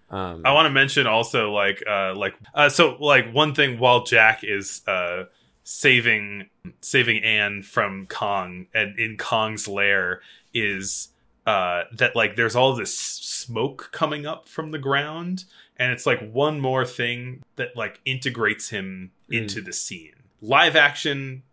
Um, 0.10 0.42
I 0.44 0.54
want 0.54 0.66
to 0.66 0.72
mention 0.72 1.06
also 1.06 1.52
like 1.52 1.84
uh 1.88 2.16
like 2.16 2.34
uh 2.56 2.70
so 2.70 2.98
like 3.00 3.32
one 3.32 3.54
thing 3.54 3.78
while 3.80 4.04
Jack 4.04 4.44
is 4.44 4.82
uh 4.88 5.26
saving 5.64 6.50
saving 6.82 7.24
Ann 7.24 7.62
from 7.62 8.08
Kong 8.08 8.66
and 8.74 8.98
in 8.98 9.18
Kong's 9.18 9.68
lair 9.68 10.22
is 10.54 11.10
uh 11.46 11.84
that 11.94 12.16
like 12.16 12.36
there's 12.36 12.56
all 12.56 12.76
this 12.76 12.98
smoke 12.98 13.90
coming 13.92 14.26
up 14.26 14.50
from 14.50 14.72
the 14.72 14.80
ground 14.80 15.46
and 15.80 15.92
it's 15.92 16.06
like 16.06 16.20
one 16.32 16.60
more 16.60 16.86
thing 16.86 17.42
that 17.56 17.76
like 17.76 18.00
integrates 18.06 18.70
him 18.70 19.12
Mm. 19.32 19.38
into 19.44 19.62
the 19.62 19.74
scene. 19.74 20.14
Live 20.42 20.76
action 20.76 21.44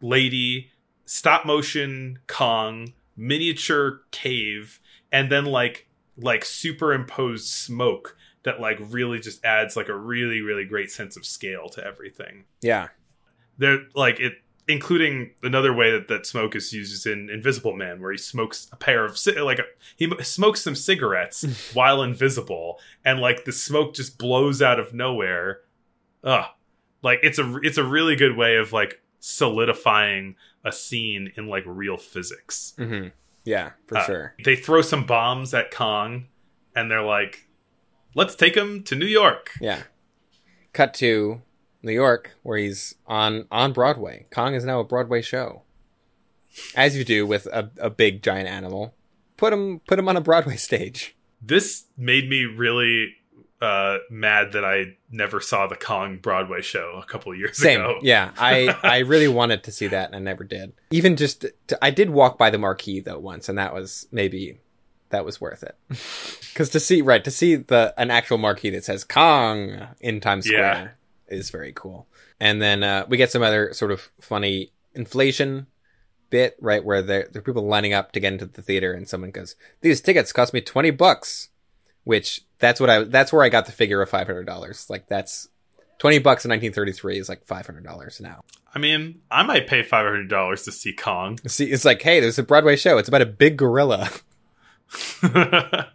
lady, 0.00 0.70
stop 1.04 1.44
motion 1.46 2.18
Kong, 2.26 2.92
miniature 3.16 4.02
cave, 4.10 4.80
and 5.12 5.30
then 5.30 5.44
like 5.44 5.86
like 6.16 6.44
superimposed 6.44 7.46
smoke 7.48 8.16
that 8.44 8.60
like 8.60 8.78
really 8.80 9.18
just 9.20 9.44
adds 9.44 9.76
like 9.76 9.88
a 9.88 9.96
really 9.96 10.40
really 10.40 10.64
great 10.64 10.90
sense 10.90 11.16
of 11.16 11.24
scale 11.26 11.68
to 11.68 11.84
everything. 11.84 12.44
yeah, 12.62 12.88
There 13.58 13.80
like 13.94 14.18
it 14.20 14.34
including 14.68 15.30
another 15.42 15.72
way 15.72 15.90
that, 15.90 16.08
that 16.08 16.26
smoke 16.26 16.54
is 16.54 16.72
used 16.72 16.92
is 16.92 17.06
in 17.06 17.30
Invisible 17.30 17.74
Man, 17.74 18.00
where 18.00 18.12
he 18.12 18.18
smokes 18.18 18.68
a 18.70 18.76
pair 18.76 19.04
of 19.04 19.18
like 19.38 19.58
a, 19.58 19.64
he 19.96 20.08
smokes 20.22 20.62
some 20.62 20.74
cigarettes 20.76 21.44
while 21.74 22.02
invisible, 22.02 22.78
and 23.04 23.18
like 23.20 23.44
the 23.44 23.52
smoke 23.52 23.94
just 23.94 24.18
blows 24.18 24.60
out 24.62 24.78
of 24.78 24.92
nowhere. 24.94 25.60
Ugh, 26.22 26.44
like 27.02 27.20
it's 27.22 27.38
a 27.38 27.56
it's 27.62 27.78
a 27.78 27.84
really 27.84 28.14
good 28.16 28.36
way 28.36 28.56
of 28.56 28.72
like 28.72 29.00
solidifying 29.20 30.36
a 30.64 30.72
scene 30.72 31.32
in 31.36 31.46
like 31.48 31.64
real 31.66 31.96
physics. 31.96 32.74
hmm 32.76 33.08
Yeah, 33.44 33.70
for 33.86 33.98
Uh, 33.98 34.06
sure. 34.06 34.34
They 34.44 34.56
throw 34.56 34.82
some 34.82 35.06
bombs 35.06 35.54
at 35.54 35.70
Kong, 35.70 36.26
and 36.74 36.90
they're 36.90 37.02
like, 37.02 37.48
"Let's 38.14 38.34
take 38.34 38.54
him 38.56 38.82
to 38.84 38.94
New 38.94 39.06
York." 39.06 39.52
Yeah. 39.60 39.84
Cut 40.72 40.92
to 40.94 41.42
New 41.82 41.92
York, 41.92 42.32
where 42.42 42.58
he's 42.58 42.94
on 43.06 43.46
on 43.50 43.72
Broadway. 43.72 44.26
Kong 44.30 44.54
is 44.54 44.64
now 44.64 44.80
a 44.80 44.84
Broadway 44.84 45.22
show, 45.22 45.62
as 46.74 46.96
you 46.96 47.04
do 47.04 47.26
with 47.26 47.46
a, 47.46 47.70
a 47.78 47.90
big 47.90 48.22
giant 48.22 48.48
animal. 48.48 48.94
Put 49.36 49.52
him 49.52 49.80
put 49.86 49.98
him 49.98 50.08
on 50.08 50.16
a 50.16 50.20
Broadway 50.20 50.56
stage. 50.56 51.16
This 51.40 51.84
made 51.96 52.28
me 52.28 52.44
really 52.44 53.14
uh, 53.60 53.98
mad 54.10 54.52
that 54.52 54.64
I 54.64 54.96
never 55.10 55.40
saw 55.40 55.66
the 55.68 55.76
Kong 55.76 56.18
Broadway 56.18 56.62
show 56.62 57.00
a 57.02 57.06
couple 57.06 57.32
of 57.32 57.38
years 57.38 57.56
Same, 57.58 57.80
ago. 57.80 57.98
yeah. 58.02 58.32
I 58.36 58.76
I 58.82 58.98
really 58.98 59.28
wanted 59.28 59.62
to 59.64 59.72
see 59.72 59.86
that, 59.88 60.06
and 60.08 60.16
I 60.16 60.18
never 60.18 60.42
did. 60.44 60.72
Even 60.90 61.16
just 61.16 61.46
to, 61.68 61.78
I 61.84 61.90
did 61.90 62.10
walk 62.10 62.38
by 62.38 62.50
the 62.50 62.58
marquee 62.58 63.00
though 63.00 63.18
once, 63.18 63.48
and 63.48 63.56
that 63.58 63.72
was 63.72 64.08
maybe 64.10 64.58
that 65.10 65.24
was 65.24 65.40
worth 65.40 65.62
it. 65.62 65.76
Because 66.58 66.70
to 66.70 66.80
see 66.80 67.02
right 67.02 67.22
to 67.22 67.30
see 67.30 67.54
the 67.54 67.94
an 67.96 68.10
actual 68.10 68.36
marquee 68.36 68.70
that 68.70 68.84
says 68.84 69.04
Kong 69.04 69.86
in 70.00 70.18
Times 70.18 70.50
Yeah. 70.50 70.88
Is 71.28 71.50
very 71.50 71.72
cool. 71.72 72.06
And 72.40 72.62
then 72.62 72.82
uh, 72.82 73.06
we 73.08 73.16
get 73.16 73.30
some 73.30 73.42
other 73.42 73.72
sort 73.74 73.90
of 73.90 74.10
funny 74.20 74.72
inflation 74.94 75.66
bit 76.30 76.56
right 76.60 76.84
where 76.84 77.02
there 77.02 77.28
there 77.32 77.40
are 77.40 77.44
people 77.44 77.66
lining 77.66 77.92
up 77.92 78.12
to 78.12 78.20
get 78.20 78.32
into 78.32 78.46
the 78.46 78.62
theater, 78.62 78.92
and 78.92 79.08
someone 79.08 79.30
goes, 79.30 79.56
"These 79.80 80.00
tickets 80.00 80.32
cost 80.32 80.54
me 80.54 80.60
twenty 80.60 80.90
bucks," 80.90 81.48
which 82.04 82.42
that's 82.58 82.80
what 82.80 82.90
I 82.90 83.04
that's 83.04 83.32
where 83.32 83.42
I 83.42 83.48
got 83.48 83.66
the 83.66 83.72
figure 83.72 84.02
of 84.02 84.10
five 84.10 84.26
hundred 84.26 84.46
dollars. 84.46 84.88
Like 84.88 85.08
that's. 85.08 85.48
20 85.98 86.20
bucks 86.20 86.44
in 86.44 86.50
1933 86.50 87.18
is 87.18 87.28
like 87.28 87.44
$500 87.44 88.20
now. 88.20 88.44
I 88.72 88.78
mean, 88.78 89.20
I 89.32 89.42
might 89.42 89.66
pay 89.66 89.82
five 89.82 90.04
hundred 90.06 90.28
dollars 90.28 90.62
to 90.62 90.70
see 90.70 90.92
Kong. 90.92 91.40
See, 91.48 91.64
it's 91.72 91.84
like, 91.84 92.00
hey, 92.00 92.20
there's 92.20 92.38
a 92.38 92.44
Broadway 92.44 92.76
show. 92.76 92.98
It's 92.98 93.08
about 93.08 93.22
a 93.22 93.26
big 93.26 93.56
gorilla. 93.56 94.08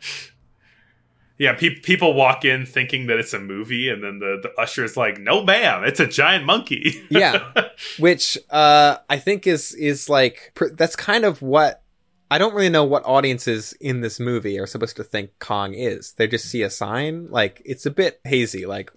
yeah, 1.43 1.53
pe- 1.53 1.75
people 1.81 2.13
walk 2.13 2.45
in 2.45 2.65
thinking 2.65 3.07
that 3.07 3.19
it's 3.19 3.33
a 3.33 3.39
movie, 3.39 3.89
and 3.89 4.01
then 4.03 4.19
the, 4.19 4.39
the 4.41 4.61
usher's 4.61 4.95
like, 4.95 5.19
"No, 5.19 5.43
ma'am, 5.43 5.83
it's 5.83 5.99
a 5.99 6.07
giant 6.07 6.45
monkey." 6.45 7.01
Yeah. 7.09 7.51
Which 7.99 8.37
uh 8.49 8.97
I 9.09 9.17
think 9.19 9.45
is 9.45 9.73
is 9.75 10.09
like 10.09 10.51
pr- 10.55 10.69
that's 10.73 10.95
kind 10.95 11.25
of 11.25 11.41
what 11.41 11.83
I 12.31 12.37
don't 12.37 12.55
really 12.55 12.69
know 12.69 12.85
what 12.85 13.03
audiences 13.05 13.73
in 13.79 14.01
this 14.01 14.19
movie 14.19 14.57
are 14.57 14.65
supposed 14.65 14.95
to 14.95 15.03
think 15.03 15.37
Kong 15.39 15.73
is. 15.73 16.13
They 16.13 16.27
just 16.27 16.45
see 16.49 16.63
a 16.63 16.69
sign, 16.69 17.27
like 17.29 17.61
it's 17.65 17.85
a 17.85 17.91
bit 17.91 18.19
hazy. 18.23 18.65
Like 18.65 18.91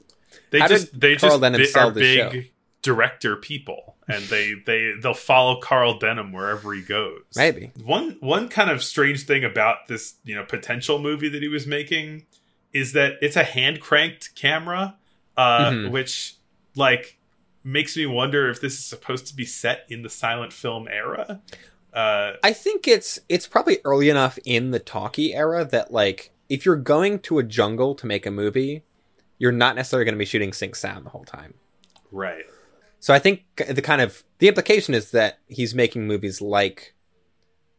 they 0.50 0.60
just 0.60 0.98
they 0.98 1.16
Carl 1.16 1.32
just 1.32 1.40
Denham 1.42 1.60
bi- 1.60 1.66
sell 1.66 1.88
are 1.88 1.92
big 1.92 2.18
show? 2.32 2.42
director 2.82 3.36
people, 3.36 3.96
and 4.08 4.22
they 4.26 4.54
they 4.64 4.92
they'll 5.02 5.12
follow 5.12 5.60
Carl 5.60 5.98
Denham 5.98 6.32
wherever 6.32 6.72
he 6.72 6.82
goes. 6.82 7.20
maybe. 7.36 7.72
One 7.84 8.16
one 8.20 8.48
kind 8.48 8.70
of 8.70 8.82
strange 8.82 9.24
thing 9.26 9.44
about 9.44 9.88
this, 9.88 10.14
you 10.24 10.34
know, 10.36 10.44
potential 10.44 10.98
movie 10.98 11.28
that 11.28 11.42
he 11.42 11.48
was 11.48 11.66
making 11.66 12.24
is 12.76 12.92
that 12.92 13.14
it's 13.22 13.36
a 13.36 13.42
hand 13.44 13.80
cranked 13.80 14.34
camera, 14.34 14.96
uh, 15.36 15.70
Mhm. 15.70 15.90
which 15.90 16.34
like 16.74 17.16
makes 17.64 17.96
me 17.96 18.06
wonder 18.06 18.48
if 18.50 18.60
this 18.60 18.74
is 18.74 18.84
supposed 18.84 19.26
to 19.26 19.34
be 19.34 19.44
set 19.44 19.84
in 19.88 20.02
the 20.02 20.10
silent 20.10 20.52
film 20.52 20.86
era. 20.88 21.40
Uh, 21.92 22.32
I 22.44 22.52
think 22.52 22.86
it's 22.86 23.18
it's 23.28 23.46
probably 23.46 23.78
early 23.84 24.10
enough 24.10 24.38
in 24.44 24.70
the 24.70 24.78
talkie 24.78 25.34
era 25.34 25.64
that 25.64 25.90
like 25.92 26.30
if 26.48 26.64
you're 26.66 26.76
going 26.76 27.18
to 27.20 27.38
a 27.38 27.42
jungle 27.42 27.94
to 27.96 28.06
make 28.06 28.26
a 28.26 28.30
movie, 28.30 28.82
you're 29.38 29.52
not 29.52 29.74
necessarily 29.76 30.04
going 30.04 30.14
to 30.14 30.18
be 30.18 30.24
shooting 30.26 30.52
sync 30.52 30.76
sound 30.76 31.06
the 31.06 31.10
whole 31.10 31.24
time. 31.24 31.54
right. 32.12 32.44
So 33.00 33.14
I 33.14 33.18
think 33.18 33.44
the 33.56 33.82
kind 33.82 34.00
of 34.00 34.24
the 34.38 34.48
implication 34.48 34.92
is 34.94 35.10
that 35.12 35.38
he's 35.48 35.74
making 35.74 36.06
movies 36.06 36.40
like 36.40 36.94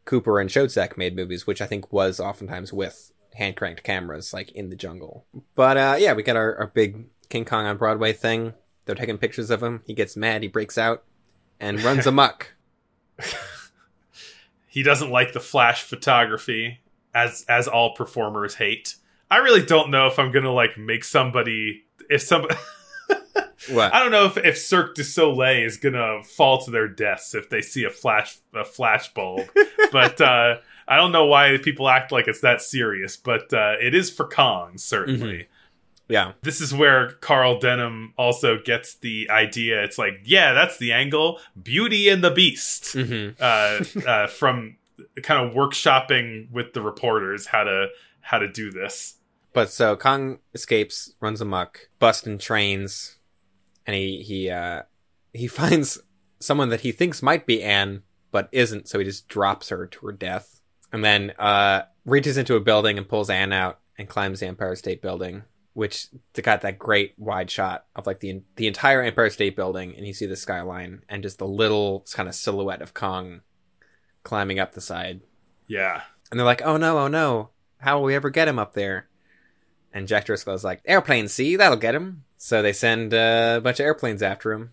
Cooper 0.06 0.40
and 0.40 0.50
Schoedsack 0.50 0.96
made 0.98 1.16
movies, 1.16 1.46
which 1.46 1.62
I 1.62 1.66
think 1.68 1.92
was 1.92 2.20
oftentimes 2.20 2.72
with 2.72 3.12
hand 3.38 3.56
cranked 3.56 3.84
cameras, 3.84 4.34
like 4.34 4.52
in 4.52 4.70
the 4.70 4.76
jungle. 4.76 5.26
But 5.56 5.78
uh, 5.78 5.96
yeah, 6.00 6.14
we 6.14 6.24
got 6.24 6.36
our, 6.36 6.56
our 6.58 6.68
big 6.68 7.06
King 7.30 7.46
Kong 7.46 7.66
on 7.66 7.78
Broadway 7.78 8.14
thing. 8.14 8.54
They're 8.86 8.96
taking 8.96 9.18
pictures 9.18 9.50
of 9.50 9.62
him. 9.62 9.82
He 9.86 9.94
gets 9.94 10.16
mad. 10.16 10.44
He 10.44 10.48
breaks 10.48 10.78
out 10.78 11.04
and 11.60 11.82
runs 11.82 12.06
amok. 12.06 12.54
He 14.78 14.84
doesn't 14.84 15.10
like 15.10 15.34
the 15.34 15.40
flash 15.40 15.82
photography, 15.82 16.82
as 17.12 17.44
as 17.50 17.68
all 17.68 17.96
performers 17.96 18.54
hate. 18.54 18.96
I 19.32 19.38
really 19.38 19.66
don't 19.66 19.90
know 19.90 20.06
if 20.06 20.20
I'm 20.20 20.32
gonna 20.32 20.54
like 20.54 20.78
make 20.78 21.04
somebody 21.04 21.86
if 22.12 22.22
somebody. 22.22 22.56
What? 23.72 23.94
I 23.94 24.00
don't 24.02 24.12
know 24.12 24.26
if, 24.26 24.38
if 24.38 24.58
Cirque 24.58 24.94
du 24.94 25.04
Soleil 25.04 25.66
is 25.66 25.78
gonna 25.78 26.24
fall 26.24 26.62
to 26.62 26.72
their 26.72 26.88
deaths 26.88 27.34
if 27.34 27.50
they 27.50 27.62
see 27.62 27.86
a 27.86 27.90
flash 27.90 28.38
a 28.54 28.64
flash 28.64 29.12
bulb, 29.14 29.50
but 29.92 30.22
uh, 30.22 30.58
I 30.88 30.96
don't 30.98 31.12
know 31.12 31.26
why 31.26 31.58
people 31.62 31.90
act 31.90 32.12
like 32.12 32.28
it's 32.28 32.42
that 32.42 32.62
serious. 32.62 33.18
But 33.18 33.52
uh, 33.54 33.76
it 33.82 33.94
is 33.94 34.10
for 34.10 34.28
Kong 34.28 34.78
certainly. 34.78 35.48
Yeah. 36.10 36.34
This 36.42 36.62
is 36.62 36.74
where 36.74 37.12
Carl 37.20 37.60
Denham 37.60 38.14
also 38.18 38.58
gets 38.58 38.96
the 38.96 39.30
idea. 39.30 39.84
It's 39.84 39.98
like, 39.98 40.22
yeah, 40.24 40.54
that's 40.54 40.78
the 40.78 40.94
angle. 40.94 41.40
Beauty 41.62 42.08
and 42.08 42.24
the 42.24 42.32
Beast 42.32 42.94
hmm 42.94 43.30
uh, 43.40 43.84
uh, 44.06 44.28
from 44.28 44.78
kind 45.22 45.48
of 45.48 45.54
workshopping 45.56 46.50
with 46.52 46.74
the 46.74 46.82
reporters 46.82 47.48
how 47.48 47.64
to 47.64 47.88
how 48.22 48.40
to 48.40 48.48
do 48.48 48.72
this. 48.72 49.16
But 49.54 49.72
so 49.72 49.96
Kong 49.96 50.40
escapes, 50.54 51.14
runs 51.20 51.42
amok, 51.42 51.90
busting 52.00 52.38
trains, 52.38 53.18
and 53.86 53.96
he 53.96 54.22
he 54.22 54.50
uh 54.50 54.84
he 55.34 55.48
finds 55.62 56.00
someone 56.40 56.70
that 56.70 56.82
he 56.82 56.92
thinks 56.92 57.22
might 57.22 57.46
be 57.46 57.64
Ann, 57.64 58.04
but 58.32 58.50
isn't, 58.52 58.88
so 58.88 59.00
he 59.00 59.06
just 59.06 59.28
drops 59.28 59.70
her 59.70 59.88
to 59.88 60.06
her 60.06 60.12
death. 60.12 60.57
And 60.92 61.04
then 61.04 61.32
uh 61.38 61.84
reaches 62.06 62.38
into 62.38 62.56
a 62.56 62.62
building 62.62 62.98
and 62.98 63.08
pulls 63.08 63.30
Ann 63.30 63.52
out 63.54 63.80
and 63.98 64.08
climbs 64.08 64.40
the 64.40 64.48
Empire 64.48 64.76
State 64.76 65.02
Building, 65.02 65.44
which 65.74 66.08
got 66.42 66.62
that 66.62 66.80
great 66.80 67.14
wide 67.18 67.52
shot 67.52 67.86
of 67.96 68.08
like 68.08 68.20
the 68.20 68.42
the 68.56 68.68
entire 68.68 69.02
Empire 69.02 69.30
State 69.30 69.56
Building, 69.56 69.94
and 69.96 70.08
you 70.08 70.14
see 70.14 70.26
the 70.26 70.36
skyline 70.36 71.04
and 71.10 71.24
just 71.24 71.38
the 71.40 71.48
little 71.48 72.06
kind 72.14 72.30
of 72.30 72.36
silhouette 72.36 72.82
of 72.82 72.94
Kong 72.94 73.42
climbing 74.24 74.60
up 74.60 74.74
the 74.74 74.82
side. 74.82 75.22
Yeah, 75.68 76.04
And 76.32 76.40
they're 76.40 76.46
like, 76.46 76.62
"Oh 76.62 76.78
no, 76.78 76.98
oh 77.00 77.08
no, 77.08 77.50
how 77.80 77.98
will 77.98 78.06
we 78.06 78.16
ever 78.16 78.30
get 78.30 78.48
him 78.48 78.60
up 78.60 78.74
there?" 78.74 79.08
And 79.94 80.08
Jack 80.08 80.26
Driscoll's 80.26 80.64
like, 80.64 80.82
"Airplane, 80.86 81.28
see, 81.28 81.56
that'll 81.56 81.78
get 81.78 81.96
him." 81.96 82.24
So 82.38 82.62
they 82.62 82.72
send 82.74 83.14
uh, 83.14 83.56
a 83.58 83.62
bunch 83.62 83.80
of 83.80 83.86
airplanes 83.86 84.22
after 84.22 84.54
him, 84.54 84.72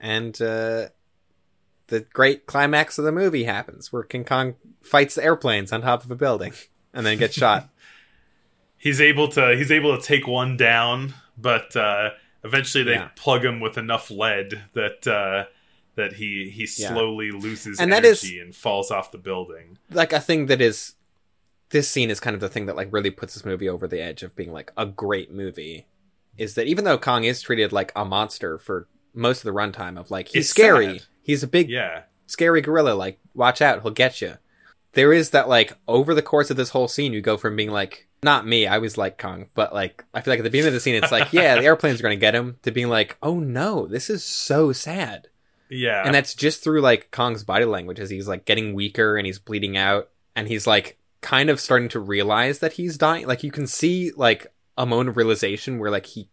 and 0.00 0.40
uh, 0.42 0.88
the 1.88 2.00
great 2.00 2.46
climax 2.46 2.98
of 2.98 3.04
the 3.04 3.12
movie 3.12 3.44
happens, 3.44 3.92
where 3.92 4.02
King 4.02 4.24
Kong 4.24 4.54
fights 4.82 5.14
the 5.16 5.24
airplanes 5.24 5.72
on 5.72 5.82
top 5.82 6.04
of 6.04 6.10
a 6.10 6.16
building, 6.16 6.52
and 6.94 7.04
then 7.04 7.18
gets 7.18 7.34
shot. 7.34 7.68
he's 8.76 9.00
able 9.00 9.28
to 9.28 9.56
he's 9.56 9.70
able 9.70 9.96
to 9.96 10.02
take 10.02 10.26
one 10.26 10.56
down, 10.56 11.14
but 11.36 11.74
uh, 11.76 12.10
eventually 12.44 12.84
they 12.84 12.92
Yeah. 12.92 13.08
plug 13.16 13.44
him 13.44 13.60
with 13.60 13.76
enough 13.78 14.10
lead 14.10 14.62
that 14.74 15.06
uh, 15.06 15.44
that 15.96 16.14
he 16.14 16.50
he 16.50 16.66
Yeah. 16.76 16.88
slowly 16.90 17.30
loses 17.30 17.80
And 17.80 17.92
that 17.92 18.04
is- 18.04 18.22
energy 18.22 18.40
and 18.40 18.54
falls 18.54 18.90
off 18.90 19.10
the 19.10 19.18
building. 19.18 19.78
like 19.90 20.12
a 20.12 20.20
thing 20.20 20.46
that 20.46 20.60
is, 20.60 20.94
this 21.70 21.88
scene 21.90 22.10
is 22.10 22.20
kind 22.20 22.34
of 22.34 22.40
the 22.40 22.48
thing 22.48 22.66
that 22.66 22.76
like 22.76 22.88
really 22.92 23.10
puts 23.10 23.34
this 23.34 23.44
movie 23.44 23.68
over 23.68 23.88
the 23.88 24.00
edge 24.00 24.22
of 24.22 24.34
being 24.36 24.52
like 24.52 24.72
a 24.76 24.86
great 24.86 25.32
movie. 25.32 25.86
Is 26.36 26.54
that 26.54 26.66
even 26.68 26.84
though 26.84 26.98
Kong 26.98 27.24
is 27.24 27.42
treated 27.42 27.72
like 27.72 27.90
a 27.96 28.04
monster 28.04 28.58
for 28.58 28.86
most 29.12 29.38
of 29.38 29.44
the 29.44 29.58
runtime 29.58 29.98
of 29.98 30.10
like 30.10 30.28
he's 30.28 30.42
It's 30.44 30.50
scary, 30.50 30.98
sad. 31.00 31.06
He's 31.28 31.44
a 31.44 31.46
big 31.46 31.70
Yeah, 31.70 32.02
scary 32.26 32.60
gorilla 32.60 32.94
like 32.94 33.20
watch 33.34 33.62
out 33.62 33.82
he'll 33.82 33.92
get 33.92 34.20
you. 34.20 34.34
There 34.94 35.12
is 35.12 35.30
that 35.30 35.48
like 35.48 35.76
over 35.86 36.12
the 36.14 36.22
course 36.22 36.50
of 36.50 36.56
this 36.56 36.70
whole 36.70 36.88
scene 36.88 37.12
you 37.12 37.20
go 37.20 37.36
from 37.36 37.54
being 37.54 37.70
like 37.70 38.08
not 38.20 38.44
me 38.44 38.66
i 38.66 38.78
was 38.78 38.98
like 38.98 39.16
kong 39.16 39.46
but 39.54 39.72
like 39.72 40.04
i 40.12 40.20
feel 40.20 40.32
like 40.32 40.40
at 40.40 40.42
the 40.42 40.50
beginning 40.50 40.68
of 40.68 40.74
the 40.74 40.80
scene 40.80 40.96
it's 40.96 41.12
like 41.12 41.32
yeah 41.32 41.54
the 41.54 41.64
airplanes 41.70 42.00
are 42.00 42.02
gonna 42.02 42.16
get 42.16 42.34
him 42.34 42.56
to 42.62 42.72
being 42.72 42.88
like 42.88 43.16
oh 43.22 43.38
no 43.38 43.86
this 43.86 44.10
is 44.10 44.24
so 44.24 44.72
sad. 44.72 45.28
Yeah, 45.70 46.02
and 46.04 46.14
that's 46.14 46.34
just 46.34 46.64
through 46.64 46.80
like 46.80 47.10
kong's 47.10 47.44
body 47.44 47.66
language 47.66 48.00
as 48.00 48.08
he's 48.10 48.26
like 48.26 48.46
getting 48.46 48.72
weaker 48.74 49.18
and 49.18 49.26
he's 49.26 49.38
bleeding 49.38 49.76
out 49.76 50.08
and 50.34 50.48
he's 50.48 50.66
like 50.66 50.96
kind 51.20 51.50
of 51.50 51.60
starting 51.60 51.90
to 51.90 52.00
realize 52.00 52.60
that 52.60 52.72
he's 52.72 52.96
dying. 52.96 53.26
Like 53.26 53.42
you 53.44 53.50
can 53.50 53.66
see 53.66 54.10
like 54.16 54.46
a 54.78 54.86
moment 54.86 55.10
of 55.10 55.18
realization 55.18 55.78
where 55.78 55.90
like 55.90 56.06
he 56.06 56.30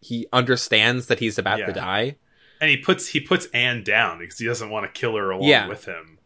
he 0.00 0.26
understands 0.32 1.06
that 1.08 1.18
he's 1.18 1.38
about 1.38 1.58
Yeah. 1.58 1.66
to 1.66 1.72
die 1.74 2.16
and 2.60 2.70
he 2.70 2.76
puts 2.76 3.08
he 3.08 3.20
puts 3.20 3.46
Ann 3.46 3.82
down 3.82 4.18
because 4.18 4.38
he 4.38 4.46
doesn't 4.46 4.70
want 4.70 4.86
to 4.92 5.00
kill 5.00 5.16
her 5.16 5.30
along 5.30 5.48
Yeah. 5.48 5.68
with 5.68 5.84
him. 5.84 6.18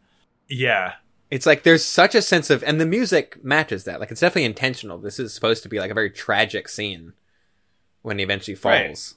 Yeah, 0.49 0.93
It's 1.31 1.45
like 1.45 1.63
there's 1.63 1.83
such 1.85 2.13
a 2.15 2.21
sense 2.21 2.49
of, 2.49 2.63
and 2.63 2.79
the 2.79 2.85
music 2.85 3.43
matches 3.43 3.85
that. 3.85 3.99
Like 3.99 4.11
it's 4.11 4.21
definitely 4.21 4.43
intentional. 4.45 4.97
This 4.99 5.17
is 5.19 5.33
supposed 5.33 5.63
to 5.63 5.69
be 5.69 5.79
like 5.79 5.89
a 5.89 5.93
very 5.95 6.09
tragic 6.11 6.67
scene 6.69 7.13
when 8.01 8.17
he 8.19 8.23
eventually 8.23 8.55
Right. 8.63 8.87
falls. 8.87 9.15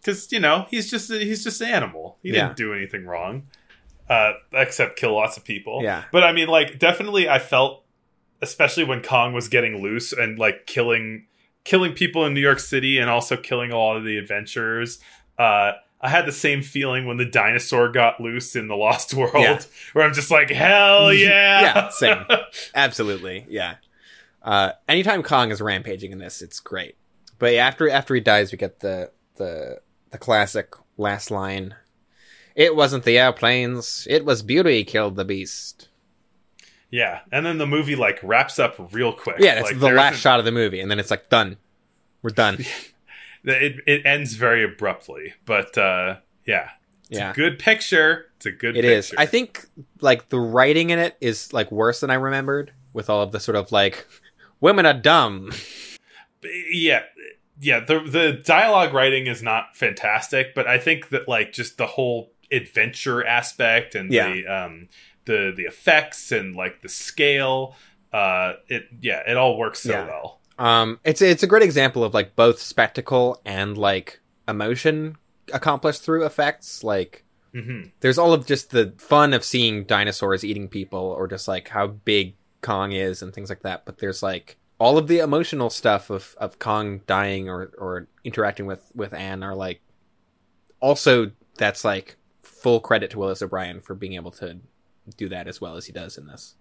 because 0.00 0.30
you 0.30 0.38
know 0.38 0.66
he's 0.70 0.88
just 0.90 1.10
he's 1.10 1.42
just 1.42 1.60
an 1.60 1.68
animal. 1.68 2.18
He 2.22 2.28
Yeah. 2.30 2.42
didn't 2.48 2.56
do 2.58 2.72
anything 2.74 3.06
wrong, 3.06 3.48
uh, 4.08 4.34
except 4.52 4.96
kill 4.98 5.14
lots 5.14 5.36
of 5.36 5.44
people. 5.44 5.80
Yeah. 5.82 6.04
But 6.12 6.22
I 6.22 6.32
mean, 6.32 6.46
like, 6.48 6.78
definitely, 6.78 7.28
I 7.28 7.40
felt, 7.40 7.84
especially 8.40 8.84
when 8.84 9.02
Kong 9.02 9.32
was 9.32 9.48
getting 9.48 9.82
loose 9.82 10.12
and 10.12 10.38
like 10.38 10.66
killing 10.66 11.26
killing 11.64 11.92
people 11.94 12.24
in 12.24 12.34
New 12.34 12.40
York 12.40 12.60
City 12.60 12.98
and 12.98 13.10
also 13.10 13.36
killing 13.36 13.72
a 13.72 13.76
lot 13.78 13.96
of 13.96 14.04
the 14.04 14.16
adventurers. 14.16 15.00
Uh, 15.36 15.72
I 16.00 16.08
had 16.10 16.26
the 16.26 16.32
same 16.32 16.62
feeling 16.62 17.06
when 17.06 17.16
the 17.16 17.24
dinosaur 17.24 17.88
got 17.90 18.20
loose 18.20 18.54
in 18.54 18.68
the 18.68 18.76
Lost 18.76 19.14
World, 19.14 19.32
Yeah. 19.34 19.60
where 19.92 20.04
I'm 20.06 20.12
just 20.14 20.30
like, 20.30 20.50
hell 20.50 21.12
yeah, 21.12 21.60
Yeah, 21.62 21.88
same. 21.90 22.24
Absolutely, 22.74 23.46
yeah. 23.48 23.76
Uh, 24.42 24.72
anytime 24.88 25.22
Kong 25.22 25.50
is 25.50 25.60
rampaging 25.60 26.12
in 26.12 26.18
this, 26.18 26.42
it's 26.42 26.60
great. 26.60 26.96
But 27.38 27.54
after 27.54 27.88
after 27.90 28.14
he 28.14 28.20
dies, 28.20 28.52
we 28.52 28.58
get 28.58 28.80
the 28.80 29.10
the 29.36 29.80
the 30.10 30.18
classic 30.18 30.74
last 30.96 31.30
line. 31.30 31.74
It 32.54 32.74
wasn't 32.76 33.04
the 33.04 33.18
airplanes; 33.18 34.06
it 34.08 34.24
was 34.24 34.42
beauty 34.42 34.84
killed 34.84 35.16
the 35.16 35.24
beast. 35.24 35.88
yeah. 36.90 37.20
And 37.32 37.44
then 37.44 37.58
the 37.58 37.66
movie 37.66 37.96
like 37.96 38.20
wraps 38.22 38.58
up 38.58 38.76
real 38.92 39.12
quick. 39.12 39.36
Yeah, 39.40 39.56
that's 39.56 39.72
Like, 39.72 39.80
the 39.80 39.90
last 39.90 40.20
shot 40.20 40.38
of 40.38 40.44
the 40.44 40.52
movie, 40.52 40.80
and 40.80 40.90
then 40.90 40.98
it's 40.98 41.10
like 41.10 41.28
done. 41.28 41.56
We're 42.22 42.30
done. 42.30 42.64
It 43.46 43.76
it 43.86 44.04
ends 44.04 44.34
very 44.34 44.64
abruptly, 44.64 45.34
but 45.44 45.78
uh, 45.78 46.16
yeah, 46.46 46.70
it's 47.08 47.18
Yeah. 47.18 47.30
a 47.30 47.34
good 47.34 47.58
picture. 47.58 48.26
It's 48.36 48.46
a 48.46 48.50
good. 48.52 48.76
It 48.76 48.84
is. 48.84 49.10
picture. 49.10 49.20
I 49.22 49.26
think 49.26 49.66
like 50.00 50.28
the 50.28 50.38
writing 50.40 50.90
in 50.90 50.98
it 50.98 51.16
is 51.20 51.52
like 51.52 51.70
worse 51.72 52.00
than 52.00 52.10
I 52.10 52.14
remembered, 52.14 52.72
with 52.92 53.08
all 53.08 53.22
of 53.22 53.32
the 53.32 53.40
sort 53.40 53.56
of 53.56 53.70
like 53.72 54.06
women 54.60 54.84
are 54.86 54.94
dumb. 54.94 55.52
yeah 56.70 57.02
yeah 57.60 57.80
the 57.80 58.00
the 58.00 58.32
dialogue 58.44 58.92
writing 58.92 59.26
is 59.26 59.42
not 59.42 59.74
fantastic 59.76 60.54
but 60.54 60.66
i 60.66 60.78
think 60.78 61.08
that 61.08 61.26
like 61.26 61.52
just 61.52 61.78
the 61.78 61.86
whole 61.86 62.30
adventure 62.52 63.26
aspect 63.26 63.94
and 63.94 64.12
Yeah. 64.12 64.30
the 64.32 64.46
um 64.46 64.88
the 65.24 65.52
the 65.56 65.64
effects 65.64 66.30
and 66.30 66.54
like 66.54 66.82
the 66.82 66.88
scale 66.88 67.74
uh 68.12 68.54
it 68.68 68.84
yeah 69.00 69.22
it 69.26 69.36
all 69.36 69.56
works 69.58 69.80
so 69.80 69.90
Yeah. 69.92 70.04
well 70.06 70.40
Um, 70.58 71.00
it's 71.04 71.20
it's 71.20 71.42
a 71.42 71.46
great 71.46 71.62
example 71.62 72.02
of 72.02 72.14
like 72.14 72.34
both 72.36 72.60
spectacle 72.60 73.40
and 73.44 73.76
like 73.76 74.20
emotion 74.48 75.16
accomplished 75.52 76.02
through 76.02 76.24
effects. 76.24 76.82
Like 76.82 77.24
hmm 77.52 77.84
there's 78.00 78.18
all 78.18 78.32
of 78.32 78.46
just 78.46 78.70
the 78.70 78.94
fun 78.98 79.32
of 79.32 79.44
seeing 79.44 79.84
dinosaurs 79.84 80.44
eating 80.44 80.68
people, 80.68 80.98
or 81.00 81.28
just 81.28 81.46
like 81.48 81.68
how 81.68 81.86
big 81.88 82.34
Kong 82.62 82.92
is 82.92 83.22
and 83.22 83.34
things 83.34 83.48
like 83.48 83.62
that. 83.62 83.84
But 83.84 83.98
there's 83.98 84.22
like 84.22 84.56
all 84.78 84.98
of 84.98 85.08
the 85.08 85.18
emotional 85.18 85.70
stuff 85.70 86.10
of 86.10 86.34
of 86.38 86.58
Kong 86.58 87.00
dying 87.06 87.48
or 87.48 87.72
or 87.78 88.08
interacting 88.24 88.66
with 88.66 88.90
with 88.94 89.12
Ann 89.12 89.42
are 89.42 89.54
like 89.54 89.80
also 90.80 91.32
that's 91.56 91.84
like 91.84 92.16
full 92.42 92.80
credit 92.80 93.10
to 93.10 93.18
Willis 93.18 93.42
O'Brien 93.42 93.80
for 93.80 93.94
being 93.94 94.14
able 94.14 94.30
to 94.32 94.58
do 95.16 95.28
that 95.28 95.46
as 95.46 95.60
well 95.60 95.76
as 95.76 95.86
he 95.86 95.92
does 95.92 96.18
in 96.18 96.26
this. 96.26 96.54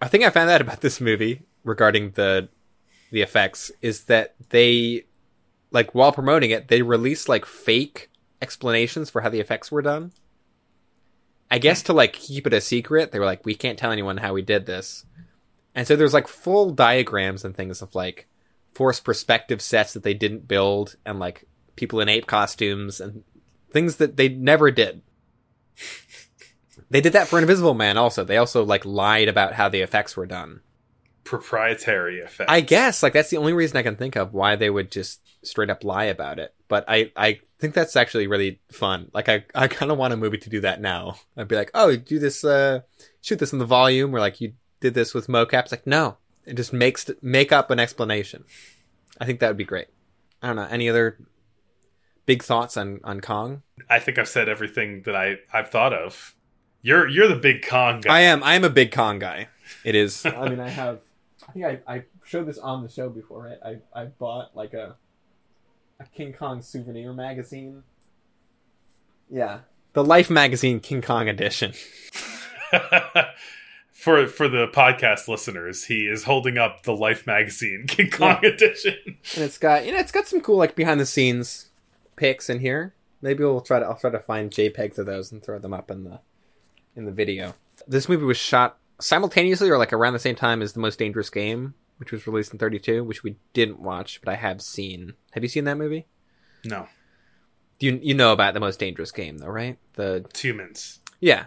I 0.00 0.08
think 0.08 0.24
I 0.24 0.30
found 0.30 0.50
out 0.50 0.60
about 0.60 0.80
this 0.80 1.00
movie 1.00 1.42
regarding 1.62 2.10
the 2.12 2.48
the 3.14 3.22
effects 3.22 3.70
is 3.80 4.04
that 4.04 4.34
they 4.50 5.04
like 5.70 5.94
while 5.94 6.10
promoting 6.10 6.50
it 6.50 6.66
they 6.66 6.82
released 6.82 7.28
like 7.28 7.46
fake 7.46 8.10
explanations 8.42 9.08
for 9.08 9.22
how 9.22 9.28
the 9.30 9.40
effects 9.40 9.70
were 9.70 9.82
done. 9.82 10.12
I 11.50 11.58
guess 11.58 11.82
to 11.84 11.92
like 11.92 12.12
keep 12.12 12.46
it 12.46 12.52
a 12.52 12.60
secret, 12.60 13.12
they 13.12 13.20
were 13.20 13.24
like, 13.24 13.46
we 13.46 13.54
can't 13.54 13.78
tell 13.78 13.92
anyone 13.92 14.16
how 14.16 14.34
we 14.34 14.42
did 14.42 14.66
this. 14.66 15.06
And 15.76 15.86
so 15.86 15.94
there's 15.94 16.12
like 16.12 16.26
full 16.26 16.70
diagrams 16.70 17.44
and 17.44 17.56
things 17.56 17.80
of 17.80 17.94
like 17.94 18.26
force 18.74 18.98
perspective 18.98 19.62
sets 19.62 19.92
that 19.92 20.02
they 20.02 20.14
didn't 20.14 20.48
build 20.48 20.96
and 21.06 21.20
like 21.20 21.46
people 21.76 22.00
in 22.00 22.08
ape 22.08 22.26
costumes 22.26 23.00
and 23.00 23.22
things 23.70 23.96
that 23.96 24.16
they 24.16 24.28
never 24.28 24.72
did. 24.72 25.02
they 26.90 27.00
did 27.00 27.12
that 27.12 27.28
for 27.28 27.38
Invisible 27.38 27.74
Man 27.74 27.96
also. 27.96 28.24
They 28.24 28.38
also 28.38 28.64
like 28.64 28.84
lied 28.84 29.28
about 29.28 29.54
how 29.54 29.68
the 29.68 29.82
effects 29.82 30.16
were 30.16 30.26
done. 30.26 30.60
Proprietary 31.24 32.18
effects 32.20 32.50
I 32.50 32.60
guess 32.60 33.02
like 33.02 33.12
that's 33.14 33.30
the 33.30 33.38
only 33.38 33.52
reason 33.52 33.76
I 33.76 33.82
can 33.82 33.96
think 33.96 34.14
of 34.16 34.32
why 34.34 34.56
they 34.56 34.70
would 34.70 34.90
just 34.90 35.20
straight 35.42 35.70
up 35.70 35.84
lie 35.84 36.04
about 36.04 36.38
it. 36.38 36.54
But 36.68 36.84
I 36.88 37.12
I 37.16 37.40
think 37.58 37.74
that's 37.74 37.96
actually 37.96 38.26
really 38.26 38.60
fun. 38.70 39.10
Like 39.12 39.28
I 39.28 39.44
I 39.54 39.68
kind 39.68 39.90
of 39.90 39.98
want 39.98 40.12
a 40.12 40.16
movie 40.16 40.38
to 40.38 40.50
do 40.50 40.60
that 40.60 40.80
now. 40.80 41.16
I'd 41.36 41.48
be 41.48 41.56
like, 41.56 41.70
oh, 41.74 41.96
do 41.96 42.18
this, 42.18 42.44
uh, 42.44 42.80
shoot 43.20 43.38
this 43.38 43.52
in 43.52 43.58
the 43.58 43.64
volume, 43.66 44.14
or 44.14 44.20
like 44.20 44.40
you 44.40 44.54
did 44.80 44.94
this 44.94 45.14
with 45.14 45.26
mocap. 45.28 45.64
It's 45.64 45.72
like 45.72 45.86
no, 45.86 46.18
it 46.46 46.54
just 46.54 46.72
makes 46.72 47.10
make 47.22 47.52
up 47.52 47.70
an 47.70 47.78
explanation. 47.80 48.44
I 49.20 49.24
think 49.26 49.40
that 49.40 49.48
would 49.48 49.56
be 49.56 49.64
great. 49.64 49.88
I 50.42 50.48
don't 50.48 50.56
know 50.56 50.68
any 50.70 50.88
other 50.88 51.18
big 52.26 52.42
thoughts 52.42 52.76
on 52.76 53.00
on 53.04 53.20
Kong. 53.20 53.62
i 53.90 53.98
think 53.98 54.18
i've 54.18 54.28
said 54.28 54.48
everything 54.48 55.02
that 55.04 55.14
i 55.14 55.36
i've 55.52 55.68
thought 55.68 55.92
of 55.92 56.34
you're 56.80 57.06
you're 57.06 57.28
the 57.28 57.36
big 57.36 57.66
kong 57.66 58.00
guy 58.00 58.16
I 58.16 58.20
am 58.20 58.42
I 58.42 58.54
am 58.54 58.64
a 58.64 58.70
big 58.70 58.92
Kong 58.92 59.18
guy. 59.18 59.48
It 59.84 59.94
is. 59.94 60.24
I 60.26 60.48
mean, 60.48 60.60
I 60.60 60.68
have. 60.68 61.00
I 61.48 61.52
think 61.52 61.64
I, 61.64 61.80
I 61.86 62.02
showed 62.24 62.46
this 62.46 62.58
on 62.58 62.82
the 62.82 62.88
show 62.88 63.08
before, 63.08 63.44
right? 63.44 63.80
I 63.94 64.00
I 64.02 64.04
bought 64.06 64.56
like 64.56 64.74
a 64.74 64.96
a 66.00 66.04
King 66.14 66.32
Kong 66.32 66.62
souvenir 66.62 67.12
magazine. 67.12 67.82
Yeah, 69.30 69.60
the 69.92 70.04
Life 70.04 70.30
magazine 70.30 70.80
King 70.80 71.02
Kong 71.02 71.28
edition. 71.28 71.72
for 73.92 74.26
for 74.26 74.48
the 74.48 74.66
podcast 74.66 75.28
listeners 75.28 75.84
he 75.84 76.06
is 76.06 76.24
holding 76.24 76.58
up 76.58 76.82
the 76.82 76.94
life 76.94 77.24
magazine 77.24 77.84
king 77.88 78.10
kong 78.10 78.44
edition 78.44 78.96
and 79.06 79.44
it's 79.44 79.56
got 79.56 79.86
you 79.86 79.92
know 79.92 79.98
it's 79.98 80.10
got 80.10 80.26
some 80.26 80.40
cool 80.40 80.56
like 80.56 80.74
behind 80.74 80.98
the 80.98 81.06
scenes 81.06 81.70
pics 82.16 82.48
in 82.48 82.60
here. 82.60 82.94
Maybe 83.20 83.44
we'll 83.44 83.60
try 83.60 83.80
to 83.80 83.86
I'll 83.86 83.96
try 83.96 84.10
to 84.10 84.18
find 84.18 84.50
JPEGs 84.50 84.98
of 84.98 85.06
those 85.06 85.32
and 85.32 85.42
throw 85.42 85.58
them 85.58 85.74
up 85.74 85.90
in 85.90 86.04
the 86.04 86.20
in 86.94 87.04
the 87.04 87.12
video. 87.12 87.54
This 87.86 88.08
movie 88.08 88.24
was 88.24 88.36
shot 88.36 88.78
simultaneously 89.04 89.68
or 89.70 89.78
like 89.78 89.92
around 89.92 90.14
the 90.14 90.18
same 90.18 90.34
time 90.34 90.62
as 90.62 90.72
The 90.72 90.80
Most 90.80 90.98
Dangerous 90.98 91.30
Game, 91.30 91.74
which 91.98 92.10
was 92.10 92.26
released 92.26 92.52
in 92.52 92.58
32, 92.58 93.04
which 93.04 93.22
we 93.22 93.36
didn't 93.52 93.80
watch, 93.80 94.20
but 94.22 94.32
I 94.32 94.36
have 94.36 94.62
seen. 94.62 95.14
Have 95.32 95.42
you 95.42 95.48
seen 95.48 95.64
that 95.64 95.76
movie? 95.76 96.06
no 96.64 96.88
You 97.78 98.00
you 98.02 98.14
know 98.14 98.32
about 98.32 98.54
The 98.54 98.60
Most 98.60 98.78
Dangerous 98.78 99.12
Game 99.12 99.38
though, 99.38 99.48
right? 99.48 99.78
The 99.94 100.24
humans 100.36 101.00
yeah. 101.20 101.46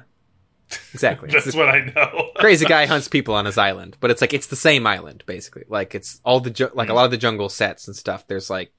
Exactly. 0.94 1.30
That's 1.30 1.56
what 1.56 1.70
i 1.70 1.80
know 1.96 2.32
crazy 2.36 2.66
guy 2.66 2.86
hunts 2.88 3.08
people 3.08 3.34
on 3.34 3.46
his 3.46 3.58
island, 3.58 3.96
but 4.00 4.12
it's 4.12 4.22
like 4.22 4.34
it's 4.34 4.48
the 4.48 4.56
same 4.56 4.86
island 4.86 5.24
basically. 5.26 5.64
Like 5.68 5.96
it's 5.96 6.20
all 6.26 6.40
the 6.40 6.50
ju- 6.50 6.72
like 6.74 6.90
a 6.90 6.94
lot 6.94 7.06
of 7.06 7.12
the 7.12 7.18
jungle 7.18 7.50
sets 7.50 7.88
and 7.88 7.96
stuff. 7.96 8.28
There's 8.28 8.50
like 8.50 8.74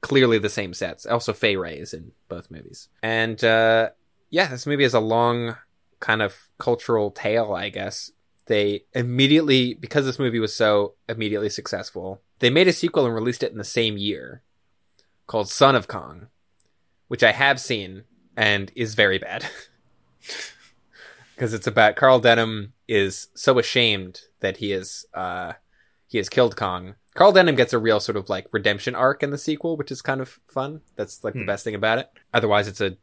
clearly 0.00 0.38
the 0.38 0.48
same 0.48 0.74
sets. 0.74 1.06
Also, 1.06 1.32
Fay 1.32 1.56
Wray 1.56 1.78
is 1.78 1.94
in 1.94 2.12
both 2.28 2.50
movies, 2.50 2.88
and 3.02 3.42
uh, 3.44 3.90
yeah, 4.30 4.48
this 4.48 4.66
movie 4.66 4.84
is 4.84 4.94
a 4.94 5.00
long 5.00 5.56
kind 6.00 6.22
of 6.22 6.48
cultural 6.58 7.10
tale, 7.10 7.52
I 7.52 7.68
guess. 7.68 8.10
They 8.46 8.84
immediately 8.94 9.74
because 9.74 10.04
this 10.06 10.18
movie 10.18 10.40
was 10.40 10.54
so 10.54 10.94
immediately 11.08 11.48
successful, 11.50 12.20
they 12.40 12.50
made 12.50 12.66
a 12.68 12.72
sequel 12.72 13.06
and 13.06 13.14
released 13.14 13.42
it 13.42 13.52
in 13.52 13.58
the 13.58 13.64
same 13.64 13.96
year 13.96 14.42
called 15.26 15.48
Son 15.48 15.76
of 15.76 15.86
Kong, 15.86 16.26
which 17.08 17.22
I 17.22 17.30
have 17.32 17.60
seen 17.60 18.04
and 18.36 18.72
is 18.74 18.94
very 18.94 19.18
bad. 19.18 19.46
because 21.34 21.54
it's 21.54 21.66
about 21.66 21.96
Carl 21.96 22.18
Denham 22.20 22.72
is 22.88 23.28
so 23.34 23.58
ashamed 23.58 24.20
that 24.40 24.58
he 24.58 24.72
is 24.72 25.06
uh 25.14 25.52
he 26.08 26.18
has 26.18 26.28
killed 26.28 26.56
Kong. 26.56 26.96
Carl 27.14 27.32
Denham 27.32 27.54
gets 27.54 27.72
a 27.72 27.78
real 27.78 28.00
sort 28.00 28.16
of 28.16 28.28
like 28.28 28.46
redemption 28.52 28.94
arc 28.94 29.22
in 29.22 29.30
the 29.30 29.38
sequel, 29.38 29.76
which 29.76 29.92
is 29.92 30.02
kind 30.02 30.20
of 30.20 30.40
fun. 30.48 30.80
That's 30.96 31.22
like 31.22 31.34
the 31.34 31.40
Hmm. 31.40 31.46
best 31.46 31.62
thing 31.64 31.74
about 31.74 31.98
it. 31.98 32.10
Otherwise, 32.34 32.66
it's 32.68 32.80
a 32.80 32.96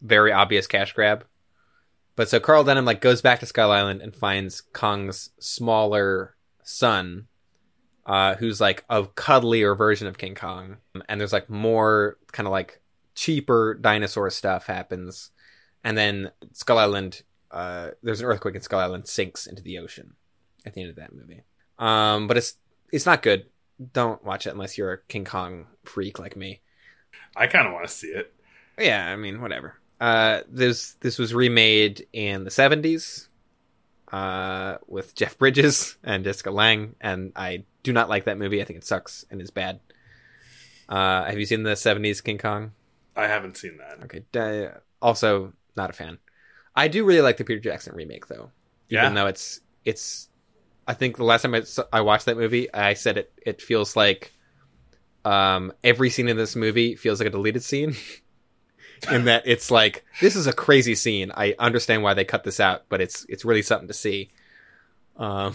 very 0.00 0.30
obvious 0.32 0.66
cash 0.68 0.92
grab. 0.92 1.24
But 2.18 2.28
so 2.28 2.40
Carl 2.40 2.64
Denham 2.64 2.84
like 2.84 3.00
goes 3.00 3.22
back 3.22 3.38
to 3.38 3.46
Skull 3.46 3.70
Island 3.70 4.02
and 4.02 4.12
finds 4.12 4.60
Kong's 4.60 5.30
smaller 5.38 6.34
son, 6.64 7.28
uh, 8.06 8.34
who's 8.34 8.60
like 8.60 8.82
a 8.90 9.04
cuddlier 9.04 9.78
version 9.78 10.08
of 10.08 10.18
King 10.18 10.34
Kong. 10.34 10.78
And 11.08 11.20
there's 11.20 11.32
like 11.32 11.48
more 11.48 12.18
kind 12.32 12.48
of 12.48 12.50
like 12.50 12.80
cheaper 13.14 13.78
dinosaur 13.80 14.30
stuff 14.30 14.66
happens. 14.66 15.30
And 15.84 15.96
then 15.96 16.32
Skull 16.54 16.78
Island, 16.78 17.22
uh, 17.52 17.90
there's 18.02 18.18
an 18.18 18.26
earthquake 18.26 18.56
and 18.56 18.64
Skull 18.64 18.80
Island 18.80 19.06
sinks 19.06 19.46
into 19.46 19.62
the 19.62 19.78
ocean 19.78 20.14
at 20.66 20.74
the 20.74 20.80
end 20.80 20.90
of 20.90 20.96
that 20.96 21.14
movie. 21.14 21.44
Um, 21.78 22.26
but 22.26 22.36
it's 22.36 22.54
it's 22.90 23.06
not 23.06 23.22
good. 23.22 23.46
Don't 23.92 24.24
watch 24.24 24.44
it 24.44 24.50
unless 24.50 24.76
you're 24.76 24.92
a 24.92 25.02
King 25.02 25.24
Kong 25.24 25.66
freak 25.84 26.18
like 26.18 26.34
me. 26.34 26.62
i 27.36 27.46
kind 27.46 27.68
of 27.68 27.74
want 27.74 27.86
to 27.86 27.92
see 27.92 28.08
it 28.08 28.34
Yeah, 28.76 29.06
I 29.08 29.14
mean, 29.14 29.40
whatever. 29.40 29.76
Uh, 30.00 30.42
this 30.48 30.92
this 31.00 31.18
was 31.18 31.34
remade 31.34 32.06
in 32.12 32.44
the 32.44 32.50
seventies, 32.50 33.28
uh, 34.12 34.78
with 34.86 35.14
Jeff 35.14 35.36
Bridges 35.38 35.96
and 36.04 36.24
Jessica 36.24 36.50
Lange, 36.50 36.94
and 37.00 37.32
I 37.34 37.64
do 37.82 37.92
not 37.92 38.08
like 38.08 38.24
that 38.24 38.38
movie. 38.38 38.60
I 38.60 38.64
think 38.64 38.78
it 38.78 38.84
sucks 38.84 39.24
and 39.30 39.40
is 39.40 39.50
bad. 39.50 39.80
Uh, 40.88 41.24
have 41.24 41.38
you 41.38 41.46
seen 41.46 41.64
the 41.64 41.76
seventies 41.76 42.20
King 42.20 42.38
Kong? 42.38 42.72
i 43.16 43.26
haven't 43.26 43.56
seen 43.56 43.78
that 43.78 44.04
Okay. 44.04 44.70
Also, 45.02 45.52
not 45.76 45.90
a 45.90 45.92
fan. 45.92 46.18
I 46.74 46.86
do 46.86 47.04
really 47.04 47.20
like 47.20 47.36
the 47.36 47.44
Peter 47.44 47.60
Jackson 47.60 47.94
remake, 47.94 48.28
though. 48.28 48.52
Yeah? 48.88 49.02
Even 49.02 49.14
though 49.14 49.26
it's 49.26 49.60
it's, 49.84 50.28
I 50.86 50.94
think 50.94 51.16
the 51.16 51.24
last 51.24 51.42
time 51.42 51.54
I, 51.54 51.62
I 51.92 52.00
watched 52.02 52.26
that 52.26 52.36
movie, 52.36 52.72
I 52.72 52.94
said 52.94 53.18
it 53.18 53.32
it 53.44 53.60
feels 53.60 53.96
like 53.96 54.32
um, 55.24 55.72
every 55.82 56.10
scene 56.10 56.28
in 56.28 56.36
this 56.36 56.54
movie 56.56 56.94
feels 56.94 57.20
like 57.20 57.26
a 57.26 57.30
deleted 57.30 57.62
scene. 57.62 57.96
in 59.10 59.24
that 59.24 59.42
it's 59.46 59.70
like 59.70 60.04
this 60.20 60.36
is 60.36 60.46
a 60.46 60.52
crazy 60.52 60.94
scene. 60.94 61.32
I 61.34 61.54
understand 61.58 62.02
why 62.02 62.14
they 62.14 62.24
cut 62.24 62.44
this 62.44 62.60
out, 62.60 62.84
but 62.88 63.00
it's 63.00 63.24
it's 63.28 63.44
really 63.44 63.62
something 63.62 63.88
to 63.88 63.94
see. 63.94 64.30
Um, 65.16 65.54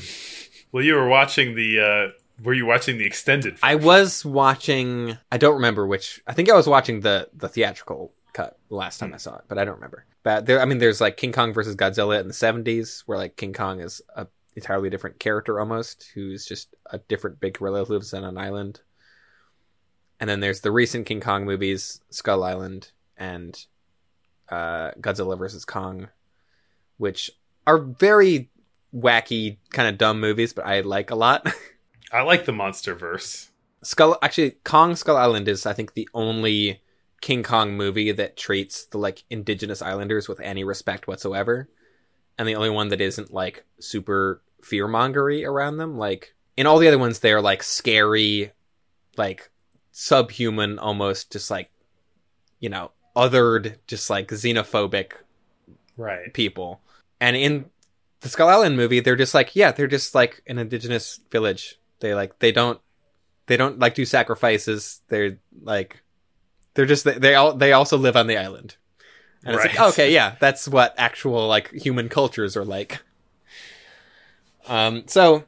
Well, 0.73 0.83
you 0.83 0.95
were 0.95 1.07
watching 1.07 1.55
the. 1.55 1.79
Uh, 1.79 2.11
were 2.43 2.53
you 2.53 2.65
watching 2.65 2.97
the 2.97 3.05
extended? 3.05 3.57
I 3.61 3.75
was 3.75 4.25
watching. 4.25 5.17
I 5.31 5.37
don't 5.37 5.53
remember 5.53 5.85
which. 5.85 6.21
I 6.25 6.33
think 6.33 6.49
I 6.49 6.55
was 6.55 6.67
watching 6.67 7.01
the 7.01 7.29
the 7.33 7.47
theatrical 7.47 8.11
cut 8.33 8.57
the 8.69 8.75
last 8.75 8.97
time 8.97 9.13
I 9.13 9.17
saw 9.17 9.37
it, 9.37 9.43
but 9.47 9.59
I 9.59 9.65
don't 9.65 9.75
remember. 9.75 10.05
But 10.23 10.47
there, 10.47 10.59
I 10.61 10.65
mean, 10.65 10.79
there's 10.79 10.99
like 10.99 11.17
King 11.17 11.31
Kong 11.31 11.53
versus 11.53 11.75
Godzilla 11.75 12.19
in 12.19 12.27
the 12.27 12.33
'70s, 12.33 13.03
where 13.05 13.19
like 13.19 13.37
King 13.37 13.53
Kong 13.53 13.81
is 13.81 14.01
a 14.15 14.25
entirely 14.55 14.89
different 14.89 15.19
character 15.19 15.59
almost, 15.59 16.09
who's 16.15 16.45
just 16.45 16.73
a 16.87 16.97
different 16.97 17.39
big 17.39 17.57
gorilla 17.57 17.85
who 17.85 17.93
lives 17.93 18.13
on 18.13 18.23
an 18.23 18.37
island. 18.37 18.81
And 20.19 20.29
then 20.29 20.39
there's 20.39 20.61
the 20.61 20.71
recent 20.71 21.05
King 21.05 21.21
Kong 21.21 21.45
movies, 21.45 22.01
Skull 22.09 22.43
Island 22.43 22.92
and 23.17 23.65
uh, 24.49 24.91
Godzilla 24.99 25.37
versus 25.37 25.65
Kong, 25.65 26.09
which 26.97 27.31
are 27.65 27.77
very 27.77 28.49
wacky, 28.93 29.57
kind 29.71 29.87
of 29.87 29.97
dumb 29.97 30.19
movies, 30.19 30.53
but 30.53 30.65
I 30.65 30.81
like 30.81 31.11
a 31.11 31.15
lot. 31.15 31.47
I 32.11 32.21
like 32.21 32.45
the 32.45 32.51
Monster 32.51 32.93
Verse. 32.93 33.49
Skull 33.81 34.17
actually 34.21 34.51
Kong 34.63 34.95
Skull 34.95 35.17
Island 35.17 35.47
is 35.47 35.65
I 35.65 35.73
think 35.73 35.93
the 35.93 36.07
only 36.13 36.81
King 37.21 37.43
Kong 37.43 37.75
movie 37.75 38.11
that 38.11 38.37
treats 38.37 38.85
the 38.85 38.97
like 38.97 39.23
indigenous 39.29 39.81
islanders 39.81 40.29
with 40.29 40.39
any 40.39 40.63
respect 40.63 41.07
whatsoever. 41.07 41.69
And 42.37 42.47
the 42.47 42.55
only 42.55 42.69
one 42.69 42.89
that 42.89 43.01
isn't 43.01 43.33
like 43.33 43.65
super 43.79 44.41
fear 44.61 44.87
mongery 44.87 45.45
around 45.45 45.77
them. 45.77 45.97
Like 45.97 46.35
in 46.55 46.65
all 46.65 46.79
the 46.79 46.87
other 46.87 46.97
ones 46.97 47.19
they're 47.19 47.41
like 47.41 47.63
scary, 47.63 48.51
like 49.17 49.49
subhuman 49.91 50.79
almost 50.79 51.31
just 51.31 51.51
like 51.51 51.69
you 52.59 52.69
know, 52.69 52.91
othered, 53.15 53.77
just 53.87 54.09
like 54.09 54.27
xenophobic 54.29 55.13
Right. 55.97 56.33
people. 56.33 56.81
And 57.21 57.35
in 57.35 57.65
the 58.21 58.29
Skull 58.29 58.49
Island 58.49 58.75
movie, 58.77 58.99
they're 58.99 59.15
just 59.15 59.33
like, 59.33 59.55
yeah, 59.55 59.71
they're 59.71 59.87
just 59.87 60.15
like 60.15 60.41
an 60.47 60.57
indigenous 60.57 61.19
village. 61.31 61.79
They 61.99 62.13
like 62.15 62.39
they 62.39 62.51
don't 62.51 62.79
they 63.47 63.57
don't 63.57 63.79
like 63.79 63.95
do 63.95 64.05
sacrifices. 64.05 65.01
They're 65.09 65.37
like 65.61 66.01
they're 66.73 66.85
just 66.85 67.05
they 67.05 67.35
all 67.35 67.53
they 67.53 67.73
also 67.73 67.97
live 67.97 68.15
on 68.15 68.27
the 68.27 68.37
island. 68.37 68.75
And 69.45 69.55
it's 69.55 69.63
Right. 69.65 69.77
like, 69.77 69.89
okay, 69.93 70.13
yeah, 70.13 70.35
that's 70.39 70.67
what 70.67 70.95
actual 70.97 71.47
like 71.47 71.71
human 71.71 72.09
cultures 72.09 72.57
are 72.57 72.65
like. 72.65 73.01
Um 74.67 75.03
so 75.07 75.43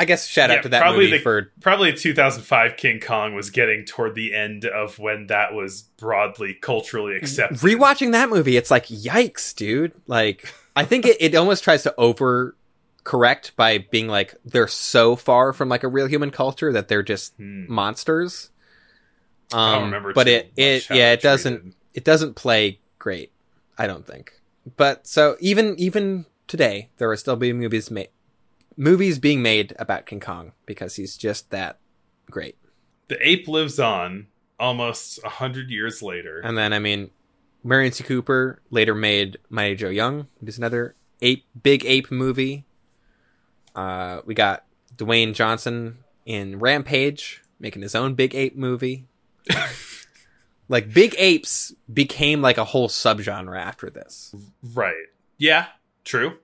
I 0.00 0.04
guess 0.04 0.26
shout 0.28 0.50
Yeah, 0.50 0.56
out 0.56 0.62
to 0.62 0.68
that 0.68 0.80
probably 0.80 1.06
movie 1.06 1.16
the- 1.18 1.22
for 1.22 1.52
Probably 1.60 1.92
2005 1.92 2.76
King 2.76 3.00
Kong 3.00 3.34
was 3.34 3.50
getting 3.50 3.84
toward 3.84 4.14
the 4.14 4.32
end 4.34 4.64
of 4.64 4.98
when 5.00 5.26
that 5.26 5.52
was 5.54 5.82
broadly 5.82 6.54
culturally 6.54 7.16
accepted. 7.16 7.58
rewatching 7.58 8.12
that 8.12 8.28
movie, 8.28 8.56
it's 8.56 8.70
like, 8.70 8.86
yikes, 8.86 9.54
dude. 9.54 9.92
Like, 10.06 10.46
I 10.76 10.84
think 10.84 11.04
it, 11.04 11.16
it 11.20 11.34
almost 11.34 11.64
tries 11.64 11.82
to 11.82 11.94
over 11.98 12.54
correct 13.02 13.56
by 13.56 13.78
being 13.78 14.06
like, 14.06 14.34
they're 14.44 14.68
so 14.68 15.16
far 15.16 15.52
from 15.52 15.68
like 15.68 15.82
a 15.82 15.88
real 15.88 16.06
human 16.06 16.30
culture 16.30 16.72
that 16.72 16.86
they're 16.88 17.02
just 17.02 17.34
Hmm. 17.36 17.64
monsters. 17.68 18.50
Um, 19.52 19.58
I 19.60 19.72
don't 19.76 19.84
remember 19.86 20.12
but 20.12 20.28
it, 20.28 20.52
it, 20.56 20.88
yeah, 20.90 21.12
it 21.12 21.22
doesn't, 21.22 21.54
treated- 21.60 21.74
it 21.94 22.04
doesn't 22.04 22.34
play 22.34 22.78
great. 22.98 23.32
I 23.76 23.86
don't 23.86 24.06
think. 24.06 24.32
But 24.76 25.06
so 25.06 25.36
even, 25.40 25.74
even 25.78 26.26
today, 26.46 26.90
there 26.98 27.10
are 27.10 27.16
still 27.16 27.36
being 27.36 27.58
movies 27.58 27.90
made, 27.90 28.10
movies 28.78 29.18
being 29.18 29.42
made 29.42 29.74
about 29.78 30.06
King 30.06 30.20
Kong 30.20 30.52
because 30.64 30.96
he's 30.96 31.18
just 31.18 31.50
that 31.50 31.78
great. 32.30 32.56
The 33.08 33.18
ape 33.26 33.48
lives 33.48 33.78
on 33.78 34.28
almost 34.58 35.18
a 35.24 35.28
hundred 35.28 35.68
years 35.68 36.00
later. 36.00 36.40
And 36.40 36.56
then, 36.56 36.72
I 36.72 36.78
mean, 36.78 37.10
Merian 37.62 37.92
C. 37.92 38.04
Cooper 38.04 38.62
later 38.70 38.94
made 38.94 39.38
Mighty 39.50 39.74
Joe 39.74 39.88
Young, 39.90 40.28
which 40.38 40.50
is 40.50 40.58
another 40.58 40.94
ape, 41.20 41.44
big 41.60 41.84
ape 41.84 42.10
movie. 42.10 42.64
Uh, 43.74 44.20
we 44.24 44.34
got 44.34 44.64
Dwayne 44.96 45.34
Johnson 45.34 45.98
in 46.24 46.58
Rampage, 46.58 47.42
making 47.58 47.82
his 47.82 47.94
own 47.94 48.14
big 48.14 48.34
ape 48.34 48.56
movie. 48.56 49.06
like, 50.68 50.92
big 50.92 51.14
apes 51.18 51.74
became 51.92 52.42
like 52.42 52.58
a 52.58 52.64
whole 52.64 52.88
subgenre 52.88 53.60
after 53.60 53.90
this. 53.90 54.34
Right. 54.62 54.94
Yeah, 55.36 55.66
true. 56.04 56.38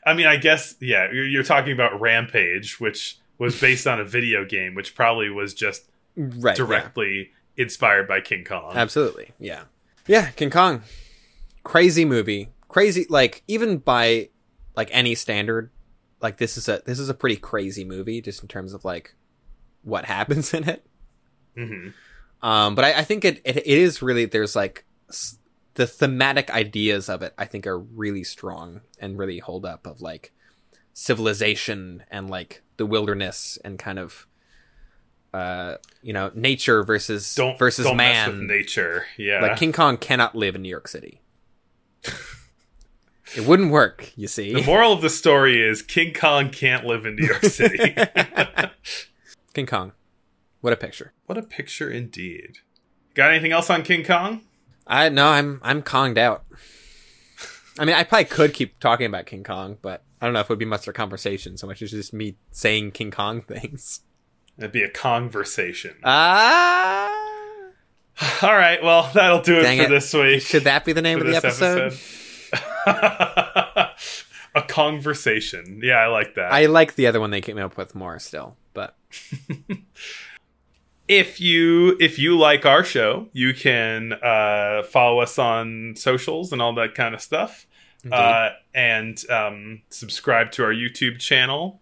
I 0.06 0.14
mean, 0.14 0.28
I 0.28 0.38
guess, 0.38 0.76
yeah, 0.82 1.12
you're, 1.12 1.26
you're 1.28 1.44
talking 1.44 1.72
about 1.74 2.00
Rampage, 2.02 2.80
which 2.80 3.18
was 3.38 3.60
based 3.60 3.88
on 3.88 4.00
a 4.00 4.04
video 4.06 4.46
game, 4.46 4.76
which 4.76 4.96
probably 4.96 5.30
was 5.30 5.54
just 5.54 5.90
Right. 6.16 6.58
yeah. 6.58 6.66
directly 6.66 7.32
inspired 7.58 8.08
by 8.08 8.22
King 8.22 8.44
Kong. 8.44 8.74
Absolutely. 8.76 9.32
Yeah. 9.40 9.64
Yeah, 10.08 10.30
King 10.32 10.50
Kong. 10.52 10.84
Crazy 11.64 12.06
movie. 12.06 12.50
Crazy 12.68 13.06
like 13.10 13.44
even 13.48 13.78
by 13.78 14.30
like 14.76 14.90
any 14.92 15.16
standard, 15.16 15.70
like 16.22 16.38
this 16.38 16.58
is 16.58 16.68
a 16.68 16.82
this 16.86 17.00
is 17.00 17.10
a 17.10 17.14
pretty 17.14 17.36
crazy 17.38 17.84
movie 17.86 18.22
just 18.22 18.42
in 18.42 18.48
terms 18.48 18.74
of 18.74 18.84
like 18.84 19.16
what 19.84 20.06
happens 20.06 20.54
in 20.56 20.68
it. 20.68 20.86
hmm 21.56 21.90
Um 22.42 22.76
but 22.76 22.84
I, 22.86 23.00
I 23.00 23.04
think 23.04 23.24
it, 23.26 23.42
it 23.46 23.58
it 23.58 23.66
is 23.66 24.02
really 24.02 24.26
there's 24.26 24.56
like 24.56 24.86
s- 25.10 25.38
the 25.76 25.88
thematic 25.88 26.52
ideas 26.52 27.10
of 27.10 27.22
it 27.22 27.34
I 27.38 27.46
think 27.46 27.66
are 27.68 27.80
really 27.80 28.24
strong 28.24 28.82
and 29.00 29.18
really 29.18 29.40
hold 29.40 29.66
up 29.66 29.88
of 29.88 30.02
like 30.02 30.32
civilization 30.94 32.04
and 32.12 32.30
like 32.30 32.62
the 32.78 32.86
wilderness 32.86 33.58
and 33.66 33.80
kind 33.80 34.00
of 34.00 34.28
uh 35.34 35.78
you 36.04 36.14
know 36.14 36.32
nature 36.36 36.84
versus 36.84 37.34
Don't 37.36 37.58
versus 37.58 37.86
don't 37.86 37.98
man 37.98 38.48
nature. 38.48 39.06
Yeah, 39.18 39.42
like 39.42 39.58
King 39.58 39.74
Kong 39.74 39.98
cannot 39.98 40.36
live 40.36 40.56
in 40.56 40.62
New 40.62 40.70
York 40.70 40.88
City. 40.88 41.22
it 43.36 43.48
wouldn't 43.48 43.72
work, 43.72 44.12
you 44.16 44.28
see. 44.28 44.54
the 44.54 44.64
moral 44.64 44.94
of 44.94 45.02
the 45.02 45.10
story 45.10 45.62
is 45.62 45.82
King 45.82 46.14
Kong 46.14 46.50
can't 46.50 46.86
live 46.86 47.06
in 47.06 47.16
New 47.16 47.26
York 47.26 47.44
City. 47.46 47.96
King 49.54 49.66
Kong. 49.66 49.94
What 50.62 50.72
a 50.74 50.78
picture. 50.78 51.14
what 51.26 51.38
a 51.38 51.42
picture 51.42 51.90
indeed. 51.90 52.60
Got 53.16 53.32
anything 53.32 53.52
else 53.52 53.70
on 53.70 53.84
King 53.84 54.06
Kong? 54.06 54.42
I 54.88 55.10
no, 55.10 55.28
I'm 55.28 55.60
I'm 55.64 55.82
Konged 55.82 56.18
out. 56.18 56.44
I 57.80 57.86
mean, 57.86 57.96
I 57.96 58.04
probably 58.04 58.26
could 58.26 58.54
keep 58.54 58.80
talking 58.80 59.08
about 59.08 59.26
King 59.26 59.44
Kong, 59.44 59.78
but 59.82 60.04
I 60.22 60.26
don't 60.26 60.34
know 60.34 60.40
if 60.42 60.46
it 60.46 60.50
would 60.50 60.60
be 60.60 60.66
much 60.66 60.82
of 60.82 60.90
a 60.90 60.94
conversation 60.94 61.58
so 61.58 61.66
much 61.68 61.82
as 61.82 61.92
just 61.92 62.14
me 62.14 62.36
saying 62.52 62.92
King 62.92 63.12
Kong 63.12 63.42
things. 63.48 64.02
It'd 64.58 64.72
be 64.72 64.84
a 64.84 64.90
conversation. 64.90 65.96
Ah, 66.04 67.12
All 68.44 68.54
right, 68.54 68.82
well, 68.84 69.10
that'll 69.14 69.42
do 69.42 69.58
it 69.60 69.64
Dang 69.64 69.80
for 69.80 69.86
it. 69.86 69.90
this 69.90 70.14
week. 70.14 70.42
should 70.44 70.66
that 70.66 70.86
be 70.86 70.94
the 70.94 71.02
name 71.02 71.20
of 71.20 71.26
the 71.26 71.36
episode? 71.36 71.94
episode. 71.94 72.00
a 74.56 74.62
conversation. 74.68 75.82
Yeah, 75.84 75.96
I 75.96 76.08
like 76.08 76.36
that. 76.36 76.52
I 76.54 76.68
like 76.68 76.94
the 76.96 77.08
other 77.08 77.20
one 77.20 77.32
they 77.32 77.42
came 77.42 77.58
up 77.58 77.76
with 77.76 77.96
more 77.96 78.20
still, 78.20 78.56
but 78.76 78.96
if 81.18 81.40
you 81.40 81.98
if 82.00 82.18
you 82.20 82.38
like 82.38 82.66
our 82.66 82.84
show, 82.84 83.28
you 83.34 83.54
can 83.54 84.14
uh, 84.14 84.84
follow 84.84 85.20
us 85.20 85.38
on 85.40 85.96
socials 85.96 86.52
and 86.52 86.62
all 86.62 86.74
that 86.76 86.96
kind 86.96 87.14
of 87.16 87.22
stuff, 87.22 87.66
uh, 88.12 88.50
and 88.74 89.22
um, 89.30 89.82
subscribe 89.90 90.52
to 90.54 90.64
our 90.64 90.74
YouTube 90.74 91.20
channel. 91.20 91.80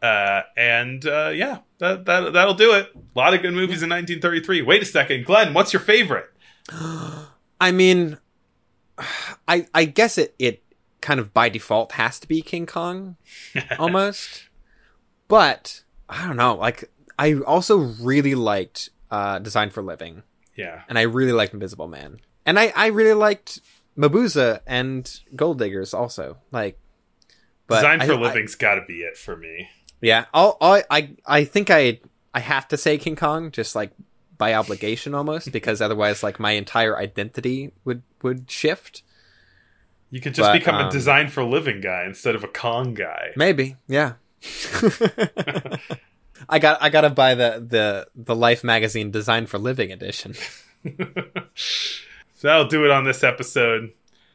Uh, 0.00 0.42
and 0.56 1.06
uh, 1.06 1.30
yeah, 1.32 1.58
that, 1.78 2.04
that 2.06 2.32
that'll 2.32 2.54
do 2.54 2.72
it. 2.74 2.90
A 2.94 3.18
lot 3.18 3.34
of 3.34 3.42
good 3.42 3.54
movies 3.54 3.82
in 3.82 3.90
1933. 3.90 4.62
Wait 4.62 4.82
a 4.82 4.84
second, 4.84 5.24
Glenn, 5.24 5.54
what's 5.54 5.72
your 5.72 5.80
favorite? 5.80 6.26
I 7.60 7.70
mean, 7.72 8.18
I 9.46 9.66
I 9.74 9.84
guess 9.84 10.18
it 10.18 10.34
it 10.38 10.62
kind 11.00 11.20
of 11.20 11.32
by 11.32 11.48
default 11.48 11.92
has 11.92 12.18
to 12.20 12.28
be 12.28 12.42
King 12.42 12.66
Kong, 12.66 13.16
almost. 13.78 14.48
but 15.28 15.82
I 16.08 16.26
don't 16.26 16.36
know. 16.36 16.54
Like 16.54 16.90
I 17.18 17.34
also 17.34 17.76
really 17.78 18.34
liked 18.34 18.90
uh, 19.10 19.38
Design 19.38 19.70
for 19.70 19.82
Living, 19.82 20.22
Yeah, 20.56 20.82
and 20.88 20.98
I 20.98 21.02
really 21.02 21.32
liked 21.32 21.52
Invisible 21.54 21.88
Man, 21.88 22.20
and 22.46 22.58
I 22.58 22.72
I 22.76 22.86
really 22.88 23.14
liked 23.14 23.60
Mabuse 23.96 24.60
and 24.66 25.20
Gold 25.36 25.58
Diggers 25.58 25.92
also. 25.94 26.38
Like, 26.50 26.78
but 27.66 27.76
Design 27.76 28.00
for 28.00 28.14
I- 28.14 28.16
Living's 28.16 28.54
got 28.54 28.76
to 28.76 28.82
be 28.86 29.00
it 29.02 29.16
for 29.16 29.36
me. 29.36 29.68
yeah, 30.00 30.24
I'll, 30.32 30.56
I 30.60 30.84
I 30.90 31.10
I 31.26 31.44
think 31.44 31.70
I 31.70 32.00
I 32.34 32.40
have 32.40 32.66
to 32.68 32.76
say 32.76 32.96
King 32.98 33.16
Kong 33.16 33.50
just 33.50 33.74
like 33.74 33.90
by 34.38 34.54
obligation 34.54 35.14
almost 35.14 35.52
because 35.58 35.80
otherwise 35.82 36.22
like 36.22 36.40
my 36.40 36.52
entire 36.52 36.96
identity 36.96 37.72
would 37.84 38.02
would 38.22 38.50
shift. 38.50 39.02
You 40.10 40.20
could 40.20 40.34
just 40.34 40.46
But, 40.50 40.58
become 40.58 40.74
a 40.74 40.84
um, 40.84 40.90
Design 40.90 41.28
for 41.28 41.42
Living 41.42 41.80
guy 41.80 42.04
instead 42.06 42.34
of 42.34 42.44
a 42.44 42.48
Kong 42.48 42.92
guy. 42.92 43.32
Maybe, 43.36 43.76
yeah. 43.88 44.14
I 46.48 46.58
got 46.58 46.82
I 46.82 46.88
gotta 46.90 47.10
buy 47.10 47.34
the 47.34 47.64
the 47.66 48.08
the 48.14 48.34
Life 48.36 48.62
magazine 48.64 49.10
Design 49.10 49.46
for 49.46 49.58
Living 49.58 49.90
edition. 49.92 50.34
So 52.42 52.48
that'll 52.48 52.66
do 52.66 52.84
it 52.84 52.90
on 52.90 53.04
this 53.04 53.22
episode. 53.22 53.92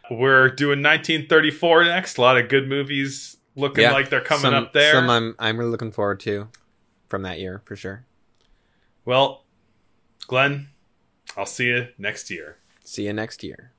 We're 0.09 0.47
doing 0.47 0.81
1934 0.81 1.83
next. 1.83 2.17
A 2.17 2.21
lot 2.21 2.37
of 2.37 2.47
good 2.47 2.69
movies 2.69 3.35
looking 3.57 3.83
Yeah, 3.83 3.91
like 3.91 4.09
they're 4.09 4.21
coming 4.21 4.43
some, 4.43 4.53
up 4.53 4.71
there. 4.71 4.93
Some 4.93 5.09
I'm 5.09 5.35
I'm 5.39 5.57
really 5.57 5.71
looking 5.71 5.91
forward 5.91 6.21
to 6.21 6.47
from 7.09 7.23
that 7.23 7.37
year 7.41 7.61
for 7.65 7.75
sure. 7.75 8.05
Well, 9.03 9.43
Glenn, 10.25 10.69
I'll 11.35 11.45
see 11.45 11.65
you 11.67 11.89
next 11.97 12.31
year. 12.31 12.59
See 12.85 13.07
you 13.07 13.11
next 13.11 13.43
year. 13.43 13.73